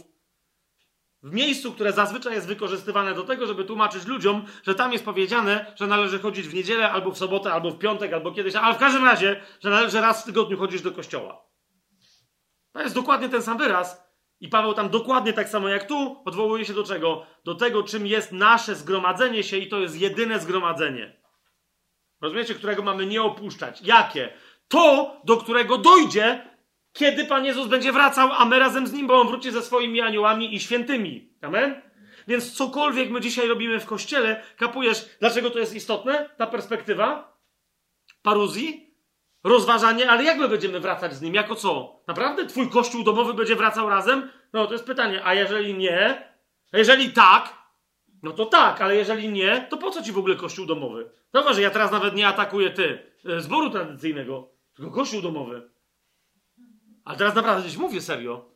W 1.23 1.33
miejscu, 1.33 1.71
które 1.71 1.93
zazwyczaj 1.93 2.33
jest 2.33 2.47
wykorzystywane 2.47 3.13
do 3.13 3.23
tego, 3.23 3.47
żeby 3.47 3.63
tłumaczyć 3.63 4.05
ludziom, 4.05 4.45
że 4.63 4.75
tam 4.75 4.93
jest 4.93 5.05
powiedziane, 5.05 5.73
że 5.75 5.87
należy 5.87 6.19
chodzić 6.19 6.47
w 6.47 6.53
niedzielę, 6.53 6.91
albo 6.91 7.11
w 7.11 7.17
sobotę, 7.17 7.53
albo 7.53 7.71
w 7.71 7.77
piątek, 7.77 8.13
albo 8.13 8.31
kiedyś, 8.31 8.55
ale 8.55 8.75
w 8.75 8.77
każdym 8.77 9.05
razie, 9.05 9.41
że 9.59 9.69
należy 9.69 10.01
raz 10.01 10.21
w 10.21 10.25
tygodniu 10.25 10.57
chodzić 10.57 10.81
do 10.81 10.91
kościoła. 10.91 11.50
To 12.74 12.82
jest 12.82 12.95
dokładnie 12.95 13.30
ten 13.30 13.41
sam 13.41 13.58
wyraz. 13.58 14.11
I 14.40 14.48
Paweł 14.48 14.74
tam 14.74 14.90
dokładnie 14.90 15.33
tak 15.33 15.50
samo 15.50 15.69
jak 15.69 15.88
tu 15.88 16.22
odwołuje 16.25 16.66
się 16.66 16.74
do 16.74 16.83
czego? 16.83 17.25
Do 17.45 17.56
tego, 17.56 17.83
czym 17.83 18.08
jest 18.08 18.32
nasze 18.32 18.75
zgromadzenie 18.75 19.43
się 19.43 19.58
i 19.58 19.67
to 19.67 19.80
jest 19.80 20.01
jedyne 20.01 20.40
zgromadzenie. 20.40 21.22
Rozumiecie, 22.22 22.56
którego 22.56 22.83
mamy 22.83 23.06
nie 23.06 23.22
opuszczać. 23.22 23.82
Jakie? 23.82 24.33
To, 24.67 25.16
do 25.24 25.38
którego 25.38 25.77
dojdzie, 25.77 26.48
kiedy 26.93 27.25
Pan 27.25 27.45
Jezus 27.45 27.67
będzie 27.67 27.91
wracał, 27.91 28.30
a 28.32 28.45
my 28.45 28.59
razem 28.59 28.88
z 28.88 28.93
Nim, 28.93 29.08
bo 29.08 29.22
On 29.22 29.27
wróci 29.27 29.51
ze 29.51 29.61
swoimi 29.61 30.01
aniołami 30.01 30.56
i 30.56 30.59
świętymi. 30.59 31.33
Amen? 31.41 31.82
Więc 32.27 32.53
cokolwiek 32.53 33.09
my 33.09 33.22
dzisiaj 33.22 33.48
robimy 33.48 33.80
w 33.80 33.85
Kościele, 33.85 34.43
kapujesz, 34.58 35.09
dlaczego 35.19 35.50
to 35.50 35.59
jest 35.59 35.75
istotne, 35.75 36.30
ta 36.38 36.48
perspektywa? 36.48 37.38
Paruzji? 38.22 38.90
Rozważanie, 39.43 40.09
ale 40.09 40.23
jak 40.23 40.37
my 40.37 40.47
będziemy 40.47 40.79
wracać 40.79 41.13
z 41.13 41.21
nim? 41.21 41.33
Jako 41.33 41.55
co? 41.55 42.01
Naprawdę 42.07 42.45
twój 42.45 42.69
kościół 42.69 43.03
domowy 43.03 43.33
będzie 43.33 43.55
wracał 43.55 43.89
razem? 43.89 44.29
No 44.53 44.67
to 44.67 44.73
jest 44.73 44.85
pytanie, 44.85 45.25
a 45.25 45.33
jeżeli 45.33 45.73
nie? 45.73 46.31
A 46.71 46.77
jeżeli 46.77 47.09
tak, 47.09 47.57
no 48.23 48.31
to 48.31 48.45
tak, 48.45 48.81
ale 48.81 48.95
jeżeli 48.95 49.29
nie, 49.29 49.67
to 49.69 49.77
po 49.77 49.91
co 49.91 50.03
ci 50.03 50.11
w 50.11 50.17
ogóle 50.17 50.35
kościół 50.35 50.65
domowy? 50.65 51.11
Zauważ, 51.33 51.55
że 51.55 51.61
ja 51.61 51.69
teraz 51.69 51.91
nawet 51.91 52.15
nie 52.15 52.27
atakuję 52.27 52.69
ty, 52.69 53.11
e, 53.25 53.41
zboru 53.41 53.69
tradycyjnego, 53.69 54.49
tylko 54.75 54.91
kościół 54.91 55.21
domowy. 55.21 55.71
Ale 57.05 57.17
teraz 57.17 57.35
naprawdę 57.35 57.63
gdzieś 57.63 57.77
mówię 57.77 58.01
serio. 58.01 58.51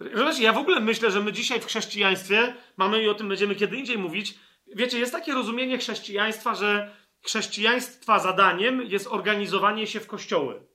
Wiesz, 0.00 0.38
ja 0.38 0.52
w 0.52 0.58
ogóle 0.58 0.80
myślę, 0.80 1.10
że 1.10 1.20
my 1.20 1.32
dzisiaj 1.32 1.60
w 1.60 1.66
chrześcijaństwie 1.66 2.54
mamy 2.76 3.02
i 3.02 3.08
o 3.08 3.14
tym 3.14 3.28
będziemy 3.28 3.54
kiedy 3.54 3.76
indziej 3.76 3.98
mówić. 3.98 4.34
Wiecie, 4.66 4.98
jest 4.98 5.12
takie 5.12 5.32
rozumienie 5.32 5.78
chrześcijaństwa, 5.78 6.54
że 6.54 6.96
chrześcijaństwa 7.24 8.18
zadaniem 8.18 8.82
jest 8.82 9.06
organizowanie 9.06 9.86
się 9.86 10.00
w 10.00 10.06
kościoły. 10.06 10.66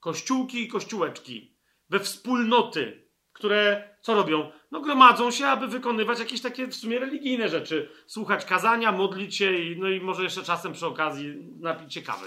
Kościółki 0.00 0.62
i 0.62 0.68
kościółeczki. 0.68 1.56
We 1.90 2.00
wspólnoty, 2.00 3.08
które 3.32 3.94
co 4.00 4.14
robią? 4.14 4.52
No 4.70 4.80
gromadzą 4.80 5.30
się, 5.30 5.46
aby 5.46 5.68
wykonywać 5.68 6.18
jakieś 6.18 6.40
takie 6.40 6.66
w 6.66 6.74
sumie 6.74 6.98
religijne 6.98 7.48
rzeczy. 7.48 7.90
Słuchać 8.06 8.44
kazania, 8.44 8.92
modlić 8.92 9.36
się 9.36 9.54
i, 9.58 9.76
no 9.78 9.88
i 9.88 10.00
może 10.00 10.22
jeszcze 10.22 10.42
czasem 10.42 10.72
przy 10.72 10.86
okazji 10.86 11.34
napić 11.58 11.94
się 11.94 12.02
kawy 12.02 12.26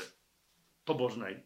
pobożnej. 0.86 1.44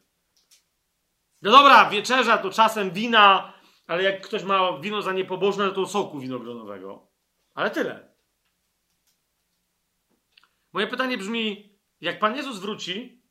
No 1.41 1.51
dobra, 1.51 1.89
wieczerza 1.89 2.38
to 2.38 2.49
czasem 2.49 2.91
wina, 2.91 3.53
ale 3.88 4.03
jak 4.03 4.22
ktoś 4.22 4.43
ma 4.43 4.80
wino 4.80 5.01
za 5.01 5.14
niepobożne, 5.14 5.72
to 5.72 5.85
soku 5.85 6.19
winogronowego. 6.19 7.07
Ale 7.56 7.72
tyle. 7.72 8.15
Moje 10.73 10.88
pytanie 10.88 11.17
brzmi, 11.17 11.76
jak 12.01 12.19
Pan 12.19 12.35
Jezus 12.35 12.59
wróci, 12.59 13.24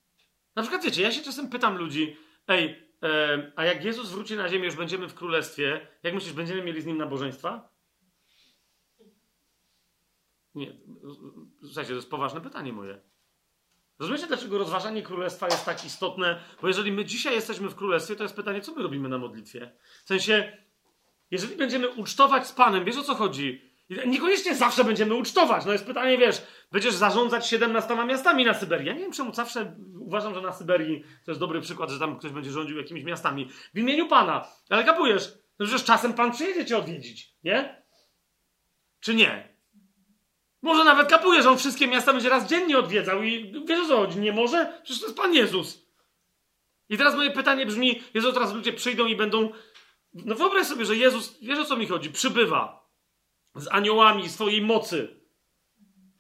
na 0.56 0.62
przykład 0.62 0.84
wiecie, 0.84 1.02
ja 1.02 1.12
się 1.12 1.22
czasem 1.22 1.48
pytam 1.48 1.76
ludzi, 1.76 2.16
ej, 2.48 2.92
e, 3.02 3.52
a 3.56 3.64
jak 3.64 3.84
Jezus 3.84 4.10
wróci 4.10 4.36
na 4.36 4.48
ziemię, 4.48 4.64
już 4.64 4.76
będziemy 4.76 5.08
w 5.08 5.14
królestwie, 5.14 5.86
jak 6.02 6.14
myślisz, 6.14 6.32
będziemy 6.32 6.62
mieli 6.62 6.82
z 6.82 6.86
Nim 6.86 6.98
nabożeństwa? 6.98 7.76
Nie, 10.54 10.76
słuchajcie, 11.60 11.88
to 11.88 11.96
jest 11.96 12.10
poważne 12.10 12.40
pytanie 12.40 12.72
moje. 12.72 13.00
Rozumiecie, 13.98 14.26
dlaczego 14.26 14.58
rozważanie 14.58 15.02
królestwa 15.02 15.46
jest 15.46 15.64
tak 15.64 15.84
istotne? 15.84 16.40
Bo 16.62 16.68
jeżeli 16.68 16.92
my 16.92 17.04
dzisiaj 17.04 17.34
jesteśmy 17.34 17.68
w 17.68 17.74
królestwie, 17.74 18.16
to 18.16 18.22
jest 18.22 18.36
pytanie, 18.36 18.60
co 18.60 18.74
my 18.74 18.82
robimy 18.82 19.08
na 19.08 19.18
modlitwie? 19.18 19.76
W 20.04 20.08
sensie, 20.08 20.58
jeżeli 21.30 21.56
będziemy 21.56 21.88
ucztować 21.88 22.46
z 22.46 22.52
Panem, 22.52 22.84
wiesz 22.84 22.96
o 22.96 23.02
co 23.02 23.14
chodzi? 23.14 23.65
Niekoniecznie 23.90 24.54
zawsze 24.54 24.84
będziemy 24.84 25.14
ucztować. 25.14 25.64
No 25.64 25.72
jest 25.72 25.86
pytanie, 25.86 26.18
wiesz, 26.18 26.42
będziesz 26.72 26.94
zarządzać 26.94 27.48
17 27.48 27.96
miastami 28.06 28.44
na 28.44 28.54
Syberii. 28.54 28.86
Ja 28.86 28.92
nie 28.92 29.00
wiem 29.00 29.12
czemu 29.12 29.34
zawsze 29.34 29.76
uważam, 30.00 30.34
że 30.34 30.40
na 30.40 30.52
Syberii 30.52 31.04
to 31.24 31.30
jest 31.30 31.40
dobry 31.40 31.60
przykład, 31.60 31.90
że 31.90 31.98
tam 31.98 32.18
ktoś 32.18 32.30
będzie 32.30 32.50
rządził 32.50 32.78
jakimiś 32.78 33.04
miastami. 33.04 33.48
W 33.74 33.78
imieniu 33.78 34.08
Pana. 34.08 34.48
Ale 34.70 34.84
kapujesz, 34.84 35.32
no 35.58 35.66
przecież 35.66 35.84
czasem 35.84 36.14
Pan 36.14 36.32
przyjedzie 36.32 36.66
cię 36.66 36.78
odwiedzić, 36.78 37.34
nie? 37.44 37.82
Czy 39.00 39.14
nie? 39.14 39.56
Może 40.62 40.84
nawet 40.84 41.08
kapujesz, 41.08 41.44
że 41.44 41.50
on 41.50 41.58
wszystkie 41.58 41.88
miasta 41.88 42.12
będzie 42.12 42.28
raz 42.28 42.48
dziennie 42.48 42.78
odwiedzał 42.78 43.22
i 43.22 43.52
wiesz 43.66 43.80
o 43.80 43.88
co 43.88 43.96
chodzi, 43.96 44.18
nie 44.18 44.32
może? 44.32 44.80
Przecież 44.82 45.00
to 45.00 45.06
jest 45.06 45.18
Pan 45.18 45.34
Jezus. 45.34 45.86
I 46.88 46.96
teraz 46.96 47.14
moje 47.14 47.30
pytanie 47.30 47.66
brzmi, 47.66 48.02
Jezu, 48.14 48.32
teraz 48.32 48.54
ludzie 48.54 48.72
przyjdą 48.72 49.06
i 49.06 49.16
będą... 49.16 49.52
No 50.14 50.34
wyobraź 50.34 50.66
sobie, 50.66 50.84
że 50.84 50.96
Jezus, 50.96 51.38
wiesz 51.42 51.58
o 51.58 51.64
co 51.64 51.76
mi 51.76 51.86
chodzi, 51.86 52.10
przybywa 52.10 52.85
z 53.56 53.68
aniołami 53.70 54.28
swojej 54.28 54.62
mocy. 54.62 55.20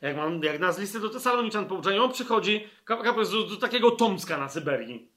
Jak, 0.00 0.16
mam, 0.16 0.42
jak 0.42 0.60
nas 0.60 0.78
listy 0.78 1.00
do 1.00 1.08
Tesaloniczan 1.08 1.66
pouczają, 1.66 2.04
on 2.04 2.12
przychodzi 2.12 2.68
do, 3.32 3.42
do 3.42 3.56
takiego 3.56 3.90
Tomska 3.90 4.38
na 4.38 4.48
Syberii. 4.48 5.12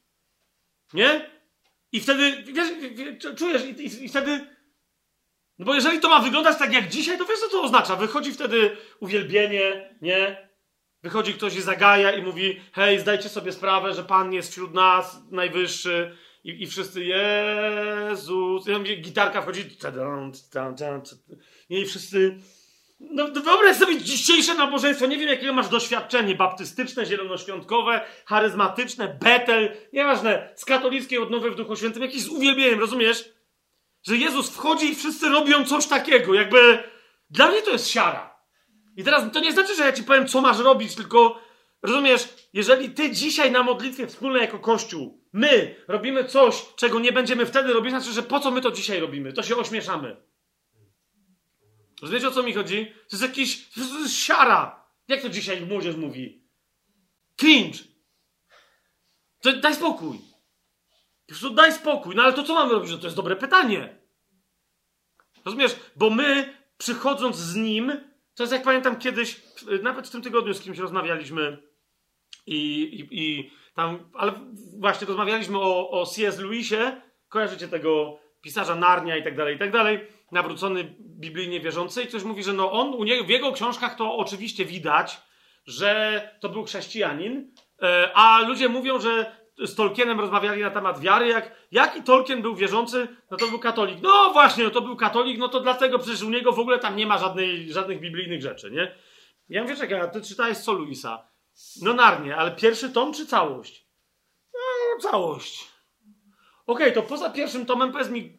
Nie? 0.93 1.29
I 1.91 1.99
wtedy, 1.99 2.43
wiesz, 2.53 2.69
czujesz, 3.37 3.65
i, 3.65 3.69
i, 3.69 4.05
i, 4.05 4.09
wtedy, 4.09 4.47
no 5.59 5.65
bo 5.65 5.73
jeżeli 5.73 5.99
to 5.99 6.09
ma 6.09 6.19
wyglądać 6.19 6.57
tak 6.57 6.73
jak 6.73 6.89
dzisiaj, 6.89 7.17
to 7.17 7.25
wiesz 7.25 7.39
co 7.39 7.49
to 7.49 7.61
oznacza? 7.61 7.95
Wychodzi 7.95 8.31
wtedy 8.31 8.77
uwielbienie, 8.99 9.95
nie? 10.01 10.49
Wychodzi 11.03 11.33
ktoś 11.33 11.55
i 11.55 11.61
zagaja 11.61 12.11
i 12.11 12.21
mówi, 12.21 12.61
hej, 12.71 12.99
zdajcie 12.99 13.29
sobie 13.29 13.51
sprawę, 13.51 13.93
że 13.93 14.03
Pan 14.03 14.33
jest 14.33 14.51
wśród 14.51 14.73
nas, 14.73 15.21
najwyższy, 15.31 16.17
i, 16.43 16.63
i 16.63 16.67
wszyscy, 16.67 17.03
Jezus, 17.03 18.65
i 18.67 19.01
gitarka 19.01 19.41
wchodzi, 19.41 19.77
i 21.69 21.85
wszyscy, 21.85 22.39
no 22.99 23.27
wyobraź 23.27 23.77
sobie 23.77 24.01
dzisiejsze 24.01 24.55
nabożeństwo, 24.55 25.05
nie 25.05 25.17
wiem 25.17 25.29
jakiego 25.29 25.53
masz 25.53 25.69
doświadczenie, 25.69 26.35
baptystyczne, 26.35 27.05
zielonoświątkowe, 27.05 28.01
charyzmatyczne, 28.25 29.17
betel, 29.21 29.77
nieważne, 29.93 30.53
z 30.55 30.65
katolickiej 30.65 31.19
odnowy 31.19 31.51
w 31.51 31.55
Duchu 31.55 31.75
Świętym, 31.75 32.01
jakiś 32.01 32.21
z 32.21 32.29
uwielbieniem, 32.29 32.79
rozumiesz? 32.79 33.29
Że 34.03 34.17
Jezus 34.17 34.49
wchodzi 34.49 34.91
i 34.91 34.95
wszyscy 34.95 35.29
robią 35.29 35.65
coś 35.65 35.87
takiego, 35.87 36.33
jakby, 36.33 36.83
dla 37.29 37.51
mnie 37.51 37.61
to 37.61 37.71
jest 37.71 37.87
siara. 37.87 38.39
I 38.97 39.03
teraz 39.03 39.23
to 39.33 39.39
nie 39.39 39.51
znaczy, 39.51 39.75
że 39.75 39.85
ja 39.85 39.93
ci 39.93 40.03
powiem, 40.03 40.27
co 40.27 40.41
masz 40.41 40.59
robić, 40.59 40.95
tylko 40.95 41.41
rozumiesz, 41.81 42.29
jeżeli 42.53 42.89
ty 42.89 43.11
dzisiaj 43.11 43.51
na 43.51 43.63
modlitwie 43.63 44.07
wspólnej 44.07 44.41
jako 44.41 44.59
Kościół, 44.59 45.23
my 45.33 45.75
robimy 45.87 46.25
coś, 46.25 46.65
czego 46.75 46.99
nie 46.99 47.11
będziemy 47.11 47.45
wtedy 47.45 47.73
robić, 47.73 47.91
znaczy, 47.91 48.11
że 48.11 48.23
po 48.23 48.39
co 48.39 48.51
my 48.51 48.61
to 48.61 48.71
dzisiaj 48.71 48.99
robimy? 48.99 49.33
To 49.33 49.43
się 49.43 49.55
ośmieszamy. 49.55 50.28
Rozumiecie, 52.01 52.27
o 52.27 52.31
co 52.31 52.43
mi 52.43 52.53
chodzi? 52.53 52.85
To 52.85 53.15
jest 53.15 53.23
jakiś, 53.23 53.69
to 53.69 53.99
jest 53.99 54.15
siara. 54.15 54.85
Jak 55.07 55.21
to 55.21 55.29
dzisiaj 55.29 55.65
młodzież 55.65 55.95
mówi? 55.95 56.43
Cringe. 57.35 57.79
To 59.41 59.53
daj 59.53 59.75
spokój. 59.75 60.17
Po 60.17 61.27
prostu 61.27 61.49
daj 61.49 61.73
spokój. 61.73 62.15
No 62.15 62.23
ale 62.23 62.33
to 62.33 62.43
co 62.43 62.53
mamy 62.53 62.73
robić? 62.73 62.91
No 62.91 62.97
to 62.97 63.07
jest 63.07 63.15
dobre 63.15 63.35
pytanie. 63.35 63.99
Rozumiesz? 65.45 65.75
Bo 65.95 66.09
my, 66.09 66.57
przychodząc 66.77 67.35
z 67.35 67.55
nim, 67.55 67.91
to 68.35 68.43
jest 68.43 68.53
jak 68.53 68.63
pamiętam 68.63 68.99
kiedyś, 68.99 69.41
nawet 69.83 70.07
w 70.07 70.11
tym 70.11 70.21
tygodniu 70.21 70.53
z 70.53 70.61
kimś 70.61 70.77
rozmawialiśmy 70.77 71.63
i, 72.45 72.81
i, 72.81 73.07
i 73.11 73.51
tam, 73.75 74.11
ale 74.13 74.33
właśnie 74.79 75.07
rozmawialiśmy 75.07 75.57
o, 75.57 75.89
o 75.89 76.05
C.S. 76.05 76.39
Lewisie. 76.39 77.01
Kojarzycie 77.29 77.67
tego 77.67 78.19
pisarza 78.41 78.75
Narnia 78.75 79.17
i 79.17 79.23
tak 79.23 79.35
dalej, 79.35 79.55
i 79.55 79.59
tak 79.59 79.71
dalej. 79.71 80.07
Nawrócony 80.31 80.95
biblijnie 80.99 81.59
wierzący 81.59 82.03
i 82.03 82.07
ktoś 82.07 82.23
mówi, 82.23 82.43
że 82.43 82.53
no 82.53 82.71
on, 82.71 82.93
u 82.93 83.03
niego, 83.03 83.23
w 83.23 83.29
jego 83.29 83.51
książkach 83.51 83.95
to 83.95 84.15
oczywiście 84.15 84.65
widać, 84.65 85.21
że 85.65 86.21
to 86.41 86.49
był 86.49 86.63
chrześcijanin, 86.63 87.51
e, 87.81 88.11
a 88.13 88.41
ludzie 88.41 88.69
mówią, 88.69 88.99
że 88.99 89.39
z 89.65 89.75
Tolkienem 89.75 90.19
rozmawiali 90.19 90.61
na 90.61 90.69
temat 90.69 90.99
wiary, 90.99 91.27
jak 91.27 91.55
jaki 91.71 92.03
Tolkien 92.03 92.41
był 92.41 92.55
wierzący, 92.55 93.07
no 93.31 93.37
to 93.37 93.47
był 93.47 93.59
katolik. 93.59 93.97
No 94.01 94.29
właśnie, 94.33 94.63
no 94.63 94.69
to 94.69 94.81
był 94.81 94.95
katolik, 94.95 95.39
no 95.39 95.47
to 95.47 95.59
dlatego 95.59 95.99
przecież 95.99 96.21
u 96.21 96.29
niego 96.29 96.51
w 96.51 96.59
ogóle 96.59 96.79
tam 96.79 96.95
nie 96.95 97.07
ma 97.07 97.17
żadnej, 97.17 97.73
żadnych 97.73 97.99
biblijnych 97.99 98.41
rzeczy, 98.41 98.71
nie? 98.71 98.95
Ja 99.49 99.61
mówię, 99.61 99.75
czekaj, 99.75 99.99
a 99.99 100.07
ty 100.07 100.21
czytałeś 100.21 100.57
co 100.57 100.73
Luisa? 100.73 101.27
No 101.81 101.93
narnie, 101.93 102.35
ale 102.35 102.51
pierwszy 102.51 102.89
tom 102.89 103.13
czy 103.13 103.25
całość? 103.25 103.87
No, 104.53 105.09
całość. 105.09 105.67
Okej, 106.67 106.91
okay, 106.91 106.91
to 106.91 107.09
poza 107.09 107.29
pierwszym 107.29 107.65
tomem 107.65 107.91
powiedz 107.91 108.09
mi, 108.09 108.38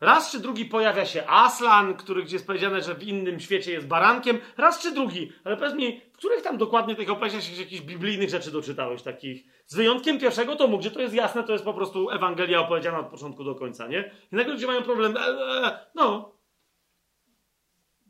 raz 0.00 0.30
czy 0.32 0.40
drugi 0.40 0.64
pojawia 0.64 1.06
się 1.06 1.26
Aslan, 1.26 1.94
który 1.94 2.22
gdzie 2.22 2.36
jest 2.36 2.46
powiedziane, 2.46 2.82
że 2.82 2.94
w 2.94 3.02
innym 3.02 3.40
świecie 3.40 3.72
jest 3.72 3.86
barankiem, 3.86 4.38
raz 4.56 4.82
czy 4.82 4.92
drugi, 4.92 5.32
ale 5.44 5.56
powiedz 5.56 5.74
mi, 5.74 6.00
w 6.12 6.16
których 6.16 6.42
tam 6.42 6.58
dokładnie 6.58 6.96
tych 6.96 7.10
opowieściach 7.10 7.58
jakichś 7.58 7.82
biblijnych 7.82 8.30
rzeczy 8.30 8.50
doczytałeś 8.50 9.02
takich? 9.02 9.44
Z 9.66 9.76
wyjątkiem 9.76 10.18
pierwszego 10.18 10.56
tomu, 10.56 10.78
gdzie 10.78 10.90
to 10.90 11.00
jest 11.00 11.14
jasne, 11.14 11.44
to 11.44 11.52
jest 11.52 11.64
po 11.64 11.74
prostu 11.74 12.10
Ewangelia 12.10 12.60
opowiedziana 12.60 12.98
od 12.98 13.06
początku 13.06 13.44
do 13.44 13.54
końca, 13.54 13.86
nie? 13.86 14.10
I 14.32 14.36
nagle 14.36 14.52
ludzie 14.52 14.66
mają 14.66 14.82
problem, 14.82 15.16
e, 15.16 15.20
e, 15.20 15.86
no. 15.94 16.38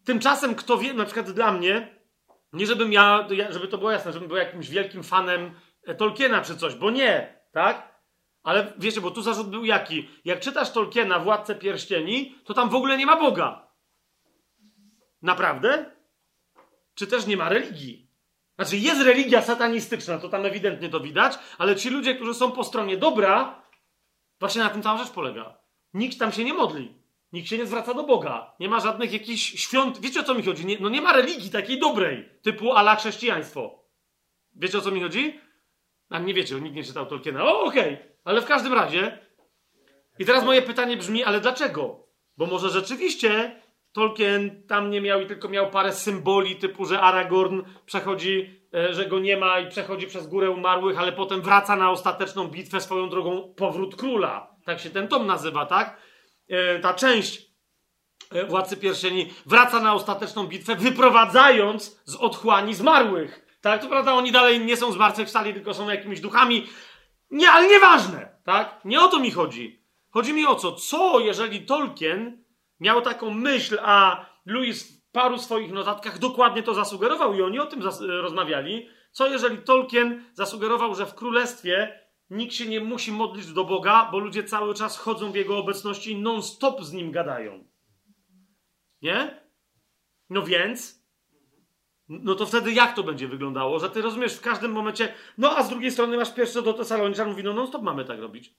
Tymczasem, 0.04 0.54
kto 0.54 0.78
wie, 0.78 0.94
na 0.94 1.04
przykład 1.04 1.30
dla 1.30 1.52
mnie, 1.52 1.98
nie 2.52 2.66
żebym 2.66 2.92
ja, 2.92 3.28
żeby 3.50 3.68
to 3.68 3.78
było 3.78 3.90
jasne, 3.90 4.12
żebym 4.12 4.28
był 4.28 4.36
jakimś 4.36 4.70
wielkim 4.70 5.02
fanem 5.02 5.54
Tolkiena 5.98 6.42
czy 6.42 6.56
coś, 6.56 6.74
bo 6.74 6.90
nie, 6.90 7.40
tak? 7.52 7.97
Ale 8.48 8.72
wiecie, 8.78 9.00
bo 9.00 9.10
tu 9.10 9.22
zarzut 9.22 9.50
był 9.50 9.64
jaki? 9.64 10.08
Jak 10.24 10.40
czytasz 10.40 10.72
Tolkiena, 10.72 11.18
Władcę 11.18 11.54
Pierścieni, 11.54 12.34
to 12.44 12.54
tam 12.54 12.68
w 12.68 12.74
ogóle 12.74 12.96
nie 12.96 13.06
ma 13.06 13.16
Boga. 13.16 13.68
Naprawdę? 15.22 15.92
Czy 16.94 17.06
też 17.06 17.26
nie 17.26 17.36
ma 17.36 17.48
religii? 17.48 18.10
Znaczy, 18.56 18.76
jest 18.76 19.02
religia 19.02 19.42
satanistyczna, 19.42 20.18
to 20.18 20.28
tam 20.28 20.46
ewidentnie 20.46 20.88
to 20.88 21.00
widać, 21.00 21.38
ale 21.58 21.76
ci 21.76 21.90
ludzie, 21.90 22.14
którzy 22.14 22.34
są 22.34 22.52
po 22.52 22.64
stronie 22.64 22.96
dobra, 22.96 23.62
właśnie 24.40 24.62
na 24.62 24.70
tym 24.70 24.82
cała 24.82 24.98
rzecz 24.98 25.10
polega. 25.10 25.58
Nikt 25.94 26.18
tam 26.18 26.32
się 26.32 26.44
nie 26.44 26.54
modli. 26.54 26.94
Nikt 27.32 27.48
się 27.48 27.58
nie 27.58 27.66
zwraca 27.66 27.94
do 27.94 28.02
Boga. 28.02 28.54
Nie 28.60 28.68
ma 28.68 28.80
żadnych 28.80 29.12
jakichś 29.12 29.42
świąt. 29.42 30.00
Wiecie 30.00 30.20
o 30.20 30.24
co 30.24 30.34
mi 30.34 30.42
chodzi? 30.42 30.66
Nie, 30.66 30.76
no 30.80 30.88
nie 30.88 31.02
ma 31.02 31.12
religii 31.12 31.50
takiej 31.50 31.78
dobrej, 31.78 32.28
typu 32.42 32.72
ala 32.72 32.96
chrześcijaństwo. 32.96 33.84
Wiecie 34.54 34.78
o 34.78 34.80
co 34.80 34.90
mi 34.90 35.00
chodzi? 35.00 35.40
A 36.10 36.18
nie 36.18 36.34
wiecie, 36.34 36.60
nikt 36.60 36.76
nie 36.76 36.84
czytał 36.84 37.06
Tolkiena. 37.06 37.44
O, 37.44 37.60
okej, 37.60 37.94
okay. 37.94 38.17
Ale 38.28 38.40
w 38.40 38.46
każdym 38.46 38.72
razie. 38.72 39.18
I 40.18 40.24
teraz 40.24 40.44
moje 40.44 40.62
pytanie 40.62 40.96
brzmi, 40.96 41.24
ale 41.24 41.40
dlaczego? 41.40 42.06
Bo 42.36 42.46
może 42.46 42.70
rzeczywiście 42.70 43.60
Tolkien 43.92 44.62
tam 44.66 44.90
nie 44.90 45.00
miał 45.00 45.20
i 45.20 45.26
tylko 45.26 45.48
miał 45.48 45.70
parę 45.70 45.92
symboli, 45.92 46.56
typu, 46.56 46.84
że 46.84 47.00
Aragorn 47.00 47.62
przechodzi, 47.86 48.60
e, 48.74 48.94
że 48.94 49.06
go 49.06 49.18
nie 49.18 49.36
ma 49.36 49.60
i 49.60 49.68
przechodzi 49.68 50.06
przez 50.06 50.26
górę 50.26 50.50
umarłych, 50.50 50.98
ale 50.98 51.12
potem 51.12 51.42
wraca 51.42 51.76
na 51.76 51.90
ostateczną 51.90 52.48
bitwę 52.48 52.80
swoją 52.80 53.08
drogą 53.08 53.54
powrót 53.56 53.96
króla. 53.96 54.56
Tak 54.64 54.80
się 54.80 54.90
ten 54.90 55.08
tom 55.08 55.26
nazywa, 55.26 55.66
tak? 55.66 56.00
E, 56.48 56.78
ta 56.78 56.94
część 56.94 57.42
e, 58.32 58.44
Władcy 58.44 58.76
Pierścieni 58.76 59.32
wraca 59.46 59.80
na 59.80 59.94
ostateczną 59.94 60.46
bitwę, 60.46 60.76
wyprowadzając 60.76 62.02
z 62.04 62.16
otchłani 62.16 62.74
zmarłych. 62.74 63.48
Tak, 63.60 63.82
to 63.82 63.88
prawda, 63.88 64.12
oni 64.12 64.32
dalej 64.32 64.60
nie 64.60 64.76
są 64.76 64.92
zmartwychwstali, 64.92 65.54
tylko 65.54 65.74
są 65.74 65.88
jakimiś 65.88 66.20
duchami. 66.20 66.66
Nie, 67.30 67.50
ale 67.50 67.68
nieważne, 67.68 68.36
tak? 68.44 68.80
Nie 68.84 69.00
o 69.00 69.08
to 69.08 69.20
mi 69.20 69.30
chodzi. 69.30 69.82
Chodzi 70.10 70.32
mi 70.32 70.46
o 70.46 70.54
co? 70.54 70.72
Co, 70.72 71.20
jeżeli 71.20 71.66
Tolkien 71.66 72.44
miał 72.80 73.02
taką 73.02 73.30
myśl, 73.30 73.78
a 73.82 74.26
Louis 74.46 74.82
w 74.82 75.10
paru 75.10 75.38
swoich 75.38 75.72
notatkach 75.72 76.18
dokładnie 76.18 76.62
to 76.62 76.74
zasugerował 76.74 77.34
i 77.34 77.42
oni 77.42 77.58
o 77.58 77.66
tym 77.66 77.82
rozmawiali. 78.08 78.88
Co 79.12 79.26
jeżeli 79.26 79.58
Tolkien 79.58 80.24
zasugerował, 80.34 80.94
że 80.94 81.06
w 81.06 81.14
królestwie 81.14 82.00
nikt 82.30 82.54
się 82.54 82.66
nie 82.66 82.80
musi 82.80 83.12
modlić 83.12 83.46
do 83.46 83.64
Boga, 83.64 84.08
bo 84.12 84.18
ludzie 84.18 84.44
cały 84.44 84.74
czas 84.74 84.98
chodzą 84.98 85.32
w 85.32 85.34
jego 85.34 85.58
obecności 85.58 86.12
i 86.12 86.16
non-stop 86.16 86.82
z 86.82 86.92
nim 86.92 87.12
gadają? 87.12 87.64
Nie? 89.02 89.48
No 90.30 90.42
więc, 90.42 90.97
no 92.08 92.34
to 92.34 92.46
wtedy 92.46 92.72
jak 92.72 92.94
to 92.94 93.02
będzie 93.02 93.28
wyglądało? 93.28 93.78
Że 93.78 93.90
ty 93.90 94.02
rozumiesz 94.02 94.34
w 94.34 94.40
każdym 94.40 94.72
momencie, 94.72 95.14
no 95.38 95.56
a 95.56 95.62
z 95.62 95.68
drugiej 95.68 95.90
strony 95.90 96.16
masz 96.16 96.34
pierwsze 96.34 96.62
do 96.62 96.72
Tesaloniczan, 96.72 97.28
mówi, 97.28 97.44
no 97.44 97.52
non-stop 97.52 97.82
mamy 97.82 98.04
tak 98.04 98.20
robić. 98.20 98.54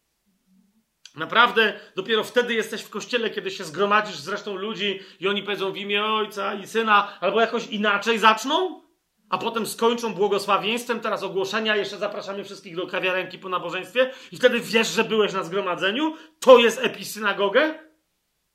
Naprawdę 1.16 1.80
dopiero 1.96 2.24
wtedy 2.24 2.54
jesteś 2.54 2.82
w 2.82 2.90
kościele, 2.90 3.30
kiedy 3.30 3.52
się 3.52 3.64
zgromadzisz 3.64 4.16
z 4.16 4.28
resztą 4.28 4.56
ludzi 4.56 5.00
i 5.20 5.28
oni 5.28 5.44
powiedzą 5.44 5.72
w 5.72 5.78
imię 5.78 6.06
Ojca 6.06 6.54
i 6.54 6.68
Syna, 6.68 7.20
albo 7.20 7.42
jakoś 7.42 7.68
inaczej 7.68 8.20
zaczną, 8.20 8.82
a 9.30 9.38
potem 9.38 9.66
skończą 9.68 10.14
błogosławieństwem, 10.14 11.00
teraz 11.00 11.24
ogłoszenia, 11.24 11.76
jeszcze 11.76 11.98
zapraszamy 11.98 12.44
wszystkich 12.44 12.76
do 12.76 12.88
kawiarenki 12.88 13.40
po 13.40 13.50
nabożeństwie 13.50 14.12
i 14.32 14.38
wtedy 14.38 14.60
wiesz, 14.60 14.88
że 14.88 15.04
byłeś 15.04 15.34
na 15.34 15.44
zgromadzeniu? 15.44 16.16
To 16.40 16.58
jest 16.58 16.80
episynagogę? 16.84 17.80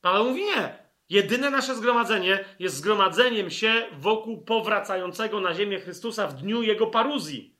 Paweł 0.01 0.25
mówi 0.25 0.45
nie. 0.45 0.84
Jedyne 1.09 1.51
nasze 1.51 1.75
zgromadzenie 1.75 2.45
jest 2.59 2.77
zgromadzeniem 2.77 3.51
się 3.51 3.87
wokół 3.93 4.45
powracającego 4.45 5.41
na 5.41 5.55
ziemię 5.55 5.81
Chrystusa 5.81 6.27
w 6.27 6.35
dniu 6.35 6.63
Jego 6.63 6.87
paruzji. 6.87 7.57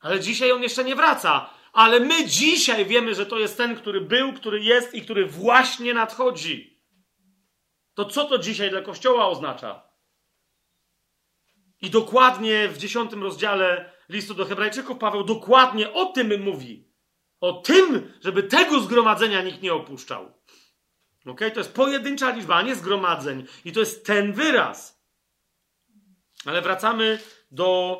Ale 0.00 0.20
dzisiaj 0.20 0.52
On 0.52 0.62
jeszcze 0.62 0.84
nie 0.84 0.96
wraca 0.96 1.50
ale 1.74 2.00
my 2.00 2.26
dzisiaj 2.26 2.86
wiemy, 2.86 3.14
że 3.14 3.26
to 3.26 3.38
jest 3.38 3.56
ten, 3.56 3.76
który 3.76 4.00
był, 4.00 4.32
który 4.32 4.60
jest 4.60 4.94
i 4.94 5.02
który 5.02 5.26
właśnie 5.26 5.94
nadchodzi. 5.94 6.80
To 7.94 8.04
co 8.04 8.24
to 8.24 8.38
dzisiaj 8.38 8.70
dla 8.70 8.82
Kościoła 8.82 9.28
oznacza? 9.28 9.82
I 11.82 11.90
dokładnie 11.90 12.68
w 12.68 12.78
dziesiątym 12.78 13.22
rozdziale 13.22 13.92
listu 14.08 14.34
do 14.34 14.44
Hebrajczyków 14.44 14.98
Paweł 14.98 15.24
dokładnie 15.24 15.92
o 15.92 16.04
tym 16.04 16.42
mówi. 16.42 16.88
O 17.40 17.52
tym, 17.52 18.12
żeby 18.20 18.42
tego 18.42 18.80
zgromadzenia 18.80 19.42
nikt 19.42 19.62
nie 19.62 19.74
opuszczał. 19.74 20.32
Ok? 21.26 21.40
To 21.54 21.60
jest 21.60 21.74
pojedyncza 21.74 22.30
liczba, 22.30 22.54
a 22.54 22.62
nie 22.62 22.74
zgromadzeń. 22.74 23.46
I 23.64 23.72
to 23.72 23.80
jest 23.80 24.06
ten 24.06 24.32
wyraz. 24.32 25.04
Ale 26.46 26.62
wracamy 26.62 27.18
do 27.50 27.98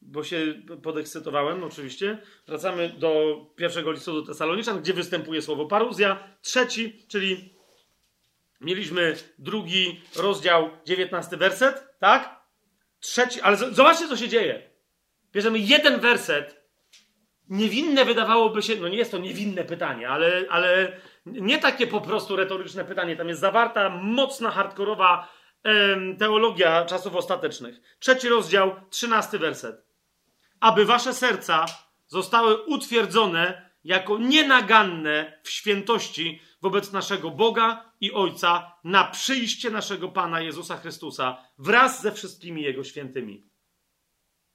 bo 0.00 0.24
się 0.24 0.54
podekscytowałem 0.82 1.64
oczywiście. 1.64 2.18
Wracamy 2.46 2.88
do 2.88 3.36
pierwszego 3.56 3.92
listu 3.92 4.12
do 4.12 4.26
Tesaloniczan, 4.26 4.80
gdzie 4.80 4.94
występuje 4.94 5.42
słowo 5.42 5.66
paruzja. 5.66 6.36
Trzeci, 6.42 7.06
czyli 7.08 7.54
mieliśmy 8.60 9.16
drugi 9.38 10.00
rozdział, 10.16 10.70
dziewiętnasty 10.84 11.36
werset, 11.36 11.98
tak? 11.98 12.40
Trzeci, 13.00 13.40
ale 13.40 13.56
zobaczcie, 13.56 14.08
co 14.08 14.16
się 14.16 14.28
dzieje. 14.28 14.70
Bierzemy 15.32 15.58
jeden 15.58 16.00
werset. 16.00 16.66
Niewinne 17.48 18.04
wydawałoby 18.04 18.62
się, 18.62 18.76
no 18.76 18.88
nie 18.88 18.96
jest 18.96 19.10
to 19.10 19.18
niewinne 19.18 19.64
pytanie, 19.64 20.08
ale, 20.08 20.44
ale 20.50 21.00
nie 21.26 21.58
takie 21.58 21.86
po 21.86 22.00
prostu 22.00 22.36
retoryczne 22.36 22.84
pytanie. 22.84 23.16
Tam 23.16 23.28
jest 23.28 23.40
zawarta 23.40 23.88
mocna, 23.88 24.50
hardkorowa 24.50 25.28
teologia 26.18 26.84
czasów 26.84 27.16
ostatecznych. 27.16 27.96
Trzeci 27.98 28.28
rozdział, 28.28 28.74
trzynasty 28.90 29.38
werset 29.38 29.86
aby 30.60 30.84
wasze 30.84 31.14
serca 31.14 31.66
zostały 32.06 32.62
utwierdzone 32.62 33.70
jako 33.84 34.18
nienaganne 34.18 35.40
w 35.42 35.50
świętości 35.50 36.42
wobec 36.62 36.92
naszego 36.92 37.30
Boga 37.30 37.92
i 38.00 38.12
Ojca 38.12 38.72
na 38.84 39.04
przyjście 39.04 39.70
naszego 39.70 40.08
Pana 40.08 40.40
Jezusa 40.40 40.76
Chrystusa 40.76 41.44
wraz 41.58 42.02
ze 42.02 42.12
wszystkimi 42.12 42.62
Jego 42.62 42.84
świętymi. 42.84 43.50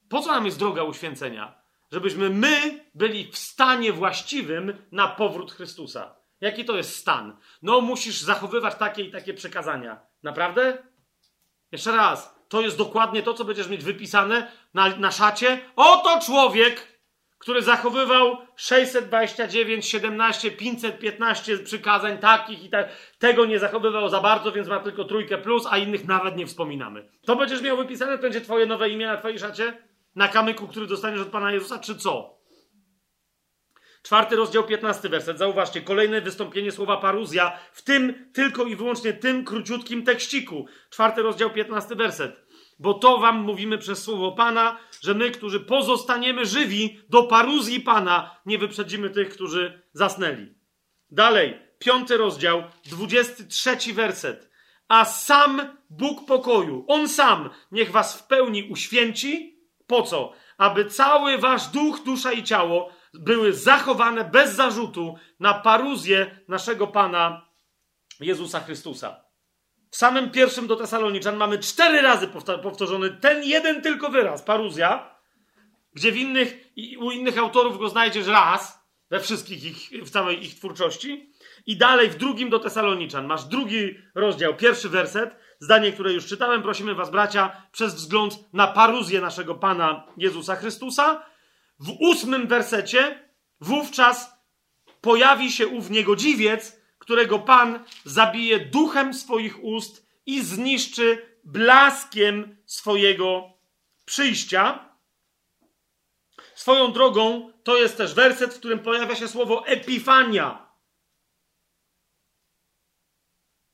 Po 0.09 0.22
co 0.22 0.32
nam 0.32 0.45
jest 0.45 0.59
droga 0.59 0.83
uświęcenia? 0.83 1.61
Żebyśmy 1.91 2.30
my 2.30 2.85
byli 2.95 3.32
w 3.32 3.38
stanie 3.38 3.93
właściwym 3.93 4.74
na 4.91 5.08
powrót 5.08 5.51
Chrystusa. 5.51 6.16
Jaki 6.42 6.66
to 6.66 6.78
jest 6.78 6.95
stan? 6.95 7.38
No, 7.61 7.82
musisz 7.82 8.22
zachowywać 8.22 8.76
takie 8.76 9.03
i 9.03 9.11
takie 9.11 9.34
przekazania. 9.34 10.00
Naprawdę? 10.24 10.84
Jeszcze 11.72 11.92
raz, 11.92 12.36
to 12.50 12.61
jest 12.61 12.78
dokładnie 12.78 13.24
to, 13.24 13.34
co 13.34 13.45
będziesz 13.45 13.70
mieć 13.70 13.84
wypisane 13.84 14.52
na, 14.74 14.95
na 14.95 15.11
szacie. 15.11 15.61
Oto 15.76 16.20
człowiek, 16.26 16.88
który 17.38 17.61
zachowywał 17.61 18.38
629, 18.56 19.86
17, 19.88 20.52
515 20.52 21.58
przykazań 21.58 22.18
takich 22.18 22.64
i 22.64 22.70
tak. 22.70 22.90
Tego 23.20 23.45
nie 23.45 23.60
zachowywał 23.60 24.10
za 24.10 24.22
bardzo, 24.22 24.52
więc 24.52 24.68
ma 24.68 24.80
tylko 24.80 25.03
trójkę 25.03 25.38
plus, 25.38 25.68
a 25.70 25.78
innych 25.78 26.08
nawet 26.08 26.38
nie 26.38 26.48
wspominamy. 26.48 27.10
To 27.26 27.36
będziesz 27.36 27.61
miał 27.61 27.78
wypisane, 27.78 28.18
to 28.18 28.22
będzie 28.22 28.42
twoje 28.42 28.66
nowe 28.66 28.90
imię 28.90 29.08
na 29.08 29.18
twojej 29.18 29.40
szacie? 29.40 29.78
Na 30.16 30.28
kamyku, 30.28 30.68
który 30.68 30.88
dostaniesz 30.88 31.22
od 31.22 31.28
Pana 31.28 31.52
Jezusa, 31.52 31.80
czy 31.80 31.95
co? 31.95 32.41
Czwarty 34.04 34.36
rozdział, 34.36 34.64
piętnasty 34.64 35.10
werset. 35.10 35.38
Zauważcie, 35.38 35.82
kolejne 35.82 36.22
wystąpienie 36.22 36.72
słowa 36.72 36.98
paruzja 36.98 37.60
w 37.74 37.82
tym, 37.82 38.32
tylko 38.34 38.64
i 38.64 38.76
wyłącznie 38.76 39.14
tym 39.14 39.46
króciutkim 39.46 40.04
tekściku. 40.04 40.66
Czwarty 40.90 41.22
rozdział, 41.22 41.50
piętnasty 41.50 41.96
werset. 41.96 42.46
Bo 42.80 42.94
to 42.94 43.18
wam 43.18 43.42
mówimy 43.42 43.78
przez 43.78 44.04
słowo 44.04 44.32
Pana, 44.32 44.78
że 45.02 45.14
my, 45.14 45.32
którzy 45.32 45.60
pozostaniemy 45.60 46.46
żywi 46.46 47.00
do 47.10 47.24
paruzji 47.24 47.80
Pana, 47.80 48.36
nie 48.46 48.58
wyprzedzimy 48.58 49.10
tych, 49.10 49.30
którzy 49.30 49.82
zasnęli. 49.94 50.56
Dalej, 51.12 51.60
piąty 51.80 52.18
rozdział, 52.18 52.64
dwudziesty 52.86 53.46
trzeci 53.48 53.94
werset. 53.94 54.52
A 54.88 55.06
sam 55.06 55.78
Bóg 55.90 56.26
pokoju, 56.26 56.86
On 56.88 57.08
sam, 57.08 57.50
niech 57.72 57.92
was 57.92 58.22
w 58.22 58.28
pełni 58.28 58.64
uświęci. 58.64 59.60
Po 59.88 60.04
co? 60.04 60.34
Aby 60.58 60.86
cały 60.86 61.38
wasz 61.38 61.68
duch, 61.68 62.04
dusza 62.04 62.32
i 62.32 62.44
ciało 62.44 63.01
były 63.14 63.54
zachowane 63.54 64.26
bez 64.26 64.56
zarzutu 64.56 65.16
na 65.40 65.54
paruzję 65.54 66.40
naszego 66.48 66.88
Pana 66.88 67.48
Jezusa 68.20 68.60
Chrystusa. 68.60 69.24
W 69.92 69.96
samym 69.96 70.32
pierwszym 70.32 70.68
do 70.68 70.76
Tesaloniczan 70.76 71.36
mamy 71.36 71.60
cztery 71.60 72.02
razy 72.02 72.28
powtórzony 72.64 73.10
ten 73.10 73.44
jeden 73.44 73.82
tylko 73.82 74.10
wyraz, 74.10 74.42
paruzja, 74.42 75.16
gdzie 75.94 76.12
w 76.12 76.18
innych, 76.18 76.72
u 77.00 77.12
innych 77.12 77.38
autorów 77.38 77.80
go 77.80 77.90
znajdziesz 77.90 78.28
raz, 78.28 78.82
we 79.10 79.20
wszystkich 79.20 79.64
ich, 79.64 80.04
w 80.04 80.10
całej 80.10 80.46
ich 80.46 80.56
twórczości. 80.56 81.34
I 81.66 81.78
dalej 81.78 82.10
w 82.10 82.16
drugim 82.16 82.50
do 82.50 82.60
Tesaloniczan 82.60 83.26
masz 83.26 83.44
drugi 83.44 83.96
rozdział, 84.16 84.56
pierwszy 84.56 84.90
werset, 84.90 85.36
zdanie, 85.60 85.92
które 85.92 86.14
już 86.14 86.26
czytałem. 86.26 86.64
Prosimy 86.64 86.96
was, 86.96 87.10
bracia, 87.10 87.68
przez 87.72 87.96
wzgląd 87.96 88.54
na 88.54 88.68
paruzję 88.68 89.22
naszego 89.22 89.56
Pana 89.56 90.06
Jezusa 90.18 90.56
Chrystusa. 90.56 91.26
W 91.82 91.90
ósmym 92.00 92.48
wersecie 92.48 93.30
wówczas 93.60 94.32
pojawi 95.01 95.51
się 95.51 95.68
ów 95.68 95.90
niegodziwiec, 95.90 96.82
którego 97.00 97.40
Pan 97.40 97.85
zabije 98.06 98.60
duchem 98.60 99.14
swoich 99.14 99.64
ust 99.64 100.08
i 100.26 100.43
zniszczy 100.43 101.38
blaskiem 101.43 102.58
swojego 102.66 103.53
przyjścia. 104.06 104.95
Swoją 106.56 106.92
drogą 106.92 107.53
to 107.64 107.77
jest 107.77 107.98
też 107.98 108.14
werset, 108.14 108.53
w 108.53 108.60
którym 108.60 108.80
pojawia 108.80 109.16
się 109.16 109.27
słowo 109.27 109.68
epifania. 109.68 110.72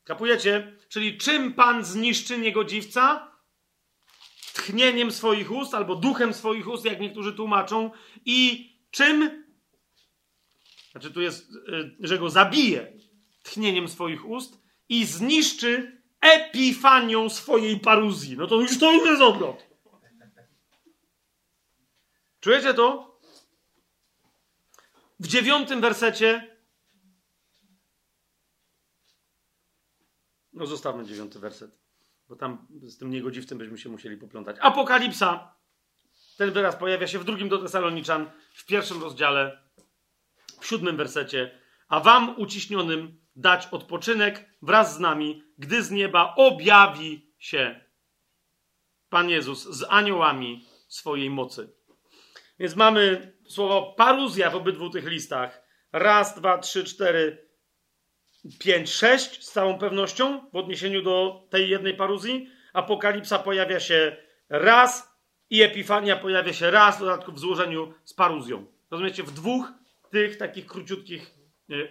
Kapujecie? 0.04 0.78
Czyli 0.90 1.18
czym 1.18 1.54
Pan 1.54 1.86
zniszczy 1.86 2.38
niegodziwca? 2.38 3.37
Tchnieniem 4.58 5.12
swoich 5.12 5.52
ust 5.52 5.74
albo 5.74 5.96
duchem 5.96 6.34
swoich 6.34 6.68
ust, 6.68 6.86
jak 6.86 7.00
niektórzy 7.00 7.34
tłumaczą. 7.34 7.92
I 8.26 8.70
czym? 8.92 9.46
Znaczy 10.92 11.12
tu 11.12 11.22
jest, 11.22 11.50
y, 11.52 11.96
że 12.00 12.18
go 12.18 12.30
zabije 12.30 12.94
tchnieniem 13.44 13.88
swoich 13.88 14.26
ust 14.26 14.62
i 14.90 15.06
zniszczy 15.06 16.02
epifanią 16.22 17.30
swojej 17.30 17.80
paruzji. 17.80 18.38
No 18.38 18.48
to 18.48 18.62
już 18.62 18.80
to 18.80 18.92
inny 18.92 19.26
odlot. 19.26 19.68
Czujecie 22.40 22.74
to? 22.74 23.20
W 25.20 25.28
dziewiątym 25.28 25.82
wersecie. 25.82 26.58
No 30.54 30.66
zostawmy 30.66 31.06
dziewiąty 31.06 31.40
werset, 31.40 31.80
bo 32.30 32.36
tam 32.36 32.68
z 32.82 32.98
tym 32.98 33.10
niegodziwcem 33.10 33.58
byśmy 33.58 33.78
się 33.78 33.90
musieli 33.90 34.18
poplątać. 34.18 34.58
Apokalipsa. 34.60 35.56
Ten 36.38 36.52
wyraz 36.52 36.76
pojawia 36.76 37.08
się 37.08 37.20
w 37.20 37.24
drugim 37.24 37.50
do 37.50 37.58
Tesaloniczan, 37.58 38.32
w 38.54 38.66
pierwszym 38.66 39.04
rozdziale, 39.04 39.62
w 40.60 40.66
siódmym 40.66 40.98
wersecie. 40.98 41.62
A 41.88 42.00
wam 42.00 42.40
uciśnionym 42.40 43.20
dać 43.36 43.68
odpoczynek 43.68 44.50
wraz 44.62 44.96
z 44.96 45.00
nami, 45.00 45.44
gdy 45.58 45.84
z 45.84 45.92
nieba 45.92 46.34
objawi 46.36 47.32
się 47.40 47.82
Pan 49.10 49.30
Jezus 49.30 49.64
z 49.64 49.86
aniołami 49.90 50.66
swojej 50.88 51.30
mocy. 51.30 51.74
Więc 52.60 52.76
mamy 52.76 53.34
słowo 53.48 53.94
paruzja 53.98 54.50
w 54.50 54.56
obydwu 54.56 54.90
tych 54.90 55.08
listach. 55.08 55.62
Raz, 55.92 56.36
dwa, 56.36 56.58
trzy, 56.58 56.84
cztery, 56.84 57.47
pięć, 58.60 58.94
sześć 58.94 59.46
z 59.46 59.52
całą 59.52 59.78
pewnością 59.78 60.50
w 60.54 60.56
odniesieniu 60.56 61.02
do 61.02 61.48
tej 61.50 61.70
jednej 61.70 61.94
paruzji. 61.94 62.50
Apokalipsa 62.74 63.40
pojawia 63.40 63.80
się 63.80 64.18
raz 64.50 65.18
i 65.50 65.62
Epifania 65.62 66.16
pojawia 66.16 66.54
się 66.54 66.72
raz, 66.72 66.98
w 66.98 67.00
dodatku 67.00 67.32
w 67.32 67.40
złożeniu 67.40 67.94
z 68.04 68.14
paruzją. 68.14 68.66
Rozumiecie? 68.92 69.24
W 69.24 69.32
dwóch 69.32 69.72
tych 70.12 70.38
takich 70.38 70.66
króciutkich, 70.66 71.34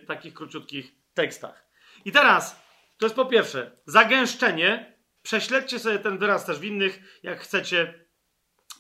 takich 0.07 0.35
króciutkich 0.35 0.95
tekstach. 1.15 1.67
I 2.05 2.13
teraz, 2.13 2.63
to 2.99 3.07
jest 3.07 3.17
po 3.17 3.27
pierwsze, 3.27 3.77
zagęszczenie. 3.87 4.97
Prześledźcie 5.23 5.79
sobie 5.79 5.99
ten 5.99 6.19
wyraz 6.19 6.47
też 6.47 6.59
w 6.59 6.65
innych, 6.65 7.21
jak 7.23 7.41
chcecie, 7.41 8.07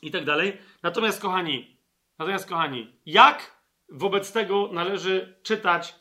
i 0.02 0.10
tak 0.10 0.24
dalej. 0.24 0.58
Natomiast, 0.82 1.20
kochani, 1.20 1.80
natomiast, 2.18 2.48
kochani, 2.48 3.00
jak 3.06 3.60
wobec 3.88 4.32
tego 4.32 4.70
należy 4.72 5.40
czytać, 5.42 5.94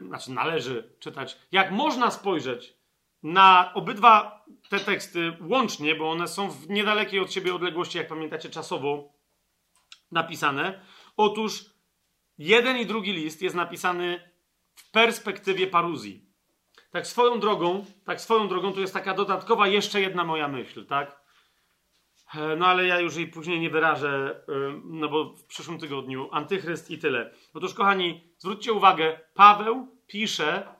yy, 0.00 0.08
znaczy 0.08 0.32
należy 0.32 0.94
czytać, 1.00 1.38
jak 1.52 1.70
można 1.70 2.10
spojrzeć 2.10 2.76
na 3.22 3.74
obydwa 3.74 4.44
te 4.68 4.80
teksty 4.80 5.36
łącznie, 5.40 5.94
bo 5.94 6.10
one 6.10 6.28
są 6.28 6.50
w 6.50 6.68
niedalekiej 6.68 7.20
od 7.20 7.32
siebie 7.32 7.54
odległości, 7.54 7.98
jak 7.98 8.08
pamiętacie, 8.08 8.50
czasowo 8.50 9.12
napisane. 10.12 10.80
Otóż 11.16 11.64
jeden 12.38 12.78
i 12.78 12.86
drugi 12.86 13.12
list 13.12 13.42
jest 13.42 13.56
napisany 13.56 14.30
w 14.74 14.90
perspektywie 14.90 15.66
paruzji. 15.66 16.26
Tak 16.90 17.06
swoją 17.06 17.40
drogą, 17.40 17.84
tak 18.04 18.20
swoją 18.20 18.48
drogą, 18.48 18.72
tu 18.72 18.80
jest 18.80 18.94
taka 18.94 19.14
dodatkowa 19.14 19.68
jeszcze 19.68 20.00
jedna 20.00 20.24
moja 20.24 20.48
myśl, 20.48 20.86
tak? 20.86 21.20
E, 22.34 22.56
no 22.56 22.66
ale 22.66 22.86
ja 22.86 23.00
już 23.00 23.16
jej 23.16 23.28
później 23.28 23.60
nie 23.60 23.70
wyrażę, 23.70 24.44
e, 24.48 24.80
no 24.84 25.08
bo 25.08 25.34
w 25.34 25.44
przyszłym 25.44 25.78
tygodniu 25.78 26.28
antychryst 26.32 26.90
i 26.90 26.98
tyle. 26.98 27.34
Otóż, 27.54 27.74
kochani, 27.74 28.25
zwróćcie 28.38 28.72
uwagę, 28.72 29.20
Paweł 29.34 29.88
pisze, 30.06 30.74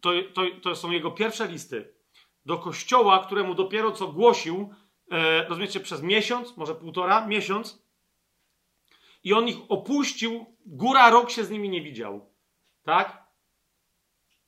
to, 0.00 0.10
to, 0.34 0.42
to 0.62 0.76
są 0.76 0.90
jego 0.90 1.10
pierwsze 1.10 1.48
listy, 1.48 1.94
do 2.46 2.58
kościoła, 2.58 3.24
któremu 3.24 3.54
dopiero 3.54 3.92
co 3.92 4.08
głosił, 4.08 4.74
e, 5.10 5.48
rozumiecie, 5.48 5.80
przez 5.80 6.02
miesiąc, 6.02 6.56
może 6.56 6.74
półtora, 6.74 7.26
miesiąc, 7.26 7.82
i 9.24 9.32
on 9.32 9.48
ich 9.48 9.56
opuścił, 9.68 10.46
góra 10.66 11.10
rok 11.10 11.30
się 11.30 11.44
z 11.44 11.50
nimi 11.50 11.68
nie 11.68 11.82
widział. 11.82 12.30
Tak? 12.82 13.26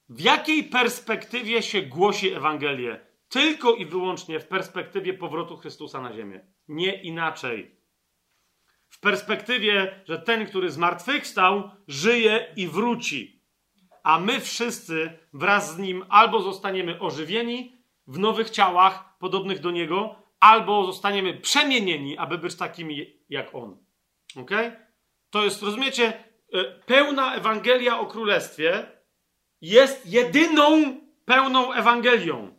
W 0.09 0.21
jakiej 0.21 0.65
perspektywie 0.65 1.63
się 1.63 1.83
głosi 1.83 2.33
Ewangelię? 2.33 3.07
Tylko 3.29 3.75
i 3.75 3.87
wyłącznie 3.87 4.41
w 4.41 4.49
perspektywie 4.49 5.15
powrotu 5.15 5.57
Chrystusa 5.57 6.01
na 6.01 6.13
ziemię. 6.13 6.47
Nie 6.69 7.03
inaczej. 7.03 7.77
Perspektywie, 9.03 10.01
że 10.05 10.19
ten, 10.19 10.47
który 10.47 10.71
zmartwychwstał, 10.71 11.71
żyje 11.89 12.53
i 12.57 12.69
wróci. 12.69 13.43
A 14.03 14.19
my 14.21 14.41
wszyscy 14.41 15.19
wraz 15.33 15.75
z 15.75 15.79
nim 15.79 16.05
albo 16.09 16.43
zostaniemy 16.43 17.01
ożywieni 17.01 17.77
w 18.07 18.19
nowych 18.19 18.51
ciałach 18.51 19.19
podobnych 19.19 19.61
do 19.61 19.71
niego, 19.71 20.17
albo 20.41 20.87
zostaniemy 20.87 21.35
przemienieni, 21.35 22.19
aby 22.19 22.39
być 22.39 22.55
takimi 22.55 23.07
jak 23.29 23.55
on. 23.55 23.77
Ok? 24.37 24.51
To 25.31 25.45
jest, 25.45 25.63
rozumiecie, 25.63 26.13
e, 26.53 26.65
pełna 26.65 27.35
Ewangelia 27.35 27.99
o 27.99 28.07
Królestwie 28.07 28.87
jest 29.61 30.07
jedyną 30.07 30.97
pełną 31.25 31.73
Ewangelią. 31.73 32.55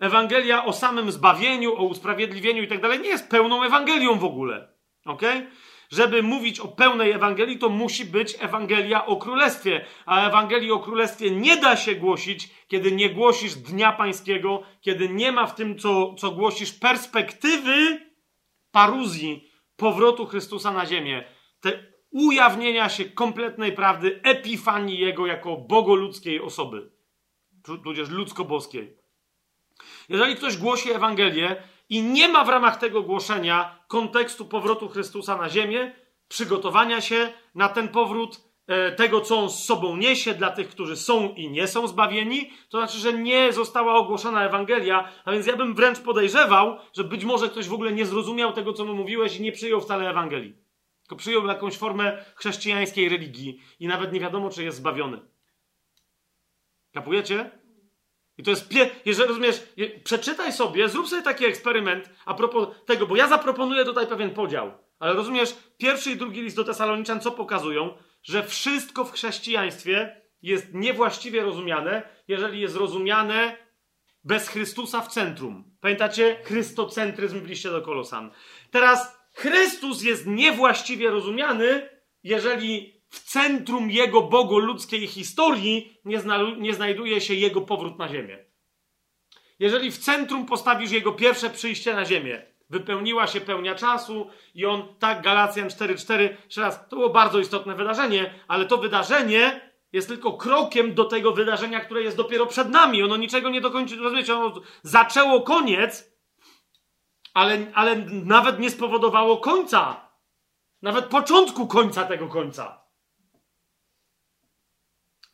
Ewangelia 0.00 0.64
o 0.64 0.72
samym 0.72 1.12
zbawieniu, 1.12 1.74
o 1.74 1.82
usprawiedliwieniu 1.82 2.62
i 2.62 2.68
tak 2.68 2.80
dalej 2.80 3.00
nie 3.00 3.08
jest 3.08 3.30
pełną 3.30 3.62
Ewangelią 3.62 4.18
w 4.18 4.24
ogóle. 4.24 4.74
Ok? 5.04 5.22
Żeby 5.94 6.22
mówić 6.22 6.60
o 6.60 6.68
pełnej 6.68 7.12
Ewangelii, 7.12 7.58
to 7.58 7.68
musi 7.68 8.04
być 8.04 8.36
Ewangelia 8.40 9.06
o 9.06 9.16
Królestwie. 9.16 9.84
A 10.06 10.28
Ewangelii 10.28 10.70
o 10.70 10.78
Królestwie 10.78 11.30
nie 11.30 11.56
da 11.56 11.76
się 11.76 11.94
głosić, 11.94 12.50
kiedy 12.68 12.92
nie 12.92 13.10
głosisz 13.10 13.54
Dnia 13.54 13.92
Pańskiego, 13.92 14.62
kiedy 14.80 15.08
nie 15.08 15.32
ma 15.32 15.46
w 15.46 15.54
tym, 15.54 15.78
co, 15.78 16.14
co 16.14 16.30
głosisz, 16.30 16.72
perspektywy 16.72 18.00
paruzji, 18.70 19.50
powrotu 19.76 20.26
Chrystusa 20.26 20.72
na 20.72 20.86
ziemię. 20.86 21.24
Te 21.60 21.94
ujawnienia 22.10 22.88
się 22.88 23.04
kompletnej 23.04 23.72
prawdy, 23.72 24.20
epifanii 24.22 24.98
Jego 24.98 25.26
jako 25.26 25.56
bogoludzkiej 25.56 26.40
osoby, 26.40 26.90
tudzież 27.84 28.08
ludzko-boskiej. 28.08 28.96
Jeżeli 30.08 30.36
ktoś 30.36 30.56
głosi 30.56 30.92
Ewangelię 30.92 31.56
i 31.88 32.02
nie 32.02 32.28
ma 32.28 32.44
w 32.44 32.48
ramach 32.48 32.76
tego 32.76 33.02
głoszenia 33.02 33.78
kontekstu 33.88 34.44
powrotu 34.44 34.88
Chrystusa 34.88 35.36
na 35.36 35.48
ziemię, 35.48 35.94
przygotowania 36.28 37.00
się 37.00 37.32
na 37.54 37.68
ten 37.68 37.88
powrót, 37.88 38.40
e, 38.66 38.92
tego, 38.92 39.20
co 39.20 39.38
on 39.38 39.50
z 39.50 39.64
sobą 39.64 39.96
niesie 39.96 40.34
dla 40.34 40.50
tych, 40.50 40.68
którzy 40.68 40.96
są 40.96 41.34
i 41.34 41.50
nie 41.50 41.68
są 41.68 41.86
zbawieni, 41.86 42.50
to 42.68 42.78
znaczy, 42.78 42.98
że 42.98 43.12
nie 43.12 43.52
została 43.52 43.94
ogłoszona 43.94 44.44
Ewangelia, 44.44 45.08
a 45.24 45.32
więc 45.32 45.46
ja 45.46 45.56
bym 45.56 45.74
wręcz 45.74 46.00
podejrzewał, 46.00 46.78
że 46.96 47.04
być 47.04 47.24
może 47.24 47.48
ktoś 47.48 47.68
w 47.68 47.74
ogóle 47.74 47.92
nie 47.92 48.06
zrozumiał 48.06 48.52
tego, 48.52 48.72
co 48.72 48.84
mu 48.84 48.94
mówiłeś 48.94 49.36
i 49.36 49.42
nie 49.42 49.52
przyjął 49.52 49.80
wcale 49.80 50.10
Ewangelii. 50.10 50.54
Tylko 51.02 51.16
przyjął 51.16 51.46
jakąś 51.46 51.76
formę 51.76 52.24
chrześcijańskiej 52.34 53.08
religii 53.08 53.60
i 53.80 53.86
nawet 53.86 54.12
nie 54.12 54.20
wiadomo, 54.20 54.50
czy 54.50 54.64
jest 54.64 54.78
zbawiony. 54.78 55.20
Kapujecie? 56.92 57.63
I 58.38 58.42
to 58.42 58.50
jest, 58.50 58.68
pie... 58.68 58.90
jeżeli 59.04 59.28
rozumiesz, 59.28 59.62
przeczytaj 60.04 60.52
sobie, 60.52 60.88
zrób 60.88 61.08
sobie 61.08 61.22
taki 61.22 61.44
eksperyment 61.44 62.10
a 62.24 62.34
propos 62.34 62.68
tego, 62.86 63.06
bo 63.06 63.16
ja 63.16 63.28
zaproponuję 63.28 63.84
tutaj 63.84 64.06
pewien 64.06 64.30
podział. 64.30 64.72
Ale 64.98 65.12
rozumiesz, 65.14 65.56
pierwszy 65.78 66.10
i 66.10 66.16
drugi 66.16 66.42
list 66.42 66.56
do 66.56 66.64
Tesaloniczan 66.64 67.20
co 67.20 67.30
pokazują? 67.30 67.94
Że 68.22 68.42
wszystko 68.42 69.04
w 69.04 69.12
chrześcijaństwie 69.12 70.22
jest 70.42 70.74
niewłaściwie 70.74 71.42
rozumiane, 71.42 72.02
jeżeli 72.28 72.60
jest 72.60 72.76
rozumiane 72.76 73.56
bez 74.24 74.48
Chrystusa 74.48 75.00
w 75.00 75.08
centrum. 75.08 75.76
Pamiętacie? 75.80 76.36
Chrystocentryzm 76.44 77.40
w 77.40 77.48
liście 77.48 77.70
do 77.70 77.82
Kolosan. 77.82 78.30
Teraz 78.70 79.18
Chrystus 79.32 80.02
jest 80.02 80.26
niewłaściwie 80.26 81.10
rozumiany, 81.10 81.88
jeżeli 82.22 83.03
w 83.14 83.22
centrum 83.22 83.90
jego 83.90 84.22
bogoludzkiej 84.22 85.06
historii 85.06 85.98
nie, 86.04 86.20
zna, 86.20 86.38
nie 86.58 86.74
znajduje 86.74 87.20
się 87.20 87.34
jego 87.34 87.60
powrót 87.60 87.98
na 87.98 88.08
ziemię. 88.08 88.38
Jeżeli 89.58 89.90
w 89.90 89.98
centrum 89.98 90.46
postawisz 90.46 90.90
jego 90.90 91.12
pierwsze 91.12 91.50
przyjście 91.50 91.94
na 91.94 92.04
ziemię, 92.04 92.46
wypełniła 92.70 93.26
się 93.26 93.40
pełnia 93.40 93.74
czasu 93.74 94.30
i 94.54 94.66
on, 94.66 94.82
tak, 94.98 95.22
Galacjan 95.22 95.68
4.4, 95.68 96.28
jeszcze 96.44 96.60
raz, 96.60 96.88
to 96.88 96.96
było 96.96 97.10
bardzo 97.10 97.38
istotne 97.38 97.74
wydarzenie, 97.74 98.34
ale 98.48 98.66
to 98.66 98.78
wydarzenie 98.78 99.70
jest 99.92 100.08
tylko 100.08 100.32
krokiem 100.32 100.94
do 100.94 101.04
tego 101.04 101.32
wydarzenia, 101.32 101.80
które 101.80 102.02
jest 102.02 102.16
dopiero 102.16 102.46
przed 102.46 102.70
nami. 102.70 103.02
Ono 103.02 103.16
niczego 103.16 103.50
nie 103.50 103.60
dokończy, 103.60 103.96
rozumiecie, 103.96 104.34
ono 104.34 104.60
zaczęło 104.82 105.40
koniec, 105.40 106.12
ale, 107.34 107.66
ale 107.74 107.96
nawet 108.10 108.58
nie 108.58 108.70
spowodowało 108.70 109.36
końca. 109.36 110.08
Nawet 110.82 111.04
początku 111.04 111.66
końca 111.66 112.04
tego 112.04 112.28
końca. 112.28 112.83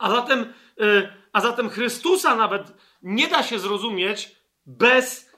A 0.01 0.11
zatem, 0.11 0.53
yy, 0.77 1.13
a 1.33 1.41
zatem 1.41 1.71
Chrystusa 1.71 2.37
nawet 2.37 2.73
nie 3.03 3.29
da 3.29 3.43
się 3.43 3.59
zrozumieć 3.59 4.37
bez 4.67 5.31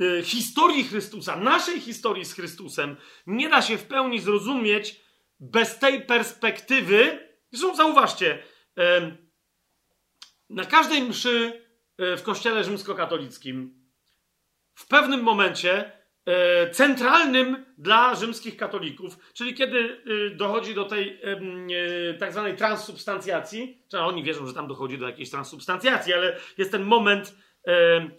yy, 0.00 0.22
historii 0.22 0.84
Chrystusa, 0.84 1.36
naszej 1.36 1.80
historii 1.80 2.24
z 2.24 2.34
Chrystusem. 2.34 2.96
Nie 3.26 3.48
da 3.48 3.62
się 3.62 3.78
w 3.78 3.84
pełni 3.84 4.20
zrozumieć 4.20 5.00
bez 5.40 5.78
tej 5.78 6.02
perspektywy. 6.02 7.28
Zresztą 7.52 7.76
zauważcie, 7.76 8.42
yy, 8.76 9.26
na 10.50 10.64
każdej 10.64 11.02
mszy 11.02 11.62
y, 12.00 12.16
w 12.16 12.22
kościele 12.22 12.64
rzymskokatolickim 12.64 13.86
w 14.74 14.86
pewnym 14.86 15.22
momencie 15.22 15.92
centralnym 16.72 17.64
dla 17.78 18.14
rzymskich 18.14 18.56
katolików, 18.56 19.18
czyli 19.34 19.54
kiedy 19.54 20.02
e, 20.30 20.30
dochodzi 20.30 20.74
do 20.74 20.84
tej 20.84 21.20
e, 21.22 22.14
tak 22.14 22.32
zwanej 22.32 22.56
transsubstancjacji, 22.56 23.82
czy 23.90 23.98
oni 23.98 24.22
wierzą, 24.22 24.46
że 24.46 24.54
tam 24.54 24.68
dochodzi 24.68 24.98
do 24.98 25.06
jakiejś 25.06 25.30
transsubstancjacji, 25.30 26.12
ale 26.12 26.36
jest 26.58 26.70
ten 26.70 26.82
moment 26.82 27.36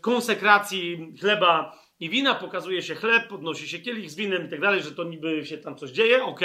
konsekracji 0.02 1.14
chleba 1.22 1.80
i 2.00 2.10
wina, 2.10 2.36
pokazuje 2.36 2.82
się 2.82 2.96
chleb, 2.96 3.28
podnosi 3.28 3.70
się 3.70 3.80
kielich 3.80 4.12
z 4.12 4.16
winem 4.16 4.48
i 4.48 4.50
tak 4.50 4.62
dalej, 4.62 4.82
że 4.82 4.92
to 4.92 5.04
niby 5.04 5.46
się 5.46 5.58
tam 5.58 5.76
coś 5.76 5.92
dzieje, 5.92 6.24
ok. 6.24 6.42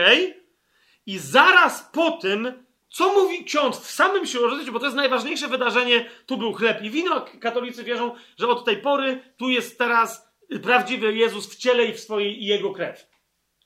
I 1.07 1.19
zaraz 1.19 1.91
po 1.93 2.11
tym 2.11 2.65
co 2.93 3.13
mówi 3.13 3.45
ksiądz 3.45 3.81
w 3.81 3.91
samym 3.91 4.27
siłożyciu, 4.27 4.73
bo 4.73 4.79
to 4.79 4.85
jest 4.85 4.97
najważniejsze 4.97 5.49
wydarzenie, 5.49 6.11
tu 6.27 6.37
był 6.37 6.53
chleb 6.53 6.83
i 6.83 6.91
wino. 6.91 7.27
Katolicy 7.41 7.85
wierzą, 7.85 8.15
że 8.39 8.49
od 8.49 8.65
tej 8.65 8.77
pory 8.77 9.21
tu 9.37 9.49
jest 9.49 9.79
teraz 9.79 10.32
prawdziwy 10.61 11.15
Jezus 11.15 11.55
w 11.55 11.57
ciele 11.57 11.85
i 11.85 11.93
w 11.93 12.01
swojej 12.01 12.43
i 12.43 12.47
jego 12.47 12.73
krew. 12.73 13.07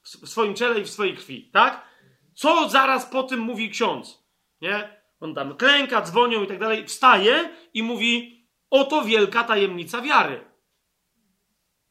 W 0.03 0.29
swoim 0.29 0.55
ciele 0.55 0.81
i 0.81 0.85
w 0.85 0.91
swojej 0.91 1.17
krwi, 1.17 1.51
tak? 1.53 1.89
Co 2.35 2.69
zaraz 2.69 3.07
po 3.07 3.23
tym 3.23 3.41
mówi 3.41 3.71
ksiądz? 3.71 4.25
Nie? 4.61 5.03
On 5.21 5.35
tam 5.35 5.57
klęka, 5.57 6.03
dzwonią 6.03 6.43
i 6.43 6.47
tak 6.47 6.59
dalej, 6.59 6.87
wstaje 6.87 7.51
i 7.75 7.83
mówi: 7.83 8.47
Oto 8.71 9.03
wielka 9.03 9.45
tajemnica 9.45 10.01
wiary. 10.01 10.45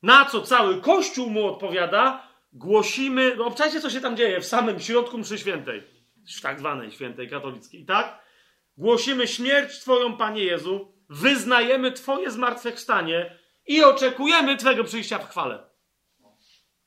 Na 0.02 0.26
co 0.26 0.42
cały 0.42 0.82
Kościół 0.82 1.30
mu 1.30 1.48
odpowiada: 1.48 2.28
Głosimy. 2.54 3.36
No, 3.38 3.46
obczajcie, 3.46 3.82
co 3.82 3.90
się 3.90 4.02
tam 4.02 4.18
dzieje 4.18 4.42
w 4.42 4.46
samym 4.46 4.80
środku 4.80 5.18
mszy 5.18 5.38
świętej 5.38 5.96
w 6.38 6.42
tak 6.42 6.60
zwanej 6.60 6.92
świętej 6.92 7.30
katolickiej, 7.30 7.86
tak? 7.86 8.20
Głosimy 8.78 9.28
śmierć 9.28 9.80
Twoją, 9.80 10.18
Panie 10.18 10.44
Jezu, 10.44 10.94
wyznajemy 11.10 11.92
Twoje 11.92 12.32
zmartwychwstanie 12.32 13.40
i 13.68 13.84
oczekujemy 13.84 14.58
Twojego 14.58 14.84
przyjścia 14.84 15.20
w 15.20 15.30
chwale. 15.30 15.76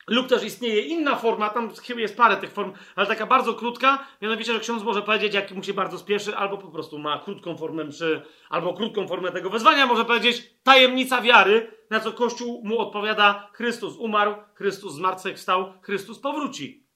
Lub 0.09 0.29
też 0.29 0.45
istnieje 0.45 0.81
inna 0.83 1.17
forma, 1.17 1.51
tam 1.51 1.71
jest 1.97 2.17
parę 2.17 2.37
tych 2.37 2.53
form, 2.53 2.73
ale 2.97 3.07
taka 3.07 3.27
bardzo 3.27 3.55
krótka, 3.55 4.07
mianowicie, 4.23 4.53
że 4.53 4.61
ksiądz 4.61 4.83
może 4.83 5.03
powiedzieć, 5.03 5.35
jak 5.35 5.51
mu 5.51 5.63
się 5.63 5.75
bardzo 5.75 5.99
spieszy, 5.99 6.37
albo 6.37 6.59
po 6.59 6.69
prostu 6.69 6.99
ma 6.99 7.19
krótką 7.19 7.57
formę 7.57 7.85
mszy, 7.85 8.23
albo 8.51 8.75
krótką 8.75 9.09
formę 9.09 9.33
tego 9.33 9.51
wezwania, 9.51 9.87
może 9.87 10.05
powiedzieć 10.05 10.51
tajemnica 10.63 11.23
wiary, 11.23 11.73
na 11.91 12.01
co 12.01 12.13
Kościół 12.13 12.63
mu 12.65 12.79
odpowiada, 12.79 13.51
Chrystus 13.53 13.97
umarł, 13.97 14.35
Chrystus 14.55 14.95
zmartwychwstał, 14.95 15.73
Chrystus 15.83 16.19
powróci. 16.19 16.87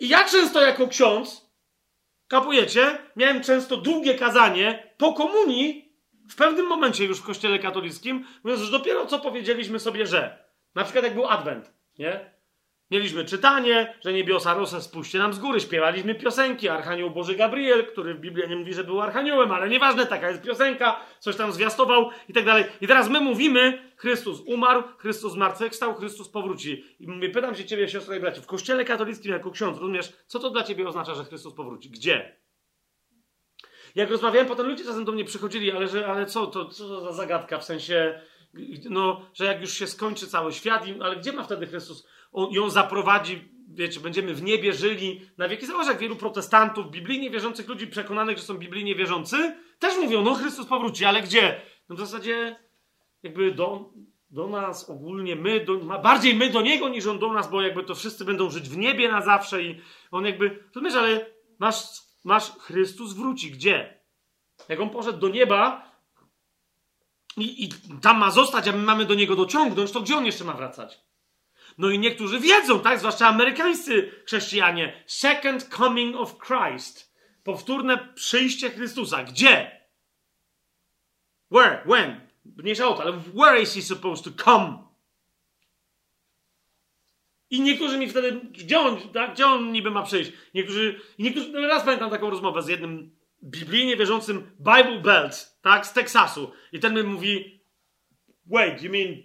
I 0.00 0.08
ja 0.08 0.28
często 0.28 0.60
jako 0.60 0.88
ksiądz, 0.88 1.50
kapujecie, 2.28 2.98
miałem 3.16 3.42
często 3.42 3.76
długie 3.76 4.14
kazanie 4.14 4.94
po 4.98 5.12
komunii, 5.12 5.83
w 6.34 6.36
pewnym 6.36 6.66
momencie 6.66 7.04
już 7.04 7.18
w 7.18 7.24
kościele 7.24 7.58
katolickim, 7.58 8.24
mówiąc, 8.44 8.62
że 8.62 8.70
dopiero 8.70 9.06
co 9.06 9.18
powiedzieliśmy 9.18 9.80
sobie, 9.80 10.06
że 10.06 10.44
na 10.74 10.84
przykład 10.84 11.04
jak 11.04 11.14
był 11.14 11.26
Adwent, 11.26 11.74
nie? 11.98 12.34
Mieliśmy 12.90 13.24
czytanie, 13.24 13.94
że 14.00 14.12
niebiosa 14.12 14.54
rosę 14.54 14.82
spuśćcie 14.82 15.18
nam 15.18 15.32
z 15.32 15.38
góry, 15.38 15.60
śpiewaliśmy 15.60 16.14
piosenki, 16.14 16.68
Archanioł 16.68 17.10
Boży 17.10 17.34
Gabriel, 17.34 17.86
który 17.86 18.14
w 18.14 18.20
Biblii 18.20 18.48
nie 18.48 18.56
mówi, 18.56 18.74
że 18.74 18.84
był 18.84 19.00
archaniołem, 19.00 19.52
ale 19.52 19.68
nieważne, 19.68 20.06
taka 20.06 20.30
jest 20.30 20.42
piosenka, 20.42 21.00
coś 21.20 21.36
tam 21.36 21.52
zwiastował 21.52 22.10
i 22.28 22.32
tak 22.32 22.44
dalej. 22.44 22.64
I 22.80 22.86
teraz 22.86 23.08
my 23.08 23.20
mówimy, 23.20 23.92
Chrystus 23.96 24.40
umarł, 24.46 24.82
Chrystus 24.98 25.32
zmartwychwstał, 25.32 25.94
Chrystus 25.94 26.28
powróci. 26.28 26.84
I 27.00 27.08
mówię, 27.08 27.30
pytam 27.30 27.54
się 27.54 27.64
ciebie, 27.64 27.88
siostro 27.88 28.14
i 28.14 28.20
bracie, 28.20 28.40
w 28.40 28.46
kościele 28.46 28.84
katolickim 28.84 29.32
jako 29.32 29.50
ksiądz, 29.50 29.78
rozumiesz, 29.78 30.12
co 30.26 30.38
to 30.38 30.50
dla 30.50 30.62
ciebie 30.62 30.88
oznacza, 30.88 31.14
że 31.14 31.24
Chrystus 31.24 31.54
powróci? 31.54 31.90
Gdzie? 31.90 32.43
Jak 33.94 34.10
rozmawiałem, 34.10 34.48
potem 34.48 34.66
ludzie 34.66 34.84
czasem 34.84 35.04
do 35.04 35.12
mnie 35.12 35.24
przychodzili, 35.24 35.72
ale, 35.72 35.88
że, 35.88 36.06
ale 36.06 36.26
co, 36.26 36.46
to, 36.46 36.68
co 36.68 36.88
to 36.88 37.00
za 37.00 37.12
zagadka, 37.12 37.58
w 37.58 37.64
sensie, 37.64 38.20
no, 38.90 39.20
że 39.34 39.44
jak 39.44 39.60
już 39.60 39.72
się 39.72 39.86
skończy 39.86 40.26
cały 40.26 40.52
świat, 40.52 40.84
ale 41.00 41.16
gdzie 41.16 41.32
ma 41.32 41.42
wtedy 41.42 41.66
Chrystus 41.66 42.06
on, 42.32 42.52
ją 42.52 42.70
zaprowadzi, 42.70 43.48
wiecie, 43.68 44.00
będziemy 44.00 44.34
w 44.34 44.42
niebie 44.42 44.72
żyli 44.72 45.20
na 45.38 45.48
wieki. 45.48 45.66
Zobacz, 45.66 45.86
jak 45.86 45.98
wielu 45.98 46.16
protestantów, 46.16 46.90
biblijnie 46.90 47.30
wierzących 47.30 47.68
ludzi 47.68 47.86
przekonanych, 47.86 48.38
że 48.38 48.44
są 48.44 48.54
biblijnie 48.54 48.94
wierzący, 48.94 49.56
też 49.78 49.96
mówią, 49.96 50.22
no 50.22 50.34
Chrystus 50.34 50.66
powróci, 50.66 51.04
ale 51.04 51.22
gdzie? 51.22 51.60
No 51.88 51.96
w 51.96 51.98
zasadzie 51.98 52.56
jakby 53.22 53.52
do, 53.52 53.90
do 54.30 54.46
nas 54.46 54.90
ogólnie, 54.90 55.36
my, 55.36 55.64
do, 55.64 55.76
bardziej 55.78 56.34
my 56.34 56.50
do 56.50 56.60
Niego 56.60 56.88
niż 56.88 57.06
On 57.06 57.18
do 57.18 57.32
nas, 57.32 57.50
bo 57.50 57.62
jakby 57.62 57.84
to 57.84 57.94
wszyscy 57.94 58.24
będą 58.24 58.50
żyć 58.50 58.68
w 58.68 58.76
niebie 58.76 59.08
na 59.08 59.20
zawsze 59.20 59.62
i 59.62 59.80
On 60.10 60.26
jakby, 60.26 60.64
rozumiesz, 60.74 60.94
ale 60.94 61.26
masz, 61.58 61.76
masz 62.24 62.50
Chrystus 62.58 63.12
wróci, 63.12 63.50
gdzie? 63.50 64.00
Jak 64.68 64.80
On 64.80 64.90
poszedł 64.90 65.18
do 65.18 65.28
nieba 65.28 65.90
i, 67.36 67.64
i 67.64 67.68
tam 68.00 68.18
ma 68.18 68.30
zostać, 68.30 68.68
a 68.68 68.72
my 68.72 68.78
mamy 68.78 69.04
do 69.04 69.14
Niego 69.14 69.36
dociągnąć, 69.36 69.92
to 69.92 70.00
gdzie 70.00 70.16
On 70.16 70.26
jeszcze 70.26 70.44
ma 70.44 70.52
wracać? 70.52 71.00
No 71.78 71.90
i 71.90 71.98
niektórzy 71.98 72.40
wiedzą, 72.40 72.80
tak? 72.80 72.98
Zwłaszcza 72.98 73.28
amerykańscy 73.28 74.22
chrześcijanie. 74.26 75.04
Second 75.06 75.64
coming 75.64 76.16
of 76.16 76.38
Christ. 76.38 77.14
Powtórne 77.42 78.08
przyjście 78.14 78.70
Chrystusa. 78.70 79.24
Gdzie? 79.24 79.80
Where? 81.50 81.84
When? 81.86 82.28
Mniejsza 82.56 82.88
o 82.88 82.94
to, 82.94 83.02
ale 83.02 83.12
where 83.12 83.60
is 83.62 83.74
he 83.74 83.82
supposed 83.82 84.24
to 84.24 84.44
come? 84.44 84.83
I 87.54 87.60
niektórzy 87.60 87.98
mi 87.98 88.08
wtedy, 88.08 88.40
gdzie 88.50 88.80
on, 88.80 89.00
tak, 89.12 89.34
gdzie 89.34 89.46
on 89.46 89.72
niby 89.72 89.90
ma 89.90 90.02
przyjść? 90.02 90.32
Niektórzy, 90.54 91.00
niektórzy, 91.18 91.52
no 91.52 91.60
raz 91.60 91.84
pamiętam 91.84 92.10
taką 92.10 92.30
rozmowę 92.30 92.62
z 92.62 92.68
jednym 92.68 93.16
biblijnie 93.44 93.96
wierzącym 93.96 94.50
Bible 94.58 95.00
Belt, 95.00 95.58
tak, 95.62 95.86
z 95.86 95.92
Teksasu. 95.92 96.52
I 96.72 96.80
ten 96.80 96.94
mi 96.94 97.02
mówi, 97.02 97.62
wait, 98.46 98.82
you 98.82 98.92
mean 98.92 99.22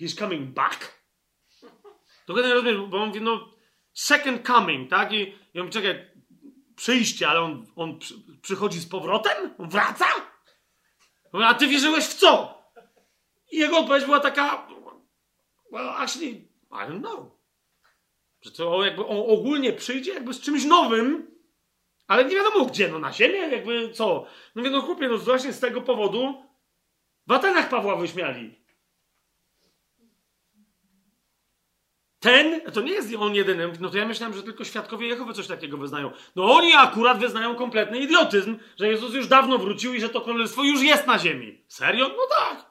he's 0.00 0.18
coming 0.18 0.54
back? 0.54 1.00
To 2.26 2.36
nie 2.36 2.54
rozumiem, 2.54 2.90
bo 2.90 3.02
on 3.02 3.08
mówi, 3.08 3.20
no, 3.20 3.50
second 3.92 4.46
coming, 4.46 4.90
tak? 4.90 5.12
I, 5.12 5.34
i 5.54 5.60
on 5.60 5.66
mówi, 5.66 5.72
czekaj, 5.72 6.10
przyjście, 6.76 7.28
ale 7.28 7.40
on, 7.40 7.66
on 7.76 7.98
przy, 7.98 8.14
przychodzi 8.42 8.80
z 8.80 8.86
powrotem? 8.86 9.54
On 9.58 9.68
wraca? 9.68 10.06
A 11.32 11.54
ty 11.54 11.66
wierzyłeś 11.66 12.04
w 12.04 12.14
co? 12.14 12.62
I 13.52 13.58
jego 13.58 13.78
odpowiedź 13.78 14.04
była 14.04 14.20
taka, 14.20 14.68
well, 15.72 15.88
actually, 15.88 16.30
I 16.70 16.86
don't 16.86 17.00
know. 17.00 17.39
Że 18.42 18.50
to 18.50 18.84
jakby 18.84 19.06
on 19.06 19.16
ogólnie 19.26 19.72
przyjdzie 19.72 20.14
jakby 20.14 20.34
z 20.34 20.40
czymś 20.40 20.64
nowym, 20.64 21.30
ale 22.06 22.24
nie 22.24 22.36
wiadomo 22.36 22.64
gdzie, 22.64 22.88
no 22.88 22.98
na 22.98 23.12
ziemię, 23.12 23.38
jakby 23.38 23.92
co. 23.92 24.26
No 24.54 24.62
wie, 24.62 24.70
no 24.70 24.80
chłopie, 24.80 25.08
no 25.08 25.18
właśnie 25.18 25.52
z 25.52 25.60
tego 25.60 25.80
powodu 25.80 26.44
w 27.26 27.32
Atenach 27.32 27.68
Pawła 27.68 27.96
wyśmiali. 27.96 28.60
Ten, 32.20 32.60
to 32.72 32.80
nie 32.80 32.92
jest 32.92 33.14
on 33.18 33.34
jedynym, 33.34 33.72
no 33.80 33.90
to 33.90 33.98
ja 33.98 34.06
myślałem, 34.06 34.36
że 34.36 34.42
tylko 34.42 34.64
świadkowie 34.64 35.06
Jehowy 35.06 35.32
coś 35.34 35.46
takiego 35.46 35.76
wyznają. 35.76 36.12
No 36.36 36.54
oni 36.54 36.72
akurat 36.74 37.18
wyznają 37.18 37.54
kompletny 37.54 37.98
idiotyzm, 37.98 38.58
że 38.78 38.88
Jezus 38.88 39.14
już 39.14 39.28
dawno 39.28 39.58
wrócił 39.58 39.94
i 39.94 40.00
że 40.00 40.08
to 40.08 40.20
królestwo 40.20 40.64
już 40.64 40.82
jest 40.82 41.06
na 41.06 41.18
ziemi. 41.18 41.64
Serio? 41.68 42.08
No 42.08 42.22
tak. 42.38 42.70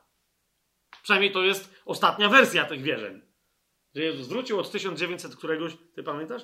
Przynajmniej 1.03 1.31
to 1.31 1.43
jest 1.43 1.81
ostatnia 1.85 2.29
wersja 2.29 2.65
tych 2.65 2.81
wierzeń. 2.81 3.28
Że 3.95 4.03
Jezus 4.03 4.27
wrócił 4.27 4.59
od 4.59 4.71
1900 4.71 5.35
któregoś, 5.35 5.73
ty 5.95 6.03
pamiętasz? 6.03 6.41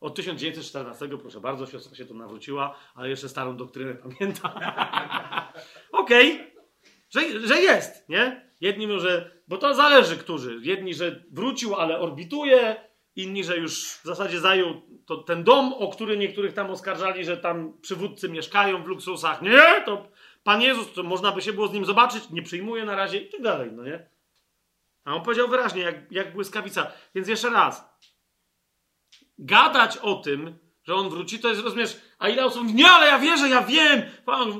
Od 0.00 0.14
1914, 0.14 1.18
proszę 1.18 1.40
bardzo, 1.40 1.66
siostra 1.66 1.96
się 1.96 2.06
tu 2.06 2.14
nawróciła, 2.14 2.78
ale 2.94 3.08
jeszcze 3.08 3.28
starą 3.28 3.56
doktrynę 3.56 3.94
pamięta. 3.94 4.48
Okej, 5.92 6.32
okay. 6.32 6.52
że, 7.10 7.46
że 7.46 7.60
jest, 7.60 8.08
nie? 8.08 8.52
Jedni 8.60 8.86
może, 8.86 9.30
bo 9.48 9.58
to 9.58 9.74
zależy, 9.74 10.16
którzy. 10.16 10.60
Jedni, 10.62 10.94
że 10.94 11.24
wrócił, 11.30 11.74
ale 11.74 11.98
orbituje, 11.98 12.76
inni, 13.16 13.44
że 13.44 13.56
już 13.56 13.84
w 13.84 14.04
zasadzie 14.04 14.40
zajął 14.40 14.82
to, 15.06 15.16
ten 15.16 15.44
dom, 15.44 15.72
o 15.72 15.88
który 15.88 16.18
niektórych 16.18 16.52
tam 16.52 16.70
oskarżali, 16.70 17.24
że 17.24 17.36
tam 17.36 17.78
przywódcy 17.80 18.28
mieszkają 18.28 18.82
w 18.82 18.86
luksusach. 18.86 19.42
Nie, 19.42 19.82
to 19.86 20.08
Pan 20.44 20.62
Jezus, 20.62 20.92
to 20.92 21.02
można 21.02 21.32
by 21.32 21.42
się 21.42 21.52
było 21.52 21.68
z 21.68 21.72
nim 21.72 21.84
zobaczyć, 21.84 22.30
nie 22.30 22.42
przyjmuje 22.42 22.84
na 22.84 22.96
razie 22.96 23.18
i 23.18 23.28
tak 23.28 23.42
dalej, 23.42 23.72
no 23.72 23.84
nie? 23.84 24.11
A 25.04 25.14
on 25.14 25.22
powiedział 25.22 25.48
wyraźnie, 25.48 25.82
jak, 25.82 26.12
jak 26.12 26.32
błyskawica. 26.32 26.92
Więc 27.14 27.28
jeszcze 27.28 27.50
raz, 27.50 27.98
gadać 29.38 29.96
o 29.96 30.14
tym, 30.14 30.58
że 30.84 30.94
on 30.94 31.10
wróci, 31.10 31.38
to 31.38 31.48
jest, 31.48 31.62
rozumiesz, 31.62 32.00
a 32.18 32.28
ile 32.28 32.44
osób 32.44 32.74
nie, 32.74 32.90
ale 32.90 33.06
ja 33.06 33.18
wierzę, 33.18 33.48
ja 33.48 33.62
wiem, 33.62 34.02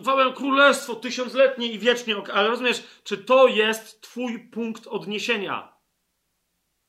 Wam 0.05 0.35
królestwo 0.35 0.95
tysiącletnie 0.95 1.73
i 1.73 1.79
wiecznie, 1.79 2.17
ale 2.33 2.49
rozumiesz, 2.49 2.83
czy 3.05 3.19
to 3.19 3.47
jest 3.47 4.01
twój 4.01 4.49
punkt 4.51 4.87
odniesienia? 4.87 5.73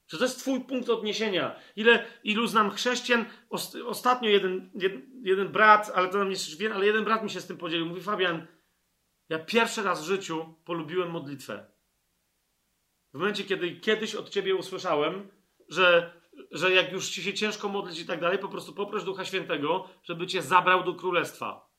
Czy 0.07 0.17
to 0.17 0.23
jest 0.23 0.39
twój 0.39 0.61
punkt 0.61 0.89
odniesienia? 0.89 1.59
Ile, 1.75 2.05
ilu 2.23 2.47
znam 2.47 2.71
chrześcijan? 2.71 3.25
Ostatnio 3.85 4.29
jeden, 4.29 4.71
jeden, 4.75 5.21
jeden 5.23 5.47
brat, 5.47 5.91
ale 5.95 6.09
to 6.09 6.17
nam 6.17 6.31
jest 6.31 6.57
wie, 6.57 6.73
ale 6.73 6.85
jeden 6.85 7.03
brat 7.03 7.23
mi 7.23 7.29
się 7.29 7.41
z 7.41 7.47
tym 7.47 7.57
podzielił. 7.57 7.85
Mówi, 7.85 8.01
Fabian, 8.01 8.47
ja 9.29 9.39
pierwszy 9.39 9.83
raz 9.83 10.01
w 10.01 10.07
życiu 10.07 10.55
polubiłem 10.65 11.11
modlitwę. 11.11 11.72
W 13.13 13.17
momencie, 13.17 13.43
kiedy 13.43 13.75
kiedyś 13.75 14.15
od 14.15 14.29
ciebie 14.29 14.55
usłyszałem, 14.55 15.27
że 15.69 16.13
że 16.51 16.73
jak 16.73 16.91
już 16.91 17.09
ci 17.09 17.23
się 17.23 17.33
ciężko 17.33 17.69
modlić 17.69 17.99
i 17.99 18.05
tak 18.05 18.21
dalej, 18.21 18.39
po 18.39 18.49
prostu 18.49 18.73
poproś 18.73 19.03
Ducha 19.03 19.25
Świętego, 19.25 19.89
żeby 20.03 20.27
cię 20.27 20.41
zabrał 20.41 20.83
do 20.83 20.93
królestwa. 20.93 21.69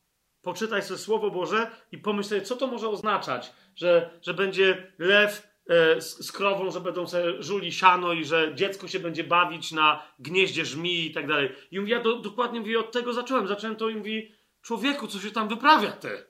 Poczytaj 0.42 0.82
sobie 0.82 0.98
Słowo 0.98 1.30
Boże 1.30 1.70
i 1.92 1.98
pomyśl 1.98 2.28
sobie, 2.28 2.42
co 2.42 2.56
to 2.56 2.66
może 2.66 2.88
oznaczać, 2.88 3.52
że, 3.76 4.10
że 4.22 4.34
będzie 4.34 4.92
lew 4.98 5.48
e, 5.68 6.00
z, 6.00 6.26
z, 6.26 6.32
krową, 6.32 6.70
że 6.70 6.80
będą 6.80 7.06
sobie 7.06 7.42
żuli 7.42 7.72
siano 7.72 8.12
i 8.12 8.24
że 8.24 8.52
dziecko 8.54 8.88
się 8.88 9.00
będzie 9.00 9.24
bawić 9.24 9.72
na 9.72 10.02
gnieździe 10.18 10.64
żmi 10.64 11.06
i 11.06 11.12
tak 11.12 11.26
dalej. 11.26 11.52
I 11.70 11.80
mówi, 11.80 11.90
ja 11.92 12.02
do, 12.02 12.16
dokładnie 12.16 12.60
mówię, 12.60 12.80
od 12.80 12.92
tego 12.92 13.12
zacząłem. 13.12 13.48
Zacząłem 13.48 13.76
to 13.76 13.88
i 13.88 13.96
mówi, 13.96 14.32
człowieku, 14.62 15.08
co 15.08 15.18
się 15.18 15.30
tam 15.30 15.48
wyprawia 15.48 15.92
ty? 15.92 16.26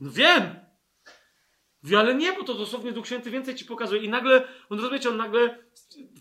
No 0.00 0.10
wiem, 0.10 0.63
Mówi, 1.84 1.96
ale 1.96 2.14
nie, 2.14 2.32
bo 2.32 2.44
to 2.44 2.54
dosłownie 2.54 2.92
Duch 2.92 3.06
Święty 3.06 3.30
więcej 3.30 3.54
ci 3.54 3.64
pokazuje. 3.64 4.02
I 4.02 4.08
nagle, 4.08 4.48
on 4.70 4.78
rozumiecie, 4.78 5.08
on 5.08 5.16
nagle 5.16 5.58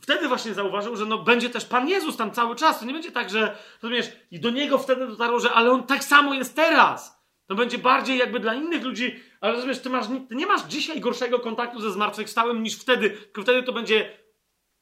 wtedy 0.02 0.28
właśnie 0.28 0.54
zauważył, 0.54 0.96
że 0.96 1.06
no 1.06 1.18
będzie 1.18 1.50
też 1.50 1.66
Pan 1.66 1.90
Jezus 1.90 2.18
tam 2.18 2.32
cały 2.32 2.56
czas. 2.56 2.80
To 2.80 2.86
nie 2.86 2.94
będzie 2.94 3.12
tak, 3.12 3.30
że, 3.30 3.58
rozumiesz, 3.82 4.12
i 4.32 4.40
do 4.40 4.50
Niego 4.50 4.78
wtedy 4.78 5.08
dotarło, 5.08 5.40
że 5.40 5.52
ale 5.52 5.72
On 5.72 5.84
tak 5.84 6.04
samo 6.04 6.34
jest 6.34 6.56
teraz. 6.56 7.24
To 7.48 7.56
będzie 7.56 7.78
bardziej 7.78 8.18
jakby 8.18 8.40
dla 8.40 8.54
innych 8.54 8.84
ludzi, 8.84 9.20
ale 9.42 9.54
rozumiesz, 9.54 9.80
ty, 9.80 9.90
masz, 9.90 10.08
ty 10.30 10.36
nie 10.36 10.46
masz 10.46 10.62
dzisiaj 10.62 11.00
gorszego 11.00 11.40
kontaktu 11.40 11.80
ze 11.80 11.92
zmartwychwstałym 11.92 12.64
niż 12.64 12.76
wtedy, 12.76 13.10
tylko 13.10 13.42
wtedy 13.42 13.64
to 13.64 13.74
będzie 13.74 14.18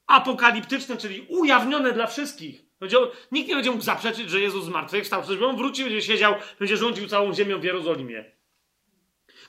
apokaliptyczne, 0.07 0.97
czyli 0.97 1.25
ujawnione 1.29 1.93
dla 1.93 2.07
wszystkich. 2.07 2.61
Będzie, 2.79 2.97
nikt 3.31 3.49
nie 3.49 3.55
będzie 3.55 3.71
mógł 3.71 3.83
zaprzeczyć, 3.83 4.29
że 4.29 4.41
Jezus 4.41 4.65
zmartwychwstał, 4.65 5.21
przecież 5.21 5.41
on 5.41 5.57
wróci, 5.57 5.83
będzie 5.83 6.01
siedział, 6.01 6.35
będzie 6.59 6.77
rządził 6.77 7.07
całą 7.07 7.33
ziemią 7.33 7.59
w 7.59 7.63
Jerozolimie. 7.63 8.40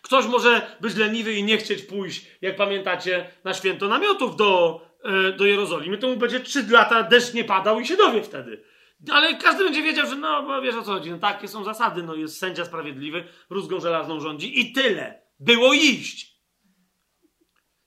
Ktoś 0.02 0.26
może 0.26 0.76
być 0.80 0.96
leniwy 0.96 1.34
i 1.34 1.44
nie 1.44 1.58
chcieć 1.58 1.82
pójść, 1.82 2.26
jak 2.40 2.56
pamiętacie, 2.56 3.30
na 3.44 3.54
święto 3.54 3.88
namiotów 3.88 4.36
do, 4.36 4.80
e, 5.04 5.32
do 5.32 5.46
Jerozolimy. 5.46 5.98
To 5.98 6.08
mu 6.08 6.16
będzie 6.16 6.40
trzy 6.40 6.66
lata 6.70 7.02
deszcz 7.02 7.34
nie 7.34 7.44
padał 7.44 7.80
i 7.80 7.86
się 7.86 7.96
dowie 7.96 8.22
wtedy. 8.22 8.64
Ale 9.10 9.34
każdy 9.34 9.64
będzie 9.64 9.82
wiedział, 9.82 10.06
że 10.06 10.16
no, 10.16 10.62
wiesz 10.62 10.74
o 10.74 10.82
co 10.82 10.92
chodzi. 10.92 11.10
No, 11.10 11.18
takie 11.18 11.48
są 11.48 11.64
zasady. 11.64 12.02
No, 12.02 12.14
jest 12.14 12.38
sędzia 12.38 12.64
sprawiedliwy, 12.64 13.24
rózgą 13.50 13.80
żelazną 13.80 14.20
rządzi 14.20 14.60
i 14.60 14.72
tyle. 14.72 15.22
Było 15.40 15.72
iść. 15.72 16.32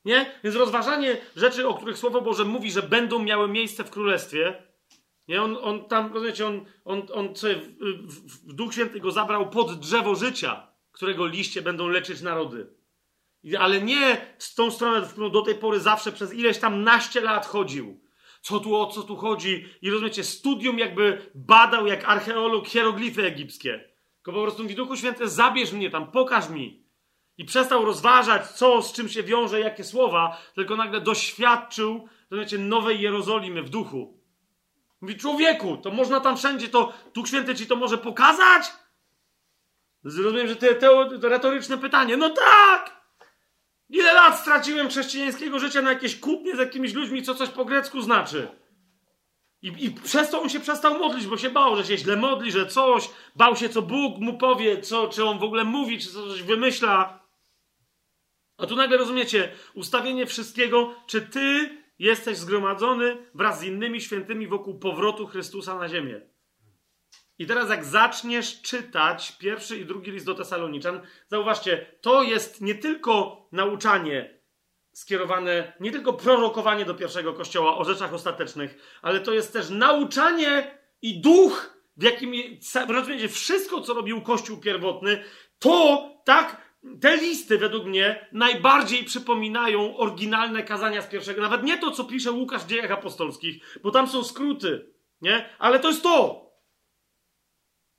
Nie? 0.06 0.40
Więc 0.44 0.56
rozważanie 0.56 1.18
rzeczy, 1.35 1.68
o 1.68 1.74
których 1.74 1.98
Słowo 1.98 2.22
Boże 2.22 2.45
mówi, 2.45 2.72
że 2.72 2.84
będą 2.84 3.19
miały 3.19 3.48
miejsce 3.48 3.84
w 3.84 3.90
królestwie, 3.90 4.64
nie? 5.27 5.42
On, 5.42 5.58
on 5.61 5.88
tam, 5.88 6.14
rozumiecie, 6.14 6.48
on, 6.48 6.66
on, 6.85 7.08
on 7.14 7.34
w, 7.34 7.42
w, 8.08 8.50
w 8.50 8.53
Duch 8.53 8.74
Święty 8.74 9.00
go 9.00 9.11
zabrał 9.11 9.50
pod 9.50 9.80
drzewo 9.80 10.16
życia 10.16 10.74
którego 10.95 11.25
liście 11.25 11.61
będą 11.61 11.88
leczyć 11.88 12.22
narody. 12.22 12.67
Ale 13.59 13.82
nie 13.82 14.35
z 14.38 14.56
tą 14.56 14.72
stronę, 14.72 15.01
w 15.01 15.11
którą 15.11 15.30
do 15.30 15.41
tej 15.41 15.56
pory 15.56 15.80
zawsze 15.80 16.11
przez 16.11 16.33
ileś 16.33 16.57
tam 16.57 16.83
naście 16.83 17.22
lat 17.22 17.45
chodził. 17.45 18.01
Co 18.41 18.59
tu, 18.59 18.75
o 18.75 18.88
co 18.88 19.03
tu 19.03 19.15
chodzi? 19.15 19.65
I 19.82 19.91
rozumiecie, 19.91 20.24
studium 20.24 20.80
jakby 20.80 21.32
badał 21.35 21.88
jak 21.88 22.09
archeolog 22.09 22.67
hieroglify 22.67 23.24
egipskie. 23.24 23.90
Tylko 24.15 24.32
po 24.32 24.41
prostu 24.41 24.64
mówi, 24.64 24.75
Duchu 24.75 24.95
Święty, 24.95 25.30
zabierz 25.30 25.72
mnie 25.72 25.90
tam, 25.90 26.11
pokaż 26.11 26.49
mi. 26.49 26.85
I 27.38 27.45
przestał 27.45 27.85
rozważać, 27.85 28.48
co, 28.48 28.82
z 28.82 28.93
czym 28.93 29.09
się 29.09 29.24
wiąże, 29.24 29.59
jakie 29.59 29.83
słowa, 29.83 30.38
tylko 30.56 30.75
nagle 30.75 31.01
doświadczył, 31.01 32.07
rozumiecie, 32.30 32.57
nowej 32.57 33.01
Jerozolimy 33.01 33.64
w 33.64 33.69
duchu. 33.69 34.19
Mówi, 35.01 35.15
człowieku, 35.15 35.77
to 35.77 35.91
można 35.91 36.19
tam 36.19 36.38
wszędzie, 36.38 36.67
to 36.69 36.93
Duch 37.14 37.27
Święty 37.27 37.56
ci 37.56 37.67
to 37.67 37.75
może 37.75 37.98
pokazać? 37.98 38.72
Zrozumiem, 40.06 40.48
że 40.48 40.56
to, 40.56 40.67
to, 40.75 41.19
to 41.19 41.30
retoryczne 41.30 41.77
pytanie. 41.77 42.17
No 42.17 42.30
tak! 42.30 43.06
Ile 43.90 44.14
lat 44.14 44.40
straciłem 44.40 44.90
chrześcijańskiego 44.90 45.59
życia 45.59 45.82
na 45.82 45.90
jakieś 45.93 46.19
kłótnie 46.19 46.56
z 46.56 46.59
jakimiś 46.59 46.93
ludźmi, 46.93 47.24
co 47.24 47.35
coś 47.35 47.50
po 47.50 47.66
grecku 47.66 48.01
znaczy? 48.01 48.48
I, 49.61 49.85
I 49.85 49.92
przez 49.92 50.30
to 50.30 50.42
on 50.42 50.50
się 50.50 50.59
przestał 50.59 51.00
modlić, 51.00 51.27
bo 51.27 51.38
się 51.38 51.50
bał, 51.50 51.75
że 51.75 51.85
się 51.85 51.98
źle 51.98 52.16
modli, 52.16 52.51
że 52.51 52.66
coś, 52.66 53.09
bał 53.35 53.56
się, 53.56 53.69
co 53.69 53.82
Bóg 53.82 54.19
mu 54.19 54.38
powie, 54.38 54.82
co, 54.82 55.08
czy 55.08 55.25
on 55.25 55.40
w 55.40 55.43
ogóle 55.43 55.64
mówi, 55.64 56.00
czy 56.00 56.09
coś 56.09 56.43
wymyśla. 56.43 57.19
A 58.58 58.67
tu 58.67 58.75
nagle 58.75 58.98
rozumiecie, 58.98 59.51
ustawienie 59.74 60.25
wszystkiego, 60.25 60.95
czy 61.08 61.22
ty 61.22 61.77
jesteś 62.00 62.38
zgromadzony 62.38 63.17
wraz 63.34 63.59
z 63.59 63.64
innymi 63.64 64.01
świętymi 64.01 64.48
wokół 64.48 64.80
powrotu 64.80 65.27
Chrystusa 65.27 65.75
na 65.75 65.90
ziemię. 65.90 66.34
I 67.39 67.45
teraz, 67.45 67.69
jak 67.69 67.85
zaczniesz 67.85 68.61
czytać 68.61 69.31
pierwszy 69.31 69.77
i 69.77 69.85
drugi 69.85 70.11
list 70.11 70.25
do 70.25 70.35
Tesaloniczan, 70.35 71.01
zauważcie, 71.27 71.85
to 72.01 72.23
jest 72.23 72.61
nie 72.61 72.75
tylko 72.75 73.47
nauczanie 73.51 74.39
skierowane, 74.93 75.73
nie 75.80 75.91
tylko 75.91 76.14
prorokowanie 76.14 76.85
do 76.85 76.93
pierwszego 76.93 77.33
kościoła 77.33 77.77
o 77.77 77.83
rzeczach 77.83 78.14
ostatecznych, 78.14 78.99
ale 79.01 79.19
to 79.19 79.33
jest 79.33 79.53
też 79.53 79.69
nauczanie 79.69 80.77
i 81.01 81.22
duch, 81.22 81.80
w 81.97 82.03
jakim, 82.03 82.33
rozumiecie, 82.89 83.30
wszystko, 83.30 83.81
co 83.81 83.93
robił 83.93 84.22
Kościół 84.22 84.57
pierwotny, 84.57 85.23
to 85.59 86.09
tak, 86.25 86.75
te 87.01 87.17
listy 87.17 87.57
według 87.57 87.85
mnie 87.85 88.30
najbardziej 88.31 89.03
przypominają 89.03 89.97
oryginalne 89.97 90.64
kazania 90.64 91.01
z 91.01 91.07
pierwszego, 91.07 91.41
nawet 91.41 91.64
nie 91.64 91.77
to, 91.77 91.91
co 91.91 92.03
pisze 92.03 92.31
Łukasz 92.31 92.64
w 92.64 92.67
dziejach 92.67 92.91
apostolskich, 92.91 93.80
bo 93.83 93.91
tam 93.91 94.07
są 94.07 94.23
skróty, 94.23 94.93
nie? 95.22 95.49
Ale 95.59 95.80
to 95.80 95.88
jest 95.88 96.03
to. 96.03 96.44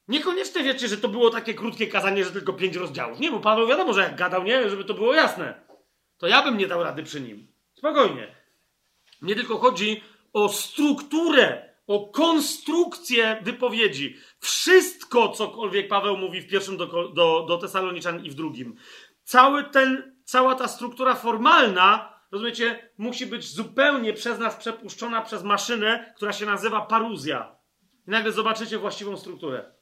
Niekoniecznie 0.09 0.63
wiecie, 0.63 0.89
że 0.89 0.97
to 0.97 1.09
było 1.09 1.31
takie 1.31 1.55
krótkie 1.55 1.87
kazanie, 1.87 2.25
że 2.25 2.33
tylko 2.33 2.53
pięć 2.53 2.77
rozdziałów. 2.77 3.21
Nie, 3.21 3.31
bo 3.31 3.41
Paweł 3.41 3.67
wiadomo, 3.67 3.93
że 3.93 4.01
jak 4.01 4.17
gadał, 4.17 4.45
nie, 4.45 4.71
żeby 4.71 4.85
to 4.85 4.95
było 4.95 5.15
jasne. 5.15 5.67
To 6.19 6.27
ja 6.27 6.43
bym 6.43 6.59
nie 6.59 6.67
dał 6.67 6.83
rady 6.83 7.03
przy 7.03 7.21
nim. 7.21 7.47
Spokojnie. 7.75 8.35
Nie 9.23 9.35
tylko 9.35 9.59
chodzi 9.59 10.03
o 10.33 10.49
strukturę, 10.49 11.75
o 11.87 12.09
konstrukcję 12.09 13.41
wypowiedzi. 13.43 14.17
Wszystko, 14.39 15.29
cokolwiek 15.29 15.89
Paweł 15.89 16.17
mówi 16.17 16.41
w 16.41 16.49
pierwszym 16.49 16.77
do, 16.77 16.87
do, 17.09 17.45
do 17.49 17.59
Tesaloniczan 17.59 18.25
i 18.25 18.31
w 18.31 18.35
drugim. 18.35 18.77
Cały 19.25 19.65
ten, 19.65 20.17
cała 20.25 20.55
ta 20.55 20.69
struktura 20.69 21.15
formalna, 21.15 22.13
rozumiecie, 22.31 22.91
musi 22.99 23.27
być 23.27 23.49
zupełnie 23.49 24.13
przez 24.13 24.39
nas 24.39 24.57
przepuszczona 24.57 25.23
przez 25.23 25.43
maszynę, 25.43 26.13
która 26.17 26.33
się 26.33 26.47
nazywa 26.47 26.81
paruzja. 26.81 27.57
I 28.07 28.11
nagle 28.11 28.33
zobaczycie 28.33 28.79
właściwą 28.79 29.17
strukturę. 29.17 29.76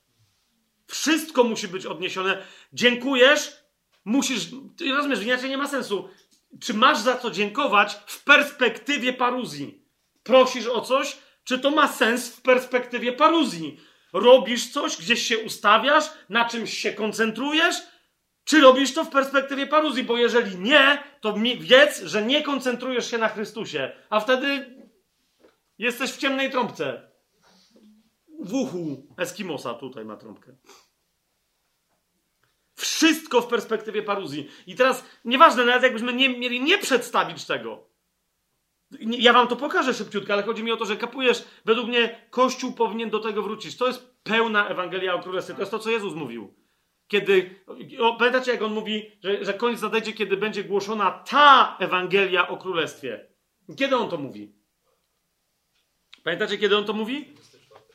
Wszystko 0.87 1.45
musi 1.45 1.69
być 1.69 1.87
odniesione. 1.87 2.43
Dziękujesz, 2.73 3.53
musisz. 4.05 4.47
Rozumiesz, 4.95 5.23
inaczej 5.23 5.51
nie 5.51 5.59
ma 5.59 5.69
sensu. 5.69 6.09
czy 6.61 6.75
masz 6.75 6.99
za 6.99 7.19
co 7.19 7.31
dziękować 7.31 7.97
w 8.07 8.25
perspektywie 8.25 9.13
paruzji? 9.13 9.85
Prosisz 10.23 10.67
o 10.67 10.81
coś, 10.81 11.17
czy 11.45 11.59
to 11.59 11.71
ma 11.71 11.89
sens 11.89 12.29
w 12.29 12.43
perspektywie 12.43 13.13
paruzji? 13.13 13.81
Robisz 14.13 14.69
coś, 14.69 14.97
gdzieś 14.97 15.27
się 15.27 15.39
ustawiasz, 15.39 16.05
na 16.29 16.45
czymś 16.45 16.79
się 16.79 16.93
koncentrujesz, 16.93 17.77
czy 18.45 18.61
robisz 18.61 18.95
to 18.95 19.05
w 19.05 19.11
perspektywie 19.11 19.67
paruzji? 19.67 20.05
Bo 20.05 20.17
jeżeli 20.17 20.59
nie, 20.59 21.03
to 21.21 21.35
wiedz, 21.61 22.03
że 22.03 22.23
nie 22.23 22.43
koncentrujesz 22.43 23.11
się 23.11 23.19
na 23.19 23.29
Chrystusie, 23.29 23.93
a 24.11 24.21
wtedy 24.21 24.77
jesteś 25.79 26.11
w 26.13 26.17
ciemnej 26.17 26.51
trąbce. 26.51 27.14
W 28.45 28.55
uchu 28.55 29.07
Eskimosa 29.17 29.75
tutaj 29.75 30.05
ma 30.05 30.17
trąbkę. 30.17 30.57
Wszystko 32.75 33.41
w 33.41 33.47
perspektywie 33.47 34.03
paruzji. 34.03 34.49
I 34.67 34.75
teraz, 34.75 35.05
nieważne, 35.25 35.65
nawet 35.65 35.83
jakbyśmy 35.83 36.13
nie 36.13 36.29
mieli 36.29 36.61
nie 36.61 36.79
przedstawić 36.79 37.45
tego. 37.45 37.85
Ja 39.01 39.33
wam 39.33 39.49
to 39.49 39.57
pokażę 39.57 39.95
szybciutko, 39.95 40.33
ale 40.33 40.43
chodzi 40.43 40.63
mi 40.63 40.73
o 40.73 40.77
to, 40.77 40.85
że 40.85 40.97
kapujesz, 40.97 41.45
według 41.65 41.89
mnie 41.89 42.27
Kościół 42.31 42.73
powinien 42.73 43.11
do 43.11 43.19
tego 43.19 43.43
wrócić. 43.43 43.77
To 43.77 43.87
jest 43.87 44.15
pełna 44.23 44.69
Ewangelia 44.69 45.15
o 45.15 45.23
Królestwie. 45.23 45.55
To 45.55 45.61
jest 45.61 45.71
to, 45.71 45.79
co 45.79 45.91
Jezus 45.91 46.15
mówił. 46.15 46.55
Kiedy, 47.09 47.65
o, 48.01 48.17
pamiętacie 48.17 48.53
jak 48.53 48.63
on 48.63 48.73
mówi, 48.73 49.11
że, 49.23 49.45
że 49.45 49.55
koniec 49.55 49.83
nadejdzie, 49.83 50.13
kiedy 50.13 50.37
będzie 50.37 50.65
głoszona 50.65 51.11
ta 51.11 51.77
Ewangelia 51.81 52.49
o 52.49 52.57
Królestwie. 52.57 53.27
Kiedy 53.79 53.97
on 53.97 54.09
to 54.09 54.17
mówi? 54.17 54.53
Pamiętacie, 56.25 56.59
kiedy 56.59 56.77
on 56.77 56.85
to 56.85 56.93
mówi? 56.93 57.35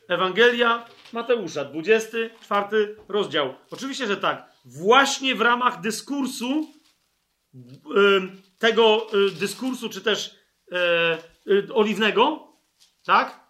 Ewangelia 0.09 0.85
Mateusza, 1.13 1.65
24 1.65 2.95
rozdział. 3.07 3.55
Oczywiście, 3.71 4.07
że 4.07 4.17
tak. 4.17 4.51
Właśnie 4.65 5.35
w 5.35 5.41
ramach 5.41 5.81
dyskursu, 5.81 6.73
tego 8.59 9.07
y, 9.27 9.31
dyskursu, 9.31 9.89
czy 9.89 10.01
też 10.01 10.35
e, 10.71 11.17
y, 11.47 11.73
oliwnego, 11.73 12.53
tak? 13.05 13.49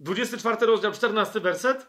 24 0.00 0.66
rozdział, 0.66 0.92
14 0.92 1.40
werset. 1.40 1.86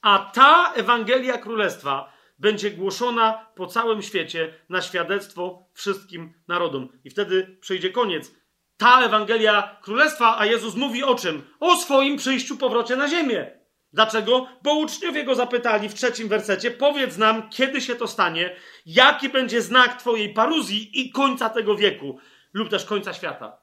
A 0.00 0.30
ta 0.34 0.72
Ewangelia 0.74 1.38
Królestwa 1.38 2.12
będzie 2.38 2.70
głoszona 2.70 3.46
po 3.54 3.66
całym 3.66 4.02
świecie 4.02 4.54
na 4.68 4.82
świadectwo 4.82 5.68
wszystkim 5.72 6.34
narodom. 6.48 6.88
I 7.04 7.10
wtedy 7.10 7.58
przyjdzie 7.60 7.90
koniec 7.90 8.32
ta 8.76 9.04
Ewangelia 9.04 9.76
Królestwa, 9.82 10.38
a 10.38 10.46
Jezus 10.46 10.74
mówi 10.74 11.04
o 11.04 11.14
czym? 11.14 11.42
O 11.60 11.76
swoim 11.76 12.16
przyjściu, 12.16 12.56
powrocie 12.56 12.96
na 12.96 13.08
ziemię. 13.08 13.64
Dlaczego? 13.92 14.46
Bo 14.62 14.74
uczniowie 14.74 15.24
go 15.24 15.34
zapytali 15.34 15.88
w 15.88 15.94
trzecim 15.94 16.28
wersecie: 16.28 16.70
Powiedz 16.70 17.16
nam, 17.16 17.50
kiedy 17.50 17.80
się 17.80 17.94
to 17.94 18.06
stanie, 18.06 18.56
jaki 18.86 19.28
będzie 19.28 19.62
znak 19.62 20.00
Twojej 20.00 20.34
paruzji 20.34 21.00
i 21.00 21.10
końca 21.10 21.50
tego 21.50 21.76
wieku, 21.76 22.18
lub 22.52 22.68
też 22.68 22.84
końca 22.84 23.12
świata. 23.12 23.58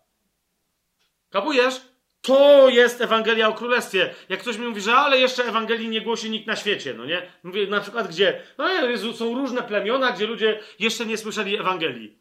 Kapujesz? 1.30 1.82
To 2.22 2.70
jest 2.70 3.02
Ewangelia 3.02 3.48
o 3.48 3.54
Królestwie. 3.54 4.14
Jak 4.30 4.40
ktoś 4.40 4.58
mi 4.58 4.68
mówi, 4.68 4.82
że 4.82 4.96
ale 4.96 5.20
jeszcze 5.20 5.46
Ewangelii 5.46 5.90
nie 5.90 6.02
głosi 6.02 6.30
nikt 6.30 6.48
na 6.48 6.56
świecie, 6.56 6.94
no 6.94 7.06
nie? 7.06 7.22
Mówię 7.44 7.68
na 7.68 7.80
przykład 7.80 8.08
gdzie? 8.08 8.42
No 8.58 8.68
są 9.14 9.36
różne 9.36 9.64
plemiona, 9.64 10.12
gdzie 10.12 10.28
ludzie 10.28 10.60
jeszcze 10.80 11.06
nie 11.06 11.18
słyszeli 11.18 11.58
Ewangelii. 11.58 12.21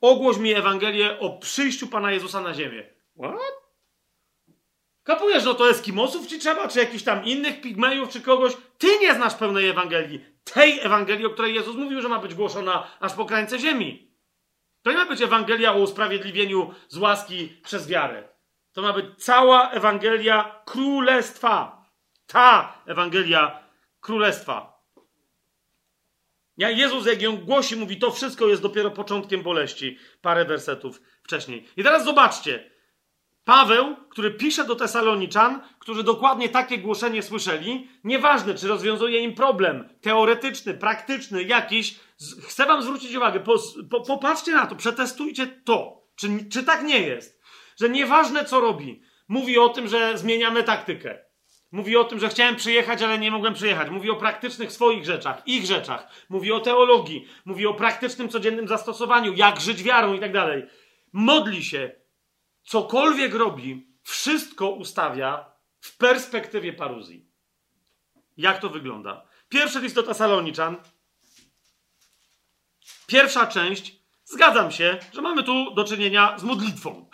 Ogłoś 0.00 0.36
mi 0.36 0.54
Ewangelię 0.54 1.20
o 1.20 1.30
przyjściu 1.30 1.86
Pana 1.86 2.12
Jezusa 2.12 2.40
na 2.40 2.54
ziemię. 2.54 2.82
What? 3.18 3.58
Kapujesz, 5.04 5.44
no 5.44 5.54
to 5.54 5.70
Eskimosów 5.70 6.26
ci 6.26 6.38
trzeba, 6.38 6.68
czy 6.68 6.78
jakichś 6.78 7.04
tam 7.04 7.24
innych 7.24 7.60
pigmejów, 7.60 8.08
czy 8.08 8.20
kogoś. 8.20 8.52
Ty 8.78 8.98
nie 8.98 9.14
znasz 9.14 9.34
pełnej 9.34 9.68
Ewangelii. 9.68 10.24
Tej 10.44 10.80
Ewangelii, 10.80 11.26
o 11.26 11.30
której 11.30 11.54
Jezus 11.54 11.76
mówił, 11.76 12.00
że 12.00 12.08
ma 12.08 12.18
być 12.18 12.34
głoszona 12.34 12.86
aż 13.00 13.12
po 13.12 13.24
krańce 13.24 13.58
ziemi. 13.58 14.12
To 14.82 14.90
nie 14.90 14.96
ma 14.96 15.06
być 15.06 15.22
Ewangelia 15.22 15.74
o 15.74 15.78
usprawiedliwieniu 15.78 16.74
z 16.88 16.96
łaski 16.96 17.48
przez 17.64 17.88
wiarę. 17.88 18.28
To 18.72 18.82
ma 18.82 18.92
być 18.92 19.06
cała 19.18 19.70
Ewangelia 19.70 20.62
Królestwa. 20.64 21.84
Ta 22.26 22.78
Ewangelia 22.86 23.62
Królestwa. 24.00 24.77
Jezus, 26.58 27.06
jak 27.06 27.22
ją 27.22 27.36
głosi, 27.36 27.76
mówi, 27.76 27.96
to 27.96 28.10
wszystko 28.10 28.48
jest 28.48 28.62
dopiero 28.62 28.90
początkiem 28.90 29.42
boleści. 29.42 29.98
Parę 30.22 30.44
wersetów 30.44 31.00
wcześniej. 31.22 31.68
I 31.76 31.82
teraz 31.82 32.04
zobaczcie. 32.04 32.70
Paweł, 33.44 33.96
który 34.10 34.30
pisze 34.30 34.64
do 34.64 34.76
Tesaloniczan, 34.76 35.60
którzy 35.78 36.02
dokładnie 36.02 36.48
takie 36.48 36.78
głoszenie 36.78 37.22
słyszeli, 37.22 37.88
nieważne, 38.04 38.54
czy 38.54 38.68
rozwiązuje 38.68 39.20
im 39.20 39.34
problem 39.34 39.88
teoretyczny, 40.00 40.74
praktyczny, 40.74 41.42
jakiś, 41.42 42.00
chcę 42.48 42.66
wam 42.66 42.82
zwrócić 42.82 43.14
uwagę, 43.14 43.40
po, 43.40 43.58
po, 43.90 44.00
popatrzcie 44.00 44.52
na 44.52 44.66
to, 44.66 44.76
przetestujcie 44.76 45.46
to, 45.46 46.02
czy, 46.16 46.28
czy 46.52 46.62
tak 46.62 46.82
nie 46.82 46.98
jest, 47.02 47.40
że 47.80 47.88
nieważne 47.88 48.44
co 48.44 48.60
robi, 48.60 49.02
mówi 49.28 49.58
o 49.58 49.68
tym, 49.68 49.88
że 49.88 50.18
zmieniamy 50.18 50.64
taktykę. 50.64 51.27
Mówi 51.72 51.96
o 51.96 52.04
tym, 52.04 52.20
że 52.20 52.28
chciałem 52.28 52.56
przyjechać, 52.56 53.02
ale 53.02 53.18
nie 53.18 53.30
mogłem 53.30 53.54
przyjechać. 53.54 53.90
Mówi 53.90 54.10
o 54.10 54.16
praktycznych 54.16 54.72
swoich 54.72 55.04
rzeczach, 55.04 55.42
ich 55.46 55.66
rzeczach. 55.66 56.08
Mówi 56.28 56.52
o 56.52 56.60
teologii. 56.60 57.28
Mówi 57.44 57.66
o 57.66 57.74
praktycznym, 57.74 58.28
codziennym 58.28 58.68
zastosowaniu, 58.68 59.34
jak 59.34 59.60
żyć 59.60 59.82
wiarą 59.82 60.14
i 60.14 60.20
tak 60.20 60.32
dalej. 60.32 60.66
Modli 61.12 61.64
się. 61.64 61.92
Cokolwiek 62.62 63.34
robi, 63.34 63.86
wszystko 64.02 64.70
ustawia 64.70 65.52
w 65.80 65.96
perspektywie 65.96 66.72
paruzji. 66.72 67.26
Jak 68.36 68.60
to 68.60 68.68
wygląda? 68.68 69.26
Pierwszy 69.48 69.80
list 69.80 69.94
do 69.94 70.02
Tesaloniczan. 70.02 70.76
Pierwsza 73.06 73.46
część. 73.46 73.98
Zgadzam 74.24 74.70
się, 74.70 74.98
że 75.12 75.22
mamy 75.22 75.42
tu 75.42 75.74
do 75.74 75.84
czynienia 75.84 76.38
z 76.38 76.42
modlitwą. 76.42 77.10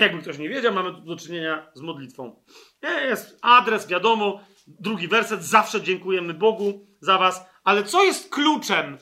Jakby 0.00 0.22
ktoś 0.22 0.38
nie 0.38 0.48
wiedział, 0.48 0.74
mamy 0.74 0.94
tu 0.94 1.00
do 1.00 1.16
czynienia 1.16 1.70
z 1.74 1.80
modlitwą. 1.80 2.44
Jest 2.82 3.38
adres, 3.42 3.86
wiadomo. 3.86 4.40
Drugi 4.66 5.08
werset. 5.08 5.44
Zawsze 5.44 5.82
dziękujemy 5.82 6.34
Bogu 6.34 6.86
za 7.00 7.18
was. 7.18 7.44
Ale 7.64 7.84
co 7.84 8.04
jest 8.04 8.30
kluczem? 8.30 8.98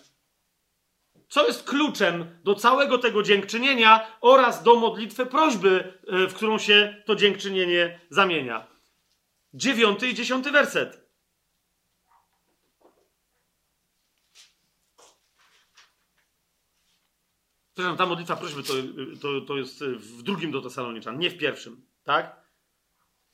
Co 1.29 1.47
jest 1.47 1.65
kluczem 1.65 2.39
do 2.45 2.55
całego 2.55 2.99
tego 2.99 3.23
dziękczynienia 3.23 4.07
oraz 4.21 4.63
do 4.63 4.77
modlitwy 4.77 5.27
prośby, 5.27 6.01
e, 6.07 6.27
w 6.27 6.35
którą 6.35 6.59
się 6.59 7.03
to 7.07 7.17
dziękczynienie 7.17 8.01
zamienia? 8.11 8.67
Dziewiąty 9.55 10.09
i 10.09 10.15
dziesiąty 10.15 10.51
werset. 10.51 11.08
Przepraszam, 17.79 17.97
ta 17.97 18.07
modlitwa 18.07 18.37
prośby 18.37 18.63
to, 18.63 18.73
to, 19.21 19.41
to 19.41 19.57
jest 19.57 19.85
w 19.85 20.23
drugim 20.23 20.51
do 20.51 20.63
Tesaloniczan, 20.63 21.19
nie 21.19 21.31
w 21.31 21.39
pierwszym, 21.39 21.87
tak? 22.05 22.37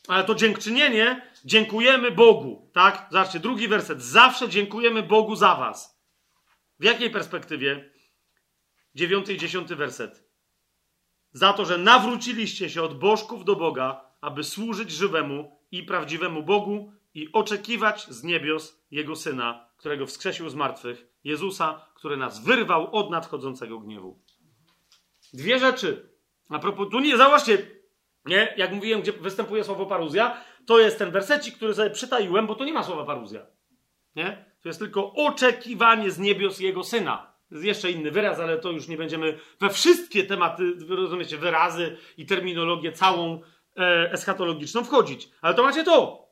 Ale 0.09 0.25
to 0.25 0.35
dziękczynienie, 0.35 1.33
dziękujemy 1.45 2.11
Bogu, 2.11 2.71
tak? 2.73 3.09
Zobaczcie, 3.11 3.41
drugi 3.41 3.69
werset. 3.69 4.03
Zawsze 4.03 4.49
dziękujemy 4.49 5.03
Bogu 5.03 5.37
za 5.37 5.55
was. 5.55 6.01
W 6.81 6.85
jakiej 6.85 7.11
perspektywie? 7.11 7.91
Dziewiąty 8.95 9.35
i 9.35 9.39
dziesiąty 9.39 9.77
werset. 9.77 10.29
Za 11.33 11.53
to, 11.53 11.65
że 11.65 11.79
nawróciliście 11.79 12.71
się 12.71 12.83
od 12.83 12.99
bożków 12.99 13.45
do 13.45 13.57
Boga, 13.57 14.05
aby 14.21 14.45
służyć 14.45 14.91
żywemu 14.91 15.61
i 15.71 15.83
prawdziwemu 15.83 16.43
Bogu 16.43 16.93
i 17.15 17.33
oczekiwać 17.33 18.07
z 18.07 18.25
niebios 18.25 18.81
Jego 18.91 19.17
Syna, 19.17 19.69
którego 19.77 20.07
wskrzesił 20.07 20.49
z 20.49 20.55
martwych, 20.55 21.07
Jezusa, 21.25 21.87
który 21.95 22.17
nas 22.17 22.45
wyrwał 22.45 22.97
od 22.97 23.11
nadchodzącego 23.11 23.81
gniewu. 23.81 24.25
Dwie 25.35 25.59
rzeczy. 25.59 26.09
A 26.49 26.59
propos, 26.59 26.89
tu 26.91 27.01
nie, 27.01 27.17
zauważcie, 27.17 27.59
nie? 28.27 28.55
Jak 28.57 28.73
mówiłem, 28.73 29.01
gdzie 29.01 29.13
występuje 29.13 29.65
słowo 29.65 29.87
paruzja, 29.87 30.45
to 30.67 30.79
jest 30.79 30.99
ten 30.99 31.11
wersecik, 31.11 31.57
który 31.57 31.75
sobie 31.75 31.91
przytaiłem, 31.91 32.47
bo 32.47 32.55
tu 32.55 32.65
nie 32.65 32.73
ma 32.73 32.83
słowa 32.83 33.05
paruzja. 33.05 33.47
Nie? 34.17 34.45
To 34.63 34.69
jest 34.69 34.79
tylko 34.79 35.13
oczekiwanie 35.13 36.11
z 36.11 36.19
niebios 36.19 36.61
Jego 36.61 36.85
Syna. 36.85 37.35
To 37.49 37.55
jest 37.55 37.65
jeszcze 37.65 37.91
inny 37.91 38.11
wyraz, 38.11 38.41
ale 38.41 38.59
to 38.59 38.71
już 38.71 38.89
nie 38.89 38.97
będziemy 38.97 39.39
we 39.61 39.71
wszystkie 39.71 40.25
tematy, 40.25 40.73
rozumiecie, 40.89 41.39
wyrazy 41.39 41.97
i 42.17 42.27
terminologię 42.27 42.93
całą 42.93 43.41
e, 43.77 44.13
eschatologiczną 44.13 44.85
wchodzić. 44.85 45.29
Ale 45.43 45.55
to 45.55 45.63
macie 45.63 45.85
to. 45.85 46.29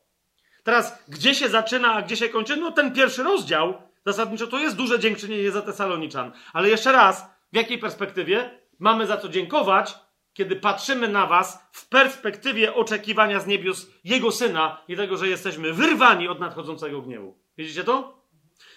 Teraz, 0.63 1.05
gdzie 1.09 1.35
się 1.35 1.49
zaczyna, 1.49 1.95
a 1.95 2.03
gdzie 2.03 2.17
się 2.17 2.29
kończy? 2.29 2.57
No 2.57 2.73
ten 2.73 2.93
pierwszy 2.93 3.23
rozdział, 3.23 3.75
zasadniczo 4.07 4.47
to 4.47 4.59
jest 4.59 4.77
duże 4.77 4.99
dziękczynienie 4.99 5.51
za 5.51 5.63
Tesaloniczan. 5.63 6.33
Ale 6.53 6.69
jeszcze 6.69 6.93
raz, 6.93 7.27
w 7.53 7.57
jakiej 7.57 7.79
perspektywie? 7.79 8.62
Mamy 8.83 9.07
za 9.07 9.17
co 9.17 9.29
dziękować, 9.29 9.95
kiedy 10.33 10.57
patrzymy 10.57 11.09
na 11.09 11.27
Was 11.27 11.69
w 11.73 11.89
perspektywie 11.89 12.75
oczekiwania 12.75 13.41
z 13.41 13.47
niebios 13.47 13.91
Jego 14.05 14.31
Syna 14.31 14.85
i 14.89 14.97
tego, 14.97 15.17
że 15.17 15.29
jesteśmy 15.29 15.73
wyrwani 15.73 16.29
od 16.29 16.41
nadchodzącego 16.41 17.03
gniewu. 17.03 17.39
Widzicie 17.59 17.85
to? 17.85 18.23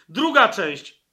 Druga 0.09 0.47
część, 0.47 1.03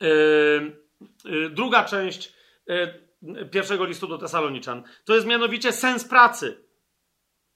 yy, 0.00 0.76
yy, 1.24 1.50
druga 1.50 1.84
część 1.84 2.32
yy, 2.66 3.46
pierwszego 3.46 3.84
listu 3.84 4.06
do 4.06 4.18
Tesaloniczan, 4.18 4.82
to 5.04 5.14
jest 5.14 5.26
mianowicie 5.26 5.72
sens 5.72 6.04
pracy. 6.04 6.64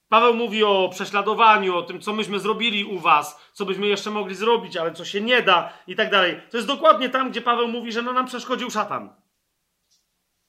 Paweł 0.09 0.35
mówi 0.35 0.65
o 0.65 0.89
prześladowaniu, 0.93 1.77
o 1.77 1.83
tym, 1.83 2.01
co 2.01 2.12
myśmy 2.12 2.39
zrobili 2.39 2.85
u 2.85 2.99
was, 2.99 3.51
co 3.53 3.65
byśmy 3.65 3.87
jeszcze 3.87 4.11
mogli 4.11 4.35
zrobić, 4.35 4.77
ale 4.77 4.93
co 4.93 5.05
się 5.05 5.20
nie 5.20 5.43
da 5.43 5.73
i 5.87 5.97
tak 5.97 6.11
dalej. 6.11 6.41
To 6.51 6.57
jest 6.57 6.69
dokładnie 6.69 7.09
tam, 7.09 7.31
gdzie 7.31 7.41
Paweł 7.41 7.69
mówi, 7.69 7.93
że 7.93 8.03
no 8.03 8.12
nam 8.12 8.27
przeszkodził 8.27 8.70
szatan. 8.70 9.27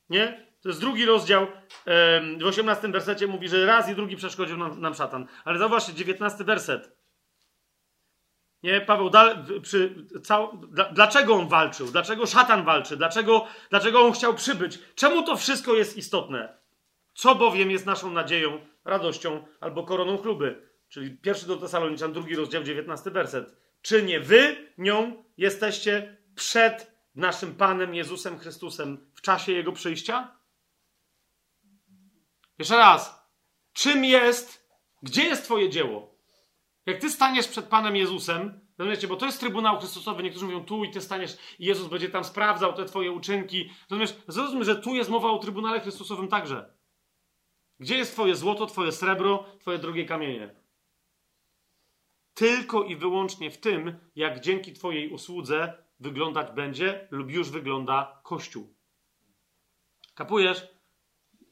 Nie? 0.10 0.50
To 0.62 0.70
jest 0.70 0.82
drugi 0.82 1.06
rozdział. 1.06 1.48
W 2.40 2.46
18 2.46 2.88
wersecie 2.88 3.28
mówi, 3.28 3.50
że 3.50 3.66
raz 3.66 3.90
i 3.90 3.96
drugi 3.96 4.16
przeszkodził 4.16 4.58
nam, 4.58 4.82
nam 4.82 4.94
szatan. 4.94 5.28
Ale 5.46 5.60
zauważcie, 5.60 5.94
19 5.94 6.44
werset. 6.44 7.00
Nie, 8.64 8.82
Paweł, 8.82 9.12
przy, 9.62 9.96
cał, 10.24 10.58
dla, 10.58 10.86
dlaczego 10.86 11.36
on 11.36 11.48
walczył? 11.48 11.88
Dlaczego 11.88 12.26
szatan 12.26 12.66
walczy? 12.66 12.98
Dlaczego, 12.98 13.48
dlaczego 13.70 14.02
on 14.02 14.12
chciał 14.12 14.34
przybyć? 14.34 14.80
Czemu 14.96 15.24
to 15.24 15.38
wszystko 15.38 15.74
jest 15.74 15.98
istotne? 15.98 16.58
Co 17.14 17.36
bowiem 17.36 17.72
jest 17.72 17.86
naszą 17.86 18.12
nadzieją, 18.12 18.60
radością 18.86 19.46
albo 19.60 19.84
koroną 19.84 20.18
chluby? 20.18 20.70
Czyli 20.90 21.18
pierwszy 21.18 21.48
do 21.48 21.58
Tesaloniczan, 21.58 22.14
drugi 22.14 22.36
rozdział, 22.36 22.64
19 22.64 23.12
werset. 23.12 23.56
Czy 23.82 24.04
nie 24.04 24.20
wy 24.20 24.56
nią 24.78 25.24
jesteście 25.38 26.18
przed 26.36 26.99
naszym 27.19 27.56
Panem 27.56 27.95
Jezusem 27.95 28.39
Chrystusem 28.39 29.11
w 29.15 29.22
czasie 29.22 29.51
Jego 29.51 29.72
przyjścia? 29.72 30.39
Jeszcze 32.59 32.77
raz. 32.77 33.30
Czym 33.73 34.06
jest, 34.06 34.69
gdzie 35.03 35.23
jest 35.23 35.43
Twoje 35.43 35.69
dzieło? 35.69 36.15
Jak 36.85 37.01
Ty 37.01 37.09
staniesz 37.09 37.48
przed 37.48 37.65
Panem 37.65 37.95
Jezusem, 37.95 38.67
rozumiecie, 38.77 39.07
bo 39.07 39.15
to 39.15 39.25
jest 39.25 39.39
Trybunał 39.39 39.80
Chrystusowy, 39.80 40.23
niektórzy 40.23 40.45
mówią 40.45 40.65
tu 40.65 40.83
i 40.83 40.91
Ty 40.91 41.01
staniesz 41.01 41.38
i 41.59 41.65
Jezus 41.65 41.88
będzie 41.88 42.09
tam 42.09 42.23
sprawdzał 42.23 42.73
te 42.73 42.85
Twoje 42.85 43.11
uczynki. 43.11 43.69
Rozumiesz, 43.89 44.15
zrozum, 44.27 44.64
że 44.64 44.75
tu 44.75 44.95
jest 44.95 45.09
mowa 45.09 45.30
o 45.30 45.39
Trybunale 45.39 45.80
Chrystusowym 45.80 46.27
także. 46.27 46.73
Gdzie 47.80 47.98
jest 47.98 48.14
Twoje 48.14 48.35
złoto, 48.35 48.65
Twoje 48.65 48.91
srebro, 48.91 49.45
Twoje 49.59 49.77
drogie 49.77 50.06
kamienie? 50.06 50.56
Tylko 52.33 52.83
i 52.83 52.95
wyłącznie 52.95 53.51
w 53.51 53.57
tym, 53.57 53.99
jak 54.15 54.39
dzięki 54.39 54.73
Twojej 54.73 55.09
usłudze 55.09 55.83
wyglądać 56.00 56.52
będzie 56.52 57.08
lub 57.11 57.32
już 57.32 57.50
wygląda 57.50 58.22
Kościół. 58.24 58.76
Kapujesz? 60.16 60.68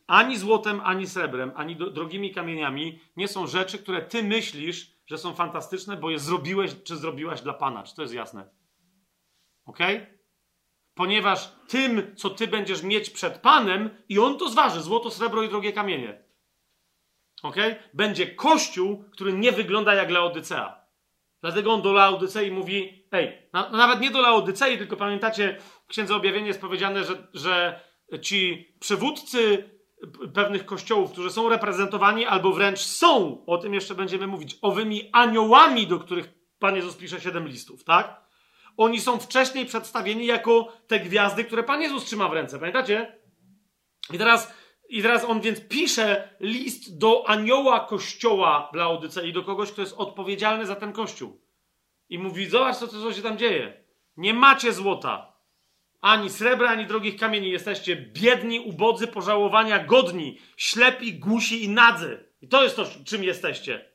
Ani 0.07 0.37
złotem, 0.37 0.81
ani 0.83 1.07
srebrem, 1.07 1.51
ani 1.55 1.75
drogimi 1.75 2.33
kamieniami 2.33 2.99
nie 3.17 3.27
są 3.27 3.47
rzeczy, 3.47 3.79
które 3.79 4.01
ty 4.01 4.23
myślisz, 4.23 4.97
że 5.05 5.17
są 5.17 5.33
fantastyczne, 5.33 5.97
bo 5.97 6.09
je 6.09 6.19
zrobiłeś 6.19 6.83
czy 6.83 6.97
zrobiłaś 6.97 7.41
dla 7.41 7.53
Pana. 7.53 7.83
Czy 7.83 7.95
to 7.95 8.01
jest 8.01 8.13
jasne? 8.13 8.49
Ok? 9.65 9.79
Ponieważ 10.93 11.51
tym, 11.67 12.15
co 12.15 12.29
ty 12.29 12.47
będziesz 12.47 12.83
mieć 12.83 13.09
przed 13.09 13.37
Panem, 13.37 13.89
i 14.09 14.19
on 14.19 14.37
to 14.37 14.49
zważy 14.49 14.81
złoto, 14.81 15.11
srebro 15.11 15.43
i 15.43 15.49
drogie 15.49 15.73
kamienie. 15.73 16.23
Ok? 17.43 17.55
Będzie 17.93 18.35
kościół, 18.35 19.03
który 19.11 19.33
nie 19.33 19.51
wygląda 19.51 19.93
jak 19.93 20.09
Laodycea. 20.09 20.86
Dlatego 21.41 21.73
on 21.73 21.81
do 21.81 21.93
Laodycei 21.93 22.51
mówi: 22.51 23.07
Ej, 23.11 23.49
na, 23.53 23.69
nawet 23.69 24.01
nie 24.01 24.11
do 24.11 24.21
Laodycei, 24.21 24.77
tylko 24.77 24.97
pamiętacie, 24.97 25.57
w 25.85 25.87
Księdze 25.87 26.15
Objawienia 26.15 26.47
jest 26.47 26.61
powiedziane, 26.61 27.03
że, 27.03 27.27
że 27.33 27.81
ci 28.21 28.73
przywódcy 28.79 29.69
pewnych 30.33 30.65
kościołów, 30.65 31.11
którzy 31.11 31.29
są 31.29 31.49
reprezentowani 31.49 32.25
albo 32.25 32.51
wręcz 32.51 32.79
są, 32.79 33.43
o 33.45 33.57
tym 33.57 33.73
jeszcze 33.73 33.95
będziemy 33.95 34.27
mówić, 34.27 34.57
owymi 34.61 35.09
aniołami, 35.13 35.87
do 35.87 35.99
których 35.99 36.33
Pan 36.59 36.75
Jezus 36.75 36.95
pisze 36.95 37.21
siedem 37.21 37.47
listów, 37.47 37.83
tak? 37.83 38.21
Oni 38.77 39.01
są 39.01 39.19
wcześniej 39.19 39.65
przedstawieni 39.65 40.25
jako 40.25 40.73
te 40.87 40.99
gwiazdy, 40.99 41.43
które 41.43 41.63
Pan 41.63 41.81
Jezus 41.81 42.05
trzyma 42.05 42.29
w 42.29 42.33
ręce, 42.33 42.59
pamiętacie? 42.59 43.19
I 44.13 44.17
teraz, 44.17 44.53
i 44.89 45.01
teraz 45.01 45.23
on 45.23 45.41
więc 45.41 45.67
pisze 45.67 46.29
list 46.39 46.97
do 46.97 47.29
anioła 47.29 47.79
kościoła 47.79 48.69
w 48.73 48.75
Laodycei, 48.75 49.33
do 49.33 49.43
kogoś, 49.43 49.71
kto 49.71 49.81
jest 49.81 49.95
odpowiedzialny 49.97 50.65
za 50.65 50.75
ten 50.75 50.93
kościół. 50.93 51.41
I 52.09 52.19
mówi, 52.19 52.45
zobacz, 52.45 52.75
co, 52.75 52.87
co 52.87 53.13
się 53.13 53.21
tam 53.21 53.37
dzieje. 53.37 53.83
Nie 54.17 54.33
macie 54.33 54.73
złota, 54.73 55.37
ani 56.01 56.29
srebra, 56.29 56.69
ani 56.69 56.85
drogich 56.85 57.19
kamieni. 57.19 57.49
Jesteście 57.49 57.95
biedni, 57.95 58.59
ubodzy, 58.59 59.07
pożałowania, 59.07 59.85
godni, 59.85 60.37
ślepi, 60.57 61.13
głusi 61.13 61.63
i 61.63 61.69
nadzy. 61.69 62.25
I 62.41 62.47
to 62.47 62.63
jest 62.63 62.75
to, 62.75 62.85
czym 63.05 63.23
jesteście. 63.23 63.91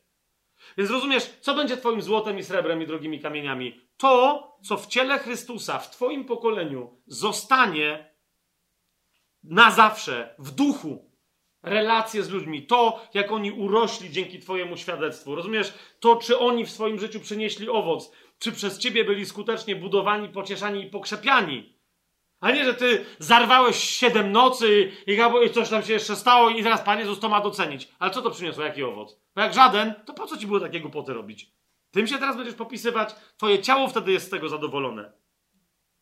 Więc 0.79 0.91
rozumiesz, 0.91 1.31
co 1.41 1.55
będzie 1.55 1.77
Twoim 1.77 2.03
złotem 2.03 2.39
i 2.39 2.43
srebrem 2.43 2.83
i 2.83 2.87
drogimi 2.87 3.21
kamieniami? 3.21 3.81
To, 3.97 4.49
co 4.65 4.77
w 4.77 4.87
ciele 4.87 5.19
Chrystusa, 5.19 5.79
w 5.79 5.91
Twoim 5.91 6.25
pokoleniu 6.25 7.01
zostanie 7.07 8.12
na 9.45 9.71
zawsze, 9.71 10.35
w 10.39 10.51
duchu. 10.51 11.13
Relacje 11.63 12.23
z 12.23 12.31
ludźmi, 12.31 12.67
to, 12.67 13.07
jak 13.15 13.33
oni 13.33 13.53
urośli 13.53 14.11
dzięki 14.11 14.39
Twojemu 14.39 14.77
świadectwu. 14.77 15.35
Rozumiesz, 15.35 15.75
to, 16.01 16.17
czy 16.17 16.39
oni 16.39 16.67
w 16.67 16.71
swoim 16.71 16.99
życiu 16.99 17.21
przynieśli 17.21 17.69
owoc, 17.69 18.13
czy 18.39 18.53
przez 18.53 18.79
Ciebie 18.79 19.05
byli 19.05 19.27
skutecznie 19.27 19.77
budowani, 19.77 20.29
pocieszani 20.29 20.83
i 20.83 20.91
pokrzepiani. 20.91 21.79
A 22.41 22.51
nie, 22.51 22.65
że 22.65 22.75
ty 22.75 23.05
zarwałeś 23.19 23.77
siedem 23.77 24.33
nocy 24.33 24.93
i 25.07 25.51
coś 25.51 25.69
tam 25.69 25.83
się 25.83 25.93
jeszcze 25.93 26.17
stało 26.17 26.51
i 26.51 26.63
teraz 26.63 26.81
Pan 26.81 26.99
Jezus 26.99 27.21
to 27.21 27.29
ma 27.29 27.41
docenić. 27.41 27.89
Ale 27.99 28.11
co 28.11 28.23
to 28.23 28.31
przyniosło? 28.31 28.65
Jaki 28.65 28.83
owoc? 28.83 29.21
Bo 29.35 29.43
jak 29.43 29.55
żaden, 29.55 29.95
to 30.07 30.15
po 30.15 30.27
co 30.27 30.37
ci 30.37 30.47
było 30.47 30.61
takie 30.61 30.81
głupoty 30.81 31.13
robić? 31.13 31.53
Tym 31.91 32.07
się 32.07 32.19
teraz 32.19 32.37
będziesz 32.37 32.55
popisywać, 32.55 33.15
twoje 33.37 33.63
ciało 33.63 33.89
wtedy 33.89 34.13
jest 34.13 34.27
z 34.27 34.31
tego 34.31 34.49
zadowolone. 34.49 35.13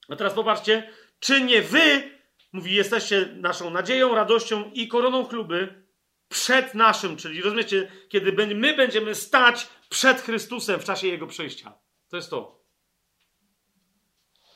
A 0.09 0.17
teraz 0.17 0.35
popatrzcie, 0.35 0.91
czy 1.19 1.41
nie 1.41 1.63
wy, 1.63 2.11
mówi, 2.53 2.75
jesteście 2.75 3.29
naszą 3.37 3.71
nadzieją, 3.71 4.15
radością 4.15 4.71
i 4.75 4.89
koroną 4.89 5.25
chluby 5.25 5.85
przed 6.29 6.75
naszym, 6.75 7.17
czyli 7.17 7.43
rozumiecie, 7.43 7.93
kiedy 8.09 8.55
my 8.55 8.75
będziemy 8.75 9.15
stać 9.15 9.69
przed 9.89 10.21
Chrystusem 10.21 10.81
w 10.81 10.85
czasie 10.85 11.09
Jego 11.09 11.27
przyjścia. 11.27 11.73
To 12.09 12.17
jest 12.17 12.31
to. 12.31 12.65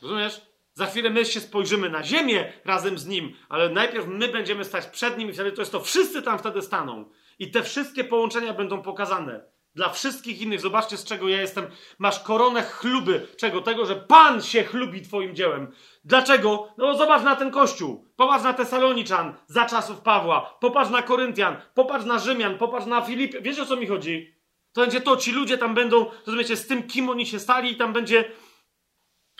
Rozumiesz? 0.02 0.40
Za 0.74 0.86
chwilę 0.86 1.10
my 1.10 1.24
się 1.24 1.40
spojrzymy 1.40 1.90
na 1.90 2.02
ziemię 2.02 2.52
razem 2.64 2.98
z 2.98 3.06
nim, 3.06 3.36
ale 3.48 3.68
najpierw 3.68 4.06
my 4.06 4.28
będziemy 4.28 4.64
stać 4.64 4.86
przed 4.86 5.18
nim 5.18 5.30
i 5.30 5.32
wtedy 5.32 5.52
to 5.52 5.62
jest 5.62 5.72
to. 5.72 5.80
Wszyscy 5.80 6.22
tam 6.22 6.38
wtedy 6.38 6.62
staną. 6.62 7.10
I 7.38 7.50
te 7.50 7.62
wszystkie 7.62 8.04
połączenia 8.04 8.54
będą 8.54 8.82
pokazane. 8.82 9.53
Dla 9.74 9.88
wszystkich 9.88 10.42
innych. 10.42 10.60
Zobaczcie, 10.60 10.96
z 10.96 11.04
czego 11.04 11.28
ja 11.28 11.40
jestem. 11.40 11.66
Masz 11.98 12.20
koronę 12.20 12.62
chluby. 12.62 13.26
Czego? 13.36 13.60
Tego, 13.60 13.86
że 13.86 13.96
Pan 13.96 14.42
się 14.42 14.64
chlubi 14.64 15.02
Twoim 15.02 15.34
dziełem. 15.34 15.72
Dlaczego? 16.04 16.74
No 16.78 16.98
zobacz 16.98 17.22
na 17.22 17.36
ten 17.36 17.50
kościół. 17.50 18.08
Popatrz 18.16 18.44
na 18.44 18.52
Tesaloniczan 18.52 19.34
za 19.46 19.66
czasów 19.66 20.00
Pawła. 20.00 20.56
Popatrz 20.60 20.90
na 20.90 21.02
Koryntian. 21.02 21.56
Popatrz 21.74 22.04
na 22.04 22.18
Rzymian. 22.18 22.58
Popatrz 22.58 22.86
na 22.86 23.02
Filip. 23.02 23.36
Wiesz 23.42 23.58
o 23.58 23.66
co 23.66 23.76
mi 23.76 23.86
chodzi? 23.86 24.34
To 24.72 24.80
będzie 24.80 25.00
to. 25.00 25.16
Ci 25.16 25.32
ludzie 25.32 25.58
tam 25.58 25.74
będą, 25.74 26.10
rozumiecie, 26.26 26.56
z 26.56 26.66
tym, 26.66 26.82
kim 26.82 27.08
oni 27.08 27.26
się 27.26 27.38
stali 27.38 27.72
i 27.72 27.76
tam 27.76 27.92
będzie 27.92 28.24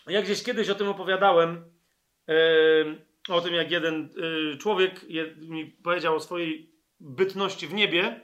ja 0.06 0.22
gdzieś 0.22 0.42
kiedyś 0.42 0.68
o 0.68 0.74
tym 0.74 0.88
opowiadałem, 0.88 1.64
o 3.28 3.40
tym 3.40 3.54
jak 3.54 3.70
jeden 3.70 4.10
y, 4.54 4.58
człowiek 4.58 5.06
mi 5.36 5.66
powiedział 5.66 6.16
o 6.16 6.20
swojej 6.20 6.74
bytności 7.00 7.66
w 7.66 7.74
niebie. 7.74 8.23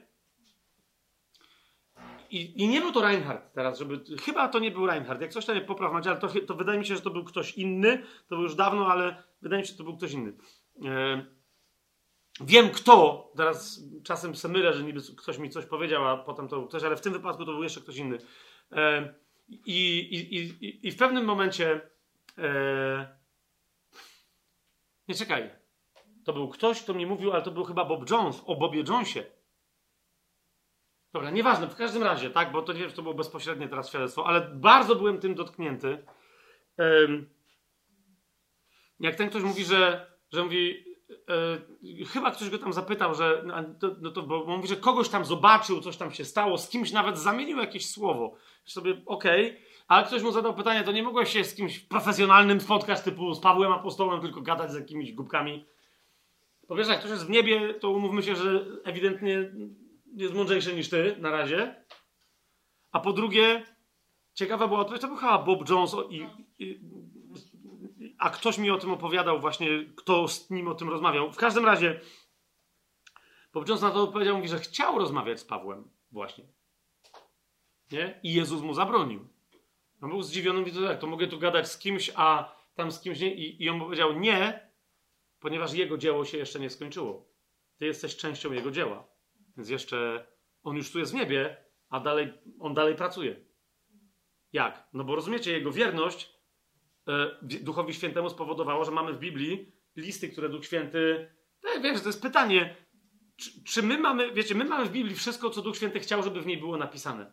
I, 2.31 2.63
I, 2.63 2.69
nie 2.69 2.81
był 2.81 2.93
to 2.93 3.01
Reinhardt 3.01 3.53
teraz, 3.53 3.79
żeby. 3.79 4.01
Chyba 4.23 4.49
to 4.49 4.59
nie 4.59 4.71
był 4.71 4.87
Reinhardt. 4.87 5.23
Jak 5.23 5.33
coś 5.33 5.49
nie 5.49 5.61
popraw, 5.61 5.93
ale 5.93 6.17
to, 6.17 6.29
to 6.47 6.55
wydaje 6.55 6.79
mi 6.79 6.87
się, 6.87 6.97
że 6.97 7.03
to 7.03 7.11
był 7.11 7.25
ktoś 7.25 7.59
inny. 7.59 8.03
To 8.29 8.37
był 8.37 8.43
już 8.43 8.55
dawno, 8.55 8.87
ale 8.87 9.23
wydaje 9.43 9.63
mi 9.63 9.67
się, 9.67 9.73
że 9.73 9.79
to 9.79 9.85
był 9.85 9.97
ktoś 9.97 10.13
inny. 10.13 10.33
wiem 12.41 12.71
kto, 12.71 13.31
teraz 13.37 13.83
czasem 14.05 14.37
se 14.37 14.49
mylę, 14.49 14.73
że 14.75 14.83
niby 14.83 15.01
ktoś 15.17 15.39
mi 15.39 15.51
coś 15.51 15.67
powiedział, 15.67 16.09
a 16.09 16.17
potem 16.17 16.49
to 16.49 16.67
ktoś, 16.67 16.85
ale 16.85 16.97
w 16.97 17.01
tym 17.01 17.13
wypadku 17.13 17.45
to 17.45 17.53
był 17.53 17.63
jeszcze 17.63 17.81
ktoś 17.81 17.97
inny. 17.97 18.19
I, 19.49 19.99
i, 19.99 20.37
i, 20.37 20.89
i 20.89 20.91
w 20.93 20.97
pewnym 20.97 21.25
momencie. 21.25 21.81
E... 22.39 23.21
Nie 25.09 25.15
czekaj. 25.15 25.51
To 26.25 26.33
był 26.33 26.49
ktoś, 26.49 26.83
kto 26.83 26.95
mi 26.95 27.07
mówił, 27.07 27.33
ale 27.33 27.43
to 27.43 27.51
był 27.51 27.65
chyba 27.65 27.85
Bob 27.85 28.11
Jones, 28.11 28.43
o 28.47 28.57
Bobie 28.57 28.85
Jonesie. 28.89 29.25
Dobra, 31.13 31.31
nieważne, 31.31 31.67
w 31.67 31.77
każdym 31.77 32.03
razie, 32.03 32.31
tak, 32.31 32.53
bo 32.53 32.63
to 32.63 32.73
nie 32.73 32.81
wiem, 32.81 32.91
czy 32.91 32.97
to 32.97 33.03
było 33.03 33.15
bezpośrednie 33.15 33.69
teraz 33.69 33.89
świadectwo, 33.89 34.27
ale 34.27 34.41
bardzo 34.41 34.97
byłem 34.97 35.19
tym 35.19 35.35
dotknięty. 35.35 36.05
jak 39.01 39.15
ten 39.15 39.31
ktoś 39.31 39.43
mówi, 39.43 39.65
że, 39.65 40.07
że 40.33 40.45
mówi, 40.45 40.85
e, 41.29 42.05
chyba 42.05 42.31
ktoś 42.31 42.51
go 42.51 42.59
tam 42.59 42.73
zapytał, 42.73 43.15
że, 43.15 43.43
no, 43.47 43.55
to, 43.81 43.97
no 44.01 44.23
bo 44.23 44.45
mówi, 44.45 44.69
że 44.69 44.77
kogoś 44.77 45.09
tam 45.09 45.25
zobaczył, 45.25 45.81
coś 45.81 45.97
tam 45.97 46.13
się 46.13 46.25
stało, 46.25 46.59
z 46.59 46.69
kimś 46.69 46.93
nawet 46.93 47.19
zamienił 47.19 47.59
jakieś 47.59 47.91
słowo 47.91 48.35
sobie, 48.65 49.03
okej, 49.07 49.47
okay, 49.47 49.63
ale 49.89 50.07
ktoś 50.07 50.23
mu 50.23 50.33
zadał 50.33 50.55
pytanie, 50.55 50.83
to 50.85 50.93
nie 50.93 51.03
mogłeś 51.03 51.33
się 51.33 51.45
z 51.45 51.55
kimś 51.55 51.79
profesjonalnym 51.79 52.61
spotkać, 52.61 53.01
typu 53.01 53.35
z 53.35 53.41
Pawłem 53.41 53.73
Apostołem, 53.73 54.21
tylko 54.21 54.41
gadać 54.41 54.73
z 54.73 54.75
jakimiś 54.75 55.13
głupkami. 55.13 55.67
Po 56.69 56.77
pierwsze, 56.77 56.93
jak 56.93 57.01
ktoś 57.01 57.11
jest 57.11 57.27
w 57.27 57.31
niebie, 57.31 57.75
to 57.75 57.91
umówmy 57.91 58.23
się, 58.23 58.37
że 58.37 58.67
ewidentnie 58.85 59.53
jest 60.17 60.35
mądrzejszy 60.35 60.75
niż 60.75 60.89
ty 60.89 61.17
na 61.19 61.31
razie. 61.31 61.85
A 62.93 63.01
po 63.01 63.13
drugie, 63.13 63.65
ciekawa 64.35 64.69
była 64.69 64.81
odpowiedź, 64.81 65.03
to 65.03 65.09
był 65.09 65.17
chyba 65.17 65.39
Bob 65.39 65.69
Jones 65.69 65.97
i, 66.11 66.27
i, 66.59 66.81
a 68.19 68.31
ktoś 68.31 68.59
mi 68.59 68.71
o 68.71 68.79
tym 68.79 68.91
opowiadał 68.91 69.41
właśnie, 69.41 69.69
kto 69.97 70.29
z 70.29 70.51
nim 70.51 70.69
o 70.69 70.75
tym 70.75 70.89
rozmawiał. 70.89 71.33
W 71.33 71.37
każdym 71.37 71.67
razie 71.67 72.01
Poprząc 73.53 73.83
na 73.83 73.91
to 73.91 74.03
odpowiedział, 74.03 74.37
mówi, 74.37 74.49
że 74.49 74.59
chciał 74.59 74.99
rozmawiać 74.99 75.41
z 75.41 75.45
Pawłem 75.45 75.91
właśnie. 76.13 76.45
Nie? 77.93 78.21
I 78.23 78.35
Jezus 78.35 78.63
mu 78.63 78.75
zabronił. 78.75 79.29
On 80.01 80.11
był 80.11 80.23
zdziwiony, 80.23 80.61
mówi, 80.61 80.83
jak 80.83 80.99
to 80.99 81.07
mogę 81.07 81.27
tu 81.27 81.39
gadać 81.39 81.69
z 81.69 81.79
kimś, 81.79 82.11
a 82.15 82.57
tam 82.75 82.93
z 82.93 83.01
kimś 83.01 83.21
nie? 83.21 83.35
I, 83.35 83.63
I 83.63 83.69
on 83.69 83.81
powiedział 83.81 84.13
nie, 84.13 84.71
ponieważ 85.41 85.73
jego 85.73 85.99
dzieło 85.99 86.25
się 86.25 86.39
jeszcze 86.39 86.61
nie 86.61 86.71
skończyło. 86.71 87.31
Ty 87.79 87.87
jesteś 87.87 88.17
częścią 88.17 88.53
jego 88.53 88.71
dzieła. 88.71 89.10
Więc 89.61 89.71
jeszcze 89.71 90.27
on 90.63 90.77
już 90.77 90.93
tu 90.93 90.99
jest 90.99 91.13
w 91.13 91.15
niebie, 91.15 91.57
a 91.89 92.01
dalej, 92.01 92.33
on 92.61 92.75
dalej 92.75 92.95
pracuje. 92.95 93.37
Jak? 94.53 94.89
No 94.93 95.05
bo 95.05 95.17
rozumiecie, 95.17 95.53
jego 95.53 95.73
wierność 95.73 96.35
e, 97.09 97.37
Duchowi 97.43 97.95
Świętemu 97.95 98.31
spowodowała, 98.31 98.85
że 98.85 98.91
mamy 98.91 99.13
w 99.13 99.19
Biblii 99.19 99.73
listy, 99.97 100.29
które 100.29 100.49
Duch 100.49 100.65
Święty. 100.65 101.31
No, 101.65 101.71
wiesz, 101.83 102.01
to 102.01 102.09
jest 102.09 102.23
pytanie, 102.23 102.77
czy, 103.37 103.65
czy 103.65 103.83
my 103.83 103.99
mamy, 103.99 104.33
wiecie, 104.33 104.55
my 104.55 104.65
mamy 104.65 104.85
w 104.85 104.93
Biblii 104.93 105.17
wszystko, 105.17 105.51
co 105.51 105.63
Duch 105.63 105.77
Święty 105.77 106.01
chciał, 106.01 106.23
żeby 106.23 106.41
w 106.41 106.47
niej 106.47 106.59
było 106.59 106.77
napisane. 106.77 107.33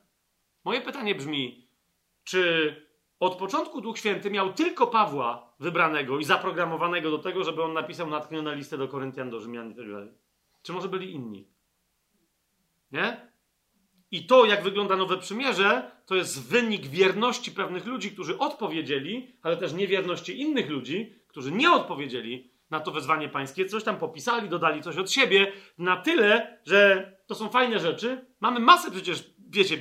Moje 0.63 0.81
pytanie 0.81 1.15
brzmi, 1.15 1.69
czy 2.23 2.75
od 3.19 3.35
początku 3.35 3.81
Duch 3.81 3.97
Święty 3.97 4.31
miał 4.31 4.53
tylko 4.53 4.87
Pawła 4.87 5.55
wybranego 5.59 6.19
i 6.19 6.23
zaprogramowanego 6.23 7.11
do 7.11 7.17
tego, 7.19 7.43
żeby 7.43 7.63
on 7.63 7.73
napisał 7.73 8.09
natchnione 8.09 8.55
listę 8.55 8.77
do 8.77 8.87
Koryntian, 8.87 9.29
do 9.29 9.39
Rzymian 9.39 9.71
i 9.71 9.75
tak 9.75 9.91
dalej? 9.91 10.11
Czy 10.61 10.73
może 10.73 10.87
byli 10.87 11.11
inni? 11.11 11.56
Nie? 12.91 13.31
I 14.11 14.25
to, 14.25 14.45
jak 14.45 14.63
wygląda 14.63 14.95
Nowe 14.95 15.17
Przymierze, 15.17 15.91
to 16.05 16.15
jest 16.15 16.49
wynik 16.49 16.87
wierności 16.87 17.51
pewnych 17.51 17.85
ludzi, 17.85 18.11
którzy 18.11 18.37
odpowiedzieli, 18.37 19.37
ale 19.41 19.57
też 19.57 19.73
niewierności 19.73 20.41
innych 20.41 20.69
ludzi, 20.69 21.13
którzy 21.27 21.51
nie 21.51 21.71
odpowiedzieli 21.71 22.51
na 22.69 22.79
to 22.79 22.91
wezwanie 22.91 23.29
pańskie, 23.29 23.65
coś 23.65 23.83
tam 23.83 23.97
popisali, 23.97 24.49
dodali 24.49 24.81
coś 24.81 24.97
od 24.97 25.11
siebie, 25.11 25.51
na 25.77 25.97
tyle, 25.97 26.59
że 26.65 27.11
to 27.27 27.35
są 27.35 27.49
fajne 27.49 27.79
rzeczy. 27.79 28.25
Mamy 28.39 28.59
masę 28.59 28.91
przecież, 28.91 29.33
wiecie, 29.49 29.77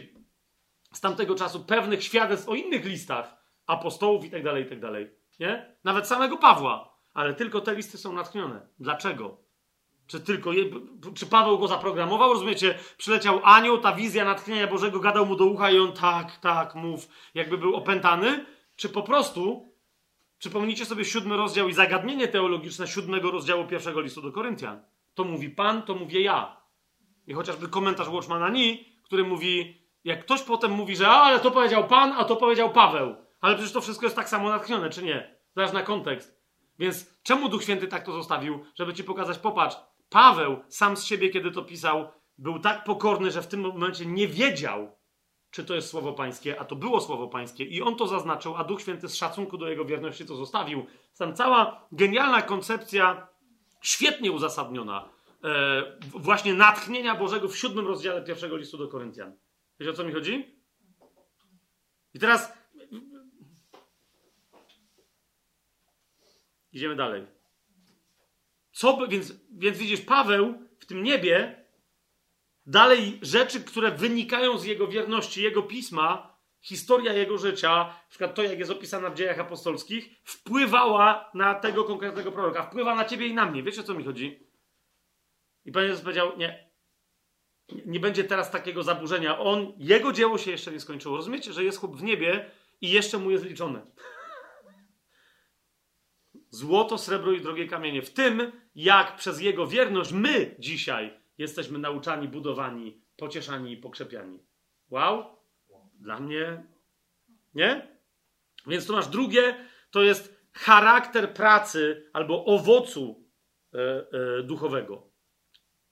z 0.92 1.00
tamtego 1.00 1.34
czasu 1.34 1.64
pewnych 1.64 2.02
świadectw 2.02 2.48
o 2.48 2.54
innych 2.54 2.84
listach 2.84 3.36
apostołów 3.66 4.24
i 4.24 4.30
tak 4.30 4.42
dalej, 4.42 4.64
i 4.64 4.66
tak 4.66 4.80
dalej. 4.80 5.10
Nie? 5.40 5.76
Nawet 5.84 6.06
samego 6.06 6.36
Pawła. 6.36 6.96
Ale 7.14 7.34
tylko 7.34 7.60
te 7.60 7.74
listy 7.74 7.98
są 7.98 8.12
natchnione. 8.12 8.68
Dlaczego? 8.78 9.45
Czy 10.06 10.20
tylko 10.20 10.52
je, 10.52 10.64
czy 11.14 11.26
Paweł 11.26 11.58
go 11.58 11.68
zaprogramował? 11.68 12.32
Rozumiecie? 12.32 12.78
Przyleciał 12.98 13.40
anioł, 13.44 13.78
ta 13.78 13.92
wizja 13.92 14.24
natchnienia 14.24 14.66
Bożego 14.66 15.00
gadał 15.00 15.26
mu 15.26 15.36
do 15.36 15.46
ucha 15.46 15.70
i 15.70 15.78
on 15.78 15.92
tak, 15.92 16.36
tak, 16.36 16.74
mów, 16.74 17.08
jakby 17.34 17.58
był 17.58 17.76
opętany? 17.76 18.46
Czy 18.76 18.88
po 18.88 19.02
prostu, 19.02 19.72
przypomnijcie 20.38 20.86
sobie 20.86 21.04
siódmy 21.04 21.36
rozdział 21.36 21.68
i 21.68 21.72
zagadnienie 21.72 22.28
teologiczne 22.28 22.88
siódmego 22.88 23.30
rozdziału 23.30 23.64
pierwszego 23.64 24.00
listu 24.00 24.22
do 24.22 24.32
Koryntian. 24.32 24.82
To 25.14 25.24
mówi 25.24 25.50
Pan, 25.50 25.82
to 25.82 25.94
mówię 25.94 26.20
ja. 26.20 26.56
I 27.26 27.34
chociażby 27.34 27.68
komentarz 27.68 28.08
Watchmana 28.08 28.48
Ni, 28.48 28.84
który 29.02 29.24
mówi, 29.24 29.80
jak 30.04 30.20
ktoś 30.20 30.42
potem 30.42 30.70
mówi, 30.70 30.96
że 30.96 31.08
a, 31.08 31.22
ale 31.22 31.40
to 31.40 31.50
powiedział 31.50 31.86
Pan, 31.86 32.12
a 32.12 32.24
to 32.24 32.36
powiedział 32.36 32.72
Paweł. 32.72 33.16
Ale 33.40 33.54
przecież 33.54 33.72
to 33.72 33.80
wszystko 33.80 34.06
jest 34.06 34.16
tak 34.16 34.28
samo 34.28 34.48
natchnione, 34.48 34.90
czy 34.90 35.02
nie? 35.02 35.36
Zaraz 35.56 35.72
na 35.72 35.82
kontekst. 35.82 36.36
Więc 36.78 37.22
czemu 37.22 37.48
Duch 37.48 37.62
Święty 37.62 37.88
tak 37.88 38.04
to 38.04 38.12
zostawił? 38.12 38.64
Żeby 38.74 38.94
ci 38.94 39.04
pokazać, 39.04 39.38
popatrz, 39.38 39.76
Paweł 40.08 40.56
sam 40.68 40.96
z 40.96 41.04
siebie, 41.04 41.30
kiedy 41.30 41.50
to 41.50 41.62
pisał, 41.62 42.08
był 42.38 42.58
tak 42.58 42.84
pokorny, 42.84 43.30
że 43.30 43.42
w 43.42 43.46
tym 43.46 43.60
momencie 43.60 44.06
nie 44.06 44.28
wiedział, 44.28 44.96
czy 45.50 45.64
to 45.64 45.74
jest 45.74 45.88
słowo 45.88 46.12
pańskie, 46.12 46.60
a 46.60 46.64
to 46.64 46.76
było 46.76 47.00
słowo 47.00 47.28
pańskie. 47.28 47.64
I 47.64 47.82
on 47.82 47.96
to 47.96 48.06
zaznaczył, 48.06 48.56
a 48.56 48.64
Duch 48.64 48.80
Święty 48.80 49.08
z 49.08 49.16
szacunku 49.16 49.58
do 49.58 49.68
jego 49.68 49.84
wierności 49.84 50.26
to 50.26 50.36
zostawił. 50.36 50.86
Tam 51.18 51.34
cała 51.34 51.88
genialna 51.92 52.42
koncepcja, 52.42 53.28
świetnie 53.80 54.32
uzasadniona, 54.32 55.08
e, 55.44 55.82
właśnie 56.10 56.54
natchnienia 56.54 57.14
Bożego 57.14 57.48
w 57.48 57.56
siódmym 57.56 57.86
rozdziale 57.86 58.22
pierwszego 58.22 58.56
listu 58.56 58.78
do 58.78 58.88
Koryntian. 58.88 59.36
Wiecie 59.80 59.90
o 59.90 59.94
co 59.94 60.04
mi 60.04 60.12
chodzi? 60.12 60.56
I 62.14 62.18
teraz 62.18 62.52
idziemy 66.72 66.96
dalej. 66.96 67.35
Co, 68.76 69.06
więc, 69.08 69.32
więc 69.50 69.78
widzisz, 69.78 70.00
Paweł 70.00 70.54
w 70.78 70.86
tym 70.86 71.02
niebie 71.02 71.64
dalej 72.66 73.18
rzeczy, 73.22 73.64
które 73.64 73.90
wynikają 73.90 74.58
z 74.58 74.64
jego 74.64 74.88
wierności, 74.88 75.42
jego 75.42 75.62
pisma, 75.62 76.36
historia 76.60 77.12
jego 77.12 77.38
życia, 77.38 77.70
na 77.74 78.08
przykład 78.08 78.34
to, 78.34 78.42
jak 78.42 78.58
jest 78.58 78.70
opisana 78.70 79.10
w 79.10 79.14
dziejach 79.14 79.38
apostolskich, 79.38 80.10
wpływała 80.24 81.30
na 81.34 81.54
tego 81.54 81.84
konkretnego 81.84 82.32
proroka. 82.32 82.62
Wpływa 82.62 82.94
na 82.94 83.04
ciebie 83.04 83.26
i 83.26 83.34
na 83.34 83.46
mnie. 83.46 83.62
Wiecie, 83.62 83.80
o 83.80 83.84
co 83.84 83.94
mi 83.94 84.04
chodzi? 84.04 84.46
I 85.64 85.72
Pan 85.72 85.84
Jezus 85.84 86.00
powiedział, 86.00 86.38
nie, 86.38 86.70
nie 87.86 88.00
będzie 88.00 88.24
teraz 88.24 88.50
takiego 88.50 88.82
zaburzenia. 88.82 89.38
On, 89.38 89.72
jego 89.78 90.12
dzieło 90.12 90.38
się 90.38 90.50
jeszcze 90.50 90.72
nie 90.72 90.80
skończyło. 90.80 91.16
Rozumiecie, 91.16 91.52
że 91.52 91.64
jest 91.64 91.78
chłop 91.78 91.96
w 91.96 92.02
niebie 92.02 92.50
i 92.80 92.90
jeszcze 92.90 93.18
mu 93.18 93.30
jest 93.30 93.44
liczone. 93.44 93.86
Złoto, 96.56 96.98
srebro 96.98 97.32
i 97.32 97.40
drogie 97.40 97.66
kamienie. 97.66 98.02
W 98.02 98.10
tym, 98.10 98.52
jak 98.74 99.16
przez 99.16 99.40
jego 99.40 99.66
wierność 99.66 100.12
my 100.12 100.56
dzisiaj 100.58 101.20
jesteśmy 101.38 101.78
nauczani, 101.78 102.28
budowani, 102.28 103.00
pocieszani 103.16 103.72
i 103.72 103.76
pokrzepiani. 103.76 104.38
Wow? 104.90 105.24
Dla 106.00 106.20
mnie 106.20 106.62
nie? 107.54 107.88
Więc 108.66 108.86
tu 108.86 108.92
masz 108.92 109.08
drugie, 109.08 109.66
to 109.90 110.02
jest 110.02 110.40
charakter 110.52 111.34
pracy 111.34 112.10
albo 112.12 112.44
owocu 112.44 113.24
e, 113.74 113.78
e, 113.78 114.42
duchowego. 114.42 115.10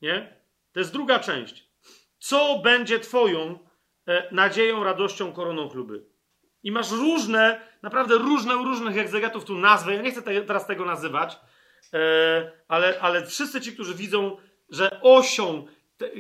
Nie? 0.03 0.41
To 0.73 0.81
jest 0.81 0.93
druga 0.93 1.19
część. 1.19 1.71
Co 2.19 2.59
będzie 2.59 3.01
Twoją 3.01 3.59
e, 4.07 4.35
nadzieją, 4.35 4.85
radością, 4.85 5.33
koroną 5.33 5.69
chluby? 5.69 6.07
I 6.63 6.73
masz 6.73 6.91
różne, 6.91 7.61
naprawdę 7.85 8.19
różne 8.19 8.57
u 8.57 8.65
różnych 8.65 8.99
egzegetów 8.99 9.45
tu 9.45 9.59
nazwy. 9.59 9.95
Ja 9.95 10.03
nie 10.03 10.11
chcę 10.11 10.23
te, 10.23 10.43
teraz 10.43 10.67
tego 10.67 10.85
nazywać, 10.85 11.39
e, 11.93 12.53
ale, 12.69 13.01
ale 13.01 13.27
wszyscy 13.27 13.61
ci, 13.61 13.73
którzy 13.73 13.95
widzą, 13.95 14.37
że 14.71 15.01
osią, 15.01 15.67
te, 15.97 16.11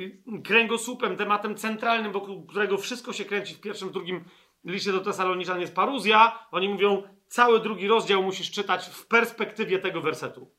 kręgosłupem, 0.44 1.17
tematem 1.17 1.55
centralnym, 1.55 2.12
wokół 2.12 2.47
którego 2.47 2.78
wszystko 2.78 3.12
się 3.12 3.25
kręci 3.25 3.55
w 3.55 3.60
pierwszym, 3.60 3.91
drugim 3.91 4.25
liście 4.65 4.93
do 4.93 5.01
Tesaloniczan 5.01 5.60
jest 5.60 5.75
paruzja, 5.75 6.47
oni 6.51 6.68
mówią, 6.68 7.02
cały 7.26 7.60
drugi 7.60 7.89
rozdział 7.89 8.23
musisz 8.23 8.51
czytać 8.51 8.86
w 8.86 9.07
perspektywie 9.07 9.78
tego 9.78 10.01
wersetu. 10.01 10.51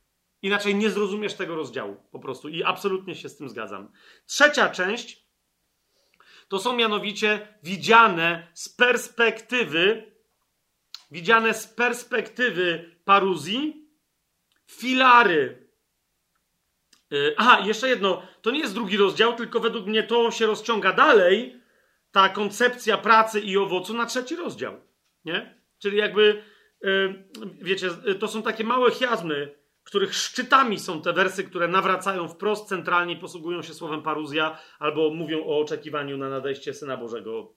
Inaczej 0.41 0.75
nie 0.75 0.89
zrozumiesz 0.89 1.33
tego 1.33 1.55
rozdziału 1.55 1.95
po 2.11 2.19
prostu. 2.19 2.49
I 2.49 2.63
absolutnie 2.63 3.15
się 3.15 3.29
z 3.29 3.37
tym 3.37 3.49
zgadzam. 3.49 3.91
Trzecia 4.25 4.69
część 4.69 5.25
to 6.47 6.59
są 6.59 6.75
mianowicie 6.75 7.47
widziane 7.63 8.47
z 8.53 8.69
perspektywy, 8.69 10.14
widziane 11.15 11.53
z 11.53 11.67
perspektywy 11.67 12.91
paruzji, 13.05 13.87
filary. 14.67 15.67
Yy, 17.11 17.35
aha, 17.37 17.59
jeszcze 17.65 17.89
jedno. 17.89 18.21
To 18.41 18.51
nie 18.51 18.59
jest 18.59 18.73
drugi 18.73 18.97
rozdział, 18.97 19.35
tylko 19.35 19.59
według 19.59 19.85
mnie 19.85 20.03
to 20.03 20.31
się 20.31 20.45
rozciąga 20.45 20.93
dalej, 20.93 21.61
ta 22.11 22.29
koncepcja 22.29 22.97
pracy 22.97 23.39
i 23.39 23.57
owocu 23.57 23.93
na 23.93 24.05
trzeci 24.05 24.35
rozdział. 24.35 24.81
Nie? 25.25 25.59
Czyli 25.79 25.97
jakby, 25.97 26.43
yy, 26.81 27.23
wiecie, 27.61 27.89
to 28.19 28.27
są 28.27 28.41
takie 28.41 28.63
małe 28.63 28.91
chiazmy, 28.91 29.55
których 29.83 30.15
szczytami 30.15 30.79
są 30.79 31.01
te 31.01 31.13
wersy, 31.13 31.43
które 31.43 31.67
nawracają 31.67 32.27
wprost 32.27 32.67
centralnie 32.67 33.15
posługują 33.15 33.61
się 33.61 33.73
słowem 33.73 34.01
paruzja, 34.01 34.59
albo 34.79 35.09
mówią 35.09 35.45
o 35.45 35.59
oczekiwaniu 35.59 36.17
na 36.17 36.29
nadejście 36.29 36.73
Syna 36.73 36.97
Bożego 36.97 37.53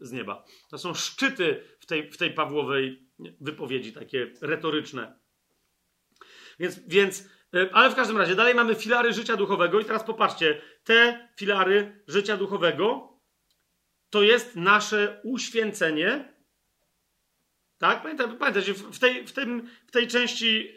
z 0.00 0.12
nieba. 0.12 0.44
To 0.70 0.78
są 0.78 0.94
szczyty 0.94 1.64
w 1.80 1.86
tej, 1.86 2.12
w 2.12 2.16
tej 2.16 2.30
Pawłowej 2.30 3.08
wypowiedzi, 3.40 3.92
takie 3.92 4.32
retoryczne. 4.40 5.18
Więc, 6.58 6.80
więc, 6.88 7.28
e, 7.54 7.74
ale 7.74 7.90
w 7.90 7.94
każdym 7.94 8.16
razie, 8.16 8.34
dalej 8.34 8.54
mamy 8.54 8.74
filary 8.74 9.12
życia 9.12 9.36
duchowego, 9.36 9.80
i 9.80 9.84
teraz 9.84 10.04
popatrzcie, 10.04 10.60
te 10.84 11.28
filary 11.36 12.04
życia 12.08 12.36
duchowego 12.36 13.12
to 14.10 14.22
jest 14.22 14.56
nasze 14.56 15.20
uświęcenie 15.24 16.36
tak? 17.78 18.02
Pamiętajcie, 18.02 18.74
w 18.74 18.98
tej, 18.98 19.26
w, 19.26 19.32
tym, 19.32 19.68
w 19.86 19.90
tej 19.90 20.08
części, 20.08 20.74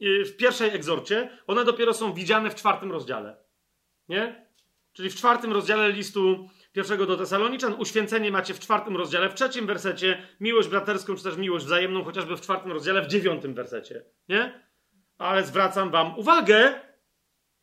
yy, 0.00 0.24
w 0.24 0.36
pierwszej 0.36 0.70
egzorcie, 0.74 1.38
one 1.46 1.64
dopiero 1.64 1.94
są 1.94 2.12
widziane 2.12 2.50
w 2.50 2.54
czwartym 2.54 2.92
rozdziale. 2.92 3.36
Nie? 4.08 4.46
Czyli 4.92 5.10
w 5.10 5.14
czwartym 5.14 5.52
rozdziale 5.52 5.92
listu 5.92 6.50
pierwszego 6.76 7.06
do 7.06 7.16
Tesaloniczan, 7.16 7.74
uświęcenie 7.78 8.30
macie 8.30 8.54
w 8.54 8.60
czwartym 8.60 8.96
rozdziale, 8.96 9.28
w 9.28 9.34
trzecim 9.34 9.66
wersecie, 9.66 10.22
miłość 10.40 10.68
braterską, 10.68 11.16
czy 11.16 11.22
też 11.22 11.36
miłość 11.36 11.64
wzajemną, 11.64 12.04
chociażby 12.04 12.36
w 12.36 12.40
czwartym 12.40 12.72
rozdziale, 12.72 13.02
w 13.02 13.06
dziewiątym 13.06 13.54
wersecie. 13.54 14.04
Nie? 14.28 14.66
Ale 15.18 15.44
zwracam 15.44 15.90
wam 15.90 16.18
uwagę, 16.18 16.80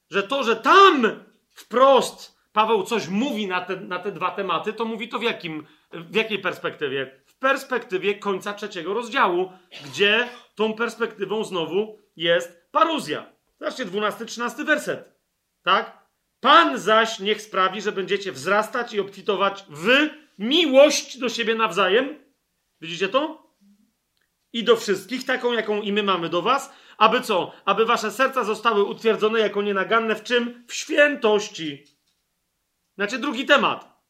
że 0.10 0.24
to, 0.24 0.44
że 0.44 0.56
tam 0.56 1.24
wprost 1.50 2.34
Paweł 2.54 2.84
coś 2.84 3.08
mówi 3.08 3.48
na 3.48 3.62
te, 3.62 3.76
na 3.76 4.00
te 4.00 4.12
dwa 4.12 4.32
tematy, 4.32 4.74
to 4.74 4.86
mówi 4.86 5.10
to 5.10 5.20
w, 5.20 5.24
jakim, 5.24 5.66
w 5.92 6.16
jakiej 6.16 6.40
perspektywie? 6.40 7.24
perspektywie 7.44 8.16
końca 8.16 8.54
trzeciego 8.54 8.94
rozdziału, 8.94 9.52
gdzie 9.86 10.30
tą 10.56 10.74
perspektywą 10.74 11.44
znowu 11.44 12.00
jest 12.16 12.68
paruzja. 12.72 13.34
Zobaczcie, 13.60 13.86
12-13 13.86 14.66
werset. 14.66 15.14
Tak? 15.64 16.03
Pan 16.44 16.80
zaś 16.80 17.20
niech 17.20 17.42
sprawi, 17.42 17.82
że 17.82 17.92
będziecie 17.92 18.32
wzrastać 18.32 18.94
i 18.94 19.00
obfitować 19.00 19.66
w 19.70 20.10
miłość 20.40 21.18
do 21.18 21.30
siebie 21.30 21.56
nawzajem. 21.56 22.20
Widzicie 22.82 23.10
to? 23.10 23.48
I 24.54 24.64
do 24.64 24.76
wszystkich, 24.76 25.26
taką 25.26 25.54
jaką 25.54 25.82
i 25.82 25.92
my 25.92 26.04
mamy 26.04 26.30
do 26.30 26.42
was, 26.42 26.74
aby 26.98 27.22
co? 27.22 27.52
Aby 27.66 27.86
wasze 27.86 28.12
serca 28.12 28.44
zostały 28.44 28.84
utwierdzone 28.84 29.40
jako 29.40 29.62
nienaganne 29.62 30.16
w 30.16 30.24
czym? 30.24 30.64
W 30.68 30.74
świętości. 30.74 31.84
Znaczy 32.96 33.20
drugi 33.20 33.46
temat. 33.46 34.04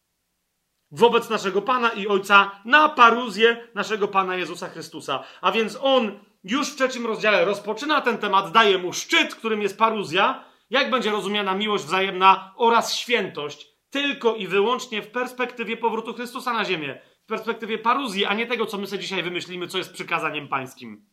Wobec 0.91 1.29
naszego 1.29 1.61
Pana 1.61 1.89
i 1.89 2.07
Ojca 2.07 2.51
na 2.65 2.89
paruzję 2.89 3.67
naszego 3.75 4.07
Pana 4.07 4.35
Jezusa 4.35 4.69
Chrystusa. 4.69 5.23
A 5.41 5.51
więc 5.51 5.77
On 5.81 6.19
już 6.43 6.69
w 6.69 6.75
trzecim 6.75 7.05
rozdziale 7.05 7.45
rozpoczyna 7.45 8.01
ten 8.01 8.17
temat, 8.17 8.51
daje 8.51 8.77
mu 8.77 8.93
szczyt, 8.93 9.35
którym 9.35 9.61
jest 9.61 9.77
paruzja, 9.77 10.52
jak 10.69 10.89
będzie 10.89 11.11
rozumiana 11.11 11.55
miłość 11.55 11.83
wzajemna 11.83 12.53
oraz 12.57 12.95
świętość, 12.95 13.67
tylko 13.89 14.35
i 14.35 14.47
wyłącznie 14.47 15.01
w 15.01 15.11
perspektywie 15.11 15.77
powrotu 15.77 16.13
Chrystusa 16.13 16.53
na 16.53 16.65
ziemię, 16.65 17.01
w 17.23 17.25
perspektywie 17.25 17.77
paruzji, 17.77 18.25
a 18.25 18.33
nie 18.33 18.47
tego, 18.47 18.65
co 18.65 18.77
my 18.77 18.87
sobie 18.87 19.01
dzisiaj 19.01 19.23
wymyślimy, 19.23 19.67
co 19.67 19.77
jest 19.77 19.93
przykazaniem 19.93 20.47
pańskim. 20.47 21.05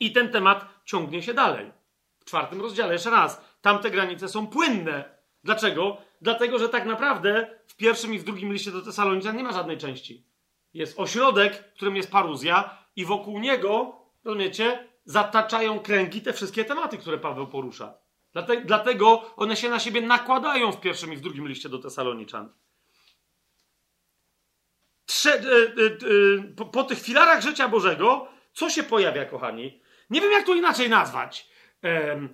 I 0.00 0.12
ten 0.12 0.32
temat 0.32 0.68
ciągnie 0.84 1.22
się 1.22 1.34
dalej. 1.34 1.72
W 2.20 2.24
czwartym 2.24 2.60
rozdziale, 2.60 2.92
jeszcze 2.92 3.10
raz, 3.10 3.44
tamte 3.60 3.90
granice 3.90 4.28
są 4.28 4.46
płynne. 4.46 5.16
Dlaczego? 5.44 5.96
Dlatego, 6.20 6.58
że 6.58 6.68
tak 6.68 6.86
naprawdę 6.86 7.58
w 7.66 7.76
pierwszym 7.76 8.14
i 8.14 8.18
w 8.18 8.24
drugim 8.24 8.52
liście 8.52 8.70
do 8.70 8.82
Tesaloniczan 8.82 9.36
nie 9.36 9.42
ma 9.42 9.52
żadnej 9.52 9.78
części. 9.78 10.26
Jest 10.74 11.00
ośrodek, 11.00 11.72
którym 11.74 11.96
jest 11.96 12.10
paruzja, 12.10 12.78
i 12.96 13.04
wokół 13.04 13.38
niego, 13.38 14.00
rozumiecie, 14.24 14.88
zataczają 15.04 15.80
kręgi 15.80 16.22
te 16.22 16.32
wszystkie 16.32 16.64
tematy, 16.64 16.98
które 16.98 17.18
Paweł 17.18 17.46
porusza. 17.46 18.05
Dlatego 18.64 19.34
one 19.36 19.56
się 19.56 19.68
na 19.70 19.78
siebie 19.78 20.00
nakładają 20.00 20.72
w 20.72 20.80
pierwszym 20.80 21.12
i 21.12 21.16
w 21.16 21.20
drugim 21.20 21.48
liście 21.48 21.68
do 21.68 21.78
Tesaloniczan. 21.78 22.52
Trze, 25.06 25.34
y, 25.34 25.46
y, 25.80 25.98
y, 26.02 26.54
po, 26.56 26.66
po, 26.66 26.84
tych 26.84 27.00
filarach 27.00 27.42
życia 27.42 27.68
Bożego, 27.68 28.28
co 28.52 28.70
się 28.70 28.82
pojawia, 28.82 29.24
kochani? 29.24 29.80
Nie 30.10 30.20
wiem, 30.20 30.32
jak 30.32 30.46
to 30.46 30.54
inaczej 30.54 30.90
nazwać. 30.90 31.48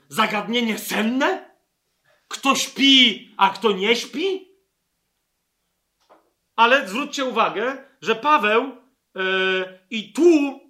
zagadnienie 0.08 0.78
senne? 0.78 1.50
Kto 2.28 2.54
śpi, 2.54 3.34
a 3.36 3.50
kto 3.50 3.72
nie 3.72 3.96
śpi? 3.96 4.48
Ale 6.56 6.88
zwróćcie 6.88 7.24
uwagę, 7.24 7.84
że 8.00 8.14
Paweł 8.14 8.76
i 9.90 10.12
tu, 10.12 10.60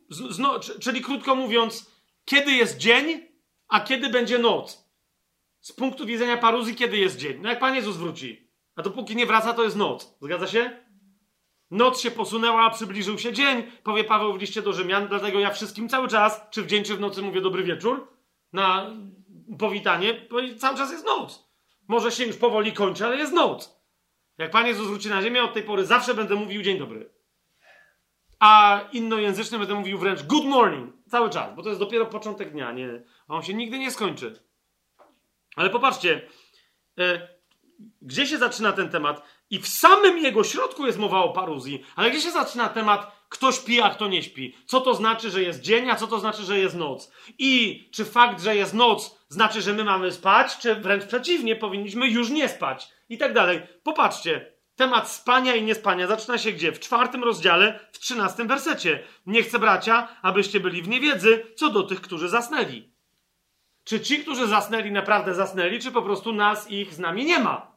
czyli 0.81 1.01
krótko 1.01 1.35
mówiąc, 1.35 1.91
kiedy 2.25 2.53
jest 2.53 2.77
dzień, 2.77 3.29
a 3.69 3.81
kiedy 3.81 4.09
będzie 4.09 4.39
noc. 4.39 4.82
Z 5.63 5.73
punktu 5.73 6.07
widzenia 6.07 6.37
paruzji, 6.37 6.75
kiedy 6.75 6.97
jest 6.97 7.17
dzień? 7.17 7.39
No 7.43 7.49
jak 7.49 7.59
Pan 7.59 7.75
Jezus 7.75 7.97
wróci. 7.97 8.51
A 8.77 8.83
dopóki 8.83 9.17
nie 9.17 9.27
wraca, 9.27 9.53
to 9.53 9.65
jest 9.65 9.77
noc. 9.77 10.17
Zgadza 10.21 10.47
się? 10.47 10.71
Noc 11.71 12.01
się 12.01 12.11
posunęła, 12.11 12.71
przybliżył 12.71 13.19
się 13.19 13.33
dzień, 13.33 13.63
powie 13.83 14.05
Paweł 14.05 14.33
w 14.33 14.41
liście 14.41 14.63
do 14.63 14.73
Rzymian, 14.73 15.09
dlatego 15.09 15.41
ja 15.41 15.51
wszystkim 15.51 15.89
cały 15.89 16.09
czas, 16.09 16.41
czy 16.51 16.63
w 16.63 16.67
dzień, 16.67 16.85
czy 16.85 16.97
w 16.97 17.01
nocy 17.01 17.23
mówię 17.23 17.41
dobry 17.41 17.63
wieczór, 17.63 18.09
na 18.53 18.97
powitanie, 19.59 20.27
bo 20.31 20.37
cały 20.59 20.77
czas 20.77 20.91
jest 20.91 21.05
noc. 21.05 21.53
Może 21.89 22.11
się 22.11 22.25
już 22.25 22.37
powoli 22.37 22.73
kończy, 22.73 23.07
ale 23.07 23.17
jest 23.17 23.33
noc. 23.33 23.83
Jak 24.39 24.51
Pan 24.51 24.67
Jezus 24.67 24.87
wróci 24.87 25.09
na 25.09 25.23
ziemię, 25.23 25.43
od 25.43 25.55
tej 25.55 25.63
pory 25.63 25.85
zawsze 25.85 26.15
będę 26.15 26.35
mówił 26.35 26.63
dzień 26.63 26.79
dobry. 26.79 27.11
A 28.41 28.81
innojęzyczny 28.93 29.59
będę 29.59 29.75
mówił 29.75 29.99
wręcz 29.99 30.23
good 30.23 30.45
morning, 30.45 30.95
cały 31.09 31.31
czas, 31.31 31.57
bo 31.57 31.63
to 31.63 31.69
jest 31.69 31.81
dopiero 31.81 32.07
początek 32.07 32.51
dnia, 32.51 32.73
nie, 32.73 33.05
a 33.29 33.35
on 33.35 33.43
się 33.43 33.55
nigdy 33.55 33.79
nie 33.79 33.91
skończy. 33.91 34.52
Ale 35.57 35.71
popatrzcie, 35.71 36.29
e, 36.99 37.29
gdzie 38.03 38.27
się 38.27 38.39
zaczyna 38.39 38.73
ten 38.73 38.89
temat? 38.89 39.23
I 39.51 39.59
w 39.59 39.69
samym 39.69 40.19
jego 40.19 40.45
środku 40.45 40.87
jest 40.87 40.99
mowa 40.99 41.19
o 41.19 41.33
paruzji. 41.33 41.85
Ale 41.97 42.11
gdzie 42.11 42.21
się 42.21 42.31
zaczyna 42.31 42.69
temat, 42.69 43.27
kto 43.29 43.53
śpi, 43.53 43.81
a 43.81 43.91
kto 43.91 44.09
nie 44.09 44.23
śpi? 44.23 44.57
Co 44.67 44.81
to 44.81 44.95
znaczy, 44.95 45.31
że 45.31 45.43
jest 45.43 45.61
dzień, 45.61 45.91
a 45.91 45.97
co 45.97 46.07
to 46.07 46.21
znaczy, 46.21 46.43
że 46.43 46.59
jest 46.59 46.77
noc? 46.77 47.13
I 47.39 47.85
czy 47.93 48.05
fakt, 48.05 48.43
że 48.43 48.57
jest 48.57 48.75
noc, 48.75 49.19
znaczy, 49.29 49.63
że 49.63 49.73
my 49.73 49.85
mamy 49.85 50.13
spać, 50.13 50.59
czy 50.59 50.75
wręcz 50.75 51.05
przeciwnie, 51.05 51.57
powinniśmy 51.57 52.09
już 52.09 52.31
nie 52.31 52.49
spać? 52.49 52.89
I 53.09 53.19
tak 53.19 53.33
dalej. 53.33 53.63
Popatrzcie, 53.83 54.53
temat 54.77 55.11
spania 55.11 55.55
i 55.55 55.63
niespania 55.63 56.07
zaczyna 56.07 56.39
się 56.39 56.53
gdzie? 56.53 56.73
W 56.73 56.81
czwartym 56.81 57.25
rozdziale, 57.25 57.81
w 57.93 57.99
trzynastym 57.99 58.49
wersecie. 58.49 59.03
Nie 59.27 59.43
chcę, 59.43 59.59
bracia, 59.59 60.09
abyście 60.23 60.61
byli 60.61 60.83
w 60.83 60.89
niewiedzy 60.89 61.47
co 61.57 61.71
do 61.71 61.83
tych, 61.83 62.01
którzy 62.01 62.29
zasnęli. 62.29 62.92
Czy 63.85 64.01
ci, 64.01 64.19
którzy 64.19 64.47
zasnęli, 64.47 64.91
naprawdę 64.91 65.35
zasnęli, 65.35 65.81
czy 65.81 65.93
po 65.93 66.03
prostu 66.03 66.33
nas 66.33 66.71
ich 66.71 66.95
z 66.95 66.99
nami 66.99 67.25
nie 67.25 67.39
ma? 67.39 67.73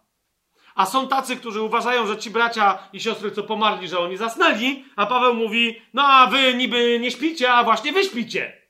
A 0.75 0.85
są 0.85 1.07
tacy, 1.07 1.35
którzy 1.35 1.61
uważają, 1.61 2.07
że 2.07 2.17
ci 2.17 2.29
bracia 2.29 2.89
i 2.93 2.99
siostry, 2.99 3.31
co 3.31 3.43
pomarli, 3.43 3.87
że 3.87 3.99
oni 3.99 4.17
zasnęli, 4.17 4.85
a 4.95 5.05
Paweł 5.05 5.33
mówi, 5.33 5.81
no 5.93 6.03
a 6.03 6.27
wy 6.27 6.53
niby 6.53 6.99
nie 6.99 7.11
śpicie, 7.11 7.53
a 7.53 7.63
właśnie 7.63 7.93
wy 7.93 8.03
śpicie. 8.03 8.61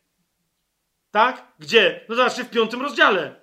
Tak? 1.11 1.47
Gdzie? 1.59 2.05
No 2.09 2.15
zobaczcie 2.15 2.43
w 2.43 2.49
piątym 2.49 2.81
rozdziale. 2.81 3.35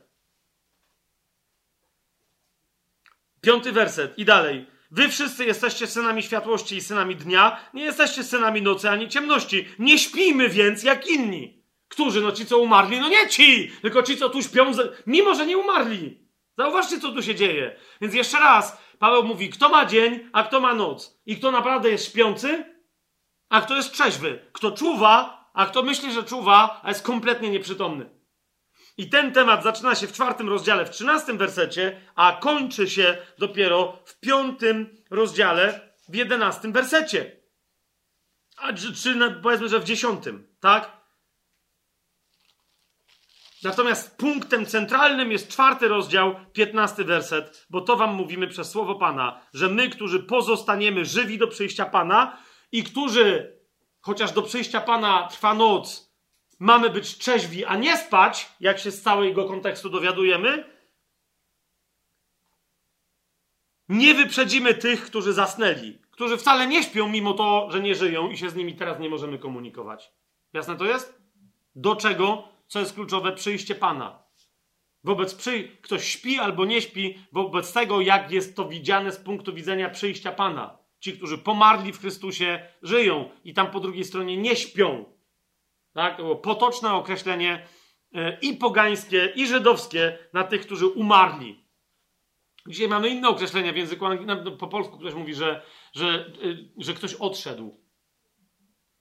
Piąty 3.40 3.72
werset 3.72 4.18
i 4.18 4.24
dalej. 4.24 4.66
Wy 4.90 5.08
wszyscy 5.08 5.44
jesteście 5.44 5.86
synami 5.86 6.22
światłości 6.22 6.76
i 6.76 6.80
synami 6.80 7.16
dnia, 7.16 7.60
nie 7.74 7.84
jesteście 7.84 8.24
synami 8.24 8.62
nocy 8.62 8.90
ani 8.90 9.08
ciemności. 9.08 9.68
Nie 9.78 9.98
śpimy 9.98 10.48
więc 10.48 10.82
jak 10.82 11.06
inni. 11.06 11.61
Którzy? 11.92 12.20
No 12.20 12.32
ci, 12.32 12.46
co 12.46 12.58
umarli? 12.58 13.00
No 13.00 13.08
nie 13.08 13.28
ci, 13.28 13.72
tylko 13.82 14.02
ci, 14.02 14.16
co 14.16 14.28
tu 14.28 14.42
śpią, 14.42 14.72
mimo 15.06 15.34
że 15.34 15.46
nie 15.46 15.58
umarli. 15.58 16.28
Zauważcie, 16.58 17.00
co 17.00 17.12
tu 17.12 17.22
się 17.22 17.34
dzieje. 17.34 17.76
Więc 18.00 18.14
jeszcze 18.14 18.40
raz, 18.40 18.78
Paweł 18.98 19.24
mówi, 19.24 19.50
kto 19.50 19.68
ma 19.68 19.86
dzień, 19.86 20.30
a 20.32 20.42
kto 20.42 20.60
ma 20.60 20.74
noc. 20.74 21.20
I 21.26 21.36
kto 21.36 21.50
naprawdę 21.50 21.90
jest 21.90 22.06
śpiący, 22.06 22.64
a 23.48 23.60
kto 23.60 23.76
jest 23.76 23.92
trzeźwy. 23.92 24.50
Kto 24.52 24.70
czuwa, 24.70 25.44
a 25.54 25.66
kto 25.66 25.82
myśli, 25.82 26.12
że 26.12 26.22
czuwa, 26.22 26.80
a 26.82 26.88
jest 26.88 27.02
kompletnie 27.02 27.50
nieprzytomny. 27.50 28.10
I 28.96 29.08
ten 29.08 29.32
temat 29.32 29.62
zaczyna 29.62 29.94
się 29.94 30.06
w 30.06 30.12
czwartym 30.12 30.48
rozdziale, 30.48 30.84
w 30.84 30.90
trzynastym 30.90 31.38
wersecie, 31.38 32.00
a 32.14 32.32
kończy 32.40 32.90
się 32.90 33.16
dopiero 33.38 33.98
w 34.04 34.20
piątym 34.20 34.96
rozdziale, 35.10 35.94
w 36.08 36.14
jedenastym 36.14 36.72
wersecie. 36.72 37.36
A, 38.56 38.72
czy, 38.72 38.94
czy 38.94 39.40
powiedzmy, 39.42 39.68
że 39.68 39.80
w 39.80 39.84
dziesiątym, 39.84 40.56
tak? 40.60 41.01
Natomiast 43.62 44.16
punktem 44.16 44.66
centralnym 44.66 45.32
jest 45.32 45.48
czwarty 45.48 45.88
rozdział, 45.88 46.34
piętnasty 46.52 47.04
werset, 47.04 47.66
bo 47.70 47.80
to 47.80 47.96
wam 47.96 48.14
mówimy 48.14 48.48
przez 48.48 48.70
słowo 48.70 48.94
Pana, 48.94 49.40
że 49.54 49.68
my, 49.68 49.88
którzy 49.88 50.20
pozostaniemy 50.22 51.04
żywi 51.04 51.38
do 51.38 51.46
przyjścia 51.48 51.86
Pana 51.86 52.38
i 52.72 52.84
którzy, 52.84 53.56
chociaż 54.00 54.32
do 54.32 54.42
przyjścia 54.42 54.80
Pana 54.80 55.28
trwa 55.30 55.54
noc, 55.54 56.12
mamy 56.58 56.90
być 56.90 57.18
trzeźwi, 57.18 57.64
a 57.64 57.76
nie 57.76 57.96
spać, 57.96 58.48
jak 58.60 58.78
się 58.78 58.90
z 58.90 59.02
całego 59.02 59.44
kontekstu 59.44 59.90
dowiadujemy, 59.90 60.64
nie 63.88 64.14
wyprzedzimy 64.14 64.74
tych, 64.74 65.04
którzy 65.04 65.32
zasnęli, 65.32 65.98
którzy 66.10 66.36
wcale 66.36 66.66
nie 66.66 66.82
śpią, 66.82 67.08
mimo 67.08 67.34
to, 67.34 67.68
że 67.70 67.80
nie 67.80 67.94
żyją 67.94 68.30
i 68.30 68.36
się 68.36 68.50
z 68.50 68.54
nimi 68.54 68.74
teraz 68.74 68.98
nie 68.98 69.08
możemy 69.08 69.38
komunikować. 69.38 70.12
Jasne 70.52 70.76
to 70.76 70.84
jest? 70.84 71.22
Do 71.76 71.96
czego? 71.96 72.51
Co 72.72 72.80
jest 72.80 72.94
kluczowe, 72.94 73.32
przyjście 73.32 73.74
Pana. 73.74 74.22
Wobec 75.04 75.34
przy... 75.34 75.68
ktoś 75.82 76.08
śpi 76.08 76.38
albo 76.38 76.64
nie 76.64 76.82
śpi, 76.82 77.18
wobec 77.32 77.72
tego, 77.72 78.00
jak 78.00 78.30
jest 78.30 78.56
to 78.56 78.68
widziane 78.68 79.12
z 79.12 79.16
punktu 79.16 79.54
widzenia 79.54 79.90
przyjścia 79.90 80.32
Pana. 80.32 80.78
Ci, 81.00 81.12
którzy 81.12 81.38
pomarli 81.38 81.92
w 81.92 82.00
Chrystusie, 82.00 82.66
żyją 82.82 83.30
i 83.44 83.54
tam 83.54 83.70
po 83.70 83.80
drugiej 83.80 84.04
stronie 84.04 84.36
nie 84.36 84.56
śpią. 84.56 85.04
Tak? 85.92 86.16
To 86.16 86.22
było 86.22 86.36
potoczne 86.36 86.92
określenie 86.92 87.66
e, 88.14 88.38
i 88.40 88.56
pogańskie, 88.56 89.32
i 89.34 89.46
żydowskie 89.46 90.18
na 90.32 90.44
tych, 90.44 90.60
którzy 90.60 90.86
umarli. 90.86 91.64
Dzisiaj 92.68 92.88
mamy 92.88 93.08
inne 93.08 93.28
określenia 93.28 93.72
w 93.72 93.76
języku 93.76 94.04
no, 94.26 94.50
po 94.50 94.68
polsku 94.68 94.98
ktoś 94.98 95.14
mówi, 95.14 95.34
że, 95.34 95.62
że, 95.94 96.06
e, 96.08 96.32
że 96.76 96.94
ktoś 96.94 97.14
odszedł. 97.14 97.80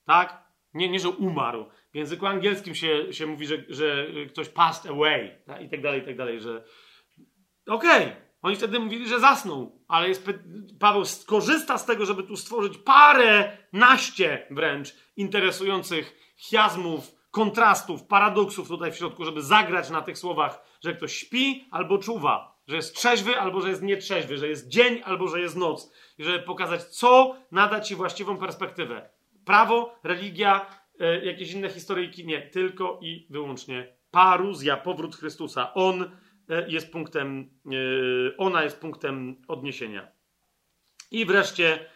Tak? 0.05 0.51
Nie, 0.73 0.89
nie, 0.89 0.99
że 0.99 1.09
umarł. 1.09 1.65
W 1.91 1.95
języku 1.95 2.25
angielskim 2.25 2.75
się, 2.75 3.13
się 3.13 3.27
mówi, 3.27 3.47
że, 3.47 3.57
że 3.69 4.07
ktoś 4.29 4.49
passed 4.49 4.91
away 4.91 5.35
tak? 5.45 5.61
i 5.61 5.69
tak 5.69 5.81
dalej, 5.81 6.01
i 6.01 6.05
tak 6.05 6.17
dalej, 6.17 6.41
że 6.41 6.63
okej, 7.67 8.03
okay. 8.03 8.15
oni 8.41 8.55
wtedy 8.55 8.79
mówili, 8.79 9.07
że 9.07 9.19
zasnął, 9.19 9.83
ale 9.87 10.09
jest, 10.09 10.29
Paweł 10.79 11.05
skorzysta 11.05 11.77
z 11.77 11.85
tego, 11.85 12.05
żeby 12.05 12.23
tu 12.23 12.35
stworzyć 12.35 12.77
parę 12.77 13.57
naście 13.73 14.47
wręcz 14.49 14.95
interesujących 15.17 16.33
chiasmów, 16.37 17.15
kontrastów, 17.31 18.03
paradoksów 18.03 18.67
tutaj 18.67 18.91
w 18.91 18.95
środku, 18.95 19.25
żeby 19.25 19.41
zagrać 19.41 19.89
na 19.89 20.01
tych 20.01 20.17
słowach, 20.17 20.63
że 20.83 20.93
ktoś 20.93 21.15
śpi 21.15 21.67
albo 21.71 21.97
czuwa, 21.97 22.61
że 22.67 22.75
jest 22.75 22.95
trzeźwy 22.95 23.39
albo 23.39 23.61
że 23.61 23.69
jest 23.69 23.81
nietrzeźwy, 23.81 24.37
że 24.37 24.47
jest 24.47 24.67
dzień 24.67 25.01
albo 25.05 25.27
że 25.27 25.39
jest 25.39 25.55
noc. 25.55 25.91
I 26.17 26.23
żeby 26.23 26.39
pokazać, 26.39 26.83
co 26.83 27.35
nada 27.51 27.81
ci 27.81 27.95
właściwą 27.95 28.37
perspektywę. 28.37 29.09
Prawo, 29.45 29.95
religia, 30.03 30.65
jakieś 31.23 31.51
inne 31.51 31.69
historyjki. 31.69 32.25
Nie, 32.25 32.41
tylko 32.41 32.99
i 33.01 33.27
wyłącznie 33.29 33.95
paruzja, 34.11 34.77
powrót 34.77 35.15
Chrystusa. 35.15 35.73
On, 35.73 36.11
jest 36.67 36.91
punktem, 36.91 37.49
ona 38.37 38.63
jest 38.63 38.79
punktem 38.79 39.41
odniesienia. 39.47 40.11
I 41.11 41.25
wreszcie 41.25 41.89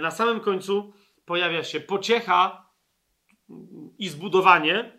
na 0.00 0.10
samym 0.10 0.40
końcu 0.40 0.92
pojawia 1.24 1.64
się 1.64 1.80
pociecha 1.80 2.70
i 3.98 4.08
zbudowanie. 4.08 4.98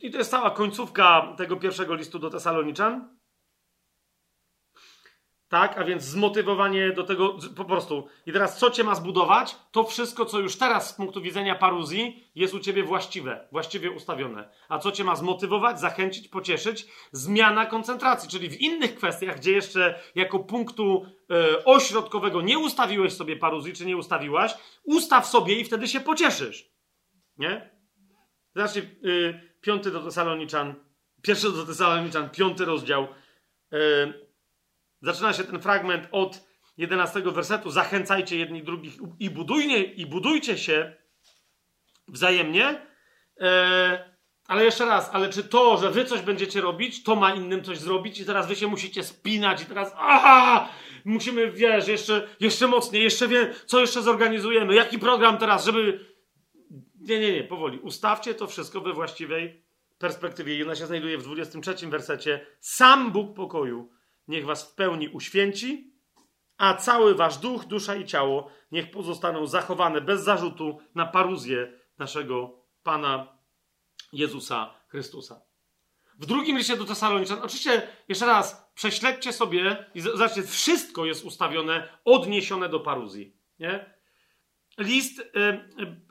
I 0.00 0.10
to 0.10 0.18
jest 0.18 0.30
cała 0.30 0.50
końcówka 0.50 1.34
tego 1.36 1.56
pierwszego 1.56 1.94
listu 1.94 2.18
do 2.18 2.30
Tesaloniczan. 2.30 3.13
Tak, 5.48 5.78
a 5.78 5.84
więc 5.84 6.02
zmotywowanie 6.02 6.92
do 6.92 7.04
tego 7.04 7.38
po 7.56 7.64
prostu. 7.64 8.08
I 8.26 8.32
teraz 8.32 8.58
co 8.58 8.70
cię 8.70 8.84
ma 8.84 8.94
zbudować? 8.94 9.56
To 9.70 9.84
wszystko, 9.84 10.24
co 10.24 10.38
już 10.38 10.56
teraz 10.56 10.90
z 10.90 10.92
punktu 10.92 11.20
widzenia 11.20 11.54
paruzji 11.54 12.30
jest 12.34 12.54
u 12.54 12.60
ciebie 12.60 12.82
właściwe, 12.82 13.48
właściwie 13.52 13.90
ustawione. 13.90 14.48
A 14.68 14.78
co 14.78 14.92
cię 14.92 15.04
ma 15.04 15.16
zmotywować, 15.16 15.80
zachęcić, 15.80 16.28
pocieszyć? 16.28 16.86
Zmiana 17.12 17.66
koncentracji, 17.66 18.28
czyli 18.28 18.50
w 18.50 18.60
innych 18.60 18.94
kwestiach, 18.94 19.36
gdzie 19.36 19.52
jeszcze 19.52 20.00
jako 20.14 20.38
punktu 20.38 21.06
e, 21.30 21.64
ośrodkowego 21.64 22.42
nie 22.42 22.58
ustawiłeś 22.58 23.12
sobie 23.12 23.36
paruzji, 23.36 23.72
czy 23.72 23.86
nie 23.86 23.96
ustawiłaś, 23.96 24.54
ustaw 24.84 25.26
sobie 25.26 25.54
i 25.54 25.64
wtedy 25.64 25.88
się 25.88 26.00
pocieszysz. 26.00 26.74
Nie? 27.38 27.74
Zobaczcie, 28.54 28.80
y, 29.04 29.40
piąty 29.60 29.90
do 29.90 30.00
Tesaloniczan, 30.00 30.74
pierwszy 31.22 31.52
do 31.52 31.66
Tesaloniczan, 31.66 32.30
piąty 32.30 32.64
rozdział. 32.64 33.08
Y, 33.72 34.23
Zaczyna 35.04 35.32
się 35.32 35.44
ten 35.44 35.60
fragment 35.60 36.08
od 36.12 36.44
11 36.76 37.22
wersetu. 37.22 37.70
Zachęcajcie 37.70 38.38
jedni 38.38 38.62
drugich 38.62 38.94
i, 39.20 39.30
budujnie, 39.30 39.84
i 39.84 40.06
budujcie 40.06 40.58
się 40.58 40.96
wzajemnie. 42.08 42.86
E, 43.40 44.14
ale 44.46 44.64
jeszcze 44.64 44.86
raz, 44.86 45.10
ale 45.12 45.28
czy 45.28 45.44
to, 45.44 45.76
że 45.78 45.90
wy 45.90 46.04
coś 46.04 46.20
będziecie 46.20 46.60
robić, 46.60 47.02
to 47.02 47.16
ma 47.16 47.34
innym 47.34 47.64
coś 47.64 47.78
zrobić 47.78 48.20
i 48.20 48.24
teraz 48.24 48.48
wy 48.48 48.56
się 48.56 48.66
musicie 48.66 49.02
spinać 49.02 49.62
i 49.62 49.66
teraz 49.66 49.92
aha, 49.96 50.68
musimy, 51.04 51.52
wiesz, 51.52 51.88
jeszcze, 51.88 52.28
jeszcze 52.40 52.66
mocniej, 52.66 53.02
jeszcze 53.02 53.28
wie, 53.28 53.54
co 53.66 53.80
jeszcze 53.80 54.02
zorganizujemy, 54.02 54.74
jaki 54.74 54.98
program 54.98 55.38
teraz, 55.38 55.64
żeby... 55.64 56.14
Nie, 57.00 57.20
nie, 57.20 57.32
nie, 57.32 57.44
powoli. 57.44 57.78
Ustawcie 57.78 58.34
to 58.34 58.46
wszystko 58.46 58.80
we 58.80 58.92
właściwej 58.92 59.64
perspektywie. 59.98 60.56
I 60.56 60.62
ona 60.62 60.74
się 60.74 60.86
znajduje 60.86 61.18
w 61.18 61.22
23 61.22 61.86
wersecie. 61.86 62.46
Sam 62.60 63.12
Bóg 63.12 63.36
pokoju 63.36 63.93
niech 64.28 64.44
was 64.44 64.72
w 64.72 64.74
pełni 64.74 65.08
uświęci, 65.08 65.94
a 66.56 66.74
cały 66.74 67.14
wasz 67.14 67.38
duch, 67.38 67.64
dusza 67.64 67.94
i 67.94 68.06
ciało 68.06 68.50
niech 68.72 68.90
pozostaną 68.90 69.46
zachowane 69.46 70.00
bez 70.00 70.22
zarzutu 70.22 70.80
na 70.94 71.06
paruzję 71.06 71.72
naszego 71.98 72.64
Pana 72.82 73.38
Jezusa 74.12 74.74
Chrystusa. 74.88 75.40
W 76.18 76.26
drugim 76.26 76.58
liście 76.58 76.76
do 76.76 76.84
Tesaloniczan, 76.84 77.38
oczywiście, 77.42 77.88
jeszcze 78.08 78.26
raz, 78.26 78.70
prześledźcie 78.74 79.32
sobie 79.32 79.90
i 79.94 80.00
zobaczcie, 80.00 80.42
wszystko 80.42 81.04
jest 81.04 81.24
ustawione, 81.24 81.88
odniesione 82.04 82.68
do 82.68 82.80
paruzji. 82.80 83.36
Nie? 83.58 83.94
List 84.78 85.20
y, 85.20 85.24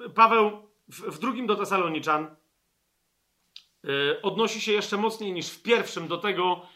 y, 0.06 0.10
Paweł 0.10 0.68
w, 0.88 1.02
w, 1.02 1.20
drugim 1.20 1.48
do 1.48 1.56
Tesaloniczan 1.56 2.36
y, 3.86 4.22
odnosi 4.22 4.62
się 4.62 4.72
jeszcze 4.72 4.98
mocniej 4.98 5.34
niż 5.34 5.50
w 5.50 5.62
pierwszym 5.62 6.08
do 6.08 6.18
tego, 6.18 6.68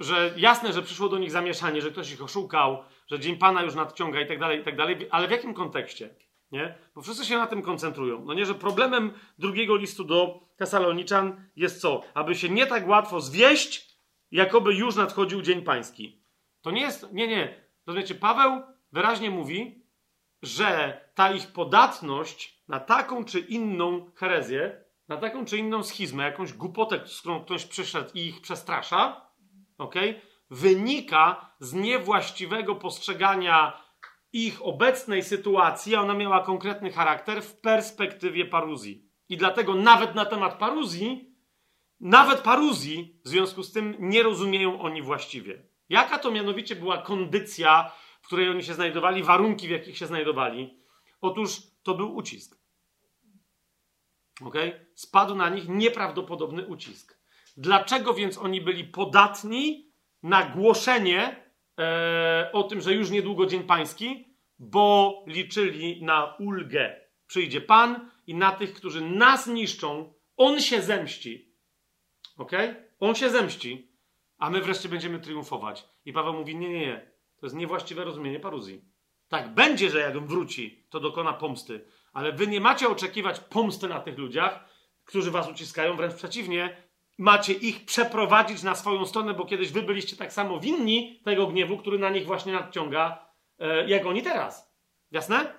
że 0.00 0.34
jasne, 0.36 0.72
że 0.72 0.82
przyszło 0.82 1.08
do 1.08 1.18
nich 1.18 1.30
zamieszanie, 1.30 1.82
że 1.82 1.90
ktoś 1.90 2.12
ich 2.12 2.22
oszukał, 2.22 2.84
że 3.06 3.20
Dzień 3.20 3.36
Pana 3.36 3.62
już 3.62 3.74
nadciąga 3.74 4.20
i 4.20 4.26
tak 4.26 4.38
dalej, 4.38 4.60
i 4.60 4.64
tak 4.64 4.76
dalej, 4.76 5.08
ale 5.10 5.28
w 5.28 5.30
jakim 5.30 5.54
kontekście? 5.54 6.14
Nie? 6.52 6.74
Bo 6.94 7.02
wszyscy 7.02 7.24
się 7.24 7.38
na 7.38 7.46
tym 7.46 7.62
koncentrują. 7.62 8.24
No 8.24 8.34
nie, 8.34 8.46
że 8.46 8.54
problemem 8.54 9.12
drugiego 9.38 9.76
listu 9.76 10.04
do 10.04 10.40
Tesaloniczan 10.56 11.48
jest 11.56 11.80
co? 11.80 12.02
Aby 12.14 12.34
się 12.34 12.48
nie 12.48 12.66
tak 12.66 12.88
łatwo 12.88 13.20
zwieść, 13.20 13.96
jakoby 14.30 14.74
już 14.74 14.96
nadchodził 14.96 15.42
Dzień 15.42 15.62
Pański. 15.62 16.22
To 16.62 16.70
nie 16.70 16.80
jest, 16.80 17.12
nie, 17.12 17.28
nie. 17.28 17.64
Rozumiecie, 17.86 18.14
Paweł 18.14 18.62
wyraźnie 18.92 19.30
mówi, 19.30 19.84
że 20.42 21.00
ta 21.14 21.32
ich 21.32 21.46
podatność 21.46 22.62
na 22.68 22.80
taką 22.80 23.24
czy 23.24 23.40
inną 23.40 24.10
herezję, 24.14 24.84
na 25.08 25.16
taką 25.16 25.44
czy 25.44 25.58
inną 25.58 25.82
schizmę, 25.82 26.24
jakąś 26.24 26.52
głupotę, 26.52 27.00
z 27.06 27.20
którą 27.20 27.44
ktoś 27.44 27.66
przyszedł 27.66 28.10
i 28.14 28.26
ich 28.26 28.40
przestrasza, 28.40 29.31
ok? 29.78 29.94
Wynika 30.50 31.54
z 31.60 31.72
niewłaściwego 31.74 32.74
postrzegania 32.74 33.82
ich 34.32 34.62
obecnej 34.62 35.22
sytuacji, 35.22 35.94
a 35.94 36.00
ona 36.00 36.14
miała 36.14 36.40
konkretny 36.40 36.92
charakter 36.92 37.42
w 37.42 37.56
perspektywie 37.56 38.44
paruzji. 38.44 39.08
I 39.28 39.36
dlatego 39.36 39.74
nawet 39.74 40.14
na 40.14 40.24
temat 40.24 40.58
paruzji, 40.58 41.34
nawet 42.00 42.40
paruzji, 42.40 43.20
w 43.24 43.28
związku 43.28 43.62
z 43.62 43.72
tym 43.72 43.96
nie 43.98 44.22
rozumieją 44.22 44.80
oni 44.80 45.02
właściwie. 45.02 45.62
Jaka 45.88 46.18
to 46.18 46.30
mianowicie 46.30 46.76
była 46.76 46.98
kondycja, 46.98 47.92
w 48.20 48.26
której 48.26 48.48
oni 48.48 48.62
się 48.62 48.74
znajdowali, 48.74 49.22
warunki, 49.22 49.68
w 49.68 49.70
jakich 49.70 49.98
się 49.98 50.06
znajdowali? 50.06 50.78
Otóż 51.20 51.56
to 51.82 51.94
był 51.94 52.16
ucisk. 52.16 52.58
Ok? 54.44 54.54
Spadł 54.94 55.34
na 55.34 55.48
nich 55.48 55.68
nieprawdopodobny 55.68 56.66
ucisk. 56.66 57.21
Dlaczego 57.56 58.14
więc 58.14 58.38
oni 58.38 58.60
byli 58.60 58.84
podatni 58.84 59.92
na 60.22 60.42
głoszenie 60.42 61.36
e, 61.78 62.50
o 62.52 62.62
tym, 62.62 62.80
że 62.80 62.94
już 62.94 63.10
niedługo 63.10 63.46
Dzień 63.46 63.62
Pański? 63.62 64.36
Bo 64.58 65.14
liczyli 65.26 66.04
na 66.04 66.36
ulgę. 66.38 67.00
Przyjdzie 67.26 67.60
Pan 67.60 68.10
i 68.26 68.34
na 68.34 68.52
tych, 68.52 68.74
którzy 68.74 69.00
nas 69.00 69.46
niszczą, 69.46 70.14
On 70.36 70.60
się 70.60 70.82
zemści. 70.82 71.54
Ok? 72.36 72.52
On 73.00 73.14
się 73.14 73.30
zemści, 73.30 73.92
a 74.38 74.50
my 74.50 74.60
wreszcie 74.60 74.88
będziemy 74.88 75.18
triumfować. 75.20 75.88
I 76.04 76.12
Paweł 76.12 76.32
mówi: 76.34 76.56
Nie, 76.56 76.68
nie, 76.68 76.80
nie. 76.80 77.12
To 77.38 77.46
jest 77.46 77.56
niewłaściwe 77.56 78.04
rozumienie 78.04 78.40
paruzji. 78.40 78.84
Tak, 79.28 79.54
będzie, 79.54 79.90
że 79.90 79.98
jak 79.98 80.18
wróci, 80.18 80.86
to 80.90 81.00
dokona 81.00 81.32
pomsty. 81.32 81.84
Ale 82.12 82.32
wy 82.32 82.46
nie 82.46 82.60
macie 82.60 82.88
oczekiwać 82.88 83.40
pomsty 83.40 83.88
na 83.88 84.00
tych 84.00 84.18
ludziach, 84.18 84.68
którzy 85.04 85.30
was 85.30 85.50
uciskają, 85.50 85.96
wręcz 85.96 86.14
przeciwnie, 86.14 86.82
macie 87.22 87.52
ich 87.52 87.84
przeprowadzić 87.84 88.62
na 88.62 88.74
swoją 88.74 89.06
stronę, 89.06 89.34
bo 89.34 89.44
kiedyś 89.44 89.72
wy 89.72 89.82
byliście 89.82 90.16
tak 90.16 90.32
samo 90.32 90.60
winni 90.60 91.20
tego 91.24 91.46
gniewu, 91.46 91.78
który 91.78 91.98
na 91.98 92.10
nich 92.10 92.26
właśnie 92.26 92.52
nadciąga, 92.52 93.26
e, 93.58 93.88
jak 93.88 94.06
oni 94.06 94.22
teraz. 94.22 94.74
Jasne? 95.10 95.54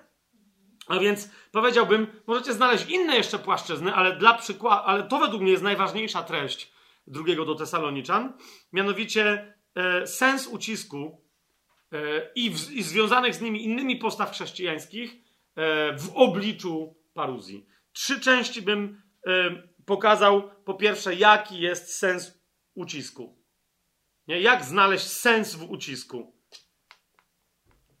A 0.88 0.98
więc 0.98 1.30
powiedziałbym, 1.52 2.06
możecie 2.26 2.52
znaleźć 2.52 2.86
inne 2.90 3.16
jeszcze 3.16 3.38
płaszczyzny, 3.38 3.94
ale 3.94 4.16
dla 4.16 4.34
przykładu, 4.34 4.82
ale 4.86 5.02
to 5.02 5.18
według 5.18 5.42
mnie 5.42 5.52
jest 5.52 5.62
najważniejsza 5.62 6.22
treść 6.22 6.72
drugiego 7.06 7.44
do 7.44 7.54
Tesaloniczan, 7.54 8.32
mianowicie 8.72 9.54
e, 9.74 10.06
sens 10.06 10.46
ucisku 10.46 11.22
e, 11.92 11.96
i, 12.34 12.50
w, 12.50 12.72
i, 12.72 12.82
związanych 12.82 13.34
z 13.34 13.40
nimi 13.40 13.64
innymi 13.64 13.96
postaw 13.96 14.30
chrześcijańskich 14.32 15.12
e, 15.12 15.18
w 15.96 16.10
obliczu 16.14 16.94
paruzji. 17.14 17.66
Trzy 17.92 18.20
części 18.20 18.62
bym 18.62 19.02
e, 19.26 19.30
pokazał 19.86 20.50
po 20.64 20.74
pierwsze, 20.74 21.14
jaki 21.14 21.60
jest 21.60 21.94
sens 21.96 22.38
ucisku. 22.74 23.44
Nie? 24.28 24.40
Jak 24.40 24.64
znaleźć 24.64 25.06
sens 25.06 25.54
w 25.54 25.70
ucisku? 25.70 26.36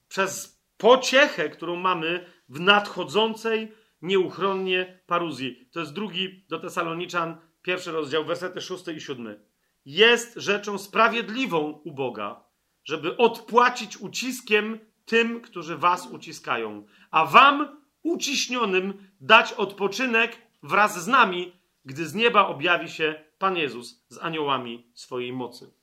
Przez 0.08 0.62
pociechę, 0.76 1.50
którą 1.50 1.76
mamy 1.76 2.26
w 2.48 2.60
nadchodzącej 2.60 3.72
nieuchronnie 4.02 5.00
paruzji. 5.06 5.68
To 5.72 5.80
jest 5.80 5.92
drugi 5.92 6.44
do 6.48 6.58
Tesaloniczan, 6.58 7.36
pierwszy 7.62 7.92
rozdział, 7.92 8.24
wersety 8.24 8.60
szósty 8.60 8.92
i 8.92 9.00
siódmy. 9.00 9.44
Jest 9.84 10.34
rzeczą 10.36 10.78
sprawiedliwą 10.78 11.58
u 11.84 11.92
Boga, 11.92 12.44
żeby 12.84 13.16
odpłacić 13.16 13.96
uciskiem 13.96 14.78
tym, 15.04 15.40
którzy 15.40 15.76
was 15.76 16.06
uciskają, 16.06 16.86
a 17.10 17.26
wam, 17.26 17.82
uciśnionym, 18.02 19.10
dać 19.20 19.52
odpoczynek 19.52 20.38
wraz 20.62 21.04
z 21.04 21.06
nami, 21.06 21.52
gdy 21.84 22.06
z 22.06 22.14
nieba 22.14 22.46
objawi 22.46 22.88
się 22.90 23.24
Pan 23.38 23.56
Jezus 23.56 24.04
z 24.08 24.18
aniołami 24.18 24.90
swojej 24.94 25.32
mocy. 25.32 25.74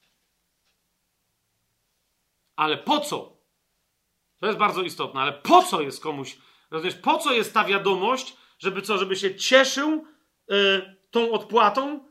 Ale 2.56 2.78
po 2.78 3.00
co? 3.00 3.38
To 4.40 4.48
jest 4.48 4.60
bardzo 4.60 4.82
istotne, 4.82 5.22
ale 5.22 5.34
po 5.34 5.64
co 5.64 5.82
jest 5.82 6.04
komuś, 6.04 6.38
rozumiesz, 6.72 6.96
po 6.96 7.18
co 7.18 7.34
jest 7.34 7.54
ta 7.54 7.64
wiadomość, 7.64 8.38
żeby 8.60 8.82
co, 8.82 8.98
żeby 8.98 9.16
się 9.16 9.36
cieszył 9.36 10.06
yy, 10.48 10.96
tą 11.12 11.32
odpłatą? 11.32 12.06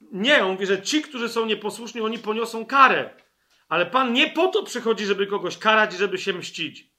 Nie, 0.00 0.44
on 0.44 0.52
mówi, 0.52 0.66
że 0.66 0.82
ci, 0.82 1.02
którzy 1.02 1.28
są 1.28 1.46
nieposłuszni, 1.46 2.00
oni 2.00 2.18
poniosą 2.18 2.66
karę. 2.66 3.22
Ale 3.68 3.86
Pan 3.86 4.12
nie 4.12 4.30
po 4.30 4.48
to 4.48 4.62
przychodzi, 4.62 5.04
żeby 5.04 5.26
kogoś 5.26 5.58
karać, 5.58 5.92
żeby 5.92 6.18
się 6.18 6.32
mścić. 6.32 6.90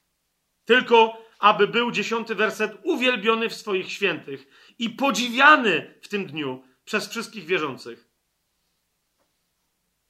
Tylko, 0.65 1.21
aby 1.39 1.67
był 1.67 1.91
dziesiąty 1.91 2.35
werset 2.35 2.77
uwielbiony 2.83 3.49
w 3.49 3.53
swoich 3.53 3.91
świętych 3.91 4.47
i 4.79 4.89
podziwiany 4.89 5.93
w 6.01 6.07
tym 6.07 6.25
dniu 6.25 6.63
przez 6.85 7.09
wszystkich 7.09 7.45
wierzących. 7.45 8.07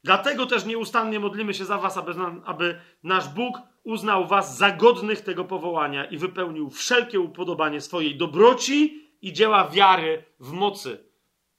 Dlatego 0.04 0.46
też 0.46 0.66
nieustannie 0.66 1.20
modlimy 1.20 1.54
się 1.54 1.66
za 1.66 1.78
Was, 1.78 1.98
aby, 1.98 2.14
aby 2.46 2.82
nasz 3.04 3.30
Bóg 3.30 3.58
uznał 3.84 4.28
Was 4.28 4.58
za 4.58 4.72
godnych 4.72 5.22
tego 5.22 5.46
powołania 5.46 6.06
i 6.06 6.18
wypełnił 6.18 6.70
wszelkie 6.70 7.20
upodobanie 7.20 7.82
swojej 7.82 8.18
dobroci 8.18 9.08
i 9.22 9.34
dzieła 9.34 9.70
wiary 9.70 10.24
w 10.40 10.52
mocy. 10.52 11.04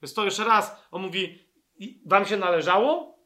Więc 0.03 0.15
to 0.15 0.25
jeszcze 0.25 0.45
raz, 0.45 0.87
on 0.91 1.03
mówi, 1.03 1.39
wam 2.07 2.27
się 2.27 2.37
należało? 2.37 3.18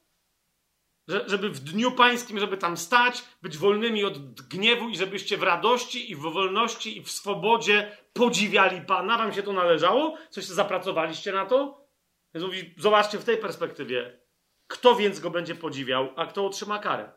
Że, 1.09 1.25
żeby 1.27 1.51
w 1.51 1.61
dniu 1.61 1.93
pańskim, 1.93 2.39
żeby 2.39 2.57
tam 2.57 2.77
stać, 2.77 3.25
być 3.43 3.59
wolnymi 3.59 4.05
od 4.05 4.41
gniewu 4.41 4.89
i 4.89 4.97
żebyście 4.97 5.37
w 5.37 5.43
radości 5.43 6.11
i 6.11 6.17
w 6.17 6.21
wolności 6.21 6.99
i 6.99 7.03
w 7.03 7.11
swobodzie 7.11 7.97
podziwiali 8.13 8.81
Pana. 8.81 9.19
Wam 9.19 9.33
się 9.33 9.43
to 9.43 9.53
należało? 9.53 10.17
Coś 10.31 10.45
zapracowaliście 10.45 11.33
na 11.33 11.47
to? 11.47 11.87
Więc 12.35 12.47
mówi, 12.47 12.75
zobaczcie 12.79 13.19
w 13.19 13.25
tej 13.25 13.39
perspektywie. 13.39 14.21
Kto 14.67 14.97
więc 14.97 15.21
go 15.21 15.31
będzie 15.31 15.55
podziwiał, 15.55 16.09
a 16.17 16.27
kto 16.27 16.47
otrzyma 16.47 16.79
karę? 16.79 17.13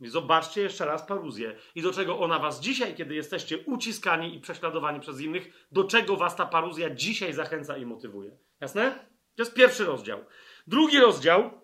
Zobaczcie 0.00 0.60
jeszcze 0.60 0.86
raz 0.86 1.02
paruzję. 1.02 1.56
I 1.74 1.82
do 1.82 1.92
czego 1.92 2.18
ona 2.18 2.38
was 2.38 2.60
dzisiaj, 2.60 2.94
kiedy 2.94 3.14
jesteście 3.14 3.58
uciskani 3.58 4.34
i 4.36 4.40
prześladowani 4.40 5.00
przez 5.00 5.20
innych, 5.20 5.66
do 5.72 5.84
czego 5.84 6.16
was 6.16 6.36
ta 6.36 6.46
paruzja 6.46 6.90
dzisiaj 6.90 7.32
zachęca 7.32 7.76
i 7.76 7.86
motywuje. 7.86 8.36
Jasne? 8.60 8.90
To 9.36 9.42
jest 9.42 9.54
pierwszy 9.54 9.84
rozdział. 9.84 10.24
Drugi 10.66 10.98
rozdział 10.98 11.61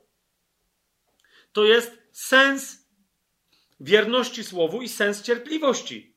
to 1.59 1.65
jest 1.65 1.99
sens 2.13 2.89
wierności 3.81 4.45
słowu 4.45 4.83
i 4.83 4.89
sens 4.89 5.23
cierpliwości, 5.23 6.17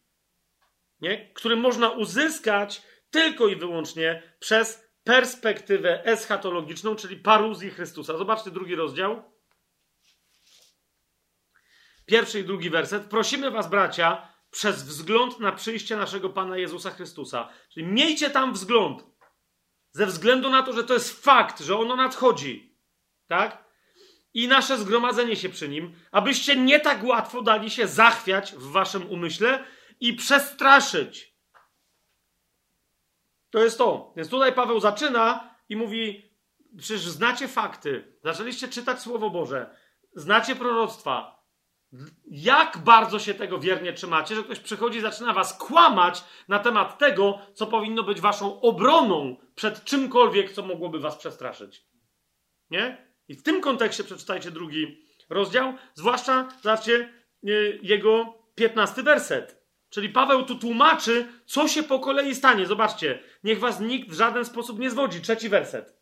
nie? 1.02 1.34
który 1.34 1.56
można 1.56 1.90
uzyskać 1.90 2.82
tylko 3.12 3.48
i 3.48 3.56
wyłącznie 3.56 4.36
przez 4.40 4.88
perspektywę 5.04 6.06
eschatologiczną, 6.06 6.96
czyli 6.96 7.16
paruzji 7.16 7.70
Chrystusa. 7.70 8.18
Zobaczcie 8.18 8.52
drugi 8.52 8.76
rozdział. 8.76 9.24
Pierwszy 12.06 12.40
i 12.40 12.44
drugi 12.44 12.70
werset. 12.70 13.04
Prosimy 13.04 13.52
was, 13.52 13.70
bracia, 13.70 14.34
przez 14.52 14.84
wzgląd 14.84 15.40
na 15.40 15.52
przyjście 15.52 15.98
naszego 15.98 16.30
Pana 16.30 16.58
Jezusa 16.58 16.92
Chrystusa. 16.92 17.50
Czyli 17.74 17.86
miejcie 17.86 18.30
tam 18.30 18.54
wzgląd. 18.54 19.04
Ze 19.92 20.06
względu 20.06 20.50
na 20.50 20.64
to, 20.64 20.74
że 20.74 20.84
to 20.84 20.94
jest 20.94 21.24
fakt, 21.24 21.60
że 21.60 21.78
ono 21.78 21.96
nadchodzi. 21.96 22.78
Tak? 23.28 23.71
I 24.34 24.48
nasze 24.48 24.78
zgromadzenie 24.78 25.36
się 25.36 25.50
przy 25.50 25.70
nim, 25.70 25.96
abyście 26.12 26.56
nie 26.56 26.80
tak 26.80 27.04
łatwo 27.04 27.42
dali 27.42 27.70
się 27.70 27.88
zachwiać 27.88 28.54
w 28.54 28.72
waszym 28.72 29.10
umyśle 29.10 29.64
i 30.00 30.14
przestraszyć. 30.14 31.36
To 33.50 33.64
jest 33.64 33.78
to. 33.78 34.14
Więc 34.16 34.30
tutaj 34.30 34.54
Paweł 34.54 34.80
zaczyna 34.80 35.56
i 35.70 35.76
mówi: 35.76 36.32
Przecież 36.78 37.02
znacie 37.02 37.48
fakty, 37.48 38.18
zaczęliście 38.24 38.68
czytać 38.68 39.00
Słowo 39.02 39.30
Boże, 39.30 39.76
znacie 40.16 40.56
proroctwa, 40.56 41.42
jak 42.26 42.78
bardzo 42.78 43.20
się 43.20 43.34
tego 43.34 43.60
wiernie 43.60 43.94
trzymacie, 43.94 44.36
że 44.36 44.44
ktoś 44.44 44.60
przychodzi 44.60 44.98
i 44.98 45.02
zaczyna 45.02 45.34
was 45.34 45.58
kłamać 45.58 46.24
na 46.48 46.60
temat 46.60 46.98
tego, 46.98 47.40
co 47.54 47.68
powinno 47.68 48.04
być 48.04 48.22
waszą 48.22 48.62
obroną 48.62 49.36
przed 49.56 49.84
czymkolwiek, 49.84 50.52
co 50.52 50.64
mogłoby 50.64 51.00
was 51.00 51.16
przestraszyć. 51.16 51.86
Nie? 52.70 53.11
I 53.28 53.36
w 53.36 53.44
tym 53.44 53.62
kontekście 53.62 54.04
przeczytajcie 54.04 54.52
drugi 54.52 55.06
rozdział, 55.30 55.74
zwłaszcza, 55.94 56.48
zobaczcie, 56.64 57.14
jego 57.82 58.34
piętnasty 58.56 59.04
werset. 59.04 59.62
Czyli 59.90 60.10
Paweł 60.10 60.46
tu 60.46 60.56
tłumaczy, 60.56 61.28
co 61.46 61.68
się 61.68 61.84
po 61.84 62.00
kolei 62.00 62.36
stanie. 62.36 62.66
Zobaczcie, 62.66 63.20
niech 63.44 63.60
was 63.60 63.80
nikt 63.80 64.10
w 64.10 64.14
żaden 64.14 64.46
sposób 64.46 64.80
nie 64.80 64.90
zwodzi. 64.90 65.22
Trzeci 65.22 65.50
werset. 65.50 66.02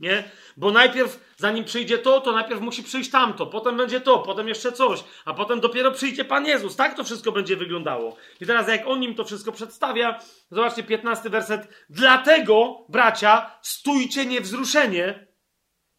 Nie? 0.00 0.30
Bo 0.56 0.70
najpierw, 0.70 1.34
zanim 1.36 1.64
przyjdzie 1.64 1.98
to, 1.98 2.20
to 2.20 2.32
najpierw 2.32 2.60
musi 2.60 2.82
przyjść 2.82 3.10
tamto, 3.10 3.46
potem 3.46 3.76
będzie 3.76 4.00
to, 4.00 4.18
potem 4.18 4.48
jeszcze 4.48 4.72
coś, 4.72 5.04
a 5.24 5.34
potem 5.34 5.60
dopiero 5.60 5.92
przyjdzie 5.92 6.24
Pan 6.24 6.46
Jezus. 6.46 6.76
Tak 6.76 6.96
to 6.96 7.04
wszystko 7.04 7.32
będzie 7.32 7.56
wyglądało. 7.56 8.16
I 8.40 8.46
teraz, 8.46 8.68
jak 8.68 8.86
on 8.86 9.02
im 9.02 9.14
to 9.14 9.24
wszystko 9.24 9.52
przedstawia, 9.52 10.20
zobaczcie, 10.50 10.82
15 10.82 11.30
werset. 11.30 11.68
Dlatego, 11.90 12.84
bracia, 12.88 13.58
stójcie 13.62 14.26
niewzruszenie 14.26 15.25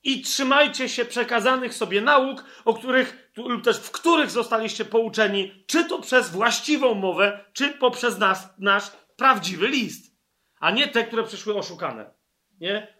i 0.07 0.21
trzymajcie 0.21 0.89
się 0.89 1.05
przekazanych 1.05 1.73
sobie 1.73 2.01
nauk, 2.01 2.43
o 2.65 2.73
których, 2.73 3.31
lub 3.35 3.63
też 3.63 3.77
w 3.77 3.91
których 3.91 4.31
zostaliście 4.31 4.85
pouczeni, 4.85 5.63
czy 5.65 5.85
to 5.85 6.01
przez 6.01 6.29
właściwą 6.29 6.93
mowę, 6.93 7.45
czy 7.53 7.69
poprzez 7.69 8.17
nas, 8.17 8.49
nasz 8.59 8.91
prawdziwy 9.15 9.67
list, 9.67 10.15
a 10.59 10.71
nie 10.71 10.87
te, 10.87 11.03
które 11.03 11.23
przyszły 11.23 11.55
oszukane. 11.55 12.13
Nie? 12.59 12.97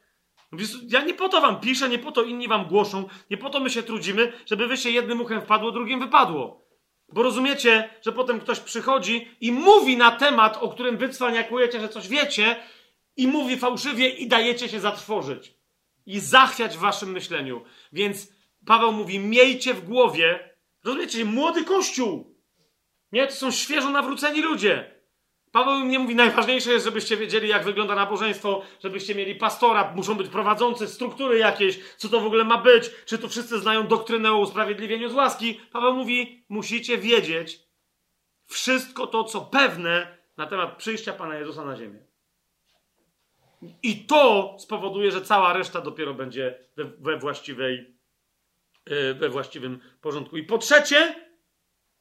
Ja 0.87 1.01
nie 1.01 1.13
po 1.13 1.29
to 1.29 1.41
wam 1.41 1.59
piszę, 1.59 1.89
nie 1.89 1.99
po 1.99 2.11
to 2.11 2.23
inni 2.23 2.47
wam 2.47 2.65
głoszą, 2.65 3.07
nie 3.29 3.37
po 3.37 3.49
to 3.49 3.59
my 3.59 3.69
się 3.69 3.83
trudzimy, 3.83 4.33
żeby 4.45 4.67
wy 4.67 4.77
się 4.77 4.89
jednym 4.89 5.21
uchem 5.21 5.41
wpadło, 5.41 5.71
drugim 5.71 5.99
wypadło. 5.99 6.67
Bo 7.13 7.23
rozumiecie, 7.23 7.89
że 8.01 8.11
potem 8.11 8.39
ktoś 8.39 8.59
przychodzi 8.59 9.31
i 9.41 9.51
mówi 9.51 9.97
na 9.97 10.11
temat, 10.11 10.57
o 10.57 10.69
którym 10.69 10.97
wy 10.97 11.09
cwaniakujecie, 11.09 11.79
że 11.79 11.89
coś 11.89 12.07
wiecie, 12.07 12.55
i 13.17 13.27
mówi 13.27 13.57
fałszywie 13.57 14.09
i 14.09 14.27
dajecie 14.27 14.69
się 14.69 14.79
zatrwożyć. 14.79 15.56
I 16.07 16.19
zachwiać 16.19 16.77
w 16.77 16.79
waszym 16.79 17.11
myśleniu. 17.11 17.63
Więc 17.93 18.33
Paweł 18.65 18.91
mówi, 18.91 19.19
miejcie 19.19 19.73
w 19.73 19.85
głowie, 19.85 20.55
rozumiecie, 20.83 21.25
młody 21.25 21.63
kościół. 21.63 22.37
Nie, 23.11 23.27
to 23.27 23.33
są 23.33 23.51
świeżo 23.51 23.89
nawróceni 23.89 24.41
ludzie. 24.41 24.97
Paweł 25.51 25.83
nie 25.83 25.99
mówi, 25.99 26.15
najważniejsze 26.15 26.71
jest, 26.71 26.85
żebyście 26.85 27.17
wiedzieli, 27.17 27.47
jak 27.47 27.63
wygląda 27.63 27.95
nabożeństwo, 27.95 28.61
żebyście 28.83 29.15
mieli 29.15 29.35
pastora, 29.35 29.93
muszą 29.95 30.15
być 30.15 30.29
prowadzący, 30.29 30.87
struktury 30.87 31.37
jakieś, 31.37 31.79
co 31.97 32.09
to 32.09 32.19
w 32.19 32.25
ogóle 32.25 32.43
ma 32.43 32.57
być, 32.57 32.91
czy 33.05 33.17
tu 33.17 33.29
wszyscy 33.29 33.59
znają 33.59 33.87
doktrynę 33.87 34.31
o 34.31 34.37
usprawiedliwieniu 34.37 35.09
z 35.09 35.13
łaski. 35.13 35.61
Paweł 35.71 35.93
mówi, 35.93 36.45
musicie 36.49 36.97
wiedzieć 36.97 37.59
wszystko 38.45 39.07
to, 39.07 39.23
co 39.23 39.41
pewne 39.41 40.17
na 40.37 40.47
temat 40.47 40.77
przyjścia 40.77 41.13
Pana 41.13 41.35
Jezusa 41.35 41.65
na 41.65 41.75
ziemię. 41.75 42.06
I 43.83 44.05
to 44.05 44.55
spowoduje, 44.59 45.11
że 45.11 45.21
cała 45.21 45.53
reszta 45.53 45.81
dopiero 45.81 46.13
będzie 46.13 46.59
we, 46.75 46.83
we 46.85 47.17
właściwej, 47.17 47.95
e, 48.85 49.13
we 49.13 49.29
właściwym 49.29 49.79
porządku. 50.01 50.37
I 50.37 50.43
po 50.43 50.57
trzecie, 50.57 51.15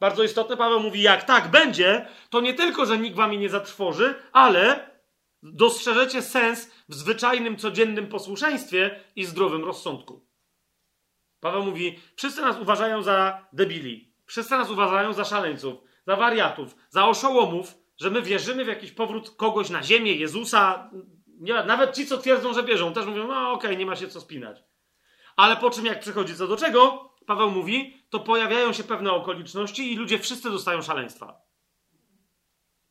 bardzo 0.00 0.22
istotne, 0.22 0.56
Paweł 0.56 0.80
mówi, 0.80 1.02
jak 1.02 1.24
tak 1.24 1.50
będzie, 1.50 2.08
to 2.30 2.40
nie 2.40 2.54
tylko, 2.54 2.86
że 2.86 2.98
nikt 2.98 3.16
wami 3.16 3.38
nie 3.38 3.48
zatrwoży, 3.48 4.14
ale 4.32 4.90
dostrzeżecie 5.42 6.22
sens 6.22 6.70
w 6.88 6.94
zwyczajnym, 6.94 7.56
codziennym 7.56 8.06
posłuszeństwie 8.06 9.00
i 9.16 9.24
zdrowym 9.24 9.64
rozsądku. 9.64 10.26
Paweł 11.40 11.64
mówi, 11.64 11.98
wszyscy 12.16 12.42
nas 12.42 12.60
uważają 12.60 13.02
za 13.02 13.46
debili, 13.52 14.12
wszyscy 14.26 14.54
nas 14.54 14.70
uważają 14.70 15.12
za 15.12 15.24
szaleńców, 15.24 15.74
za 16.06 16.16
wariatów, 16.16 16.76
za 16.90 17.06
oszołomów, 17.06 17.74
że 18.00 18.10
my 18.10 18.22
wierzymy 18.22 18.64
w 18.64 18.68
jakiś 18.68 18.92
powrót 18.92 19.30
kogoś 19.30 19.70
na 19.70 19.82
ziemię, 19.82 20.12
Jezusa. 20.12 20.90
Nie, 21.40 21.64
nawet 21.64 21.94
ci, 21.94 22.06
co 22.06 22.18
twierdzą, 22.18 22.54
że 22.54 22.62
wierzą, 22.62 22.92
też 22.92 23.06
mówią, 23.06 23.26
no 23.26 23.52
okej, 23.52 23.70
okay, 23.70 23.76
nie 23.76 23.86
ma 23.86 23.96
się 23.96 24.08
co 24.08 24.20
spinać. 24.20 24.62
Ale 25.36 25.56
po 25.56 25.70
czym 25.70 25.86
jak 25.86 26.00
przychodzi 26.00 26.34
co 26.34 26.46
do 26.46 26.56
czego, 26.56 27.10
Paweł 27.26 27.50
mówi, 27.50 28.04
to 28.10 28.20
pojawiają 28.20 28.72
się 28.72 28.84
pewne 28.84 29.12
okoliczności 29.12 29.92
i 29.92 29.96
ludzie 29.96 30.18
wszyscy 30.18 30.50
dostają 30.50 30.82
szaleństwa. 30.82 31.40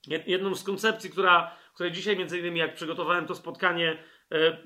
Jedną 0.08 0.56
z 0.56 0.64
koncepcji, 0.64 1.10
która, 1.10 1.52
której 1.74 1.92
dzisiaj 1.92 2.18
między 2.18 2.40
innymi 2.40 2.60
jak 2.60 2.76
przygotowałem 2.76 3.26
to 3.26 3.36
spotkanie, 3.36 4.04
e, 4.32 4.58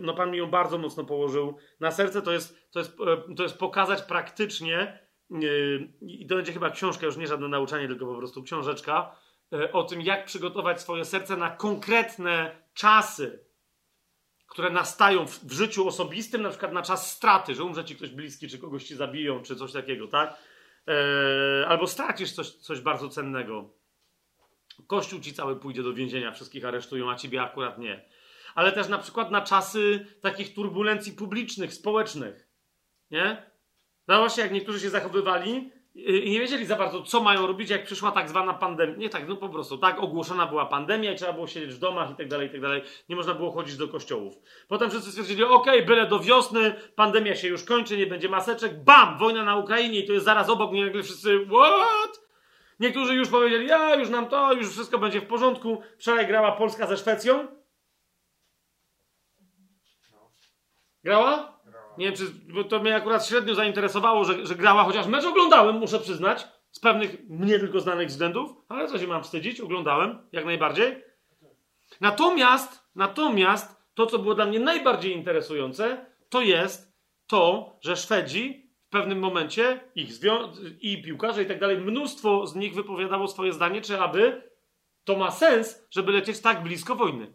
no 0.00 0.14
Pan 0.14 0.30
mi 0.30 0.38
ją 0.38 0.46
bardzo 0.50 0.78
mocno 0.78 1.04
położył 1.04 1.56
na 1.80 1.90
serce, 1.90 2.22
to 2.22 2.32
jest, 2.32 2.70
to 2.72 2.78
jest, 2.78 2.96
e, 3.00 3.34
to 3.34 3.42
jest 3.42 3.58
pokazać 3.58 4.02
praktycznie, 4.02 4.78
e, 4.78 5.36
i 6.00 6.26
to 6.26 6.36
będzie 6.36 6.52
chyba 6.52 6.70
książka, 6.70 7.06
już 7.06 7.16
nie 7.16 7.26
żadne 7.26 7.48
nauczanie, 7.48 7.88
tylko 7.88 8.06
po 8.06 8.18
prostu 8.18 8.42
książeczka, 8.42 9.16
o 9.72 9.82
tym, 9.82 10.02
jak 10.02 10.24
przygotować 10.24 10.80
swoje 10.80 11.04
serce 11.04 11.36
na 11.36 11.50
konkretne 11.50 12.63
czasy, 12.74 13.44
które 14.46 14.70
nastają 14.70 15.26
w, 15.26 15.44
w, 15.44 15.52
życiu 15.52 15.88
osobistym, 15.88 16.42
na 16.42 16.50
przykład 16.50 16.72
na 16.72 16.82
czas 16.82 17.12
straty, 17.12 17.54
że 17.54 17.64
umrze 17.64 17.84
ci 17.84 17.96
ktoś 17.96 18.10
bliski, 18.10 18.48
czy 18.48 18.58
kogoś 18.58 18.84
ci 18.84 18.96
zabiją, 18.96 19.42
czy 19.42 19.56
coś 19.56 19.72
takiego, 19.72 20.08
tak? 20.08 20.38
E, 20.88 21.68
albo 21.68 21.86
stracisz 21.86 22.32
coś, 22.32 22.50
coś 22.50 22.80
bardzo 22.80 23.08
cennego. 23.08 23.70
Kościół 24.86 25.20
ci 25.20 25.32
cały 25.32 25.56
pójdzie 25.56 25.82
do 25.82 25.94
więzienia, 25.94 26.32
wszystkich 26.32 26.64
aresztują, 26.64 27.10
a 27.10 27.16
ciebie 27.16 27.42
akurat 27.42 27.78
nie. 27.78 28.08
Ale 28.54 28.72
też 28.72 28.88
na 28.88 28.98
przykład 28.98 29.30
na 29.30 29.42
czasy 29.42 30.06
takich 30.20 30.54
turbulencji 30.54 31.12
publicznych, 31.12 31.74
społecznych. 31.74 32.48
Nie? 33.10 33.50
No 34.08 34.18
właśnie, 34.18 34.42
jak 34.42 34.52
niektórzy 34.52 34.80
się 34.80 34.90
zachowywali, 34.90 35.72
i 35.94 36.30
nie 36.30 36.40
wiedzieli 36.40 36.66
za 36.66 36.76
bardzo, 36.76 37.02
co 37.02 37.20
mają 37.20 37.46
robić, 37.46 37.70
jak 37.70 37.84
przyszła 37.84 38.12
tak 38.12 38.28
zwana 38.28 38.54
pandemia. 38.54 38.96
Nie 38.96 39.10
tak, 39.10 39.28
no 39.28 39.36
po 39.36 39.48
prostu, 39.48 39.78
tak, 39.78 39.98
ogłoszona 39.98 40.46
była 40.46 40.66
pandemia 40.66 41.12
i 41.12 41.16
trzeba 41.16 41.32
było 41.32 41.46
siedzieć 41.46 41.74
w 41.74 41.78
domach 41.78 42.10
i 42.10 42.14
tak 42.14 42.28
dalej, 42.28 42.48
i 42.48 42.50
tak 42.50 42.60
dalej. 42.60 42.82
Nie 43.08 43.16
można 43.16 43.34
było 43.34 43.50
chodzić 43.50 43.76
do 43.76 43.88
kościołów. 43.88 44.34
Potem 44.68 44.90
wszyscy 44.90 45.10
stwierdzili, 45.10 45.44
ok, 45.44 45.66
byle 45.86 46.06
do 46.06 46.20
wiosny, 46.20 46.74
pandemia 46.96 47.36
się 47.36 47.48
już 47.48 47.64
kończy, 47.64 47.96
nie 47.96 48.06
będzie 48.06 48.28
maseczek, 48.28 48.84
bam, 48.84 49.18
wojna 49.18 49.44
na 49.44 49.56
Ukrainie 49.56 49.98
i 49.98 50.06
to 50.06 50.12
jest 50.12 50.24
zaraz 50.24 50.48
obok, 50.48 50.72
nie 50.72 50.84
nagle 50.84 51.02
wszyscy, 51.02 51.46
what? 51.46 52.20
Niektórzy 52.80 53.14
już 53.14 53.28
powiedzieli, 53.28 53.66
ja, 53.66 53.94
już 53.94 54.08
nam 54.08 54.28
to, 54.28 54.52
już 54.52 54.70
wszystko 54.70 54.98
będzie 54.98 55.20
w 55.20 55.26
porządku. 55.26 55.82
Wczoraj 55.98 56.26
grała 56.26 56.52
Polska 56.52 56.86
ze 56.86 56.96
Szwecją. 56.96 57.46
Grała? 61.04 61.53
Nie 61.98 62.06
wiem, 62.06 62.14
czy, 62.14 62.24
bo 62.54 62.64
to 62.64 62.80
mnie 62.80 62.96
akurat 62.96 63.26
średnio 63.26 63.54
zainteresowało, 63.54 64.24
że, 64.24 64.46
że 64.46 64.54
grała, 64.54 64.84
chociaż 64.84 65.06
mecz 65.06 65.24
oglądałem, 65.24 65.78
muszę 65.78 65.98
przyznać, 66.00 66.46
z 66.70 66.80
pewnych 66.80 67.28
mnie 67.28 67.58
tylko 67.58 67.80
znanych 67.80 68.08
względów, 68.08 68.50
ale 68.68 68.88
co 68.88 68.98
się 68.98 69.06
mam 69.06 69.22
wstydzić, 69.22 69.60
oglądałem, 69.60 70.18
jak 70.32 70.44
najbardziej. 70.44 71.04
Natomiast, 72.00 72.84
natomiast 72.94 73.84
to, 73.94 74.06
co 74.06 74.18
było 74.18 74.34
dla 74.34 74.46
mnie 74.46 74.60
najbardziej 74.60 75.12
interesujące, 75.16 76.06
to 76.28 76.40
jest 76.40 76.94
to, 77.26 77.76
że 77.80 77.96
Szwedzi 77.96 78.70
w 78.86 78.90
pewnym 78.90 79.18
momencie, 79.18 79.80
ich 79.94 80.10
i 80.80 81.02
piłkarze 81.02 81.42
i 81.42 81.46
tak 81.46 81.60
dalej, 81.60 81.78
mnóstwo 81.78 82.46
z 82.46 82.54
nich 82.54 82.74
wypowiadało 82.74 83.28
swoje 83.28 83.52
zdanie, 83.52 83.80
czy 83.80 84.00
aby 84.00 84.50
to 85.04 85.16
ma 85.16 85.30
sens, 85.30 85.86
żeby 85.90 86.12
lecieć 86.12 86.40
tak 86.40 86.62
blisko 86.62 86.96
wojny. 86.96 87.32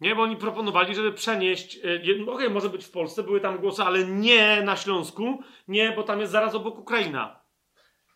Nie, 0.00 0.14
bo 0.14 0.22
oni 0.22 0.36
proponowali, 0.36 0.94
żeby 0.94 1.12
przenieść. 1.12 1.76
E, 1.76 2.00
okej, 2.02 2.26
okay, 2.26 2.50
może 2.50 2.70
być 2.70 2.84
w 2.84 2.90
Polsce, 2.90 3.22
były 3.22 3.40
tam 3.40 3.58
głosy, 3.58 3.82
ale 3.82 4.04
nie 4.04 4.62
na 4.62 4.76
Śląsku, 4.76 5.42
nie, 5.68 5.92
bo 5.92 6.02
tam 6.02 6.20
jest 6.20 6.32
zaraz 6.32 6.54
obok 6.54 6.78
Ukraina. 6.78 7.40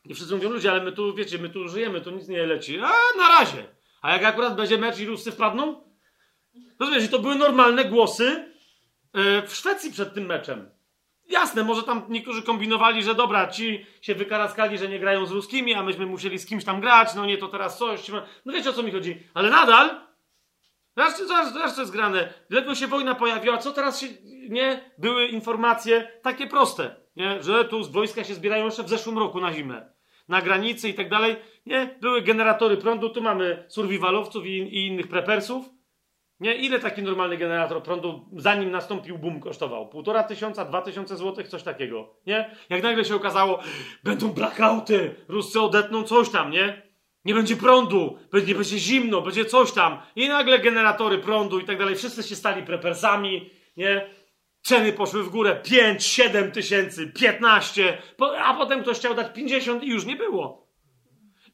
I 0.05 0.15
wszyscy 0.15 0.34
mówią, 0.34 0.50
ludzie, 0.50 0.70
ale 0.70 0.84
my 0.84 0.92
tu, 0.92 1.15
wiecie, 1.15 1.39
my 1.39 1.48
tu 1.48 1.68
żyjemy, 1.68 2.00
tu 2.00 2.10
nic 2.10 2.28
nie 2.28 2.47
leci. 2.47 2.78
A 2.78 3.18
na 3.18 3.28
razie. 3.39 3.66
A 4.02 4.12
jak 4.12 4.24
akurat 4.24 4.57
będzie 4.57 4.78
mecz 4.78 4.98
i 4.98 5.07
Ruscy 5.07 5.32
wpadną? 5.32 5.89
Rozumiesz, 6.81 7.05
i 7.05 7.08
to 7.08 7.18
były 7.18 7.34
normalne 7.34 7.84
głosy 7.84 8.52
e, 9.12 9.42
w 9.47 9.55
Szwecji 9.55 9.92
przed 9.92 10.15
tym 10.15 10.26
meczem. 10.26 10.70
Jasne, 11.28 11.65
może 11.65 11.82
tam 11.82 12.07
niektórzy 12.08 12.42
kombinowali, 12.42 13.02
że 13.02 13.15
dobra, 13.15 13.48
ci 13.48 13.86
się 14.00 14.15
wykaraskali, 14.15 14.78
że 14.78 14.89
nie 14.89 14.98
grają 14.98 15.26
z 15.26 15.31
ruskimi, 15.31 15.74
a 15.74 15.82
myśmy 15.82 16.07
musieli 16.07 16.39
z 16.39 16.47
kimś 16.47 16.65
tam 16.65 16.81
grać, 16.81 17.15
no 17.15 17.26
nie, 17.26 17.39
to 17.39 17.48
teraz 17.48 17.78
coś. 17.78 18.08
No 18.44 18.52
wiecie 18.52 18.70
o 18.70 18.73
co 18.73 18.82
mi 18.82 18.92
chodzi. 18.92 19.23
Ale 19.34 19.50
nadal, 19.50 20.07
zobaczcie, 20.99 21.27
zobaczcie 21.27 21.75
co 21.75 21.81
jest 21.81 21.93
grane. 21.93 22.28
Ledwo 22.51 22.75
się 22.75 22.86
wojna 22.86 23.15
pojawiła, 23.15 23.59
co 23.59 23.73
teraz 23.73 24.01
się, 24.01 24.07
nie? 24.49 24.91
Były 24.99 25.27
informacje 25.27 26.12
takie 26.23 26.47
proste, 26.47 26.97
nie? 27.17 27.43
Że 27.43 27.65
tu 27.65 27.83
z 27.83 27.89
wojska 27.89 28.25
się 28.25 28.35
zbierają 28.35 28.65
jeszcze 28.65 28.83
w 28.83 28.89
zeszłym 28.89 29.18
roku 29.18 29.41
na 29.41 29.52
zimę. 29.52 29.93
Na 30.28 30.43
granicy 30.43 30.89
i 30.89 30.94
tak 30.94 31.09
dalej. 31.09 31.36
Nie? 31.67 31.97
Były 32.01 32.23
generatory 32.23 32.77
prądu, 32.77 33.09
tu 33.09 33.23
mamy 33.23 33.65
survivalowców 33.68 34.47
i, 34.47 34.49
i 34.49 34.86
innych 34.86 35.09
prepersów. 35.09 35.67
Nie? 36.41 36.55
Ile 36.55 36.78
taki 36.78 37.02
normalny 37.02 37.36
generator 37.36 37.83
prądu, 37.83 38.28
zanim 38.36 38.70
nastąpił 38.70 39.18
boom, 39.18 39.41
kosztował? 39.41 39.89
Półtora 39.89 40.23
tysiąca, 40.23 40.65
dwa 40.65 40.83
tysiące 40.83 41.17
złotych, 41.17 41.49
coś 41.49 41.62
takiego, 41.62 42.15
nie? 42.27 42.57
Jak 42.70 42.83
nagle 42.83 43.05
się 43.05 43.17
okazało, 43.17 43.59
będą 44.05 44.28
blackouty, 44.28 45.15
Ruscy 45.28 45.60
odetną 45.60 46.02
coś 46.02 46.31
tam, 46.31 46.51
nie? 46.51 46.88
Nie 47.28 47.34
będzie 47.34 47.57
prądu, 47.57 48.18
będzie, 48.32 48.55
będzie 48.55 48.78
zimno, 48.78 49.20
będzie 49.20 49.44
coś 49.44 49.73
tam. 49.73 49.98
I 50.16 50.28
nagle 50.28 50.58
generatory 50.58 51.18
prądu 51.18 51.60
i 51.60 51.65
tak 51.65 51.78
dalej, 51.78 51.97
wszyscy 51.97 52.23
się 52.23 52.36
stali 52.36 52.62
prepersami, 52.62 53.50
nie? 53.76 54.10
Ceny 54.62 54.92
poszły 54.92 55.23
w 55.23 55.28
górę 55.28 55.60
5, 55.65 56.05
7 56.05 56.52
tysięcy, 56.52 57.12
15, 57.12 57.98
a 58.39 58.55
potem 58.55 58.82
ktoś 58.82 58.98
chciał 58.98 59.15
dać 59.15 59.34
50 59.34 59.82
i 59.82 59.89
już 59.89 60.07
nie 60.07 60.16
było. 60.16 60.68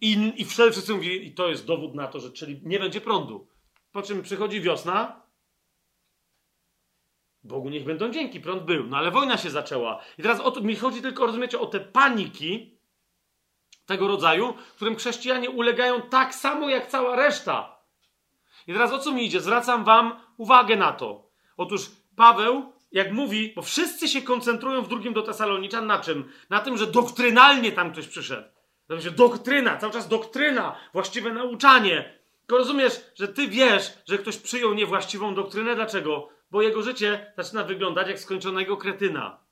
I, 0.00 0.32
i 0.36 0.44
wtedy 0.44 0.72
wszyscy 0.72 0.94
mówili, 0.94 1.26
i 1.26 1.34
to 1.34 1.48
jest 1.48 1.66
dowód 1.66 1.94
na 1.94 2.06
to, 2.06 2.20
że 2.20 2.32
czyli 2.32 2.60
nie 2.62 2.78
będzie 2.78 3.00
prądu. 3.00 3.48
Po 3.92 4.02
czym 4.02 4.22
przychodzi 4.22 4.60
wiosna. 4.60 5.22
Bogu 7.42 7.68
niech 7.68 7.84
będą 7.84 8.10
dzięki, 8.10 8.40
prąd 8.40 8.62
był. 8.62 8.86
No 8.86 8.96
ale 8.96 9.10
wojna 9.10 9.36
się 9.36 9.50
zaczęła. 9.50 10.00
I 10.18 10.22
teraz 10.22 10.40
o 10.40 10.50
to 10.50 10.60
mi 10.60 10.76
chodzi 10.76 11.02
tylko, 11.02 11.26
rozumiecie, 11.26 11.60
o 11.60 11.66
te 11.66 11.80
paniki 11.80 12.73
tego 13.86 14.08
rodzaju, 14.08 14.54
którym 14.76 14.96
chrześcijanie 14.96 15.50
ulegają 15.50 16.02
tak 16.02 16.34
samo 16.34 16.68
jak 16.68 16.86
cała 16.86 17.16
reszta. 17.16 17.78
I 18.66 18.72
teraz 18.72 18.92
o 18.92 18.98
co 18.98 19.12
mi 19.12 19.26
idzie? 19.26 19.40
Zwracam 19.40 19.84
wam 19.84 20.20
uwagę 20.36 20.76
na 20.76 20.92
to. 20.92 21.30
Otóż 21.56 21.90
Paweł, 22.16 22.72
jak 22.92 23.12
mówi, 23.12 23.52
bo 23.56 23.62
wszyscy 23.62 24.08
się 24.08 24.22
koncentrują 24.22 24.82
w 24.82 24.88
drugim 24.88 25.12
do 25.12 25.22
Tesaloniczan 25.22 25.86
na 25.86 25.98
czym? 25.98 26.32
Na 26.50 26.60
tym, 26.60 26.76
że 26.76 26.86
doktrynalnie 26.86 27.72
tam 27.72 27.92
ktoś 27.92 28.08
przyszedł. 28.08 28.48
Znaczy, 28.86 29.10
doktryna, 29.10 29.76
cały 29.76 29.92
czas 29.92 30.08
doktryna, 30.08 30.76
właściwe 30.92 31.32
nauczanie. 31.32 32.18
Tylko 32.40 32.58
rozumiesz, 32.58 33.00
że 33.14 33.28
ty 33.28 33.48
wiesz, 33.48 33.92
że 34.08 34.18
ktoś 34.18 34.36
przyjął 34.36 34.74
niewłaściwą 34.74 35.34
doktrynę. 35.34 35.74
Dlaczego? 35.74 36.28
Bo 36.50 36.62
jego 36.62 36.82
życie 36.82 37.32
zaczyna 37.36 37.64
wyglądać 37.64 38.08
jak 38.08 38.18
skończonego 38.18 38.76
kretyna. 38.76 39.43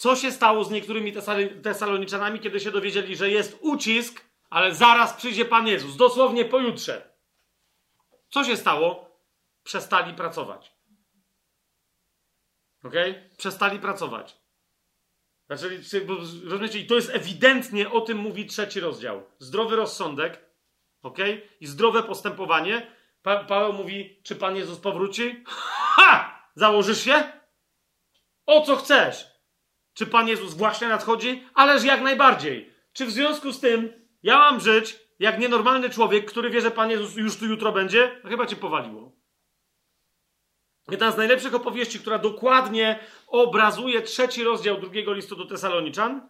Co 0.00 0.16
się 0.16 0.32
stało 0.32 0.64
z 0.64 0.70
niektórymi 0.70 1.12
tesaloniczanami, 1.62 2.40
kiedy 2.40 2.60
się 2.60 2.70
dowiedzieli, 2.70 3.16
że 3.16 3.30
jest 3.30 3.58
ucisk, 3.60 4.24
ale 4.50 4.74
zaraz 4.74 5.12
przyjdzie 5.14 5.44
Pan 5.44 5.66
Jezus, 5.66 5.96
dosłownie 5.96 6.44
pojutrze? 6.44 7.12
Co 8.30 8.44
się 8.44 8.56
stało? 8.56 9.16
Przestali 9.62 10.14
pracować. 10.14 10.72
Ok? 12.84 12.94
Przestali 13.36 13.78
pracować. 13.78 14.36
Znaczy, 15.46 15.82
rozumiecie, 16.44 16.78
i 16.78 16.86
to 16.86 16.94
jest 16.94 17.10
ewidentnie, 17.10 17.90
o 17.90 18.00
tym 18.00 18.18
mówi 18.18 18.46
trzeci 18.46 18.80
rozdział. 18.80 19.22
Zdrowy 19.38 19.76
rozsądek, 19.76 20.44
ok? 21.02 21.18
I 21.60 21.66
zdrowe 21.66 22.02
postępowanie. 22.02 22.96
Pa 23.22 23.44
Paweł 23.44 23.72
mówi, 23.72 24.20
czy 24.22 24.36
Pan 24.36 24.56
Jezus 24.56 24.78
powróci? 24.78 25.44
Ha! 25.46 26.42
Założysz 26.54 27.04
się? 27.04 27.32
O 28.46 28.60
co 28.60 28.76
chcesz? 28.76 29.29
Czy 29.94 30.06
Pan 30.06 30.28
Jezus 30.28 30.54
właśnie 30.54 30.88
nadchodzi? 30.88 31.44
Ależ 31.54 31.84
jak 31.84 32.00
najbardziej. 32.00 32.74
Czy 32.92 33.06
w 33.06 33.10
związku 33.10 33.52
z 33.52 33.60
tym 33.60 33.92
ja 34.22 34.38
mam 34.38 34.60
żyć 34.60 34.98
jak 35.18 35.38
nienormalny 35.38 35.90
człowiek, 35.90 36.30
który 36.30 36.50
wie, 36.50 36.60
że 36.60 36.70
Pan 36.70 36.90
Jezus 36.90 37.16
już 37.16 37.36
tu 37.36 37.46
jutro 37.46 37.72
będzie? 37.72 38.20
No 38.24 38.30
chyba 38.30 38.46
cię 38.46 38.56
powaliło. 38.56 39.12
Jedna 40.90 41.10
z 41.10 41.16
najlepszych 41.16 41.54
opowieści, 41.54 42.00
która 42.00 42.18
dokładnie 42.18 42.98
obrazuje 43.26 44.02
trzeci 44.02 44.44
rozdział 44.44 44.80
drugiego 44.80 45.12
listu 45.12 45.36
do 45.36 45.44
Tesaloniczan. 45.44 46.28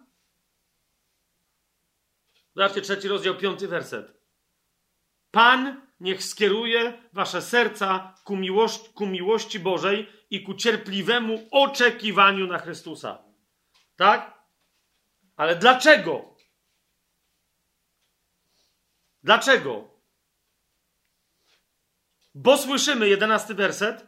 Zobaczcie, 2.55 2.81
trzeci 2.81 3.09
rozdział, 3.09 3.37
piąty 3.37 3.69
werset. 3.69 4.21
Pan 5.31 5.87
niech 6.01 6.25
skieruje 6.25 7.03
wasze 7.13 7.43
serca 7.43 8.15
ku 8.25 8.37
ku 8.95 9.07
miłości 9.07 9.61
Bożej 9.61 10.09
i 10.31 10.43
ku 10.43 10.55
cierpliwemu 10.55 11.49
oczekiwaniu 11.51 12.47
na 12.47 12.59
Chrystusa. 12.59 13.30
Tak? 14.01 14.45
Ale 15.37 15.57
dlaczego? 15.57 16.37
Dlaczego? 19.23 20.01
Bo 22.35 22.59
słyszymy, 22.59 23.09
jedenasty 23.09 23.55
werset, 23.55 24.07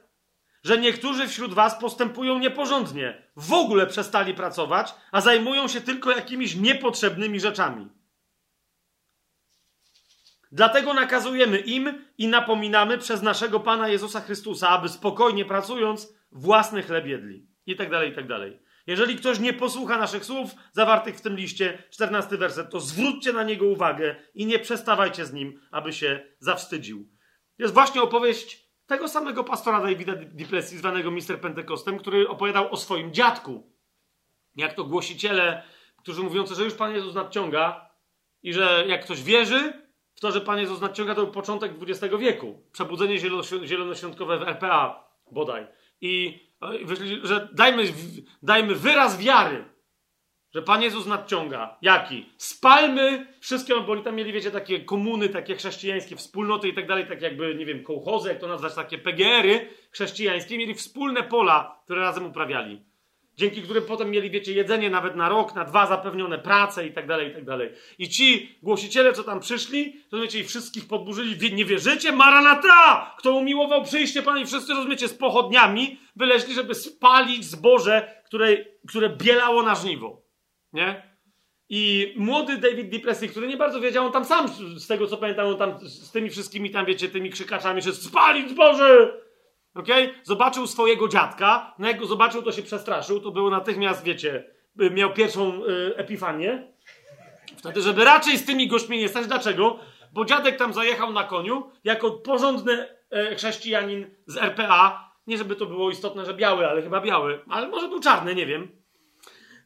że 0.65 0.79
niektórzy 0.79 1.29
wśród 1.29 1.55
was 1.55 1.79
postępują 1.81 2.39
nieporządnie, 2.39 3.31
w 3.37 3.53
ogóle 3.53 3.87
przestali 3.87 4.35
pracować, 4.35 4.95
a 5.11 5.21
zajmują 5.21 5.69
się 5.69 5.81
tylko 5.81 6.11
jakimiś 6.11 6.55
niepotrzebnymi 6.55 7.41
rzeczami. 7.41 7.89
Dlatego 10.53 10.95
nakazujemy 10.95 11.59
im 11.59 12.05
i 12.19 12.29
napominamy 12.29 12.99
przez 12.99 13.23
naszego 13.23 13.61
Pana 13.61 13.89
Jezusa 13.89 14.21
Chrystusa, 14.21 14.69
aby 14.69 14.89
spokojnie 14.89 15.45
pracując 15.45 16.15
własny 16.31 16.83
chleb 16.83 17.07
jedli. 17.07 17.47
I 17.67 17.77
tak 17.77 17.91
dalej, 17.91 18.13
i 18.13 18.15
tak 18.15 18.29
dalej. 18.29 18.62
Jeżeli 18.87 19.17
ktoś 19.17 19.39
nie 19.39 19.53
posłucha 19.53 19.99
naszych 19.99 20.25
słów 20.25 20.51
zawartych 20.73 21.17
w 21.17 21.21
tym 21.21 21.37
liście, 21.37 21.83
14 21.91 22.37
werset, 22.37 22.71
to 22.71 22.81
zwróćcie 22.81 23.33
na 23.33 23.43
niego 23.43 23.67
uwagę 23.67 24.17
i 24.35 24.47
nie 24.47 24.59
przestawajcie 24.59 25.27
z 25.27 25.33
nim, 25.33 25.61
aby 25.71 25.93
się 25.93 26.27
zawstydził. 26.39 27.09
Jest 27.59 27.75
właśnie 27.75 28.03
opowieść 28.03 28.69
tego 28.87 29.09
samego 29.09 29.45
pastora 29.45 29.81
Davida 29.81 30.13
Diplessis, 30.17 30.79
zwanego 30.79 31.11
Mister 31.11 31.41
Pentekostem, 31.41 31.99
który 31.99 32.29
opowiadał 32.29 32.73
o 32.73 32.77
swoim 32.77 33.15
dziadku. 33.15 33.73
Jak 34.57 34.75
to 34.75 34.85
głosiciele, 34.85 35.63
którzy 35.99 36.23
mówią, 36.23 36.47
że 36.47 36.65
już 36.65 36.75
Pan 36.75 36.95
Jezus 36.95 37.15
nadciąga 37.15 37.91
i 38.43 38.53
że 38.53 38.85
jak 38.89 39.05
ktoś 39.05 39.23
wierzy, 39.23 39.73
w 40.15 40.21
to, 40.21 40.33
że 40.33 40.41
Pan 40.41 40.59
Jezus 40.59 40.81
nadciąga, 40.81 41.15
to 41.15 41.23
był 41.23 41.33
początek 41.33 41.73
XX 41.83 42.17
wieku. 42.19 42.63
Przebudzenie 42.73 43.19
zielonoświątkowe 43.65 44.39
w 44.39 44.43
RPA 44.43 45.09
bodaj. 45.31 45.67
I 46.01 46.41
że 47.23 47.49
dajmy, 47.53 47.85
dajmy 48.43 48.75
wyraz 48.75 49.19
wiary, 49.19 49.65
że 50.55 50.63
Pan 50.63 50.83
Jezus 50.83 51.07
nadciąga. 51.07 51.79
Jaki? 51.83 52.27
Spalmy 52.37 53.27
wszystkie, 53.41 53.75
bo 53.81 53.93
oni 53.93 54.03
tam 54.03 54.15
mieli, 54.15 54.33
wiecie, 54.33 54.51
takie 54.51 54.81
komuny, 54.85 55.29
takie 55.29 55.57
chrześcijańskie, 55.57 56.17
wspólnoty 56.17 56.69
i 56.69 56.75
tak 56.75 56.87
dalej, 56.87 57.07
tak 57.07 57.23
jakby, 57.23 57.55
nie 57.55 57.67
wiem, 57.67 57.85
kołchozy, 57.85 58.29
jak 58.29 58.39
to 58.39 58.49
nazwać, 58.49 58.75
takie 58.75 58.99
PGR-y 58.99 59.69
chrześcijańskie, 59.91 60.59
mieli 60.59 60.75
wspólne 60.75 61.23
pola, 61.23 61.81
które 61.85 62.01
razem 62.01 62.27
uprawiali 62.27 62.92
dzięki 63.37 63.63
którym 63.63 63.85
potem 63.85 64.11
mieli, 64.11 64.31
wiecie, 64.31 64.53
jedzenie 64.53 64.91
nawet 64.91 65.17
na 65.17 65.29
rok, 65.29 65.55
na 65.55 65.65
dwa, 65.65 65.87
zapewnione 65.87 66.39
pracę 66.39 66.87
i 66.87 66.93
tak 66.93 67.07
dalej, 67.07 67.31
i 67.31 67.35
tak 67.35 67.45
dalej. 67.45 67.71
I 67.99 68.09
ci 68.09 68.59
głosiciele, 68.63 69.13
co 69.13 69.25
tam 69.25 69.41
przyszli, 69.41 70.03
to 70.11 70.21
wiecie, 70.21 70.41
i 70.41 70.45
wszystkich 70.45 70.89
podburzyli, 70.89 71.55
nie 71.55 71.65
wierzycie? 71.65 72.13
Maranata! 72.13 73.15
Kto 73.19 73.33
umiłował 73.33 73.85
przyjście 73.85 74.23
Pana 74.23 74.41
i 74.41 74.47
wszyscy, 74.47 74.75
rozumiecie, 74.75 75.09
z 75.09 75.15
pochodniami 75.15 76.01
wyleźli, 76.17 76.55
żeby 76.55 76.75
spalić 76.75 77.45
zboże, 77.45 78.23
które, 78.25 78.57
które 78.89 79.09
bielało 79.09 79.63
na 79.63 79.75
żniwo. 79.75 80.23
Nie? 80.73 81.13
I 81.69 82.15
młody 82.17 82.57
David 82.59 82.91
Depressy, 82.91 83.29
który 83.29 83.49
nie 83.49 83.57
bardzo 83.57 83.81
wiedział, 83.81 84.07
on 84.07 84.13
tam 84.13 84.25
sam, 84.25 84.49
z 84.77 84.87
tego 84.87 85.07
co 85.07 85.17
pamiętam, 85.17 85.47
on 85.47 85.57
tam 85.57 85.89
z 85.89 86.11
tymi 86.11 86.31
wszystkimi 86.31 86.71
tam, 86.71 86.87
wiecie, 86.87 87.09
tymi 87.09 87.31
krzykaczami, 87.31 87.83
że 87.83 87.93
spalić 87.93 88.51
zboże! 88.51 89.13
Okay? 89.75 90.15
Zobaczył 90.23 90.67
swojego 90.67 91.09
dziadka, 91.09 91.75
no 91.79 91.89
jak 91.89 91.99
go 91.99 92.07
zobaczył, 92.07 92.43
to 92.43 92.53
się 92.53 92.63
przestraszył, 92.63 93.21
to 93.21 93.31
było 93.31 93.51
natychmiast, 93.51 94.05
wiecie, 94.05 94.45
y, 94.81 94.91
miał 94.91 95.13
pierwszą 95.13 95.65
y, 95.65 95.97
epifanię. 95.97 96.73
Wtedy, 97.57 97.81
żeby 97.81 98.05
raczej 98.05 98.39
z 98.39 98.45
tymi 98.45 98.69
gośćmi 98.69 98.99
nie 98.99 99.09
stać. 99.09 99.27
Dlaczego? 99.27 99.79
bo 100.13 100.25
dziadek 100.25 100.57
tam 100.57 100.73
zajechał 100.73 101.13
na 101.13 101.25
koniu 101.25 101.71
jako 101.85 102.11
porządny 102.11 102.89
e, 103.11 103.35
chrześcijanin 103.35 104.11
z 104.27 104.37
RPA. 104.37 105.13
Nie, 105.27 105.39
żeby 105.39 105.57
to 105.57 105.67
było 105.67 105.91
istotne, 105.91 106.27
że 106.27 106.35
biały, 106.35 106.69
ale 106.69 106.83
chyba 106.83 107.01
biały, 107.01 107.41
ale 107.49 107.69
może 107.69 107.89
był 107.89 108.01
czarny, 108.01 108.35
nie 108.35 108.47
wiem. 108.47 108.69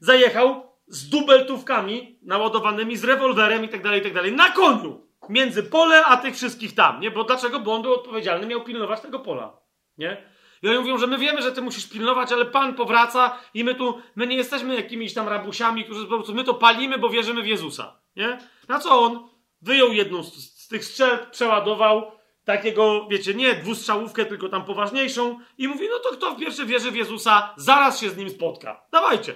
Zajechał 0.00 0.72
z 0.88 1.08
dubeltówkami 1.08 2.18
naładowanymi, 2.22 2.96
z 2.96 3.04
rewolwerem 3.04 3.64
i 3.64 3.68
tak 3.68 3.82
dalej, 3.82 4.00
i 4.00 4.02
tak 4.02 4.14
dalej, 4.14 4.32
na 4.32 4.50
koniu. 4.50 5.06
Między 5.28 5.62
pole, 5.62 6.04
a 6.04 6.16
tych 6.16 6.34
wszystkich 6.34 6.74
tam, 6.74 7.00
nie? 7.00 7.10
Bo 7.10 7.24
dlaczego? 7.24 7.60
Bo 7.60 7.74
on 7.74 7.82
był 7.82 7.94
odpowiedzialny, 7.94 8.46
miał 8.46 8.64
pilnować 8.64 9.00
tego 9.00 9.18
pola, 9.18 9.56
nie? 9.98 10.36
I 10.62 10.68
oni 10.68 10.78
mówią, 10.78 10.98
że 10.98 11.06
my 11.06 11.18
wiemy, 11.18 11.42
że 11.42 11.52
ty 11.52 11.62
musisz 11.62 11.88
pilnować, 11.88 12.32
ale 12.32 12.44
Pan 12.44 12.74
powraca 12.74 13.38
i 13.54 13.64
my 13.64 13.74
tu, 13.74 14.02
my 14.16 14.26
nie 14.26 14.36
jesteśmy 14.36 14.74
jakimiś 14.74 15.14
tam 15.14 15.28
rabusiami, 15.28 15.84
którzy 15.84 16.06
po 16.06 16.14
prostu, 16.14 16.34
my 16.34 16.44
to 16.44 16.54
palimy, 16.54 16.98
bo 16.98 17.10
wierzymy 17.10 17.42
w 17.42 17.46
Jezusa, 17.46 18.00
nie? 18.16 18.38
Na 18.68 18.78
co 18.78 19.00
on 19.00 19.28
wyjął 19.62 19.92
jedną 19.92 20.22
z, 20.22 20.34
z 20.34 20.68
tych 20.68 20.84
strzelb, 20.84 21.30
przeładował 21.30 22.12
takiego, 22.44 23.06
wiecie, 23.10 23.34
nie 23.34 23.54
dwustrzałówkę, 23.54 24.24
tylko 24.24 24.48
tam 24.48 24.64
poważniejszą 24.64 25.38
i 25.58 25.68
mówi, 25.68 25.88
no 25.90 25.98
to 25.98 26.16
kto 26.16 26.34
w 26.34 26.38
pierwsze 26.38 26.66
wierzy 26.66 26.90
w 26.90 26.96
Jezusa, 26.96 27.54
zaraz 27.56 28.00
się 28.00 28.10
z 28.10 28.16
nim 28.16 28.30
spotka. 28.30 28.86
Dawajcie. 28.92 29.34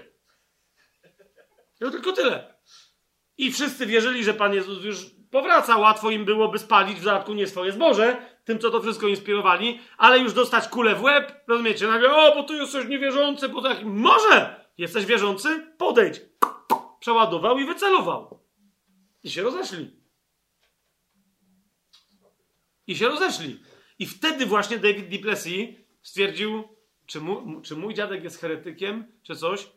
No 1.81 1.91
tylko 1.91 2.13
tyle. 2.13 2.55
I 3.39 3.53
wszyscy 3.53 3.87
wierzyli, 3.87 4.25
że 4.25 4.35
Pan 4.35 4.55
Jezus 4.55 4.85
już 4.85 5.07
powraca. 5.31 5.77
Łatwo 5.77 6.11
im 6.11 6.25
byłoby 6.25 6.59
spalić 6.59 7.01
w 7.01 7.05
dodatku 7.05 7.35
nie 7.35 7.47
swoje 7.47 7.73
zboże, 7.73 8.30
tym, 8.45 8.59
co 8.59 8.71
to 8.71 8.83
wszystko 8.83 9.09
inspirowali, 9.09 9.81
ale 9.99 10.19
już 10.19 10.33
dostać 10.33 10.69
kulę 10.69 10.95
w 10.95 11.03
łeb, 11.03 11.45
rozumiecie? 11.49 11.87
Nagle, 11.87 12.15
o, 12.15 12.35
bo 12.35 12.43
tu 12.43 12.55
jesteś 12.55 12.89
niewierzący, 12.89 13.49
bo 13.49 13.63
tak. 13.63 13.85
Może! 13.85 14.65
Jesteś 14.79 15.07
wierzący? 15.07 15.73
Podejdź. 15.79 16.21
Przeładował 17.01 17.59
i 17.59 17.67
wycelował. 17.67 18.41
I 19.23 19.31
się 19.31 19.43
rozeszli. 19.43 20.01
I 22.87 22.97
się 22.97 23.09
rozeszli. 23.09 23.61
I 23.99 24.07
wtedy 24.07 24.47
właśnie 24.47 24.79
David 24.79 25.09
Duplessis 25.09 25.69
stwierdził, 26.03 26.69
czy, 27.07 27.21
mu, 27.21 27.61
czy 27.61 27.77
mój 27.77 27.95
dziadek 27.95 28.25
jest 28.25 28.41
heretykiem, 28.41 29.13
czy 29.23 29.37
coś. 29.37 29.71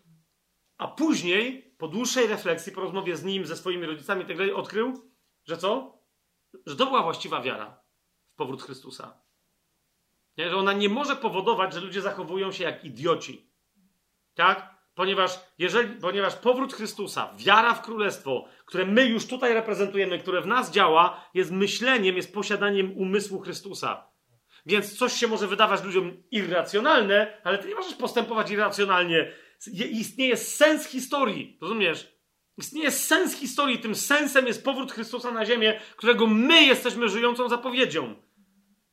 A 0.77 0.87
później, 0.87 1.75
po 1.77 1.87
dłuższej 1.87 2.27
refleksji, 2.27 2.71
po 2.71 2.81
rozmowie 2.81 3.17
z 3.17 3.23
nim, 3.23 3.45
ze 3.45 3.57
swoimi 3.57 3.85
rodzicami 3.85 4.23
i 4.23 4.27
tak 4.27 4.37
odkrył, 4.55 5.11
że 5.45 5.57
co? 5.57 5.97
Że 6.65 6.75
to 6.75 6.85
była 6.85 7.03
właściwa 7.03 7.41
wiara 7.41 7.82
powrót 8.35 8.63
Chrystusa. 8.63 9.21
Nie? 10.37 10.49
Że 10.49 10.57
ona 10.57 10.73
nie 10.73 10.89
może 10.89 11.15
powodować, 11.15 11.73
że 11.73 11.79
ludzie 11.79 12.01
zachowują 12.01 12.51
się 12.51 12.63
jak 12.63 12.85
idioci. 12.85 13.49
Tak? 14.35 14.73
Ponieważ, 14.95 15.39
jeżeli, 15.57 15.99
ponieważ 16.01 16.35
powrót 16.35 16.73
Chrystusa, 16.73 17.33
wiara 17.37 17.73
w 17.73 17.81
Królestwo, 17.81 18.45
które 18.65 18.85
my 18.85 19.05
już 19.05 19.27
tutaj 19.27 19.53
reprezentujemy, 19.53 20.19
które 20.19 20.41
w 20.41 20.47
nas 20.47 20.71
działa, 20.71 21.29
jest 21.33 21.51
myśleniem, 21.51 22.15
jest 22.15 22.33
posiadaniem 22.33 22.97
umysłu 22.97 23.39
Chrystusa. 23.39 24.07
Więc 24.65 24.97
coś 24.97 25.13
się 25.13 25.27
może 25.27 25.47
wydawać 25.47 25.83
ludziom 25.83 26.23
irracjonalne, 26.31 27.41
ale 27.43 27.57
ty 27.57 27.67
nie 27.67 27.75
możesz 27.75 27.93
postępować 27.93 28.51
irracjonalnie. 28.51 29.31
Istnieje 29.91 30.37
sens 30.37 30.87
historii, 30.87 31.57
rozumiesz? 31.61 32.12
Istnieje 32.57 32.91
sens 32.91 33.35
historii. 33.35 33.79
Tym 33.79 33.95
sensem 33.95 34.47
jest 34.47 34.63
powrót 34.63 34.91
Chrystusa 34.91 35.31
na 35.31 35.45
ziemię, 35.45 35.79
którego 35.95 36.27
my 36.27 36.63
jesteśmy 36.63 37.09
żyjącą 37.09 37.49
zapowiedzią. 37.49 38.15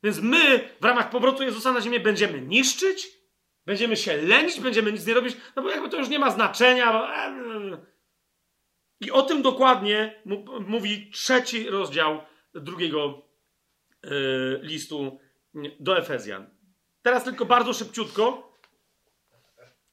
Więc 0.03 0.21
my 0.21 0.69
w 0.81 0.85
ramach 0.85 1.11
powrotu 1.11 1.43
Jezusa 1.43 1.73
na 1.73 1.81
ziemię 1.81 2.01
będziemy 2.01 2.41
niszczyć, 2.41 3.09
będziemy 3.67 3.97
się 3.97 4.17
lęć, 4.17 4.61
będziemy 4.61 4.93
nic 4.93 5.07
nie 5.07 5.15
robić, 5.15 5.37
no 5.57 5.63
bo 5.63 5.71
jakby 5.71 5.89
to 5.89 5.97
już 5.97 6.09
nie 6.09 6.19
ma 6.19 6.31
znaczenia. 6.31 7.13
I 9.01 9.11
o 9.11 9.23
tym 9.23 9.43
dokładnie 9.43 10.23
mówi 10.67 11.11
trzeci 11.11 11.71
rozdział 11.71 12.21
drugiego 12.55 13.23
yy, 14.03 14.61
listu 14.63 15.19
do 15.81 15.99
Efezjan. 15.99 16.51
Teraz 17.03 17.25
tylko 17.25 17.47
bardzo 17.47 17.73
szybciutko. 17.73 18.57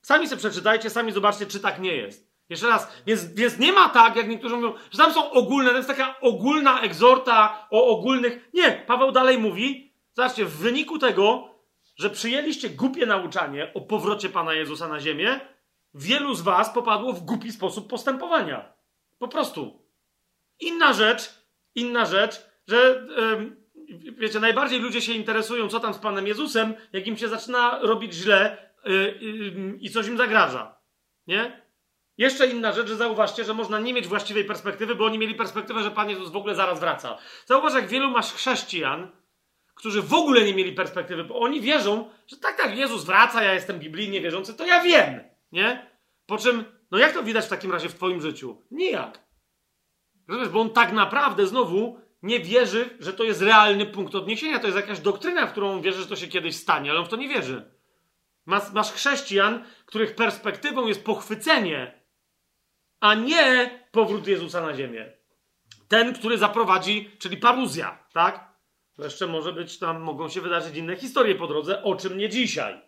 Sami 0.01 0.27
sobie 0.27 0.39
przeczytajcie, 0.39 0.89
sami 0.89 1.11
zobaczcie, 1.11 1.45
czy 1.45 1.59
tak 1.59 1.79
nie 1.79 1.95
jest. 1.95 2.26
Jeszcze 2.49 2.67
raz, 2.67 3.01
więc, 3.05 3.33
więc 3.33 3.59
nie 3.59 3.73
ma 3.73 3.89
tak, 3.89 4.15
jak 4.15 4.27
niektórzy 4.27 4.55
mówią, 4.55 4.73
że 4.91 4.97
tam 4.97 5.13
są 5.13 5.31
ogólne, 5.31 5.69
to 5.69 5.75
jest 5.75 5.89
taka 5.89 6.19
ogólna 6.19 6.81
egzorta 6.81 7.67
o 7.71 7.87
ogólnych. 7.87 8.49
Nie, 8.53 8.83
Paweł 8.87 9.11
dalej 9.11 9.37
mówi, 9.37 9.93
zobaczcie, 10.13 10.45
w 10.45 10.57
wyniku 10.57 10.99
tego, 10.99 11.49
że 11.97 12.09
przyjęliście 12.09 12.69
głupie 12.69 13.05
nauczanie 13.05 13.71
o 13.73 13.81
powrocie 13.81 14.29
Pana 14.29 14.53
Jezusa 14.53 14.87
na 14.87 14.99
ziemię, 14.99 15.39
wielu 15.93 16.35
z 16.35 16.41
was 16.41 16.69
popadło 16.69 17.13
w 17.13 17.25
głupi 17.25 17.51
sposób 17.51 17.89
postępowania. 17.89 18.73
Po 19.19 19.27
prostu. 19.27 19.87
Inna 20.59 20.93
rzecz, 20.93 21.33
inna 21.75 22.05
rzecz, 22.05 22.45
że 22.67 23.07
yy, 23.87 24.11
wiecie, 24.11 24.39
najbardziej 24.39 24.79
ludzie 24.79 25.01
się 25.01 25.13
interesują, 25.13 25.67
co 25.67 25.79
tam 25.79 25.93
z 25.93 25.97
Panem 25.97 26.27
Jezusem, 26.27 26.73
jak 26.93 27.07
im 27.07 27.17
się 27.17 27.27
zaczyna 27.27 27.79
robić 27.81 28.13
źle 28.13 28.71
yy, 28.85 28.93
yy, 29.21 29.77
i 29.79 29.89
coś 29.89 30.07
im 30.07 30.17
zagraża. 30.17 30.77
Nie? 31.27 31.66
Jeszcze 32.17 32.47
inna 32.47 32.71
rzecz, 32.71 32.87
że 32.87 32.95
zauważcie, 32.95 33.43
że 33.43 33.53
można 33.53 33.79
nie 33.79 33.93
mieć 33.93 34.07
właściwej 34.07 34.45
perspektywy, 34.45 34.95
bo 34.95 35.05
oni 35.05 35.17
mieli 35.17 35.35
perspektywę, 35.35 35.83
że 35.83 35.91
Pan 35.91 36.09
Jezus 36.09 36.31
w 36.31 36.35
ogóle 36.35 36.55
zaraz 36.55 36.79
wraca. 36.79 37.17
Zauważ, 37.45 37.73
jak 37.73 37.87
wielu 37.87 38.11
masz 38.11 38.33
chrześcijan, 38.33 39.11
którzy 39.75 40.01
w 40.01 40.13
ogóle 40.13 40.43
nie 40.43 40.53
mieli 40.53 40.71
perspektywy, 40.71 41.23
bo 41.23 41.39
oni 41.39 41.61
wierzą, 41.61 42.09
że 42.27 42.37
tak, 42.37 42.57
tak, 42.57 42.77
Jezus 42.77 43.05
wraca, 43.05 43.43
ja 43.43 43.53
jestem 43.53 43.79
biblijnie 43.79 44.21
wierzący, 44.21 44.53
to 44.53 44.65
ja 44.65 44.83
wiem, 44.83 45.19
nie? 45.51 45.91
Po 46.25 46.37
czym, 46.37 46.65
no 46.91 46.97
jak 46.97 47.13
to 47.13 47.23
widać 47.23 47.45
w 47.45 47.49
takim 47.49 47.71
razie 47.71 47.89
w 47.89 47.95
twoim 47.95 48.21
życiu? 48.21 48.61
Nijak. 48.71 49.27
Rozumiesz, 50.27 50.49
bo 50.49 50.61
on 50.61 50.69
tak 50.69 50.91
naprawdę 50.91 51.47
znowu 51.47 51.99
nie 52.23 52.39
wierzy, 52.39 52.89
że 52.99 53.13
to 53.13 53.23
jest 53.23 53.41
realny 53.41 53.85
punkt 53.85 54.15
odniesienia, 54.15 54.59
to 54.59 54.67
jest 54.67 54.77
jakaś 54.77 54.99
doktryna, 54.99 55.47
w 55.47 55.51
którą 55.51 55.81
wierzy, 55.81 56.01
że 56.01 56.07
to 56.07 56.15
się 56.15 56.27
kiedyś 56.27 56.55
stanie, 56.55 56.91
ale 56.91 56.99
on 56.99 57.05
w 57.05 57.09
to 57.09 57.15
nie 57.15 57.29
wierzy. 57.29 57.71
Masz, 58.45 58.71
masz 58.71 58.91
chrześcijan, 58.91 59.63
których 59.85 60.15
perspektywą 60.15 60.87
jest 60.87 61.05
pochwycenie 61.05 62.01
a 62.99 63.15
nie 63.15 63.79
powrót 63.91 64.27
Jezusa 64.27 64.61
na 64.61 64.75
ziemię. 64.75 65.13
Ten, 65.87 66.13
który 66.13 66.37
zaprowadzi, 66.37 67.11
czyli 67.19 67.37
paruzja, 67.37 68.07
tak? 68.13 68.47
Jeszcze 68.97 69.27
może 69.27 69.53
być 69.53 69.79
tam, 69.79 70.01
mogą 70.01 70.29
się 70.29 70.41
wydarzyć 70.41 70.75
inne 70.75 70.95
historie 70.95 71.35
po 71.35 71.47
drodze, 71.47 71.83
o 71.83 71.95
czym 71.95 72.17
nie 72.17 72.29
dzisiaj. 72.29 72.81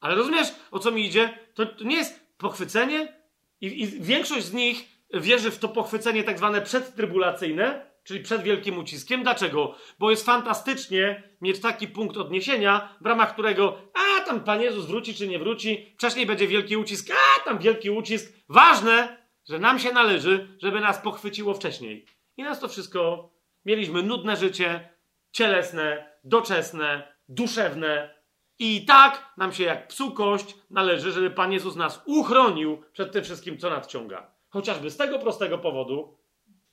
Ale 0.00 0.14
rozumiesz, 0.14 0.48
o 0.70 0.78
co 0.78 0.90
mi 0.90 1.06
idzie? 1.06 1.38
To, 1.54 1.66
to 1.66 1.84
nie 1.84 1.96
jest 1.96 2.36
pochwycenie 2.38 3.20
i, 3.60 3.82
i 3.82 3.86
większość 3.86 4.46
z 4.46 4.52
nich 4.52 4.88
wierzy 5.14 5.50
w 5.50 5.58
to 5.58 5.68
pochwycenie 5.68 6.24
tak 6.24 6.38
zwane 6.38 6.62
przedtrybulacyjne, 6.62 7.86
czyli 8.04 8.20
przed 8.20 8.42
wielkim 8.42 8.78
uciskiem. 8.78 9.22
Dlaczego? 9.22 9.74
Bo 9.98 10.10
jest 10.10 10.26
fantastycznie 10.26 11.22
mieć 11.40 11.60
taki 11.60 11.88
punkt 11.88 12.16
odniesienia, 12.16 12.96
w 13.00 13.06
ramach 13.06 13.32
którego, 13.32 13.78
a 13.94 14.24
tam 14.24 14.40
Pan 14.40 14.60
Jezus 14.62 14.86
wróci 14.86 15.14
czy 15.14 15.28
nie 15.28 15.38
wróci, 15.38 15.92
wcześniej 15.96 16.26
będzie 16.26 16.46
wielki 16.46 16.76
ucisk, 16.76 17.08
a 17.10 17.44
tam 17.44 17.58
wielki 17.58 17.90
ucisk. 17.90 18.32
Ważne, 18.48 19.24
że 19.48 19.58
nam 19.58 19.78
się 19.78 19.92
należy, 19.92 20.48
żeby 20.62 20.80
nas 20.80 20.98
pochwyciło 20.98 21.54
wcześniej. 21.54 22.06
I 22.36 22.42
nas 22.42 22.60
to 22.60 22.68
wszystko, 22.68 23.30
mieliśmy 23.64 24.02
nudne 24.02 24.36
życie, 24.36 24.88
cielesne, 25.32 26.12
doczesne, 26.24 27.14
duszewne. 27.28 28.14
I 28.58 28.84
tak 28.84 29.32
nam 29.36 29.52
się 29.52 29.64
jak 29.64 29.88
psu 29.88 30.12
kość 30.12 30.56
należy, 30.70 31.12
żeby 31.12 31.30
Pan 31.30 31.52
Jezus 31.52 31.76
nas 31.76 32.02
uchronił 32.06 32.82
przed 32.92 33.12
tym 33.12 33.24
wszystkim, 33.24 33.58
co 33.58 33.70
nadciąga. 33.70 34.30
Chociażby 34.48 34.90
z 34.90 34.96
tego 34.96 35.18
prostego 35.18 35.58
powodu, 35.58 36.16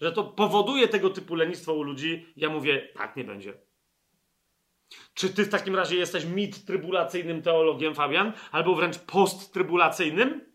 że 0.01 0.11
to 0.11 0.23
powoduje 0.23 0.87
tego 0.87 1.09
typu 1.09 1.35
lenistwo 1.35 1.73
u 1.73 1.83
ludzi, 1.83 2.33
ja 2.35 2.49
mówię, 2.49 2.89
tak 2.93 3.15
nie 3.15 3.23
będzie. 3.23 3.53
Czy 5.13 5.33
ty 5.33 5.45
w 5.45 5.49
takim 5.49 5.75
razie 5.75 5.95
jesteś 5.95 6.25
mid-trybulacyjnym 6.25 7.41
teologiem, 7.41 7.95
Fabian? 7.95 8.33
Albo 8.51 8.75
wręcz 8.75 8.97
post-trybulacyjnym? 8.99 10.51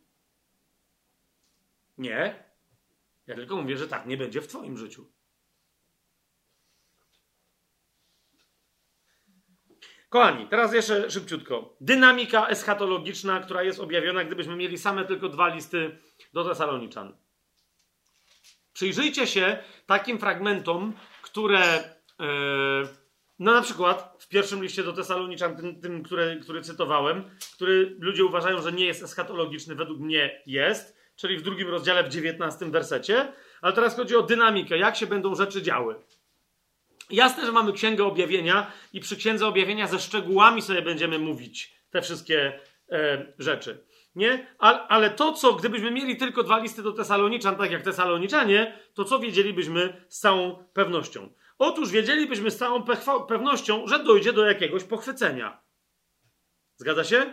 Nie. 1.99 2.45
Ja 3.27 3.35
tylko 3.35 3.57
mówię, 3.57 3.77
że 3.77 3.89
tak 3.89 4.07
nie 4.07 4.17
będzie 4.17 4.41
w 4.41 4.49
twoim 4.49 4.79
życiu. 4.79 5.13
Kochani, 10.09 10.49
teraz 10.49 10.75
jeszcze 10.75 11.11
szybciutko. 11.11 11.77
Dynamika 11.81 12.49
eschatologiczna, 12.49 13.41
która 13.41 13.63
jest 13.63 13.81
objawiona, 13.81 14.25
gdybyśmy 14.25 14.57
mieli 14.57 14.79
same 14.79 15.05
tylko 15.05 15.29
dwa 15.29 15.49
listy 15.49 15.99
do 16.33 16.45
Tesaloniczan. 16.45 17.26
Przyjrzyjcie 18.77 19.27
się 19.27 19.59
takim 19.87 20.19
fragmentom, 20.19 20.93
które. 21.23 21.97
Yy, 22.21 22.27
no 23.39 23.53
na 23.53 23.63
przykład 23.63 24.17
w 24.19 24.29
pierwszym 24.29 24.63
liście 24.63 24.83
do 24.83 24.93
Tesaloniczan, 24.93 25.57
tym, 25.57 25.81
tym 25.81 26.03
który, 26.03 26.41
który 26.43 26.63
cytowałem, 26.63 27.31
który 27.55 27.97
ludzie 27.99 28.25
uważają, 28.25 28.63
że 28.63 28.73
nie 28.73 28.85
jest 28.85 29.03
eschatologiczny, 29.03 29.75
według 29.75 30.01
mnie 30.01 30.43
jest, 30.47 30.97
czyli 31.17 31.39
w 31.39 31.43
drugim 31.43 31.69
rozdziale, 31.69 32.05
w 32.05 32.09
dziewiętnastym 32.09 32.71
wersecie. 32.71 33.33
Ale 33.61 33.73
teraz 33.73 33.97
chodzi 33.97 34.17
o 34.17 34.23
dynamikę, 34.23 34.79
jak 34.79 34.97
się 34.97 35.07
będą 35.07 35.35
rzeczy 35.35 35.63
działy. 35.63 35.95
Jasne, 37.11 37.47
że 37.47 37.53
mamy 37.53 37.73
Księgę 37.73 38.05
Objawienia 38.05 38.73
i 38.93 39.01
przy 39.01 39.17
Księdze 39.17 39.47
Objawienia 39.47 39.87
ze 39.87 39.99
szczegółami 39.99 40.63
sobie 40.63 40.83
będziemy 40.83 41.19
mówić 41.19 41.75
te 41.91 42.03
wszystkie 42.03 42.61
e, 42.91 43.27
rzeczy. 43.39 43.85
Nie? 44.17 44.47
Ale 44.89 45.11
to, 45.11 45.33
co 45.33 45.53
gdybyśmy 45.53 45.91
mieli 45.91 46.17
tylko 46.17 46.43
dwa 46.43 46.59
listy 46.59 46.83
do 46.83 46.93
Tesaloniczan, 46.93 47.57
tak 47.57 47.71
jak 47.71 47.83
Tesaloniczanie, 47.83 48.79
to 48.95 49.05
co 49.05 49.19
wiedzielibyśmy 49.19 50.05
z 50.09 50.19
całą 50.19 50.65
pewnością? 50.73 51.31
Otóż 51.59 51.91
wiedzielibyśmy 51.91 52.51
z 52.51 52.57
całą 52.57 52.83
pewnością, 53.29 53.87
że 53.87 54.05
dojdzie 54.05 54.33
do 54.33 54.47
jakiegoś 54.47 54.85
pochwycenia. 54.85 55.63
Zgadza 56.77 57.05
się? 57.05 57.33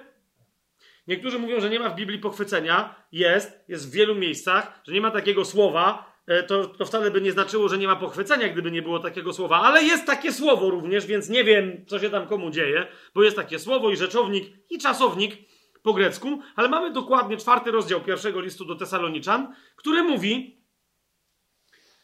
Niektórzy 1.07 1.39
mówią, 1.39 1.59
że 1.59 1.69
nie 1.69 1.79
ma 1.79 1.89
w 1.89 1.95
Biblii 1.95 2.19
pochwycenia. 2.19 2.95
Jest, 3.11 3.63
jest 3.67 3.89
w 3.89 3.93
wielu 3.93 4.15
miejscach, 4.15 4.81
że 4.87 4.93
nie 4.93 5.01
ma 5.01 5.11
takiego 5.11 5.45
słowa. 5.45 6.13
E, 6.27 6.43
to, 6.43 6.67
to 6.67 6.85
wcale 6.85 7.11
by 7.11 7.21
nie 7.21 7.31
znaczyło, 7.31 7.69
że 7.69 7.77
nie 7.77 7.87
ma 7.87 7.95
pochwycenia, 7.95 8.49
gdyby 8.49 8.71
nie 8.71 8.81
było 8.81 8.99
takiego 8.99 9.33
słowa, 9.33 9.61
ale 9.61 9.83
jest 9.83 10.05
takie 10.05 10.33
słowo 10.33 10.69
również, 10.69 11.05
więc 11.05 11.29
nie 11.29 11.43
wiem, 11.43 11.85
co 11.87 11.99
się 11.99 12.09
tam 12.09 12.27
komu 12.27 12.51
dzieje, 12.51 12.87
bo 13.15 13.23
jest 13.23 13.35
takie 13.35 13.59
słowo 13.59 13.91
i 13.91 13.97
rzeczownik 13.97 14.45
i 14.69 14.77
czasownik 14.77 15.35
po 15.83 15.93
grecku, 15.93 16.41
ale 16.55 16.69
mamy 16.69 16.91
dokładnie 16.91 17.37
czwarty 17.37 17.71
rozdział 17.71 18.01
pierwszego 18.01 18.41
listu 18.41 18.65
do 18.65 18.75
Tesaloniczan, 18.75 19.55
który 19.75 20.03
mówi, 20.03 20.63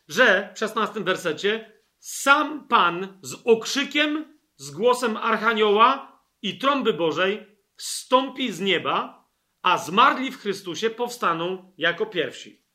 że 0.08 0.52
w 0.56 0.60
szesnastym 0.60 1.04
wersecie 1.04 1.82
sam 2.00 2.68
Pan 2.68 3.20
z 3.22 3.36
okrzykiem, 3.46 4.40
z 4.56 4.72
głosem 4.72 5.18
Archanioła 5.18 6.22
i 6.42 6.58
trąby 6.58 6.94
Bożej 6.94 7.58
stąpi 7.78 8.52
z 8.52 8.60
nieba, 8.60 9.30
a 9.62 9.78
zmarli 9.78 10.32
w 10.32 10.38
Chrystusie 10.38 10.90
powstaną 10.90 11.74
jako 11.78 12.06
pierwsi. 12.06 12.69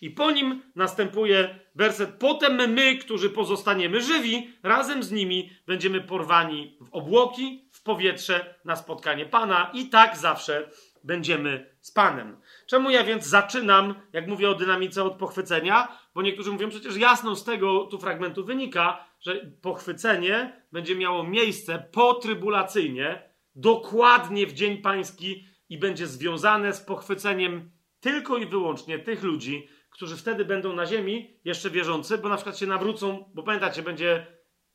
I 0.00 0.10
po 0.10 0.30
nim 0.30 0.62
następuje 0.74 1.58
werset: 1.74 2.10
Potem 2.10 2.72
my, 2.72 2.96
którzy 2.96 3.30
pozostaniemy 3.30 4.00
żywi, 4.00 4.50
razem 4.62 5.02
z 5.02 5.12
nimi 5.12 5.50
będziemy 5.66 6.00
porwani 6.00 6.78
w 6.80 6.88
obłoki, 6.90 7.68
w 7.72 7.82
powietrze 7.82 8.54
na 8.64 8.76
spotkanie 8.76 9.26
Pana, 9.26 9.70
i 9.74 9.88
tak 9.88 10.16
zawsze 10.16 10.70
będziemy 11.04 11.76
z 11.80 11.90
Panem. 11.90 12.40
Czemu 12.66 12.90
ja 12.90 13.04
więc 13.04 13.26
zaczynam, 13.26 13.94
jak 14.12 14.28
mówię 14.28 14.50
o 14.50 14.54
dynamice 14.54 15.04
od 15.04 15.16
pochwycenia? 15.16 15.88
Bo 16.14 16.22
niektórzy 16.22 16.52
mówią, 16.52 16.70
przecież 16.70 16.96
jasno 16.96 17.36
z 17.36 17.44
tego 17.44 17.84
tu 17.84 17.98
fragmentu 17.98 18.44
wynika, 18.44 19.04
że 19.20 19.50
pochwycenie 19.62 20.62
będzie 20.72 20.96
miało 20.96 21.24
miejsce 21.24 21.88
potrybulacyjnie, 21.92 23.22
dokładnie 23.54 24.46
w 24.46 24.52
Dzień 24.52 24.78
Pański 24.78 25.44
i 25.68 25.78
będzie 25.78 26.06
związane 26.06 26.72
z 26.72 26.80
pochwyceniem 26.80 27.70
tylko 28.00 28.36
i 28.36 28.46
wyłącznie 28.46 28.98
tych 28.98 29.22
ludzi, 29.22 29.68
którzy 29.90 30.16
wtedy 30.16 30.44
będą 30.44 30.72
na 30.72 30.86
ziemi 30.86 31.40
jeszcze 31.44 31.70
wierzący, 31.70 32.18
bo 32.18 32.28
na 32.28 32.36
przykład 32.36 32.58
się 32.58 32.66
nawrócą, 32.66 33.30
bo 33.34 33.42
pamiętacie, 33.42 33.82
będzie, 33.82 34.26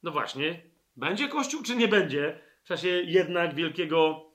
no 0.04 0.12
właśnie, 0.12 0.62
będzie 0.96 1.28
Kościół 1.28 1.64
czy 1.64 1.76
nie 1.76 1.88
będzie 1.88 2.40
w 2.64 2.68
czasie 2.68 2.88
jednak 2.88 3.56
wielkiego 3.56 4.26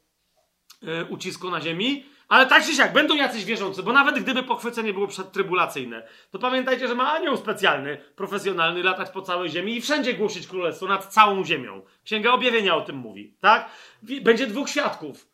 e, 0.82 1.04
ucisku 1.04 1.50
na 1.50 1.60
ziemi, 1.60 2.04
ale 2.28 2.46
tak 2.46 2.64
czy 2.64 2.74
siak, 2.74 2.92
będą 2.92 3.14
jacyś 3.14 3.44
wierzący, 3.44 3.82
bo 3.82 3.92
nawet 3.92 4.18
gdyby 4.18 4.42
pochwycenie 4.42 4.92
było 4.92 5.06
przedtrybulacyjne, 5.06 6.08
to 6.30 6.38
pamiętajcie, 6.38 6.88
że 6.88 6.94
ma 6.94 7.12
anioł 7.12 7.36
specjalny, 7.36 7.98
profesjonalny, 8.16 8.82
latać 8.82 9.10
po 9.10 9.22
całej 9.22 9.50
ziemi 9.50 9.76
i 9.76 9.80
wszędzie 9.80 10.14
głosić 10.14 10.46
królestwo 10.46 10.86
nad 10.86 11.06
całą 11.06 11.44
ziemią. 11.44 11.82
Księga 12.04 12.32
Objawienia 12.32 12.76
o 12.76 12.80
tym 12.80 12.96
mówi, 12.96 13.34
tak? 13.40 13.70
Będzie 14.22 14.46
dwóch 14.46 14.68
świadków, 14.68 15.28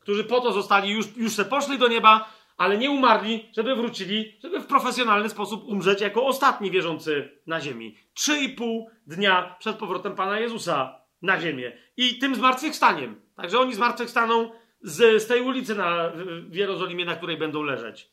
którzy 0.00 0.24
po 0.24 0.40
to 0.40 0.52
zostali, 0.52 0.90
już, 0.90 1.16
już 1.16 1.32
se 1.32 1.44
poszli 1.44 1.78
do 1.78 1.88
nieba, 1.88 2.30
ale 2.56 2.78
nie 2.78 2.90
umarli, 2.90 3.48
żeby 3.56 3.76
wrócili, 3.76 4.38
żeby 4.42 4.60
w 4.60 4.66
profesjonalny 4.66 5.28
sposób 5.28 5.64
umrzeć 5.68 6.00
jako 6.00 6.26
ostatni 6.26 6.70
wierzący 6.70 7.30
na 7.46 7.60
ziemi. 7.60 7.96
Trzy 8.14 8.38
i 8.38 8.48
pół 8.48 8.90
dnia 9.06 9.56
przed 9.58 9.76
powrotem 9.76 10.14
Pana 10.14 10.40
Jezusa 10.40 11.00
na 11.22 11.40
ziemię. 11.40 11.72
I 11.96 12.18
tym 12.18 12.34
zmartwychwstaniem. 12.34 13.20
Także 13.36 13.58
oni 13.58 13.74
zmartwychwstaną 13.74 14.50
z, 14.82 15.22
z 15.22 15.26
tej 15.26 15.42
ulicy 15.42 15.74
na, 15.74 16.12
w 16.48 16.54
Jerozolimie, 16.54 17.04
na 17.04 17.16
której 17.16 17.36
będą 17.36 17.62
leżeć. 17.62 18.10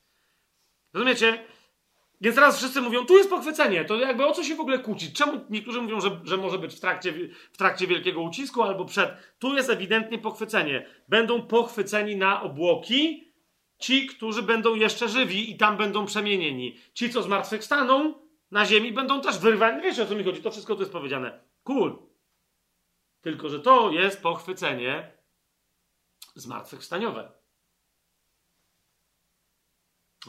Rozumiecie? 0.93 1.43
Więc 2.21 2.35
teraz 2.35 2.57
wszyscy 2.57 2.81
mówią, 2.81 3.05
tu 3.05 3.17
jest 3.17 3.29
pochwycenie, 3.29 3.85
to 3.85 3.95
jakby 3.95 4.25
o 4.25 4.31
co 4.31 4.43
się 4.43 4.55
w 4.55 4.59
ogóle 4.59 4.79
kłócić? 4.79 5.17
Czemu 5.17 5.45
niektórzy 5.49 5.81
mówią, 5.81 6.01
że, 6.01 6.19
że 6.23 6.37
może 6.37 6.57
być 6.57 6.75
w 6.75 6.79
trakcie, 6.79 7.13
w 7.51 7.57
trakcie 7.57 7.87
wielkiego 7.87 8.21
ucisku 8.21 8.61
albo 8.61 8.85
przed? 8.85 9.11
Tu 9.39 9.55
jest 9.55 9.69
ewidentnie 9.69 10.17
pochwycenie. 10.17 10.85
Będą 11.07 11.41
pochwyceni 11.41 12.15
na 12.15 12.41
obłoki 12.41 13.32
ci, 13.83 14.07
którzy 14.07 14.43
będą 14.43 14.75
jeszcze 14.75 15.09
żywi 15.09 15.51
i 15.51 15.57
tam 15.57 15.77
będą 15.77 16.05
przemienieni. 16.05 16.79
Ci, 16.93 17.09
co 17.09 17.23
zmartwychwstaną 17.23 18.13
na 18.51 18.65
ziemi, 18.65 18.91
będą 18.91 19.21
też 19.21 19.39
wyrwani. 19.39 19.81
Wiecie 19.81 20.03
o 20.03 20.05
co 20.05 20.15
mi 20.15 20.23
chodzi? 20.23 20.41
To 20.41 20.51
wszystko 20.51 20.75
tu 20.75 20.81
jest 20.81 20.91
powiedziane. 20.91 21.43
Cool. 21.63 21.97
Tylko, 23.21 23.49
że 23.49 23.59
to 23.59 23.91
jest 23.91 24.21
pochwycenie 24.21 25.11
zmartwychwstaniowe. 26.35 27.31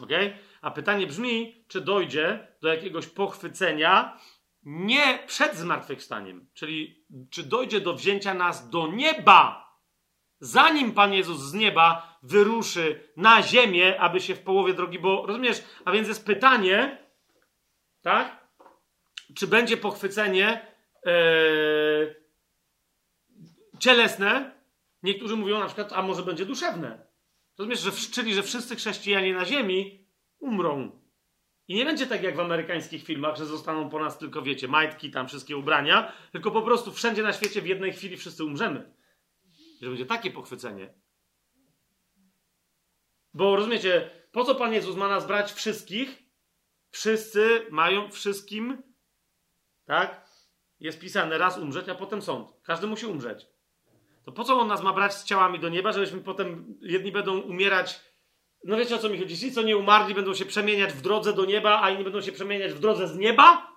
Ok? 0.03 0.11
A 0.61 0.71
pytanie 0.71 1.07
brzmi, 1.07 1.65
czy 1.69 1.81
dojdzie 1.81 2.49
do 2.61 2.69
jakiegoś 2.69 3.07
pochwycenia 3.07 4.19
nie 4.63 5.19
przed 5.27 5.57
zmartwychwstaniem, 5.57 6.49
czyli 6.55 7.07
czy 7.31 7.43
dojdzie 7.43 7.81
do 7.81 7.95
wzięcia 7.95 8.35
nas 8.35 8.71
do 8.71 8.87
nieba, 8.87 9.64
zanim 10.45 10.93
Pan 10.93 11.13
Jezus 11.13 11.41
z 11.41 11.55
nieba 11.55 12.19
wyruszy 12.23 13.13
na 13.17 13.43
ziemię, 13.43 14.01
aby 14.01 14.21
się 14.21 14.35
w 14.35 14.43
połowie 14.43 14.75
drogi, 14.75 14.99
bo 14.99 15.27
rozumiesz, 15.27 15.65
a 15.85 15.93
więc 15.93 16.09
jest 16.09 16.27
pytanie, 16.27 16.99
tak? 18.03 18.49
Czy 19.37 19.47
będzie 19.47 19.77
pochwycenie 19.77 20.67
yy, 21.07 22.25
cielesne, 23.79 24.55
Niektórzy 25.05 25.37
mówią 25.37 25.59
na 25.59 25.67
przykład, 25.67 25.93
a 25.93 26.03
może 26.03 26.23
będzie 26.23 26.47
duszewne. 26.47 27.07
Rozumiesz, 27.59 27.81
że, 27.81 27.93
czyli 27.93 28.35
że 28.35 28.43
wszyscy 28.43 28.77
chrześcijanie 28.77 29.35
na 29.35 29.45
ziemi 29.45 30.09
umrą. 30.39 31.01
I 31.69 31.75
nie 31.75 31.85
będzie 31.85 32.07
tak 32.07 32.23
jak 32.23 32.37
w 32.37 32.41
amerykańskich 32.41 33.05
filmach, 33.05 33.37
że 33.37 33.47
zostaną 33.47 33.91
po 33.91 33.99
nas 33.99 34.19
tylko, 34.19 34.43
wiecie, 34.43 34.69
majtki, 34.69 35.11
tam 35.11 35.29
wszystkie 35.29 35.57
ubrania, 35.57 36.13
tylko 36.33 36.51
po 36.51 36.63
prostu 36.63 36.93
wszędzie 36.93 37.23
na 37.23 37.33
świecie 37.33 37.63
w 37.63 37.67
jednej 37.67 37.93
chwili 37.93 38.17
wszyscy 38.17 38.45
umrzemy. 38.45 38.95
Że 39.81 39.89
będzie 39.89 40.07
takie 40.07 40.31
pochwycenie. 40.31 40.95
Bo 43.35 43.57
rozumiecie, 43.57 44.11
po 44.33 44.45
co 44.45 44.55
Pan 44.55 44.73
Jezus 44.73 44.97
ma 44.97 45.09
nas 45.09 45.27
brać 45.27 45.53
wszystkich? 45.53 46.23
Wszyscy 46.91 47.67
mają 47.71 48.11
wszystkim, 48.11 48.83
tak? 49.85 50.27
Jest 50.81 51.01
pisane 51.01 51.39
raz 51.39 51.59
umrzeć, 51.59 51.89
a 51.89 51.95
potem 51.95 52.23
sąd. 52.23 52.51
Każdy 52.63 52.87
musi 52.87 53.07
umrzeć. 53.07 53.47
To 54.25 54.33
po 54.33 54.45
co 54.45 54.61
on 54.61 54.69
nas 54.69 54.83
ma 54.83 54.93
brać 54.93 55.15
z 55.15 55.25
ciałami 55.25 55.59
do 55.59 55.69
nieba, 55.69 55.93
żebyśmy 55.93 56.21
potem 56.21 56.79
jedni 56.81 57.13
będą 57.13 57.41
umierać. 57.41 58.01
No 58.65 58.77
wiecie 58.77 58.95
o 58.95 58.99
co 58.99 59.09
mi 59.09 59.19
chodzi? 59.19 59.39
Ci, 59.39 59.53
co 59.53 59.63
nie 59.63 59.77
umarli, 59.77 60.15
będą 60.15 60.35
się 60.35 60.45
przemieniać 60.45 60.93
w 60.93 61.01
drodze 61.01 61.33
do 61.33 61.45
nieba, 61.45 61.83
a 61.83 61.91
inni 61.91 62.05
będą 62.05 62.21
się 62.21 62.33
przemieniać 62.33 62.73
w 62.73 62.79
drodze 62.79 63.09
z 63.09 63.17
nieba? 63.17 63.73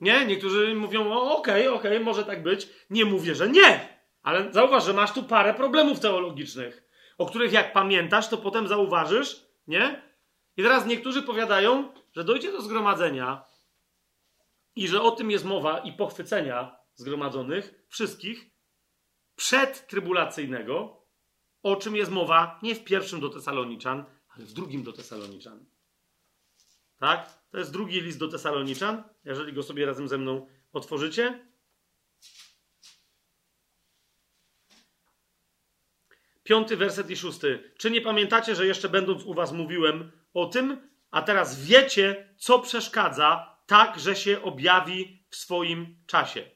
Nie? 0.00 0.26
Niektórzy 0.26 0.74
mówią, 0.74 1.12
okej, 1.12 1.68
okej, 1.68 1.92
okay, 1.92 2.00
może 2.00 2.24
tak 2.24 2.42
być. 2.42 2.68
Nie 2.90 3.04
mówię, 3.04 3.34
że 3.34 3.48
nie. 3.48 3.97
Ale 4.28 4.52
zauważ, 4.52 4.84
że 4.84 4.92
masz 4.92 5.12
tu 5.12 5.22
parę 5.22 5.54
problemów 5.54 6.00
teologicznych, 6.00 6.82
o 7.18 7.26
których 7.26 7.52
jak 7.52 7.72
pamiętasz, 7.72 8.28
to 8.28 8.36
potem 8.36 8.68
zauważysz, 8.68 9.46
nie? 9.66 10.02
I 10.56 10.62
teraz 10.62 10.86
niektórzy 10.86 11.22
powiadają, 11.22 11.92
że 12.12 12.24
dojdzie 12.24 12.52
do 12.52 12.62
zgromadzenia 12.62 13.44
i 14.76 14.88
że 14.88 15.02
o 15.02 15.10
tym 15.10 15.30
jest 15.30 15.44
mowa 15.44 15.78
i 15.78 15.92
pochwycenia 15.92 16.76
zgromadzonych, 16.94 17.86
wszystkich, 17.88 18.50
przedtrybulacyjnego, 19.36 21.02
o 21.62 21.76
czym 21.76 21.96
jest 21.96 22.10
mowa 22.10 22.58
nie 22.62 22.74
w 22.74 22.84
pierwszym 22.84 23.20
do 23.20 23.28
Tesaloniczan, 23.28 24.04
ale 24.28 24.44
w 24.44 24.52
drugim 24.52 24.82
do 24.82 24.92
Tesaloniczan. 24.92 25.64
Tak? 26.98 27.38
To 27.50 27.58
jest 27.58 27.72
drugi 27.72 28.00
list 28.00 28.18
do 28.18 28.28
Tesaloniczan, 28.28 29.02
jeżeli 29.24 29.52
go 29.52 29.62
sobie 29.62 29.86
razem 29.86 30.08
ze 30.08 30.18
mną 30.18 30.46
otworzycie. 30.72 31.47
Piąty 36.48 36.76
werset 36.76 37.10
i 37.10 37.16
szósty. 37.16 37.72
Czy 37.78 37.90
nie 37.90 38.00
pamiętacie, 38.00 38.54
że 38.54 38.66
jeszcze 38.66 38.88
będąc 38.88 39.24
u 39.24 39.34
was 39.34 39.52
mówiłem 39.52 40.12
o 40.34 40.46
tym, 40.46 40.88
a 41.10 41.22
teraz 41.22 41.64
wiecie, 41.64 42.34
co 42.36 42.58
przeszkadza, 42.58 43.56
tak, 43.66 43.98
że 43.98 44.16
się 44.16 44.42
objawi 44.42 45.26
w 45.30 45.36
swoim 45.36 45.96
czasie? 46.06 46.50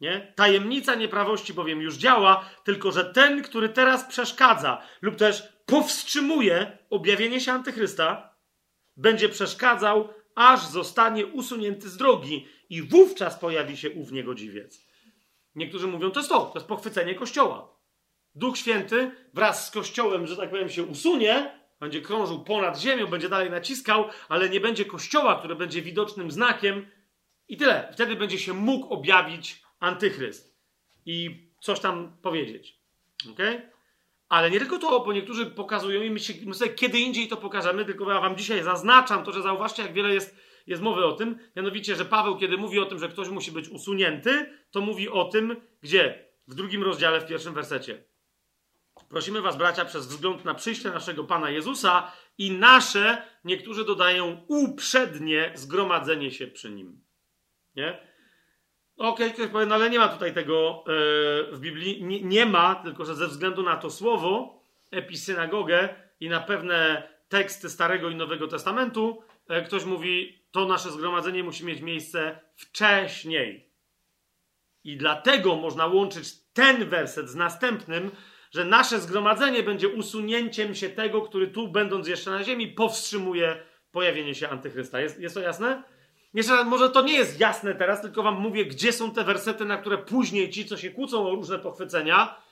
Nie? 0.00 0.32
Tajemnica 0.36 0.94
nieprawości 0.94 1.54
bowiem 1.54 1.82
już 1.82 1.96
działa, 1.96 2.50
tylko 2.64 2.92
że 2.92 3.04
ten, 3.04 3.42
który 3.42 3.68
teraz 3.68 4.04
przeszkadza 4.04 4.82
lub 5.02 5.16
też 5.16 5.42
powstrzymuje 5.66 6.78
objawienie 6.90 7.40
się 7.40 7.52
antychrysta, 7.52 8.34
będzie 8.96 9.28
przeszkadzał, 9.28 10.08
aż 10.34 10.66
zostanie 10.66 11.26
usunięty 11.26 11.88
z 11.88 11.96
drogi 11.96 12.48
i 12.70 12.82
wówczas 12.82 13.38
pojawi 13.38 13.76
się 13.76 13.90
ów 13.90 14.12
niegodziwiec. 14.12 14.86
Niektórzy 15.54 15.86
mówią, 15.86 16.10
to 16.10 16.20
jest 16.20 16.30
to, 16.30 16.40
to 16.40 16.58
jest 16.58 16.68
pochwycenie 16.68 17.14
Kościoła. 17.14 17.71
Duch 18.34 18.58
Święty 18.58 19.10
wraz 19.34 19.66
z 19.66 19.70
Kościołem, 19.70 20.26
że 20.26 20.36
tak 20.36 20.50
powiem, 20.50 20.68
się 20.68 20.82
usunie, 20.82 21.62
będzie 21.80 22.00
krążył 22.00 22.44
ponad 22.44 22.80
ziemią, 22.80 23.06
będzie 23.06 23.28
dalej 23.28 23.50
naciskał, 23.50 24.04
ale 24.28 24.48
nie 24.48 24.60
będzie 24.60 24.84
Kościoła, 24.84 25.38
który 25.38 25.56
będzie 25.56 25.82
widocznym 25.82 26.30
znakiem 26.30 26.86
i 27.48 27.56
tyle. 27.56 27.88
Wtedy 27.92 28.16
będzie 28.16 28.38
się 28.38 28.52
mógł 28.52 28.94
objawić 28.94 29.62
antychryst 29.80 30.58
i 31.06 31.46
coś 31.60 31.80
tam 31.80 32.16
powiedzieć. 32.22 32.80
ok? 33.30 33.38
Ale 34.28 34.50
nie 34.50 34.58
tylko 34.58 34.78
to, 34.78 35.00
bo 35.00 35.12
niektórzy 35.12 35.46
pokazują 35.46 36.02
i 36.02 36.10
my, 36.10 36.20
się, 36.20 36.34
my 36.46 36.54
sobie 36.54 36.70
kiedy 36.70 36.98
indziej 36.98 37.28
to 37.28 37.36
pokażemy, 37.36 37.84
tylko 37.84 38.12
ja 38.12 38.20
wam 38.20 38.36
dzisiaj 38.36 38.62
zaznaczam 38.62 39.24
to, 39.24 39.32
że 39.32 39.42
zauważcie, 39.42 39.82
jak 39.82 39.92
wiele 39.92 40.14
jest, 40.14 40.36
jest 40.66 40.82
mowy 40.82 41.04
o 41.04 41.12
tym. 41.12 41.38
Mianowicie, 41.56 41.96
że 41.96 42.04
Paweł, 42.04 42.36
kiedy 42.36 42.56
mówi 42.56 42.78
o 42.78 42.86
tym, 42.86 42.98
że 42.98 43.08
ktoś 43.08 43.28
musi 43.28 43.52
być 43.52 43.68
usunięty, 43.68 44.58
to 44.70 44.80
mówi 44.80 45.08
o 45.08 45.24
tym, 45.24 45.56
gdzie? 45.82 46.28
W 46.48 46.54
drugim 46.54 46.82
rozdziale, 46.82 47.20
w 47.20 47.26
pierwszym 47.26 47.54
wersecie. 47.54 48.11
Prosimy 49.12 49.42
was, 49.42 49.56
bracia, 49.56 49.84
przez 49.84 50.06
wzgląd 50.06 50.44
na 50.44 50.54
przyjście 50.54 50.90
naszego 50.90 51.24
Pana 51.24 51.50
Jezusa 51.50 52.12
i 52.38 52.50
nasze, 52.50 53.22
niektórzy 53.44 53.84
dodają, 53.84 54.44
uprzednie 54.48 55.52
zgromadzenie 55.54 56.30
się 56.30 56.46
przy 56.46 56.70
Nim. 56.70 57.04
Nie? 57.76 57.88
Okej, 58.96 59.26
okay, 59.26 59.30
ktoś 59.30 59.48
powie, 59.48 59.66
no 59.66 59.74
ale 59.74 59.90
nie 59.90 59.98
ma 59.98 60.08
tutaj 60.08 60.34
tego 60.34 60.84
yy, 60.86 61.56
w 61.56 61.60
Biblii. 61.60 62.04
Nie, 62.04 62.22
nie, 62.22 62.46
ma, 62.46 62.74
tylko 62.74 63.04
że 63.04 63.14
ze 63.14 63.28
względu 63.28 63.62
na 63.62 63.76
to 63.76 63.90
słowo, 63.90 64.62
episynagogę 64.90 65.88
i 66.20 66.28
na 66.28 66.40
pewne 66.40 67.08
teksty 67.28 67.70
Starego 67.70 68.10
i 68.10 68.16
Nowego 68.16 68.48
Testamentu, 68.48 69.22
yy, 69.48 69.62
ktoś 69.62 69.84
mówi, 69.84 70.44
to 70.50 70.64
nasze 70.64 70.90
zgromadzenie 70.90 71.44
musi 71.44 71.64
mieć 71.64 71.80
miejsce 71.80 72.40
wcześniej. 72.56 73.72
I 74.84 74.96
dlatego 74.96 75.56
można 75.56 75.86
łączyć 75.86 76.28
ten 76.52 76.88
werset 76.88 77.28
z 77.28 77.34
następnym, 77.34 78.10
że 78.54 78.64
nasze 78.64 79.00
zgromadzenie 79.00 79.62
będzie 79.62 79.88
usunięciem 79.88 80.74
się 80.74 80.88
tego, 80.88 81.22
który 81.22 81.48
tu, 81.48 81.68
będąc 81.68 82.08
jeszcze 82.08 82.30
na 82.30 82.44
ziemi, 82.44 82.68
powstrzymuje 82.68 83.62
pojawienie 83.92 84.34
się 84.34 84.48
antychrysta. 84.48 85.00
Jest, 85.00 85.20
jest 85.20 85.34
to 85.34 85.40
jasne? 85.40 85.82
Jeszcze 86.34 86.64
może 86.64 86.90
to 86.90 87.02
nie 87.02 87.14
jest 87.14 87.40
jasne 87.40 87.74
teraz, 87.74 88.02
tylko 88.02 88.22
wam 88.22 88.40
mówię, 88.40 88.66
gdzie 88.66 88.92
są 88.92 89.10
te 89.10 89.24
wersety, 89.24 89.64
na 89.64 89.76
które 89.76 89.98
później 89.98 90.50
ci, 90.50 90.66
co 90.66 90.76
się 90.76 90.90
kłócą 90.90 91.28
o 91.28 91.34
różne 91.34 91.58
pochwycenia, 91.58 92.42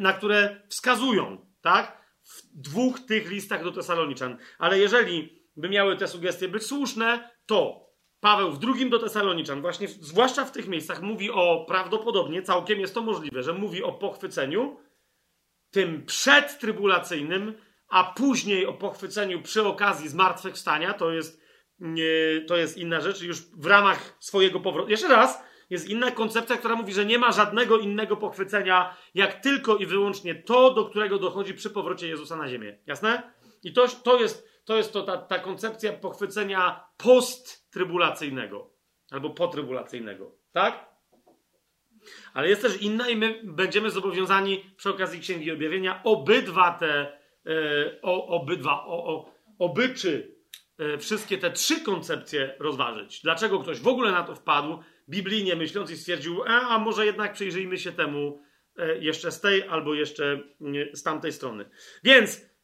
na 0.00 0.12
które 0.12 0.62
wskazują, 0.68 1.46
tak? 1.60 2.04
W 2.22 2.42
dwóch 2.60 3.00
tych 3.00 3.30
listach 3.30 3.64
do 3.64 3.72
Tesaloniczan. 3.72 4.38
Ale 4.58 4.78
jeżeli 4.78 5.42
by 5.56 5.68
miały 5.68 5.96
te 5.96 6.08
sugestie 6.08 6.48
być 6.48 6.62
słuszne, 6.62 7.30
to 7.46 7.84
Paweł 8.20 8.52
w 8.52 8.58
drugim 8.58 8.90
do 8.90 8.98
Tesaloniczan, 8.98 9.60
właśnie, 9.60 9.88
zwłaszcza 9.88 10.44
w 10.44 10.52
tych 10.52 10.68
miejscach, 10.68 11.02
mówi 11.02 11.30
o 11.30 11.64
prawdopodobnie, 11.68 12.42
całkiem 12.42 12.80
jest 12.80 12.94
to 12.94 13.02
możliwe, 13.02 13.42
że 13.42 13.52
mówi 13.52 13.82
o 13.82 13.92
pochwyceniu, 13.92 14.76
tym 15.74 16.06
przedtrybulacyjnym, 16.06 17.54
a 17.88 18.04
później 18.04 18.66
o 18.66 18.72
pochwyceniu 18.72 19.42
przy 19.42 19.66
okazji 19.66 20.08
zmartwychwstania, 20.08 20.94
to 20.94 21.12
jest, 21.12 21.40
nie, 21.78 22.44
to 22.48 22.56
jest 22.56 22.78
inna 22.78 23.00
rzecz, 23.00 23.22
już 23.22 23.40
w 23.40 23.66
ramach 23.66 24.16
swojego 24.20 24.60
powrotu. 24.60 24.90
Jeszcze 24.90 25.08
raz, 25.08 25.42
jest 25.70 25.88
inna 25.88 26.10
koncepcja, 26.10 26.56
która 26.56 26.74
mówi, 26.76 26.92
że 26.92 27.04
nie 27.04 27.18
ma 27.18 27.32
żadnego 27.32 27.78
innego 27.78 28.16
pochwycenia, 28.16 28.96
jak 29.14 29.40
tylko 29.40 29.76
i 29.76 29.86
wyłącznie 29.86 30.34
to, 30.34 30.74
do 30.74 30.84
którego 30.84 31.18
dochodzi 31.18 31.54
przy 31.54 31.70
powrocie 31.70 32.08
Jezusa 32.08 32.36
na 32.36 32.48
ziemię. 32.48 32.78
Jasne? 32.86 33.32
I 33.62 33.72
to, 33.72 33.88
to 33.88 34.20
jest, 34.20 34.48
to 34.64 34.76
jest 34.76 34.92
to 34.92 35.02
ta, 35.02 35.16
ta 35.16 35.38
koncepcja 35.38 35.92
pochwycenia 35.92 36.84
posttrybulacyjnego 36.96 38.70
albo 39.10 39.30
potrybulacyjnego. 39.30 40.38
Tak? 40.52 40.93
Ale 42.34 42.48
jest 42.48 42.62
też 42.62 42.82
inna 42.82 43.08
i 43.08 43.16
my 43.16 43.40
będziemy 43.44 43.90
zobowiązani 43.90 44.64
przy 44.76 44.90
okazji 44.90 45.20
Księgi 45.20 45.52
Objawienia 45.52 46.00
obydwa 46.04 46.70
te, 46.70 47.18
e, 47.46 48.00
o, 48.02 48.26
obydwa, 48.26 48.84
o, 48.86 49.14
o, 49.14 49.34
obyczy, 49.58 50.36
e, 50.78 50.98
wszystkie 50.98 51.38
te 51.38 51.50
trzy 51.50 51.80
koncepcje 51.80 52.54
rozważyć. 52.58 53.22
Dlaczego 53.22 53.58
ktoś 53.58 53.80
w 53.80 53.88
ogóle 53.88 54.12
na 54.12 54.22
to 54.22 54.34
wpadł, 54.34 54.78
biblijnie 55.08 55.56
myśląc 55.56 55.90
i 55.90 55.96
stwierdził, 55.96 56.42
e, 56.42 56.46
a 56.46 56.78
może 56.78 57.06
jednak 57.06 57.32
przyjrzyjmy 57.32 57.78
się 57.78 57.92
temu 57.92 58.42
e, 58.78 58.98
jeszcze 58.98 59.32
z 59.32 59.40
tej 59.40 59.62
albo 59.62 59.94
jeszcze 59.94 60.40
z 60.92 61.02
tamtej 61.02 61.32
strony. 61.32 61.70
Więc 62.04 62.54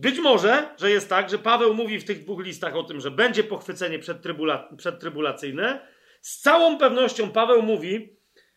być 0.00 0.18
może, 0.18 0.74
że 0.80 0.90
jest 0.90 1.08
tak, 1.08 1.30
że 1.30 1.38
Paweł 1.38 1.74
mówi 1.74 1.98
w 1.98 2.04
tych 2.04 2.22
dwóch 2.22 2.44
listach 2.44 2.76
o 2.76 2.82
tym, 2.82 3.00
że 3.00 3.10
będzie 3.10 3.44
pochwycenie 3.44 3.98
przedtrybula 3.98 4.68
przedtrybulacyjne. 4.78 5.88
Z 6.20 6.40
całą 6.40 6.78
pewnością 6.78 7.30
Paweł 7.30 7.62
mówi, 7.62 8.15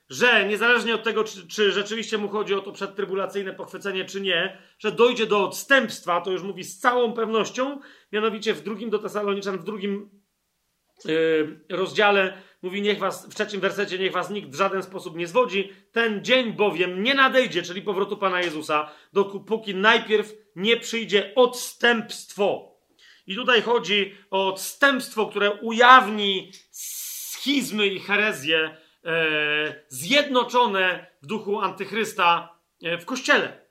że 0.10 0.46
niezależnie 0.46 0.96
od 0.96 1.04
tego, 1.04 1.24
czy, 1.24 1.48
czy, 1.48 1.72
rzeczywiście 1.72 2.18
mu 2.18 2.30
chodzi 2.30 2.54
o 2.54 2.62
to 2.62 2.72
przedtrybulacyjne 2.72 3.54
pochwycenie, 3.54 4.06
czy 4.06 4.22
nie, 4.22 4.58
że 4.80 4.92
dojdzie 4.92 5.26
do 5.26 5.44
odstępstwa, 5.44 6.22
to 6.22 6.32
już 6.32 6.44
mówi 6.44 6.64
z 6.64 6.80
całą 6.80 7.14
pewnością, 7.14 7.80
mianowicie 8.12 8.54
w 8.54 8.62
drugim 8.62 8.90
do 8.90 9.00
Tesaloniczan, 9.00 9.58
w 9.58 9.64
drugim 9.64 10.10
yy, 11.06 11.60
rozdziale 11.70 12.42
mówi, 12.62 12.82
niech 12.82 13.00
was, 13.00 13.26
w 13.30 13.36
trzecim 13.36 13.62
wersecie, 13.62 14.00
niech 14.00 14.12
was 14.12 14.30
nikt 14.30 14.50
w 14.50 14.56
żaden 14.56 14.84
sposób 14.84 15.16
nie 15.16 15.28
zwodzi. 15.28 15.74
Ten 15.92 16.24
dzień 16.24 16.54
bowiem 16.54 17.04
nie 17.04 17.14
nadejdzie, 17.14 17.64
czyli 17.64 17.82
powrotu 17.82 18.18
Pana 18.18 18.42
Jezusa, 18.42 18.92
dopóki 19.14 19.76
najpierw 19.76 20.34
nie 20.56 20.78
przyjdzie 20.78 21.36
odstępstwo. 21.36 22.76
I 23.28 23.36
tutaj 23.36 23.62
chodzi 23.62 24.16
o 24.32 24.48
odstępstwo, 24.48 25.26
które 25.26 25.52
ujawni 25.52 26.52
schizmy 26.72 27.88
i 27.88 28.00
herezję 28.00 28.58
e, 28.60 28.79
zjednoczone 29.88 31.08
w 31.22 31.28
duchu 31.28 31.60
antychrysta 31.60 32.60
e, 32.84 32.98
w 32.98 33.06
kościele. 33.06 33.70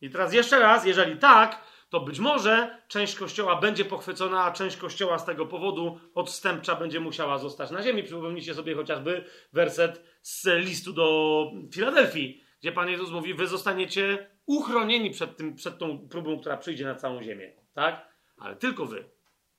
I 0.00 0.10
teraz 0.10 0.32
jeszcze 0.32 0.58
raz, 0.58 0.86
jeżeli 0.86 1.16
tak, 1.16 1.64
to 1.88 2.00
być 2.00 2.18
może 2.18 2.82
część 2.88 3.16
kościoła 3.16 3.56
będzie 3.56 3.84
pochwycona, 3.84 4.44
a 4.44 4.52
część 4.52 4.76
kościoła 4.76 5.18
z 5.18 5.24
tego 5.24 5.46
powodu 5.46 6.00
odstępcza 6.14 6.74
będzie 6.74 7.00
musiała 7.00 7.38
zostać 7.38 7.70
na 7.70 7.82
ziemi. 7.82 8.02
Przypomnijcie 8.02 8.54
sobie 8.54 8.74
chociażby 8.74 9.24
werset 9.52 10.02
z 10.22 10.46
listu 10.46 10.92
do 10.92 11.46
Filadelfii, 11.72 12.44
gdzie 12.60 12.72
Pan 12.72 12.88
Jezus 12.88 13.10
mówi: 13.10 13.34
Wy 13.34 13.46
zostaniecie 13.46 14.30
uchronieni 14.46 15.10
przed, 15.10 15.36
tym, 15.36 15.54
przed 15.54 15.78
tą 15.78 16.08
próbą, 16.08 16.40
która 16.40 16.56
przyjdzie 16.56 16.84
na 16.84 16.94
całą 16.94 17.22
ziemię. 17.22 17.52
Tak? 17.74 18.08
Ale 18.36 18.56
tylko 18.56 18.86
wy. 18.86 19.10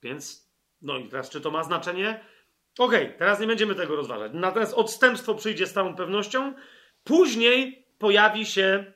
Więc, 0.03 0.51
no 0.81 0.97
i 0.97 1.09
teraz, 1.09 1.29
czy 1.29 1.41
to 1.41 1.51
ma 1.51 1.63
znaczenie? 1.63 2.25
Okej, 2.79 3.05
okay, 3.05 3.17
teraz 3.17 3.39
nie 3.39 3.47
będziemy 3.47 3.75
tego 3.75 3.95
rozważać. 3.95 4.31
Natomiast 4.35 4.73
odstępstwo 4.73 5.35
przyjdzie 5.35 5.67
z 5.67 5.73
całą 5.73 5.95
pewnością. 5.95 6.53
Później 7.03 7.87
pojawi 7.97 8.45
się 8.45 8.93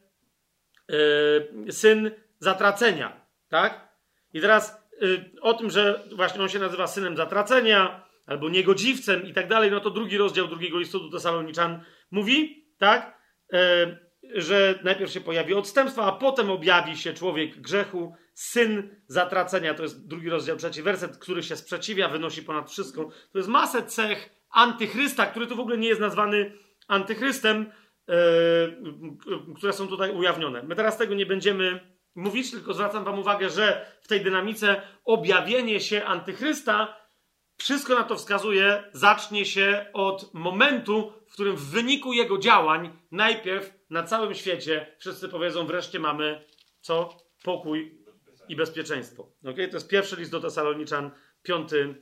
yy, 0.90 1.72
syn 1.72 2.12
zatracenia, 2.40 3.26
tak? 3.50 3.88
I 4.34 4.42
teraz 4.42 4.88
yy, 5.02 5.32
o 5.42 5.54
tym, 5.54 5.70
że 5.70 6.04
właśnie 6.16 6.42
on 6.42 6.50
się 6.50 6.60
nazywa 6.60 6.88
synem 6.88 7.18
zatracenia 7.18 8.06
albo 8.26 8.50
niegodziwcem 8.50 9.28
i 9.28 9.34
tak 9.34 9.48
dalej, 9.48 9.72
no 9.72 9.80
to 9.80 9.90
drugi 9.90 10.18
rozdział 10.18 10.48
drugiego 10.48 10.80
listu 10.80 11.00
do 11.00 11.18
Tesaloniczan 11.18 11.84
mówi, 12.12 12.68
tak? 12.78 13.18
Yy, 13.52 13.60
że 14.36 14.80
najpierw 14.84 15.12
się 15.12 15.22
pojawi 15.22 15.54
odstępstwo, 15.54 16.06
a 16.06 16.12
potem 16.12 16.52
objawi 16.52 16.98
się 16.98 17.14
człowiek 17.14 17.62
grzechu, 17.62 18.16
syn 18.34 19.02
zatracenia. 19.08 19.74
To 19.74 19.84
jest 19.84 20.08
drugi 20.08 20.30
rozdział, 20.30 20.58
trzeci 20.58 20.82
werset, 20.82 21.18
który 21.18 21.44
się 21.44 21.56
sprzeciwia, 21.56 22.10
wynosi 22.10 22.44
ponad 22.44 22.72
wszystko. 22.72 23.10
To 23.32 23.38
jest 23.38 23.50
masę 23.50 23.84
cech 23.84 24.30
antychrysta, 24.50 25.26
który 25.26 25.48
tu 25.48 25.56
w 25.56 25.60
ogóle 25.60 25.78
nie 25.78 25.88
jest 25.88 26.02
nazwany 26.02 26.54
antychrystem, 26.88 27.72
yy, 28.08 28.16
które 29.56 29.74
są 29.74 29.88
tutaj 29.88 30.12
ujawnione. 30.12 30.64
My 30.64 30.76
teraz 30.76 30.98
tego 30.98 31.16
nie 31.16 31.26
będziemy 31.26 31.94
mówić, 32.16 32.52
tylko 32.52 32.74
zwracam 32.74 33.04
Wam 33.04 33.20
uwagę, 33.20 33.50
że 33.50 33.86
w 34.02 34.08
tej 34.08 34.22
dynamice 34.22 34.82
objawienie 35.06 35.80
się 35.80 36.06
antychrysta, 36.06 36.98
wszystko 37.58 37.96
na 37.96 38.04
to 38.04 38.16
wskazuje, 38.16 38.84
zacznie 38.92 39.46
się 39.46 39.86
od 39.94 40.34
momentu, 40.34 41.14
w 41.30 41.34
którym 41.34 41.56
w 41.56 41.70
wyniku 41.70 42.14
jego 42.14 42.38
działań 42.38 43.00
najpierw 43.12 43.74
na 43.90 44.04
całym 44.04 44.34
świecie 44.34 44.96
wszyscy 45.00 45.30
powiedzą, 45.30 45.66
wreszcie 45.66 46.00
mamy 46.00 46.46
co? 46.82 47.18
Pokój 47.44 48.03
i 48.50 48.56
bezpieczeństwo. 48.56 49.32
Okay? 49.44 49.68
To 49.68 49.78
jest 49.78 49.88
pierwszy 49.88 50.16
list 50.16 50.32
do 50.32 50.40
Tesaloniczan, 50.40 51.12
piąty 51.44 51.96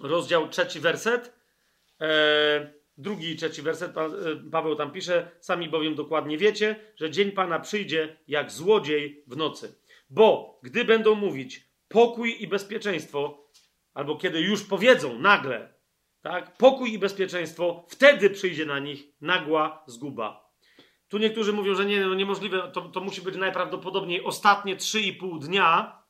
rozdział, 0.00 0.48
trzeci 0.48 0.80
werset. 0.80 1.32
Eee, 2.00 2.66
drugi 2.98 3.30
i 3.30 3.36
trzeci 3.36 3.62
werset, 3.62 3.92
pa, 3.92 4.04
e, 4.06 4.10
Paweł 4.52 4.76
tam 4.76 4.92
pisze, 4.92 5.30
sami 5.40 5.68
bowiem 5.68 5.94
dokładnie 5.94 6.38
wiecie, 6.38 6.76
że 6.96 7.10
dzień 7.10 7.32
Pana 7.32 7.60
przyjdzie 7.60 8.16
jak 8.28 8.50
złodziej 8.50 9.24
w 9.26 9.36
nocy. 9.36 9.74
Bo 10.10 10.60
gdy 10.62 10.84
będą 10.84 11.14
mówić 11.14 11.68
pokój 11.88 12.42
i 12.42 12.48
bezpieczeństwo, 12.48 13.50
albo 13.94 14.16
kiedy 14.16 14.40
już 14.40 14.64
powiedzą 14.64 15.18
nagle, 15.18 15.74
tak, 16.22 16.56
pokój 16.56 16.92
i 16.92 16.98
bezpieczeństwo, 16.98 17.86
wtedy 17.88 18.30
przyjdzie 18.30 18.66
na 18.66 18.78
nich 18.78 19.04
nagła 19.20 19.84
zguba. 19.86 20.47
Tu 21.08 21.18
niektórzy 21.18 21.52
mówią, 21.52 21.74
że 21.74 21.86
nie, 21.86 22.06
no 22.06 22.14
niemożliwe, 22.14 22.70
to, 22.72 22.80
to 22.80 23.00
musi 23.00 23.22
być 23.22 23.36
najprawdopodobniej 23.36 24.24
ostatnie 24.24 24.76
3,5 24.76 25.38
dnia, 25.38 26.02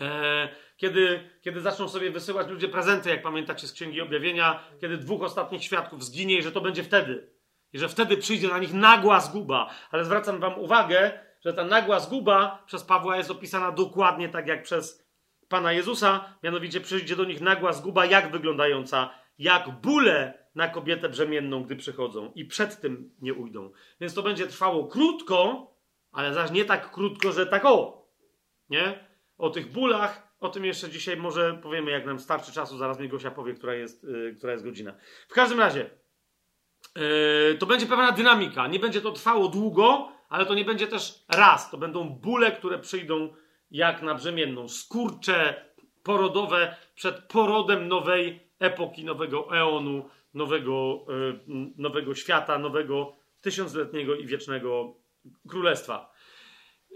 e, 0.00 0.48
kiedy, 0.76 1.30
kiedy 1.40 1.60
zaczną 1.60 1.88
sobie 1.88 2.10
wysyłać 2.10 2.48
ludzie 2.48 2.68
prezenty, 2.68 3.10
jak 3.10 3.22
pamiętacie 3.22 3.68
z 3.68 3.72
Księgi 3.72 4.00
Objawienia, 4.00 4.64
kiedy 4.80 4.96
dwóch 4.96 5.22
ostatnich 5.22 5.64
świadków 5.64 6.04
zginie 6.04 6.38
i 6.38 6.42
że 6.42 6.52
to 6.52 6.60
będzie 6.60 6.82
wtedy. 6.82 7.32
I 7.72 7.78
że 7.78 7.88
wtedy 7.88 8.16
przyjdzie 8.16 8.48
na 8.48 8.58
nich 8.58 8.72
nagła 8.72 9.20
zguba. 9.20 9.70
Ale 9.90 10.04
zwracam 10.04 10.40
wam 10.40 10.58
uwagę, 10.58 11.20
że 11.44 11.52
ta 11.52 11.64
nagła 11.64 12.00
zguba 12.00 12.64
przez 12.66 12.84
Pawła 12.84 13.16
jest 13.16 13.30
opisana 13.30 13.72
dokładnie 13.72 14.28
tak 14.28 14.46
jak 14.46 14.62
przez 14.62 15.06
Pana 15.48 15.72
Jezusa, 15.72 16.34
mianowicie 16.42 16.80
przyjdzie 16.80 17.16
do 17.16 17.24
nich 17.24 17.40
nagła 17.40 17.72
zguba, 17.72 18.06
jak 18.06 18.30
wyglądająca, 18.30 19.10
jak 19.42 19.80
bóle 19.80 20.44
na 20.54 20.68
kobietę 20.68 21.08
brzemienną, 21.08 21.62
gdy 21.64 21.76
przychodzą 21.76 22.32
i 22.34 22.44
przed 22.44 22.80
tym 22.80 23.14
nie 23.20 23.34
ujdą. 23.34 23.70
Więc 24.00 24.14
to 24.14 24.22
będzie 24.22 24.46
trwało 24.46 24.86
krótko, 24.86 25.72
Ale 26.12 26.34
zaś 26.34 26.50
nie 26.50 26.64
tak 26.64 26.90
krótko, 26.90 27.32
że 27.32 27.46
tak 27.46 27.64
o. 27.64 28.08
Nie? 28.70 29.08
O 29.38 29.50
tych 29.50 29.72
bólach, 29.72 30.36
o 30.40 30.48
tym 30.48 30.64
jeszcze 30.64 30.90
dzisiaj 30.90 31.16
może 31.16 31.58
powiemy, 31.62 31.90
jak 31.90 32.06
nam 32.06 32.18
starczy 32.18 32.52
czasu. 32.52 32.78
Zaraz 32.78 32.98
mi 32.98 33.08
Gosia 33.08 33.30
powie, 33.30 33.54
która 33.54 33.74
jest, 33.74 34.04
yy, 34.04 34.34
która 34.38 34.52
jest 34.52 34.64
godzina. 34.64 34.94
W 35.28 35.34
każdym 35.34 35.60
razie, 35.60 35.90
yy, 36.96 37.56
to 37.58 37.66
będzie 37.66 37.86
pewna 37.86 38.12
dynamika. 38.12 38.66
Nie 38.66 38.78
będzie 38.78 39.00
to 39.00 39.12
trwało 39.12 39.48
długo, 39.48 40.12
ale 40.28 40.46
to 40.46 40.54
nie 40.54 40.64
będzie 40.64 40.86
też 40.86 41.24
raz. 41.28 41.70
To 41.70 41.78
będą 41.78 42.08
bóle, 42.08 42.52
które 42.52 42.78
przyjdą 42.78 43.34
jak 43.70 44.02
na 44.02 44.14
brzemienną. 44.14 44.68
Skurcze 44.68 45.64
porodowe 46.02 46.76
przed 46.94 47.18
porodem 47.18 47.88
nowej 47.88 48.51
epoki, 48.62 49.04
nowego 49.04 49.56
eonu, 49.56 50.08
nowego, 50.34 51.04
yy, 51.08 51.72
nowego 51.76 52.14
świata, 52.14 52.58
nowego 52.58 53.16
tysiącletniego 53.40 54.14
i 54.14 54.26
wiecznego 54.26 54.94
królestwa. 55.48 56.12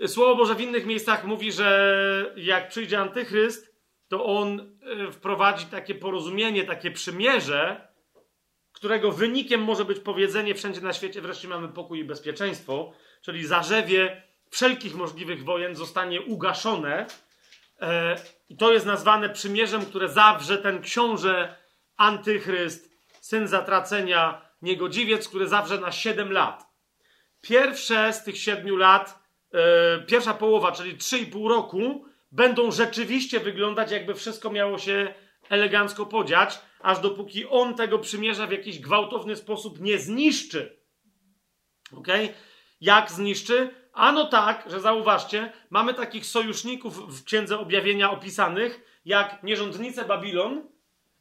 Słowo 0.07 0.37
Boże 0.37 0.55
w 0.55 0.61
innych 0.61 0.87
miejscach 0.87 1.25
mówi, 1.25 1.53
że 1.53 2.35
jak 2.37 2.69
przyjdzie 2.69 3.01
antychryst, 3.01 3.77
to 4.09 4.25
on 4.25 4.79
e, 4.83 5.13
wprowadzi 5.13 5.67
takie 5.67 5.95
porozumienie, 5.95 6.65
takie 6.65 6.91
przymierze, 6.91 7.89
którego 8.73 9.13
wynikiem 9.13 9.63
może 9.63 9.85
być 9.85 10.01
powiedzenie 10.01 10.55
wszędzie 10.55 10.81
na 10.81 10.93
świecie 10.93 11.21
wreszcie 11.21 11.49
mamy 11.49 11.69
pokój 11.69 11.99
i 11.99 12.05
bezpieczeństwo, 12.05 12.93
czyli 13.23 13.47
zarzewie 13.47 14.23
wszelkich 14.51 14.95
możliwych 14.95 15.45
wojen 15.45 15.77
zostanie 15.77 16.23
ugaszone. 16.23 17.07
E, 17.81 18.17
I 18.49 18.57
to 18.57 18.73
jest 18.73 18.87
nazwane 18.87 19.29
przymierzem, 19.29 19.87
które 19.87 20.09
zawrze 20.09 20.59
ten 20.59 20.83
książę 20.83 21.57
antychryst, 21.97 22.91
syn 23.21 23.49
zatracenia, 23.49 24.43
niegodziwiec, 24.63 25.29
który 25.29 25.49
zawrze 25.49 25.79
na 25.79 25.93
7 25.93 26.33
lat. 26.33 26.67
Pierwsze 27.41 28.13
z 28.13 28.25
tych 28.25 28.39
7 28.39 28.79
lat, 28.79 29.19
e, 29.53 30.01
pierwsza 30.01 30.35
połowa, 30.35 30.73
czyli 30.73 30.97
3,5 30.99 31.49
roku, 31.49 32.05
będą 32.33 32.71
rzeczywiście 32.71 33.41
wyglądać, 33.41 33.91
jakby 33.91 34.15
wszystko 34.15 34.51
miało 34.51 34.79
się 34.79 35.15
elegancko 35.49 36.07
podziać, 36.07 36.59
aż 36.81 36.99
dopóki 36.99 37.47
on 37.47 37.75
tego 37.75 37.99
przymierza 37.99 38.47
w 38.47 38.53
jakiś 38.53 38.79
gwałtowny 38.79 39.37
sposób 39.37 39.81
nie 39.81 39.99
zniszczy. 39.99 40.81
Ok? 41.93 42.09
Jak 42.81 43.11
zniszczy? 43.11 43.75
Ano 43.97 44.25
tak, 44.25 44.65
że 44.71 44.81
zauważcie, 44.81 45.53
mamy 45.71 45.95
takich 45.95 46.27
sojuszników 46.27 47.21
w 47.21 47.25
Księdze 47.25 47.59
Objawienia 47.59 48.11
opisanych, 48.11 49.01
jak 49.05 49.43
nierządnice 49.43 50.05
Babilon, 50.05 50.69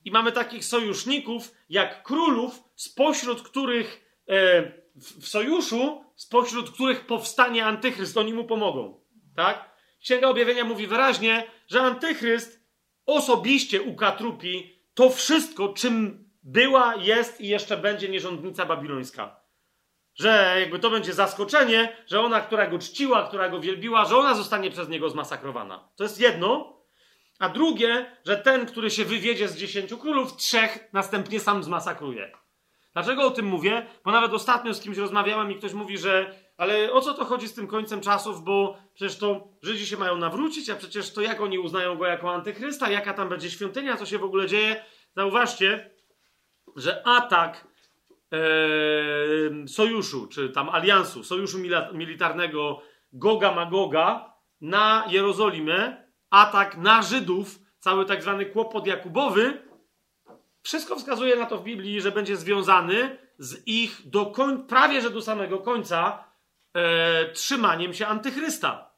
i 0.06 0.12
mamy 0.12 0.32
takich 0.32 0.66
sojuszników, 0.66 1.52
jak 1.70 2.04
królów, 2.04 2.64
spośród 2.76 3.42
których 3.42 4.20
e, 4.30 4.64
w, 4.96 5.28
sojuszu, 5.28 6.06
spośród 6.16 6.72
których 6.72 7.06
powstanie 7.06 7.66
antychryst, 7.66 8.18
oni 8.18 8.34
mu 8.34 8.44
pomogą. 8.44 9.00
Tak? 9.36 9.70
Księga 10.00 10.28
Objawienia 10.28 10.64
mówi 10.64 10.88
wyraźnie, 10.88 11.48
że 11.68 11.82
antychryst 11.82 12.66
osobiście 13.06 13.82
ukatrupi 13.82 14.80
to 14.94 15.10
wszystko, 15.10 15.70
czym 15.74 16.26
była, 16.44 16.96
jest 16.96 17.42
i 17.42 17.48
jeszcze 17.48 17.78
będzie 17.78 18.10
nierządnica 18.10 18.66
babilońska. 18.66 19.45
Że 20.16 20.56
jakby 20.60 20.80
to 20.80 20.90
będzie 20.90 21.14
zaskoczenie, 21.14 21.98
że 22.08 22.22
ona, 22.22 22.42
która 22.42 22.68
go 22.68 22.80
czciła, 22.80 23.28
która 23.28 23.50
go 23.50 23.60
wielbiła, 23.60 24.06
że 24.06 24.18
ona 24.18 24.34
zostanie 24.34 24.72
przez 24.72 24.90
niego 24.90 25.10
zmasakrowana. 25.10 25.90
To 25.96 26.04
jest 26.04 26.20
jedno. 26.20 26.76
A 27.40 27.50
drugie, 27.50 28.12
że 28.26 28.38
ten, 28.38 28.66
który 28.66 28.92
się 28.92 29.06
wywiedzie 29.06 29.48
z 29.48 29.58
dziesięciu 29.58 29.98
królów, 29.98 30.36
trzech 30.36 30.90
następnie 30.94 31.40
sam 31.40 31.64
zmasakruje. 31.64 32.32
Dlaczego 32.94 33.24
o 33.24 33.32
tym 33.32 33.46
mówię? 33.46 33.86
Bo 34.06 34.12
nawet 34.12 34.34
ostatnio 34.34 34.74
z 34.74 34.82
kimś 34.82 34.98
rozmawiałem 34.98 35.52
i 35.52 35.56
ktoś 35.56 35.74
mówi, 35.74 35.98
że 35.98 36.36
ale 36.58 36.92
o 36.92 37.02
co 37.02 37.14
to 37.14 37.26
chodzi 37.26 37.48
z 37.48 37.54
tym 37.54 37.68
końcem 37.68 38.02
czasów, 38.02 38.44
bo 38.44 38.78
przecież 38.94 39.18
to 39.18 39.48
Żydzi 39.62 39.88
się 39.88 39.98
mają 39.98 40.18
nawrócić, 40.18 40.70
a 40.70 40.76
przecież 40.76 41.14
to 41.14 41.22
jak 41.22 41.42
oni 41.42 41.60
uznają 41.60 41.98
go 41.98 42.06
jako 42.06 42.34
antychrysta, 42.34 42.90
jaka 42.90 43.14
tam 43.14 43.30
będzie 43.30 43.52
świątynia, 43.52 43.98
co 43.98 44.06
się 44.06 44.18
w 44.18 44.24
ogóle 44.24 44.48
dzieje. 44.48 44.86
Zauważcie, 45.16 45.92
że 46.76 47.08
atak 47.08 47.68
sojuszu, 49.68 50.28
czy 50.28 50.50
tam 50.50 50.70
aliansu, 50.70 51.24
sojuszu 51.24 51.58
militarnego 51.94 52.82
Goga 53.14 53.52
Magoga 53.52 54.34
na 54.62 55.06
Jerozolimę, 55.10 56.06
atak 56.30 56.78
na 56.78 57.02
Żydów, 57.02 57.60
cały 57.80 58.06
tak 58.06 58.22
zwany 58.22 58.46
kłopot 58.46 58.88
Jakubowy, 58.88 59.62
wszystko 60.62 60.96
wskazuje 60.96 61.36
na 61.36 61.46
to 61.46 61.58
w 61.58 61.64
Biblii, 61.64 62.02
że 62.02 62.12
będzie 62.12 62.38
związany 62.38 63.18
z 63.38 63.68
ich 63.68 64.02
do 64.06 64.26
koń, 64.26 64.64
prawie 64.68 65.02
że 65.02 65.10
do 65.10 65.22
samego 65.22 65.58
końca 65.58 66.24
e, 66.74 67.32
trzymaniem 67.32 67.94
się 67.94 68.08
antychrysta, 68.08 68.92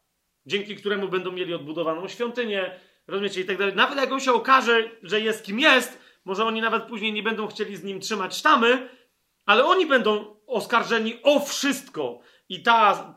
dzięki 0.45 0.75
któremu 0.75 1.07
będą 1.07 1.31
mieli 1.31 1.53
odbudowaną 1.53 2.07
świątynię, 2.07 2.79
rozumiecie, 3.07 3.41
i 3.41 3.45
tak 3.45 3.57
dalej. 3.57 3.75
Nawet 3.75 3.97
jak 3.97 4.11
on 4.11 4.19
się 4.19 4.33
okaże, 4.33 4.83
że 5.03 5.21
jest 5.21 5.45
kim 5.45 5.59
jest, 5.59 5.99
może 6.25 6.45
oni 6.45 6.61
nawet 6.61 6.83
później 6.83 7.13
nie 7.13 7.23
będą 7.23 7.47
chcieli 7.47 7.75
z 7.75 7.83
nim 7.83 7.99
trzymać 7.99 8.37
sztamy, 8.37 8.89
ale 9.47 9.65
oni 9.65 9.85
będą 9.85 10.35
oskarżeni 10.47 11.19
o 11.23 11.39
wszystko. 11.39 12.19
I 12.49 12.63
ta 12.63 13.13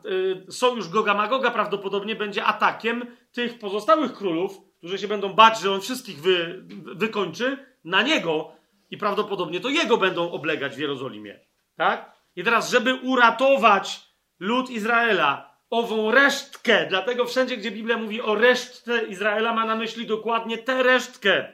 y, 0.47 0.51
sojusz 0.51 0.89
Goga 0.89 1.13
Magoga 1.13 1.51
prawdopodobnie 1.51 2.15
będzie 2.15 2.45
atakiem 2.45 3.05
tych 3.31 3.59
pozostałych 3.59 4.13
królów, 4.13 4.57
którzy 4.77 4.97
się 4.97 5.07
będą 5.07 5.33
bać, 5.33 5.59
że 5.59 5.71
on 5.71 5.81
wszystkich 5.81 6.21
wy, 6.21 6.63
wykończy, 6.95 7.65
na 7.83 8.01
niego 8.01 8.51
i 8.91 8.97
prawdopodobnie 8.97 9.59
to 9.59 9.69
jego 9.69 9.97
będą 9.97 10.31
oblegać 10.31 10.75
w 10.75 10.79
Jerozolimie. 10.79 11.39
Tak? 11.75 12.11
I 12.35 12.43
teraz, 12.43 12.69
żeby 12.69 12.93
uratować 12.93 13.99
lud 14.39 14.69
Izraela, 14.69 15.57
ową 15.69 16.11
resztkę, 16.11 16.85
dlatego 16.89 17.25
wszędzie, 17.25 17.57
gdzie 17.57 17.71
Biblia 17.71 17.97
mówi 17.97 18.21
o 18.21 18.35
resztce 18.35 19.03
Izraela, 19.03 19.53
ma 19.53 19.65
na 19.65 19.75
myśli 19.75 20.07
dokładnie 20.07 20.57
tę 20.57 20.83
resztkę. 20.83 21.53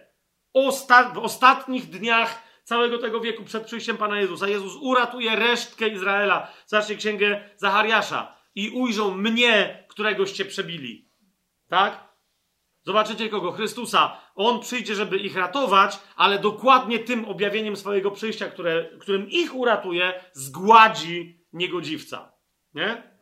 Osta 0.54 1.10
w 1.10 1.18
ostatnich 1.18 1.90
dniach 1.90 2.47
całego 2.68 2.98
tego 2.98 3.20
wieku 3.20 3.44
przed 3.44 3.66
przyjściem 3.66 3.98
Pana 3.98 4.20
Jezusa. 4.20 4.48
Jezus 4.48 4.76
uratuje 4.82 5.36
resztkę 5.36 5.88
Izraela. 5.88 6.52
Zobaczcie 6.66 6.96
księgę 6.96 7.50
Zachariasza. 7.58 8.36
I 8.56 8.70
ujrzą 8.70 9.18
mnie, 9.18 9.86
któregoście 9.90 10.46
przebili. 10.46 11.10
Tak? 11.70 12.08
Zobaczycie 12.84 13.30
kogo? 13.30 13.52
Chrystusa. 13.52 14.22
On 14.36 14.60
przyjdzie, 14.60 14.96
żeby 14.96 15.18
ich 15.18 15.36
ratować, 15.36 16.00
ale 16.16 16.40
dokładnie 16.40 17.00
tym 17.00 17.26
objawieniem 17.26 17.76
swojego 17.76 18.12
przyjścia, 18.12 18.50
które, 18.50 18.86
którym 19.00 19.30
ich 19.30 19.56
uratuje, 19.56 20.24
zgładzi 20.34 21.46
niegodziwca. 21.54 22.32
Nie? 22.74 23.17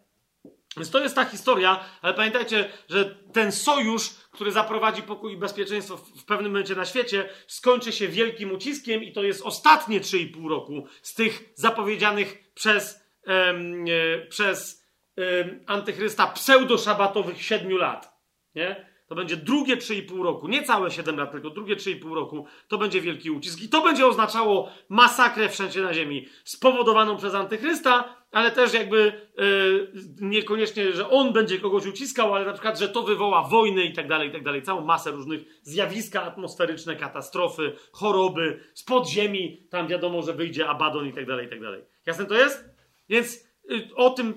Więc 0.77 0.91
to 0.91 0.99
jest 0.99 1.15
ta 1.15 1.25
historia, 1.25 1.85
ale 2.01 2.13
pamiętajcie, 2.13 2.69
że 2.89 3.15
ten 3.33 3.51
sojusz, 3.51 4.09
który 4.31 4.51
zaprowadzi 4.51 5.01
pokój 5.01 5.33
i 5.33 5.37
bezpieczeństwo 5.37 5.97
w 5.97 6.25
pewnym 6.25 6.51
momencie 6.51 6.75
na 6.75 6.85
świecie, 6.85 7.29
skończy 7.47 7.91
się 7.91 8.07
wielkim 8.07 8.51
uciskiem 8.51 9.03
i 9.03 9.13
to 9.13 9.23
jest 9.23 9.41
ostatnie 9.41 10.01
3,5 10.01 10.49
roku 10.49 10.87
z 11.01 11.13
tych 11.13 11.43
zapowiedzianych 11.55 12.51
przez, 12.53 12.99
em, 13.23 13.85
przez 14.29 14.85
em, 15.15 15.63
antychrysta 15.67 16.27
pseudosabatowych 16.27 17.41
7 17.41 17.77
lat. 17.77 18.19
Nie? 18.55 18.94
To 19.07 19.15
będzie 19.15 19.37
drugie 19.37 19.77
3,5 19.77 20.23
roku, 20.23 20.47
nie 20.47 20.63
całe 20.63 20.91
7 20.91 21.17
lat, 21.17 21.31
tylko 21.31 21.49
drugie 21.49 21.75
3,5 21.75 22.13
roku. 22.13 22.45
To 22.67 22.77
będzie 22.77 23.01
wielki 23.01 23.31
ucisk 23.31 23.61
i 23.61 23.69
to 23.69 23.81
będzie 23.81 24.07
oznaczało 24.07 24.69
masakrę 24.89 25.49
wszędzie 25.49 25.81
na 25.81 25.93
ziemi 25.93 26.27
spowodowaną 26.43 27.17
przez 27.17 27.33
antychrysta, 27.33 28.15
ale 28.31 28.51
też 28.51 28.73
jakby 28.73 29.27
yy, 29.37 29.91
niekoniecznie, 30.21 30.93
że 30.93 31.09
on 31.09 31.33
będzie 31.33 31.59
kogoś 31.59 31.85
uciskał, 31.85 32.35
ale 32.35 32.45
na 32.45 32.53
przykład, 32.53 32.79
że 32.79 32.89
to 32.89 33.03
wywoła 33.03 33.43
wojny 33.43 33.83
i 33.83 33.93
tak 33.93 34.07
dalej, 34.07 34.29
i 34.29 34.31
tak 34.31 34.43
dalej. 34.43 34.61
Całą 34.61 34.85
masę 34.85 35.11
różnych 35.11 35.41
zjawiska 35.61 36.23
atmosferyczne, 36.23 36.95
katastrofy, 36.95 37.75
choroby, 37.91 38.59
z 38.73 38.83
podziemi, 38.83 39.67
tam 39.69 39.87
wiadomo, 39.87 40.21
że 40.21 40.33
wyjdzie 40.33 40.67
Abaddon 40.67 41.07
i 41.07 41.13
tak 41.13 41.25
dalej, 41.25 41.47
i 41.47 41.49
tak 41.49 41.61
dalej. 41.61 41.81
Jasne 42.05 42.25
to 42.25 42.33
jest? 42.33 42.65
Więc 43.09 43.45
Y, 43.71 43.95
o 43.95 44.09
tym 44.09 44.33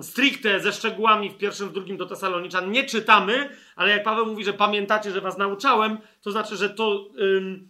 stricte 0.00 0.60
ze 0.60 0.72
szczegółami 0.72 1.30
w 1.30 1.36
pierwszym, 1.36 1.68
w 1.68 1.72
drugim 1.72 1.96
do 1.96 2.06
Tesaloniczan 2.06 2.70
nie 2.70 2.84
czytamy, 2.84 3.50
ale 3.76 3.90
jak 3.90 4.02
Paweł 4.02 4.26
mówi, 4.26 4.44
że 4.44 4.52
pamiętacie, 4.52 5.10
że 5.10 5.20
was 5.20 5.38
nauczałem, 5.38 5.98
to 6.22 6.30
znaczy, 6.30 6.56
że 6.56 6.70
to 6.70 7.08
ym, 7.20 7.68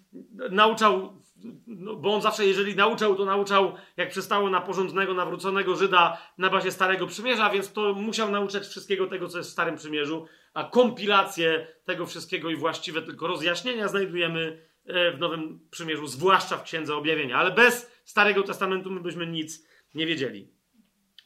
nauczał, 0.51 1.23
no, 1.67 1.97
bo 1.97 2.15
on 2.15 2.23
zawsze, 2.23 2.47
jeżeli 2.47 2.77
nauczał, 2.77 3.17
to 3.17 3.25
nauczał, 3.25 3.75
jak 3.97 4.11
przystało 4.11 4.51
na 4.51 4.61
porządnego, 4.61 5.15
nawróconego 5.15 5.77
Żyda 5.77 6.19
na 6.39 6.51
bazie 6.51 6.73
Starego 6.73 7.07
Przymierza, 7.07 7.51
więc 7.51 7.73
to 7.73 7.95
musiał 7.95 8.31
nauczać 8.31 8.67
wszystkiego 8.67 9.07
tego, 9.07 9.29
co 9.29 9.39
jest 9.39 9.51
w 9.51 9.53
Starym 9.53 9.77
Przymierzu, 9.77 10.27
a 10.55 10.65
kompilację 10.65 11.67
tego 11.85 12.07
wszystkiego 12.07 12.51
i 12.51 12.57
właściwe 12.57 13.03
tylko 13.03 13.27
rozjaśnienia 13.27 13.89
znajdujemy 13.89 14.67
e, 14.87 15.13
w 15.13 15.19
Nowym 15.19 15.61
Przymierzu, 15.71 16.07
zwłaszcza 16.07 16.57
w 16.57 16.63
Księdze 16.63 16.97
Objawienia. 16.97 17.39
Ale 17.39 17.51
bez 17.51 17.93
Starego 18.05 18.43
Testamentu 18.43 18.91
my 18.91 19.01
byśmy 19.01 19.27
nic 19.27 19.67
nie 19.95 20.07
wiedzieli. 20.07 20.56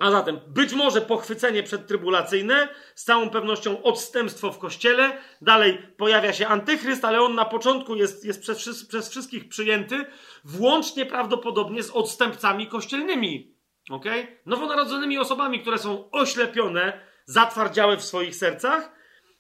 A 0.00 0.10
zatem 0.10 0.40
być 0.46 0.72
może 0.72 1.00
pochwycenie 1.00 1.62
przedtrybulacyjne, 1.62 2.68
z 2.94 3.04
całą 3.04 3.30
pewnością 3.30 3.82
odstępstwo 3.82 4.52
w 4.52 4.58
kościele, 4.58 5.18
dalej 5.40 5.78
pojawia 5.96 6.32
się 6.32 6.46
antychryst, 6.46 7.04
ale 7.04 7.20
on 7.20 7.34
na 7.34 7.44
początku 7.44 7.94
jest, 7.94 8.24
jest 8.24 8.40
przez, 8.40 8.86
przez 8.86 9.10
wszystkich 9.10 9.48
przyjęty, 9.48 10.04
włącznie 10.44 11.06
prawdopodobnie 11.06 11.82
z 11.82 11.90
odstępcami 11.90 12.66
kościelnymi. 12.66 13.54
ok? 13.90 14.04
Nowonarodzonymi 14.46 15.18
osobami, 15.18 15.60
które 15.60 15.78
są 15.78 16.10
oślepione, 16.10 17.00
zatwardziałe 17.26 17.96
w 17.96 18.04
swoich 18.04 18.36
sercach, 18.36 18.92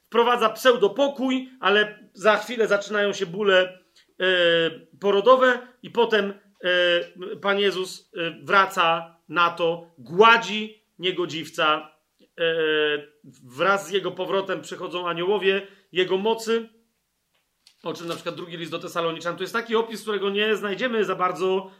wprowadza 0.06 0.50
pseudopokój, 0.50 1.50
ale 1.60 2.10
za 2.14 2.36
chwilę 2.36 2.68
zaczynają 2.68 3.12
się 3.12 3.26
bóle 3.26 3.78
e, 4.20 4.30
porodowe 5.00 5.58
i 5.82 5.90
potem 5.90 6.34
e, 6.64 7.36
Pan 7.36 7.58
Jezus 7.58 8.10
e, 8.16 8.30
wraca 8.44 9.16
na 9.30 9.50
to, 9.50 9.94
gładzi 9.98 10.84
niegodziwca. 10.98 11.96
E, 12.38 12.44
wraz 13.44 13.88
z 13.88 13.90
jego 13.90 14.10
powrotem 14.10 14.62
przychodzą 14.62 15.08
aniołowie 15.08 15.66
jego 15.92 16.18
mocy, 16.18 16.68
o 17.82 17.94
czym 17.94 18.06
na 18.06 18.14
przykład 18.14 18.34
drugi 18.34 18.56
list 18.56 18.70
do 18.70 18.78
Tesaloniczan. 18.78 19.36
To 19.36 19.42
jest 19.42 19.52
taki 19.52 19.76
opis, 19.76 20.02
którego 20.02 20.30
nie 20.30 20.56
znajdziemy 20.56 21.04
za 21.04 21.14
bardzo 21.14 21.70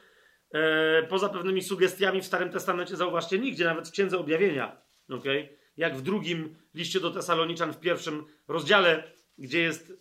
e, 0.53 1.03
poza 1.03 1.29
pewnymi 1.29 1.63
sugestiami 1.63 2.21
w 2.21 2.27
Starym 2.27 2.51
Testamencie, 2.51 2.97
zauważcie, 2.97 3.39
nigdzie, 3.39 3.65
nawet 3.65 3.89
w 3.89 3.93
Księdze 3.93 4.19
Objawienia. 4.19 4.83
Okay? 5.09 5.57
Jak 5.77 5.97
w 5.97 6.03
drugim 6.03 6.57
liście 6.75 7.01
do 7.01 7.11
Tesaloniczan, 7.11 7.73
w 7.73 7.81
pierwszym 7.81 8.25
rozdziale, 8.49 9.13
gdzie 9.39 9.61
jest, 9.61 9.93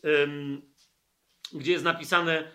gdzie 1.54 1.72
jest 1.72 1.84
napisane, 1.84 2.52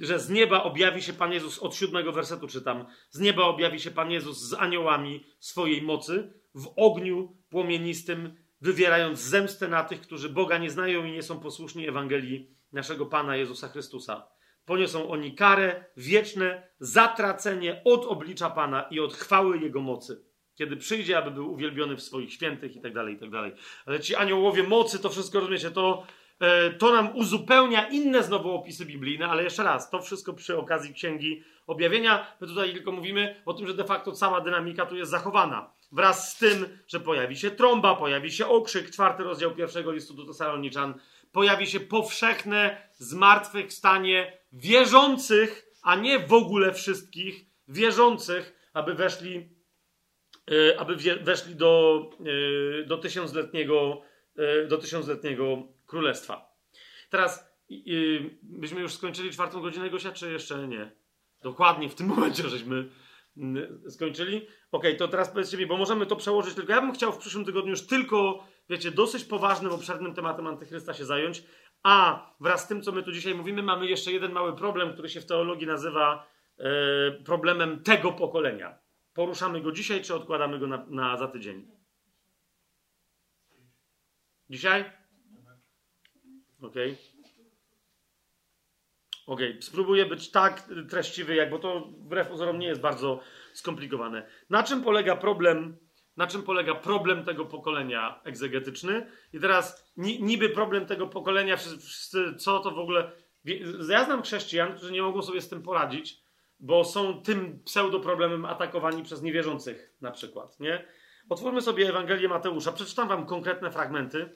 że 0.00 0.18
z 0.18 0.30
nieba 0.30 0.62
objawi 0.62 1.02
się 1.02 1.12
Pan 1.12 1.32
Jezus, 1.32 1.58
od 1.58 1.74
siódmego 1.74 2.12
wersetu 2.12 2.48
czytam, 2.48 2.86
z 3.10 3.20
nieba 3.20 3.42
objawi 3.42 3.80
się 3.80 3.90
Pan 3.90 4.10
Jezus 4.10 4.38
z 4.38 4.54
aniołami 4.54 5.24
swojej 5.38 5.82
mocy, 5.82 6.32
w 6.54 6.72
ogniu 6.76 7.36
płomienistym, 7.48 8.36
wywierając 8.60 9.18
zemstę 9.18 9.68
na 9.68 9.84
tych, 9.84 10.00
którzy 10.00 10.28
Boga 10.28 10.58
nie 10.58 10.70
znają 10.70 11.04
i 11.04 11.12
nie 11.12 11.22
są 11.22 11.40
posłuszni 11.40 11.88
Ewangelii 11.88 12.56
naszego 12.72 13.06
Pana 13.06 13.36
Jezusa 13.36 13.68
Chrystusa. 13.68 14.28
Poniosą 14.64 15.10
oni 15.10 15.34
karę, 15.34 15.84
wieczne 15.96 16.68
zatracenie 16.78 17.82
od 17.84 18.04
oblicza 18.04 18.50
Pana 18.50 18.82
i 18.82 19.00
od 19.00 19.14
chwały 19.14 19.58
Jego 19.58 19.80
mocy. 19.80 20.24
Kiedy 20.54 20.76
przyjdzie, 20.76 21.18
aby 21.18 21.30
był 21.30 21.52
uwielbiony 21.52 21.96
w 21.96 22.02
swoich 22.02 22.32
świętych 22.32 22.76
i 22.76 22.80
tak 22.80 22.94
dalej, 22.94 23.14
i 23.14 23.18
tak 23.18 23.30
dalej. 23.30 23.52
Ale 23.86 24.00
ci 24.00 24.14
aniołowie 24.14 24.62
mocy, 24.62 24.98
to 24.98 25.08
wszystko, 25.08 25.40
rozumiecie, 25.40 25.70
to, 25.70 26.06
to 26.78 26.92
nam 26.92 27.16
uzupełnia 27.16 27.88
inne 27.88 28.22
znowu 28.22 28.50
opisy 28.50 28.86
biblijne, 28.86 29.28
ale 29.28 29.42
jeszcze 29.42 29.62
raz, 29.62 29.90
to 29.90 30.02
wszystko 30.02 30.32
przy 30.32 30.58
okazji 30.58 30.94
Księgi 30.94 31.42
Objawienia. 31.66 32.36
My 32.40 32.46
tutaj 32.46 32.72
tylko 32.72 32.92
mówimy 32.92 33.42
o 33.46 33.54
tym, 33.54 33.66
że 33.66 33.74
de 33.74 33.84
facto 33.84 34.12
cała 34.12 34.40
dynamika 34.40 34.86
tu 34.86 34.96
jest 34.96 35.10
zachowana. 35.10 35.72
Wraz 35.92 36.32
z 36.32 36.38
tym, 36.38 36.78
że 36.88 37.00
pojawi 37.00 37.36
się 37.36 37.50
trąba, 37.50 37.94
pojawi 37.94 38.30
się 38.30 38.46
okrzyk, 38.46 38.90
czwarty 38.90 39.22
rozdział 39.22 39.54
pierwszego 39.54 39.92
listu 39.92 40.14
do 40.14 40.26
Tesaloniczan, 40.26 40.94
pojawi 41.32 41.66
się 41.66 41.80
powszechne 41.80 42.88
zmartwychwstanie 42.92 44.38
wierzących, 44.52 45.66
a 45.82 45.96
nie 45.96 46.18
w 46.18 46.32
ogóle 46.32 46.72
wszystkich 46.72 47.46
wierzących, 47.68 48.70
aby 48.72 48.94
weszli, 48.94 49.48
e, 50.50 50.80
aby 50.80 50.96
weszli 51.22 51.56
do, 51.56 52.02
e, 52.82 52.86
do, 52.86 52.98
tysiącletniego, 52.98 54.02
e, 54.36 54.66
do 54.66 54.78
tysiącletniego 54.78 55.62
królestwa. 55.92 56.56
Teraz 57.10 57.52
byśmy 58.42 58.80
już 58.80 58.94
skończyli 58.94 59.30
czwartą 59.30 59.60
godzinę 59.60 59.90
Gosia, 59.90 60.12
czy 60.12 60.32
jeszcze 60.32 60.68
nie? 60.68 60.92
Dokładnie 61.42 61.88
w 61.88 61.94
tym 61.94 62.06
momencie 62.14 62.48
żeśmy 62.48 62.88
mm, 63.36 63.82
skończyli. 63.90 64.46
Ok, 64.70 64.84
to 64.98 65.08
teraz 65.08 65.30
powiedzcie 65.30 65.56
mi, 65.56 65.66
bo 65.66 65.76
możemy 65.76 66.06
to 66.06 66.16
przełożyć 66.16 66.54
tylko. 66.54 66.72
Ja 66.72 66.80
bym 66.80 66.92
chciał 66.92 67.12
w 67.12 67.18
przyszłym 67.18 67.44
tygodniu 67.44 67.70
już 67.70 67.86
tylko, 67.86 68.46
wiecie, 68.68 68.90
dosyć 68.90 69.24
poważnym, 69.24 69.72
obszernym 69.72 70.14
tematem 70.14 70.46
antychrysta 70.46 70.94
się 70.94 71.04
zająć. 71.04 71.44
A 71.82 72.26
wraz 72.40 72.64
z 72.64 72.68
tym, 72.68 72.82
co 72.82 72.92
my 72.92 73.02
tu 73.02 73.12
dzisiaj 73.12 73.34
mówimy, 73.34 73.62
mamy 73.62 73.86
jeszcze 73.86 74.12
jeden 74.12 74.32
mały 74.32 74.56
problem, 74.56 74.92
który 74.92 75.08
się 75.08 75.20
w 75.20 75.26
teologii 75.26 75.66
nazywa 75.66 76.26
e, 76.58 77.10
problemem 77.24 77.82
tego 77.82 78.12
pokolenia. 78.12 78.78
Poruszamy 79.14 79.60
go 79.60 79.72
dzisiaj, 79.72 80.02
czy 80.02 80.14
odkładamy 80.14 80.58
go 80.58 80.66
na, 80.66 80.86
na 80.88 81.16
za 81.16 81.28
tydzień? 81.28 81.70
Dzisiaj? 84.50 85.01
Okej, 86.62 86.96
okay. 89.26 89.62
spróbuję 89.62 90.06
być 90.06 90.30
tak 90.30 90.68
treściwy, 90.90 91.34
jak, 91.34 91.50
bo 91.50 91.58
to 91.58 91.80
wbrew 91.80 92.28
pozorom 92.28 92.58
nie 92.58 92.66
jest 92.66 92.80
bardzo 92.80 93.20
skomplikowane. 93.52 94.26
Na 94.50 94.62
czym 94.62 94.82
polega 94.82 95.16
problem, 95.16 95.76
na 96.16 96.26
czym 96.26 96.42
polega 96.42 96.74
problem 96.74 97.24
tego 97.24 97.44
pokolenia 97.44 98.20
egzegetyczny? 98.24 99.06
I 99.32 99.40
teraz 99.40 99.92
niby 99.96 100.48
problem 100.48 100.86
tego 100.86 101.06
pokolenia, 101.06 101.56
wszyscy, 101.56 102.34
co 102.36 102.60
to 102.60 102.70
w 102.70 102.78
ogóle... 102.78 103.12
Ja 103.88 104.04
znam 104.04 104.22
chrześcijan, 104.22 104.74
którzy 104.74 104.92
nie 104.92 105.02
mogą 105.02 105.22
sobie 105.22 105.40
z 105.40 105.48
tym 105.48 105.62
poradzić, 105.62 106.22
bo 106.60 106.84
są 106.84 107.22
tym 107.22 107.62
pseudoproblemem 107.64 108.44
atakowani 108.44 109.02
przez 109.02 109.22
niewierzących 109.22 109.94
na 110.00 110.10
przykład, 110.10 110.60
nie? 110.60 110.84
Otwórzmy 111.28 111.62
sobie 111.62 111.88
Ewangelię 111.88 112.28
Mateusza. 112.28 112.72
Przeczytam 112.72 113.08
wam 113.08 113.26
konkretne 113.26 113.70
fragmenty, 113.70 114.34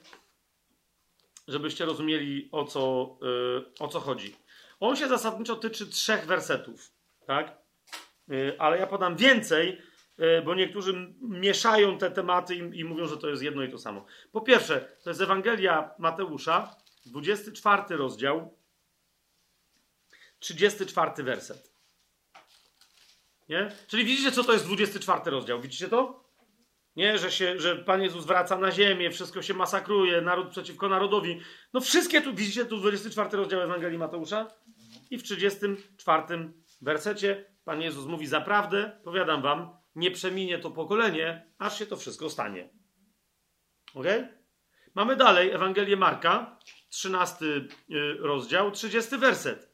żebyście 1.47 1.85
rozumieli 1.85 2.49
o 2.51 2.65
co, 2.65 3.17
yy, 3.21 3.65
o 3.79 3.87
co 3.87 3.99
chodzi. 3.99 4.35
On 4.79 4.95
się 4.95 5.07
zasadniczo 5.07 5.55
tyczy 5.55 5.87
trzech 5.87 6.25
wersetów, 6.25 6.91
tak? 7.25 7.57
Y, 8.31 8.55
ale 8.59 8.77
ja 8.77 8.87
podam 8.87 9.15
więcej, 9.15 9.81
y, 10.19 10.41
bo 10.41 10.55
niektórzy 10.55 11.15
mieszają 11.21 11.97
te 11.97 12.11
tematy 12.11 12.55
i, 12.55 12.79
i 12.79 12.83
mówią, 12.83 13.07
że 13.07 13.17
to 13.17 13.29
jest 13.29 13.43
jedno 13.43 13.63
i 13.63 13.71
to 13.71 13.77
samo. 13.77 14.05
Po 14.31 14.41
pierwsze, 14.41 14.97
to 15.03 15.09
jest 15.09 15.21
Ewangelia 15.21 15.91
Mateusza, 15.99 16.75
24 17.05 17.97
rozdział, 17.97 18.57
34 20.39 21.23
werset. 21.23 21.71
Nie? 23.49 23.71
Czyli 23.87 24.05
widzicie, 24.05 24.31
co 24.31 24.43
to 24.43 24.53
jest 24.53 24.65
24 24.65 25.31
rozdział? 25.31 25.61
Widzicie 25.61 25.87
to? 25.87 26.26
Nie, 26.97 27.17
że, 27.17 27.31
się, 27.31 27.59
że 27.59 27.75
Pan 27.75 28.01
Jezus 28.01 28.25
wraca 28.25 28.57
na 28.57 28.71
ziemię, 28.71 29.11
wszystko 29.11 29.41
się 29.41 29.53
masakruje, 29.53 30.21
naród 30.21 30.49
przeciwko 30.49 30.89
narodowi. 30.89 31.41
No 31.73 31.79
wszystkie 31.79 32.21
tu, 32.21 32.33
widzicie 32.33 32.65
tu 32.65 32.77
24 32.77 33.37
rozdział 33.37 33.61
Ewangelii 33.61 33.97
Mateusza? 33.97 34.47
I 35.09 35.17
w 35.17 35.23
34 35.23 36.53
wersecie 36.81 37.45
Pan 37.63 37.81
Jezus 37.81 38.05
mówi: 38.05 38.27
Zaprawdę, 38.27 38.99
powiadam 39.03 39.41
wam, 39.41 39.69
nie 39.95 40.11
przeminie 40.11 40.59
to 40.59 40.71
pokolenie, 40.71 41.51
aż 41.57 41.79
się 41.79 41.85
to 41.85 41.97
wszystko 41.97 42.29
stanie. 42.29 42.69
Ok? 43.93 44.05
Mamy 44.95 45.15
dalej 45.15 45.51
Ewangelię 45.51 45.97
Marka, 45.97 46.59
13 46.89 47.45
y, 47.45 47.67
rozdział, 48.19 48.71
30 48.71 49.17
werset. 49.17 49.71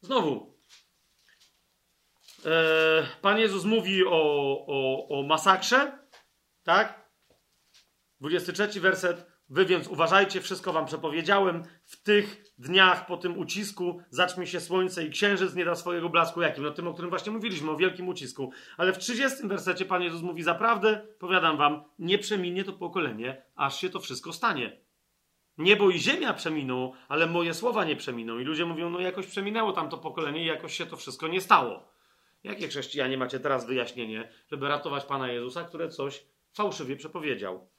Znowu. 0.00 0.53
E, 2.44 3.06
Pan 3.22 3.38
Jezus 3.38 3.64
mówi 3.64 4.06
o, 4.06 4.10
o, 4.66 5.08
o 5.08 5.22
masakrze, 5.22 5.98
tak? 6.62 7.10
23 8.20 8.80
werset. 8.80 9.34
Wy 9.48 9.66
więc 9.66 9.88
uważajcie, 9.88 10.40
wszystko 10.40 10.72
wam 10.72 10.86
przepowiedziałem. 10.86 11.62
W 11.84 12.02
tych 12.02 12.44
dniach 12.58 13.06
po 13.06 13.16
tym 13.16 13.38
ucisku 13.38 14.00
zacznie 14.10 14.46
się 14.46 14.60
słońce 14.60 15.04
i 15.04 15.10
księżyc 15.10 15.54
nie 15.54 15.64
da 15.64 15.74
swojego 15.74 16.08
blasku. 16.08 16.42
Jakim? 16.42 16.64
No 16.64 16.70
tym, 16.70 16.88
o 16.88 16.92
którym 16.92 17.10
właśnie 17.10 17.32
mówiliśmy, 17.32 17.70
o 17.70 17.76
wielkim 17.76 18.08
ucisku. 18.08 18.52
Ale 18.76 18.92
w 18.92 18.98
30 18.98 19.48
wersecie 19.48 19.84
Pan 19.84 20.02
Jezus 20.02 20.22
mówi, 20.22 20.42
zaprawdę, 20.42 21.06
powiadam 21.18 21.56
wam, 21.56 21.84
nie 21.98 22.18
przeminie 22.18 22.64
to 22.64 22.72
pokolenie, 22.72 23.42
aż 23.54 23.80
się 23.80 23.90
to 23.90 24.00
wszystko 24.00 24.32
stanie. 24.32 24.80
Niebo 25.58 25.90
i 25.90 25.98
ziemia 25.98 26.34
przeminą, 26.34 26.92
ale 27.08 27.26
moje 27.26 27.54
słowa 27.54 27.84
nie 27.84 27.96
przeminą. 27.96 28.38
I 28.38 28.44
ludzie 28.44 28.64
mówią, 28.64 28.90
no 28.90 29.00
jakoś 29.00 29.26
przeminęło 29.26 29.72
tamto 29.72 29.98
pokolenie 29.98 30.42
i 30.42 30.46
jakoś 30.46 30.76
się 30.76 30.86
to 30.86 30.96
wszystko 30.96 31.28
nie 31.28 31.40
stało. 31.40 31.93
Jakie 32.44 32.68
chrześcijanie 32.68 33.18
macie 33.18 33.40
teraz 33.40 33.66
wyjaśnienie, 33.66 34.28
żeby 34.50 34.68
ratować 34.68 35.04
Pana 35.04 35.32
Jezusa, 35.32 35.64
które 35.64 35.88
coś 35.88 36.24
fałszywie 36.52 36.96
przepowiedział? 36.96 37.74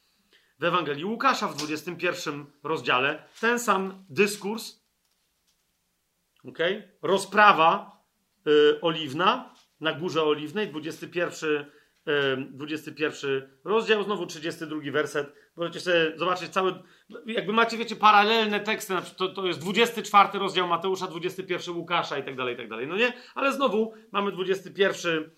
w 0.60 0.64
Ewangelii 0.64 1.06
Łukasza 1.06 1.48
w 1.48 1.56
21 1.56 2.46
rozdziale 2.64 3.24
ten 3.42 3.60
sam 3.60 4.06
dyskurs, 4.10 4.82
okay? 6.48 6.98
rozprawa 7.02 8.02
y, 8.48 8.82
oliwna 8.82 9.56
na 9.80 9.94
górze 9.94 10.24
oliwnej, 10.24 10.68
21, 10.68 11.50
y, 11.50 11.66
21 12.52 13.50
rozdział, 13.64 14.04
znowu 14.04 14.26
32 14.26 14.92
werset. 14.92 15.34
Możecie 15.56 15.80
sobie 15.80 16.14
zobaczyć 16.16 16.50
cały, 16.50 16.74
jakby 17.26 17.54
macie, 17.54 17.78
wiecie, 17.78 17.96
paralelne 17.96 18.60
teksty, 18.60 18.94
to, 19.18 19.28
to 19.28 19.48
jest 19.48 19.60
24 19.60 20.40
rozdział 20.40 20.68
Mateusza, 20.68 21.08
21 21.08 21.76
Łukasza 21.76 22.18
i 22.18 22.24
tak 22.24 22.36
dalej, 22.36 22.54
i 22.54 22.58
tak 22.58 22.70
dalej. 22.70 22.88
No 22.88 22.96
nie? 22.96 23.14
Ale 23.36 23.54
znowu 23.54 23.94
mamy 24.12 24.32
21 24.32 25.32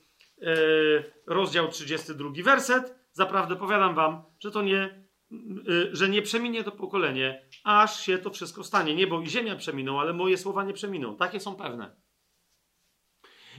y, 0.44 1.04
rozdział, 1.28 1.68
32 1.68 2.30
werset. 2.44 2.96
Zaprawdę 3.12 3.56
powiadam 3.56 3.96
wam, 3.96 4.24
że 4.40 4.52
to 4.52 4.62
nie 4.62 5.08
Y, 5.32 5.96
że 5.96 6.10
nie 6.10 6.22
przeminie 6.22 6.64
to 6.64 6.72
pokolenie, 6.72 7.50
aż 7.64 8.02
się 8.02 8.18
to 8.18 8.30
wszystko 8.30 8.64
stanie. 8.64 8.96
Niebo 8.96 9.22
i 9.22 9.28
ziemia 9.28 9.56
przeminą, 9.56 10.02
ale 10.02 10.14
moje 10.14 10.38
słowa 10.38 10.64
nie 10.64 10.74
przeminą. 10.74 11.18
Takie 11.18 11.40
są 11.40 11.56
pewne. 11.56 11.96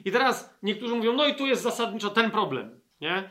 I 0.05 0.12
teraz 0.12 0.59
niektórzy 0.62 0.95
mówią, 0.95 1.12
no 1.12 1.27
i 1.27 1.35
tu 1.35 1.47
jest 1.47 1.62
zasadniczo 1.62 2.11
ten 2.11 2.31
problem, 2.31 2.78
nie? 3.01 3.31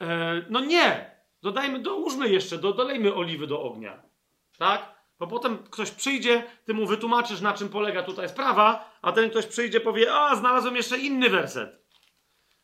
E, 0.00 0.42
no 0.50 0.60
nie! 0.60 1.12
Dodajmy, 1.42 1.78
dołóżmy 1.78 2.28
jeszcze, 2.28 2.58
do, 2.58 2.72
dolejmy 2.72 3.14
oliwy 3.14 3.46
do 3.46 3.62
ognia. 3.62 4.02
Tak? 4.58 4.92
Bo 5.18 5.26
potem 5.26 5.58
ktoś 5.58 5.90
przyjdzie, 5.90 6.44
ty 6.64 6.74
mu 6.74 6.86
wytłumaczysz, 6.86 7.40
na 7.40 7.52
czym 7.52 7.68
polega 7.68 8.02
tutaj 8.02 8.28
sprawa, 8.28 8.92
a 9.02 9.12
ten 9.12 9.30
ktoś 9.30 9.46
przyjdzie, 9.46 9.80
powie, 9.80 10.14
a 10.14 10.36
znalazłem 10.36 10.76
jeszcze 10.76 10.98
inny 10.98 11.30
werset. 11.30 11.82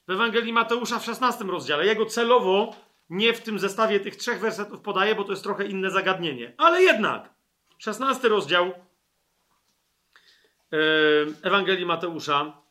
w 0.08 0.10
Ewangelii 0.10 0.52
Mateusza 0.52 0.98
w 0.98 1.04
16 1.04 1.44
rozdziale. 1.44 1.86
Jego 1.86 2.06
celowo 2.06 2.74
nie 3.10 3.34
w 3.34 3.42
tym 3.42 3.58
zestawie 3.58 4.00
tych 4.00 4.16
trzech 4.16 4.40
wersetów 4.40 4.80
podaję, 4.80 5.14
bo 5.14 5.24
to 5.24 5.30
jest 5.30 5.42
trochę 5.42 5.64
inne 5.66 5.90
zagadnienie. 5.90 6.54
Ale 6.58 6.82
jednak, 6.82 7.34
16 7.78 8.28
rozdział 8.28 8.66
e, 8.66 8.72
Ewangelii 11.42 11.86
Mateusza, 11.86 12.62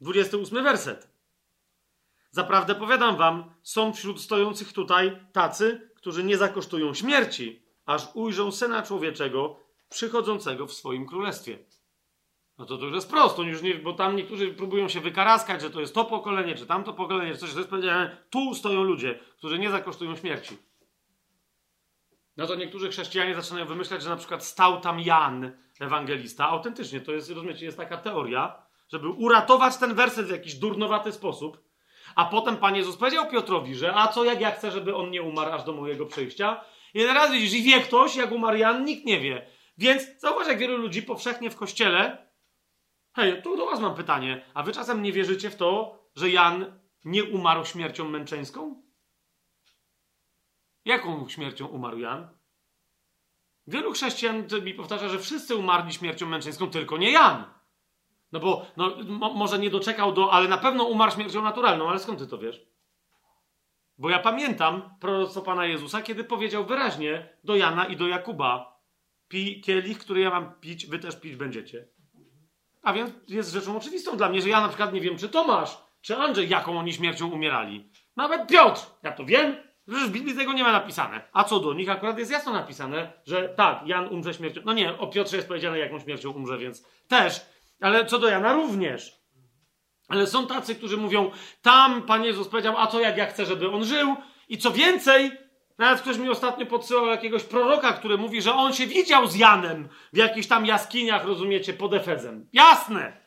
28 0.00 0.64
werset. 0.64 1.16
Zaprawdę 2.30 2.74
powiadam 2.74 3.16
wam, 3.16 3.54
są 3.62 3.92
wśród 3.92 4.20
stojących 4.20 4.72
tutaj 4.72 5.26
tacy, 5.32 5.90
którzy 5.94 6.24
nie 6.24 6.36
zakosztują 6.36 6.94
śmierci, 6.94 7.62
aż 7.86 8.08
ujrzą 8.14 8.52
Syna 8.52 8.82
Człowieczego 8.82 9.60
przychodzącego 9.88 10.66
w 10.66 10.72
swoim 10.72 11.06
królestwie. 11.06 11.58
No 12.58 12.66
to 12.66 12.78
to 12.78 12.84
już 12.84 12.94
jest 12.94 13.10
prosto, 13.10 13.42
już 13.42 13.62
nie, 13.62 13.74
bo 13.74 13.92
tam 13.92 14.16
niektórzy 14.16 14.48
próbują 14.48 14.88
się 14.88 15.00
wykaraskać, 15.00 15.62
że 15.62 15.70
to 15.70 15.80
jest 15.80 15.94
to 15.94 16.04
pokolenie, 16.04 16.54
czy 16.54 16.66
tamto 16.66 16.92
pokolenie, 16.92 17.32
czy 17.32 17.38
coś, 17.38 17.52
to 17.52 17.58
jest 17.58 17.70
powiedziane, 17.70 18.16
tu 18.30 18.54
stoją 18.54 18.82
ludzie, 18.82 19.18
którzy 19.36 19.58
nie 19.58 19.70
zakosztują 19.70 20.16
śmierci. 20.16 20.58
No 22.36 22.46
to 22.46 22.54
niektórzy 22.54 22.88
chrześcijanie 22.88 23.34
zaczynają 23.34 23.66
wymyślać, 23.66 24.02
że 24.02 24.08
na 24.08 24.16
przykład 24.16 24.44
stał 24.44 24.80
tam 24.80 25.00
Jan, 25.00 25.52
ewangelista. 25.80 26.48
Autentycznie, 26.48 27.00
to 27.00 27.12
jest, 27.12 27.30
rozumiecie, 27.30 27.64
jest 27.64 27.78
taka 27.78 27.96
teoria, 27.96 28.65
żeby 28.88 29.08
uratować 29.08 29.76
ten 29.76 29.94
werset 29.94 30.26
w 30.26 30.30
jakiś 30.30 30.54
durnowaty 30.54 31.12
sposób, 31.12 31.66
a 32.14 32.24
potem 32.24 32.56
Pan 32.56 32.76
Jezus 32.76 32.96
powiedział 32.96 33.28
Piotrowi, 33.28 33.74
że 33.74 33.94
a 33.94 34.08
co 34.08 34.24
jak 34.24 34.40
ja 34.40 34.50
chcę, 34.50 34.70
żeby 34.70 34.96
on 34.96 35.10
nie 35.10 35.22
umarł 35.22 35.52
aż 35.52 35.64
do 35.64 35.72
mojego 35.72 36.06
przyjścia? 36.06 36.64
I 36.94 36.98
teraz 37.00 37.32
widzisz, 37.32 37.52
i 37.52 37.62
wie 37.62 37.80
ktoś, 37.80 38.16
jak 38.16 38.32
umarł 38.32 38.56
Jan, 38.56 38.84
nikt 38.84 39.06
nie 39.06 39.20
wie. 39.20 39.46
Więc 39.78 40.20
zauważ, 40.20 40.48
jak 40.48 40.58
wielu 40.58 40.76
ludzi 40.76 41.02
powszechnie 41.02 41.50
w 41.50 41.56
kościele. 41.56 42.26
Hej, 43.12 43.42
tu 43.42 43.56
do 43.56 43.66
Was 43.66 43.80
mam 43.80 43.94
pytanie. 43.94 44.44
A 44.54 44.62
Wy 44.62 44.72
czasem 44.72 45.02
nie 45.02 45.12
wierzycie 45.12 45.50
w 45.50 45.56
to, 45.56 45.98
że 46.16 46.30
Jan 46.30 46.80
nie 47.04 47.24
umarł 47.24 47.64
śmiercią 47.64 48.08
męczeńską? 48.08 48.82
Jaką 50.84 51.28
śmiercią 51.28 51.66
umarł 51.66 51.98
Jan? 51.98 52.28
Wielu 53.66 53.92
chrześcijan 53.92 54.46
mi 54.62 54.74
powtarza, 54.74 55.08
że 55.08 55.18
wszyscy 55.18 55.56
umarli 55.56 55.92
śmiercią 55.92 56.26
męczeńską, 56.26 56.70
tylko 56.70 56.96
nie 56.96 57.10
Jan. 57.10 57.55
No 58.32 58.40
bo 58.40 58.66
no, 58.76 58.96
mo, 59.04 59.32
może 59.32 59.58
nie 59.58 59.70
doczekał 59.70 60.12
do, 60.12 60.32
ale 60.32 60.48
na 60.48 60.58
pewno 60.58 60.84
umarł 60.84 61.12
śmiercią 61.12 61.42
naturalną, 61.42 61.88
ale 61.88 61.98
skąd 61.98 62.18
ty 62.18 62.26
to 62.26 62.38
wiesz? 62.38 62.66
Bo 63.98 64.10
ja 64.10 64.18
pamiętam 64.18 64.90
proroctwo 65.00 65.42
Pana 65.42 65.66
Jezusa, 65.66 66.02
kiedy 66.02 66.24
powiedział 66.24 66.66
wyraźnie 66.66 67.38
do 67.44 67.56
Jana 67.56 67.84
i 67.84 67.96
do 67.96 68.08
Jakuba: 68.08 68.80
Pij 69.28 69.60
kielich, 69.60 69.98
który 69.98 70.20
ja 70.20 70.30
mam 70.30 70.54
pić, 70.60 70.86
wy 70.86 70.98
też 70.98 71.20
pić 71.20 71.36
będziecie. 71.36 71.88
A 72.82 72.92
więc 72.92 73.10
jest 73.28 73.52
rzeczą 73.52 73.76
oczywistą 73.76 74.16
dla 74.16 74.28
mnie, 74.28 74.42
że 74.42 74.48
ja 74.48 74.60
na 74.60 74.68
przykład 74.68 74.92
nie 74.92 75.00
wiem, 75.00 75.18
czy 75.18 75.28
Tomasz, 75.28 75.78
czy 76.00 76.16
Andrzej, 76.16 76.48
jaką 76.48 76.78
oni 76.78 76.92
śmiercią 76.92 77.28
umierali. 77.30 77.90
Nawet 78.16 78.48
Piotr, 78.48 78.86
ja 79.02 79.12
to 79.12 79.24
wiem, 79.24 79.56
Przecież 79.88 80.08
w 80.08 80.12
Biblii 80.12 80.36
tego 80.36 80.52
nie 80.52 80.62
ma 80.62 80.72
napisane. 80.72 81.20
A 81.32 81.44
co 81.44 81.60
do 81.60 81.74
nich 81.74 81.90
akurat 81.90 82.18
jest 82.18 82.30
jasno 82.30 82.52
napisane, 82.52 83.12
że 83.26 83.48
tak, 83.48 83.86
Jan 83.86 84.08
umrze 84.08 84.34
śmiercią. 84.34 84.60
No 84.64 84.72
nie, 84.72 84.98
o 84.98 85.06
Piotrze 85.06 85.36
jest 85.36 85.48
powiedziane, 85.48 85.78
jaką 85.78 85.98
śmiercią 85.98 86.30
umrze, 86.30 86.58
więc 86.58 86.88
też. 87.08 87.46
Ale 87.80 88.06
co 88.06 88.18
do 88.18 88.28
Jana 88.28 88.52
również. 88.52 89.20
Ale 90.08 90.26
są 90.26 90.46
tacy, 90.46 90.74
którzy 90.74 90.96
mówią, 90.96 91.30
tam 91.62 92.02
Pan 92.02 92.24
Jezus 92.24 92.48
powiedział, 92.48 92.78
a 92.78 92.86
co 92.86 93.00
jak 93.00 93.16
ja 93.16 93.26
chcę, 93.26 93.46
żeby 93.46 93.70
on 93.70 93.84
żył. 93.84 94.16
I 94.48 94.58
co 94.58 94.70
więcej, 94.70 95.32
nawet 95.78 96.00
ktoś 96.00 96.18
mi 96.18 96.28
ostatnio 96.28 96.66
podsyłał 96.66 97.06
jakiegoś 97.06 97.42
proroka, 97.42 97.92
który 97.92 98.18
mówi, 98.18 98.42
że 98.42 98.54
on 98.54 98.72
się 98.72 98.86
widział 98.86 99.26
z 99.26 99.34
Janem 99.34 99.88
w 100.12 100.16
jakichś 100.16 100.46
tam 100.46 100.66
jaskiniach, 100.66 101.24
rozumiecie, 101.24 101.72
pod 101.72 101.94
Efezem. 101.94 102.48
Jasne! 102.52 103.26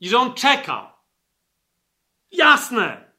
I 0.00 0.08
że 0.08 0.18
on 0.18 0.34
czeka. 0.34 0.94
Jasne! 2.30 3.12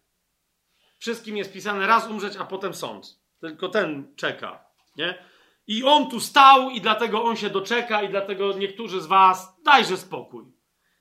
Wszystkim 1.00 1.38
jest 1.38 1.54
pisane 1.54 1.88
raz 1.88 2.08
umrzeć, 2.08 2.38
a 2.38 2.46
potem 2.46 2.74
sąd. 2.74 3.20
Tylko 3.42 3.70
ten 3.70 4.16
czeka, 4.16 4.66
nie? 4.98 5.26
I 5.68 5.84
on 5.84 6.10
tu 6.10 6.20
stał 6.20 6.70
i 6.70 6.82
dlatego 6.82 7.24
on 7.24 7.36
się 7.36 7.50
doczeka 7.50 8.02
i 8.02 8.10
dlatego 8.10 8.54
niektórzy 8.54 9.02
z 9.02 9.06
was 9.06 9.56
dajże 9.64 9.98
spokój. 9.98 10.46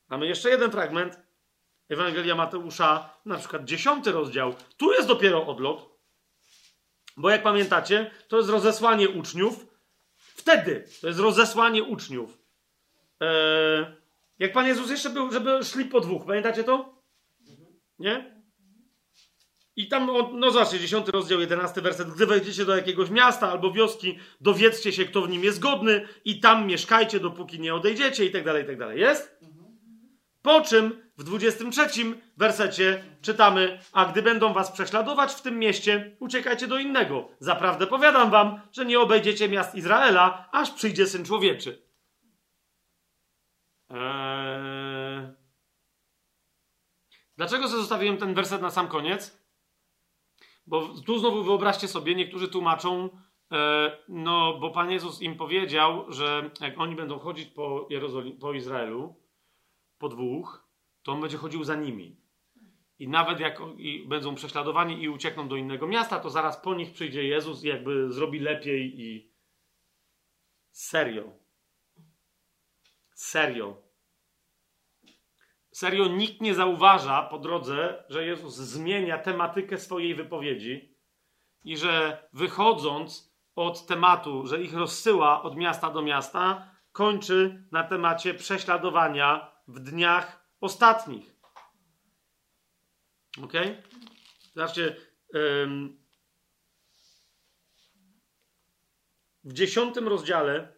Mamy 0.08 0.26
jeszcze 0.26 0.50
jeden 0.50 0.70
fragment. 0.70 1.20
Ewangelia 1.88 2.34
Mateusza, 2.34 3.10
na 3.24 3.38
przykład 3.38 3.64
dziesiąty 3.64 4.12
rozdział. 4.12 4.54
Tu 4.76 4.92
jest 4.92 5.08
dopiero 5.08 5.46
odlot. 5.46 5.94
Bo 7.16 7.30
jak 7.30 7.42
pamiętacie, 7.42 8.10
to 8.28 8.36
jest 8.36 8.48
rozesłanie 8.48 9.08
uczniów. 9.08 9.66
Wtedy 10.16 10.88
to 11.00 11.06
jest 11.06 11.20
rozesłanie 11.20 11.82
uczniów. 11.82 12.38
Eee, 13.20 13.86
jak 14.38 14.52
Pan 14.52 14.66
Jezus 14.66 14.90
jeszcze 14.90 15.10
był, 15.10 15.32
żeby 15.32 15.64
szli 15.64 15.84
po 15.84 16.00
dwóch. 16.00 16.26
Pamiętacie 16.26 16.64
to? 16.64 16.94
Nie? 17.98 18.33
I 19.76 19.88
tam, 19.88 20.10
no 20.32 20.50
zobaczcie, 20.50 20.80
10 20.80 21.08
rozdział, 21.08 21.40
11 21.40 21.80
werset. 21.80 22.08
Gdy 22.08 22.26
wejdziecie 22.26 22.64
do 22.64 22.76
jakiegoś 22.76 23.10
miasta 23.10 23.50
albo 23.50 23.72
wioski, 23.72 24.18
dowiedzcie 24.40 24.92
się, 24.92 25.04
kto 25.04 25.22
w 25.22 25.28
nim 25.28 25.44
jest 25.44 25.60
godny 25.60 26.08
i 26.24 26.40
tam 26.40 26.66
mieszkajcie, 26.66 27.20
dopóki 27.20 27.60
nie 27.60 27.74
odejdziecie 27.74 28.24
i 28.24 28.30
tak 28.30 28.44
dalej, 28.44 28.64
i 28.64 28.66
tak 28.66 28.78
dalej. 28.78 29.00
Jest? 29.00 29.38
Po 30.42 30.60
czym 30.60 31.02
w 31.18 31.24
23 31.24 31.88
wersecie 32.36 33.04
czytamy, 33.22 33.78
a 33.92 34.04
gdy 34.04 34.22
będą 34.22 34.52
was 34.52 34.70
prześladować 34.72 35.32
w 35.32 35.42
tym 35.42 35.58
mieście, 35.58 36.16
uciekajcie 36.20 36.66
do 36.66 36.78
innego. 36.78 37.28
Zaprawdę 37.40 37.86
powiadam 37.86 38.30
wam, 38.30 38.60
że 38.72 38.84
nie 38.84 39.00
obejdziecie 39.00 39.48
miast 39.48 39.74
Izraela, 39.74 40.48
aż 40.52 40.70
przyjdzie 40.70 41.06
Syn 41.06 41.24
Człowieczy. 41.24 41.82
Eee... 43.90 45.34
Dlaczego 47.36 47.68
zostawiłem 47.68 48.16
ten 48.16 48.34
werset 48.34 48.62
na 48.62 48.70
sam 48.70 48.88
koniec? 48.88 49.43
Bo 50.66 50.88
tu 51.06 51.18
znowu 51.18 51.44
wyobraźcie 51.44 51.88
sobie, 51.88 52.14
niektórzy 52.14 52.48
tłumaczą, 52.48 53.08
e, 53.52 53.98
no 54.08 54.58
bo 54.60 54.70
Pan 54.70 54.90
Jezus 54.90 55.22
im 55.22 55.36
powiedział, 55.36 56.12
że 56.12 56.50
jak 56.60 56.80
oni 56.80 56.96
będą 56.96 57.18
chodzić 57.18 57.48
po, 57.48 57.88
po 58.40 58.52
Izraelu, 58.52 59.14
po 59.98 60.08
dwóch, 60.08 60.68
to 61.02 61.12
on 61.12 61.20
będzie 61.20 61.36
chodził 61.36 61.64
za 61.64 61.76
nimi. 61.76 62.16
I 62.98 63.08
nawet 63.08 63.40
jak 63.40 63.60
i 63.76 64.04
będą 64.08 64.34
prześladowani 64.34 65.02
i 65.02 65.08
uciekną 65.08 65.48
do 65.48 65.56
innego 65.56 65.86
miasta, 65.86 66.20
to 66.20 66.30
zaraz 66.30 66.60
po 66.60 66.74
nich 66.74 66.92
przyjdzie 66.92 67.24
Jezus 67.24 67.64
i 67.64 67.68
jakby 67.68 68.12
zrobi 68.12 68.38
lepiej 68.38 69.00
i. 69.00 69.30
Serio. 70.70 71.32
Serio. 73.14 73.83
Serio, 75.74 76.08
nikt 76.08 76.40
nie 76.40 76.54
zauważa 76.54 77.22
po 77.22 77.38
drodze, 77.38 78.04
że 78.08 78.26
Jezus 78.26 78.54
zmienia 78.54 79.18
tematykę 79.18 79.78
swojej 79.78 80.14
wypowiedzi 80.14 80.94
i 81.64 81.76
że 81.76 82.22
wychodząc 82.32 83.34
od 83.54 83.86
tematu, 83.86 84.46
że 84.46 84.62
ich 84.62 84.74
rozsyła 84.74 85.42
od 85.42 85.56
miasta 85.56 85.90
do 85.90 86.02
miasta, 86.02 86.70
kończy 86.92 87.64
na 87.72 87.84
temacie 87.84 88.34
prześladowania 88.34 89.52
w 89.68 89.80
dniach 89.80 90.48
ostatnich. 90.60 91.34
Ok? 93.42 93.52
Zobaczcie. 94.54 94.96
w 99.44 99.52
dziesiątym 99.52 100.08
rozdziale 100.08 100.76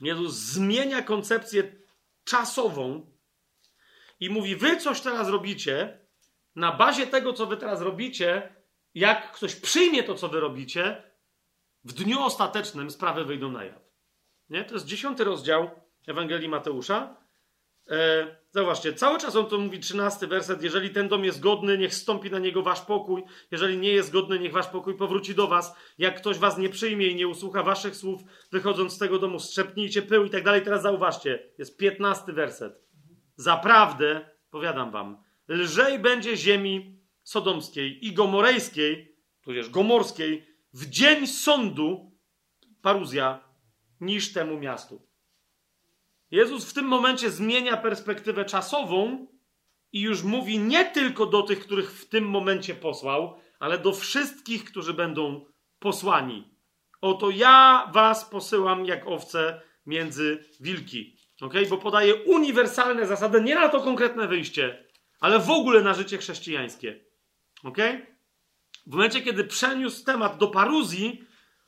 Jezus 0.00 0.34
zmienia 0.34 1.02
koncepcję 1.02 1.72
czasową 2.24 3.13
i 4.24 4.30
mówi: 4.30 4.56
Wy 4.56 4.76
coś 4.76 5.00
teraz 5.00 5.28
robicie, 5.28 5.98
na 6.56 6.72
bazie 6.72 7.06
tego, 7.06 7.32
co 7.32 7.46
wy 7.46 7.56
teraz 7.56 7.80
robicie, 7.80 8.54
jak 8.94 9.32
ktoś 9.32 9.56
przyjmie 9.56 10.02
to, 10.02 10.14
co 10.14 10.28
wy 10.28 10.40
robicie, 10.40 11.02
w 11.84 11.92
dniu 11.92 12.20
ostatecznym 12.20 12.90
sprawy 12.90 13.24
wyjdą 13.24 13.50
na 13.50 13.64
jaw. 13.64 13.82
Nie? 14.48 14.64
To 14.64 14.74
jest 14.74 14.86
dziesiąty 14.86 15.24
rozdział 15.24 15.70
Ewangelii 16.06 16.48
Mateusza. 16.48 17.16
E, 17.90 18.26
zauważcie, 18.50 18.92
cały 18.92 19.18
czas 19.18 19.36
on 19.36 19.46
to 19.46 19.58
mówi, 19.58 19.80
trzynasty 19.80 20.26
werset. 20.26 20.62
Jeżeli 20.62 20.90
ten 20.90 21.08
dom 21.08 21.24
jest 21.24 21.40
godny, 21.40 21.78
niech 21.78 21.94
stąpi 21.94 22.30
na 22.30 22.38
niego 22.38 22.62
wasz 22.62 22.80
pokój. 22.80 23.22
Jeżeli 23.50 23.78
nie 23.78 23.92
jest 23.92 24.12
godny, 24.12 24.38
niech 24.38 24.52
wasz 24.52 24.66
pokój 24.66 24.96
powróci 24.96 25.34
do 25.34 25.46
was. 25.46 25.76
Jak 25.98 26.16
ktoś 26.16 26.38
was 26.38 26.58
nie 26.58 26.68
przyjmie 26.68 27.06
i 27.06 27.14
nie 27.14 27.28
usłucha 27.28 27.62
waszych 27.62 27.96
słów, 27.96 28.22
wychodząc 28.52 28.92
z 28.92 28.98
tego 28.98 29.18
domu, 29.18 29.40
strzepnijcie 29.40 30.02
pył 30.02 30.24
i 30.24 30.30
tak 30.30 30.44
dalej. 30.44 30.62
Teraz 30.62 30.82
zauważcie, 30.82 31.52
jest 31.58 31.78
piętnasty 31.78 32.32
werset. 32.32 32.83
Zaprawdę, 33.36 34.30
powiadam 34.50 34.90
wam, 34.90 35.22
lżej 35.48 35.98
będzie 35.98 36.36
ziemi 36.36 36.98
sodomskiej 37.22 38.06
i 38.06 38.12
gomorejskiej, 38.12 39.16
tudzież 39.42 39.70
gomorskiej, 39.70 40.46
w 40.72 40.86
dzień 40.86 41.26
sądu, 41.26 42.12
paruzja, 42.82 43.44
niż 44.00 44.32
temu 44.32 44.58
miastu. 44.58 45.06
Jezus 46.30 46.70
w 46.70 46.74
tym 46.74 46.86
momencie 46.86 47.30
zmienia 47.30 47.76
perspektywę 47.76 48.44
czasową 48.44 49.26
i 49.92 50.00
już 50.00 50.22
mówi 50.22 50.58
nie 50.58 50.84
tylko 50.84 51.26
do 51.26 51.42
tych, 51.42 51.60
których 51.60 51.92
w 51.92 52.08
tym 52.08 52.24
momencie 52.28 52.74
posłał, 52.74 53.38
ale 53.58 53.78
do 53.78 53.92
wszystkich, 53.92 54.64
którzy 54.64 54.94
będą 54.94 55.44
posłani. 55.78 56.54
Oto 57.00 57.30
ja 57.30 57.90
was 57.92 58.24
posyłam 58.24 58.86
jak 58.86 59.06
owce 59.06 59.60
między 59.86 60.44
wilki. 60.60 61.13
Okay? 61.40 61.66
Bo 61.66 61.78
podaje 61.78 62.14
uniwersalne 62.14 63.06
zasady, 63.06 63.42
nie 63.42 63.54
na 63.54 63.68
to 63.68 63.80
konkretne 63.80 64.28
wyjście, 64.28 64.84
ale 65.20 65.38
w 65.38 65.50
ogóle 65.50 65.82
na 65.82 65.94
życie 65.94 66.18
chrześcijańskie. 66.18 67.00
Okay? 67.62 68.06
W 68.86 68.90
momencie, 68.90 69.22
kiedy 69.22 69.44
przeniósł 69.44 70.04
temat 70.04 70.38
do 70.38 70.48
paruzji, 70.48 71.24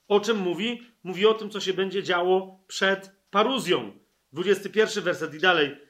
o 0.08 0.20
czym 0.20 0.38
mówi? 0.38 0.82
Mówi 1.02 1.26
o 1.26 1.34
tym, 1.34 1.50
co 1.50 1.60
się 1.60 1.72
będzie 1.72 2.02
działo 2.02 2.64
przed 2.66 3.10
paruzją. 3.30 3.98
21 4.32 5.04
werset 5.04 5.34
i 5.34 5.38
dalej. 5.38 5.85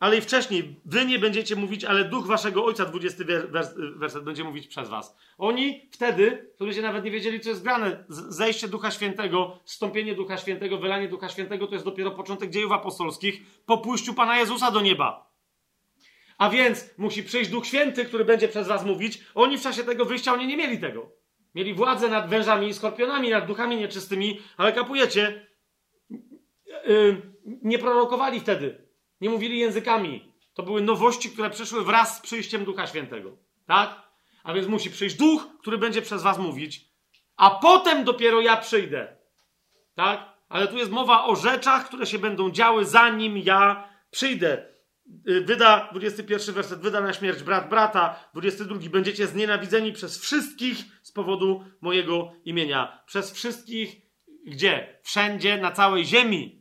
Ale 0.00 0.16
i 0.16 0.20
wcześniej, 0.20 0.80
wy 0.84 1.06
nie 1.06 1.18
będziecie 1.18 1.56
mówić, 1.56 1.84
ale 1.84 2.04
duch 2.04 2.26
waszego 2.26 2.64
ojca, 2.64 2.84
20 2.84 3.24
werset, 3.96 4.24
będzie 4.24 4.44
mówić 4.44 4.66
przez 4.66 4.88
was. 4.88 5.16
Oni 5.38 5.88
wtedy, 5.92 6.52
to 6.58 6.64
ludzie 6.64 6.82
nawet 6.82 7.04
nie 7.04 7.10
wiedzieli, 7.10 7.40
co 7.40 7.48
jest 7.48 7.62
grane. 7.62 8.04
Zejście 8.08 8.68
Ducha 8.68 8.90
Świętego, 8.90 9.60
stąpienie 9.64 10.14
Ducha 10.14 10.36
Świętego, 10.36 10.78
wylanie 10.78 11.08
Ducha 11.08 11.28
Świętego 11.28 11.66
to 11.66 11.72
jest 11.72 11.84
dopiero 11.84 12.10
początek 12.10 12.50
dziejów 12.50 12.72
apostolskich 12.72 13.42
po 13.66 13.78
pójściu 13.78 14.14
Pana 14.14 14.38
Jezusa 14.38 14.70
do 14.70 14.80
nieba. 14.80 15.30
A 16.38 16.50
więc 16.50 16.98
musi 16.98 17.22
przyjść 17.22 17.50
Duch 17.50 17.66
Święty, 17.66 18.04
który 18.04 18.24
będzie 18.24 18.48
przez 18.48 18.68
was 18.68 18.84
mówić. 18.84 19.24
Oni 19.34 19.58
w 19.58 19.62
czasie 19.62 19.84
tego 19.84 20.04
wyjścia, 20.04 20.32
oni 20.32 20.46
nie 20.46 20.56
mieli 20.56 20.78
tego. 20.78 21.12
Mieli 21.54 21.74
władzę 21.74 22.08
nad 22.08 22.30
wężami 22.30 22.68
i 22.68 22.74
skorpionami, 22.74 23.30
nad 23.30 23.46
duchami 23.46 23.76
nieczystymi, 23.76 24.40
ale 24.56 24.72
kapujecie, 24.72 25.46
yy, 26.86 27.22
nie 27.44 27.78
prorokowali 27.78 28.40
wtedy. 28.40 28.89
Nie 29.20 29.30
mówili 29.30 29.58
językami. 29.58 30.32
To 30.54 30.62
były 30.62 30.82
nowości, 30.82 31.30
które 31.30 31.50
przyszły 31.50 31.84
wraz 31.84 32.16
z 32.16 32.20
przyjściem 32.20 32.64
Ducha 32.64 32.86
Świętego. 32.86 33.36
Tak? 33.66 34.10
A 34.42 34.52
więc 34.52 34.66
musi 34.68 34.90
przyjść 34.90 35.16
duch, 35.16 35.48
który 35.60 35.78
będzie 35.78 36.02
przez 36.02 36.22
was 36.22 36.38
mówić, 36.38 36.90
a 37.36 37.50
potem 37.50 38.04
dopiero 38.04 38.40
ja 38.40 38.56
przyjdę. 38.56 39.16
Tak? 39.94 40.30
Ale 40.48 40.68
tu 40.68 40.76
jest 40.76 40.90
mowa 40.90 41.24
o 41.24 41.36
rzeczach, 41.36 41.86
które 41.86 42.06
się 42.06 42.18
będą 42.18 42.50
działy, 42.50 42.84
zanim 42.84 43.38
ja 43.38 43.88
przyjdę. 44.10 44.66
Y, 45.28 45.40
wyda, 45.40 45.88
21 45.92 46.54
werset, 46.54 46.80
wyda 46.80 47.00
na 47.00 47.12
śmierć 47.12 47.42
brat 47.42 47.68
brata, 47.68 48.30
22, 48.34 48.90
będziecie 48.90 49.26
znienawidzeni 49.26 49.92
przez 49.92 50.20
wszystkich 50.20 50.76
z 51.02 51.12
powodu 51.12 51.64
mojego 51.80 52.32
imienia. 52.44 53.02
Przez 53.06 53.32
wszystkich, 53.32 53.96
gdzie? 54.46 55.00
Wszędzie, 55.02 55.58
na 55.58 55.72
całej 55.72 56.04
ziemi. 56.04 56.59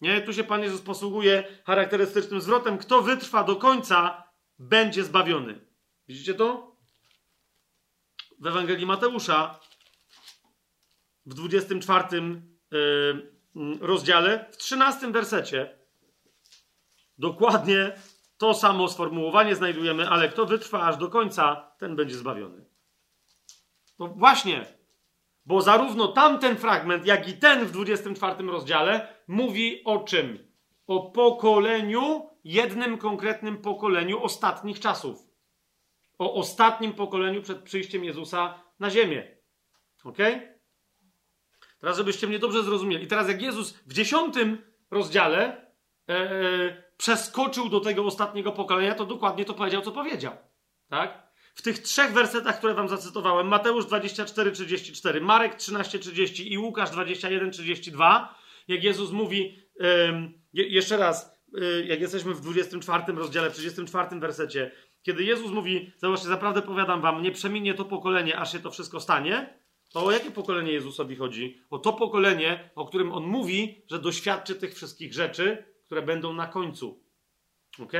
Nie? 0.00 0.20
Tu 0.20 0.32
się 0.32 0.44
Pan 0.44 0.62
Jezus 0.62 0.80
posługuje 0.80 1.44
charakterystycznym 1.64 2.40
zwrotem. 2.40 2.78
Kto 2.78 3.02
wytrwa 3.02 3.44
do 3.44 3.56
końca, 3.56 4.26
będzie 4.58 5.04
zbawiony. 5.04 5.60
Widzicie 6.08 6.34
to? 6.34 6.76
W 8.40 8.46
Ewangelii 8.46 8.86
Mateusza 8.86 9.60
w 11.26 11.34
24 11.34 12.06
y, 12.14 12.76
mm, 13.56 13.78
rozdziale, 13.80 14.46
w 14.52 14.56
13 14.56 15.12
wersecie, 15.12 15.78
dokładnie 17.18 17.92
to 18.38 18.54
samo 18.54 18.88
sformułowanie 18.88 19.56
znajdujemy, 19.56 20.08
ale 20.08 20.28
kto 20.28 20.46
wytrwa 20.46 20.82
aż 20.82 20.96
do 20.96 21.08
końca, 21.08 21.72
ten 21.78 21.96
będzie 21.96 22.16
zbawiony. 22.16 22.64
No 23.98 24.08
właśnie, 24.08 24.66
bo 25.46 25.60
zarówno 25.60 26.08
tamten 26.08 26.56
fragment, 26.56 27.06
jak 27.06 27.28
i 27.28 27.32
ten 27.32 27.66
w 27.66 27.70
24 27.70 28.44
rozdziale 28.46 29.15
mówi 29.26 29.84
o 29.84 29.98
czym? 29.98 30.52
O 30.86 31.10
pokoleniu, 31.10 32.30
jednym 32.44 32.98
konkretnym 32.98 33.58
pokoleniu 33.58 34.22
ostatnich 34.22 34.80
czasów. 34.80 35.26
O 36.18 36.34
ostatnim 36.34 36.92
pokoleniu 36.92 37.42
przed 37.42 37.62
przyjściem 37.62 38.04
Jezusa 38.04 38.62
na 38.80 38.90
ziemię. 38.90 39.36
Ok? 40.04 40.18
Teraz, 41.80 41.96
żebyście 41.96 42.26
mnie 42.26 42.38
dobrze 42.38 42.62
zrozumieli. 42.62 43.04
I 43.04 43.06
teraz, 43.06 43.28
jak 43.28 43.42
Jezus 43.42 43.72
w 43.72 43.92
dziesiątym 43.92 44.58
rozdziale 44.90 45.66
e, 46.08 46.12
e, 46.12 46.82
przeskoczył 46.96 47.68
do 47.68 47.80
tego 47.80 48.04
ostatniego 48.04 48.52
pokolenia, 48.52 48.94
to 48.94 49.06
dokładnie 49.06 49.44
to 49.44 49.54
powiedział, 49.54 49.82
co 49.82 49.92
powiedział. 49.92 50.32
Tak? 50.88 51.26
W 51.54 51.62
tych 51.62 51.78
trzech 51.78 52.12
wersetach, 52.12 52.58
które 52.58 52.74
wam 52.74 52.88
zacytowałem, 52.88 53.48
Mateusz 53.48 53.86
24, 53.86 54.52
34, 54.52 55.20
Marek 55.20 55.54
13, 55.54 55.98
30 55.98 56.52
i 56.52 56.58
Łukasz 56.58 56.90
21, 56.90 57.50
32, 57.50 58.34
jak 58.68 58.84
Jezus 58.84 59.10
mówi, 59.10 59.58
jeszcze 60.52 60.96
raz, 60.96 61.40
y, 61.58 61.86
jak 61.86 62.00
jesteśmy 62.00 62.34
w 62.34 62.40
24 62.40 63.12
rozdziale, 63.12 63.50
34 63.50 64.20
wersecie, 64.20 64.72
kiedy 65.02 65.24
Jezus 65.24 65.50
mówi, 65.50 65.92
zobaczcie, 65.96 66.28
naprawdę 66.28 66.62
powiadam 66.62 67.00
wam, 67.00 67.22
nie 67.22 67.32
przeminie 67.32 67.74
to 67.74 67.84
pokolenie, 67.84 68.38
aż 68.38 68.52
się 68.52 68.58
to 68.58 68.70
wszystko 68.70 69.00
stanie, 69.00 69.58
to 69.92 70.04
o 70.04 70.10
jakie 70.10 70.30
pokolenie 70.30 70.72
Jezusowi 70.72 71.16
chodzi? 71.16 71.60
O 71.70 71.78
to 71.78 71.92
pokolenie, 71.92 72.70
o 72.74 72.86
którym 72.86 73.12
On 73.12 73.24
mówi, 73.24 73.82
że 73.90 73.98
doświadczy 73.98 74.54
tych 74.54 74.74
wszystkich 74.74 75.14
rzeczy, 75.14 75.64
które 75.86 76.02
będą 76.02 76.32
na 76.32 76.46
końcu. 76.46 77.04
Ok? 77.82 77.92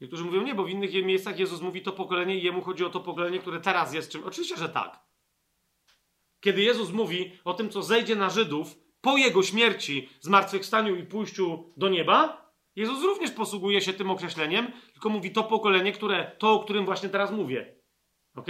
Niektórzy 0.00 0.24
mówią 0.24 0.42
nie, 0.42 0.54
bo 0.54 0.64
w 0.64 0.70
innych 0.70 0.92
miejscach 0.92 1.38
Jezus 1.38 1.60
mówi 1.60 1.82
to 1.82 1.92
pokolenie 1.92 2.38
i 2.38 2.42
jemu 2.42 2.62
chodzi 2.62 2.84
o 2.84 2.90
to 2.90 3.00
pokolenie, 3.00 3.38
które 3.38 3.60
teraz 3.60 3.94
jest 3.94 4.12
czym. 4.12 4.24
Oczywiście, 4.24 4.56
że 4.56 4.68
tak. 4.68 5.00
Kiedy 6.40 6.62
Jezus 6.62 6.90
mówi 6.90 7.32
o 7.44 7.54
tym, 7.54 7.70
co 7.70 7.82
zejdzie 7.82 8.16
na 8.16 8.30
Żydów 8.30 8.78
po 9.00 9.16
jego 9.16 9.42
śmierci, 9.42 10.08
zmartwychwstaniu 10.20 10.96
i 10.96 11.06
pójściu 11.06 11.72
do 11.76 11.88
nieba, 11.88 12.48
Jezus 12.78 13.02
również 13.02 13.30
posługuje 13.30 13.80
się 13.80 13.92
tym 13.92 14.10
określeniem, 14.10 14.72
tylko 14.92 15.08
mówi 15.08 15.32
to 15.32 15.44
pokolenie, 15.44 15.92
które, 15.92 16.32
to, 16.38 16.52
o 16.52 16.64
którym 16.64 16.84
właśnie 16.84 17.08
teraz 17.08 17.30
mówię. 17.30 17.74
Ok? 18.34 18.46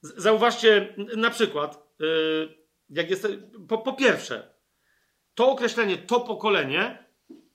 Zauważcie 0.00 0.94
na 1.16 1.30
przykład, 1.30 1.92
y, 2.00 2.04
jak 2.90 3.10
jest, 3.10 3.28
po, 3.68 3.78
po 3.78 3.92
pierwsze, 3.92 4.54
to 5.34 5.50
określenie, 5.50 5.98
to 5.98 6.20
pokolenie, 6.20 7.04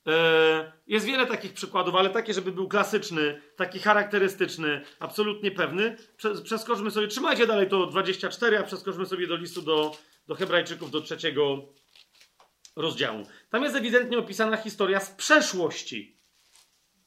e, 0.07 0.72
jest 0.87 1.05
wiele 1.05 1.25
takich 1.25 1.53
przykładów, 1.53 1.95
ale 1.95 2.09
takie, 2.09 2.33
żeby 2.33 2.51
był 2.51 2.67
klasyczny, 2.67 3.41
taki 3.55 3.79
charakterystyczny, 3.79 4.81
absolutnie 4.99 5.51
pewny. 5.51 5.97
Przeskoczmy 6.43 6.91
sobie, 6.91 7.07
trzymajcie 7.07 7.47
dalej 7.47 7.69
to 7.69 7.85
24, 7.85 8.59
a 8.59 8.63
przeskoczmy 8.63 9.05
sobie 9.05 9.27
do 9.27 9.35
listu 9.35 9.61
do, 9.61 9.97
do 10.27 10.35
Hebrajczyków, 10.35 10.91
do 10.91 11.01
trzeciego 11.01 11.73
rozdziału. 12.75 13.27
Tam 13.49 13.63
jest 13.63 13.75
ewidentnie 13.75 14.17
opisana 14.17 14.57
historia 14.57 14.99
z 14.99 15.11
przeszłości. 15.11 16.19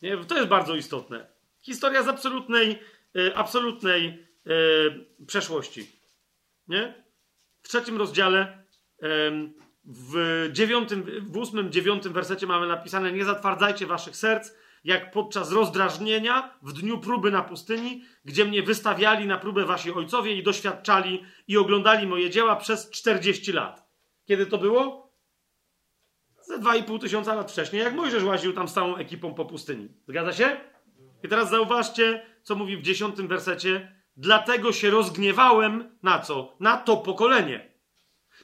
Nie? 0.02 0.16
To 0.16 0.36
jest 0.36 0.48
bardzo 0.48 0.74
istotne. 0.76 1.26
Historia 1.60 2.02
z 2.02 2.08
absolutnej, 2.08 2.78
e, 3.16 3.36
absolutnej 3.36 4.26
e, 4.46 5.26
przeszłości. 5.26 5.92
Nie? 6.68 7.04
W 7.62 7.68
trzecim 7.68 7.96
rozdziale 7.96 8.66
w 9.86 10.48
dziewiątym, 10.52 11.04
w 11.26 11.36
ósmym, 11.36 11.72
dziewiątym 11.72 12.12
wersecie 12.12 12.46
mamy 12.46 12.66
napisane: 12.66 13.12
Nie 13.12 13.24
zatwardzajcie 13.24 13.86
waszych 13.86 14.16
serc, 14.16 14.52
jak 14.84 15.10
podczas 15.10 15.52
rozdrażnienia 15.52 16.58
w 16.62 16.72
dniu 16.72 16.98
próby 16.98 17.30
na 17.30 17.42
pustyni, 17.42 18.04
gdzie 18.24 18.44
mnie 18.44 18.62
wystawiali 18.62 19.26
na 19.26 19.38
próbę 19.38 19.64
wasi 19.64 19.92
ojcowie 19.92 20.34
i 20.34 20.42
doświadczali 20.42 21.22
i 21.48 21.56
oglądali 21.56 22.06
moje 22.06 22.30
dzieła 22.30 22.56
przez 22.56 22.90
40 22.90 23.52
lat. 23.52 23.86
Kiedy 24.24 24.46
to 24.46 24.58
było? 24.58 25.12
Ze 26.42 26.58
2,5 26.58 27.00
tysiąca 27.00 27.34
lat 27.34 27.52
wcześniej, 27.52 27.82
jak 27.82 27.94
Mojżesz 27.94 28.24
łaził 28.24 28.52
tam 28.52 28.68
z 28.68 28.72
całą 28.72 28.96
ekipą 28.96 29.34
po 29.34 29.44
pustyni. 29.44 29.88
Zgadza 30.08 30.32
się? 30.32 30.56
I 31.22 31.28
teraz 31.28 31.50
zauważcie, 31.50 32.26
co 32.42 32.54
mówi 32.54 32.76
w 32.76 32.82
dziesiątym 32.82 33.28
wersecie. 33.28 33.96
Dlatego 34.16 34.72
się 34.72 34.90
rozgniewałem 34.90 35.98
na 36.02 36.18
co? 36.18 36.56
Na 36.60 36.76
to 36.76 36.96
pokolenie. 36.96 37.75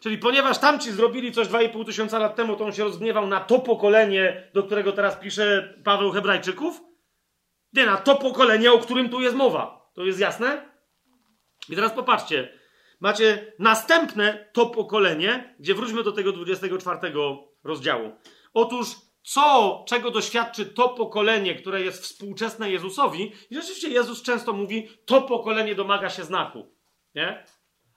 Czyli 0.02 0.18
ponieważ 0.18 0.58
tamci 0.58 0.92
zrobili 0.92 1.32
coś 1.32 1.48
2,5 1.48 1.84
tysiąca 1.86 2.18
lat 2.18 2.36
temu, 2.36 2.56
to 2.56 2.64
on 2.64 2.72
się 2.72 2.84
rozgniewał 2.84 3.26
na 3.26 3.40
to 3.40 3.58
pokolenie, 3.58 4.50
do 4.54 4.62
którego 4.62 4.92
teraz 4.92 5.16
pisze 5.16 5.74
Paweł 5.84 6.10
Hebrajczyków? 6.10 6.80
Nie, 7.72 7.86
na 7.86 7.96
to 7.96 8.14
pokolenie, 8.14 8.72
o 8.72 8.78
którym 8.78 9.08
tu 9.08 9.20
jest 9.20 9.36
mowa. 9.36 9.90
To 9.94 10.04
jest 10.04 10.20
jasne? 10.20 10.72
I 11.68 11.74
teraz 11.74 11.92
popatrzcie. 11.92 12.58
Macie 13.00 13.52
następne 13.58 14.50
to 14.52 14.66
pokolenie, 14.66 15.54
gdzie 15.58 15.74
wróćmy 15.74 16.02
do 16.02 16.12
tego 16.12 16.32
24 16.32 17.12
rozdziału. 17.64 18.12
Otóż 18.54 18.86
co, 19.22 19.84
czego 19.88 20.10
doświadczy 20.10 20.66
to 20.66 20.88
pokolenie, 20.88 21.54
które 21.54 21.82
jest 21.82 22.02
współczesne 22.02 22.70
Jezusowi? 22.70 23.32
I 23.50 23.54
rzeczywiście 23.54 23.88
Jezus 23.88 24.22
często 24.22 24.52
mówi, 24.52 24.88
to 25.06 25.22
pokolenie 25.22 25.74
domaga 25.74 26.10
się 26.10 26.24
znaku. 26.24 26.66
Nie? 27.14 27.44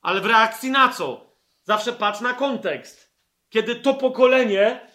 Ale 0.01 0.21
w 0.21 0.25
reakcji 0.25 0.71
na 0.71 0.89
co? 0.89 1.34
Zawsze 1.65 1.93
patrz 1.93 2.21
na 2.21 2.33
kontekst. 2.33 3.15
Kiedy 3.49 3.75
to 3.75 3.93
pokolenie, 3.93 4.89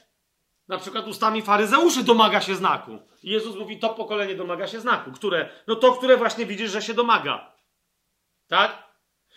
na 0.68 0.78
przykład 0.78 1.08
ustami 1.08 1.42
faryzeuszy, 1.42 2.04
domaga 2.04 2.40
się 2.40 2.54
znaku. 2.54 2.98
Jezus 3.22 3.56
mówi, 3.56 3.78
to 3.78 3.88
pokolenie 3.88 4.34
domaga 4.34 4.66
się 4.66 4.80
znaku. 4.80 5.12
Które? 5.12 5.48
No 5.66 5.76
to, 5.76 5.92
które 5.92 6.16
właśnie 6.16 6.46
widzisz, 6.46 6.70
że 6.70 6.82
się 6.82 6.94
domaga. 6.94 7.52
Tak? 8.48 8.90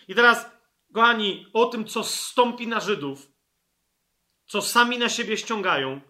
I 0.08 0.14
teraz, 0.14 0.50
kochani, 0.94 1.46
o 1.52 1.66
tym, 1.66 1.84
co 1.84 2.04
stąpi 2.04 2.66
na 2.66 2.80
Żydów, 2.80 3.28
co 4.46 4.62
sami 4.62 4.98
na 4.98 5.08
siebie 5.08 5.36
ściągają, 5.36 6.00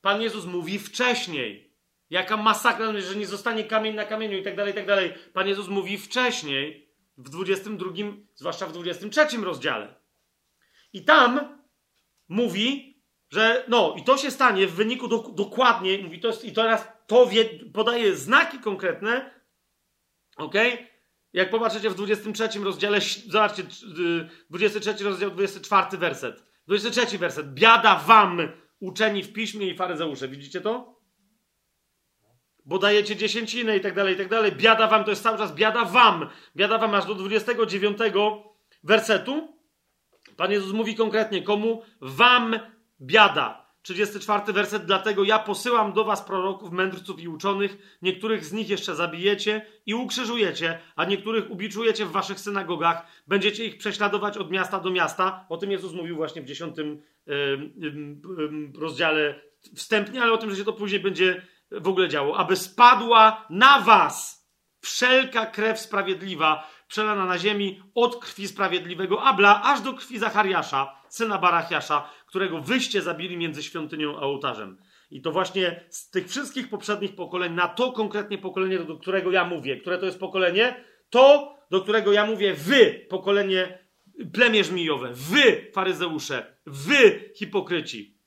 Pan 0.00 0.22
Jezus 0.22 0.44
mówi 0.44 0.78
wcześniej. 0.78 1.74
Jaka 2.10 2.36
masakra, 2.36 3.00
że 3.00 3.16
nie 3.16 3.26
zostanie 3.26 3.64
kamień 3.64 3.94
na 3.94 4.04
kamieniu 4.04 4.38
i 4.38 4.42
tak 4.42 4.56
dalej, 4.56 4.72
i 4.72 4.76
tak 4.76 4.86
dalej. 4.86 5.14
Pan 5.32 5.48
Jezus 5.48 5.68
mówi 5.68 5.98
wcześniej, 5.98 6.88
w 7.18 7.28
22, 7.28 7.90
zwłaszcza 8.34 8.66
w 8.66 8.72
23 8.72 9.36
rozdziale. 9.36 10.03
I 10.94 11.04
tam 11.04 11.58
mówi, 12.28 12.94
że 13.30 13.64
no 13.68 13.94
i 13.98 14.04
to 14.04 14.16
się 14.16 14.30
stanie 14.30 14.66
w 14.66 14.74
wyniku 14.74 15.08
do, 15.08 15.18
dokładnie, 15.18 15.98
mówi 15.98 16.20
to 16.20 16.28
jest, 16.28 16.44
i 16.44 16.52
teraz 16.52 16.88
to 17.06 17.26
wie, 17.26 17.44
podaje 17.72 18.16
znaki 18.16 18.58
konkretne, 18.58 19.30
ok? 20.36 20.54
Jak 21.32 21.50
popatrzycie 21.50 21.90
w 21.90 21.94
23 21.94 22.58
rozdziale, 22.58 22.98
zobaczcie, 23.28 23.62
23 24.50 25.04
rozdział, 25.04 25.30
24 25.30 25.98
werset. 25.98 26.44
23 26.66 27.18
werset. 27.18 27.54
Biada 27.54 27.96
wam, 27.96 28.40
uczeni 28.80 29.22
w 29.22 29.32
piśmie 29.32 29.66
i 29.66 29.76
faryzeusze. 29.76 30.28
Widzicie 30.28 30.60
to? 30.60 31.00
Bo 32.64 32.78
dajecie 32.78 33.16
dziesięcinę 33.16 33.76
i 33.76 33.80
tak 33.80 33.94
dalej, 33.94 34.14
i 34.14 34.18
tak 34.18 34.28
dalej. 34.28 34.52
Biada 34.52 34.86
wam, 34.86 35.04
to 35.04 35.10
jest 35.10 35.22
cały 35.22 35.38
czas 35.38 35.54
biada 35.54 35.84
wam. 35.84 36.30
Biada 36.56 36.78
wam 36.78 36.94
aż 36.94 37.06
do 37.06 37.14
29 37.14 37.98
wersetu. 38.82 39.53
Pan 40.36 40.52
Jezus 40.52 40.72
mówi 40.72 40.94
konkretnie, 40.94 41.42
komu? 41.42 41.82
Wam 42.00 42.58
biada. 43.00 43.64
34 43.82 44.52
werset, 44.52 44.84
dlatego 44.84 45.24
ja 45.24 45.38
posyłam 45.38 45.92
do 45.92 46.04
was 46.04 46.22
proroków, 46.22 46.72
mędrców 46.72 47.20
i 47.20 47.28
uczonych, 47.28 47.98
niektórych 48.02 48.44
z 48.44 48.52
nich 48.52 48.68
jeszcze 48.68 48.94
zabijecie 48.94 49.66
i 49.86 49.94
ukrzyżujecie, 49.94 50.78
a 50.96 51.04
niektórych 51.04 51.50
ubiczujecie 51.50 52.06
w 52.06 52.12
waszych 52.12 52.40
synagogach, 52.40 53.06
będziecie 53.26 53.64
ich 53.64 53.78
prześladować 53.78 54.36
od 54.38 54.50
miasta 54.50 54.80
do 54.80 54.90
miasta. 54.90 55.46
O 55.48 55.56
tym 55.56 55.70
Jezus 55.70 55.92
mówił 55.92 56.16
właśnie 56.16 56.42
w 56.42 56.44
10 56.44 56.76
rozdziale 58.78 59.40
wstępnie, 59.76 60.22
ale 60.22 60.32
o 60.32 60.38
tym, 60.38 60.50
że 60.50 60.56
się 60.56 60.64
to 60.64 60.72
później 60.72 61.00
będzie 61.00 61.46
w 61.70 61.88
ogóle 61.88 62.08
działo. 62.08 62.36
Aby 62.36 62.56
spadła 62.56 63.46
na 63.50 63.80
was 63.80 64.44
wszelka 64.80 65.46
krew 65.46 65.80
sprawiedliwa, 65.80 66.70
przelana 66.94 67.26
na 67.26 67.38
ziemi 67.38 67.82
od 67.94 68.16
krwi 68.16 68.48
sprawiedliwego 68.48 69.22
Abla, 69.22 69.62
aż 69.62 69.80
do 69.80 69.94
krwi 69.94 70.18
Zachariasza, 70.18 70.96
syna 71.08 71.38
Barachiasza, 71.38 72.10
którego 72.26 72.60
wyście 72.60 73.02
zabili 73.02 73.36
między 73.36 73.62
świątynią 73.62 74.16
a 74.16 74.20
ołtarzem. 74.20 74.78
I 75.10 75.22
to 75.22 75.32
właśnie 75.32 75.84
z 75.88 76.10
tych 76.10 76.28
wszystkich 76.28 76.68
poprzednich 76.68 77.14
pokoleń, 77.14 77.52
na 77.52 77.68
to 77.68 77.92
konkretnie 77.92 78.38
pokolenie, 78.38 78.78
do 78.78 78.96
którego 78.96 79.30
ja 79.30 79.44
mówię, 79.44 79.76
które 79.76 79.98
to 79.98 80.06
jest 80.06 80.20
pokolenie, 80.20 80.84
to, 81.10 81.56
do 81.70 81.80
którego 81.80 82.12
ja 82.12 82.26
mówię, 82.26 82.54
wy, 82.54 83.06
pokolenie 83.08 83.78
plemię 84.32 84.64
żmijowe, 84.64 85.10
wy, 85.12 85.70
faryzeusze, 85.72 86.56
wy, 86.66 87.30
hipokryci. 87.36 88.18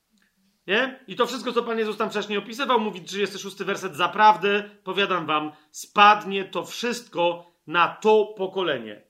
Nie? 0.67 1.05
I 1.07 1.15
to 1.15 1.25
wszystko, 1.25 1.53
co 1.53 1.63
Pan 1.63 1.79
Jezus 1.79 1.97
tam 1.97 2.09
wcześniej 2.09 2.37
opisywał, 2.37 2.79
mówi 2.79 3.01
36 3.01 3.57
werset, 3.57 3.95
zaprawdę, 3.95 4.69
powiadam 4.83 5.25
wam, 5.25 5.51
spadnie 5.71 6.45
to 6.45 6.65
wszystko 6.65 7.56
na 7.67 7.87
to 7.87 8.25
pokolenie, 8.37 9.01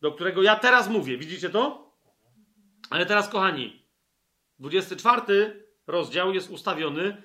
do 0.00 0.12
którego 0.12 0.42
ja 0.42 0.56
teraz 0.56 0.88
mówię. 0.88 1.18
Widzicie 1.18 1.50
to? 1.50 1.92
Ale 2.90 3.06
teraz, 3.06 3.28
kochani, 3.28 3.86
24 4.58 5.66
rozdział 5.86 6.34
jest 6.34 6.50
ustawiony 6.50 7.22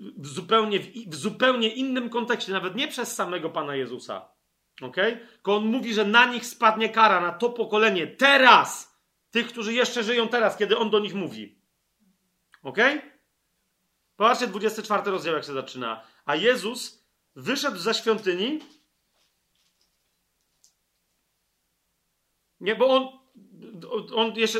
w 0.00 0.26
zupełnie, 0.26 0.80
w 1.06 1.14
zupełnie 1.14 1.68
innym 1.68 2.10
kontekście, 2.10 2.52
nawet 2.52 2.74
nie 2.74 2.88
przez 2.88 3.14
samego 3.14 3.50
Pana 3.50 3.76
Jezusa. 3.76 4.28
Ok? 4.82 4.96
Tylko 5.32 5.56
on 5.56 5.66
mówi, 5.66 5.94
że 5.94 6.04
na 6.04 6.26
nich 6.26 6.46
spadnie 6.46 6.88
kara, 6.88 7.20
na 7.20 7.32
to 7.32 7.50
pokolenie, 7.50 8.06
teraz, 8.06 8.98
tych, 9.30 9.48
którzy 9.48 9.74
jeszcze 9.74 10.02
żyją 10.02 10.28
teraz, 10.28 10.56
kiedy 10.56 10.78
on 10.78 10.90
do 10.90 10.98
nich 10.98 11.14
mówi. 11.14 11.58
Ok? 12.62 12.78
Popatrzcie, 14.16 14.46
24 14.46 15.10
rozdział, 15.10 15.34
jak 15.34 15.44
się 15.44 15.52
zaczyna. 15.52 16.02
A 16.24 16.36
Jezus 16.36 17.04
wyszedł 17.36 17.76
ze 17.76 17.94
świątyni 17.94 18.60
Nie, 22.64 22.76
bo 22.76 22.88
on, 22.88 23.08
on 24.14 24.36
jeszcze, 24.36 24.58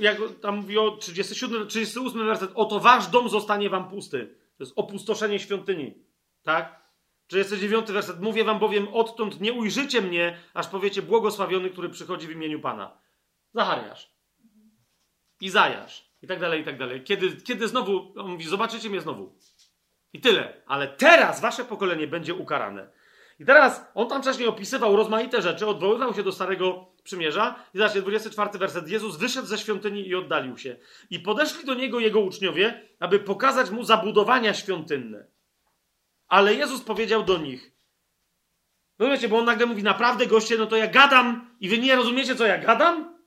jak 0.00 0.18
tam 0.40 0.56
mówi 0.56 0.78
o 0.78 0.90
37, 0.90 1.68
38 1.68 2.26
werset, 2.26 2.50
oto 2.54 2.80
wasz 2.80 3.06
dom 3.08 3.28
zostanie 3.28 3.70
wam 3.70 3.88
pusty. 3.88 4.38
To 4.56 4.64
jest 4.64 4.72
opustoszenie 4.76 5.38
świątyni. 5.38 5.94
Tak? 6.42 6.84
39 7.26 7.92
werset, 7.92 8.20
mówię 8.20 8.44
wam 8.44 8.58
bowiem, 8.58 8.88
odtąd 8.88 9.40
nie 9.40 9.52
ujrzycie 9.52 10.00
mnie, 10.02 10.38
aż 10.54 10.66
powiecie 10.66 11.02
błogosławiony, 11.02 11.70
który 11.70 11.88
przychodzi 11.88 12.26
w 12.26 12.30
imieniu 12.30 12.60
Pana. 12.60 12.98
Zachariasz. 13.54 14.10
Izajasz. 15.40 16.14
I 16.22 16.26
tak 16.26 16.40
dalej, 16.40 16.60
i 16.60 16.64
tak 16.64 16.78
dalej. 16.78 17.02
Kiedy, 17.02 17.36
kiedy 17.36 17.68
znowu, 17.68 18.12
on 18.16 18.30
mówi, 18.30 18.44
zobaczycie 18.44 18.90
mnie 18.90 19.00
znowu. 19.00 19.38
I 20.12 20.20
tyle. 20.20 20.62
Ale 20.66 20.88
teraz 20.88 21.40
wasze 21.40 21.64
pokolenie 21.64 22.06
będzie 22.06 22.34
ukarane. 22.34 22.90
I 23.40 23.44
teraz 23.44 23.84
on 23.94 24.08
tam 24.08 24.22
wcześniej 24.22 24.48
opisywał 24.48 24.96
rozmaite 24.96 25.42
rzeczy, 25.42 25.66
odwoływał 25.66 26.14
się 26.14 26.22
do 26.22 26.32
Starego 26.32 26.94
Przymierza. 27.04 27.64
I 27.74 27.78
zobaczcie, 27.78 28.02
24 28.02 28.58
werset. 28.58 28.88
Jezus 28.88 29.16
wyszedł 29.16 29.46
ze 29.46 29.58
świątyni 29.58 30.08
i 30.08 30.14
oddalił 30.14 30.58
się. 30.58 30.76
I 31.10 31.20
podeszli 31.20 31.66
do 31.66 31.74
niego 31.74 32.00
jego 32.00 32.20
uczniowie, 32.20 32.88
aby 33.00 33.18
pokazać 33.18 33.70
mu 33.70 33.84
zabudowania 33.84 34.54
świątynne. 34.54 35.26
Ale 36.28 36.54
Jezus 36.54 36.80
powiedział 36.80 37.22
do 37.22 37.38
nich. 37.38 37.72
Rozumiecie, 38.98 39.28
bo 39.28 39.38
on 39.38 39.44
nagle 39.44 39.66
mówi, 39.66 39.82
naprawdę 39.82 40.26
goście, 40.26 40.58
no 40.58 40.66
to 40.66 40.76
ja 40.76 40.86
gadam 40.86 41.56
i 41.60 41.68
wy 41.68 41.78
nie 41.78 41.96
rozumiecie, 41.96 42.36
co 42.36 42.46
ja 42.46 42.58
gadam? 42.58 43.18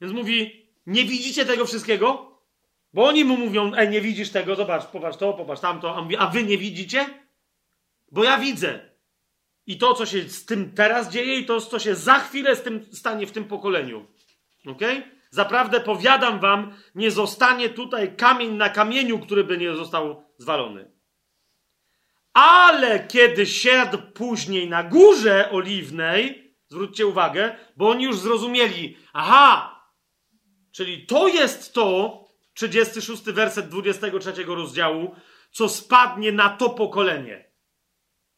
Więc 0.00 0.12
mówi, 0.12 0.66
nie 0.86 1.04
widzicie 1.04 1.46
tego 1.46 1.66
wszystkiego? 1.66 2.38
Bo 2.92 3.06
oni 3.06 3.24
mu 3.24 3.36
mówią, 3.36 3.72
ej, 3.76 3.88
nie 3.88 4.00
widzisz 4.00 4.30
tego, 4.30 4.56
zobacz, 4.56 4.86
popatrz 4.86 5.18
to, 5.18 5.32
popatrz 5.32 5.60
tamto. 5.60 5.96
A, 5.96 6.02
mówi, 6.02 6.16
a 6.16 6.26
wy 6.26 6.44
nie 6.44 6.58
widzicie? 6.58 7.06
Bo 8.12 8.24
ja 8.24 8.38
widzę. 8.38 8.89
I 9.66 9.78
to, 9.78 9.94
co 9.94 10.06
się 10.06 10.22
z 10.22 10.46
tym 10.46 10.72
teraz 10.74 11.10
dzieje, 11.10 11.38
i 11.38 11.46
to, 11.46 11.60
co 11.60 11.78
się 11.78 11.94
za 11.94 12.18
chwilę 12.18 12.56
z 12.56 12.62
tym 12.62 12.86
stanie 12.92 13.26
w 13.26 13.32
tym 13.32 13.44
pokoleniu. 13.44 14.06
Ok? 14.66 14.80
Zaprawdę 15.30 15.80
powiadam 15.80 16.40
wam, 16.40 16.74
nie 16.94 17.10
zostanie 17.10 17.68
tutaj 17.68 18.16
kamień 18.16 18.52
na 18.52 18.68
kamieniu, 18.68 19.18
który 19.18 19.44
by 19.44 19.58
nie 19.58 19.74
został 19.74 20.24
zwalony. 20.38 20.90
Ale 22.32 23.06
kiedy 23.06 23.46
siadł 23.46 23.98
później 24.14 24.68
na 24.68 24.82
górze 24.82 25.50
oliwnej, 25.50 26.54
zwróćcie 26.68 27.06
uwagę, 27.06 27.56
bo 27.76 27.90
oni 27.90 28.04
już 28.04 28.18
zrozumieli, 28.18 28.96
aha, 29.12 29.80
czyli 30.72 31.06
to 31.06 31.28
jest 31.28 31.74
to, 31.74 32.20
36 32.54 33.22
werset 33.22 33.68
23 33.68 34.44
rozdziału, 34.44 35.14
co 35.52 35.68
spadnie 35.68 36.32
na 36.32 36.48
to 36.48 36.70
pokolenie 36.70 37.49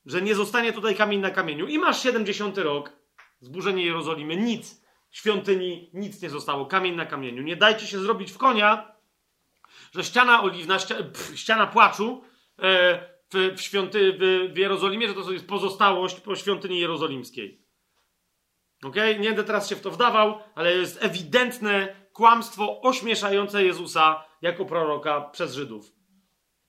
że 0.06 0.22
nie 0.22 0.34
zostanie 0.34 0.72
tutaj 0.72 0.94
kamień 0.94 1.20
na 1.20 1.31
kamieniu. 1.31 1.66
I 1.66 1.78
masz 1.78 2.02
70 2.02 2.58
rok, 2.58 2.92
zburzenie 3.40 3.84
Jerozolimy, 3.84 4.36
nic. 4.36 4.82
Świątyni 5.10 5.90
nic 5.94 6.22
nie 6.22 6.31
zostało, 6.31 6.66
kamień 6.66 6.94
na 6.94 7.06
kamieniu. 7.06 7.42
Nie 7.42 7.56
dajcie 7.56 7.86
się 7.86 7.98
zrobić 7.98 8.32
w 8.32 8.39
konia, 8.39 8.92
że 9.94 10.05
ściana 10.05 10.42
oliwna, 10.42 10.78
pff, 10.78 11.39
ściana 11.39 11.66
płaczu 11.66 12.24
e, 12.58 12.98
w, 13.31 13.55
w, 13.56 13.60
świąty, 13.60 14.12
w, 14.12 14.52
w 14.55 14.56
Jerozolimie, 14.56 15.08
że 15.08 15.14
to 15.14 15.32
jest 15.32 15.48
pozostałość 15.48 16.20
po 16.20 16.36
świątyni 16.36 16.81
jerozolimskiej. 16.81 17.62
Ok? 18.82 18.97
Nie 18.97 19.28
będę 19.28 19.44
teraz 19.44 19.68
się 19.68 19.76
w 19.76 19.81
to 19.81 19.90
wdawał, 19.90 20.39
ale 20.55 20.72
jest 20.72 21.05
ewidentne 21.05 21.97
kłamstwo 22.12 22.81
ośmieszające 22.81 23.64
Jezusa 23.64 24.24
jako 24.42 24.64
proroka 24.64 25.20
przez 25.20 25.55
Żydów. 25.55 25.92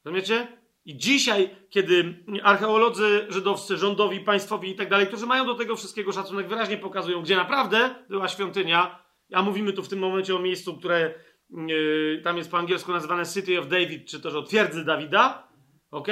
Rozumiecie? 0.05 0.62
I 0.85 0.97
dzisiaj, 0.97 1.49
kiedy 1.69 2.23
archeolodzy 2.43 3.25
żydowscy, 3.29 3.77
rządowi, 3.77 4.19
państwowi 4.19 4.69
i 4.69 4.75
tak 4.75 4.89
dalej, 4.89 5.07
którzy 5.07 5.25
mają 5.25 5.45
do 5.45 5.55
tego 5.55 5.75
wszystkiego 5.75 6.11
szacunek, 6.11 6.47
wyraźnie 6.47 6.77
pokazują, 6.77 7.21
gdzie 7.21 7.35
naprawdę 7.35 7.95
była 8.09 8.27
świątynia, 8.27 8.99
a 9.33 9.41
mówimy 9.41 9.73
tu 9.73 9.83
w 9.83 9.89
tym 9.89 9.99
momencie 9.99 10.35
o 10.35 10.39
miejscu, 10.39 10.77
które 10.77 11.13
yy, 11.49 12.21
tam 12.23 12.37
jest 12.37 12.51
po 12.51 12.57
angielsku 12.57 12.91
nazywane 12.91 13.25
City 13.25 13.59
of 13.59 13.67
David, 13.67 14.09
czy 14.09 14.21
też 14.21 14.33
o 14.33 14.43
twierdzy 14.43 14.85
Dawida, 14.85 15.47
ok? 15.91 16.07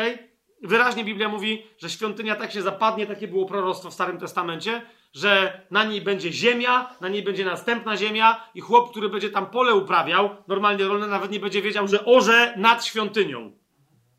Wyraźnie 0.64 1.06
Biblia 1.06 1.30
mówi, 1.30 1.64
że 1.78 1.90
świątynia 1.90 2.36
tak 2.36 2.52
się 2.52 2.62
zapadnie, 2.62 3.08
takie 3.08 3.28
było 3.28 3.46
proroctwo 3.46 3.90
w 3.90 3.94
Starym 3.94 4.18
Testamencie, 4.18 4.82
że 5.14 5.62
na 5.72 5.84
niej 5.84 6.02
będzie 6.02 6.32
ziemia, 6.32 6.96
na 7.02 7.10
niej 7.10 7.24
będzie 7.24 7.46
następna 7.46 7.98
ziemia 7.98 8.50
i 8.56 8.62
chłop, 8.62 8.92
który 8.92 9.10
będzie 9.10 9.30
tam 9.30 9.46
pole 9.46 9.76
uprawiał, 9.76 10.30
normalnie 10.48 10.86
rolne, 10.86 11.08
nawet 11.08 11.32
nie 11.32 11.40
będzie 11.40 11.62
wiedział, 11.62 11.88
że 11.88 12.06
orze 12.06 12.54
nad 12.58 12.86
świątynią. 12.86 13.61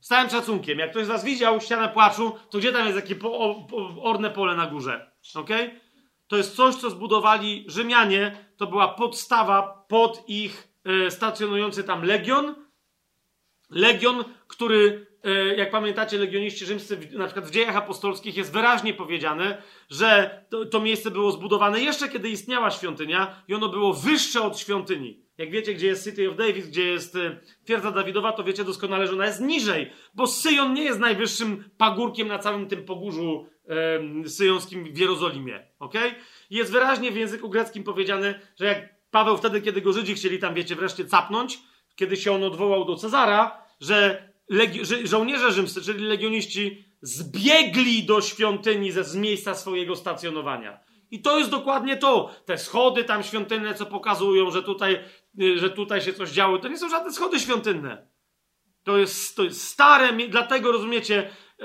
Z 0.03 0.09
całym 0.09 0.31
szacunkiem, 0.31 0.79
jak 0.79 0.91
ktoś 0.91 1.05
z 1.05 1.09
was 1.09 1.25
widział 1.25 1.61
ścianę 1.61 1.89
płaczu, 1.89 2.33
to 2.51 2.59
gdzie 2.59 2.73
tam 2.73 2.87
jest 2.87 2.99
takie 2.99 3.15
po, 3.15 3.39
o, 3.39 3.69
orne 4.03 4.31
pole 4.31 4.57
na 4.57 4.67
górze? 4.67 5.13
ok? 5.35 5.49
To 6.27 6.37
jest 6.37 6.57
coś, 6.57 6.75
co 6.75 6.91
zbudowali 6.91 7.65
Rzymianie. 7.69 8.49
To 8.57 8.67
była 8.67 8.89
podstawa 8.89 9.85
pod 9.89 10.25
ich 10.29 10.69
e, 10.85 11.11
stacjonujący 11.11 11.85
tam 11.85 12.05
legion. 12.05 12.55
Legion, 13.71 14.25
który, 14.47 15.07
e, 15.25 15.57
jak 15.57 15.71
pamiętacie, 15.71 16.19
legioniści 16.19 16.67
rzymscy, 16.67 16.99
na 17.13 17.25
przykład 17.25 17.47
w 17.47 17.51
dziejach 17.51 17.77
apostolskich 17.77 18.37
jest 18.37 18.53
wyraźnie 18.53 18.95
powiedziane, 18.95 19.63
że 19.91 20.45
to, 20.51 20.67
to 20.67 20.81
miejsce 20.81 21.11
było 21.11 21.33
zbudowane 21.33 21.81
jeszcze 21.81 22.09
kiedy 22.09 22.29
istniała 22.29 22.71
świątynia 22.71 23.43
i 23.49 23.55
ono 23.55 23.69
było 23.69 23.95
wyższe 23.95 24.43
od 24.43 24.59
świątyni. 24.59 25.23
Jak 25.43 25.51
wiecie, 25.51 25.75
gdzie 25.75 25.87
jest 25.87 26.05
City 26.05 26.31
of 26.31 26.37
David, 26.37 26.67
gdzie 26.67 26.85
jest 26.85 27.17
e, 27.17 27.41
twierdza 27.65 27.91
Dawidowa, 27.91 28.33
to 28.33 28.45
wiecie 28.45 28.65
doskonale, 28.65 29.07
że 29.07 29.13
ona 29.13 29.27
jest 29.27 29.41
niżej, 29.41 29.91
bo 30.15 30.27
Syjon 30.27 30.75
nie 30.75 30.83
jest 30.83 31.01
najwyższym 31.01 31.65
pagórkiem 31.79 32.29
na 32.29 32.39
całym 32.39 32.69
tym 32.69 32.85
pogórzu 32.85 33.47
e, 34.25 34.29
syjońskim 34.29 34.95
w 34.95 34.99
Jerozolimie. 34.99 35.67
Okay? 35.79 36.15
Jest 36.51 36.73
wyraźnie 36.73 37.13
w 37.13 37.17
języku 37.17 37.49
greckim 37.49 37.85
powiedziane, 37.85 38.41
że 38.57 38.67
jak 38.67 38.95
Paweł 39.11 39.37
wtedy, 39.37 39.61
kiedy 39.61 39.81
go 39.81 39.93
Żydzi 39.93 40.15
chcieli 40.15 40.39
tam, 40.39 40.55
wiecie, 40.55 40.77
wreszcie 40.77 41.05
capnąć, 41.05 41.59
kiedy 41.97 42.17
się 42.17 42.33
on 42.33 42.45
odwołał 42.45 42.85
do 42.85 42.97
Cezara, 42.97 43.65
że, 43.81 44.29
legi- 44.51 45.07
żołnierze 45.07 45.53
rzymscy, 45.53 45.83
czyli 45.83 46.05
legioniści, 46.05 46.85
zbiegli 47.01 48.05
do 48.05 48.21
świątyni 48.21 48.93
ze 48.93 49.05
z 49.05 49.17
miejsca 49.17 49.55
swojego 49.55 49.97
stacjonowania. 49.97 50.81
I 51.13 51.23
to 51.23 51.39
jest 51.39 51.51
dokładnie 51.51 51.97
to. 51.97 52.31
Te 52.45 52.59
schody 52.59 53.05
tam 53.05 53.23
świątynne, 53.23 53.75
co 53.75 53.87
pokazują, 53.87 54.51
że 54.51 54.63
tutaj, 54.63 54.99
że 55.57 55.71
tutaj 55.71 56.03
się 56.03 56.13
coś 56.13 56.31
działo, 56.31 56.59
to 56.59 56.69
nie 56.69 56.79
są 56.79 56.89
żadne 56.89 57.13
schody 57.13 57.41
świątynne. 57.41 58.07
To 58.85 58.99
jest, 58.99 59.37
to 59.37 59.45
jest 59.45 59.69
stare, 59.69 60.13
dlatego 60.29 60.73
rozumiecie, 60.73 61.31
e, 61.61 61.65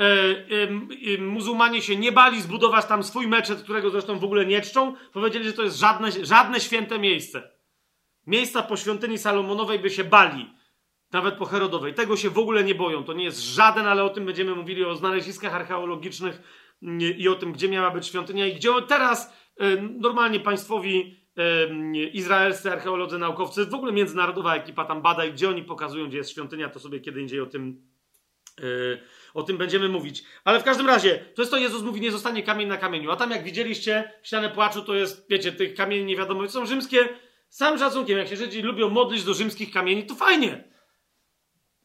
e, 1.14 1.18
muzułmanie 1.18 1.82
się 1.82 1.96
nie 1.96 2.12
bali 2.12 2.42
zbudować 2.42 2.86
tam 2.86 3.04
swój 3.04 3.28
meczet, 3.28 3.64
którego 3.64 3.90
zresztą 3.90 4.20
w 4.20 4.24
ogóle 4.24 4.46
nie 4.46 4.62
czczą. 4.62 4.96
Powiedzieli, 5.14 5.46
że 5.46 5.54
to 5.54 5.64
jest 5.64 5.78
żadne, 5.78 6.12
żadne 6.12 6.60
święte 6.60 7.00
miejsce. 7.00 7.52
Miejsca 8.28 8.64
po 8.64 8.78
świątyni 8.78 9.18
Salomonowej 9.18 9.80
by 9.80 9.90
się 9.90 10.04
bali. 10.04 10.54
Nawet 11.12 11.36
po 11.36 11.46
Herodowej. 11.46 11.94
Tego 11.94 12.18
się 12.18 12.30
w 12.30 12.38
ogóle 12.38 12.64
nie 12.64 12.76
boją. 12.76 13.04
To 13.04 13.14
nie 13.14 13.24
jest 13.24 13.40
żaden, 13.40 13.88
ale 13.88 14.04
o 14.04 14.10
tym 14.10 14.26
będziemy 14.26 14.56
mówili, 14.56 14.86
o 14.86 14.96
znaleziskach 14.96 15.54
archeologicznych 15.54 16.42
mm, 16.84 17.02
i 17.18 17.28
o 17.28 17.36
tym, 17.36 17.54
gdzie 17.54 17.70
miała 17.70 17.92
być 17.92 18.08
świątynia 18.08 18.48
i 18.48 18.56
gdzie 18.56 18.70
teraz 18.88 19.34
normalnie 20.00 20.40
państwowi 20.40 21.27
izraelscy 22.14 22.72
archeolodzy, 22.72 23.18
naukowcy, 23.18 23.66
w 23.66 23.74
ogóle 23.74 23.92
międzynarodowa 23.92 24.56
ekipa 24.56 24.86
tam 24.86 25.02
bada 25.02 25.26
i 25.26 25.34
gdzie 25.34 25.50
oni 25.50 25.64
pokazują, 25.64 26.08
gdzie 26.08 26.18
jest 26.18 26.32
świątynia, 26.32 26.70
to 26.70 26.80
sobie 26.80 27.00
kiedy 27.00 27.22
indziej 27.22 27.42
o 27.42 27.46
tym 27.46 27.82
e, 28.60 28.64
o 29.34 29.44
tym 29.44 29.58
będziemy 29.58 29.90
mówić. 29.90 30.24
Ale 30.44 30.60
w 30.60 30.64
każdym 30.64 30.88
razie, 30.88 31.26
to 31.36 31.42
jest 31.42 31.52
to, 31.52 31.58
Jezus 31.58 31.84
mówi, 31.84 32.02
nie 32.02 32.12
zostanie 32.12 32.44
kamień 32.44 32.68
na 32.68 32.78
kamieniu. 32.78 33.12
A 33.12 33.16
tam, 33.16 33.32
jak 33.32 33.44
widzieliście, 33.44 34.12
ścianę 34.24 34.50
płaczu 34.50 34.82
to 34.82 34.96
jest, 34.96 35.26
wiecie, 35.30 35.52
tych 35.52 35.76
kamieni 35.76 36.06
nie 36.06 36.16
wiadomo, 36.16 36.50
są 36.50 36.66
rzymskie. 36.66 37.10
Z 37.50 37.58
całym 37.58 37.80
szacunkiem, 37.80 38.18
jak 38.18 38.28
się 38.28 38.36
Żydzi 38.36 38.62
lubią 38.62 38.90
modlić 38.90 39.24
do 39.24 39.34
rzymskich 39.34 39.72
kamieni, 39.72 40.06
to 40.06 40.16
fajnie. 40.16 40.64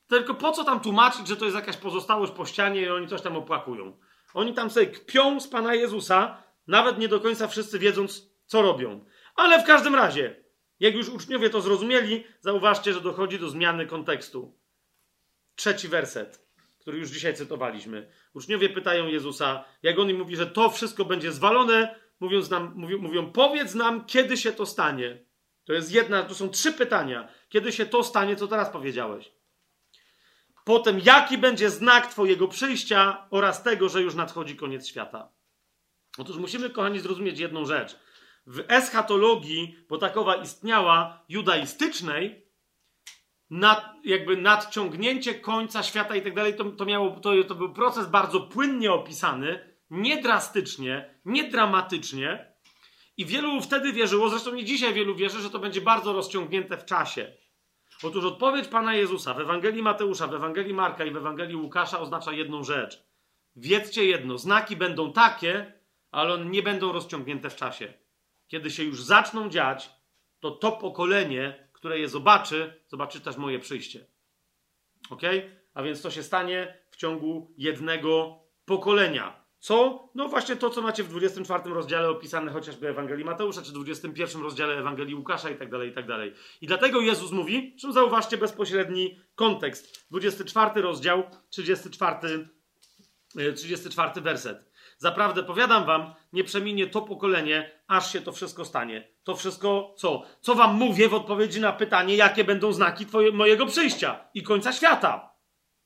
Tylko 0.08 0.34
po 0.34 0.52
co 0.52 0.64
tam 0.64 0.81
tłumaczyć, 0.81 1.28
że 1.28 1.36
to 1.36 1.44
jest 1.44 1.56
jakaś 1.56 1.76
pozostałość 1.76 2.32
po 2.32 2.47
ścianie 2.47 2.82
i 2.82 2.89
oni 2.89 3.08
coś 3.08 3.22
tam 3.22 3.36
opłakują? 3.36 3.98
Oni 4.34 4.55
tam 4.55 4.70
sobie 4.70 4.86
kpią 4.86 5.40
z 5.40 5.48
Pana 5.48 5.74
Jezusa, 5.74 6.42
nawet 6.66 6.98
nie 6.98 7.08
do 7.08 7.20
końca 7.20 7.48
wszyscy 7.48 7.78
wiedząc, 7.78 8.31
co 8.47 8.62
robią. 8.62 9.05
Ale 9.34 9.62
w 9.62 9.66
każdym 9.66 9.94
razie, 9.94 10.44
jak 10.80 10.94
już 10.94 11.08
uczniowie 11.08 11.50
to 11.50 11.60
zrozumieli, 11.60 12.24
zauważcie, 12.40 12.92
że 12.92 13.00
dochodzi 13.00 13.38
do 13.38 13.48
zmiany 13.48 13.86
kontekstu. 13.86 14.58
Trzeci 15.54 15.88
werset, 15.88 16.46
który 16.78 16.98
już 16.98 17.10
dzisiaj 17.10 17.34
cytowaliśmy. 17.34 18.10
Uczniowie 18.34 18.68
pytają 18.68 19.06
Jezusa, 19.06 19.64
jak 19.82 19.98
on 19.98 20.10
im 20.10 20.18
mówi, 20.18 20.36
że 20.36 20.46
to 20.46 20.70
wszystko 20.70 21.04
będzie 21.04 21.32
zwalone, 21.32 21.94
mówiąc 22.20 22.50
nam, 22.50 22.72
mówią, 22.76 22.98
mówią, 22.98 23.32
powiedz 23.32 23.74
nam, 23.74 24.04
kiedy 24.04 24.36
się 24.36 24.52
to 24.52 24.66
stanie. 24.66 25.24
To 25.64 25.72
jest 25.72 25.92
jedna, 25.92 26.22
to 26.22 26.34
są 26.34 26.48
trzy 26.48 26.72
pytania. 26.72 27.28
Kiedy 27.48 27.72
się 27.72 27.86
to 27.86 28.04
stanie, 28.04 28.36
co 28.36 28.48
teraz 28.48 28.70
powiedziałeś? 28.70 29.32
Potem, 30.64 31.00
jaki 31.04 31.38
będzie 31.38 31.70
znak 31.70 32.06
Twojego 32.06 32.48
przyjścia 32.48 33.26
oraz 33.30 33.62
tego, 33.62 33.88
że 33.88 34.02
już 34.02 34.14
nadchodzi 34.14 34.56
koniec 34.56 34.86
świata? 34.86 35.32
Otóż 36.18 36.36
musimy, 36.36 36.70
kochani, 36.70 37.00
zrozumieć 37.00 37.38
jedną 37.38 37.64
rzecz. 37.64 37.96
W 38.46 38.64
eschatologii, 38.68 39.76
bo 39.88 39.98
takowa 39.98 40.34
istniała, 40.34 41.24
judaistycznej, 41.28 42.46
nad, 43.50 43.94
jakby 44.04 44.36
nadciągnięcie 44.36 45.34
końca 45.34 45.82
świata 45.82 46.16
i 46.16 46.22
tak 46.22 46.34
dalej, 46.34 46.54
to, 46.76 46.84
miało, 46.84 47.20
to, 47.20 47.44
to 47.48 47.54
był 47.54 47.72
proces 47.72 48.06
bardzo 48.06 48.40
płynnie 48.40 48.92
opisany, 48.92 49.76
nie 49.90 50.22
drastycznie, 50.22 51.20
nie 51.24 51.50
dramatycznie. 51.50 52.52
I 53.16 53.26
wielu 53.26 53.60
wtedy 53.60 53.92
wierzyło, 53.92 54.28
zresztą 54.28 54.54
i 54.54 54.64
dzisiaj 54.64 54.94
wielu 54.94 55.14
wierzy, 55.14 55.40
że 55.40 55.50
to 55.50 55.58
będzie 55.58 55.80
bardzo 55.80 56.12
rozciągnięte 56.12 56.76
w 56.76 56.84
czasie. 56.84 57.32
Otóż 58.02 58.24
odpowiedź 58.24 58.68
Pana 58.68 58.94
Jezusa 58.94 59.34
w 59.34 59.40
Ewangelii 59.40 59.82
Mateusza, 59.82 60.26
w 60.26 60.34
Ewangelii 60.34 60.74
Marka 60.74 61.04
i 61.04 61.10
w 61.10 61.16
Ewangelii 61.16 61.56
Łukasza 61.56 62.00
oznacza 62.00 62.32
jedną 62.32 62.64
rzecz. 62.64 63.04
Wiedzcie 63.56 64.04
jedno, 64.04 64.38
znaki 64.38 64.76
będą 64.76 65.12
takie, 65.12 65.72
ale 66.10 66.34
one 66.34 66.44
nie 66.44 66.62
będą 66.62 66.92
rozciągnięte 66.92 67.50
w 67.50 67.56
czasie. 67.56 68.01
Kiedy 68.52 68.70
się 68.70 68.84
już 68.84 69.02
zaczną 69.02 69.48
dziać, 69.48 69.90
to 70.40 70.50
to 70.50 70.72
pokolenie, 70.72 71.68
które 71.72 71.98
je 71.98 72.08
zobaczy, 72.08 72.81
zobaczy 72.89 73.20
też 73.20 73.36
moje 73.36 73.58
przyjście. 73.58 74.06
Ok? 75.10 75.22
A 75.74 75.82
więc 75.82 76.02
to 76.02 76.10
się 76.10 76.22
stanie 76.22 76.78
w 76.90 76.97
ciągu 76.97 77.55
jednego 77.58 78.39
pokolenia. 78.64 79.44
Co? 79.58 80.08
No 80.14 80.28
właśnie 80.28 80.56
to, 80.56 80.70
co 80.70 80.82
macie 80.82 81.05
w 81.05 81.08
24 81.08 81.70
rozdziale 81.70 82.08
opisane 82.08 82.52
chociażby 82.52 82.89
Ewangelii 82.89 83.24
Mateusza, 83.24 83.62
czy 83.62 83.72
21 83.72 84.42
rozdziale 84.42 84.78
Ewangelii 84.78 85.14
Łukasza 85.14 85.50
i 85.50 85.56
tak 85.56 85.70
dalej, 85.70 85.90
i 85.90 85.92
tak 85.92 86.06
dalej. 86.06 86.32
I 86.60 86.66
dlatego 86.66 87.00
Jezus 87.00 87.31
mówi, 87.31 87.76
czym 87.76 87.92
zauważcie 87.92 88.36
bezpośredni 88.36 89.20
kontekst. 89.34 90.06
24 90.10 90.82
rozdział, 90.82 91.22
34, 91.50 92.48
e, 93.36 93.52
34 93.52 94.20
werset. 94.20 94.72
Zaprawdę 95.02 95.42
powiadam 95.42 95.84
wam, 95.84 96.14
nie 96.32 96.44
przeminie 96.44 96.86
to 96.86 97.02
pokolenie, 97.02 97.70
aż 97.86 98.12
się 98.12 98.20
to 98.20 98.32
wszystko 98.32 98.64
stanie. 98.64 99.08
To 99.24 99.36
wszystko 99.36 99.94
co? 99.97 100.22
Co 100.40 100.55
wam 100.55 100.76
mówię 100.76 101.08
w 101.08 101.14
odpowiedzi 101.14 101.60
na 101.60 101.72
pytanie, 101.72 102.16
jakie 102.16 102.44
będą 102.44 102.72
znaki 102.72 103.06
twoje, 103.06 103.32
mojego 103.32 103.66
przyjścia 103.66 104.24
i 104.34 104.42
końca 104.42 104.72
świata. 104.72 105.34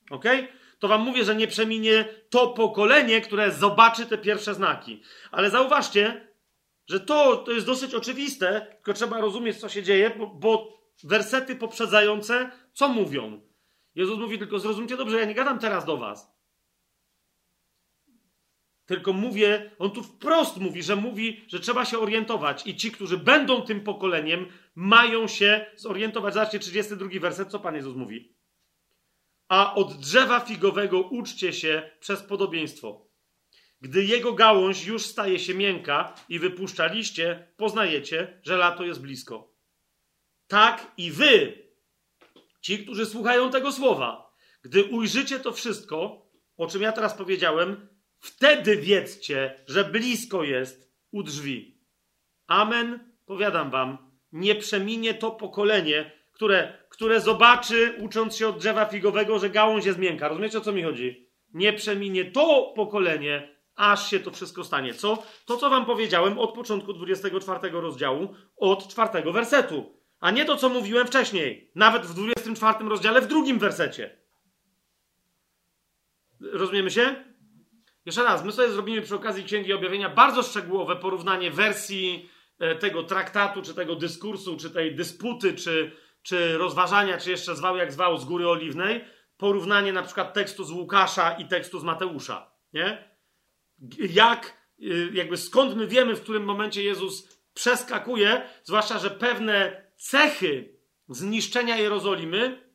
Okay? 0.09 0.47
to 0.79 0.87
wam 0.87 1.01
mówię, 1.01 1.23
że 1.23 1.35
nie 1.35 1.47
przeminie 1.47 2.05
to 2.29 2.47
pokolenie, 2.47 3.21
które 3.21 3.51
zobaczy 3.51 4.05
te 4.05 4.17
pierwsze 4.17 4.53
znaki. 4.53 5.01
Ale 5.31 5.49
zauważcie, 5.49 6.27
że 6.87 6.99
to, 6.99 7.37
to 7.37 7.51
jest 7.51 7.65
dosyć 7.65 7.95
oczywiste, 7.95 8.67
tylko 8.75 8.93
trzeba 8.93 9.21
rozumieć, 9.21 9.57
co 9.57 9.69
się 9.69 9.83
dzieje, 9.83 10.09
bo, 10.17 10.27
bo 10.27 10.77
wersety 11.03 11.55
poprzedzające 11.55 12.51
co 12.73 12.89
mówią? 12.89 13.41
Jezus 13.95 14.19
mówi 14.19 14.39
tylko, 14.39 14.59
zrozumcie 14.59 14.97
dobrze, 14.97 15.19
ja 15.19 15.25
nie 15.25 15.35
gadam 15.35 15.59
teraz 15.59 15.85
do 15.85 15.97
was. 15.97 16.36
Tylko 18.87 19.13
mówię, 19.13 19.71
on 19.79 19.91
tu 19.91 20.03
wprost 20.03 20.57
mówi, 20.57 20.83
że 20.83 20.95
mówi, 20.95 21.45
że 21.47 21.59
trzeba 21.59 21.85
się 21.85 21.99
orientować 21.99 22.67
i 22.67 22.75
ci, 22.75 22.91
którzy 22.91 23.17
będą 23.17 23.61
tym 23.61 23.81
pokoleniem, 23.81 24.45
mają 24.75 25.27
się 25.27 25.65
zorientować. 25.75 26.33
Zobaczcie, 26.33 26.59
32 26.59 27.19
werset, 27.19 27.49
co 27.49 27.59
Pan 27.59 27.75
Jezus 27.75 27.95
mówi 27.95 28.37
a 29.47 29.75
od 29.75 29.93
drzewa 29.93 30.39
figowego 30.39 31.01
uczcie 31.01 31.53
się 31.53 31.91
przez 31.99 32.23
podobieństwo. 32.23 33.07
Gdy 33.81 34.05
jego 34.05 34.33
gałąź 34.33 34.85
już 34.85 35.05
staje 35.05 35.39
się 35.39 35.53
miękka 35.53 36.15
i 36.29 36.39
wypuszcza 36.39 36.87
liście, 36.87 37.51
poznajecie, 37.57 38.41
że 38.43 38.57
lato 38.57 38.85
jest 38.85 39.01
blisko. 39.01 39.53
Tak 40.47 40.91
i 40.97 41.11
wy, 41.11 41.63
ci, 42.61 42.83
którzy 42.83 43.05
słuchają 43.05 43.51
tego 43.51 43.71
słowa, 43.71 44.33
gdy 44.61 44.83
ujrzycie 44.83 45.39
to 45.39 45.51
wszystko, 45.51 46.27
o 46.57 46.67
czym 46.67 46.81
ja 46.81 46.91
teraz 46.91 47.13
powiedziałem, 47.13 47.87
wtedy 48.19 48.77
wiedzcie, 48.77 49.63
że 49.67 49.83
blisko 49.83 50.43
jest 50.43 50.91
u 51.11 51.23
drzwi. 51.23 51.81
Amen, 52.47 53.13
powiadam 53.25 53.71
wam, 53.71 53.97
nie 54.31 54.55
przeminie 54.55 55.13
to 55.13 55.31
pokolenie, 55.31 56.11
które, 56.31 56.73
które 56.89 57.21
zobaczy, 57.21 57.95
ucząc 57.99 58.35
się 58.35 58.47
od 58.47 58.57
drzewa 58.57 58.85
figowego, 58.85 59.39
że 59.39 59.49
gałąź 59.49 59.85
jest 59.85 59.99
miękka. 59.99 60.27
Rozumiecie, 60.27 60.57
o 60.57 60.61
co 60.61 60.71
mi 60.71 60.83
chodzi? 60.83 61.29
Nie 61.53 61.73
przeminie 61.73 62.25
to 62.25 62.73
pokolenie, 62.75 63.57
aż 63.75 64.09
się 64.09 64.19
to 64.19 64.31
wszystko 64.31 64.63
stanie. 64.63 64.93
Co? 64.93 65.23
To, 65.45 65.57
co 65.57 65.69
wam 65.69 65.85
powiedziałem 65.85 66.39
od 66.39 66.53
początku 66.53 66.93
24 66.93 67.69
rozdziału, 67.69 68.33
od 68.57 68.87
czwartego 68.87 69.31
wersetu. 69.31 69.97
A 70.19 70.31
nie 70.31 70.45
to, 70.45 70.55
co 70.55 70.69
mówiłem 70.69 71.07
wcześniej. 71.07 71.71
Nawet 71.75 72.05
w 72.05 72.13
24 72.13 72.89
rozdziale, 72.89 73.21
w 73.21 73.27
drugim 73.27 73.59
wersecie. 73.59 74.17
Rozumiemy 76.39 76.91
się? 76.91 77.15
Jeszcze 78.07 78.23
raz, 78.23 78.43
my 78.43 78.51
sobie 78.51 78.71
zrobimy 78.71 79.01
przy 79.01 79.15
okazji 79.15 79.43
Księgi 79.43 79.73
Objawienia 79.73 80.09
bardzo 80.09 80.43
szczegółowe 80.43 80.95
porównanie 80.95 81.51
wersji 81.51 82.29
e, 82.59 82.75
tego 82.75 83.03
traktatu, 83.03 83.61
czy 83.61 83.73
tego 83.73 83.95
dyskursu, 83.95 84.57
czy 84.57 84.69
tej 84.69 84.95
dysputy, 84.95 85.53
czy, 85.53 85.91
czy 86.21 86.57
rozważania, 86.57 87.17
czy 87.17 87.31
jeszcze 87.31 87.55
zwał 87.55 87.77
jak 87.77 87.93
zwał 87.93 88.17
z 88.17 88.25
Góry 88.25 88.49
Oliwnej, 88.49 89.05
porównanie 89.37 89.93
na 89.93 90.03
przykład 90.03 90.33
tekstu 90.33 90.63
z 90.63 90.71
Łukasza 90.71 91.31
i 91.31 91.47
tekstu 91.47 91.79
z 91.79 91.83
Mateusza. 91.83 92.51
Nie? 92.73 93.11
Jak, 93.99 94.57
y, 94.79 95.09
jakby 95.13 95.37
skąd 95.37 95.75
my 95.75 95.87
wiemy, 95.87 96.15
w 96.15 96.21
którym 96.21 96.43
momencie 96.43 96.83
Jezus 96.83 97.39
przeskakuje, 97.53 98.49
zwłaszcza, 98.63 98.99
że 98.99 99.09
pewne 99.09 99.83
cechy 99.97 100.77
zniszczenia 101.09 101.77
Jerozolimy 101.77 102.71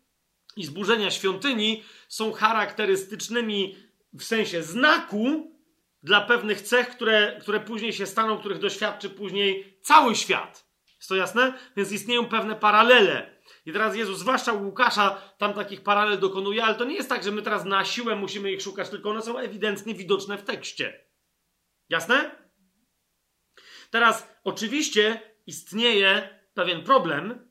i 0.57 0.65
zburzenia 0.65 1.11
świątyni 1.11 1.85
są 2.09 2.33
charakterystycznymi 2.33 3.77
w 4.13 4.25
sensie 4.25 4.63
znaku 4.63 5.53
dla 6.03 6.21
pewnych 6.21 6.61
cech, 6.61 6.89
które, 6.89 7.39
które 7.41 7.61
później 7.61 7.93
się 7.93 8.07
staną, 8.07 8.39
których 8.39 8.59
doświadczy 8.59 9.11
później 9.11 9.79
cały 9.83 10.17
świat. 10.17 10.73
Jest 10.97 11.09
to 11.09 11.17
jasne? 11.17 11.59
Więc 11.77 11.93
istnieją 11.93 12.29
pewne 12.29 12.57
paralele. 12.57 13.41
I 13.67 13.73
teraz 13.73 13.97
Jezus, 13.97 14.19
zwłaszcza 14.19 14.53
Łukasza, 14.53 15.23
tam 15.39 15.55
takich 15.55 15.83
paralel 15.83 16.19
dokonuje, 16.19 16.65
ale 16.65 16.75
to 16.75 16.85
nie 16.85 16.95
jest 16.95 17.09
tak, 17.09 17.25
że 17.25 17.31
my 17.31 17.43
teraz 17.43 17.65
na 17.65 17.85
siłę 17.85 18.17
musimy 18.17 18.53
ich 18.53 18.63
szukać, 18.63 18.89
tylko 18.89 19.11
one 19.11 19.23
są 19.23 19.39
ewidentnie 19.39 19.95
widoczne 19.95 20.39
w 20.39 20.45
tekście. 20.45 21.05
Jasne? 21.89 22.31
Teraz 23.91 24.29
oczywiście 24.45 25.21
istnieje 25.47 26.39
pewien 26.55 26.85
problem, 26.85 27.51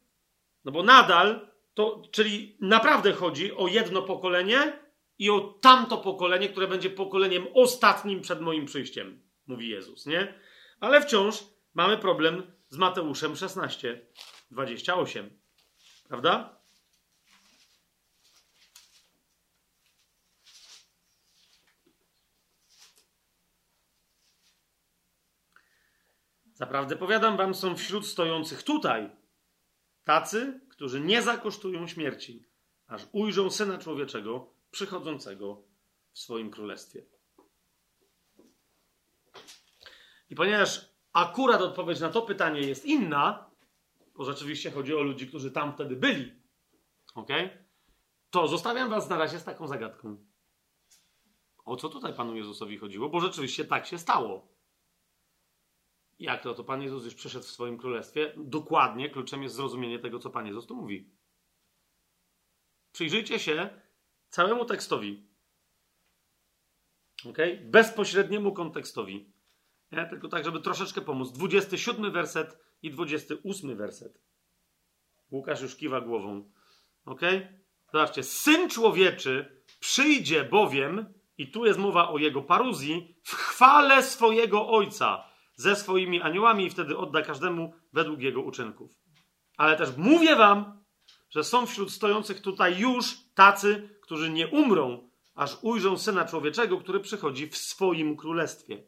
no 0.66 0.72
bo 0.72 0.84
nadal 0.84 1.52
to, 1.74 2.02
czyli 2.12 2.58
naprawdę 2.62 3.14
chodzi 3.14 3.56
o 3.56 3.68
jedno 3.68 4.02
pokolenie 4.02 4.80
i 5.22 5.30
o 5.30 5.40
tamto 5.40 5.98
pokolenie, 5.98 6.50
które 6.50 6.68
będzie 6.68 6.90
pokoleniem 6.90 7.48
ostatnim 7.54 8.22
przed 8.22 8.42
moim 8.42 8.66
przyjściem, 8.66 9.22
mówi 9.48 9.70
Jezus, 9.70 10.06
nie? 10.06 10.40
Ale 10.80 11.02
wciąż 11.02 11.44
mamy 11.74 11.98
problem 11.98 12.52
z 12.70 12.78
Mateuszem 12.78 13.36
16, 13.36 14.06
28. 14.52 15.40
Prawda? 16.08 16.62
Zaprawdę 26.54 26.96
powiadam 26.96 27.38
wam, 27.38 27.54
są 27.54 27.76
wśród 27.76 28.08
stojących 28.08 28.64
tutaj 28.64 29.10
tacy, 30.04 30.62
którzy 30.70 31.00
nie 31.00 31.22
zakosztują 31.22 31.88
śmierci, 31.88 32.46
aż 32.88 33.02
ujrzą 33.12 33.50
Syna 33.50 33.78
Człowieczego 33.78 34.51
przychodzącego 34.72 35.64
w 36.14 36.20
swoim 36.20 36.52
królestwie. 36.52 37.06
I 40.30 40.36
ponieważ 40.36 40.96
akurat 41.14 41.62
odpowiedź 41.62 42.00
na 42.00 42.10
to 42.10 42.22
pytanie 42.22 42.62
jest 42.62 42.86
inna, 42.86 43.52
bo 44.16 44.26
rzeczywiście 44.26 44.72
chodzi 44.72 44.96
o 44.96 45.02
ludzi, 45.02 45.28
którzy 45.28 45.52
tam 45.52 45.74
wtedy 45.74 45.96
byli, 45.96 46.42
ok? 47.16 47.30
To 48.30 48.48
zostawiam 48.48 48.90
was 48.90 49.10
na 49.10 49.18
razie 49.18 49.40
z 49.40 49.44
taką 49.44 49.68
zagadką. 49.68 50.26
O 51.66 51.76
co 51.76 51.90
tutaj 51.90 52.14
Panu 52.14 52.36
Jezusowi 52.36 52.78
chodziło? 52.78 53.10
Bo 53.10 53.20
rzeczywiście 53.20 53.66
tak 53.66 53.88
się 53.88 53.98
stało. 53.98 54.52
Jak 56.20 56.44
to? 56.44 56.54
To 56.54 56.64
Pan 56.64 56.82
Jezus 56.82 57.06
już 57.06 57.16
przyszedł 57.16 57.46
w 57.46 57.52
swoim 57.52 57.78
królestwie? 57.78 58.34
Dokładnie, 58.38 59.10
kluczem 59.10 59.44
jest 59.44 59.56
zrozumienie 59.56 60.00
tego, 60.00 60.20
co 60.20 60.30
Pan 60.30 60.48
Jezus 60.48 60.66
tu 60.66 60.76
mówi. 60.76 61.10
Przyjrzyjcie 62.92 63.40
się 63.40 63.82
całemu 64.32 64.66
tekstowi. 64.66 65.28
ok? 67.30 67.38
Bezpośredniemu 67.64 68.54
kontekstowi. 68.54 69.34
Nie? 69.92 70.06
Tylko 70.06 70.28
tak, 70.28 70.46
żeby 70.46 70.62
troszeczkę 70.62 71.02
pomóc. 71.02 71.32
27 71.32 72.12
werset 72.12 72.58
i 72.82 72.92
28 72.92 73.78
werset. 73.78 74.22
Łukasz 75.32 75.62
już 75.62 75.76
kiwa 75.76 76.02
głową. 76.02 76.52
Ok? 77.06 77.22
Zobaczcie. 77.94 78.24
Syn 78.24 78.70
człowieczy 78.70 79.64
przyjdzie 79.80 80.44
bowiem, 80.44 81.14
i 81.42 81.52
tu 81.52 81.66
jest 81.66 81.80
mowa 81.80 82.10
o 82.10 82.18
jego 82.18 82.42
paruzji, 82.42 83.16
w 83.24 83.36
chwale 83.36 84.04
swojego 84.04 84.70
ojca 84.70 85.24
ze 85.56 85.76
swoimi 85.76 86.22
aniołami 86.22 86.66
i 86.66 86.70
wtedy 86.70 86.98
odda 86.98 87.22
każdemu 87.22 87.74
według 87.94 88.22
jego 88.22 88.42
uczynków. 88.42 88.92
Ale 89.58 89.78
też 89.78 89.98
mówię 89.98 90.36
wam, 90.36 90.84
że 91.30 91.44
są 91.44 91.66
wśród 91.66 91.92
stojących 91.92 92.42
tutaj 92.42 92.80
już 92.80 93.18
tacy, 93.36 93.90
którzy 94.12 94.30
nie 94.30 94.48
umrą, 94.48 95.10
aż 95.36 95.58
ujrzą 95.62 95.98
Syna 95.98 96.26
Człowieczego, 96.26 96.78
który 96.78 97.00
przychodzi 97.00 97.48
w 97.48 97.58
swoim 97.58 98.18
królestwie. 98.18 98.84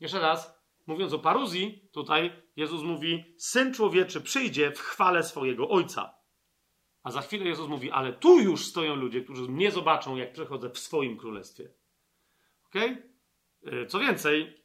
Jeszcze 0.00 0.20
raz, 0.20 0.62
mówiąc 0.86 1.12
o 1.12 1.18
paruzji, 1.18 1.88
tutaj 1.92 2.42
Jezus 2.56 2.82
mówi: 2.82 3.34
Syn 3.36 3.74
człowieczy 3.74 4.20
przyjdzie 4.20 4.70
w 4.72 4.78
chwale 4.78 5.22
swojego 5.22 5.68
Ojca. 5.68 6.14
A 7.02 7.10
za 7.10 7.20
chwilę 7.20 7.44
Jezus 7.44 7.68
mówi: 7.68 7.90
Ale 7.90 8.12
tu 8.12 8.40
już 8.40 8.66
stoją 8.66 8.96
ludzie, 8.96 9.20
którzy 9.20 9.42
mnie 9.42 9.70
zobaczą, 9.70 10.16
jak 10.16 10.32
przychodzę 10.32 10.70
w 10.70 10.78
swoim 10.78 11.16
królestwie. 11.16 11.74
Ok? 12.66 12.74
Co 13.88 13.98
więcej, 13.98 14.64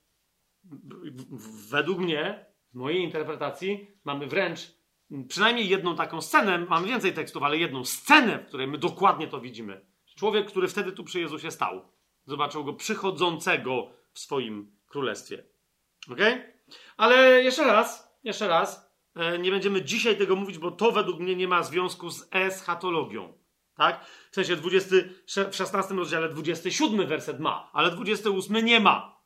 według 1.70 2.00
mnie, 2.00 2.46
w 2.72 2.76
mojej 2.76 3.02
interpretacji, 3.04 3.88
mamy 4.04 4.28
wręcz 4.28 4.83
przynajmniej 5.28 5.70
jedną 5.70 5.96
taką 5.96 6.22
scenę, 6.22 6.60
mamy 6.60 6.88
więcej 6.88 7.14
tekstów, 7.14 7.44
ale 7.44 7.58
jedną 7.58 7.86
scenę, 7.86 8.40
w 8.40 8.48
której 8.48 8.68
my 8.68 8.78
dokładnie 8.78 9.28
to 9.28 9.42
widzimy. 9.42 9.86
Człowiek, 10.16 10.48
który 10.48 10.68
wtedy 10.68 10.92
tu 10.92 11.04
przy 11.04 11.20
Jezusie 11.20 11.52
stał, 11.52 11.82
zobaczył 12.26 12.64
go 12.64 12.74
przychodzącego 12.74 13.90
w 14.14 14.20
swoim 14.20 14.76
królestwie. 14.88 15.44
Ok? 16.12 16.20
Ale 16.98 17.44
jeszcze 17.44 17.64
raz, 17.64 18.18
jeszcze 18.24 18.48
raz, 18.48 18.92
e, 19.16 19.40
nie 19.40 19.52
będziemy 19.52 19.82
dzisiaj 19.82 20.18
tego 20.18 20.36
mówić, 20.36 20.58
bo 20.58 20.72
to 20.72 20.92
według 20.92 21.20
mnie 21.20 21.36
nie 21.36 21.48
ma 21.48 21.64
związku 21.64 22.10
z 22.10 22.28
eschatologią. 22.32 23.34
Tak? 23.76 24.06
W 24.32 24.36
sensie 24.36 24.56
20, 24.56 24.96
w 25.52 25.56
16 25.56 25.94
rozdziale 25.94 26.30
27 26.30 27.08
werset 27.08 27.40
ma, 27.40 27.70
ale 27.74 27.92
28 27.92 28.66
nie 28.66 28.80
ma. 28.80 29.22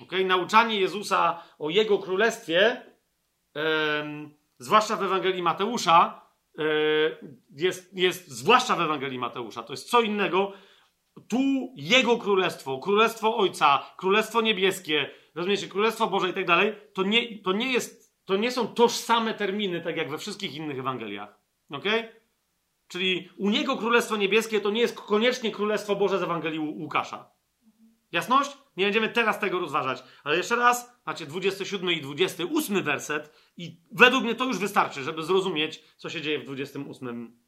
Ok? 0.00 0.12
Nauczanie 0.24 0.80
Jezusa 0.80 1.42
o 1.58 1.70
Jego 1.70 1.98
królestwie, 1.98 2.86
zwłaszcza 4.62 4.96
w 4.96 5.02
Ewangelii 5.02 5.42
Mateusza, 5.42 6.26
e, 6.58 6.62
jest, 7.56 7.94
jest 7.94 8.28
zwłaszcza 8.28 8.76
w 8.76 8.80
Ewangelii 8.80 9.18
Mateusza. 9.18 9.62
To 9.62 9.72
jest 9.72 9.90
co 9.90 10.00
innego 10.00 10.52
tu 11.28 11.38
Jego 11.76 12.18
królestwo, 12.18 12.78
królestwo 12.78 13.36
Ojca, 13.36 13.94
królestwo 13.96 14.40
niebieskie, 14.40 15.10
rozumiecie, 15.34 15.68
królestwo 15.68 16.06
Boże 16.06 16.28
i 16.30 16.32
tak 16.32 16.46
dalej, 16.46 16.74
to 16.94 17.02
nie, 17.02 17.38
to 17.38 17.52
nie 17.52 17.72
jest, 17.72 18.16
to 18.24 18.36
nie 18.36 18.50
są 18.50 18.68
tożsame 18.68 19.34
terminy, 19.34 19.80
tak 19.80 19.96
jak 19.96 20.10
we 20.10 20.18
wszystkich 20.18 20.54
innych 20.54 20.78
Ewangeliach. 20.78 21.38
Ok? 21.70 21.84
Czyli 22.88 23.28
u 23.36 23.50
Niego 23.50 23.76
królestwo 23.76 24.16
niebieskie 24.16 24.60
to 24.60 24.70
nie 24.70 24.80
jest 24.80 25.00
koniecznie 25.00 25.50
królestwo 25.50 25.96
Boże 25.96 26.18
z 26.18 26.22
Ewangelii 26.22 26.58
Łukasza. 26.58 27.31
Jasność? 28.12 28.50
Nie 28.76 28.84
będziemy 28.84 29.08
teraz 29.08 29.40
tego 29.40 29.58
rozważać. 29.58 30.04
Ale 30.24 30.36
jeszcze 30.36 30.56
raz, 30.56 31.00
macie 31.06 31.26
27 31.26 31.90
i 31.90 32.00
28 32.00 32.82
werset 32.82 33.52
i 33.56 33.80
według 33.92 34.24
mnie 34.24 34.34
to 34.34 34.44
już 34.44 34.58
wystarczy, 34.58 35.02
żeby 35.02 35.22
zrozumieć, 35.22 35.82
co 35.96 36.10
się 36.10 36.20
dzieje 36.20 36.38
w 36.38 36.44
28 36.44 37.42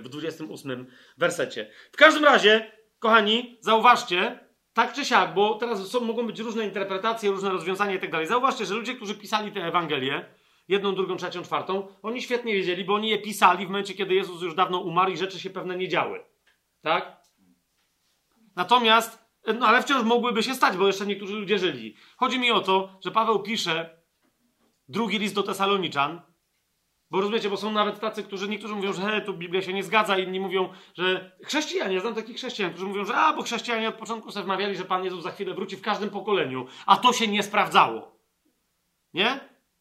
w 0.00 0.08
28 0.08 0.86
wersecie. 1.18 1.70
W 1.92 1.96
każdym 1.96 2.24
razie, 2.24 2.72
kochani, 2.98 3.58
zauważcie, 3.60 4.48
tak 4.72 4.92
czy 4.92 5.04
siak, 5.04 5.34
bo 5.34 5.54
teraz 5.54 5.88
są, 5.88 6.00
mogą 6.00 6.26
być 6.26 6.38
różne 6.38 6.64
interpretacje, 6.64 7.30
różne 7.30 7.50
rozwiązania 7.50 7.94
i 7.94 8.00
tak 8.00 8.10
dalej. 8.10 8.26
Zauważcie, 8.26 8.66
że 8.66 8.74
ludzie, 8.74 8.94
którzy 8.94 9.14
pisali 9.14 9.52
te 9.52 9.64
Ewangelie, 9.64 10.34
jedną, 10.68 10.94
drugą, 10.94 11.16
trzecią, 11.16 11.42
czwartą, 11.42 11.88
oni 12.02 12.22
świetnie 12.22 12.54
wiedzieli, 12.54 12.84
bo 12.84 12.94
oni 12.94 13.08
je 13.08 13.18
pisali 13.18 13.66
w 13.66 13.68
momencie, 13.68 13.94
kiedy 13.94 14.14
Jezus 14.14 14.42
już 14.42 14.54
dawno 14.54 14.78
umarł 14.78 15.12
i 15.12 15.16
rzeczy 15.16 15.40
się 15.40 15.50
pewne 15.50 15.76
nie 15.76 15.88
działy. 15.88 16.24
Tak? 16.82 17.16
Natomiast, 18.56 19.23
no 19.58 19.66
ale 19.66 19.82
wciąż 19.82 20.02
mogłyby 20.02 20.42
się 20.42 20.54
stać, 20.54 20.76
bo 20.76 20.86
jeszcze 20.86 21.06
niektórzy 21.06 21.34
ludzie 21.34 21.58
żyli. 21.58 21.96
Chodzi 22.16 22.38
mi 22.38 22.50
o 22.50 22.60
to, 22.60 22.98
że 23.04 23.10
Paweł 23.10 23.42
pisze 23.42 24.02
drugi 24.88 25.18
list 25.18 25.34
do 25.34 25.42
Tesaloniczan, 25.42 26.20
bo 27.10 27.20
rozumiecie, 27.20 27.50
bo 27.50 27.56
są 27.56 27.72
nawet 27.72 28.00
tacy, 28.00 28.22
którzy 28.22 28.48
niektórzy 28.48 28.74
mówią, 28.74 28.92
że 28.92 29.02
he, 29.02 29.20
tu 29.20 29.34
Biblia 29.34 29.62
się 29.62 29.72
nie 29.72 29.82
zgadza, 29.82 30.18
inni 30.18 30.40
mówią, 30.40 30.68
że 30.94 31.36
chrześcijanie, 31.44 32.00
znam 32.00 32.14
takich 32.14 32.36
chrześcijan, 32.36 32.70
którzy 32.70 32.86
mówią, 32.86 33.04
że 33.04 33.14
a, 33.14 33.32
bo 33.32 33.42
chrześcijanie 33.42 33.88
od 33.88 33.94
początku 33.94 34.30
sobie 34.30 34.44
wmawiali, 34.44 34.76
że 34.76 34.84
Pan 34.84 35.04
Jezus 35.04 35.22
za 35.22 35.30
chwilę 35.30 35.54
wróci 35.54 35.76
w 35.76 35.82
każdym 35.82 36.10
pokoleniu, 36.10 36.66
a 36.86 36.96
to 36.96 37.12
się 37.12 37.28
nie 37.28 37.42
sprawdzało. 37.42 38.18
Nie? 39.14 39.40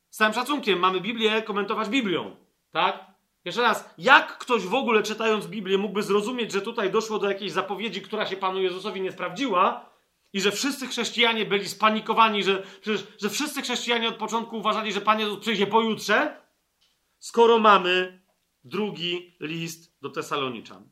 Z 0.09 0.17
całym 0.17 0.33
szacunkiem 0.33 0.79
mamy 0.79 1.01
Biblię 1.01 1.41
komentować 1.41 1.89
Biblią, 1.89 2.35
tak? 2.71 3.12
Jeszcze 3.45 3.61
raz, 3.61 3.89
jak 3.97 4.37
ktoś 4.37 4.65
w 4.65 4.73
ogóle 4.73 5.03
czytając 5.03 5.47
Biblię 5.47 5.77
mógłby 5.77 6.03
zrozumieć, 6.03 6.51
że 6.51 6.61
tutaj 6.61 6.91
doszło 6.91 7.19
do 7.19 7.29
jakiejś 7.29 7.51
zapowiedzi, 7.51 8.01
która 8.01 8.25
się 8.25 8.37
Panu 8.37 8.61
Jezusowi 8.61 9.01
nie 9.01 9.11
sprawdziła 9.11 9.89
i 10.33 10.41
że 10.41 10.51
wszyscy 10.51 10.87
chrześcijanie 10.87 11.45
byli 11.45 11.69
spanikowani, 11.69 12.43
że, 12.43 12.63
że, 12.81 12.93
że 13.21 13.29
wszyscy 13.29 13.61
chrześcijanie 13.61 14.09
od 14.09 14.15
początku 14.15 14.57
uważali, 14.57 14.93
że 14.93 15.01
Pan 15.01 15.19
Jezus 15.19 15.39
przyjdzie 15.39 15.67
pojutrze, 15.67 16.41
skoro 17.19 17.59
mamy 17.59 18.23
drugi 18.63 19.35
list 19.39 19.97
do 20.01 20.09
Tesaloniczan. 20.09 20.89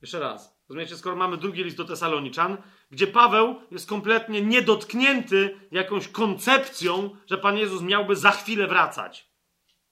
Jeszcze 0.00 0.20
raz. 0.20 0.62
Rozumiecie, 0.68 0.96
skoro 0.96 1.16
mamy 1.16 1.36
drugi 1.36 1.64
list 1.64 1.76
do 1.76 1.84
Tesaloniczan, 1.84 2.56
gdzie 2.90 3.06
Paweł 3.06 3.60
jest 3.70 3.88
kompletnie 3.88 4.42
niedotknięty 4.42 5.60
jakąś 5.72 6.08
koncepcją, 6.08 7.16
że 7.26 7.38
Pan 7.38 7.56
Jezus 7.56 7.82
miałby 7.82 8.16
za 8.16 8.30
chwilę 8.30 8.66
wracać. 8.66 9.31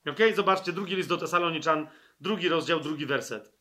Ok? 0.06 0.18
Zobaczcie, 0.34 0.72
drugi 0.72 0.96
list 0.96 1.08
do 1.08 1.16
Tesaloniczan, 1.16 1.86
drugi 2.20 2.48
rozdział, 2.48 2.80
drugi 2.80 3.06
werset. 3.06 3.52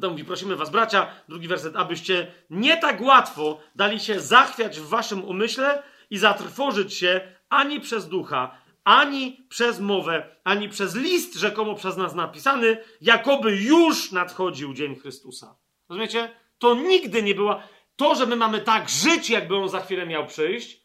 To 0.00 0.10
mówi, 0.10 0.24
prosimy 0.24 0.56
was, 0.56 0.70
bracia, 0.70 1.06
drugi 1.28 1.48
werset, 1.48 1.76
abyście 1.76 2.32
nie 2.50 2.76
tak 2.76 3.00
łatwo 3.00 3.60
dali 3.74 4.00
się 4.00 4.20
zachwiać 4.20 4.80
w 4.80 4.88
waszym 4.88 5.24
umyśle 5.24 5.82
i 6.10 6.18
zatrwożyć 6.18 6.94
się 6.94 7.20
ani 7.48 7.80
przez 7.80 8.08
ducha, 8.08 8.58
ani 8.84 9.46
przez 9.48 9.80
mowę, 9.80 10.36
ani 10.44 10.68
przez 10.68 10.96
list 10.96 11.34
rzekomo 11.34 11.74
przez 11.74 11.96
nas 11.96 12.14
napisany, 12.14 12.84
jakoby 13.00 13.56
już 13.56 14.12
nadchodził 14.12 14.74
dzień 14.74 14.96
Chrystusa. 14.96 15.56
Rozumiecie? 15.88 16.30
To 16.58 16.74
nigdy 16.74 17.22
nie 17.22 17.34
była. 17.34 17.62
To, 17.96 18.14
że 18.14 18.26
my 18.26 18.36
mamy 18.36 18.60
tak 18.60 18.88
żyć, 18.88 19.30
jakby 19.30 19.56
on 19.56 19.68
za 19.68 19.80
chwilę 19.80 20.06
miał 20.06 20.26
przyjść, 20.26 20.81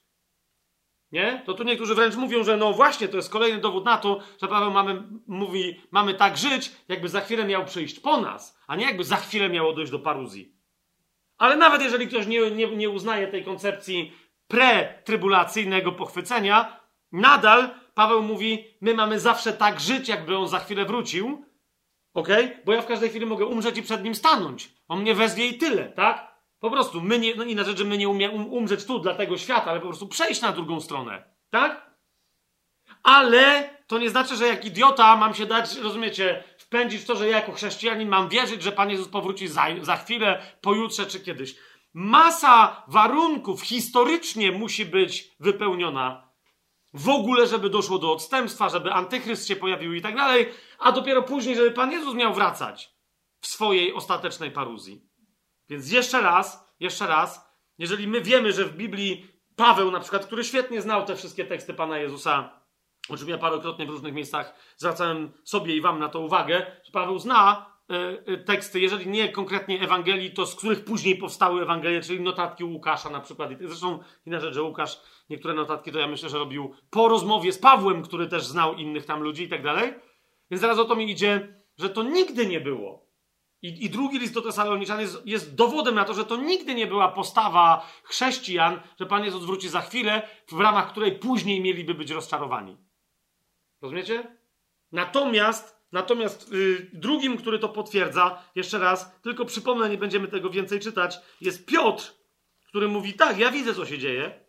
nie? 1.12 1.44
To 1.46 1.54
tu 1.54 1.64
niektórzy 1.64 1.96
wręcz 1.96 2.16
mówią, 2.16 2.44
że 2.44 2.58
no 2.58 2.74
właśnie, 2.74 3.08
to 3.08 3.18
jest 3.18 3.30
kolejny 3.30 3.62
dowód 3.62 3.86
na 3.86 3.98
to, 3.98 4.20
że 4.42 4.48
Paweł 4.48 4.72
mamy, 4.72 5.04
mówi, 5.28 5.82
mamy 5.92 6.14
tak 6.14 6.38
żyć, 6.38 6.72
jakby 6.88 7.10
za 7.10 7.22
chwilę 7.22 7.46
miał 7.46 7.66
przyjść 7.66 8.00
po 8.00 8.22
nas, 8.22 8.60
a 8.68 8.76
nie 8.76 8.86
jakby 8.86 9.04
za 9.04 9.16
chwilę 9.16 9.50
miało 9.50 9.74
dojść 9.74 9.92
do 9.92 10.00
paruzji. 10.00 10.56
Ale 11.38 11.56
nawet 11.56 11.82
jeżeli 11.82 12.08
ktoś 12.08 12.28
nie, 12.28 12.52
nie, 12.52 12.68
nie 12.68 12.90
uznaje 12.90 13.28
tej 13.28 13.44
koncepcji 13.44 14.14
pretrybulacyjnego 14.48 15.92
pochwycenia, 15.92 16.80
nadal 17.12 17.70
Paweł 17.94 18.24
mówi, 18.24 18.78
my 18.82 18.94
mamy 18.94 19.20
zawsze 19.20 19.54
tak 19.54 19.80
żyć, 19.80 20.10
jakby 20.10 20.38
on 20.38 20.48
za 20.48 20.60
chwilę 20.60 20.86
wrócił, 20.86 21.46
ok? 22.14 22.28
Bo 22.66 22.74
ja 22.74 22.82
w 22.82 22.88
każdej 22.88 23.10
chwili 23.10 23.26
mogę 23.26 23.46
umrzeć 23.46 23.78
i 23.78 23.84
przed 23.84 24.04
nim 24.04 24.16
stanąć. 24.16 24.74
On 24.88 25.02
mnie 25.02 25.16
wezwie 25.16 25.48
i 25.48 25.58
tyle, 25.58 25.86
tak? 25.90 26.37
Po 26.60 26.72
prostu, 26.72 27.02
my 27.02 27.20
nie, 27.20 27.36
no 27.36 27.44
inna 27.44 27.64
rzecz, 27.64 27.78
że 27.78 27.86
my 27.86 27.98
nie 27.98 28.10
umie 28.10 28.30
um, 28.30 28.54
umrzeć 28.54 28.86
tu 28.86 29.00
dla 29.00 29.16
tego 29.16 29.38
świata, 29.38 29.72
ale 29.72 29.80
po 29.80 29.88
prostu 29.88 30.08
przejść 30.08 30.42
na 30.42 30.52
drugą 30.52 30.82
stronę, 30.82 31.24
tak? 31.50 31.98
Ale 33.04 33.70
to 33.88 33.98
nie 33.98 34.10
znaczy, 34.10 34.36
że 34.36 34.48
jak 34.48 34.66
idiota 34.66 35.16
mam 35.16 35.34
się 35.34 35.46
dać, 35.46 35.76
rozumiecie, 35.76 36.44
wpędzić 36.58 37.02
w 37.02 37.06
to, 37.06 37.16
że 37.16 37.28
ja 37.28 37.38
jako 37.38 37.52
chrześcijanin 37.52 38.10
mam 38.10 38.30
wierzyć, 38.30 38.64
że 38.64 38.72
Pan 38.72 38.90
Jezus 38.90 39.08
powróci 39.08 39.48
za, 39.48 39.66
za 39.82 39.98
chwilę, 39.98 40.42
pojutrze 40.62 41.06
czy 41.06 41.20
kiedyś. 41.20 41.56
Masa 41.94 42.84
warunków 42.88 43.62
historycznie 43.62 44.52
musi 44.52 44.86
być 44.86 45.36
wypełniona 45.40 46.32
w 46.94 47.10
ogóle, 47.10 47.48
żeby 47.48 47.70
doszło 47.70 48.00
do 48.00 48.12
odstępstwa, 48.12 48.70
żeby 48.70 48.94
antychryst 48.94 49.48
się 49.48 49.56
pojawił 49.56 49.94
i 49.94 50.02
tak 50.02 50.16
dalej, 50.16 50.50
a 50.80 50.92
dopiero 50.92 51.24
później, 51.24 51.56
żeby 51.56 51.72
Pan 51.72 51.92
Jezus 51.92 52.16
miał 52.16 52.34
wracać 52.34 52.98
w 53.40 53.48
swojej 53.48 53.94
ostatecznej 53.94 54.52
paruzji. 54.52 55.07
Więc 55.70 55.92
jeszcze 55.92 56.22
raz, 56.22 56.74
jeszcze 56.80 57.08
raz, 57.08 57.48
jeżeli 57.78 58.08
my 58.08 58.22
wiemy, 58.22 58.52
że 58.54 58.66
w 58.66 58.76
Biblii 58.76 59.28
Paweł 59.56 59.92
na 59.92 60.00
przykład, 60.00 60.26
który 60.26 60.44
świetnie 60.44 60.82
znał 60.82 61.06
te 61.06 61.16
wszystkie 61.16 61.46
teksty 61.46 61.74
Pana 61.74 61.98
Jezusa, 61.98 62.62
o 63.10 63.18
czym 63.18 63.30
ja 63.30 63.38
parokrotnie 63.38 63.86
w 63.86 63.90
różnych 63.90 64.14
miejscach 64.14 64.54
zwracałem 64.78 65.32
sobie 65.44 65.76
i 65.76 65.82
wam 65.82 66.00
na 66.00 66.10
to 66.10 66.20
uwagę, 66.20 66.66
że 66.84 66.92
Paweł 66.92 67.20
zna 67.20 67.66
y, 68.28 68.32
y, 68.32 68.38
teksty, 68.38 68.80
jeżeli 68.80 69.08
nie 69.08 69.30
konkretnie 69.30 69.82
Ewangelii, 69.82 70.32
to 70.32 70.46
z 70.46 70.56
których 70.56 70.86
później 70.86 71.16
powstały 71.16 71.62
Ewangelie, 71.62 72.02
czyli 72.02 72.22
notatki 72.22 72.64
Łukasza 72.64 73.10
na 73.10 73.20
przykład. 73.20 73.50
Zresztą 73.62 74.00
inna 74.26 74.40
rzecz, 74.40 74.54
że 74.54 74.64
Łukasz 74.64 75.02
niektóre 75.30 75.54
notatki 75.54 75.92
to 75.92 76.00
ja 76.00 76.08
myślę, 76.08 76.30
że 76.30 76.38
robił 76.38 76.76
po 76.90 77.08
rozmowie 77.08 77.52
z 77.52 77.60
Pawłem, 77.60 78.04
który 78.04 78.28
też 78.28 78.46
znał 78.46 78.76
innych 78.76 79.06
tam 79.06 79.22
ludzi 79.22 79.44
i 79.44 79.50
tak 79.50 79.64
dalej. 79.64 79.94
Więc 80.52 80.62
zaraz 80.62 80.80
o 80.80 80.86
to 80.86 80.96
mi 80.96 81.12
idzie, 81.12 81.64
że 81.78 81.90
to 81.90 82.04
nigdy 82.04 82.48
nie 82.48 82.62
było. 82.62 83.07
I, 83.62 83.86
I, 83.86 83.90
drugi 83.90 84.20
list 84.20 84.34
do 84.34 84.42
Tesaloniczan 84.42 85.00
jest, 85.00 85.22
jest, 85.26 85.56
dowodem 85.56 85.96
na 85.96 86.06
to, 86.06 86.14
że 86.14 86.26
to 86.26 86.38
nigdy 86.38 86.76
nie 86.76 86.88
była 86.88 87.08
postawa 87.08 87.88
chrześcijan, 88.04 88.80
że 89.00 89.06
Pan 89.06 89.24
Jezus 89.24 89.46
wróci 89.46 89.70
za 89.70 89.82
chwilę, 89.82 90.28
w 90.52 90.60
ramach 90.60 90.92
której 90.92 91.20
później 91.20 91.62
mieliby 91.62 91.94
być 91.94 92.12
rozczarowani. 92.12 92.78
Rozumiecie? 93.82 94.38
Natomiast, 94.92 95.78
natomiast 95.92 96.52
yy, 96.52 96.90
drugim, 96.94 97.38
który 97.38 97.60
to 97.60 97.70
potwierdza, 97.70 98.44
jeszcze 98.56 98.80
raz, 98.80 99.20
tylko 99.22 99.46
przypomnę, 99.46 99.90
nie 99.90 99.98
będziemy 99.98 100.28
tego 100.28 100.50
więcej 100.50 100.80
czytać, 100.80 101.20
jest 101.42 101.66
Piotr, 101.66 102.14
który 102.68 102.88
mówi: 102.88 103.14
Tak, 103.14 103.38
ja 103.38 103.52
widzę, 103.52 103.76
co 103.76 103.86
się 103.86 103.98
dzieje. 103.98 104.48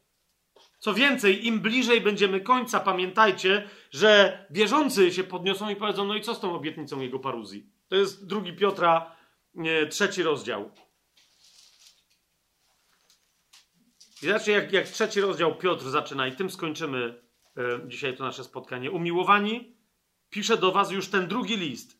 Co 0.79 0.95
więcej, 0.95 1.47
im 1.47 1.61
bliżej 1.61 2.01
będziemy 2.01 2.41
końca, 2.41 2.81
pamiętajcie, 2.81 3.69
że 3.91 4.47
wierzący 4.51 5.13
się 5.13 5.25
podniosą 5.25 5.71
i 5.71 5.77
powiedzą: 5.77 6.05
No 6.05 6.15
i 6.15 6.21
co 6.21 6.35
z 6.35 6.41
tą 6.41 6.55
obietnicą 6.55 7.01
jego 7.01 7.19
paruzji? 7.19 7.78
To 7.89 7.97
jest 7.97 8.27
drugi 8.27 8.53
Piotra, 8.53 9.17
nie, 9.55 9.87
trzeci 9.87 10.23
rozdział. 10.23 10.71
I 14.23 14.27
zobaczcie, 14.27 14.53
jak, 14.53 14.73
jak 14.73 14.89
trzeci 14.89 15.21
rozdział 15.21 15.57
Piotr 15.57 15.91
zaczyna, 15.91 16.27
i 16.27 16.37
tym 16.37 16.51
skończymy 16.51 17.29
E, 17.59 17.89
dzisiaj 17.89 18.17
to 18.17 18.25
nasze 18.25 18.45
spotkanie. 18.45 18.91
Umiłowani, 18.91 19.77
piszę 20.31 20.57
do 20.57 20.73
Was 20.73 20.91
już 20.91 21.09
ten 21.09 21.29
drugi 21.29 21.57
list. 21.57 21.99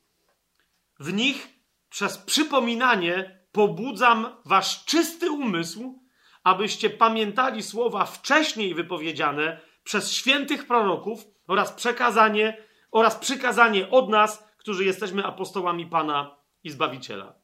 W 1.01 1.13
nich 1.13 1.49
przez 1.89 2.19
przypominanie 2.19 3.41
pobudzam 3.53 4.37
Wasz 4.45 4.85
czysty 4.85 5.31
umysł, 5.31 6.03
abyście 6.45 6.91
pamiętali 6.91 7.63
słowa 7.63 8.05
wcześniej 8.05 8.75
wypowiedziane 8.75 9.61
przez 9.85 10.13
świętych 10.13 10.67
proroków 10.67 11.25
oraz 11.47 11.73
przekazanie 11.73 12.65
oraz 12.91 13.17
przykazanie 13.17 13.91
od 13.91 14.09
nas, 14.09 14.48
którzy 14.69 14.85
jesteśmy 14.85 15.25
apostołami 15.25 15.87
Pana 15.87 16.37
i 16.65 16.71
Zbawiciela. 16.71 17.35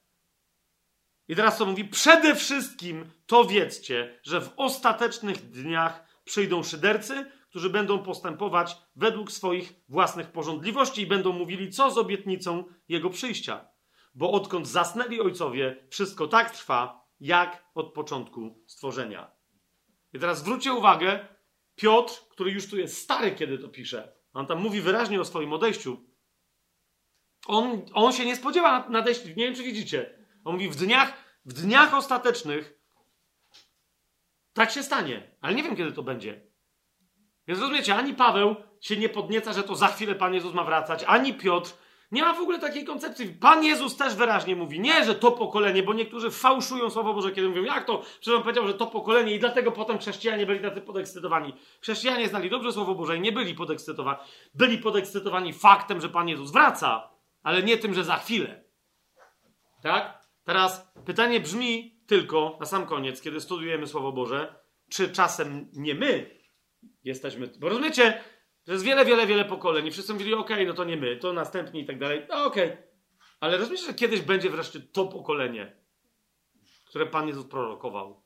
I 1.28 1.36
teraz 1.36 1.58
co 1.58 1.66
mówi? 1.66 1.84
Przede 1.84 2.34
wszystkim 2.34 3.10
to 3.26 3.44
wiedzcie, 3.44 4.20
że 4.22 4.40
w 4.40 4.52
ostatecznych 4.56 5.50
dniach 5.50 6.22
przyjdą 6.24 6.62
szydercy, 6.62 7.30
którzy 7.48 7.70
będą 7.70 7.98
postępować 8.02 8.76
według 8.96 9.32
swoich 9.32 9.74
własnych 9.88 10.32
porządliwości 10.32 11.02
i 11.02 11.06
będą 11.06 11.32
mówili, 11.32 11.70
co 11.70 11.90
z 11.90 11.98
obietnicą 11.98 12.64
jego 12.88 13.10
przyjścia. 13.10 13.68
Bo 14.14 14.30
odkąd 14.30 14.68
zasnęli 14.68 15.20
ojcowie, 15.20 15.86
wszystko 15.90 16.26
tak 16.26 16.50
trwa, 16.50 17.06
jak 17.20 17.64
od 17.74 17.92
początku 17.92 18.64
stworzenia. 18.66 19.30
I 20.12 20.18
teraz 20.18 20.38
zwróćcie 20.38 20.72
uwagę, 20.72 21.28
Piotr, 21.76 22.14
który 22.30 22.50
już 22.50 22.70
tu 22.70 22.76
jest 22.76 22.98
stary, 22.98 23.32
kiedy 23.32 23.58
to 23.58 23.68
pisze, 23.68 24.12
on 24.32 24.46
tam 24.46 24.60
mówi 24.60 24.80
wyraźnie 24.80 25.20
o 25.20 25.24
swoim 25.24 25.52
odejściu. 25.52 26.13
On, 27.46 27.82
on 27.94 28.12
się 28.12 28.24
nie 28.24 28.36
spodziewa 28.36 28.88
nadejścia, 28.88 29.28
nie 29.28 29.44
wiem 29.44 29.54
czy 29.54 29.62
widzicie. 29.62 30.18
On 30.44 30.52
mówi 30.52 30.68
w 30.68 30.76
dniach, 30.76 31.12
w 31.44 31.52
dniach 31.52 31.94
ostatecznych 31.94 32.74
tak 34.52 34.70
się 34.70 34.82
stanie, 34.82 35.36
ale 35.40 35.54
nie 35.54 35.62
wiem 35.62 35.76
kiedy 35.76 35.92
to 35.92 36.02
będzie. 36.02 36.40
Więc 37.48 37.60
rozumiecie, 37.60 37.94
ani 37.94 38.14
Paweł 38.14 38.56
się 38.80 38.96
nie 38.96 39.08
podnieca, 39.08 39.52
że 39.52 39.62
to 39.62 39.76
za 39.76 39.88
chwilę 39.88 40.14
Pan 40.14 40.34
Jezus 40.34 40.54
ma 40.54 40.64
wracać, 40.64 41.04
ani 41.06 41.34
Piotr. 41.34 41.70
Nie 42.12 42.22
ma 42.22 42.34
w 42.34 42.40
ogóle 42.40 42.58
takiej 42.58 42.84
koncepcji. 42.84 43.28
Pan 43.28 43.64
Jezus 43.64 43.96
też 43.96 44.14
wyraźnie 44.14 44.56
mówi, 44.56 44.80
nie, 44.80 45.04
że 45.04 45.14
to 45.14 45.32
pokolenie, 45.32 45.82
bo 45.82 45.94
niektórzy 45.94 46.30
fałszują 46.30 46.90
Słowo 46.90 47.14
Boże, 47.14 47.32
kiedy 47.32 47.48
mówią, 47.48 47.62
jak 47.62 47.84
to? 47.84 47.98
Przecież 47.98 48.34
on 48.34 48.42
powiedział, 48.42 48.66
że 48.66 48.74
to 48.74 48.86
pokolenie 48.86 49.34
i 49.34 49.38
dlatego 49.38 49.72
potem 49.72 49.98
chrześcijanie 49.98 50.46
byli 50.46 50.60
tacy 50.60 50.80
podekscytowani. 50.80 51.54
Chrześcijanie 51.80 52.28
znali 52.28 52.50
dobrze 52.50 52.72
Słowo 52.72 52.94
Boże 52.94 53.16
i 53.16 53.20
nie 53.20 53.32
byli 53.32 53.54
podekscytowani. 53.54 54.18
Byli 54.54 54.78
podekscytowani 54.78 55.52
faktem, 55.52 56.00
że 56.00 56.08
Pan 56.08 56.28
Jezus 56.28 56.50
wraca, 56.50 57.13
ale 57.44 57.62
nie 57.62 57.78
tym, 57.78 57.94
że 57.94 58.04
za 58.04 58.16
chwilę. 58.16 58.64
Tak? 59.82 60.24
Teraz 60.44 60.92
pytanie 61.06 61.40
brzmi 61.40 62.00
tylko 62.06 62.56
na 62.60 62.66
sam 62.66 62.86
koniec, 62.86 63.22
kiedy 63.22 63.40
studujemy 63.40 63.86
Słowo 63.86 64.12
Boże, 64.12 64.54
czy 64.90 65.12
czasem 65.12 65.70
nie 65.72 65.94
my 65.94 66.40
jesteśmy. 67.04 67.50
Bo 67.58 67.68
rozumiecie, 67.68 68.22
że 68.66 68.72
jest 68.72 68.84
wiele, 68.84 69.04
wiele, 69.04 69.26
wiele 69.26 69.44
pokoleń 69.44 69.90
wszyscy 69.90 70.12
mówili, 70.12 70.34
okej, 70.34 70.56
okay, 70.56 70.66
no 70.66 70.74
to 70.74 70.84
nie 70.84 70.96
my, 70.96 71.16
to 71.16 71.32
następni 71.32 71.80
i 71.80 71.86
tak 71.86 71.98
dalej. 71.98 72.26
No 72.28 72.44
okej. 72.44 72.68
Okay. 72.72 72.82
Ale 73.40 73.56
rozumiecie, 73.56 73.86
że 73.86 73.94
kiedyś 73.94 74.20
będzie 74.20 74.50
wreszcie 74.50 74.80
to 74.80 75.06
pokolenie, 75.06 75.76
które 76.84 77.06
Pan 77.06 77.28
Jezus 77.28 77.46
prorokował. 77.46 78.22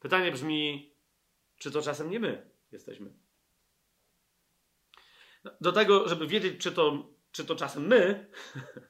Pytanie 0.00 0.32
brzmi, 0.32 0.92
czy 1.58 1.70
to 1.70 1.82
czasem 1.82 2.10
nie 2.10 2.20
my 2.20 2.50
jesteśmy? 2.72 3.12
Do 5.60 5.72
tego, 5.72 6.08
żeby 6.08 6.26
wiedzieć, 6.26 6.62
czy 6.62 6.72
to, 6.72 7.12
czy 7.32 7.44
to 7.44 7.56
czasem 7.56 7.86
my, 7.86 8.30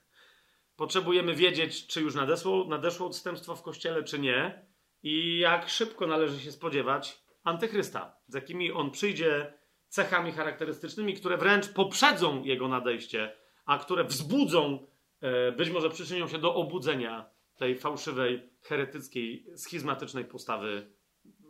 potrzebujemy 0.77 1.35
wiedzieć, 1.35 1.87
czy 1.87 2.01
już 2.01 2.15
nadeszło, 2.15 2.65
nadeszło 2.69 3.07
odstępstwo 3.07 3.57
w 3.57 3.63
kościele, 3.63 4.05
czy 4.05 4.19
nie, 4.19 4.67
i 5.03 5.39
jak 5.39 5.69
szybko 5.69 6.07
należy 6.07 6.41
się 6.41 6.53
spodziewać 6.53 7.23
antychrysta, 7.43 8.17
z 8.29 8.35
jakimi 8.35 8.73
on 8.73 8.91
przyjdzie 8.91 9.55
cechami 9.89 10.33
charakterystycznymi, 10.33 11.15
które 11.15 11.37
wręcz 11.37 11.69
poprzedzą 11.69 12.43
jego 12.45 12.69
nadejście, 12.69 13.37
a 13.65 13.79
które 13.79 14.05
wzbudzą, 14.05 14.87
e, 15.21 15.53
być 15.53 15.71
może 15.71 15.91
przyczynią 15.91 16.29
się 16.29 16.39
do 16.39 16.55
obudzenia 16.55 17.31
tej 17.57 17.79
fałszywej, 17.79 18.51
heretyckiej, 18.63 19.47
schizmatycznej 19.57 20.25
postawy 20.25 20.93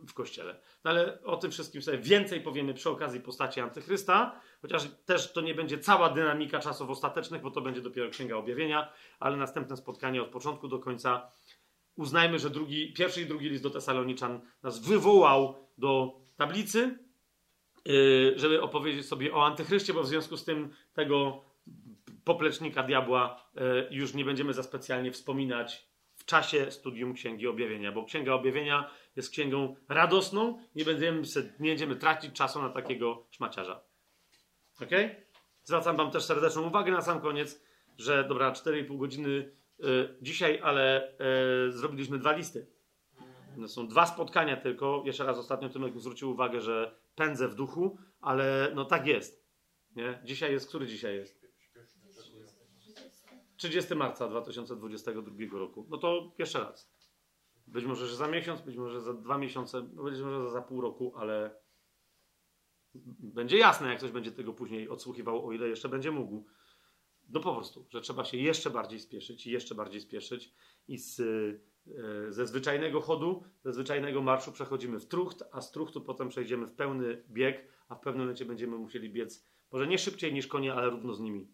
w 0.07 0.13
kościele. 0.13 0.59
No 0.83 0.91
ale 0.91 1.23
o 1.23 1.37
tym 1.37 1.51
wszystkim 1.51 1.81
sobie 1.81 1.97
więcej 1.97 2.41
powiemy 2.41 2.73
przy 2.73 2.89
okazji 2.89 3.19
postaci 3.19 3.59
antychrysta, 3.59 4.41
chociaż 4.61 4.87
też 5.05 5.33
to 5.33 5.41
nie 5.41 5.55
będzie 5.55 5.79
cała 5.79 6.09
dynamika 6.09 6.59
czasów 6.59 6.89
ostatecznych, 6.89 7.41
bo 7.41 7.51
to 7.51 7.61
będzie 7.61 7.81
dopiero 7.81 8.09
Księga 8.09 8.35
Objawienia, 8.35 8.93
ale 9.19 9.37
następne 9.37 9.77
spotkanie 9.77 10.21
od 10.21 10.29
początku 10.29 10.67
do 10.67 10.79
końca 10.79 11.31
uznajmy, 11.95 12.39
że 12.39 12.49
drugi, 12.49 12.93
pierwszy 12.93 13.21
i 13.21 13.25
drugi 13.25 13.49
list 13.49 13.63
do 13.63 13.69
Tesaloniczan 13.69 14.41
nas 14.63 14.79
wywołał 14.79 15.69
do 15.77 16.21
tablicy, 16.35 16.99
yy, 17.85 18.33
żeby 18.35 18.61
opowiedzieć 18.61 19.05
sobie 19.05 19.33
o 19.33 19.45
antychryście, 19.45 19.93
bo 19.93 20.03
w 20.03 20.07
związku 20.07 20.37
z 20.37 20.45
tym 20.45 20.69
tego 20.93 21.43
poplecznika 22.23 22.83
diabła 22.83 23.49
yy, 23.55 23.87
już 23.91 24.13
nie 24.13 24.25
będziemy 24.25 24.53
za 24.53 24.63
specjalnie 24.63 25.11
wspominać 25.11 25.93
w 26.15 26.25
czasie 26.25 26.71
studium 26.71 27.13
Księgi 27.13 27.47
Objawienia, 27.47 27.91
bo 27.91 28.05
Księga 28.05 28.33
Objawienia 28.33 28.89
jest 29.15 29.29
księgą 29.29 29.75
radosną, 29.89 30.59
nie 30.75 30.85
będziemy, 30.85 31.21
nie 31.59 31.69
będziemy 31.69 31.95
tracić 31.95 32.33
czasu 32.33 32.61
na 32.61 32.69
takiego 32.69 33.27
szmaciarza. 33.31 33.83
Ok? 34.81 34.89
Zwracam 35.63 35.97
Wam 35.97 36.11
też 36.11 36.23
serdeczną 36.23 36.67
uwagę 36.67 36.91
na 36.91 37.01
sam 37.01 37.21
koniec, 37.21 37.63
że 37.97 38.23
dobra, 38.23 38.51
4,5 38.51 38.97
godziny 38.97 39.51
Y, 39.79 40.15
dzisiaj, 40.21 40.59
ale 40.63 41.11
y, 41.67 41.71
zrobiliśmy 41.71 42.19
dwa 42.19 42.31
listy. 42.31 42.67
To 43.61 43.67
są 43.67 43.87
dwa 43.87 44.05
spotkania 44.05 44.57
tylko. 44.57 45.03
Jeszcze 45.05 45.23
raz 45.23 45.37
ostatnio 45.37 45.69
Tymek 45.69 45.99
zwrócił 45.99 46.31
uwagę, 46.31 46.61
że 46.61 46.95
pędzę 47.15 47.47
w 47.47 47.55
duchu, 47.55 47.97
ale 48.21 48.71
no 48.75 48.85
tak 48.85 49.07
jest. 49.07 49.43
Nie? 49.95 50.21
Dzisiaj 50.23 50.51
jest, 50.51 50.67
który 50.67 50.87
dzisiaj 50.87 51.15
jest? 51.15 51.43
30 53.57 53.95
marca 53.95 54.27
2022 54.27 55.59
roku. 55.59 55.85
No 55.89 55.97
to 55.97 56.31
jeszcze 56.37 56.59
raz. 56.59 56.93
Być 57.73 57.85
może, 57.85 58.07
że 58.07 58.15
za 58.15 58.27
miesiąc, 58.27 58.61
być 58.61 58.77
może 58.77 59.01
za 59.01 59.13
dwa 59.13 59.37
miesiące, 59.37 59.81
być 59.81 60.21
może 60.21 60.49
za 60.49 60.61
pół 60.61 60.81
roku, 60.81 61.13
ale 61.15 61.55
będzie 63.19 63.57
jasne, 63.57 63.87
jak 63.87 63.97
ktoś 63.97 64.11
będzie 64.11 64.31
tego 64.31 64.53
później 64.53 64.89
odsłuchiwał, 64.89 65.47
o 65.47 65.51
ile 65.51 65.67
jeszcze 65.69 65.89
będzie 65.89 66.11
mógł. 66.11 66.45
No 67.29 67.39
po 67.39 67.55
prostu, 67.55 67.85
że 67.89 68.01
trzeba 68.01 68.25
się 68.25 68.37
jeszcze 68.37 68.69
bardziej 68.69 68.99
spieszyć 68.99 69.47
i 69.47 69.51
jeszcze 69.51 69.75
bardziej 69.75 70.01
spieszyć 70.01 70.53
i 70.87 70.97
z, 70.97 71.19
e, 71.19 72.31
ze 72.31 72.47
zwyczajnego 72.47 73.01
chodu, 73.01 73.43
ze 73.63 73.73
zwyczajnego 73.73 74.21
marszu 74.21 74.51
przechodzimy 74.51 74.99
w 74.99 75.05
trucht, 75.05 75.43
a 75.51 75.61
z 75.61 75.71
truchtu 75.71 76.01
potem 76.01 76.29
przejdziemy 76.29 76.67
w 76.67 76.73
pełny 76.73 77.23
bieg, 77.29 77.67
a 77.87 77.95
w 77.95 77.99
pewnym 77.99 78.21
momencie 78.21 78.45
będziemy 78.45 78.77
musieli 78.77 79.09
biec, 79.09 79.47
może 79.71 79.87
nie 79.87 79.97
szybciej 79.97 80.33
niż 80.33 80.47
konie, 80.47 80.73
ale 80.73 80.89
równo 80.89 81.13
z 81.13 81.19
nimi. 81.19 81.47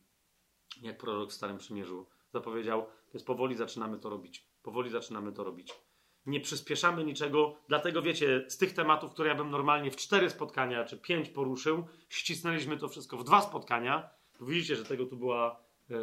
Jak 0.82 0.98
prorok 0.98 1.30
w 1.30 1.34
Starym 1.34 1.58
Przymierzu 1.58 2.08
zapowiedział, 2.34 2.85
więc 3.14 3.24
powoli 3.24 3.56
zaczynamy 3.56 4.00
to 4.00 4.10
robić. 4.10 4.50
Powoli 4.62 4.90
zaczynamy 4.90 5.32
to 5.32 5.44
robić. 5.44 5.88
Nie 6.26 6.40
przyspieszamy 6.40 7.03
niczego, 7.03 7.56
dlatego 7.68 8.02
wiecie, 8.02 8.46
z 8.48 8.58
tych 8.58 8.74
tematów, 8.74 9.12
które 9.12 9.30
ja 9.30 9.35
bym 9.35 9.50
normalnie 9.50 9.92
w 9.92 9.96
cztery 9.96 10.30
spotkania 10.30 10.85
czy 10.85 10.98
pięć 10.98 11.30
poruszył, 11.30 11.88
ścisnęliśmy 12.10 12.78
to 12.78 12.88
wszystko 12.88 13.18
w 13.18 13.24
dwa 13.24 13.42
spotkania. 13.42 14.10
Widzicie, 14.42 14.76
że 14.76 14.85
tego 14.85 15.06
tu 15.06 15.18
była 15.18 15.64
y, 15.92 15.96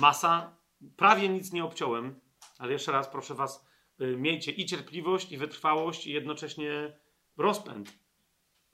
masa. 0.00 0.56
Prawie 0.96 1.28
nic 1.28 1.52
nie 1.52 1.64
obciąłem, 1.64 2.20
ale 2.58 2.72
jeszcze 2.72 2.92
raz 2.92 3.08
proszę 3.08 3.34
Was, 3.34 3.66
y, 4.00 4.16
miejcie 4.16 4.52
i 4.52 4.66
cierpliwość, 4.66 5.32
i 5.32 5.36
wytrwałość, 5.36 6.06
i 6.06 6.12
jednocześnie 6.12 6.98
rozpęd. 7.36 7.98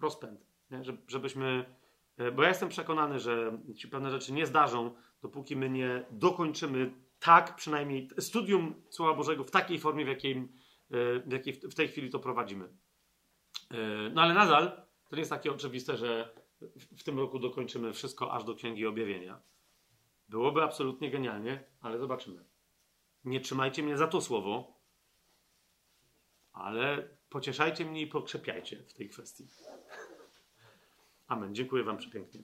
Rozpęd. 0.00 0.46
Nie? 0.70 0.82
Żebyśmy. 1.08 1.74
Y, 2.20 2.32
bo 2.32 2.42
ja 2.42 2.48
jestem 2.48 2.68
przekonany, 2.68 3.18
że 3.18 3.58
ci 3.76 3.88
pewne 3.88 4.10
rzeczy 4.10 4.32
nie 4.32 4.46
zdarzą, 4.46 4.94
dopóki 5.22 5.56
my 5.56 5.70
nie 5.70 6.04
dokończymy 6.10 7.03
tak 7.24 7.56
przynajmniej 7.56 8.08
studium 8.18 8.82
Słowa 8.90 9.14
Bożego 9.14 9.44
w 9.44 9.50
takiej 9.50 9.78
formie, 9.78 10.04
w 10.04 10.08
jakiej, 10.08 10.48
w 11.26 11.32
jakiej 11.32 11.54
w 11.54 11.74
tej 11.74 11.88
chwili 11.88 12.10
to 12.10 12.18
prowadzimy. 12.18 12.68
No 14.12 14.22
ale 14.22 14.34
nadal 14.34 14.82
to 15.08 15.16
nie 15.16 15.20
jest 15.20 15.30
takie 15.30 15.52
oczywiste, 15.52 15.96
że 15.96 16.34
w 16.96 17.02
tym 17.02 17.18
roku 17.18 17.38
dokończymy 17.38 17.92
wszystko 17.92 18.32
aż 18.32 18.44
do 18.44 18.54
Księgi 18.54 18.86
Objawienia. 18.86 19.42
Byłoby 20.28 20.62
absolutnie 20.62 21.10
genialnie, 21.10 21.64
ale 21.80 21.98
zobaczymy. 21.98 22.44
Nie 23.24 23.40
trzymajcie 23.40 23.82
mnie 23.82 23.96
za 23.96 24.06
to 24.06 24.20
słowo, 24.20 24.80
ale 26.52 27.08
pocieszajcie 27.28 27.84
mnie 27.84 28.00
i 28.00 28.06
pokrzepiajcie 28.06 28.76
w 28.76 28.94
tej 28.94 29.08
kwestii. 29.08 29.48
Amen. 31.26 31.54
Dziękuję 31.54 31.84
Wam 31.84 31.96
przepięknie. 31.96 32.42